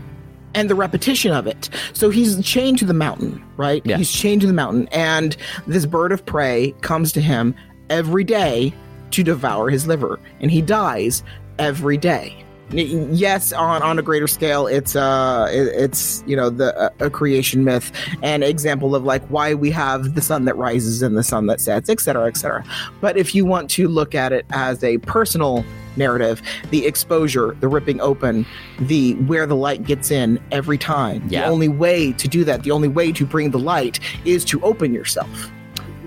and 0.55 0.69
the 0.69 0.75
repetition 0.75 1.31
of 1.31 1.47
it. 1.47 1.69
So 1.93 2.09
he's 2.09 2.43
chained 2.45 2.77
to 2.79 2.85
the 2.85 2.93
mountain 2.93 3.43
right? 3.57 3.81
Yeah. 3.85 3.97
he's 3.97 4.11
chained 4.11 4.41
to 4.41 4.47
the 4.47 4.53
mountain 4.53 4.87
and 4.91 5.35
this 5.67 5.85
bird 5.85 6.11
of 6.11 6.25
prey 6.25 6.73
comes 6.81 7.11
to 7.13 7.21
him 7.21 7.55
every 7.89 8.23
day 8.23 8.73
to 9.11 9.23
devour 9.23 9.69
his 9.69 9.85
liver 9.87 10.19
and 10.39 10.49
he 10.51 10.61
dies 10.61 11.23
every 11.59 11.97
day. 11.97 12.35
Yes 12.71 13.53
on 13.53 13.83
on 13.83 13.99
a 13.99 14.01
greater 14.01 14.25
scale 14.25 14.65
it's 14.65 14.95
uh 14.95 15.47
it- 15.51 15.67
it's 15.75 16.23
you 16.25 16.35
know 16.35 16.49
the 16.49 16.73
a, 17.01 17.05
a 17.05 17.09
creation 17.09 17.63
myth 17.63 17.91
an 18.23 18.41
example 18.41 18.95
of 18.95 19.03
like 19.03 19.21
why 19.27 19.53
we 19.53 19.69
have 19.69 20.15
the 20.15 20.21
sun 20.21 20.45
that 20.45 20.55
rises 20.57 21.03
and 21.03 21.15
the 21.15 21.23
sun 21.23 21.45
that 21.47 21.61
sets 21.61 21.87
et 21.89 21.99
cetera 21.99 22.25
et 22.25 22.35
cetera. 22.37 22.63
But 23.01 23.15
if 23.17 23.35
you 23.35 23.45
want 23.45 23.69
to 23.71 23.87
look 23.87 24.15
at 24.15 24.31
it 24.33 24.45
as 24.51 24.83
a 24.83 24.97
personal 24.99 25.63
narrative 25.97 26.41
the 26.71 26.85
exposure 26.85 27.55
the 27.59 27.67
ripping 27.67 27.99
open 28.01 28.45
the 28.79 29.13
where 29.25 29.45
the 29.45 29.55
light 29.55 29.83
gets 29.83 30.11
in 30.11 30.39
every 30.51 30.77
time 30.77 31.23
Yeah. 31.29 31.41
the 31.45 31.47
only 31.51 31.67
way 31.67 32.11
to 32.13 32.27
do 32.27 32.43
that 32.45 32.63
the 32.63 32.71
only 32.71 32.87
way 32.87 33.11
to 33.11 33.25
bring 33.25 33.51
the 33.51 33.59
light 33.59 33.99
is 34.25 34.43
to 34.45 34.61
open 34.61 34.93
yourself 34.93 35.51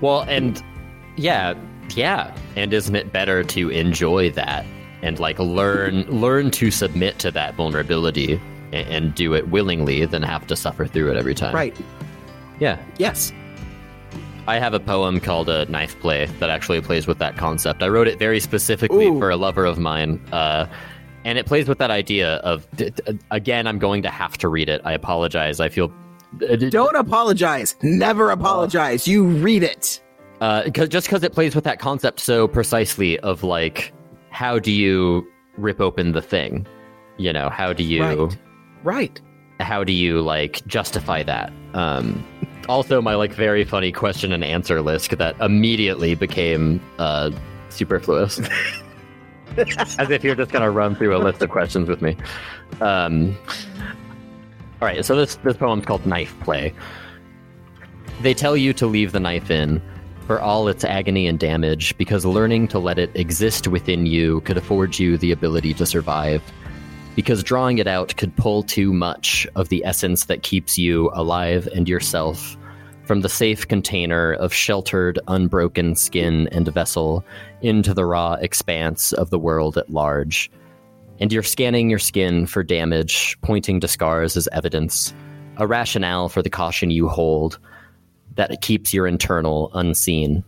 Well, 0.01 0.21
and 0.27 0.61
yeah, 1.15 1.55
yeah. 1.95 2.35
And 2.55 2.71
isn't 2.73 2.95
it 2.95 3.11
better 3.11 3.43
to 3.43 3.69
enjoy 3.69 4.29
that 4.31 4.65
and 5.01 5.19
like 5.19 5.39
learn 5.39 6.03
learn 6.03 6.51
to 6.51 6.69
submit 6.69 7.17
to 7.19 7.31
that 7.31 7.55
vulnerability 7.55 8.39
and, 8.73 8.87
and 8.89 9.15
do 9.15 9.33
it 9.33 9.47
willingly 9.49 10.05
than 10.05 10.21
have 10.21 10.45
to 10.47 10.55
suffer 10.55 10.85
through 10.85 11.09
it 11.11 11.17
every 11.17 11.33
time? 11.33 11.55
right 11.55 11.75
Yeah. 12.59 12.77
Yes. 12.97 13.31
I 14.47 14.59
have 14.59 14.73
a 14.73 14.79
poem 14.79 15.19
called 15.19 15.49
a 15.49 15.65
knife 15.65 15.99
play 15.99 16.25
that 16.39 16.49
actually 16.49 16.79
plays 16.81 17.05
with 17.05 17.19
that 17.19 17.35
concept. 17.37 17.83
I 17.83 17.89
wrote 17.89 18.07
it 18.07 18.17
very 18.17 18.39
specifically 18.39 19.07
Ooh. 19.07 19.19
for 19.19 19.29
a 19.29 19.35
lover 19.35 19.65
of 19.65 19.77
mine. 19.77 20.21
Uh, 20.31 20.67
and 21.25 21.37
it 21.37 21.45
plays 21.45 21.67
with 21.67 21.79
that 21.79 21.91
idea 21.91 22.35
of, 22.37 22.65
d- 22.77 22.91
d- 22.91 23.19
again, 23.31 23.67
I'm 23.67 23.77
going 23.77 24.01
to 24.03 24.09
have 24.09 24.37
to 24.37 24.47
read 24.47 24.69
it. 24.69 24.81
I 24.85 24.93
apologize. 24.93 25.59
I 25.59 25.67
feel. 25.67 25.91
Don't 26.69 26.95
apologize. 26.95 27.75
Never 27.81 28.29
apologize. 28.31 29.07
You 29.07 29.25
read 29.25 29.63
it. 29.63 30.01
Uh, 30.39 30.69
cause, 30.73 30.87
just 30.87 31.07
because 31.07 31.23
it 31.23 31.33
plays 31.33 31.53
with 31.53 31.63
that 31.65 31.79
concept 31.79 32.19
so 32.21 32.47
precisely 32.47 33.19
of 33.19 33.43
like, 33.43 33.91
how 34.29 34.59
do 34.59 34.71
you 34.71 35.27
rip 35.57 35.81
open 35.81 36.13
the 36.13 36.21
thing? 36.21 36.65
You 37.17 37.33
know, 37.33 37.49
how 37.49 37.73
do 37.73 37.83
you. 37.83 38.01
Right. 38.01 38.37
Right. 38.83 39.21
how 39.59 39.83
do 39.83 39.91
you 39.91 40.21
like 40.21 40.65
justify 40.67 41.23
that 41.23 41.51
um 41.73 42.23
also 42.67 43.01
my 43.01 43.15
like 43.15 43.33
very 43.33 43.63
funny 43.63 43.91
question 43.91 44.31
and 44.31 44.43
answer 44.43 44.81
list 44.81 45.17
that 45.17 45.39
immediately 45.39 46.15
became 46.15 46.81
uh 46.99 47.31
superfluous. 47.69 48.39
As 49.57 50.09
if 50.09 50.23
you're 50.23 50.35
just 50.35 50.51
gonna 50.51 50.69
run 50.69 50.95
through 50.95 51.15
a 51.15 51.19
list 51.19 51.41
of 51.41 51.49
questions 51.49 51.87
with 51.89 52.01
me. 52.01 52.15
Um 52.81 53.37
all 54.81 54.87
right 54.87 55.03
so 55.03 55.15
this 55.15 55.35
this 55.37 55.57
poem's 55.57 55.85
called 55.85 56.05
knife 56.05 56.35
play. 56.41 56.73
They 58.21 58.33
tell 58.33 58.57
you 58.57 58.73
to 58.73 58.87
leave 58.87 59.11
the 59.11 59.19
knife 59.19 59.51
in 59.51 59.81
for 60.25 60.41
all 60.41 60.67
its 60.67 60.83
agony 60.83 61.25
and 61.27 61.39
damage 61.39 61.97
because 61.97 62.25
learning 62.25 62.67
to 62.67 62.79
let 62.79 62.99
it 62.99 63.09
exist 63.15 63.67
within 63.67 64.05
you 64.05 64.41
could 64.41 64.57
afford 64.57 64.99
you 64.99 65.17
the 65.17 65.31
ability 65.31 65.73
to 65.75 65.85
survive 65.85 66.41
because 67.17 67.41
drawing 67.43 67.79
it 67.79 67.87
out 67.87 68.15
could 68.15 68.35
pull 68.35 68.61
too 68.61 68.93
much 68.93 69.47
of 69.55 69.69
the 69.69 69.83
essence 69.83 70.25
that 70.25 70.43
keeps 70.43 70.77
you 70.77 71.09
alive 71.13 71.67
and 71.73 71.89
yourself 71.89 72.55
from 73.05 73.21
the 73.21 73.27
safe 73.27 73.67
container 73.67 74.33
of 74.33 74.53
sheltered, 74.53 75.17
unbroken 75.27 75.95
skin 75.95 76.47
and 76.51 76.67
vessel 76.67 77.25
into 77.63 77.91
the 77.91 78.05
raw 78.05 78.33
expanse 78.33 79.13
of 79.13 79.31
the 79.31 79.39
world 79.39 79.79
at 79.79 79.89
large. 79.89 80.51
And 81.19 81.33
you're 81.33 81.41
scanning 81.41 81.89
your 81.89 81.97
skin 81.97 82.45
for 82.45 82.61
damage, 82.61 83.35
pointing 83.41 83.79
to 83.79 83.87
scars 83.87 84.37
as 84.37 84.47
evidence, 84.51 85.11
a 85.55 85.65
rationale 85.65 86.29
for 86.29 86.43
the 86.43 86.51
caution 86.51 86.91
you 86.91 87.07
hold 87.07 87.57
that 88.35 88.61
keeps 88.61 88.93
your 88.93 89.07
internal 89.07 89.71
unseen. 89.73 90.43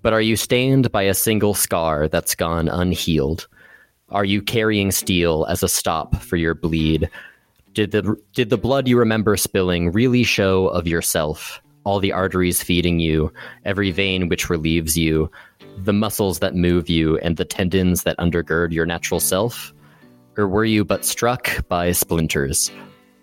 But 0.00 0.14
are 0.14 0.22
you 0.22 0.36
stained 0.36 0.90
by 0.90 1.02
a 1.02 1.12
single 1.12 1.52
scar 1.52 2.08
that's 2.08 2.34
gone 2.34 2.70
unhealed? 2.70 3.48
Are 4.14 4.24
you 4.24 4.42
carrying 4.42 4.92
steel 4.92 5.44
as 5.48 5.64
a 5.64 5.68
stop 5.68 6.14
for 6.22 6.36
your 6.36 6.54
bleed? 6.54 7.10
Did 7.72 7.90
the 7.90 8.16
did 8.32 8.48
the 8.48 8.56
blood 8.56 8.86
you 8.86 8.96
remember 8.96 9.36
spilling 9.36 9.90
really 9.90 10.22
show 10.22 10.68
of 10.68 10.86
yourself? 10.86 11.60
All 11.82 11.98
the 11.98 12.12
arteries 12.12 12.62
feeding 12.62 13.00
you, 13.00 13.32
every 13.64 13.90
vein 13.90 14.28
which 14.28 14.48
relieves 14.48 14.96
you, 14.96 15.28
the 15.76 15.92
muscles 15.92 16.38
that 16.38 16.54
move 16.54 16.88
you, 16.88 17.18
and 17.18 17.36
the 17.36 17.44
tendons 17.44 18.04
that 18.04 18.16
undergird 18.18 18.70
your 18.70 18.86
natural 18.86 19.18
self? 19.18 19.74
Or 20.36 20.46
were 20.46 20.64
you 20.64 20.84
but 20.84 21.04
struck 21.04 21.66
by 21.66 21.90
splinters, 21.90 22.70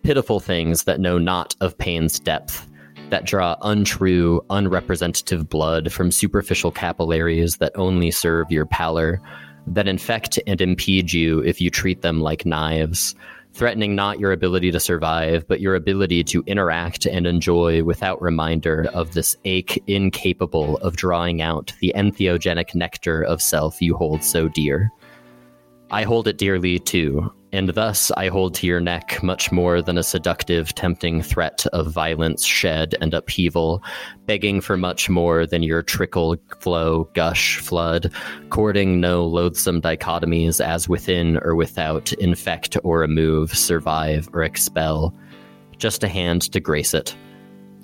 pitiful 0.03 0.41
things 0.41 0.83
that 0.83 0.99
know 0.99 1.17
not 1.17 1.55
of 1.61 1.77
pain's 1.77 2.19
depth, 2.19 2.69
that 3.11 3.23
draw 3.23 3.55
untrue, 3.61 4.41
unrepresentative 4.49 5.47
blood 5.47 5.93
from 5.93 6.11
superficial 6.11 6.71
capillaries 6.71 7.57
that 7.57 7.71
only 7.75 8.11
serve 8.11 8.51
your 8.51 8.65
pallor? 8.65 9.21
That 9.67 9.88
infect 9.88 10.40
and 10.48 10.61
impede 10.61 11.14
you 11.14 11.40
if 11.40 11.61
you 11.61 11.69
treat 11.69 12.01
them 12.01 12.22
like 12.22 12.45
knives, 12.45 13.15
threatening 13.53 13.95
not 13.95 14.19
your 14.19 14.31
ability 14.31 14.72
to 14.72 14.80
survive, 14.80 15.48
but 15.48 15.61
your 15.61 15.75
ability 15.75 16.23
to 16.23 16.43
interact 16.48 17.06
and 17.06 17.27
enjoy 17.27 17.83
without 17.83 18.22
reminder 18.22 18.90
of 18.93 19.14
this 19.14 19.35
ache 19.45 19.81
incapable 19.88 20.77
of 20.77 20.95
drawing 20.95 21.41
out 21.41 21.73
the 21.80 21.93
entheogenic 21.95 22.73
nectar 22.73 23.22
of 23.23 23.41
self 23.41 23.81
you 23.81 23.95
hold 23.95 24.23
so 24.23 24.48
dear. 24.48 24.91
I 25.91 26.03
hold 26.03 26.27
it 26.27 26.38
dearly 26.38 26.80
too, 26.80 27.31
and 27.53 27.69
thus 27.69 28.11
I 28.11 28.30
hold 28.30 28.53
to 28.55 28.67
your 28.67 28.80
neck 28.80 29.21
much 29.21 29.51
more 29.51 29.81
than 29.81 29.97
a 29.97 30.03
seductive, 30.03 30.73
tempting 30.73 31.21
threat 31.21 31.65
of 31.73 31.91
violence, 31.91 32.45
shed, 32.45 32.95
and 33.01 33.13
upheaval, 33.13 33.83
begging 34.25 34.61
for 34.61 34.77
much 34.77 35.09
more 35.09 35.45
than 35.45 35.63
your 35.63 35.81
trickle, 35.81 36.38
flow, 36.59 37.05
gush, 37.13 37.57
flood, 37.57 38.13
courting 38.49 39.01
no 39.01 39.25
loathsome 39.25 39.81
dichotomies 39.81 40.63
as 40.63 40.88
within 40.88 41.38
or 41.38 41.55
without, 41.55 42.13
infect 42.13 42.77
or 42.83 42.99
remove, 42.99 43.55
survive 43.55 44.30
or 44.33 44.43
expel. 44.43 45.13
Just 45.77 46.03
a 46.03 46.07
hand 46.07 46.43
to 46.53 46.59
grace 46.59 46.93
it, 46.93 47.15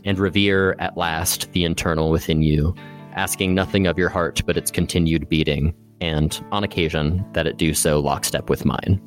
and 0.06 0.20
revere 0.20 0.76
at 0.80 0.96
last 0.96 1.52
the 1.52 1.66
internal 1.66 2.10
within 2.10 2.42
you, 2.42 2.74
asking 3.14 3.54
nothing 3.54 3.88
of 3.88 3.98
your 3.98 4.10
heart 4.10 4.42
but 4.46 4.56
its 4.56 4.72
continued 4.72 5.28
beating, 5.28 5.74
and, 6.00 6.42
on 6.52 6.64
occasion, 6.64 7.26
that 7.34 7.48
it 7.48 7.58
do 7.58 7.74
so 7.74 8.00
lockstep 8.00 8.50
with 8.50 8.64
mine. 8.64 9.02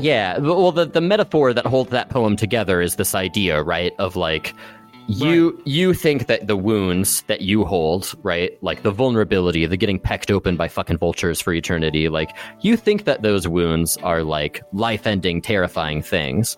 Yeah, 0.00 0.38
well, 0.38 0.72
the, 0.72 0.86
the 0.86 1.00
metaphor 1.00 1.52
that 1.52 1.66
holds 1.66 1.90
that 1.90 2.10
poem 2.10 2.36
together 2.36 2.80
is 2.80 2.96
this 2.96 3.14
idea, 3.14 3.62
right, 3.62 3.92
of 3.98 4.16
like, 4.16 4.54
you 5.06 5.60
you 5.66 5.92
think 5.92 6.28
that 6.28 6.46
the 6.46 6.56
wounds 6.56 7.22
that 7.22 7.42
you 7.42 7.64
hold, 7.64 8.14
right, 8.22 8.56
like 8.62 8.82
the 8.82 8.90
vulnerability, 8.90 9.66
the 9.66 9.76
getting 9.76 9.98
pecked 9.98 10.30
open 10.30 10.56
by 10.56 10.66
fucking 10.66 10.96
vultures 10.96 11.42
for 11.42 11.52
eternity, 11.52 12.08
like 12.08 12.30
you 12.62 12.76
think 12.76 13.04
that 13.04 13.20
those 13.20 13.46
wounds 13.46 13.98
are 13.98 14.22
like 14.22 14.62
life-ending, 14.72 15.42
terrifying 15.42 16.00
things, 16.00 16.56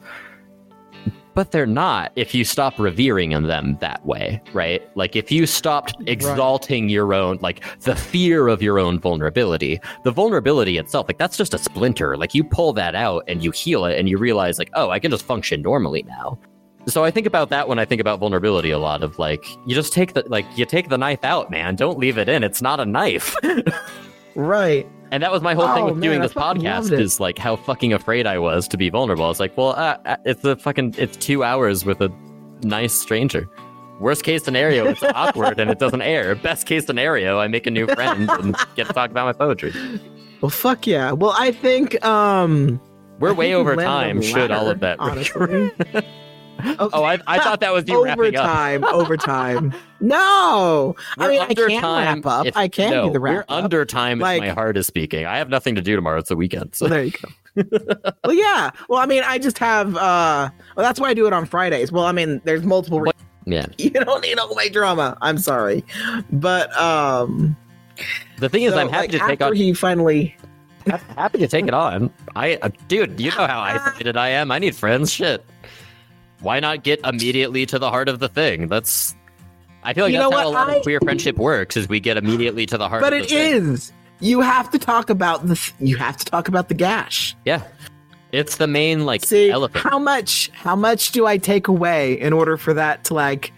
but 1.36 1.50
they're 1.50 1.66
not 1.66 2.10
if 2.16 2.34
you 2.34 2.44
stop 2.44 2.78
revering 2.78 3.32
in 3.32 3.42
them 3.42 3.76
that 3.82 4.05
way, 4.06 4.40
right? 4.55 4.82
Like 4.97 5.15
if 5.15 5.31
you 5.31 5.44
stopped 5.44 5.94
exalting 6.06 6.89
your 6.89 7.12
own, 7.12 7.39
like 7.42 7.62
the 7.81 7.94
fear 7.94 8.48
of 8.48 8.62
your 8.62 8.78
own 8.78 8.98
vulnerability, 8.98 9.78
the 10.02 10.10
vulnerability 10.10 10.78
itself, 10.78 11.06
like 11.08 11.18
that's 11.18 11.36
just 11.36 11.52
a 11.52 11.58
splinter. 11.58 12.16
Like 12.16 12.34
you 12.34 12.42
pull 12.42 12.73
that 12.73 12.94
out 12.94 13.23
and 13.28 13.44
you 13.44 13.50
heal 13.50 13.84
it 13.84 13.98
and 13.98 14.08
you 14.08 14.16
realize, 14.16 14.58
like, 14.58 14.70
oh, 14.73 14.89
I 14.89 14.98
can 14.98 15.10
just 15.10 15.26
function 15.26 15.60
normally 15.60 16.05
now. 16.05 16.39
So 16.89 17.05
I 17.05 17.10
think 17.10 17.26
about 17.26 17.50
that 17.50 17.68
when 17.68 17.78
I 17.78 17.84
think 17.84 18.00
about 18.00 18.18
vulnerability 18.18 18.70
a 18.70 18.78
lot 18.78 19.02
of 19.02 19.18
like, 19.18 19.44
you 19.66 19.74
just 19.74 19.92
take 19.92 20.15
the, 20.15 20.24
like, 20.28 20.47
you 20.56 20.65
take 20.65 20.89
the 20.89 20.97
knife 20.97 21.23
out, 21.23 21.50
man. 21.50 21.76
Don't 21.76 21.98
leave 21.98 22.16
it 22.16 22.31
in. 22.31 22.44
It's 22.44 22.62
not 22.62 22.81
a 22.81 22.86
knife. 22.86 23.36
Right. 24.36 24.86
And 25.10 25.23
that 25.23 25.31
was 25.31 25.43
my 25.43 25.55
whole 25.55 25.68
thing 25.75 25.85
Oh, 25.85 25.86
with 25.86 25.94
man, 25.97 26.02
doing 26.02 26.20
this 26.20 26.33
podcast 26.33 26.91
is 26.91 27.20
like 27.20 27.39
how 27.39 27.57
fucking 27.57 27.93
afraid 27.93 28.26
I 28.26 28.39
was 28.39 28.67
to 28.68 28.76
be 28.76 28.91
vulnerable. 28.91 29.25
I 29.25 29.28
was 29.28 29.39
like, 29.41 29.57
well, 29.57 29.70
uh, 29.70 29.97
uh, 30.05 30.17
it's 30.25 30.44
a 30.44 30.57
fucking, 30.57 30.94
it's 30.99 31.17
two 31.17 31.44
hours 31.44 31.85
with 31.85 32.01
a 32.01 32.12
nice 32.62 32.93
stranger. 32.93 33.49
Worst 34.01 34.25
case 34.25 34.43
scenario, 34.44 34.86
it's 34.89 35.02
awkward 35.15 35.59
and 35.60 35.70
it 35.70 35.78
doesn't 35.78 36.02
air. 36.02 36.35
Best 36.35 36.67
case 36.67 36.86
scenario, 36.86 37.39
I 37.39 37.47
make 37.49 37.67
a 37.67 37.70
new 37.70 37.86
friend 37.86 38.28
and 38.31 38.57
get 38.75 38.89
to 38.89 38.93
talk 38.93 39.10
about 39.10 39.26
my 39.26 39.33
poetry. 39.33 39.73
Well, 40.41 40.51
fuck 40.51 40.86
yeah. 40.86 41.12
Well, 41.12 41.35
I 41.39 41.51
think 41.52 42.05
um 42.05 42.81
We're 43.20 43.31
I 43.31 43.33
way 43.33 43.47
think 43.49 43.57
over 43.57 43.70
we 43.76 43.85
landed 43.85 43.91
on 43.93 44.02
time. 44.02 44.23
Should 44.23 44.51
all 44.51 44.68
of 44.68 44.81
that 44.81 44.99
honestly. 45.01 45.70
Oh, 46.78 47.05
I, 47.05 47.18
I 47.26 47.39
thought 47.39 47.60
that 47.60 47.73
was 47.73 47.86
you 47.89 48.05
wrapping 48.05 48.36
up. 48.36 48.44
overtime, 48.47 48.85
overtime. 48.85 49.75
No, 50.01 50.94
I 51.18 51.25
We're 51.25 51.28
mean 51.31 51.41
I 51.43 51.55
can 51.55 51.81
time. 51.81 52.17
wrap 52.23 52.26
up. 52.26 52.47
if- 52.47 52.57
I 52.57 52.68
can 52.68 52.91
no, 52.91 53.07
do 53.07 53.12
the 53.15 53.20
wrap 53.20 53.35
We're 53.35 53.41
up. 53.57 53.65
under 53.65 53.85
time 53.85 54.18
Like- 54.18 54.43
if 54.43 54.49
my 54.49 54.55
heart 54.55 54.76
is 54.76 54.86
speaking. 54.86 55.26
I 55.26 55.39
have 55.39 55.49
nothing 55.49 55.75
to 55.76 55.83
do 55.83 55.97
tomorrow. 55.97 56.18
It's 56.18 56.28
the 56.28 56.36
weekend. 56.36 56.75
So. 56.75 56.86
Well, 56.86 56.91
there 56.94 57.05
you 57.05 57.12
go. 57.12 58.09
well, 58.25 58.35
yeah. 58.35 58.70
Well, 58.89 59.01
I 59.01 59.07
mean, 59.07 59.23
I 59.26 59.39
just 59.39 59.59
have. 59.59 59.97
uh 59.97 60.51
Well, 60.76 60.85
that's 60.85 61.01
why 61.01 61.09
I 61.10 61.15
do 61.15 61.26
it 61.26 61.33
on 61.33 61.47
Fridays. 61.47 61.91
Well, 61.93 62.05
I 62.05 62.12
mean, 62.12 62.41
there's 62.44 62.62
multiple. 62.65 63.01
Re- 63.01 63.12
yeah. 63.47 63.67
you 63.78 63.91
don't 63.91 64.23
need 64.23 64.39
all 64.39 64.55
my 64.55 64.68
drama. 64.68 65.17
I'm 65.23 65.39
sorry, 65.39 65.85
but 66.33 66.75
um, 66.81 67.57
The 68.39 68.49
thing 68.49 68.65
is, 68.65 68.73
so, 68.75 68.78
I'm 68.81 68.89
happy 68.89 69.02
like, 69.02 69.10
to 69.12 69.18
take 69.18 69.31
after 69.41 69.44
on. 69.47 69.57
he 69.57 69.73
finally. 69.73 70.36
happy 71.17 71.39
to 71.39 71.49
take 71.49 71.67
it 71.67 71.75
on. 71.75 72.10
I, 72.36 72.57
uh, 72.62 72.68
dude, 72.89 73.18
you 73.18 73.31
know 73.31 73.47
how 73.47 73.60
isolated 73.60 74.17
I 74.17 74.28
am. 74.28 74.51
I 74.52 74.59
need 74.59 74.76
friends. 74.76 75.10
Shit. 75.12 75.44
Why 76.40 76.60
not 76.60 76.82
get 76.82 77.00
immediately 77.05 77.66
to 77.66 77.78
the 77.78 77.90
heart 77.90 78.08
of 78.08 78.18
the 78.18 78.28
thing? 78.28 78.68
That's. 78.68 79.15
I 79.82 79.94
feel 79.94 80.05
like 80.05 80.12
You 80.12 80.18
that's 80.18 80.31
know 80.31 80.36
how 80.39 80.48
a 80.48 80.50
lot 80.50 80.68
I- 80.70 80.76
of 80.76 80.82
queer 80.82 80.98
friendship 81.00 81.36
works. 81.36 81.76
Is 81.76 81.89
we 81.89 82.00
get 82.00 82.16
immediately 82.16 82.66
to 82.66 82.76
the 82.78 82.89
heart. 82.89 83.02
But 83.02 83.12
of 83.12 83.20
it 83.20 83.28
the 83.28 83.34
thing. 83.34 83.73
is. 83.73 83.92
You 84.20 84.40
have 84.40 84.70
to 84.70 84.78
talk 84.78 85.10
about 85.10 85.47
the. 85.47 85.73
You 85.78 85.97
have 85.97 86.16
to 86.16 86.24
talk 86.24 86.48
about 86.48 86.68
the 86.68 86.74
gash. 86.74 87.36
Yeah. 87.44 87.62
It's 88.32 88.56
the 88.56 88.66
main 88.66 89.06
like 89.06 89.24
See 89.24 89.50
elephant. 89.50 89.82
how 89.84 89.98
much? 89.98 90.50
How 90.55 90.74
much 90.76 91.12
do 91.12 91.26
I 91.26 91.39
take 91.39 91.68
away 91.68 92.20
in 92.20 92.32
order 92.32 92.56
for 92.56 92.74
that 92.74 93.05
to 93.05 93.15
like 93.15 93.52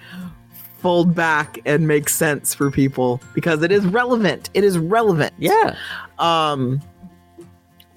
fold 0.79 1.15
back 1.15 1.59
and 1.65 1.89
make 1.89 2.09
sense 2.09 2.55
for 2.55 2.71
people? 2.71 3.21
Because 3.35 3.63
it 3.63 3.73
is 3.73 3.85
relevant. 3.87 4.51
It 4.55 4.65
is 4.65 4.77
relevant. 4.79 5.33
yeah. 5.39 5.75
Um. 6.19 6.81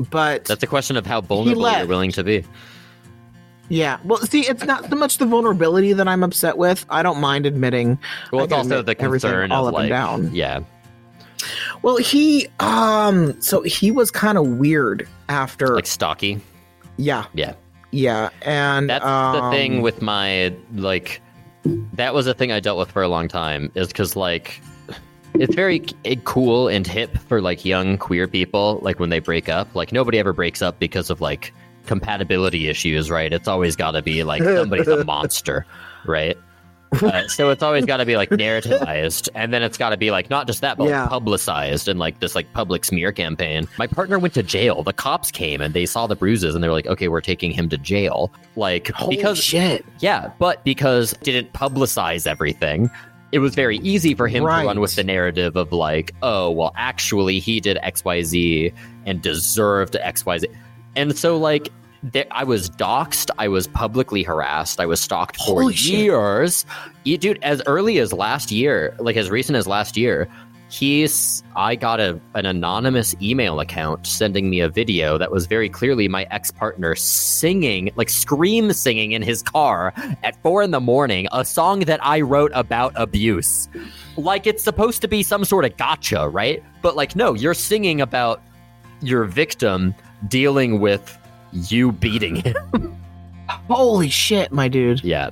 But 0.10 0.46
That's 0.46 0.64
a 0.64 0.68
question 0.68 0.98
of 0.98 1.06
how 1.06 1.22
vulnerable 1.22 1.70
you're 1.72 1.86
willing 1.88 2.12
to 2.14 2.24
be. 2.24 2.44
Yeah. 3.72 4.00
Well, 4.04 4.20
see, 4.20 4.42
it's 4.42 4.66
not 4.66 4.90
so 4.90 4.96
much 4.98 5.18
the 5.18 5.26
vulnerability 5.26 5.94
that 5.94 6.08
I'm 6.08 6.24
upset 6.24 6.58
with. 6.58 6.86
I 6.90 7.02
don't 7.04 7.22
mind 7.22 7.46
admitting. 7.46 7.98
Well, 8.32 8.44
it's 8.44 8.52
also 8.54 8.82
the 8.82 8.96
concern 8.96 9.52
all 9.54 9.68
of 9.68 9.76
up 9.76 9.80
and 9.82 9.90
down. 9.90 10.36
yeah, 10.36 10.60
Well, 11.82 11.96
he 11.98 12.48
um 12.60 13.40
so 13.42 13.62
he 13.62 13.90
was 13.92 14.12
kind 14.12 14.38
of 14.38 14.46
weird 14.46 15.08
after 15.30 15.76
like 15.76 15.88
stocky. 15.88 16.42
yeah. 16.98 17.26
Yeah. 17.34 17.54
Yeah, 17.94 18.30
and 18.44 18.90
That's 18.90 19.04
the 19.04 19.10
um, 19.10 19.52
thing 19.54 19.82
with 19.82 20.02
my 20.02 20.54
like. 20.76 21.22
That 21.94 22.14
was 22.14 22.26
a 22.26 22.34
thing 22.34 22.52
I 22.52 22.60
dealt 22.62 22.80
with 22.80 22.90
for 22.90 23.02
a 23.02 23.08
long 23.10 23.28
time. 23.28 23.72
Is 23.76 23.88
because 23.88 24.16
like. 24.16 24.62
It's 25.34 25.56
very 25.56 25.80
cool 26.26 26.68
and 26.68 26.86
hip 26.86 27.18
for 27.18 27.42
like 27.42 27.64
young 27.66 27.98
queer 27.98 28.28
people. 28.28 28.80
Like 28.82 29.00
when 29.00 29.10
they 29.10 29.20
break 29.20 29.48
up, 29.50 29.74
like 29.76 29.92
nobody 29.92 30.20
ever 30.20 30.34
breaks 30.34 30.62
up 30.62 30.78
because 30.80 31.10
of 31.10 31.20
like 31.22 31.54
compatibility 31.86 32.68
issues, 32.68 33.10
right? 33.10 33.32
It's 33.32 33.48
always 33.48 33.76
got 33.76 33.92
to 33.92 34.02
be 34.02 34.24
like 34.24 34.44
somebody's 34.44 34.88
a 34.88 35.04
monster, 35.06 35.66
right? 36.06 36.38
Uh, 37.02 37.26
so 37.30 37.50
it's 37.50 37.64
always 37.64 37.86
got 37.86 37.98
to 37.98 38.06
be 38.06 38.18
like 38.18 38.30
narrativized, 38.32 39.30
and 39.34 39.54
then 39.54 39.64
it's 39.64 39.78
got 39.78 39.92
to 39.92 39.98
be 39.98 40.12
like 40.12 40.30
not 40.30 40.46
just 40.46 40.60
that, 40.60 40.78
but 40.78 40.90
Yeah. 40.90 41.02
like, 41.04 41.10
publicized 41.10 41.88
and 41.88 41.98
like 42.00 42.20
this 42.20 42.36
like 42.36 42.52
public 42.54 42.84
smear 42.84 43.14
campaign. 43.14 43.66
My 43.78 43.88
partner 43.88 44.20
went 44.20 44.34
to 44.34 44.44
jail. 44.44 44.84
The 44.84 44.92
cops 44.94 45.32
came 45.32 45.62
and 45.62 45.74
they 45.74 45.86
saw 45.86 46.06
the 46.08 46.16
bruises, 46.18 46.54
and 46.54 46.62
they 46.64 46.68
were 46.68 46.74
like, 46.74 46.88
"Okay, 46.88 47.08
we're 47.08 47.22
taking 47.22 47.52
him 47.52 47.70
to 47.70 47.78
jail." 47.78 48.30
Like 48.58 48.90
Holy 48.92 49.16
because 49.16 49.42
shit. 49.42 49.86
yeah, 50.00 50.32
but 50.38 50.64
because 50.66 51.14
didn't 51.24 51.54
publicize 51.54 52.28
everything, 52.28 52.90
it 53.32 53.40
was 53.40 53.56
very 53.56 53.78
easy 53.78 54.14
for 54.14 54.28
him 54.28 54.44
Right. 54.44 54.62
to 54.64 54.68
run 54.68 54.82
with 54.82 54.96
the 54.96 55.06
narrative 55.06 55.56
of 55.56 55.72
like, 55.72 56.14
oh, 56.22 56.52
well, 56.52 56.74
actually, 56.76 57.40
he 57.40 57.62
did 57.62 57.78
X, 57.82 58.04
Y, 58.04 58.22
Z 58.24 58.74
and 59.06 59.22
deserved 59.22 59.96
X, 59.96 60.26
Y, 60.26 60.40
Z, 60.40 60.48
and 60.96 61.18
so 61.18 61.38
like. 61.38 61.70
There, 62.04 62.26
I 62.32 62.46
was 62.46 62.68
doxxed. 62.68 63.30
I 63.38 63.48
was 63.48 63.68
publicly 63.68 64.24
harassed. 64.24 64.80
I 64.80 64.88
was 64.88 65.00
stalked 65.00 65.38
for 65.38 65.62
Holy 65.62 65.76
years. 65.76 66.66
You, 67.04 67.20
dude, 67.20 67.38
as 67.44 67.62
early 67.68 68.00
as 68.00 68.12
last 68.12 68.52
year, 68.52 68.96
like 68.98 69.16
as 69.18 69.30
recent 69.30 69.56
as 69.56 69.68
last 69.68 69.96
year, 69.96 70.28
he's. 70.72 71.44
I 71.56 71.76
got 71.76 72.00
a 72.00 72.20
an 72.34 72.48
anonymous 72.48 73.14
email 73.22 73.60
account 73.60 74.08
sending 74.08 74.50
me 74.50 74.62
a 74.62 74.68
video 74.68 75.20
that 75.20 75.30
was 75.30 75.46
very 75.46 75.70
clearly 75.70 76.08
my 76.08 76.26
ex 76.32 76.50
partner 76.50 76.96
singing, 76.96 77.92
like 77.96 78.10
scream 78.10 78.74
singing 78.74 79.12
in 79.12 79.22
his 79.22 79.44
car 79.44 79.94
at 80.24 80.42
four 80.42 80.64
in 80.64 80.72
the 80.72 80.80
morning, 80.80 81.28
a 81.32 81.46
song 81.46 81.82
that 81.82 82.04
I 82.04 82.22
wrote 82.22 82.52
about 82.56 82.94
abuse. 82.96 83.70
Like 84.18 84.48
it's 84.48 84.64
supposed 84.64 85.02
to 85.02 85.08
be 85.08 85.22
some 85.22 85.46
sort 85.46 85.66
of 85.66 85.78
gotcha, 85.78 86.30
right? 86.30 86.64
But 86.82 86.96
like, 86.96 87.16
no, 87.16 87.36
you're 87.36 87.54
singing 87.54 88.02
about 88.02 88.42
your 89.02 89.26
victim 89.26 89.94
dealing 90.28 90.80
with 90.80 91.18
you 91.52 91.92
beating 91.92 92.36
him. 92.38 92.56
Holy 93.70 94.10
shit, 94.10 94.52
my 94.52 94.68
dude. 94.68 95.04
yeah. 95.04 95.30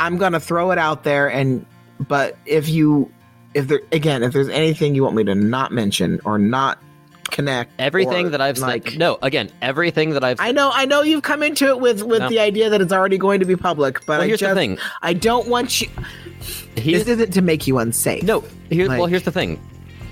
I'm 0.00 0.16
gonna 0.16 0.40
throw 0.40 0.70
it 0.70 0.78
out 0.78 1.02
there, 1.04 1.28
and 1.28 1.66
but 2.00 2.36
if 2.46 2.68
you, 2.68 3.12
if 3.54 3.66
there 3.68 3.80
again, 3.90 4.22
if 4.22 4.32
there's 4.32 4.48
anything 4.48 4.94
you 4.94 5.02
want 5.02 5.16
me 5.16 5.24
to 5.24 5.34
not 5.34 5.72
mention 5.72 6.20
or 6.24 6.38
not 6.38 6.78
connect, 7.30 7.72
Everything 7.80 8.30
that 8.30 8.40
I've 8.40 8.58
like, 8.58 8.90
said. 8.90 8.98
No, 8.98 9.18
again, 9.22 9.50
everything 9.60 10.10
that 10.10 10.22
I've 10.22 10.38
I 10.40 10.52
know, 10.52 10.70
I 10.72 10.84
know 10.86 11.02
you've 11.02 11.24
come 11.24 11.42
into 11.42 11.66
it 11.66 11.80
with 11.80 12.02
with 12.04 12.20
No. 12.20 12.28
the 12.28 12.38
idea 12.38 12.70
that 12.70 12.80
it's 12.80 12.92
already 12.92 13.18
going 13.18 13.40
to 13.40 13.46
be 13.46 13.56
public, 13.56 13.98
but 14.06 14.14
Well, 14.14 14.20
I 14.22 14.26
here's 14.28 14.40
the 14.40 14.54
thing. 14.54 14.78
I 15.02 15.12
don't 15.14 15.48
want 15.48 15.80
you. 15.80 15.88
He's, 16.76 17.04
this 17.04 17.08
isn't 17.18 17.32
to 17.32 17.42
make 17.42 17.66
you 17.66 17.78
unsafe. 17.78 18.22
No, 18.22 18.44
here's 18.70 18.88
well. 18.88 19.06
Here's 19.06 19.24
the 19.24 19.32
thing. 19.32 19.60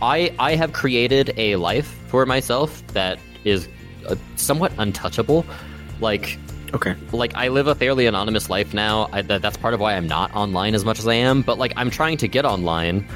I 0.02 0.34
I 0.40 0.56
have 0.56 0.72
created 0.72 1.32
a 1.36 1.54
life 1.56 1.86
for 2.08 2.26
myself 2.26 2.84
that 2.88 3.20
is 3.44 3.68
uh, 4.08 4.16
somewhat 4.36 4.72
untouchable. 4.78 5.44
Like 6.00 6.38
Okay. 6.74 6.94
like 7.12 7.34
I 7.34 7.48
live 7.48 7.68
a 7.68 7.74
fairly 7.74 8.06
anonymous 8.06 8.50
life 8.50 8.74
now. 8.74 9.08
I, 9.12 9.22
that, 9.22 9.40
that's 9.40 9.56
part 9.56 9.72
of 9.72 9.80
why 9.80 9.94
I'm 9.94 10.06
not 10.06 10.34
online 10.34 10.74
as 10.74 10.84
much 10.84 10.98
as 10.98 11.06
I 11.06 11.14
am. 11.14 11.42
But 11.42 11.58
like 11.58 11.72
I'm 11.76 11.90
trying 11.90 12.16
to 12.18 12.28
get 12.28 12.44
online. 12.44 13.06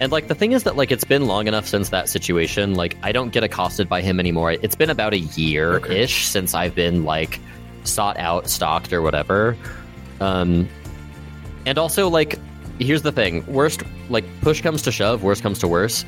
And 0.00 0.10
like 0.10 0.28
the 0.28 0.34
thing 0.34 0.52
is 0.52 0.62
that 0.64 0.76
like 0.76 0.90
it's 0.90 1.04
been 1.04 1.26
long 1.26 1.46
enough 1.46 1.66
since 1.66 1.90
that 1.90 2.08
situation. 2.08 2.74
Like 2.74 2.96
I 3.02 3.12
don't 3.12 3.32
get 3.32 3.42
accosted 3.44 3.88
by 3.88 4.02
him 4.02 4.18
anymore. 4.20 4.52
It's 4.52 4.74
been 4.74 4.90
about 4.90 5.12
a 5.12 5.18
year 5.18 5.84
ish 5.86 6.26
since 6.26 6.54
I've 6.54 6.74
been 6.74 7.04
like 7.04 7.40
sought 7.84 8.16
out, 8.18 8.48
stalked, 8.48 8.92
or 8.92 9.02
whatever. 9.02 9.56
Um, 10.20 10.68
and 11.66 11.78
also 11.78 12.08
like 12.08 12.38
here's 12.78 13.02
the 13.02 13.12
thing: 13.12 13.44
worst 13.46 13.82
like 14.08 14.24
push 14.40 14.60
comes 14.60 14.82
to 14.82 14.92
shove, 14.92 15.22
worst 15.22 15.42
comes 15.42 15.58
to 15.60 15.68
worse. 15.68 16.04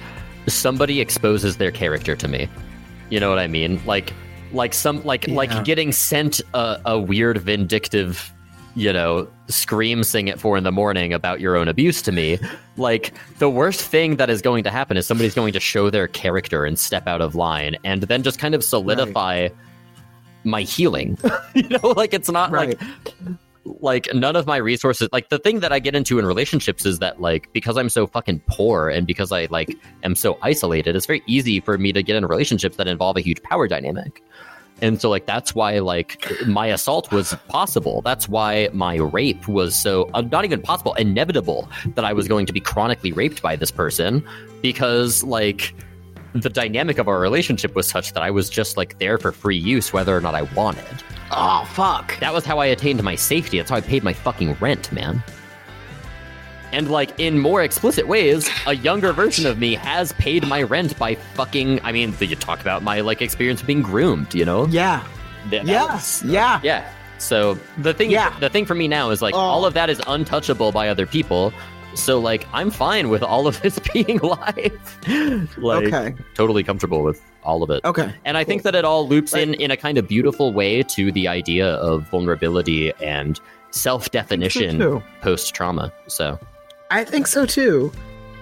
Somebody 0.46 1.00
exposes 1.00 1.56
their 1.56 1.70
character 1.70 2.14
to 2.16 2.28
me. 2.28 2.48
You 3.10 3.20
know 3.20 3.30
what 3.30 3.38
I 3.38 3.46
mean? 3.46 3.80
Like 3.86 4.12
like 4.54 4.72
some 4.74 5.02
like 5.04 5.26
Yeah. 5.26 5.34
like 5.34 5.64
getting 5.64 5.92
sent 5.92 6.40
a, 6.54 6.80
a 6.86 6.98
weird 6.98 7.38
vindictive 7.38 8.32
you 8.76 8.92
know 8.92 9.28
scream 9.48 10.02
sing 10.02 10.28
at 10.28 10.40
four 10.40 10.56
in 10.56 10.64
the 10.64 10.72
morning 10.72 11.12
about 11.12 11.40
your 11.40 11.56
own 11.56 11.68
abuse 11.68 12.02
to 12.02 12.10
me 12.12 12.38
like 12.76 13.12
the 13.38 13.48
worst 13.48 13.80
thing 13.82 14.16
that 14.16 14.28
is 14.30 14.42
going 14.42 14.64
to 14.64 14.70
happen 14.70 14.96
is 14.96 15.06
somebody's 15.06 15.34
going 15.34 15.52
to 15.52 15.60
show 15.60 15.90
their 15.90 16.08
character 16.08 16.64
and 16.64 16.76
step 16.78 17.06
out 17.06 17.20
of 17.20 17.34
line 17.36 17.76
and 17.84 18.02
then 18.04 18.22
just 18.22 18.38
kind 18.40 18.54
of 18.54 18.64
solidify 18.64 19.48
my 20.44 20.62
healing 20.62 21.16
you 21.54 21.68
know 21.68 21.88
like 21.96 22.12
it's 22.12 22.30
not 22.30 22.50
Right. 22.50 22.70
like 22.80 22.80
like 23.64 24.08
none 24.12 24.36
of 24.36 24.46
my 24.46 24.56
resources 24.56 25.08
like 25.12 25.30
the 25.30 25.38
thing 25.38 25.60
that 25.60 25.72
i 25.72 25.78
get 25.78 25.94
into 25.94 26.18
in 26.18 26.26
relationships 26.26 26.84
is 26.84 26.98
that 26.98 27.20
like 27.20 27.50
because 27.52 27.76
i'm 27.78 27.88
so 27.88 28.06
fucking 28.06 28.40
poor 28.46 28.88
and 28.88 29.06
because 29.06 29.32
i 29.32 29.46
like 29.50 29.76
am 30.02 30.14
so 30.14 30.38
isolated 30.42 30.94
it's 30.94 31.06
very 31.06 31.22
easy 31.26 31.60
for 31.60 31.78
me 31.78 31.92
to 31.92 32.02
get 32.02 32.16
in 32.16 32.26
relationships 32.26 32.76
that 32.76 32.86
involve 32.86 33.16
a 33.16 33.20
huge 33.20 33.42
power 33.42 33.66
dynamic. 33.68 34.22
And 34.82 35.00
so 35.00 35.08
like 35.08 35.26
that's 35.26 35.54
why 35.54 35.78
like 35.78 36.24
my 36.46 36.66
assault 36.66 37.12
was 37.12 37.34
possible. 37.48 38.02
That's 38.02 38.28
why 38.28 38.68
my 38.72 38.96
rape 38.96 39.46
was 39.46 39.74
so 39.74 40.10
uh, 40.14 40.22
not 40.22 40.44
even 40.44 40.60
possible 40.60 40.94
inevitable 40.94 41.68
that 41.94 42.04
i 42.04 42.12
was 42.12 42.26
going 42.26 42.44
to 42.46 42.52
be 42.52 42.60
chronically 42.60 43.12
raped 43.12 43.40
by 43.40 43.54
this 43.56 43.70
person 43.70 44.26
because 44.62 45.22
like 45.22 45.74
the 46.34 46.50
dynamic 46.50 46.98
of 46.98 47.06
our 47.08 47.20
relationship 47.20 47.74
was 47.76 47.88
such 47.88 48.12
that 48.12 48.22
i 48.22 48.30
was 48.30 48.50
just 48.50 48.76
like 48.76 48.98
there 48.98 49.18
for 49.18 49.30
free 49.32 49.56
use 49.56 49.92
whether 49.92 50.16
or 50.16 50.20
not 50.20 50.34
i 50.34 50.42
wanted 50.42 51.02
Oh 51.36 51.64
fuck. 51.72 52.18
that 52.20 52.32
was 52.32 52.44
how 52.44 52.58
I 52.58 52.66
attained 52.66 53.02
my 53.02 53.16
safety. 53.16 53.56
That's 53.56 53.70
how 53.70 53.76
I 53.76 53.80
paid 53.80 54.04
my 54.04 54.12
fucking 54.12 54.54
rent, 54.60 54.92
man. 54.92 55.20
And 56.70 56.90
like 56.90 57.18
in 57.18 57.38
more 57.40 57.62
explicit 57.62 58.06
ways, 58.06 58.48
a 58.66 58.74
younger 58.76 59.12
version 59.12 59.46
of 59.46 59.58
me 59.58 59.74
has 59.74 60.12
paid 60.12 60.46
my 60.46 60.62
rent 60.62 60.96
by 60.98 61.14
fucking. 61.34 61.80
I 61.82 61.90
mean, 61.92 62.14
you 62.20 62.36
talk 62.36 62.60
about 62.60 62.82
my 62.84 63.00
like 63.00 63.22
experience 63.22 63.62
of 63.62 63.66
being 63.66 63.82
groomed. 63.82 64.34
You 64.34 64.44
know? 64.44 64.66
Yeah. 64.66 65.02
That- 65.50 65.64
that 65.64 65.66
Yes. 65.66 66.22
was- 66.22 66.30
uh, 66.30 66.32
Yeah. 66.34 66.60
yeah. 66.62 66.84
So 67.18 67.58
the 67.78 67.94
thing, 67.94 68.10
Yeah. 68.10 68.32
the 68.38 68.50
thing 68.50 68.64
for 68.66 68.74
me 68.74 68.86
now 68.86 69.10
is 69.10 69.20
like 69.22 69.34
Oh. 69.34 69.38
all 69.38 69.64
of 69.64 69.74
that 69.74 69.88
is 69.90 70.00
untouchable 70.06 70.70
by 70.72 70.88
other 70.88 71.06
people. 71.06 71.52
So 71.94 72.18
like 72.18 72.46
I'm 72.52 72.70
fine 72.70 73.08
with 73.08 73.22
all 73.22 73.46
of 73.46 73.60
this 73.62 73.78
being 73.92 74.18
live. 74.18 74.98
like 75.58 75.86
Okay. 75.86 76.14
totally 76.34 76.62
comfortable 76.64 77.02
with 77.02 77.20
all 77.42 77.62
of 77.62 77.70
it. 77.70 77.84
Okay. 77.84 78.12
And 78.24 78.36
I 78.36 78.44
think 78.44 78.62
that 78.62 78.74
it 78.74 78.84
all 78.84 79.06
loops 79.08 79.34
in 79.34 79.54
in 79.54 79.70
a 79.70 79.76
kind 79.76 79.98
of 79.98 80.08
beautiful 80.08 80.52
way 80.52 80.82
to 80.82 81.12
the 81.12 81.28
idea 81.28 81.74
of 81.74 82.02
vulnerability 82.10 82.92
and 83.02 83.38
self-definition 83.70 84.78
too. 84.78 85.02
post-trauma. 85.20 85.92
So 86.06 86.38
I 86.90 87.04
think 87.04 87.26
so 87.26 87.44
too. 87.46 87.92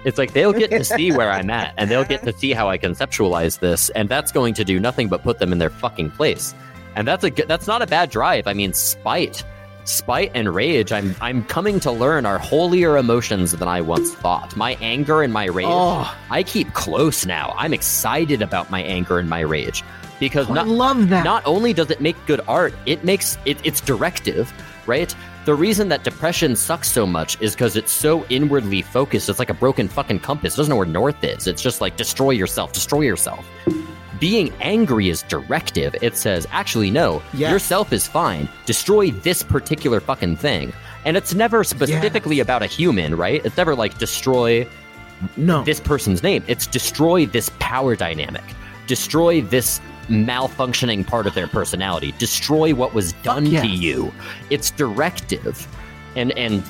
it's 0.05 0.17
like 0.17 0.33
they'll 0.33 0.53
get 0.53 0.69
to 0.71 0.83
see 0.95 1.11
where 1.11 1.29
I'm 1.31 1.49
at 1.49 1.73
and 1.77 1.89
they'll 1.91 2.03
get 2.05 2.23
to 2.23 2.33
see 2.33 2.51
how 2.53 2.69
I 2.69 2.77
conceptualize 2.77 3.59
this 3.59 3.89
and 3.91 4.09
that's 4.09 4.31
going 4.31 4.53
to 4.55 4.63
do 4.63 4.79
nothing 4.79 5.07
but 5.09 5.21
put 5.23 5.39
them 5.39 5.51
in 5.51 5.59
their 5.59 5.69
fucking 5.69 6.11
place. 6.11 6.53
And 6.95 7.07
that's 7.07 7.23
a 7.23 7.29
good, 7.31 7.47
that's 7.47 7.67
not 7.67 7.81
a 7.81 7.87
bad 7.87 8.09
drive. 8.11 8.45
I 8.47 8.53
mean, 8.53 8.71
spite, 8.73 9.43
spite 9.85 10.31
and 10.33 10.53
rage. 10.53 10.91
I'm 10.91 11.15
I'm 11.21 11.43
coming 11.45 11.79
to 11.81 11.91
learn 11.91 12.25
are 12.25 12.37
holier 12.37 12.97
emotions 12.97 13.51
than 13.51 13.67
I 13.67 13.81
once 13.81 14.13
thought. 14.13 14.55
My 14.55 14.77
anger 14.81 15.21
and 15.21 15.33
my 15.33 15.45
rage, 15.45 15.67
Oh. 15.69 16.15
I 16.29 16.43
keep 16.43 16.73
close 16.73 17.25
now. 17.25 17.53
I'm 17.57 17.73
excited 17.73 18.41
about 18.41 18.69
my 18.71 18.81
anger 18.81 19.19
and 19.19 19.29
my 19.29 19.41
rage 19.41 19.83
because 20.19 20.47
oh, 20.49 20.51
I 20.51 20.55
not 20.55 20.67
love 20.67 21.09
that. 21.09 21.23
not 21.23 21.43
only 21.45 21.73
does 21.73 21.89
it 21.91 21.99
make 22.01 22.15
good 22.25 22.41
art, 22.47 22.73
it 22.85 23.03
makes 23.03 23.37
it, 23.45 23.57
it's 23.65 23.81
directive, 23.81 24.53
right? 24.85 25.13
The 25.45 25.53
reason 25.53 25.89
that 25.89 26.05
depression 26.05 26.55
sucks 26.55 26.89
so 26.89 27.05
much 27.05 27.39
is 27.41 27.53
because 27.53 27.75
it's 27.75 27.91
so 27.91 28.25
inwardly 28.29 28.81
focused. 28.81 29.27
It's 29.27 29.39
like 29.39 29.49
a 29.49 29.53
broken 29.53 29.89
fucking 29.89 30.19
compass. 30.19 30.53
It 30.53 30.57
doesn't 30.57 30.69
know 30.69 30.77
where 30.77 30.85
north 30.85 31.21
is. 31.21 31.47
It's 31.47 31.61
just 31.61 31.81
like 31.81 31.97
destroy 31.97 32.31
yourself, 32.31 32.71
destroy 32.71 33.01
yourself. 33.01 33.45
Being 34.19 34.53
angry 34.61 35.09
is 35.09 35.23
directive. 35.23 35.95
It 36.01 36.15
says, 36.15 36.47
actually, 36.51 36.91
no, 36.91 37.21
Yes. 37.33 37.51
yourself 37.51 37.91
is 37.91 38.07
fine. 38.07 38.47
Destroy 38.65 39.11
this 39.11 39.43
particular 39.43 39.99
fucking 39.99 40.37
thing. 40.37 40.71
And 41.05 41.17
it's 41.17 41.33
never 41.33 41.63
specifically 41.63 42.39
about 42.39 42.61
a 42.61 42.65
human, 42.65 43.15
right? 43.15 43.43
It's 43.45 43.57
never 43.57 43.75
like 43.75 43.97
destroy 43.97 44.67
no. 45.35 45.63
this 45.63 45.79
person's 45.79 46.23
name. 46.23 46.43
It's 46.47 46.67
destroy 46.67 47.25
this 47.25 47.49
power 47.59 47.95
dynamic, 47.95 48.43
destroy 48.87 49.41
this 49.41 49.81
malfunctioning 50.09 51.05
part 51.05 51.27
of 51.27 51.33
their 51.33 51.47
personality, 51.47 52.13
destroy 52.19 52.73
what 52.73 52.93
was 52.93 53.13
done 53.23 53.45
to 53.45 53.67
you. 53.67 54.13
It's 54.49 54.69
directive, 54.71 55.67
and 56.15 56.31
and 56.37 56.63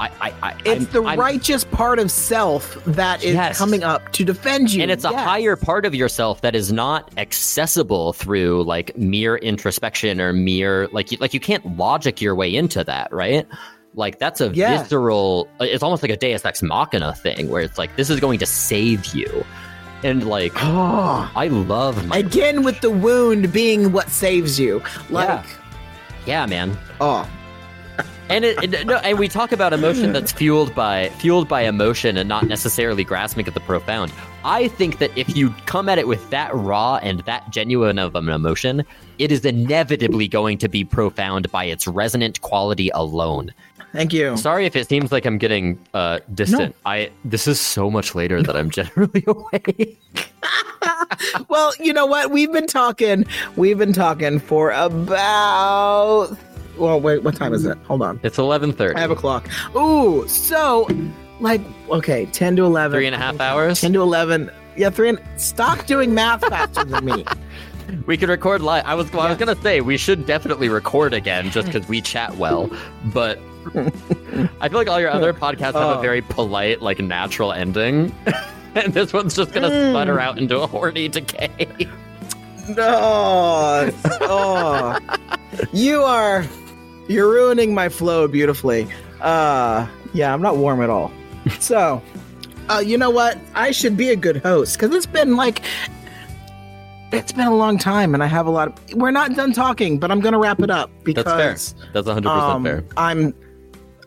I, 0.00 0.10
I, 0.20 0.34
I 0.42 0.52
it's 0.64 0.68
I'm- 0.68 0.88
the 0.92 1.02
I'm- 1.02 1.18
righteous 1.18 1.64
part 1.64 1.98
of 1.98 2.10
self 2.10 2.74
that 2.84 3.22
is 3.24 3.34
Yes. 3.34 3.58
coming 3.58 3.82
up 3.82 4.12
to 4.12 4.24
defend 4.24 4.72
you. 4.72 4.82
and 4.82 4.90
it's 4.90 5.04
a 5.04 5.16
higher 5.16 5.56
part 5.56 5.84
of 5.84 5.94
yourself 5.94 6.40
that 6.42 6.54
is 6.54 6.72
not 6.72 7.10
accessible 7.16 8.12
through 8.12 8.62
like 8.64 8.96
mere 8.96 9.36
introspection 9.36 10.20
or 10.20 10.32
mere 10.32 10.88
like 10.92 11.10
you, 11.12 11.18
like 11.20 11.34
you 11.34 11.40
can't 11.40 11.76
logic 11.76 12.20
your 12.20 12.34
way 12.34 12.54
into 12.54 12.84
that, 12.84 13.12
right? 13.12 13.46
Like 13.94 14.18
that's 14.20 14.40
a 14.40 14.50
Yeah. 14.54 14.82
visceral. 14.82 15.48
Uh, 15.60 15.64
it's 15.64 15.82
almost 15.82 16.02
like 16.02 16.12
a 16.12 16.16
Deus 16.16 16.44
Ex 16.44 16.62
Machina 16.62 17.14
thing, 17.14 17.48
where 17.48 17.62
it's 17.62 17.78
like 17.78 17.96
this 17.96 18.10
is 18.10 18.20
going 18.20 18.38
to 18.38 18.46
save 18.46 19.06
you, 19.14 19.44
and 20.04 20.28
like 20.28 20.52
Oh. 20.56 21.28
I 21.36 21.48
love 21.48 22.06
my 22.06 22.18
Again, 22.18 22.62
with 22.62 22.80
the 22.82 22.90
wound 22.90 23.52
being 23.52 23.90
what 23.90 24.10
saves 24.10 24.60
you. 24.60 24.82
Like, 25.10 25.28
Yeah. 25.28 25.44
Yeah, 26.26 26.46
man. 26.46 26.76
Oh, 27.00 27.26
And 28.28 28.44
it, 28.44 28.62
it- 28.74 28.86
no, 28.86 28.96
and 28.98 29.18
we 29.18 29.26
talk 29.28 29.52
about 29.52 29.72
emotion 29.72 30.12
that's 30.12 30.32
fueled 30.32 30.74
by 30.74 31.08
fueled 31.18 31.48
by 31.48 31.62
emotion 31.62 32.16
and 32.16 32.28
not 32.28 32.46
necessarily 32.46 33.02
grasping 33.04 33.46
at 33.46 33.54
the 33.54 33.60
profound. 33.60 34.12
I 34.44 34.68
think 34.68 34.98
that 34.98 35.10
if 35.16 35.36
you 35.36 35.50
come 35.66 35.88
at 35.88 35.98
it 35.98 36.06
with 36.06 36.28
that 36.30 36.54
raw 36.54 36.96
and 36.96 37.20
that 37.20 37.50
genuine 37.50 37.98
of 37.98 38.14
an 38.14 38.28
emotion, 38.28 38.84
it 39.18 39.32
is 39.32 39.44
inevitably 39.44 40.28
going 40.28 40.58
to 40.58 40.68
be 40.68 40.84
profound 40.84 41.50
by 41.50 41.64
its 41.64 41.86
resonant 41.86 42.40
quality 42.42 42.90
alone. 42.94 43.52
thank 43.92 44.12
you. 44.12 44.36
Sorry 44.36 44.66
if 44.66 44.76
it 44.76 44.88
seems 44.88 45.10
like 45.10 45.24
I'm 45.26 45.38
getting 45.38 45.78
uh, 45.94 46.20
distant. 46.34 46.76
I 46.86 47.10
this 47.24 47.46
is 47.48 47.58
so 47.60 47.90
much 47.90 48.14
later 48.14 48.42
that 48.42 48.56
I'm 48.56 48.70
generally 48.78 49.24
awake. 49.26 49.98
Well, 51.48 51.72
you 51.80 51.92
know 51.92 52.06
what? 52.06 52.30
We've 52.30 52.52
been 52.52 52.66
talking. 52.66 53.24
We've 53.56 53.76
been 53.78 53.92
talking 53.92 54.38
for 54.38 54.70
about. 54.70 56.36
Well, 56.78 57.00
wait. 57.00 57.22
What 57.22 57.34
time 57.36 57.52
is 57.54 57.64
it? 57.64 57.76
Hold 57.86 58.02
on. 58.02 58.20
It's 58.22 58.38
eleven 58.38 58.72
thirty. 58.72 58.94
I 58.96 59.00
have 59.00 59.10
a 59.10 59.16
clock. 59.16 59.48
Ooh, 59.76 60.26
so 60.28 60.88
like 61.40 61.60
okay, 61.90 62.26
ten 62.26 62.56
to 62.56 62.64
eleven. 62.64 62.96
Three 62.96 63.06
and 63.06 63.14
a 63.14 63.18
half 63.18 63.40
hours. 63.40 63.80
Ten 63.80 63.92
to 63.92 64.00
eleven. 64.02 64.50
Yeah, 64.76 64.90
three 64.90 65.08
and 65.08 65.20
stop 65.36 65.86
doing 65.86 66.14
math 66.14 66.40
faster 66.40 66.84
than 66.84 67.04
me. 67.04 67.24
We 68.06 68.18
could 68.18 68.28
record 68.28 68.60
live. 68.60 68.84
I 68.84 68.94
was 68.94 69.10
I 69.14 69.30
was 69.30 69.38
gonna 69.38 69.56
say 69.62 69.80
we 69.80 69.96
should 69.96 70.26
definitely 70.26 70.68
record 70.68 71.14
again 71.14 71.50
just 71.50 71.68
because 71.68 71.88
we 71.88 72.02
chat 72.02 72.36
well, 72.36 72.70
but 73.14 73.38
I 74.60 74.68
feel 74.68 74.78
like 74.78 74.88
all 74.88 75.00
your 75.00 75.10
other 75.10 75.32
podcasts 75.32 75.72
have 75.72 75.76
a 75.76 75.96
Oh. 75.96 76.00
very 76.02 76.20
polite, 76.20 76.82
like 76.82 76.98
natural 76.98 77.50
ending, 77.50 78.14
and 78.74 78.92
this 78.92 79.14
one's 79.14 79.34
just 79.34 79.52
gonna 79.52 79.70
mm. 79.70 79.92
sputter 79.92 80.20
out 80.20 80.36
into 80.36 80.60
a 80.60 80.66
horny 80.66 81.08
decay. 81.08 81.66
No. 82.68 83.90
Oh. 84.20 84.98
you 85.72 86.02
are 86.02 86.44
you're 87.08 87.30
ruining 87.30 87.74
my 87.74 87.88
flow 87.88 88.28
beautifully. 88.28 88.86
Uh 89.20 89.86
yeah, 90.14 90.32
I'm 90.32 90.42
not 90.42 90.56
warm 90.56 90.82
at 90.82 90.90
all. 90.90 91.10
So, 91.60 92.02
uh 92.68 92.82
you 92.84 92.98
know 92.98 93.10
what? 93.10 93.38
I 93.54 93.70
should 93.70 93.96
be 93.96 94.10
a 94.10 94.16
good 94.16 94.38
host 94.38 94.78
cuz 94.78 94.94
it's 94.94 95.06
been 95.06 95.36
like 95.36 95.62
it's 97.10 97.32
been 97.32 97.46
a 97.46 97.56
long 97.56 97.78
time 97.78 98.12
and 98.14 98.22
I 98.22 98.26
have 98.26 98.46
a 98.46 98.50
lot 98.50 98.68
of 98.68 98.94
We're 98.94 99.10
not 99.10 99.34
done 99.34 99.52
talking, 99.52 99.98
but 99.98 100.10
I'm 100.10 100.20
going 100.20 100.34
to 100.34 100.38
wrap 100.38 100.60
it 100.60 100.70
up 100.70 100.90
because 101.04 101.24
That's 101.24 101.72
fair. 101.72 101.86
That's 101.92 102.06
100 102.06 102.28
percent 102.28 102.52
um, 102.52 102.64
fair. 102.64 102.84
I'm 102.96 103.34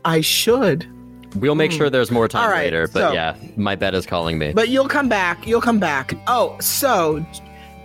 I 0.06 0.22
should 0.22 0.88
We'll 1.36 1.56
make 1.56 1.72
sure 1.72 1.90
there's 1.90 2.12
more 2.12 2.28
time 2.28 2.50
right, 2.50 2.66
later. 2.66 2.88
But 2.88 3.10
so- 3.10 3.14
yeah, 3.14 3.36
my 3.56 3.76
bed 3.76 3.96
is 3.96 4.06
calling 4.06 4.38
me. 4.38 4.52
But 4.54 4.70
you'll 4.70 4.90
come 4.90 5.08
back. 5.08 5.48
You'll 5.48 5.62
come 5.62 5.80
back. 5.80 6.14
Oh, 6.28 6.58
so 6.60 7.26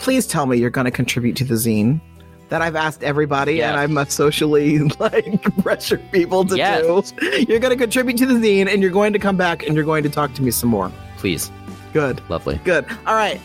please 0.01 0.27
tell 0.27 0.47
me 0.47 0.57
you're 0.57 0.70
going 0.70 0.86
to 0.86 0.91
contribute 0.91 1.36
to 1.36 1.45
the 1.45 1.55
zine 1.55 2.01
that 2.49 2.62
I've 2.62 2.76
asked 2.76 3.02
everybody 3.02 3.62
and 3.62 3.76
I 3.76 3.86
must 3.86 4.12
socially 4.12 4.78
like 5.00 5.42
pressure 5.62 5.99
people 6.12 6.44
to 6.44 6.57
Yes. 6.57 7.12
do. 7.12 7.44
You're 7.49 7.58
going 7.58 7.76
to 7.76 7.83
contribute 7.83 8.16
to 8.18 8.26
the 8.26 8.34
zine 8.34 8.68
and 8.73 8.83
you're 8.83 8.91
going 8.92 9.12
to 9.12 9.18
come 9.18 9.36
back 9.36 9.66
and 9.66 9.75
you're 9.75 9.84
going 9.84 10.02
to 10.05 10.08
talk 10.10 10.33
to 10.34 10.42
me 10.42 10.50
some 10.52 10.70
more. 10.70 10.92
Please, 11.18 11.50
Good. 11.92 12.20
lovely. 12.31 12.60
Good. 12.65 12.86
All 13.07 13.15
right. 13.15 13.41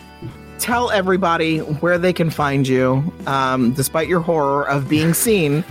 Tell 0.58 0.90
everybody 0.92 1.58
where 1.58 1.98
they 1.98 2.12
can 2.12 2.30
find 2.30 2.68
you, 2.68 3.02
um, 3.26 3.72
despite 3.72 4.06
your 4.06 4.20
horror 4.20 4.68
of 4.68 4.88
being 4.88 5.12
seen, 5.26 5.64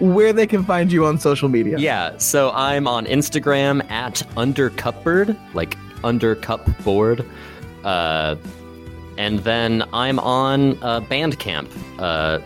where 0.00 0.32
they 0.34 0.46
can 0.46 0.62
find 0.64 0.92
you 0.92 1.06
on 1.06 1.18
social 1.18 1.48
media. 1.48 1.78
Yeah, 1.78 2.18
so 2.18 2.50
I'm 2.52 2.86
on 2.86 3.06
Instagram 3.06 3.88
at 3.90 4.16
undercupboard, 4.36 5.36
like 5.54 5.76
undercupboard. 6.04 7.26
Uh, 7.84 8.36
and 9.16 9.38
then 9.40 9.82
I'm 9.92 10.18
on 10.20 10.80
uh, 10.82 11.00
Bandcamp, 11.00 11.68
uh, 11.98 12.38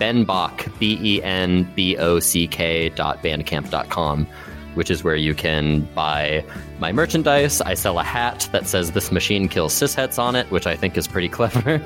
benbock, 0.00 0.66
B 0.80 0.98
E 1.00 1.22
N 1.22 1.70
B 1.76 1.96
O 1.98 2.18
C 2.18 2.46
K 2.48 2.88
dot 2.88 3.22
bandcamp 3.22 3.70
dot 3.70 3.88
com, 3.90 4.26
which 4.74 4.90
is 4.90 5.04
where 5.04 5.14
you 5.14 5.34
can 5.34 5.82
buy 5.94 6.44
my 6.80 6.90
merchandise. 6.92 7.60
I 7.60 7.74
sell 7.74 7.98
a 7.98 8.02
hat 8.02 8.48
that 8.52 8.66
says 8.66 8.92
"This 8.92 9.12
machine 9.12 9.46
kills 9.48 9.74
cishets" 9.74 10.18
on 10.18 10.34
it, 10.34 10.50
which 10.50 10.66
I 10.66 10.74
think 10.74 10.96
is 10.96 11.06
pretty 11.06 11.28
clever. 11.38 11.80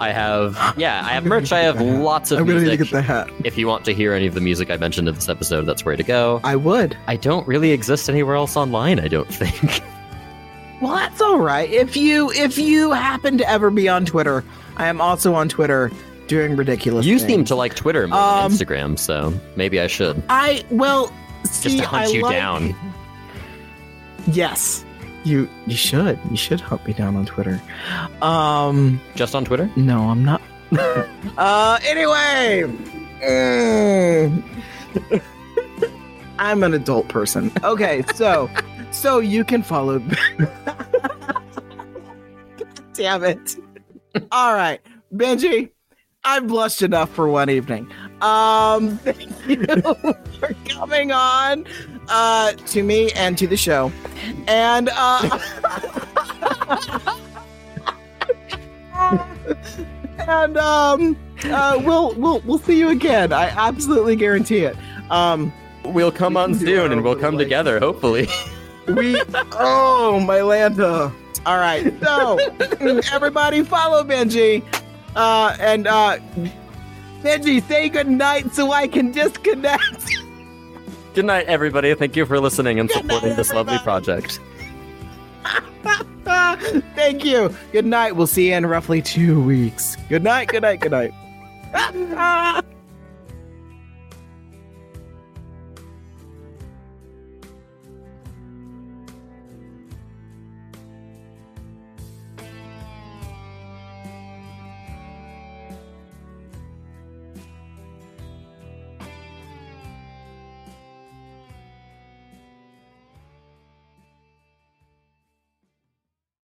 I 0.00 0.10
have, 0.10 0.74
yeah, 0.76 1.02
I 1.04 1.10
have 1.10 1.24
merch. 1.24 1.52
I 1.52 1.60
have 1.60 1.80
lots 1.80 2.30
of 2.30 2.38
I'm 2.40 2.46
going 2.46 2.58
to 2.58 2.64
need 2.64 2.68
music. 2.78 2.88
to 2.88 2.92
get 2.94 2.96
the 2.98 3.02
hat. 3.02 3.30
If 3.44 3.56
you 3.58 3.68
want 3.68 3.84
to 3.84 3.92
hear 3.94 4.12
any 4.14 4.26
of 4.26 4.34
the 4.34 4.40
music 4.40 4.70
I 4.70 4.76
mentioned 4.78 5.06
in 5.08 5.14
this 5.14 5.28
episode, 5.28 5.66
that's 5.66 5.84
where 5.84 5.96
to 5.96 6.02
go. 6.02 6.40
I 6.42 6.56
would. 6.56 6.96
I 7.06 7.16
don't 7.16 7.46
really 7.46 7.70
exist 7.70 8.08
anywhere 8.08 8.34
else 8.36 8.56
online, 8.56 8.98
I 8.98 9.08
don't 9.08 9.32
think. 9.32 9.82
Well, 10.80 10.96
that's 10.96 11.22
all 11.22 11.38
right. 11.38 11.70
If 11.70 11.96
you 11.96 12.30
if 12.32 12.58
you 12.58 12.90
happen 12.90 13.38
to 13.38 13.48
ever 13.48 13.70
be 13.70 13.88
on 13.88 14.04
Twitter, 14.04 14.44
I 14.76 14.88
am 14.88 15.00
also 15.00 15.32
on 15.32 15.48
Twitter 15.48 15.90
doing 16.26 16.56
ridiculous. 16.56 17.04
you 17.06 17.18
things. 17.18 17.28
seem 17.30 17.44
to 17.46 17.54
like 17.54 17.74
Twitter 17.74 18.06
more 18.08 18.18
Um, 18.18 18.52
than 18.56 18.66
Instagram, 18.66 18.98
so 18.98 19.32
maybe 19.56 19.80
I 19.80 19.86
should. 19.86 20.22
I 20.28 20.64
well 20.70 21.12
see. 21.44 21.70
Just 21.70 21.78
to 21.78 21.86
hunt 21.88 22.08
I 22.08 22.10
you 22.12 22.22
like- 22.22 22.36
down. 22.36 22.74
Yes, 24.26 24.84
you 25.24 25.48
you 25.66 25.76
should 25.76 26.18
you 26.30 26.36
should 26.36 26.60
hunt 26.60 26.86
me 26.86 26.92
down 26.94 27.14
on 27.16 27.26
Twitter. 27.26 27.60
Um, 28.22 29.00
Just 29.14 29.34
on 29.34 29.44
Twitter? 29.44 29.68
no, 29.76 29.98
I'm 30.08 30.24
not. 30.24 30.40
uh, 31.38 31.78
anyway, 31.84 32.64
mm. 33.20 34.42
I'm 36.38 36.62
an 36.62 36.72
adult 36.74 37.08
person. 37.08 37.52
Okay, 37.62 38.02
so 38.14 38.48
so 38.90 39.18
you 39.18 39.44
can 39.44 39.62
follow. 39.62 39.98
Damn 42.94 43.24
it! 43.24 43.56
All 44.30 44.54
right, 44.54 44.80
Benji, 45.14 45.70
I've 46.24 46.46
blushed 46.46 46.82
enough 46.82 47.10
for 47.10 47.28
one 47.28 47.50
evening. 47.50 47.90
Um, 48.22 48.96
thank 49.04 49.30
you 49.46 49.64
for 50.40 50.54
coming 50.68 51.12
on 51.12 51.66
uh, 52.08 52.52
to 52.52 52.82
me 52.82 53.10
and 53.12 53.36
to 53.38 53.46
the 53.46 53.56
show, 53.56 53.92
and 54.46 54.88
uh, 54.92 55.38
and 60.28 60.56
um, 60.56 61.16
uh, 61.44 61.80
we'll 61.84 62.14
we'll 62.14 62.40
we'll 62.40 62.58
see 62.58 62.78
you 62.78 62.88
again. 62.88 63.32
I 63.32 63.48
absolutely 63.48 64.16
guarantee 64.16 64.60
it. 64.64 64.76
Um, 65.10 65.52
We'll 65.86 66.10
come 66.12 66.38
on 66.38 66.54
soon 66.54 66.92
and 66.92 67.04
we'll 67.04 67.14
come 67.14 67.34
like- 67.34 67.44
together, 67.44 67.78
hopefully. 67.78 68.26
we 68.88 69.20
oh 69.52 70.18
my 70.26 70.38
Lanta. 70.38 71.12
All 71.44 71.58
right, 71.58 71.92
so 72.02 72.38
everybody 73.12 73.62
follow 73.62 74.02
Benji, 74.02 74.62
uh, 75.16 75.56
and 75.60 75.86
uh, 75.86 76.18
Benji 77.22 77.66
say 77.66 77.88
good 77.88 78.08
night 78.08 78.52
so 78.54 78.72
I 78.72 78.88
can 78.88 79.12
disconnect. 79.12 80.10
Good 81.14 81.24
night, 81.24 81.46
everybody. 81.46 81.94
Thank 81.94 82.16
you 82.16 82.26
for 82.26 82.40
listening 82.40 82.80
and 82.80 82.90
night, 82.90 83.02
supporting 83.02 83.36
this 83.36 83.52
lovely 83.52 83.78
project. 83.78 84.40
Thank 86.24 87.24
you. 87.24 87.54
Good 87.72 87.86
night. 87.86 88.16
We'll 88.16 88.26
see 88.26 88.48
you 88.48 88.54
in 88.54 88.66
roughly 88.66 89.00
two 89.02 89.42
weeks. 89.42 89.96
Good 90.08 90.24
night. 90.24 90.48
Good 90.48 90.62
night. 90.62 90.80
Good 90.80 90.92
night. 90.92 92.64